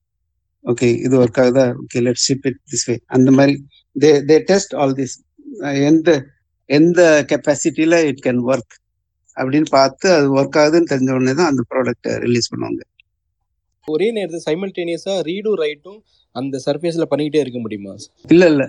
okay 0.64 0.88
இது 1.06 1.14
ஒர்க் 1.22 1.40
ஆகுதா? 1.42 1.64
Okay 1.82 2.00
let 2.06 2.22
ship 2.26 2.46
it 2.50 2.60
this 2.72 2.86
way 2.88 2.94
அந்த 3.16 3.30
மாதிரி 3.38 3.54
they 3.96 4.10
they 4.30 4.36
test 4.50 4.74
all 4.80 4.94
this 5.00 5.16
எந்த 5.90 6.10
எந்த 6.70 7.00
கெப்பாசிட்டியில 7.30 7.94
இட் 8.06 8.22
கேன் 8.26 8.42
ஒர்க் 8.50 8.74
அப்படின்னு 9.36 9.68
பார்த்து 9.70 10.06
அது 10.12 10.28
ஒர்க் 10.36 10.58
ஆகுதுன்னு 10.62 10.90
தெரிஞ்ச 10.92 11.10
உடனே 11.10 11.34
தான் 11.34 11.50
அந்த 11.50 11.62
ப்ராடக்ட் 11.70 12.08
ரிலீஸ் 12.18 12.50
பண்ணுவாங்க. 12.52 12.82
ஒரே 13.88 14.08
நேரத்தில் 14.12 14.46
சைமல்டேனியஸா 14.48 15.14
ரீடும் 15.28 15.60
ரைட்டும் 15.62 16.00
அந்த 16.36 16.60
சர்ஃபேஸ்ல 16.66 17.04
பண்ணிக்கிட்டே 17.10 17.42
இருக்க 17.42 17.58
முடியுமா? 17.58 17.94
இல்ல 18.28 18.44
இல்ல. 18.46 18.64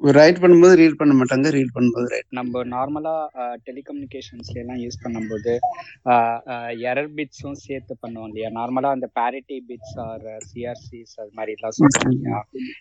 ரைட் 0.00 0.38
பண்ணும்போது 0.40 0.74
ரீட் 0.80 0.98
பண்ண 0.98 1.12
மாட்டாங்க 1.14 1.50
ரீட் 1.54 1.72
பண்ணும்போது 1.74 2.06
ரைட் 2.12 2.26
நம்ம 2.30 2.62
நார்மலா 2.72 3.14
டெலிகம்யூனிகேஷன்ஸ்ல 3.66 4.56
எல்லாம் 4.62 4.80
யூஸ் 4.82 4.98
பண்ணும்போது 5.04 5.52
எரர் 6.90 7.10
பிட்ஸும் 7.16 7.58
சேர்த்து 7.62 7.94
பண்ணுவோம் 8.02 8.28
இல்லையா? 8.30 8.48
நார்மலா 8.58 8.90
அந்த 8.96 9.08
பேரிட்டி 9.18 9.56
பிட்ஸ் 9.68 9.96
ஆர் 10.04 10.24
சிஆர்சிஸ் 10.48 11.14
அது 11.20 11.30
மாதிரி 11.38 11.54
எல்லாம் 11.56 11.74
சொல்லுவோம் 11.78 12.12
இல்லையா? 12.16 12.40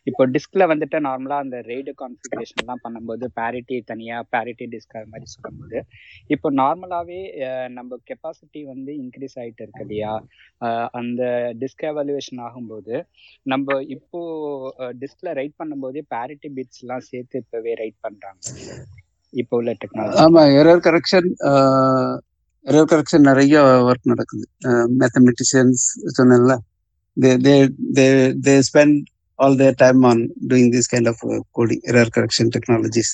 இப்போ 0.09 0.25
டிஸ்க்ல 0.35 0.67
வந்துட்டு 0.71 0.99
நார்மலா 1.07 1.37
அந்த 1.45 1.59
ரெய்டு 1.69 1.93
கான்ஃபிகரேஷன் 2.01 2.61
எல்லாம் 2.63 2.83
பண்ணும்போது 2.85 3.27
பேரிட்டி 3.39 3.77
தனியா 3.91 4.17
பேரிட்டி 4.35 4.67
டிஸ்க் 4.73 4.97
அது 4.99 5.11
மாதிரி 5.13 5.29
சொல்லும்போது 5.35 5.77
இப்போ 6.35 6.47
நார்மலாவே 6.61 7.21
நம்ம 7.77 7.99
கெப்பாசிட்டி 8.11 8.63
வந்து 8.73 8.91
இன்க்ரீஸ் 9.03 9.37
ஆயிட்டு 9.43 9.63
இருக்கு 9.65 9.85
இல்லையா? 9.87 10.13
அந்த 10.99 11.21
டிஸ்க் 11.61 11.87
எவாலுவேஷன் 11.91 12.43
ஆகும்போது 12.47 12.95
நம்ம 13.45 13.63
இப்போ 13.95 14.19
டிஸ்க்ல 15.01 15.29
ரைட் 15.39 15.57
பண்ணும்போதே 15.61 16.03
பேரிட்டி 16.13 16.49
பிட்ஸ் 16.55 16.83
எல்லாம் 17.06 17.11
சேர்த்து 17.11 17.42
இப்பவே 17.43 17.74
ரைட் 17.82 18.00
பண்றாங்க. 18.06 18.42
இப்போ 19.34 19.53
உள்ள 19.59 19.72
டெக்னாலஜி 19.82 20.17
ஆமா 20.24 20.42
எரர் 20.59 20.84
கரெக்ஷன் 20.88 21.30
எரர் 22.66 22.90
கரெக்ஷன் 22.92 23.27
நிறைய 23.30 23.56
ஒர்க் 23.90 24.11
நடக்குது. 24.14 24.45
மேத்தமெட்டிஷியன்ஸ் 25.01 25.84
சொன்னேன்ல 26.17 26.56
they 27.17 27.32
they 27.45 27.56
they 27.98 28.06
they 28.48 28.56
spend 28.69 28.98
all 29.40 29.58
their 29.61 29.77
time 29.84 30.01
on 30.11 30.24
doing 30.51 30.72
this 30.75 30.92
kind 30.93 31.09
of 31.14 31.24
coding 31.58 31.84
error 31.92 32.14
correction 32.17 32.51
technologies 32.56 33.14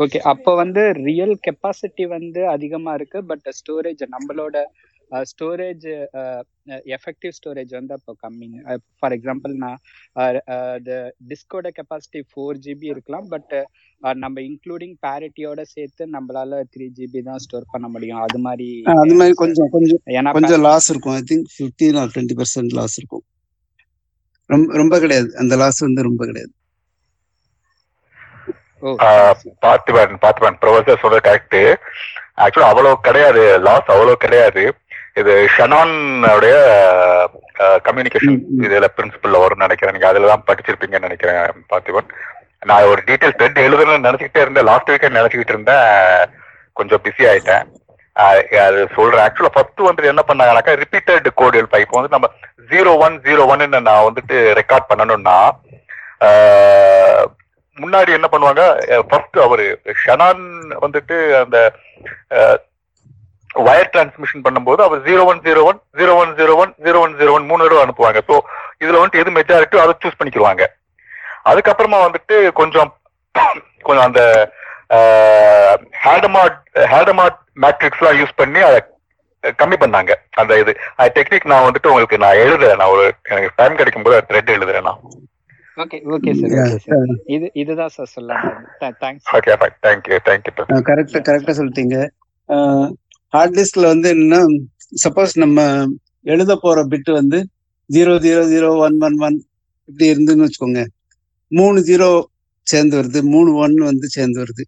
okay 0.00 0.18
அப்போ 0.32 0.50
வந்து 0.60 0.82
ரியல் 1.08 1.34
கெப்பாசிட்டி 1.46 2.04
வந்து 2.14 2.40
அதிகமா 2.54 2.92
இருக்கு 2.98 3.18
பட் 3.30 3.48
ஸ்டோரேஜ் 3.58 4.02
நம்மளோட 4.14 4.56
ஸ்டோரேஜ் 5.30 5.86
எஃபெக்டிவ் 6.96 7.32
ஸ்டோரேஜ் 7.38 7.72
வந்து 7.78 7.92
அப்போ 7.96 8.12
கம்மிங் 8.24 8.54
ஃபார் 8.98 9.14
எக்ஸாம்பிள் 9.16 9.52
நான் 9.64 9.80
டிஸ்கோட 11.30 11.70
கெப்பாசிட்டி 11.78 12.20
ஃபோர் 12.30 12.60
ஜிபி 12.66 12.88
இருக்கலாம் 12.92 13.26
பட் 13.34 13.54
நம்ம 14.22 14.36
இன்க்ளூடிங் 14.48 14.94
பேரிட்டியோட 15.06 15.60
சேர்த்து 15.74 16.06
நம்மளால 16.16 16.62
த்ரீ 16.74 16.86
ஜிபி 16.98 17.22
தான் 17.28 17.42
ஸ்டோர் 17.44 17.70
பண்ண 17.74 17.88
முடியும். 17.94 18.22
அது 18.26 18.40
மாதிரி 18.46 18.68
அது 19.02 19.18
மாதிரி 19.20 19.36
கொஞ்சம் 19.42 19.70
கொஞ்சம் 19.76 20.02
ஏன்னா 20.18 20.32
கொஞ்சம் 20.38 20.64
லாஸ் 20.68 20.88
இருக்கும். 20.92 21.16
I 21.20 21.22
think 21.32 21.46
fifteen 21.56 21.98
or 22.02 22.12
twenty 22.14 22.38
percent 22.40 22.74
loss 22.80 22.96
இருக்கும். 23.02 23.24
ரொம்ப 24.50 24.76
ரொம்ப 24.82 24.94
கிடையாது. 25.04 25.30
அந்த 25.42 25.54
லாஸ் 25.62 25.86
வந்து 25.88 26.08
ரொம்ப 26.08 26.22
கிடையாது. 26.30 26.52
பார்த்திபன் 29.64 30.14
பார்த்திபன் 30.22 30.56
ப்ரொஃபசர் 30.62 31.02
சொல்றது 31.02 31.26
கரெக்ட் 31.26 31.60
ஆக்சுவலா 32.44 32.70
அவ்வளவு 32.72 32.96
கிடையாது. 33.08 33.42
லாஸ் 33.66 33.92
அவ்வளவு 33.94 34.16
கிடையாது. 34.24 34.62
இது 35.20 35.32
ஷனான் 35.54 35.96
உடைய 36.36 36.54
கம்யூனிகேஷன் 37.86 38.38
இதுல 38.66 38.86
பிரின்சிபல்ல 38.96 39.42
வரும்னு 39.42 39.66
நினைக்கிறேன். 39.66 39.94
நீங்க 39.96 40.08
அதுல 40.10 40.30
தான் 40.32 40.46
படிச்சிருப்பீங்கன்னு 40.48 41.08
நினைக்கிறேன் 41.08 41.58
பார்த்திபன். 41.72 42.08
நான் 42.68 42.88
ஒரு 42.92 43.00
டீட்டெயில் 43.08 43.36
த்ரெட் 43.38 43.64
எழுதணும்னு 43.66 44.06
நினைச்சுக்கிட்டே 44.08 44.44
இருந்தேன். 44.44 44.68
லாஸ்ட் 44.70 44.90
வீக்கெண்ட் 44.92 45.18
நினைச்சுக்கிட்டு 45.20 45.54
இருந்தேன். 45.56 46.32
கொஞ்சம் 46.78 47.02
பிஸி 47.04 47.24
ஆயிட்டேன். 47.32 47.66
அது 48.66 48.80
சொல்றேன் 48.96 49.24
ஆக்சுவலா 49.26 49.54
ஃபர்ஸ்ட் 49.54 49.86
வந்துட்டு 49.88 50.12
என்ன 50.12 50.22
பண்ணாங்கனாக்கா 50.30 50.72
ரிப்பீட்டட் 50.84 51.28
கோடு 51.40 51.60
எழுப்பா. 51.60 51.82
இப்போ 51.84 51.96
வந்து 51.98 52.14
நம்ம 52.16 52.28
ஜீரோ 52.72 52.90
ஒன் 53.04 53.14
ஜீரோ 53.28 53.44
ஒன்னு 53.52 53.80
நான் 53.90 54.06
வந்துட்டு 54.08 54.36
ரெக்கார்ட் 54.60 54.90
பண்ணணும்னா 54.90 55.38
முன்னாடி 57.82 58.10
என்ன 58.16 58.28
பண்ணுவாங்க 58.32 58.62
ஃபர்ஸ்ட் 59.10 59.38
அவரு 59.46 59.64
ஷனான் 60.02 60.44
வந்துட்டு 60.84 61.16
அந்த 61.44 61.58
வயர் 63.68 63.90
டிரான்ஸ்மிஷன் 63.94 64.44
பண்ணும்போது 64.44 64.80
அவர் 64.86 65.00
zero 65.08 65.22
one 65.30 65.40
zero 65.46 65.62
one 65.70 65.80
zero 66.00 66.12
one 66.20 66.30
zero 66.40 66.54
one 66.62 66.72
zero 66.84 67.00
one 67.04 67.16
zero 67.20 67.32
one 67.36 67.48
மூணு 67.50 67.64
தடவை 67.64 67.82
அனுப்புவாங்க. 67.86 68.20
ஸோ 68.28 68.36
இதுல 68.82 69.00
வந்துட்டு 69.00 69.22
எது 69.22 69.36
மெஜாரிட்டியோ 69.38 69.82
அதை 69.84 69.94
சூஸ் 70.04 70.18
பண்ணிக்கிடுவாங்க 70.20 70.64
அதுக்கப்புறமா 71.50 71.98
வந்துட்டு 72.06 72.36
கொஞ்சம் 72.60 72.90
கொஞ்சம் 73.88 74.06
அந்த 74.08 74.22
ஹேடமாட் 76.06 76.58
ஹேடமாட் 76.94 77.38
மேட்ரிக்ஸ் 77.64 78.00
எல்லாம் 78.02 78.18
யூஸ் 78.20 78.40
பண்ணி 78.40 78.62
அதை 78.68 78.80
கம்மி 79.60 79.76
பண்ணாங்க. 79.82 80.12
அந்த 80.40 80.58
இது 80.62 80.72
டெக்னிக் 81.16 81.50
நான் 81.52 81.66
வந்துட்டு 81.66 81.90
உங்களுக்கு 81.92 82.22
நான் 82.24 82.42
எழுதுறேன். 82.44 82.80
நான் 82.80 82.94
ஒரு 82.94 83.04
எனக்கு 83.30 83.50
டைம் 83.60 83.78
கிடைக்கும் 83.80 84.06
போது 84.06 84.26
த்ரெட் 84.30 84.54
எழுதுறேன் 84.56 84.86
நான். 84.88 85.00
Okay 85.82 85.98
okay 86.14 86.32
sir. 86.40 87.12
இது 87.34 87.46
இதுதான் 87.62 87.92
சார் 87.96 88.12
சொல்ல 88.16 88.40
thanks 89.02 89.30
okay 89.38 89.56
fine 89.62 89.78
thank you 89.86 90.18
thank you 90.28 90.52
கரெக்டா 90.90 91.22
கரெக்டா 91.28 91.54
சொல்லிட்டீங்க. 91.60 91.96
ஹார்ட் 93.32 93.56
டிஸ்க்ல 93.58 93.86
வந்து 93.92 94.08
என்னன்னா 94.14 94.40
சப்போஸ் 95.04 95.34
நம்ம 95.44 95.60
எழுத 96.32 96.52
போற 96.64 96.80
பிட் 96.92 97.10
வந்து 97.20 97.38
zero 97.90 98.14
zero 98.26 98.42
zero 98.52 98.68
one 98.86 98.96
one 99.06 99.16
one 99.26 99.36
இப்படி 99.88 100.06
இருந்துன்னு 100.12 100.44
வச்சுக்கோங்க. 100.46 100.82
மூணு 101.52 101.78
ஜீரோ 101.88 102.08
சேர்ந்து 102.66 102.94
வருது. 102.98 103.20
மூணு 103.34 103.50
ஒன் 103.64 103.76
வந்து 103.90 104.06
சேர்ந்து 104.16 104.38
வருது. 104.42 104.64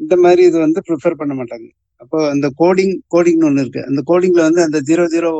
இந்த 0.00 0.14
மாதிரி 0.24 0.42
இது 0.50 0.58
வந்து 0.66 0.80
ப்ரிஃபர் 0.88 1.18
பண்ண 1.20 1.32
மாட்டாங்க. 1.40 1.66
அப்போ 2.02 2.18
அந்த 2.34 2.46
கோடிங் 2.60 2.94
கோடிங்னு 3.14 3.48
ஒன்று 3.48 3.64
இருக்கு. 3.64 3.82
அந்த 3.90 4.00
கோடிங்ல 4.10 4.40
வந்து 4.48 4.62
அந்த 4.66 4.78
zero 4.88 5.04
zero 5.14 5.32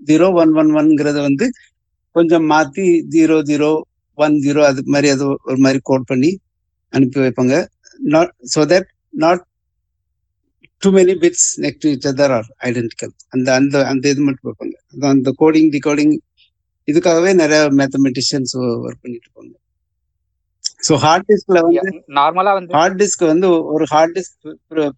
zero 0.00 0.26
one 0.42 0.52
one 0.60 0.70
ஒன்ங்கிறத 0.80 1.18
வந்து 1.28 1.46
கொஞ்சம் 2.16 2.46
மாத்தி 2.52 2.86
ஜீரோ 3.16 3.36
ஜீரோ 3.50 3.70
ஒன் 4.18 4.36
ஜீரோ 4.46 4.62
அது 4.70 4.80
மாதிரி 4.94 5.08
அது 5.14 5.24
ஒரு 5.50 5.58
மாதிரி 5.64 5.80
கோட் 5.90 6.08
பண்ணி 6.10 6.30
அனுப்பி 6.92 7.18
வைப்பாங்க. 7.24 7.54
Not 8.00 8.32
so 8.54 8.62
that 8.72 8.88
not 9.24 9.42
too 10.82 10.88
many 10.96 11.14
bits 11.22 11.46
next 11.64 11.86
each 11.90 12.06
other 12.10 12.28
are 12.38 12.48
identical 12.68 13.12
அந்த 13.34 13.48
அந்த 13.60 13.82
அந்த 13.92 14.04
இது 14.12 14.22
மட்டும் 14.28 14.52
அதான் 14.92 15.14
அந்த 15.16 15.30
கோடிங் 15.42 15.70
டிகோடிங் 15.76 16.14
இதுக்காகவே 16.88 17.32
நிறைய 17.42 17.60
மேத்தமெட்டிஷியன்ஸ் 17.80 18.52
ஒர்க் 18.60 19.02
பண்ணிட்டு 19.04 19.26
இருப்பாங்க. 19.26 19.52
ஸோ 20.86 20.92
ஹார்ட் 21.04 21.26
டிஸ்க்ல 21.30 21.58
வந்து 21.66 21.90
நார்மலா 22.18 22.52
வந்து 22.58 22.74
ஹார்ட் 22.78 22.98
டிஸ்க் 23.02 23.24
வந்து 23.32 23.48
ஒரு 23.74 23.86
ஹார்ட் 23.94 24.14
டிஸ்க் 24.18 24.36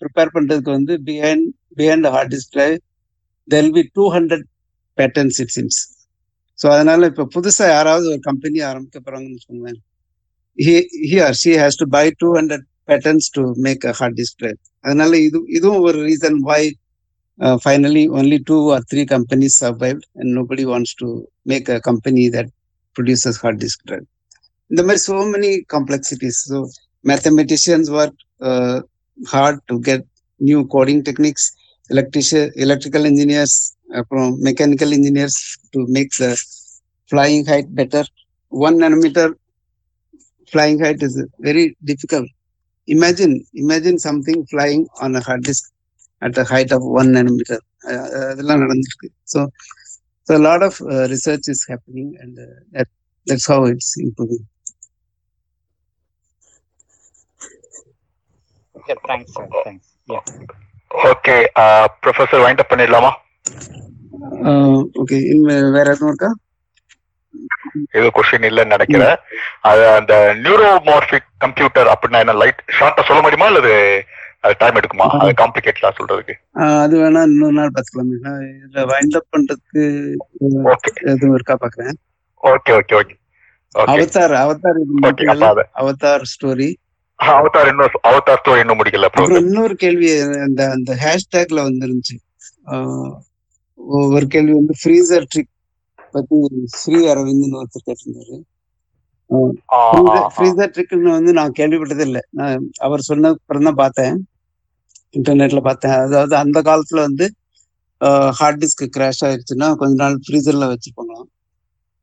ப்ரிப்பேர் 0.02 0.34
பண்றதுக்கு 0.36 0.72
வந்து 0.78 0.96
behind 1.08 1.46
behind 1.80 2.08
hard 2.16 2.32
டிஸ்க்ல 2.34 2.64
there'll 3.48 3.72
be 3.78 3.84
two 3.98 4.04
hundred 4.16 4.46
patterns 4.98 5.40
it 5.44 5.54
seems 5.58 5.80
so 6.58 6.68
அதனால 6.74 7.06
இப்போ 7.12 7.24
புதுசா 7.36 7.66
யாராவது 7.76 8.06
ஒரு 8.12 8.20
கம்பெனி 8.30 8.58
ஆரம்பிக்க 8.70 8.98
போறாங்கன்னு 9.06 9.38
வச்சுக்கோங்களேன். 9.38 9.80
He 10.58 10.72
or 11.26 11.32
she 11.32 11.52
has 11.54 11.76
to 11.76 11.86
buy 11.86 12.02
200 12.10 12.56
patents 12.89 13.29
to 13.35 13.43
make 13.67 13.83
a 13.83 13.93
hard 13.99 14.13
disk 14.19 14.33
drive 14.41 14.59
அதனால 14.85 15.13
இது 15.27 15.37
இதுவும் 15.57 15.83
ஒரு 15.87 15.99
reason 16.09 16.37
why 16.49 16.61
uh, 17.43 17.57
finally 17.67 18.03
only 18.19 18.39
two 18.49 18.61
or 18.75 18.79
three 18.91 19.05
companies 19.15 19.53
survived 19.63 20.03
and 20.19 20.29
nobody 20.39 20.65
wants 20.73 20.91
to 21.01 21.07
make 21.51 21.67
a 21.77 21.79
company 21.89 22.25
that 22.35 22.47
produces 22.97 23.35
hard 23.43 23.57
disk 23.63 23.79
drive 23.89 24.07
இந்த 24.71 24.81
மாதிரி 24.87 25.01
so 25.09 25.17
many 25.33 25.51
complexities 25.75 26.37
so 26.51 26.57
mathematicians 27.11 27.87
work 27.99 28.15
uh, 28.49 28.77
hard 29.33 29.57
to 29.69 29.75
get 29.89 30.01
new 30.49 30.61
coding 30.75 31.01
techniques 31.09 31.45
electrician 31.89 32.45
electrical 32.65 33.03
engineers 33.11 33.53
அப்புறம் 33.99 34.31
mechanical 34.47 34.89
engineers 34.97 35.35
to 35.73 35.79
make 35.97 36.11
the 36.23 36.31
flying 37.11 37.43
height 37.51 37.67
better 37.81 38.03
one 38.51 38.75
nanometer 38.83 39.27
flying 40.51 40.79
height 40.79 41.01
is 41.07 41.15
very 41.39 41.65
difficult. 41.83 42.27
Imagine, 42.87 43.33
imagine 43.55 43.97
something 43.99 44.45
flying 44.51 44.83
on 45.01 45.15
a 45.15 45.21
hard 45.21 45.43
disk 45.43 45.63
at 46.21 46.37
a 46.37 46.45
height 46.51 46.71
of 46.71 46.81
one 46.99 47.09
nanometer. 47.15 47.59
Uh, 47.89 48.05
அதெல்லாம் 48.31 48.61
நடந்திருக்கு. 48.63 49.07
So, 49.33 49.39
so 50.27 50.31
a 50.37 50.43
lot 50.49 50.61
of 50.67 50.75
uh, 50.93 51.05
research 51.13 51.45
is 51.53 51.61
happening, 51.71 52.07
and 52.21 52.33
uh, 52.39 52.55
that 52.75 52.89
that's 53.27 53.47
how 53.53 53.59
it's 53.73 53.91
improving. 54.07 54.43
Okay 58.75 58.95
thanks 59.07 59.33
sir 59.35 59.49
thanks 59.67 59.91
yeah 60.13 60.19
okay 61.11 61.35
professor 62.03 62.43
wind 62.47 62.63
up 62.65 62.71
பண்ணிடலாமா 62.73 63.13
Uh, 64.49 64.79
okay, 65.01 65.19
in 65.31 65.39
வேற 65.75 65.85
எதுவும் 65.93 66.09
இருக்கா? 66.11 66.29
இது 67.96 68.06
question 68.16 68.48
இல்லைன்னு 68.48 68.74
நினைக்கிறேன். 68.76 69.16
அது 69.70 69.82
அந்த 69.98 70.14
நியூரோமார்பிக் 70.44 71.28
கம்ப்யூட்டர் 71.44 71.90
அப்படின்னா 71.92 72.22
என்ன 72.24 72.34
லைட் 72.42 72.60
ஷார்ட்டா 72.78 73.04
சொல்ல 73.08 73.22
முடியுமா 73.24 73.48
அல்லது 73.52 73.72
அது 74.44 74.54
டைம் 74.60 74.78
எடுக்குமா? 74.78 75.06
அது 75.22 75.32
காம்ப்ளிகேட்டா 75.40 75.90
சொல்றதுக்கு. 75.98 76.34
அது 76.84 76.94
வேணா 77.02 77.20
இன்னொரு 77.30 77.56
நாள் 77.58 77.74
பார்த்துக்கலாம். 77.74 78.12
நான் 78.26 78.46
இதுல 78.62 78.84
வைண்ட் 78.92 79.16
அப் 79.18 79.32
பண்றதுக்கு 79.34 79.82
எதுவும் 81.12 81.36
இருக்கா 81.38 81.56
பாக்குறேன். 81.64 81.98
Okay 82.42 82.72
okay 82.78 82.96
okay 83.00 83.16
Avatar 83.74 84.34
Avatar 84.44 84.80
Avatar 85.82 86.24
story 86.32 86.70
Avatar 87.18 87.68
இன்னும் 87.70 88.00
அவதார் 88.08 88.40
ஸ்டோரி 88.40 88.62
இன்னும் 88.62 88.78
முடிக்கல 88.80 89.08
அப்புறம் 89.08 89.38
இன்னொரு 89.44 89.74
கேள்வி 89.82 90.08
அந்த 90.46 90.62
அந்த 90.76 90.92
ஹேஷ்டேக்ல 91.04 91.60
வந்துருந்துச்சு. 91.68 92.16
ஒரு 94.12 94.26
கேள்வி 94.34 94.54
வந்து 94.58 94.74
ஃப்ரீசர் 94.80 95.28
ட்ரிக் 95.32 95.51
பத்தி 96.16 96.36
ஸ்ரீ 96.80 96.98
அரவிந்த்னு 97.12 97.60
ஒருத்தர் 97.60 97.86
கேட்டிருந்தாரு 97.88 98.36
ஃப்ரீசர் 100.34 100.72
ட்ரிக்னு 100.74 101.10
வந்து 101.18 101.32
நான் 101.38 101.56
கேள்விப்பட்டதே 101.58 102.04
இல்லை. 102.08 102.22
நான் 102.38 102.64
அவர் 102.86 103.08
சொன்ன 103.10 103.30
அப்புறம் 103.36 103.68
தான் 103.68 103.78
பார்த்தேன். 103.82 104.16
இன்டர்நெட்ல 105.18 105.60
பார்த்தேன். 105.68 105.96
அதாவது 106.06 106.34
அந்த 106.42 106.58
காலத்துல 106.68 107.00
வந்து 107.08 107.26
ஹார்ட் 108.38 108.60
டிஸ்க் 108.62 108.84
கிராஷ் 108.96 109.22
ஆயிடுச்சுன்னா 109.26 109.68
கொஞ்ச 109.80 109.94
நாள் 110.02 110.16
ஃப்ரீசர்ல 110.26 110.68
வச்சிருப்பாங்களாம். 110.72 111.28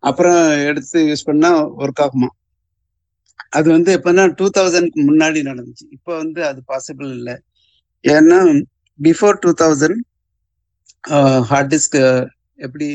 அப்புறம் 0.04 0.42
எடுத்து 0.70 1.00
யூஸ் 1.10 1.28
பண்ணா 1.30 1.50
ஒர்க் 1.84 2.02
ஆகுமா? 2.06 2.30
அது 3.58 3.68
வந்து 3.76 3.92
எப்பன்னா 3.98 4.24
டூ 4.40 4.48
தௌசண்ட்க்கு 4.58 5.02
முன்னாடி 5.10 5.40
நடந்துச்சு. 5.50 5.86
இப்போ 5.96 6.12
வந்து 6.22 6.42
அது 6.50 6.60
பாசிபிள் 6.72 7.10
இல்லை. 7.18 7.36
ஏன்னா 8.04 8.40
before 9.00 9.40
two 9.44 9.52
thousand 9.64 10.00
hard 11.50 11.72
disk 11.74 11.98
எப்படி 12.66 12.90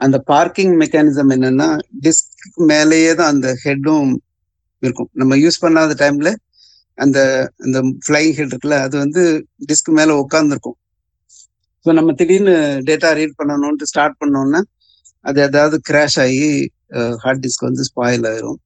அந்த 0.00 0.16
பார்க்கிங் 0.32 0.74
மெக்கானிசம் 0.82 1.32
என்னன்னா 1.36 1.68
டிஸ்க் 2.04 2.28
மேலேயே 2.70 3.12
தான் 3.20 3.32
அந்த 3.34 3.48
ஹெட்டும் 3.64 4.12
இருக்கும். 4.82 5.10
நம்ம 5.20 5.32
யூஸ் 5.44 5.62
பண்ணாத 5.64 5.94
டைம்ல 6.02 6.30
அந்த 6.98 7.18
அந்த 7.64 7.78
ஃப்ளைங் 8.04 8.32
ஹெட் 8.38 8.52
இருக்குல்ல 8.52 8.78
அது 8.86 8.96
வந்து 9.04 9.22
டிஸ்க் 9.70 9.90
மேல 9.98 10.16
உட்காந்துருக்கும் 10.22 10.78
ஸோ 11.86 11.90
நம்ம 11.98 12.12
திடீர்னு 12.20 12.54
டேட்டா 12.88 13.10
ரீட் 13.18 13.38
பண்ணணும்ட்டு 13.38 13.90
ஸ்டார்ட் 13.92 14.16
பண்ணோம்னா 14.22 14.60
அது 15.24 15.38
ஏதாவது 15.48 15.76
கிராஷ் 15.88 16.18
ஆகி 16.24 16.48
ஹார்ட் 17.22 17.42
டிஸ்க் 17.44 17.66
வந்து 17.68 17.82
ஸ்பாயில் 17.88 18.26
ஆயிரும். 18.30 18.58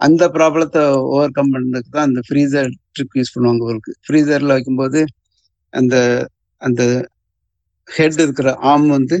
அந்த 0.00 0.24
ப்ராப்ளத்தை 0.36 0.82
ஓவர் 1.14 1.34
கம் 1.36 1.52
பண்ணுறதுக்கு 1.54 1.92
தான் 1.96 2.08
அந்த 2.08 2.20
ஃப்ரீசர் 2.26 2.68
ட்ரிப் 2.94 3.16
யூஸ் 3.18 3.32
பண்ணுவாங்க 3.34 3.62
உங்களுக்கு 3.64 3.92
ஃப்ரீசரில் 4.06 4.54
வைக்கும்போது 4.54 5.00
அந்த 5.72 5.96
அந்த 6.62 6.82
ஹெட் 7.88 8.20
இருக்கிற 8.24 8.48
ஆர்ம் 8.70 8.88
வந்து 8.96 9.16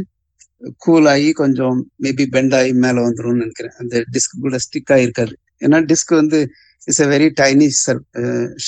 கூல் 0.84 1.08
ஆகி 1.14 1.30
கொஞ்சம் 1.42 1.76
மேபி 2.04 2.24
பெண்ட் 2.34 2.54
ஆகி 2.60 2.72
மேலே 2.84 3.00
வந்துரும்னு 3.06 3.42
நினைக்கிறேன். 3.44 3.76
அந்த 3.82 4.02
டிஸ்க் 4.14 4.42
கூட 4.46 4.58
ஸ்டிக் 4.66 4.92
ஆகிருக்காது 4.96 5.34
ஏன்னா 5.66 5.78
டிஸ்க் 5.92 6.12
வந்து 6.20 6.40
it's 6.88 7.04
a 7.06 7.08
very 7.14 7.28
tiny 7.42 7.68
sir 7.84 8.00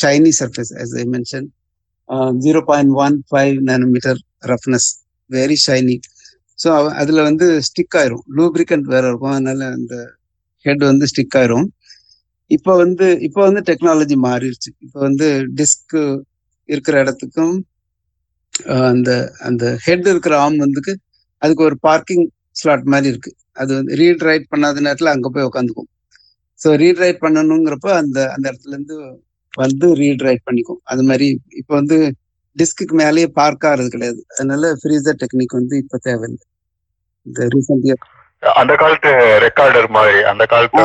shiny 0.00 0.32
surface 0.40 0.72
as 0.84 0.92
I 1.02 1.04
mention 1.16 1.48
zero 2.46 2.60
point 2.70 2.94
one 3.04 3.16
five 3.30 3.56
nanometer 3.70 4.18
roughness 4.52 4.88
very 5.30 5.58
shiny 5.66 5.96
so 6.58 6.70
அதில் 7.00 7.26
வந்து 7.28 7.46
ஸ்டிக் 7.68 7.96
ஆயிரும். 8.00 8.24
லூப்ரிகண்ட் 8.38 8.86
வேற 8.94 9.04
இருக்கும். 9.10 9.34
அதனால 9.36 9.60
அந்த 9.76 9.94
ஹெட் 10.64 10.82
வந்து 10.90 11.06
ஸ்டிக் 11.12 11.36
ஆயிரும். 11.40 11.68
இப்போ 12.50 12.72
வந்து 12.82 13.06
இப்போ 13.26 13.40
வந்து 13.48 13.62
டெக்னாலஜி 13.70 14.16
மாறிடுச்சு. 14.26 14.70
இப்போ 14.84 14.98
வந்து 15.08 15.28
டிஸ்க் 15.60 15.96
இருக்கிற 16.68 16.94
இடத்துக்கும் 17.04 17.54
uh, 18.72 18.84
அந்த 18.92 19.10
அந்த 19.48 19.64
ஹெட் 19.86 20.08
இருக்கிற 20.12 20.34
ஆம் 20.44 20.58
வந்துக்கு 20.64 20.92
அதுக்கு 21.42 21.62
ஒரு 21.68 21.76
பார்க்கிங் 21.88 22.26
ஸ்லாட் 22.60 22.90
மாதிரி 22.94 23.10
இருக்கு. 23.12 23.32
அது 23.60 23.70
வந்து 23.78 23.96
ரீட் 24.00 24.24
ரைட் 24.28 24.46
பண்ணாத 24.52 24.80
நேரத்தில் 24.86 25.12
அங்கே 25.14 25.30
போய் 25.34 25.48
உட்காந்துக்கும் 25.50 25.88
ஸோ 26.60 26.70
ரீட் 26.82 27.02
ரைட் 27.04 27.20
பண்ணணுங்கிறப்ப 27.24 27.88
அந்த 28.02 28.18
அந்த 28.34 28.44
இடத்துல 28.50 28.74
இருந்து 28.76 28.96
வந்து 29.54 29.86
ரீட் 30.00 30.24
ரைட் 30.26 30.46
பண்ணிக்கும். 30.48 30.80
அது 30.92 31.02
மாதிரி 31.10 31.28
இப்போ 31.60 31.72
வந்து 31.80 31.96
டிஸ்க்கு 32.56 32.94
மேலேயே 33.00 33.28
பார்க் 33.38 33.66
ஆகிறது 33.70 33.88
கிடையாது. 33.94 34.20
அதனால 34.34 34.70
ஃப்ரீசர் 34.80 35.20
டெக்னிக் 35.22 35.58
வந்து 35.60 35.74
இப்போ 35.82 35.98
தேவையில்லை. 36.08 36.42
இந்த 37.26 37.48
ரீசெண்ட் 37.54 37.86
இயர் 37.88 38.02
அந்த 38.60 38.72
காலத்து 38.82 39.10
ரெக்கார்டர் 39.46 39.88
மாதிரி 39.96 40.20
அந்த 40.30 40.44
காலத்து 40.52 40.82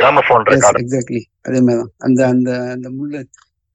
கிராமபோன் 0.00 0.46
ரெக்கார்டர் 0.52 0.82
எக்ஸாக்ட்லி 0.84 1.22
அதே 1.46 1.60
மாதிரி 1.66 1.80
தான் 1.82 1.92
அந்த 2.06 2.20
அந்த 2.32 2.50
அந்த 2.74 2.88
முள்ளு 2.96 3.20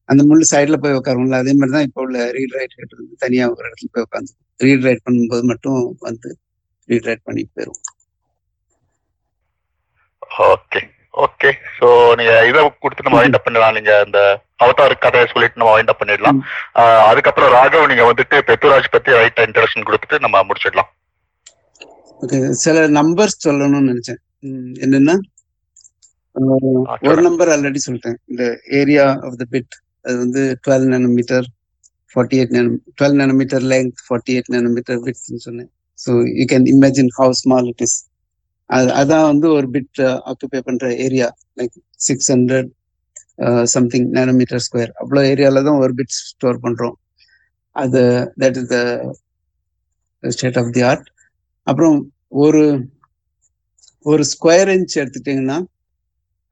அந்த 0.09 0.22
முள்ளு 0.30 0.45
சைடுல 0.53 0.77
போய் 0.83 0.98
உட்காரும்ல 0.99 1.41
அதே 1.43 1.53
மாதிரி 1.59 1.73
தான் 1.75 1.88
இப்போ 1.88 2.01
உள்ள 2.06 2.17
ரீட் 2.38 2.56
ரைட் 2.59 2.77
ஹெட் 2.80 2.98
வந்து 2.99 3.15
தனியா 3.25 3.45
ஒரு 3.53 3.67
இடத்துல 3.69 3.91
போய் 3.95 4.07
உட்காந்து 4.07 4.33
ரீட் 4.65 4.88
ரைட் 4.88 5.06
பண்ணும்போது 5.06 5.45
மட்டும் 5.51 5.83
வந்து 6.07 6.32
ரீட் 6.90 7.07
ரைட் 7.09 7.27
பண்ணிட்டு 7.27 7.53
போயிரும் 7.57 7.82
ஓகே 10.53 10.82
ஓகே 11.23 11.49
சோ 11.77 11.88
நீங்க 12.19 12.33
இதை 12.49 12.59
கொடுத்து 12.83 13.06
நம்ம 13.06 13.17
வைண்ட் 13.22 13.38
அப் 13.38 13.45
பண்ணலாம் 13.48 13.75
நீங்க 13.77 13.91
அந்த 14.06 14.19
அவதார் 14.64 14.95
கதையை 15.06 15.25
சொல்லிட்டு 15.32 15.59
நம்ம 15.61 15.73
வைண்ட் 15.75 15.91
அப் 15.91 15.99
பண்ணிடலாம். 16.01 16.40
அதுக்கப்புறம் 17.09 17.53
ராகவ் 17.57 17.90
நீங்க 17.91 18.06
வந்துட்டு 18.09 18.38
பெத்துராஜ் 18.48 18.93
பத்தி 18.95 19.17
ரைட் 19.19 19.43
இன்ட்ரடக்ஷன் 19.45 19.88
கொடுத்துட்டு 19.90 20.17
நம்ம 20.25 20.41
முடிச்சிடலாம். 20.49 20.90
ஓகே. 22.22 22.40
சில 22.64 22.85
நம்பர்ஸ் 22.99 23.43
சொல்லணும்னு 23.48 23.91
நினைச்சேன். 23.91 24.22
என்னன்னா 24.85 25.15
ஒரு 27.09 27.22
நம்பர் 27.27 27.51
ஆல்ரெடி 27.56 27.80
சொல்லிட்டேன். 27.85 28.17
இந்த 28.32 28.43
ஏரியா 28.80 29.06
ஆஃப் 29.27 29.40
த 29.41 29.45
பிட் 29.56 29.73
அது 30.06 30.15
வந்து 30.23 30.41
twelve 30.65 30.88
nanometer 30.93 31.45
forty 32.11 32.38
eight 32.40 32.53
nano 32.56 32.72
twelve 32.98 33.17
nanometer 33.22 33.64
length 33.73 33.95
forty 34.07 34.33
eight 34.35 34.49
nanometer 34.56 34.99
விட்ஸ்ன்னு 35.06 35.43
சொன்னேன். 35.48 35.69
So 35.99 36.11
you 36.40 36.45
can 36.53 36.67
imagine 36.73 37.11
how 37.19 37.35
small 37.41 37.67
it 37.73 37.83
is 37.88 37.98
அது 38.69 38.90
அதான் 39.01 39.27
வந்து 39.32 39.48
ஒரு 39.57 39.67
பிட் 39.75 39.99
ஆக்குபை 40.30 40.59
uh, 40.59 40.65
பண்ற 40.67 40.85
area 41.06 41.27
like 41.59 41.75
six 42.07 42.30
hundred 42.33 42.69
something 43.73 44.07
nanometer 44.17 44.64
square 44.65 44.91
அவ்வளோ 45.01 45.22
ஏரியால 45.32 45.64
தான் 45.67 45.80
ஒரு 45.83 45.93
பிட் 45.99 46.15
ஸ்டோர் 46.22 46.59
பண்றோம். 46.65 46.95
அது 47.75 48.01
that 48.41 48.57
is 48.61 48.72
the 48.73 48.80
state 50.23 50.59
of 50.61 50.73
the 50.75 50.83
art 50.90 51.07
அப்புறம் 51.67 51.98
ஒரு 52.43 52.64
ஒரு 54.06 54.23
ஸ்கொயர் 54.33 54.72
இன்ச் 54.75 54.95
எடுத்துட்டீங்கன்னா 55.01 55.57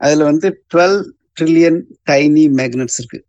அதுல 0.02 0.26
வந்து 0.32 0.48
டுவெல் 0.74 1.00
ட்ரில்லியன் 1.38 1.80
டைனி 2.10 2.44
மேக்னட்ஸ் 2.60 3.00
இருக்கு. 3.02 3.20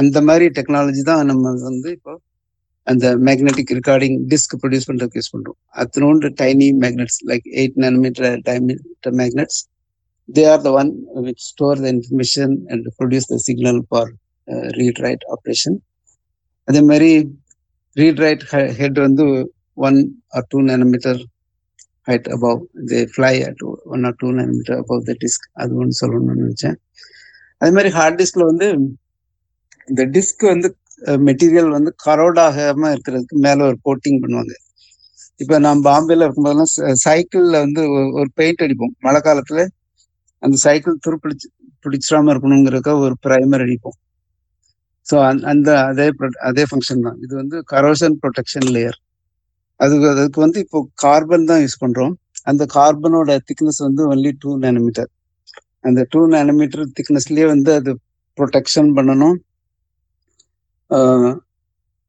அந்த 0.00 0.18
மாதிரி 0.28 0.46
டெக்னாலஜி 0.58 1.02
தான் 1.10 1.26
நம்ம 1.30 1.52
வந்து 1.64 1.88
இப்போ 1.96 2.12
அந்த 2.86 3.06
மேக்னெட்டிக் 3.28 3.72
ரெக்கார்டிங் 3.78 4.16
டிஸ்க் 4.30 4.54
ப்ரொடியூஸ் 4.62 4.86
பண்ணுறதுக்கு 4.88 5.20
யூஸ் 5.20 5.32
பண்ணுறோம் 5.34 5.58
அத்தனோண்டு 5.82 6.28
tiny 6.40 6.68
magnets 6.84 7.20
like 7.30 7.46
eight 7.60 7.76
nanometer 7.84 8.34
diameter 8.48 9.16
magnets 9.20 9.60
they 10.28 10.44
are 10.52 10.62
the 10.66 10.70
one 10.80 10.90
which 11.26 11.44
store 11.50 11.82
the 11.84 11.88
information 11.88 12.54
and 12.68 12.86
produce 12.98 13.30
the 13.32 13.38
signal 13.46 13.80
for 13.88 14.10
read 14.78 15.00
write 15.06 15.26
operation 15.36 15.76
அதே 16.68 16.82
மாதிரி 16.90 17.12
ரீட் 17.96 18.22
ரைட் 18.24 18.44
ஹெட் 18.80 18.98
வந்து 18.98 19.26
one 19.86 19.98
or 20.34 20.48
two 20.48 20.60
nanometer 20.70 21.20
height 22.08 22.28
above 22.36 22.60
they 22.90 23.00
fly 23.14 23.34
at 23.48 23.62
one 23.94 24.04
or 24.04 24.16
two 24.22 24.30
nanometer 24.40 24.78
above 24.82 25.02
the 25.10 25.14
disk 25.24 25.46
அது 25.54 25.72
ஒன்று 25.74 26.00
சொல்லணும்னு 26.02 26.42
நினச்சேன். 26.42 26.76
அதே 27.60 27.72
மாதிரி 27.76 27.90
heart 27.98 28.18
டிஸ்கில் 28.20 28.48
வந்து 28.50 28.68
இந்த 29.86 30.06
டிஸ்க் 30.06 30.46
வந்து 30.46 30.76
மெட்டீரியல் 31.00 31.68
வந்து 31.68 31.94
கரோடாகாம 32.04 32.96
இருக்கிறதுக்கு 32.96 33.34
மேல 33.34 33.64
ஒரு 33.64 33.78
கோட்டிங் 33.84 34.12
பண்ணுவாங்க. 34.12 34.50
இப்ப 35.36 35.58
நான் 35.58 35.78
பாம்பேல 35.78 36.22
இருக்கும்போதெல்லாம் 36.22 36.94
சைக்கிள்ல 37.04 37.50
வந்து 37.50 37.90
ஒரு- 37.90 38.28
பெயிண்ட் 38.34 38.60
அடிப்போம். 38.60 38.98
மழை 38.98 39.20
காலத்துல 39.20 39.66
அந்த 40.38 40.56
சைக்கிள் 40.56 40.98
துருப்பிடிச்சு 41.06 41.48
பிடிச்சிடாம 41.84 42.32
இருக்கணுங்கிறதுக்காக 42.32 42.98
ஒரு 42.98 43.16
பிரைமர் 43.26 43.62
அடிப்போம். 43.62 43.98
ஸோ 45.12 45.42
அந்த 45.42 45.84
அதே 45.84 46.10
அதே 46.40 46.62
ஃபங்க்ஷன் 46.62 47.00
தான். 47.00 47.18
இது 47.22 47.36
வந்து 47.36 47.64
கரோஷன் 47.72 48.18
ப்ரொடெக்ஷன் 48.22 48.68
லேயர் 48.68 48.98
அது 49.76 50.08
அதுக்கு 50.08 50.40
வந்து 50.40 50.60
இப்போ 50.60 50.88
கார்பன் 50.94 51.44
தான் 51.44 51.60
யூஸ் 51.60 51.84
பண்றோம். 51.84 52.12
அந்த 52.42 52.66
கார்பனோட 52.74 53.38
திக்னஸ் 53.44 53.78
வந்து 53.78 54.14
ஒன்லி 54.14 54.32
டூ 54.38 54.58
நேனோமீட்டர் 54.58 55.08
அந்த 55.80 56.06
டூ 56.08 56.28
நேனோமீட்டர் 56.28 56.88
திக்னஸ்லயே 57.00 57.46
வந்து 57.46 57.72
அது 57.74 57.98
ப்ரொடெக்ஷன் 58.36 58.92
பண்ணணும். 58.94 59.34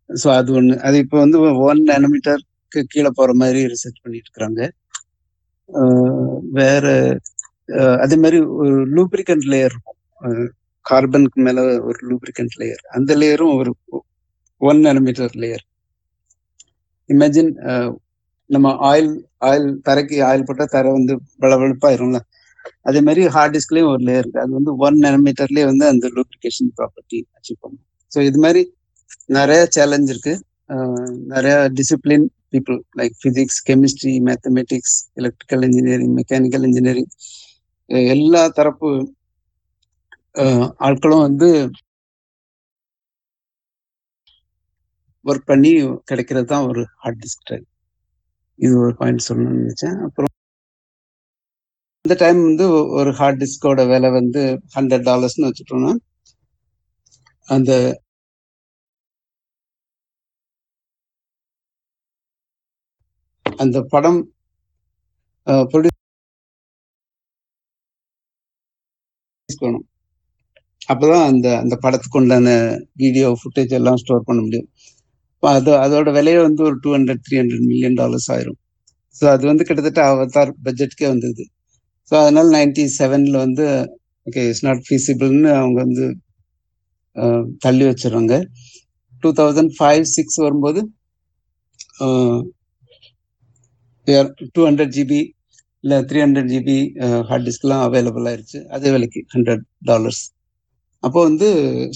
ஸோ 0.09 0.27
அது 0.39 0.49
ஒன்று 0.57 0.75
அது 0.87 0.95
இப்போ 1.03 1.17
வந்து 1.23 1.37
ஒன் 1.67 1.81
நானோமீட்டருக்கு 1.89 2.81
கீழே 2.93 3.11
போற 3.19 3.31
மாதிரி 3.41 3.59
ரிசர்ச் 3.73 4.03
பண்ணிட்டு 4.03 4.27
இருக்கிறாங்க 4.27 4.61
வேற 6.59 6.85
அதே 8.03 8.15
மாதிரி 8.23 8.37
ஒரு 8.61 8.73
லூப்ரிகன்ட் 8.95 9.45
லேயர் 9.51 9.73
இருக்கும். 9.73 9.97
கார்பனுக்கு 10.85 11.39
மேல 11.47 11.59
ஒரு 11.89 11.99
லூப்ரிகன்ட் 12.09 12.55
லேயர் 12.61 12.83
அந்த 12.97 13.11
லேயரும் 13.21 13.53
ஒரு 13.59 13.71
ஒன் 14.61 14.81
நானோமீட்டர் 14.87 15.35
லேயர் 15.43 15.63
இமேஜின் 17.09 17.51
நம்ம 18.49 18.67
ஆயில் 18.89 19.11
ஆயில் 19.49 19.67
தரைக்கு 19.87 20.17
ஆயில் 20.29 20.45
போட்டா 20.47 20.65
தரை 20.75 20.89
வந்து 20.97 21.13
பளபளப்பாயிரும்ல. 21.43 22.19
அதே 22.89 22.99
மாதிரி 23.07 23.23
ஹார்ட் 23.35 23.55
டிஸ்க்லயும் 23.55 23.91
ஒரு 23.93 24.01
லேயர் 24.07 24.23
இருக்கு. 24.23 24.43
அது 24.43 24.51
வந்து 24.59 24.71
ஒன் 24.85 24.97
நானோமீட்டர்லயே 25.05 25.65
வந்து 25.71 25.85
அந்த 25.93 26.05
லூப்ரிகேஷன் 26.17 26.71
ப்ராப்பர்ட்டி 26.79 27.19
அச்சீவ் 27.37 27.61
பண்ணும். 27.63 27.85
ஸோ 28.13 28.19
இது 28.29 28.39
மாதிரி 28.45 28.61
நிறைய 29.37 29.61
சேலஞ்ச் 29.75 30.11
இருக்கு. 30.13 30.33
நிறைய 31.33 31.55
discipline 31.79 32.25
people 32.53 32.77
like 32.99 33.15
physics 33.23 33.59
chemistry 33.69 34.13
mathematics 34.27 34.97
electrical 35.19 35.63
engineering 35.67 36.13
mechanical 36.19 36.65
engineering 36.69 37.11
எல்லா 38.13 38.43
தரப்பு 38.59 38.89
ஆட்களும் 40.87 41.25
வந்து 41.27 41.49
ஒர்க் 45.25 45.49
பண்ணி 45.51 45.71
கிடைக்கிறது 46.09 46.47
தான் 46.51 46.67
ஒரு 46.69 46.81
ஹார்ட் 47.01 47.21
டிஸ்க் 47.23 47.45
ட்ரைவ் 47.47 47.65
இது 48.59 48.73
ஒரு 48.83 48.93
பாயிண்ட் 48.99 49.25
சொல்லணும்னு 49.27 49.61
நினைச்சேன். 49.61 49.97
அப்புறம் 50.07 50.31
இந்த 52.05 52.15
டைம் 52.21 52.39
வந்து 52.47 52.65
ஒரு 52.99 53.11
ஹார்ட் 53.19 53.41
டிஸ்கோட 53.43 53.81
விலை 53.91 54.09
வந்து 54.17 54.41
ஹண்ட்ரட் 54.75 55.05
டாலர்ஸ்னு 55.09 55.47
வச்சுட்டோம்னா 55.49 55.91
அந்த 57.49 57.71
அந்த 63.63 63.77
படம் 63.93 64.21
பண்ணணும். 69.49 69.85
அப்பதான் 70.93 71.25
அந்த 71.31 71.47
அந்த 71.61 71.75
படத்துக்கு 71.83 72.19
உண்டான 72.21 72.47
வீடியோ 73.01 73.27
ஃபுட்டேஜ் 73.41 73.73
எல்லாம் 73.79 73.99
ஸ்டோர் 74.01 74.27
பண்ண 74.27 74.39
முடியும். 74.45 74.67
அது 75.43 75.71
அதோட 75.85 76.09
விலைய 76.17 76.37
வந்து 76.47 76.61
ஒரு 76.69 76.75
two 76.83 76.89
hundred 76.95 77.23
three 77.25 77.35
hundred 77.41 77.65
million 77.71 77.97
dollars 78.01 78.29
ஆயிரும். 78.35 78.59
ஸோ 79.15 79.23
அது 79.33 79.43
வந்து 79.51 79.65
கிட்டத்தட்ட 79.67 80.01
அவதார் 80.11 80.51
பட்ஜெட்கே 80.65 81.07
வந்தது. 81.13 81.43
ஸோ 82.11 82.13
அதனால 82.21 82.47
நைன்டி 82.57 82.83
செவன்ல 82.99 83.37
வந்து 83.45 83.65
ஓகே 84.27 84.43
இட்ஸ் 84.49 84.65
நாட் 84.67 84.83
ஃபீஸிபிள்னு 84.87 85.51
அவங்க 85.59 85.77
வந்து 85.85 86.05
தள்ளி 87.63 87.83
வச்சிடுறாங்க. 87.89 88.35
டூ 89.23 89.29
தௌசண்ட் 89.39 89.71
ஃபைவ் 89.77 90.03
சிக்ஸ் 90.15 90.39
வரும்போது 90.45 90.81
டூ 94.55 94.61
ஹண்ட்ரட் 94.67 94.93
ஜிபி 94.97 95.19
இல்லை 95.83 95.97
த்ரீ 96.09 96.19
ஹண்ட்ரட் 96.23 96.49
ஜிபி 96.53 96.77
ஹார்ட் 97.29 97.45
டிஸ்க்லாம் 97.47 97.83
அவைலபிள் 97.87 98.27
ஆயிடுச்சு 98.31 98.59
அதே 98.75 98.89
விலைக்கு 98.95 99.21
ஹண்ட்ரட் 99.33 99.63
டாலர்ஸ் 99.89 100.21
அப்போ 101.03 101.19
வந்து 101.29 101.47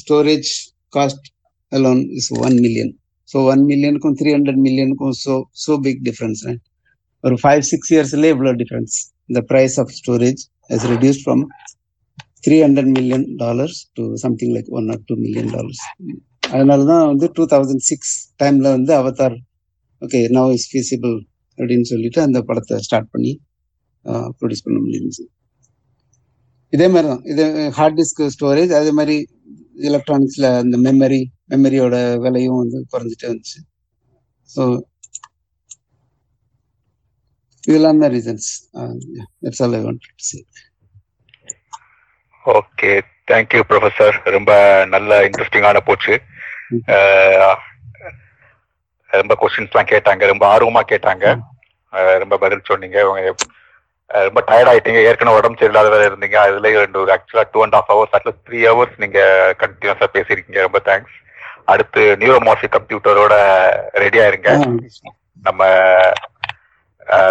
storage 0.02 0.50
cost 0.96 1.28
alone 1.72 2.02
is 2.20 2.32
one 2.48 2.58
million 2.66 2.92
so 3.30 3.38
one 3.52 3.64
மில்லியனுக்கும் 3.72 4.18
த்ரீ 4.20 4.30
ஹண்ட்ரட் 4.38 4.62
மில்லியனுக்கும் 4.66 5.16
ஸோ 5.24 5.34
ஸோ 5.64 5.74
பிக் 5.86 6.02
டிஃப்ரென்ஸ் 6.10 6.44
ஒரு 7.24 7.38
ஃபைவ் 7.44 7.64
சிக்ஸ் 7.72 7.92
இயர்ஸ்லேயே 7.96 8.34
இவ்வளோ 8.36 8.54
டிஃப்ரென்ஸ் 8.62 8.96
இந்த 9.30 9.42
price 9.52 9.76
of 9.84 9.94
storage 10.00 10.42
is 10.76 10.86
reduce 10.94 11.22
from 11.24 11.44
three 12.44 12.58
hundred 12.64 12.92
million 12.96 13.26
dollars 13.42 13.80
to 13.98 14.04
something 14.24 14.54
like 14.56 14.70
one 14.80 14.90
or 14.94 15.02
two 15.10 15.16
million 15.24 15.52
dollars 15.56 15.84
அதனால 16.52 16.80
தான் 16.92 17.06
வந்து 17.12 17.28
two 17.38 17.46
thousand 17.54 17.86
six 17.90 18.14
டைமில் 18.42 18.70
வந்து 18.76 18.94
Avatar 19.00 19.38
okay 20.02 20.20
now 20.38 20.52
is 20.58 20.68
feasible 20.72 21.16
அப்படின்னு 21.58 21.88
சொல்லிட்டு 21.92 22.20
அந்த 22.28 22.40
படத்தை 22.50 22.78
ஸ்டார்ட் 22.88 23.10
பண்ணி 23.14 23.32
ப்ரொடியூஸ் 24.40 24.66
பண்ண 24.66 24.78
முடிஞ்சுச்சு 24.84 25.26
இதே 26.74 26.88
மாதிரி 26.94 27.08
தான் 27.12 27.24
இது 27.32 27.44
ஹார்ட் 27.78 27.98
டிஸ்க் 28.00 28.22
ஸ்டோரேஜ் 28.36 28.74
அதே 28.80 28.92
மாதிரி 29.00 29.18
எலக்ட்ரானிக்ஸில் 29.90 30.48
அந்த 30.62 30.76
மெமரி 30.86 31.22
மெமரியோட 31.54 31.96
விலையும் 32.24 32.60
வந்து 32.62 32.78
குறைஞ்சிட்டே 32.94 33.28
வந்துச்சு. 33.32 33.60
ஸோ 34.50 34.64
இதெல்லாம் 37.64 38.02
தான் 38.04 38.14
reasons 38.16 38.50
that's 39.44 39.62
all 39.66 39.78
I 39.80 39.82
want 39.86 40.04
to 40.08 40.26
say 40.30 40.40
okay 42.56 42.92
thank you 43.30 43.62
professor 43.70 44.18
ரொம்ப 44.36 44.52
நல்ல 44.94 45.20
இன்ட்ரெஸ்டிங்கான 45.28 45.80
போச்சு. 45.90 46.14
ரொம்ப 49.22 49.34
கொஸ்டின்ஸ்லாம் 49.42 49.92
கேட்டாங்க 49.92 50.26
ரொம்ப 50.32 50.46
ஆர்வமா 50.54 50.82
கேட்டாங்க. 50.92 51.26
ரொம்ப 52.24 52.38
பதில் 52.44 52.68
சொன்னீங்க. 52.70 52.98
ரொம்ப 54.28 54.42
டயர்ட் 54.50 54.72
ஆயிட்டீங்க. 54.72 55.00
ஏற்கனவே 55.10 55.38
உடம்பு 55.40 55.60
சரியில்லாத 55.60 55.90
வேற 55.94 56.04
இருந்தீங்க. 56.10 56.38
அதுலயே 56.46 56.82
ரெண்டு 56.84 57.06
actually 57.16 57.46
two 57.54 57.64
and 57.64 57.78
half 57.78 57.92
hours 57.94 58.16
at least 58.18 58.46
three 58.50 58.60
hours 58.70 58.96
நீங்க 59.04 59.20
கண்டினியூஸா 59.64 60.08
பேசியிருக்கீங்க. 60.16 60.62
ரொம்ப 60.68 60.82
தேங்க்ஸ் 60.90 61.18
அடுத்து 61.74 62.02
நியூரோமார்ஃபிக் 62.22 62.76
கம்ப்யூட்டரோட 62.78 63.36
ரெடியா 64.04 64.26
இருங்க 64.32 64.52
நம்ம 65.48 65.66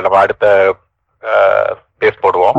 நம்ம 0.04 0.18
அடுத்த 0.24 0.46
பேஸ் 2.00 2.22
போடுவோம். 2.24 2.58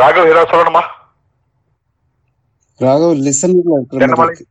ராகவ் 0.00 0.30
ஏதாவது 0.30 0.52
சொல்லணுமா? 0.52 0.82
ராகவ் 2.80 3.14
லிசனிங்ல 3.26 3.76
இருக்கிற 3.78 4.46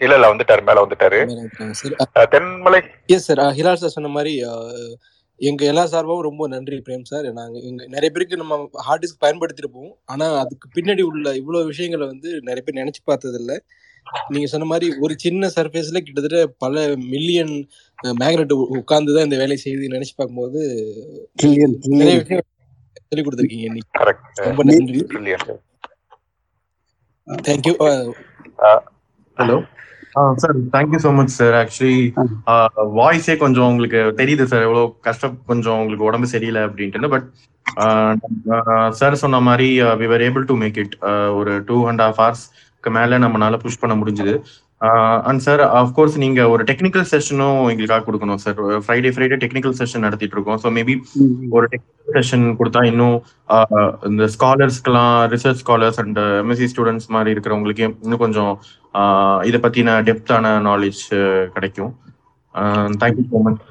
இல்ல 0.00 0.14
இல்ல 0.16 0.28
வந்துட்டாரு 0.30 0.62
மேல 0.68 0.82
வந்துட்டாரு. 0.82 1.18
Thenmala? 2.32 2.78
Yes 3.14 3.26
sir 3.28 3.42
Hilal 3.58 3.80
sir 3.82 3.96
சொன்ன 3.96 4.10
மாதிரி 4.14 4.32
எங்க 5.40 5.62
எல்லா 5.64 5.84
சார்பாகவும் 5.84 6.26
ரொம்ப 6.26 6.46
நன்றி 6.48 6.76
பிரேம் 6.86 7.06
சார் 7.10 7.26
நாங்க 7.38 7.56
எங்க 7.68 7.82
நிறைய 7.94 8.08
பேருக்கு 8.10 8.40
நம்ம 8.40 8.56
ஹார்ட் 8.86 9.02
டிஸ்க் 9.04 9.22
பயன்படுத்திருப்போம் 9.22 9.92
ஆனா 10.12 10.26
அதுக்கு 10.42 10.66
பின்னாடி 10.74 11.02
உள்ள 11.08 11.28
இவ்வளவு 11.40 11.70
விஷயங்களை 11.70 12.06
வந்து 12.06 12.30
நிறைய 12.48 12.62
பேர் 12.62 12.80
நினைச்சு 12.80 13.02
பார்த்தது 13.04 13.38
இல்ல 13.42 13.54
நீங்க 14.30 14.48
சொன்ன 14.52 14.68
மாதிரி 14.70 14.86
ஒரு 15.04 15.14
சின்ன 15.18 15.50
சர்ஃபேஸ்ல 15.56 16.00
கிட்டத்தட்ட 16.00 16.40
பல 16.64 16.76
மில்லியன் 17.12 17.54
மேக்னெட் 18.18 18.54
உட்கார்ந்து 18.76 19.14
தான் 19.16 19.26
இந்த 19.28 19.38
வேலையை 19.42 19.60
செய்து 19.64 19.94
நினைச்சு 19.94 20.14
பார்க்கும்போது 20.16 20.60
ட்ரில்லியன் 21.38 21.76
நிறைய 21.94 22.16
விஷயம் 22.22 22.46
சொல்லி 23.12 23.24
கொடுத்துருக்கீங்க 23.26 23.68
இன்னைக்கு. 23.70 23.90
கரெக்ட் 24.00 24.42
ரொம்ப 24.48 24.64
நன்றி. 24.70 25.00
Thank you 27.48 27.74
hello 29.38 29.56
sir 30.42 30.56
thank you 30.74 30.98
so 31.04 31.10
much 31.18 31.34
sir 31.36 31.54
actually 31.60 31.98
வாய்ஸே 32.98 33.34
கொஞ்சம் 33.42 33.68
உங்களுக்கு 33.70 34.00
தெரியுது 34.20 34.44
சார் 34.52 34.66
எவ்வளோ 34.66 34.82
கஷ்டம் 35.06 35.36
கொஞ்சம் 35.50 35.78
உங்களுக்கு 35.78 36.08
உடம்பு 36.08 36.28
சரியில்லை 36.34 36.62
அப்படின்ட்டு 36.68 37.12
பட் 37.14 37.28
சார் 39.00 39.22
சொன்ன 39.22 39.40
மாதிரி 39.48 39.68
we 40.00 40.08
were 40.12 40.24
able 40.28 40.48
to 40.50 40.56
make 40.62 40.80
it 40.84 40.96
ஒரு 41.40 41.54
டூ 41.70 41.76
அண்ட் 41.90 42.02
ஹாஃப் 42.04 42.20
ஹவர்ஸ்க்கு 42.22 42.90
மேலே 42.98 43.16
நம்மளால 43.24 43.58
புஷ் 43.64 43.82
பண்ண 43.82 43.94
முடிஞ்சுது. 43.96 44.34
அண்ட் 45.28 45.42
சார் 45.42 45.60
அஃப்கோர்ஸ் 45.78 46.16
நீங்க 46.18 46.40
ஒரு 46.48 46.62
டெக்னிக்கல் 46.68 47.06
செஷனும் 47.10 47.60
எங்களுக்காக 47.72 48.04
கொடுக்கணும் 48.06 48.40
sir 48.44 48.56
Friday 48.84 49.10
Friday 49.14 49.36
technical 49.42 49.76
session 49.80 50.04
நடத்திட்டு 50.06 50.36
இருக்கோம். 50.36 50.60
ஸோ 50.62 50.70
மேபி 50.76 50.94
ஒரு 51.52 51.66
டெக்னிக்கல் 51.72 51.88
செஷன் 52.18 52.46
கொடுத்தா 52.58 52.82
இன்னும் 52.90 53.16
ஆஹ், 53.48 53.92
இந்த 54.08 54.26
ஸ்காலர்ஸ்க்கெல்லாம் 54.34 55.14
research 55.34 55.62
scholars 55.62 56.00
and 56.02 56.20
MSc 56.40 56.68
students 56.72 57.08
மாதிரி 57.08 57.34
இருக்கிறவங்களுக்கு 57.34 57.84
இன்னும் 58.00 58.24
கொஞ்சம் 58.24 58.52
இதை 59.44 59.60
பத்தின 59.60 59.98
டெப்தான 60.08 60.54
நாலேஜ் 60.66 61.04
கிடைக்கும். 61.54 61.92
தேங்க்யூ 63.02 63.26
ஸோ 63.30 63.42
மச் 63.44 63.62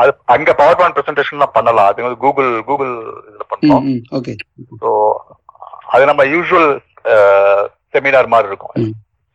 அது 0.00 0.10
அங்க 0.32 0.50
பவர் 0.54 0.78
பாயிண்ட் 0.78 0.96
பிரசன்டேஷன்லாம் 0.96 1.54
பண்ணலாம். 1.54 1.88
அது 1.90 2.06
வந்து 2.06 2.20
கூகுள் 2.24 2.50
கூகுள் 2.64 2.92
இதுல 3.28 3.44
பண்ணோம். 3.52 3.86
ஓகே. 4.18 4.32
ஸோ 4.82 4.90
அது 5.94 6.04
நம்ம 6.06 6.22
யூஸ்வல் 6.32 6.68
செமினார் 7.94 8.32
மாதிரி 8.34 8.50
இருக்கும். 8.52 8.74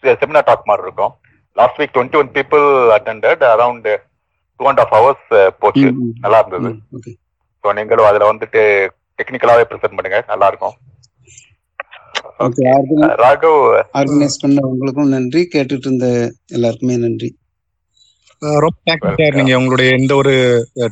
செமினார் 0.03 0.43
டாக் 0.43 0.65
மாதிரி 0.65 0.87
இருக்கும். 0.87 1.13
Last 1.53 1.79
week 1.79 1.95
twenty 1.95 2.15
one 2.15 2.31
people 2.31 2.65
attended 2.97 3.43
around 3.53 3.97
two 4.55 4.65
and 4.65 4.79
half 4.79 4.95
hours 4.95 5.49
போச்சு. 5.59 5.93
நல்லா 6.19 6.45
இருந்தது. 6.47 6.75
ஸோ 7.63 7.73
நீங்களும் 7.73 8.05
அதுல 8.05 8.33
வந்துட்டு 8.33 8.61
டெக்னிக்கலாவே 9.17 9.63
ப்ரெசென்ட் 9.69 9.97
பண்ணுங்க. 9.97 10.23
நல்லா 10.27 10.47
இருக்கும். 10.47 10.73
ஓகே 12.39 12.63
ராகவ் 13.15 13.83
ஆர்கனைஸ் 13.93 14.41
பண்ண 14.41 14.67
உங்களுக்கும் 14.67 15.07
நன்றி. 15.07 15.49
கேட்டுட்டு 15.53 15.85
இருந்த 15.85 16.31
எல்லாருக்குமே 16.47 16.97
நன்றி. 16.97 17.37
அஹ் 18.41 18.57
ரொம்ப 18.57 18.77
தேங்க்யூ 18.85 19.13
சார் 19.17 19.35
நீங்க 19.35 19.57
உங்களுடைய 19.57 19.91
எந்த 19.91 20.15
ஒரு 20.15 20.33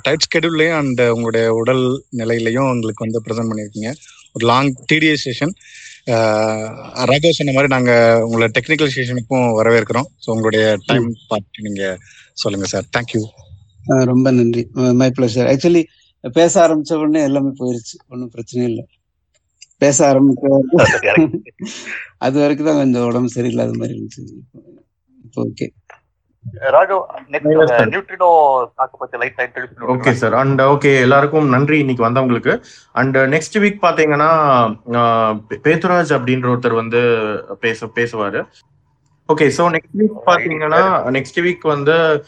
டைட் 0.02 0.26
ஸ்கெடியூல்லையும் 0.28 0.78
அண்ட் 0.78 1.02
உங்களுடைய 1.02 1.54
உடல் 1.54 2.04
நிலையிலையும் 2.18 2.70
உங்களுக்கு 2.70 3.06
வந்து 3.06 3.22
ப்ரெசென்ட் 3.28 3.50
பண்ணியிருக்கீங்க. 3.50 3.94
ஒரு 4.34 4.46
லாங் 4.46 4.74
டிடிஎஸ் 4.92 5.26
செஷன் 5.26 5.54
ராகவ் 7.10 7.38
சொன்ன 7.38 7.54
மாதிரி 7.56 7.70
நாங்க 7.76 7.92
உங்களை 8.26 8.48
டெக்னிக்கல் 8.58 8.94
செஷனுக்கும் 8.96 9.48
வரவேற்கிறோம். 9.60 10.10
ஸோ 10.24 10.28
உங்களுடைய 10.36 10.64
டைம் 10.90 11.08
பார்த்து 11.32 11.66
நீங்க 11.68 11.84
சொல்லுங்க 12.44 12.68
சார் 12.74 12.88
தேங்க்யூ 12.98 13.24
ரொம்ப 14.12 14.28
நன்றி. 14.38 14.64
மை 15.02 15.10
ப்ளஷர் 15.18 15.50
ஆக்சுவலி 15.54 15.84
பேச 16.38 16.54
ஆரம்பிச்ச 16.66 16.94
உடனே 17.04 17.22
எல்லாமே 17.30 17.52
போயிருச்சு. 17.62 17.96
ஒன்றும் 18.14 18.34
பிரச்சனை 18.36 18.64
இல்லை. 18.72 18.86
பேச 19.84 19.98
ஆரம்பிக்க 20.12 20.46
அது 22.26 22.38
வரைக்கும் 22.44 22.70
தான் 22.70 22.80
கொஞ்சம் 22.82 23.08
உடம்பு 23.10 23.30
சரியில்லாத 23.36 23.74
மாதிரி 23.82 23.94
இருந்துச்சு. 23.98 24.24
இப்போ 25.26 25.42
okay 25.50 25.68
Raghav 26.62 27.04
next 27.32 27.48
Yes, 27.50 27.70
sir. 27.70 27.86
Neutrino 27.86 28.30
தாக்க 28.76 28.98
பத்தி 28.98 29.18
light 29.18 29.34
introduce 29.38 29.90
okay 29.90 30.12
sir 30.12 30.34
and 30.34 30.62
okay 30.62 31.00
எல்லாருக்கும் 31.00 31.50
நன்றி 31.50 31.80
இன்னைக்கு 31.80 32.10
வந்தவங்களுக்கு. 32.10 32.64
அண்ட் 32.92 33.18
நெக்ஸ்ட் 33.18 33.60
வீக் 33.60 33.78
பாத்தீங்கன்னா 33.82 34.30
பே- 35.50 35.60
பேத்துராஜ் 35.64 36.14
அப்படின்ற 36.18 36.48
ஒருத்தர் 36.54 36.74
வந்து 36.74 37.02
பேச 37.60 37.86
பேசுவாரு. 37.86 38.42
ஓகே 39.30 39.52
ஸோ 39.58 39.64
நெக்ஸ்ட் 39.70 39.98
வீக் 40.00 40.18
பாத்தீங்கன்னா 40.26 40.82
நெக்ஸ்ட் 41.10 41.42
வீக் 41.42 41.62
வந்து 41.62 42.26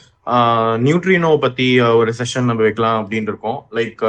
நியூட்ரினோ 0.85 1.29
பத்தி 1.43 1.67
ஒரு 1.99 2.11
செஷன் 2.17 2.47
நம்ம 2.49 2.61
வைக்கலாம் 2.65 2.97
அப்படின்னு 3.01 3.29
இருக்கோம். 3.31 3.59
லைக் 3.77 4.03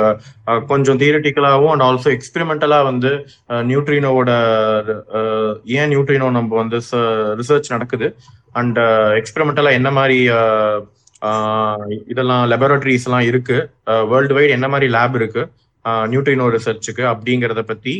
கொஞ்சம் 0.70 0.98
தியரட்டிக்கலாகவும் 1.02 1.72
அண்ட் 1.74 1.84
ஆல்சோ 1.88 2.10
எக்ஸ்பெரிமெண்டலா 2.16 2.78
வந்து 2.90 3.10
நியூட்ரினோவோட 3.70 4.30
ஏன் 5.78 5.90
நியூட்ரினோ 5.94 6.28
நம்ம 6.38 6.56
வந்து 6.62 6.80
ரிசர்ச் 7.40 7.72
நடக்குது? 7.74 8.08
அண்ட் 8.60 8.78
எக்ஸ்பெரிமெண்டலா 9.20 9.72
என்ன 9.80 9.90
மாதிரி 9.98 10.18
இதெல்லாம் 12.12 12.44
லெபரட்டரிஸ் 12.52 13.08
எல்லாம் 13.08 13.26
இருக்கு? 13.30 13.58
வேர்ல்டு 14.12 14.34
வைட் 14.38 14.56
என்ன 14.58 14.68
மாதிரி 14.72 14.86
லேப் 14.96 15.18
இருக்கு? 15.20 15.42
நியூட்ரினோ 16.12 16.46
ரிசர்ச்சுக்கு 16.54 17.04
அப்படிங்கிறத 17.12 17.62
பத்தி 17.70 17.94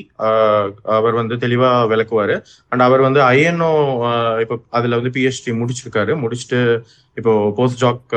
அவர் 0.97 1.15
வந்து 1.21 1.37
தெளிவா 1.45 1.71
விளக்குவாரு. 1.93 2.37
அண்ட் 2.73 2.85
அவர் 2.87 3.03
வந்து 3.07 3.21
ஐஎன்ஓ 3.33 3.71
இப்போ 4.45 4.57
அதுல 4.79 4.99
வந்து 5.01 5.15
பிஹெச்டி 5.17 5.55
முடிச்சிருக்காரு. 5.61 6.15
முடிச்சுட்டு 6.25 6.61
இப்போ 7.21 7.33
போஸ்ட் 7.59 7.83
ஜாக் 7.85 8.15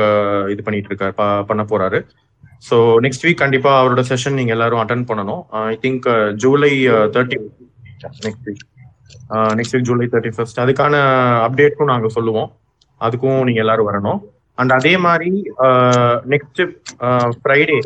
இது 0.54 0.62
பண்ணிட்டு 0.68 0.90
இருக்காரு 0.92 1.14
பண்ண 1.50 1.64
போறாரு. 1.72 2.00
ஸோ 2.68 2.76
நெக்ஸ்ட் 3.04 3.26
வீக் 3.26 3.42
கண்டிப்பா 3.44 3.72
அவரோட 3.80 4.02
செஷன் 4.10 4.38
நீங்க 4.40 4.52
எல்லாரும் 4.56 4.82
அட்டன் 4.82 5.08
பண்ணணும். 5.10 5.42
I 5.72 5.74
think 5.82 6.06
July 6.44 6.72
thirty 7.16 7.38
next 8.26 8.46
week 8.48 8.64
next 9.58 9.74
week 9.74 9.88
July 9.90 10.06
thirty 10.14 10.32
first 10.36 10.62
அதுக்கான 10.64 10.94
அப்டேட்டும் 11.46 11.92
நாங்க 11.92 12.08
சொல்லுவோம். 12.16 12.48
அதுக்கும் 13.00 13.40
நீங்க 13.46 13.60
எல்லாரும் 13.64 13.88
வரணும். 13.90 14.20
அண்ட் 14.58 14.72
அதே 14.78 14.92
மாதிரி 15.06 15.30
நெக்ஸ்ட் 16.34 16.62
ஃப்ரைடே 17.38 17.78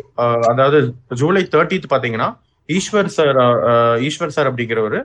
அதாவது 0.51 0.79
ஜூலை 1.21 1.43
தேர்ட்டீத் 1.55 1.93
பாத்தீங்கன்னா 1.93 2.29
ஈஸ்வர் 2.69 3.15
சார் 3.17 3.39
ஈஸ்வர் 4.07 4.35
சார் 4.37 4.49
அப்படிங்கிறவரு 4.51 5.01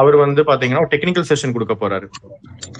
அவர் 0.00 0.16
வந்து 0.22 0.40
பாத்தீங்கன்னா 0.48 0.82
டெக்னிக்கல் 0.92 1.26
செஷன் 1.30 1.54
கொடுக்க 1.54 1.74
போறாரு. 1.80 2.06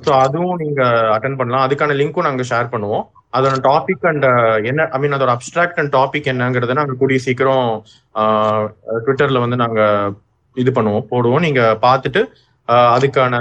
ஸோ 0.05 0.11
அதுவும் 0.25 0.61
நீங்க 0.63 0.83
அட்டன் 1.15 1.37
பண்ணலாம். 1.41 1.65
அதுக்கான 1.67 1.97
லிங்க்கும் 2.01 2.27
நாங்க 2.29 2.45
ஷேர் 2.51 2.71
பண்ணுவோம். 2.75 3.05
அதோட 3.37 3.57
டாபிக் 3.67 4.05
அண்ட் 4.11 4.27
என்ன 4.71 4.87
ஐ 4.97 4.99
மீன் 5.03 5.17
அதோட 5.17 5.33
அப்ட்ராக்ட் 5.37 5.81
அண்ட் 5.83 5.93
டாபிக் 5.99 6.31
என்னங்கிறத 6.33 6.77
நாங்க 6.81 6.95
கூடிய 7.03 7.21
சீக்கிரம் 7.27 7.69
ட்விட்டர்ல 9.05 9.43
வந்து 9.45 9.59
நாங்க 9.65 9.81
இது 10.57 10.73
பண்ணுவோம் 10.79 11.07
போடுவோம். 11.13 11.45
நீங்க 11.47 11.63
பார்த்துட்டு 11.87 12.23
அதுக்கான 12.97 13.35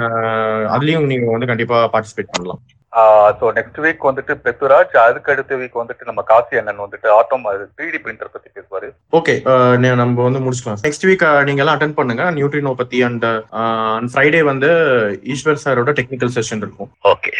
அதுலயும் 0.75 1.09
நீங்க 1.13 1.27
வந்து 1.35 1.51
கண்டிப்பா 1.51 1.79
பார்ட்டிசிபேட் 1.95 2.33
பண்ணலாம். 2.35 2.61
ஸோ 3.39 3.45
நெக்ஸ்ட் 3.57 3.79
வீக் 3.83 4.07
வந்துட்டு 4.09 4.33
பெத்துராஜ் 4.45 4.95
அதுக்கு 5.03 5.31
அடுத்த 5.33 5.57
வீக் 5.61 5.79
வந்துட்டு 5.81 6.07
நம்ம 6.09 6.23
காசி 6.31 6.59
அண்ணன் 6.61 6.83
வந்துட்டு 6.85 7.07
ஆட்டோம் 7.17 7.45
த்ரீ 7.75 7.87
டி 7.93 7.99
பிரிண்டர் 8.05 8.33
பத்தி 8.35 8.49
பேசுவாரு. 8.57 8.89
ஓகே 9.19 9.35
நம்ம 10.01 10.23
வந்து 10.27 10.43
முடிச்சுக்கலாம். 10.45 10.83
நெக்ஸ்ட் 10.87 11.07
வீக் 11.09 11.25
நீங்க 11.49 11.63
எல்லாம் 11.65 11.77
அட்டன் 11.77 11.97
பண்ணுங்க. 12.01 12.25
நியூட்ரினோ 12.39 12.75
பத்தி 12.83 12.99
அண்ட் 13.09 13.27
ஃப்ரைடே 14.13 14.43
வந்து 14.51 14.71
ஈஸ்வர் 15.35 15.63
சாரோட 15.65 15.93
டெக்னிக்கல் 16.01 16.35
செஷன் 16.37 16.63
இருக்கும். 16.67 16.91
ஓகே 17.13 17.31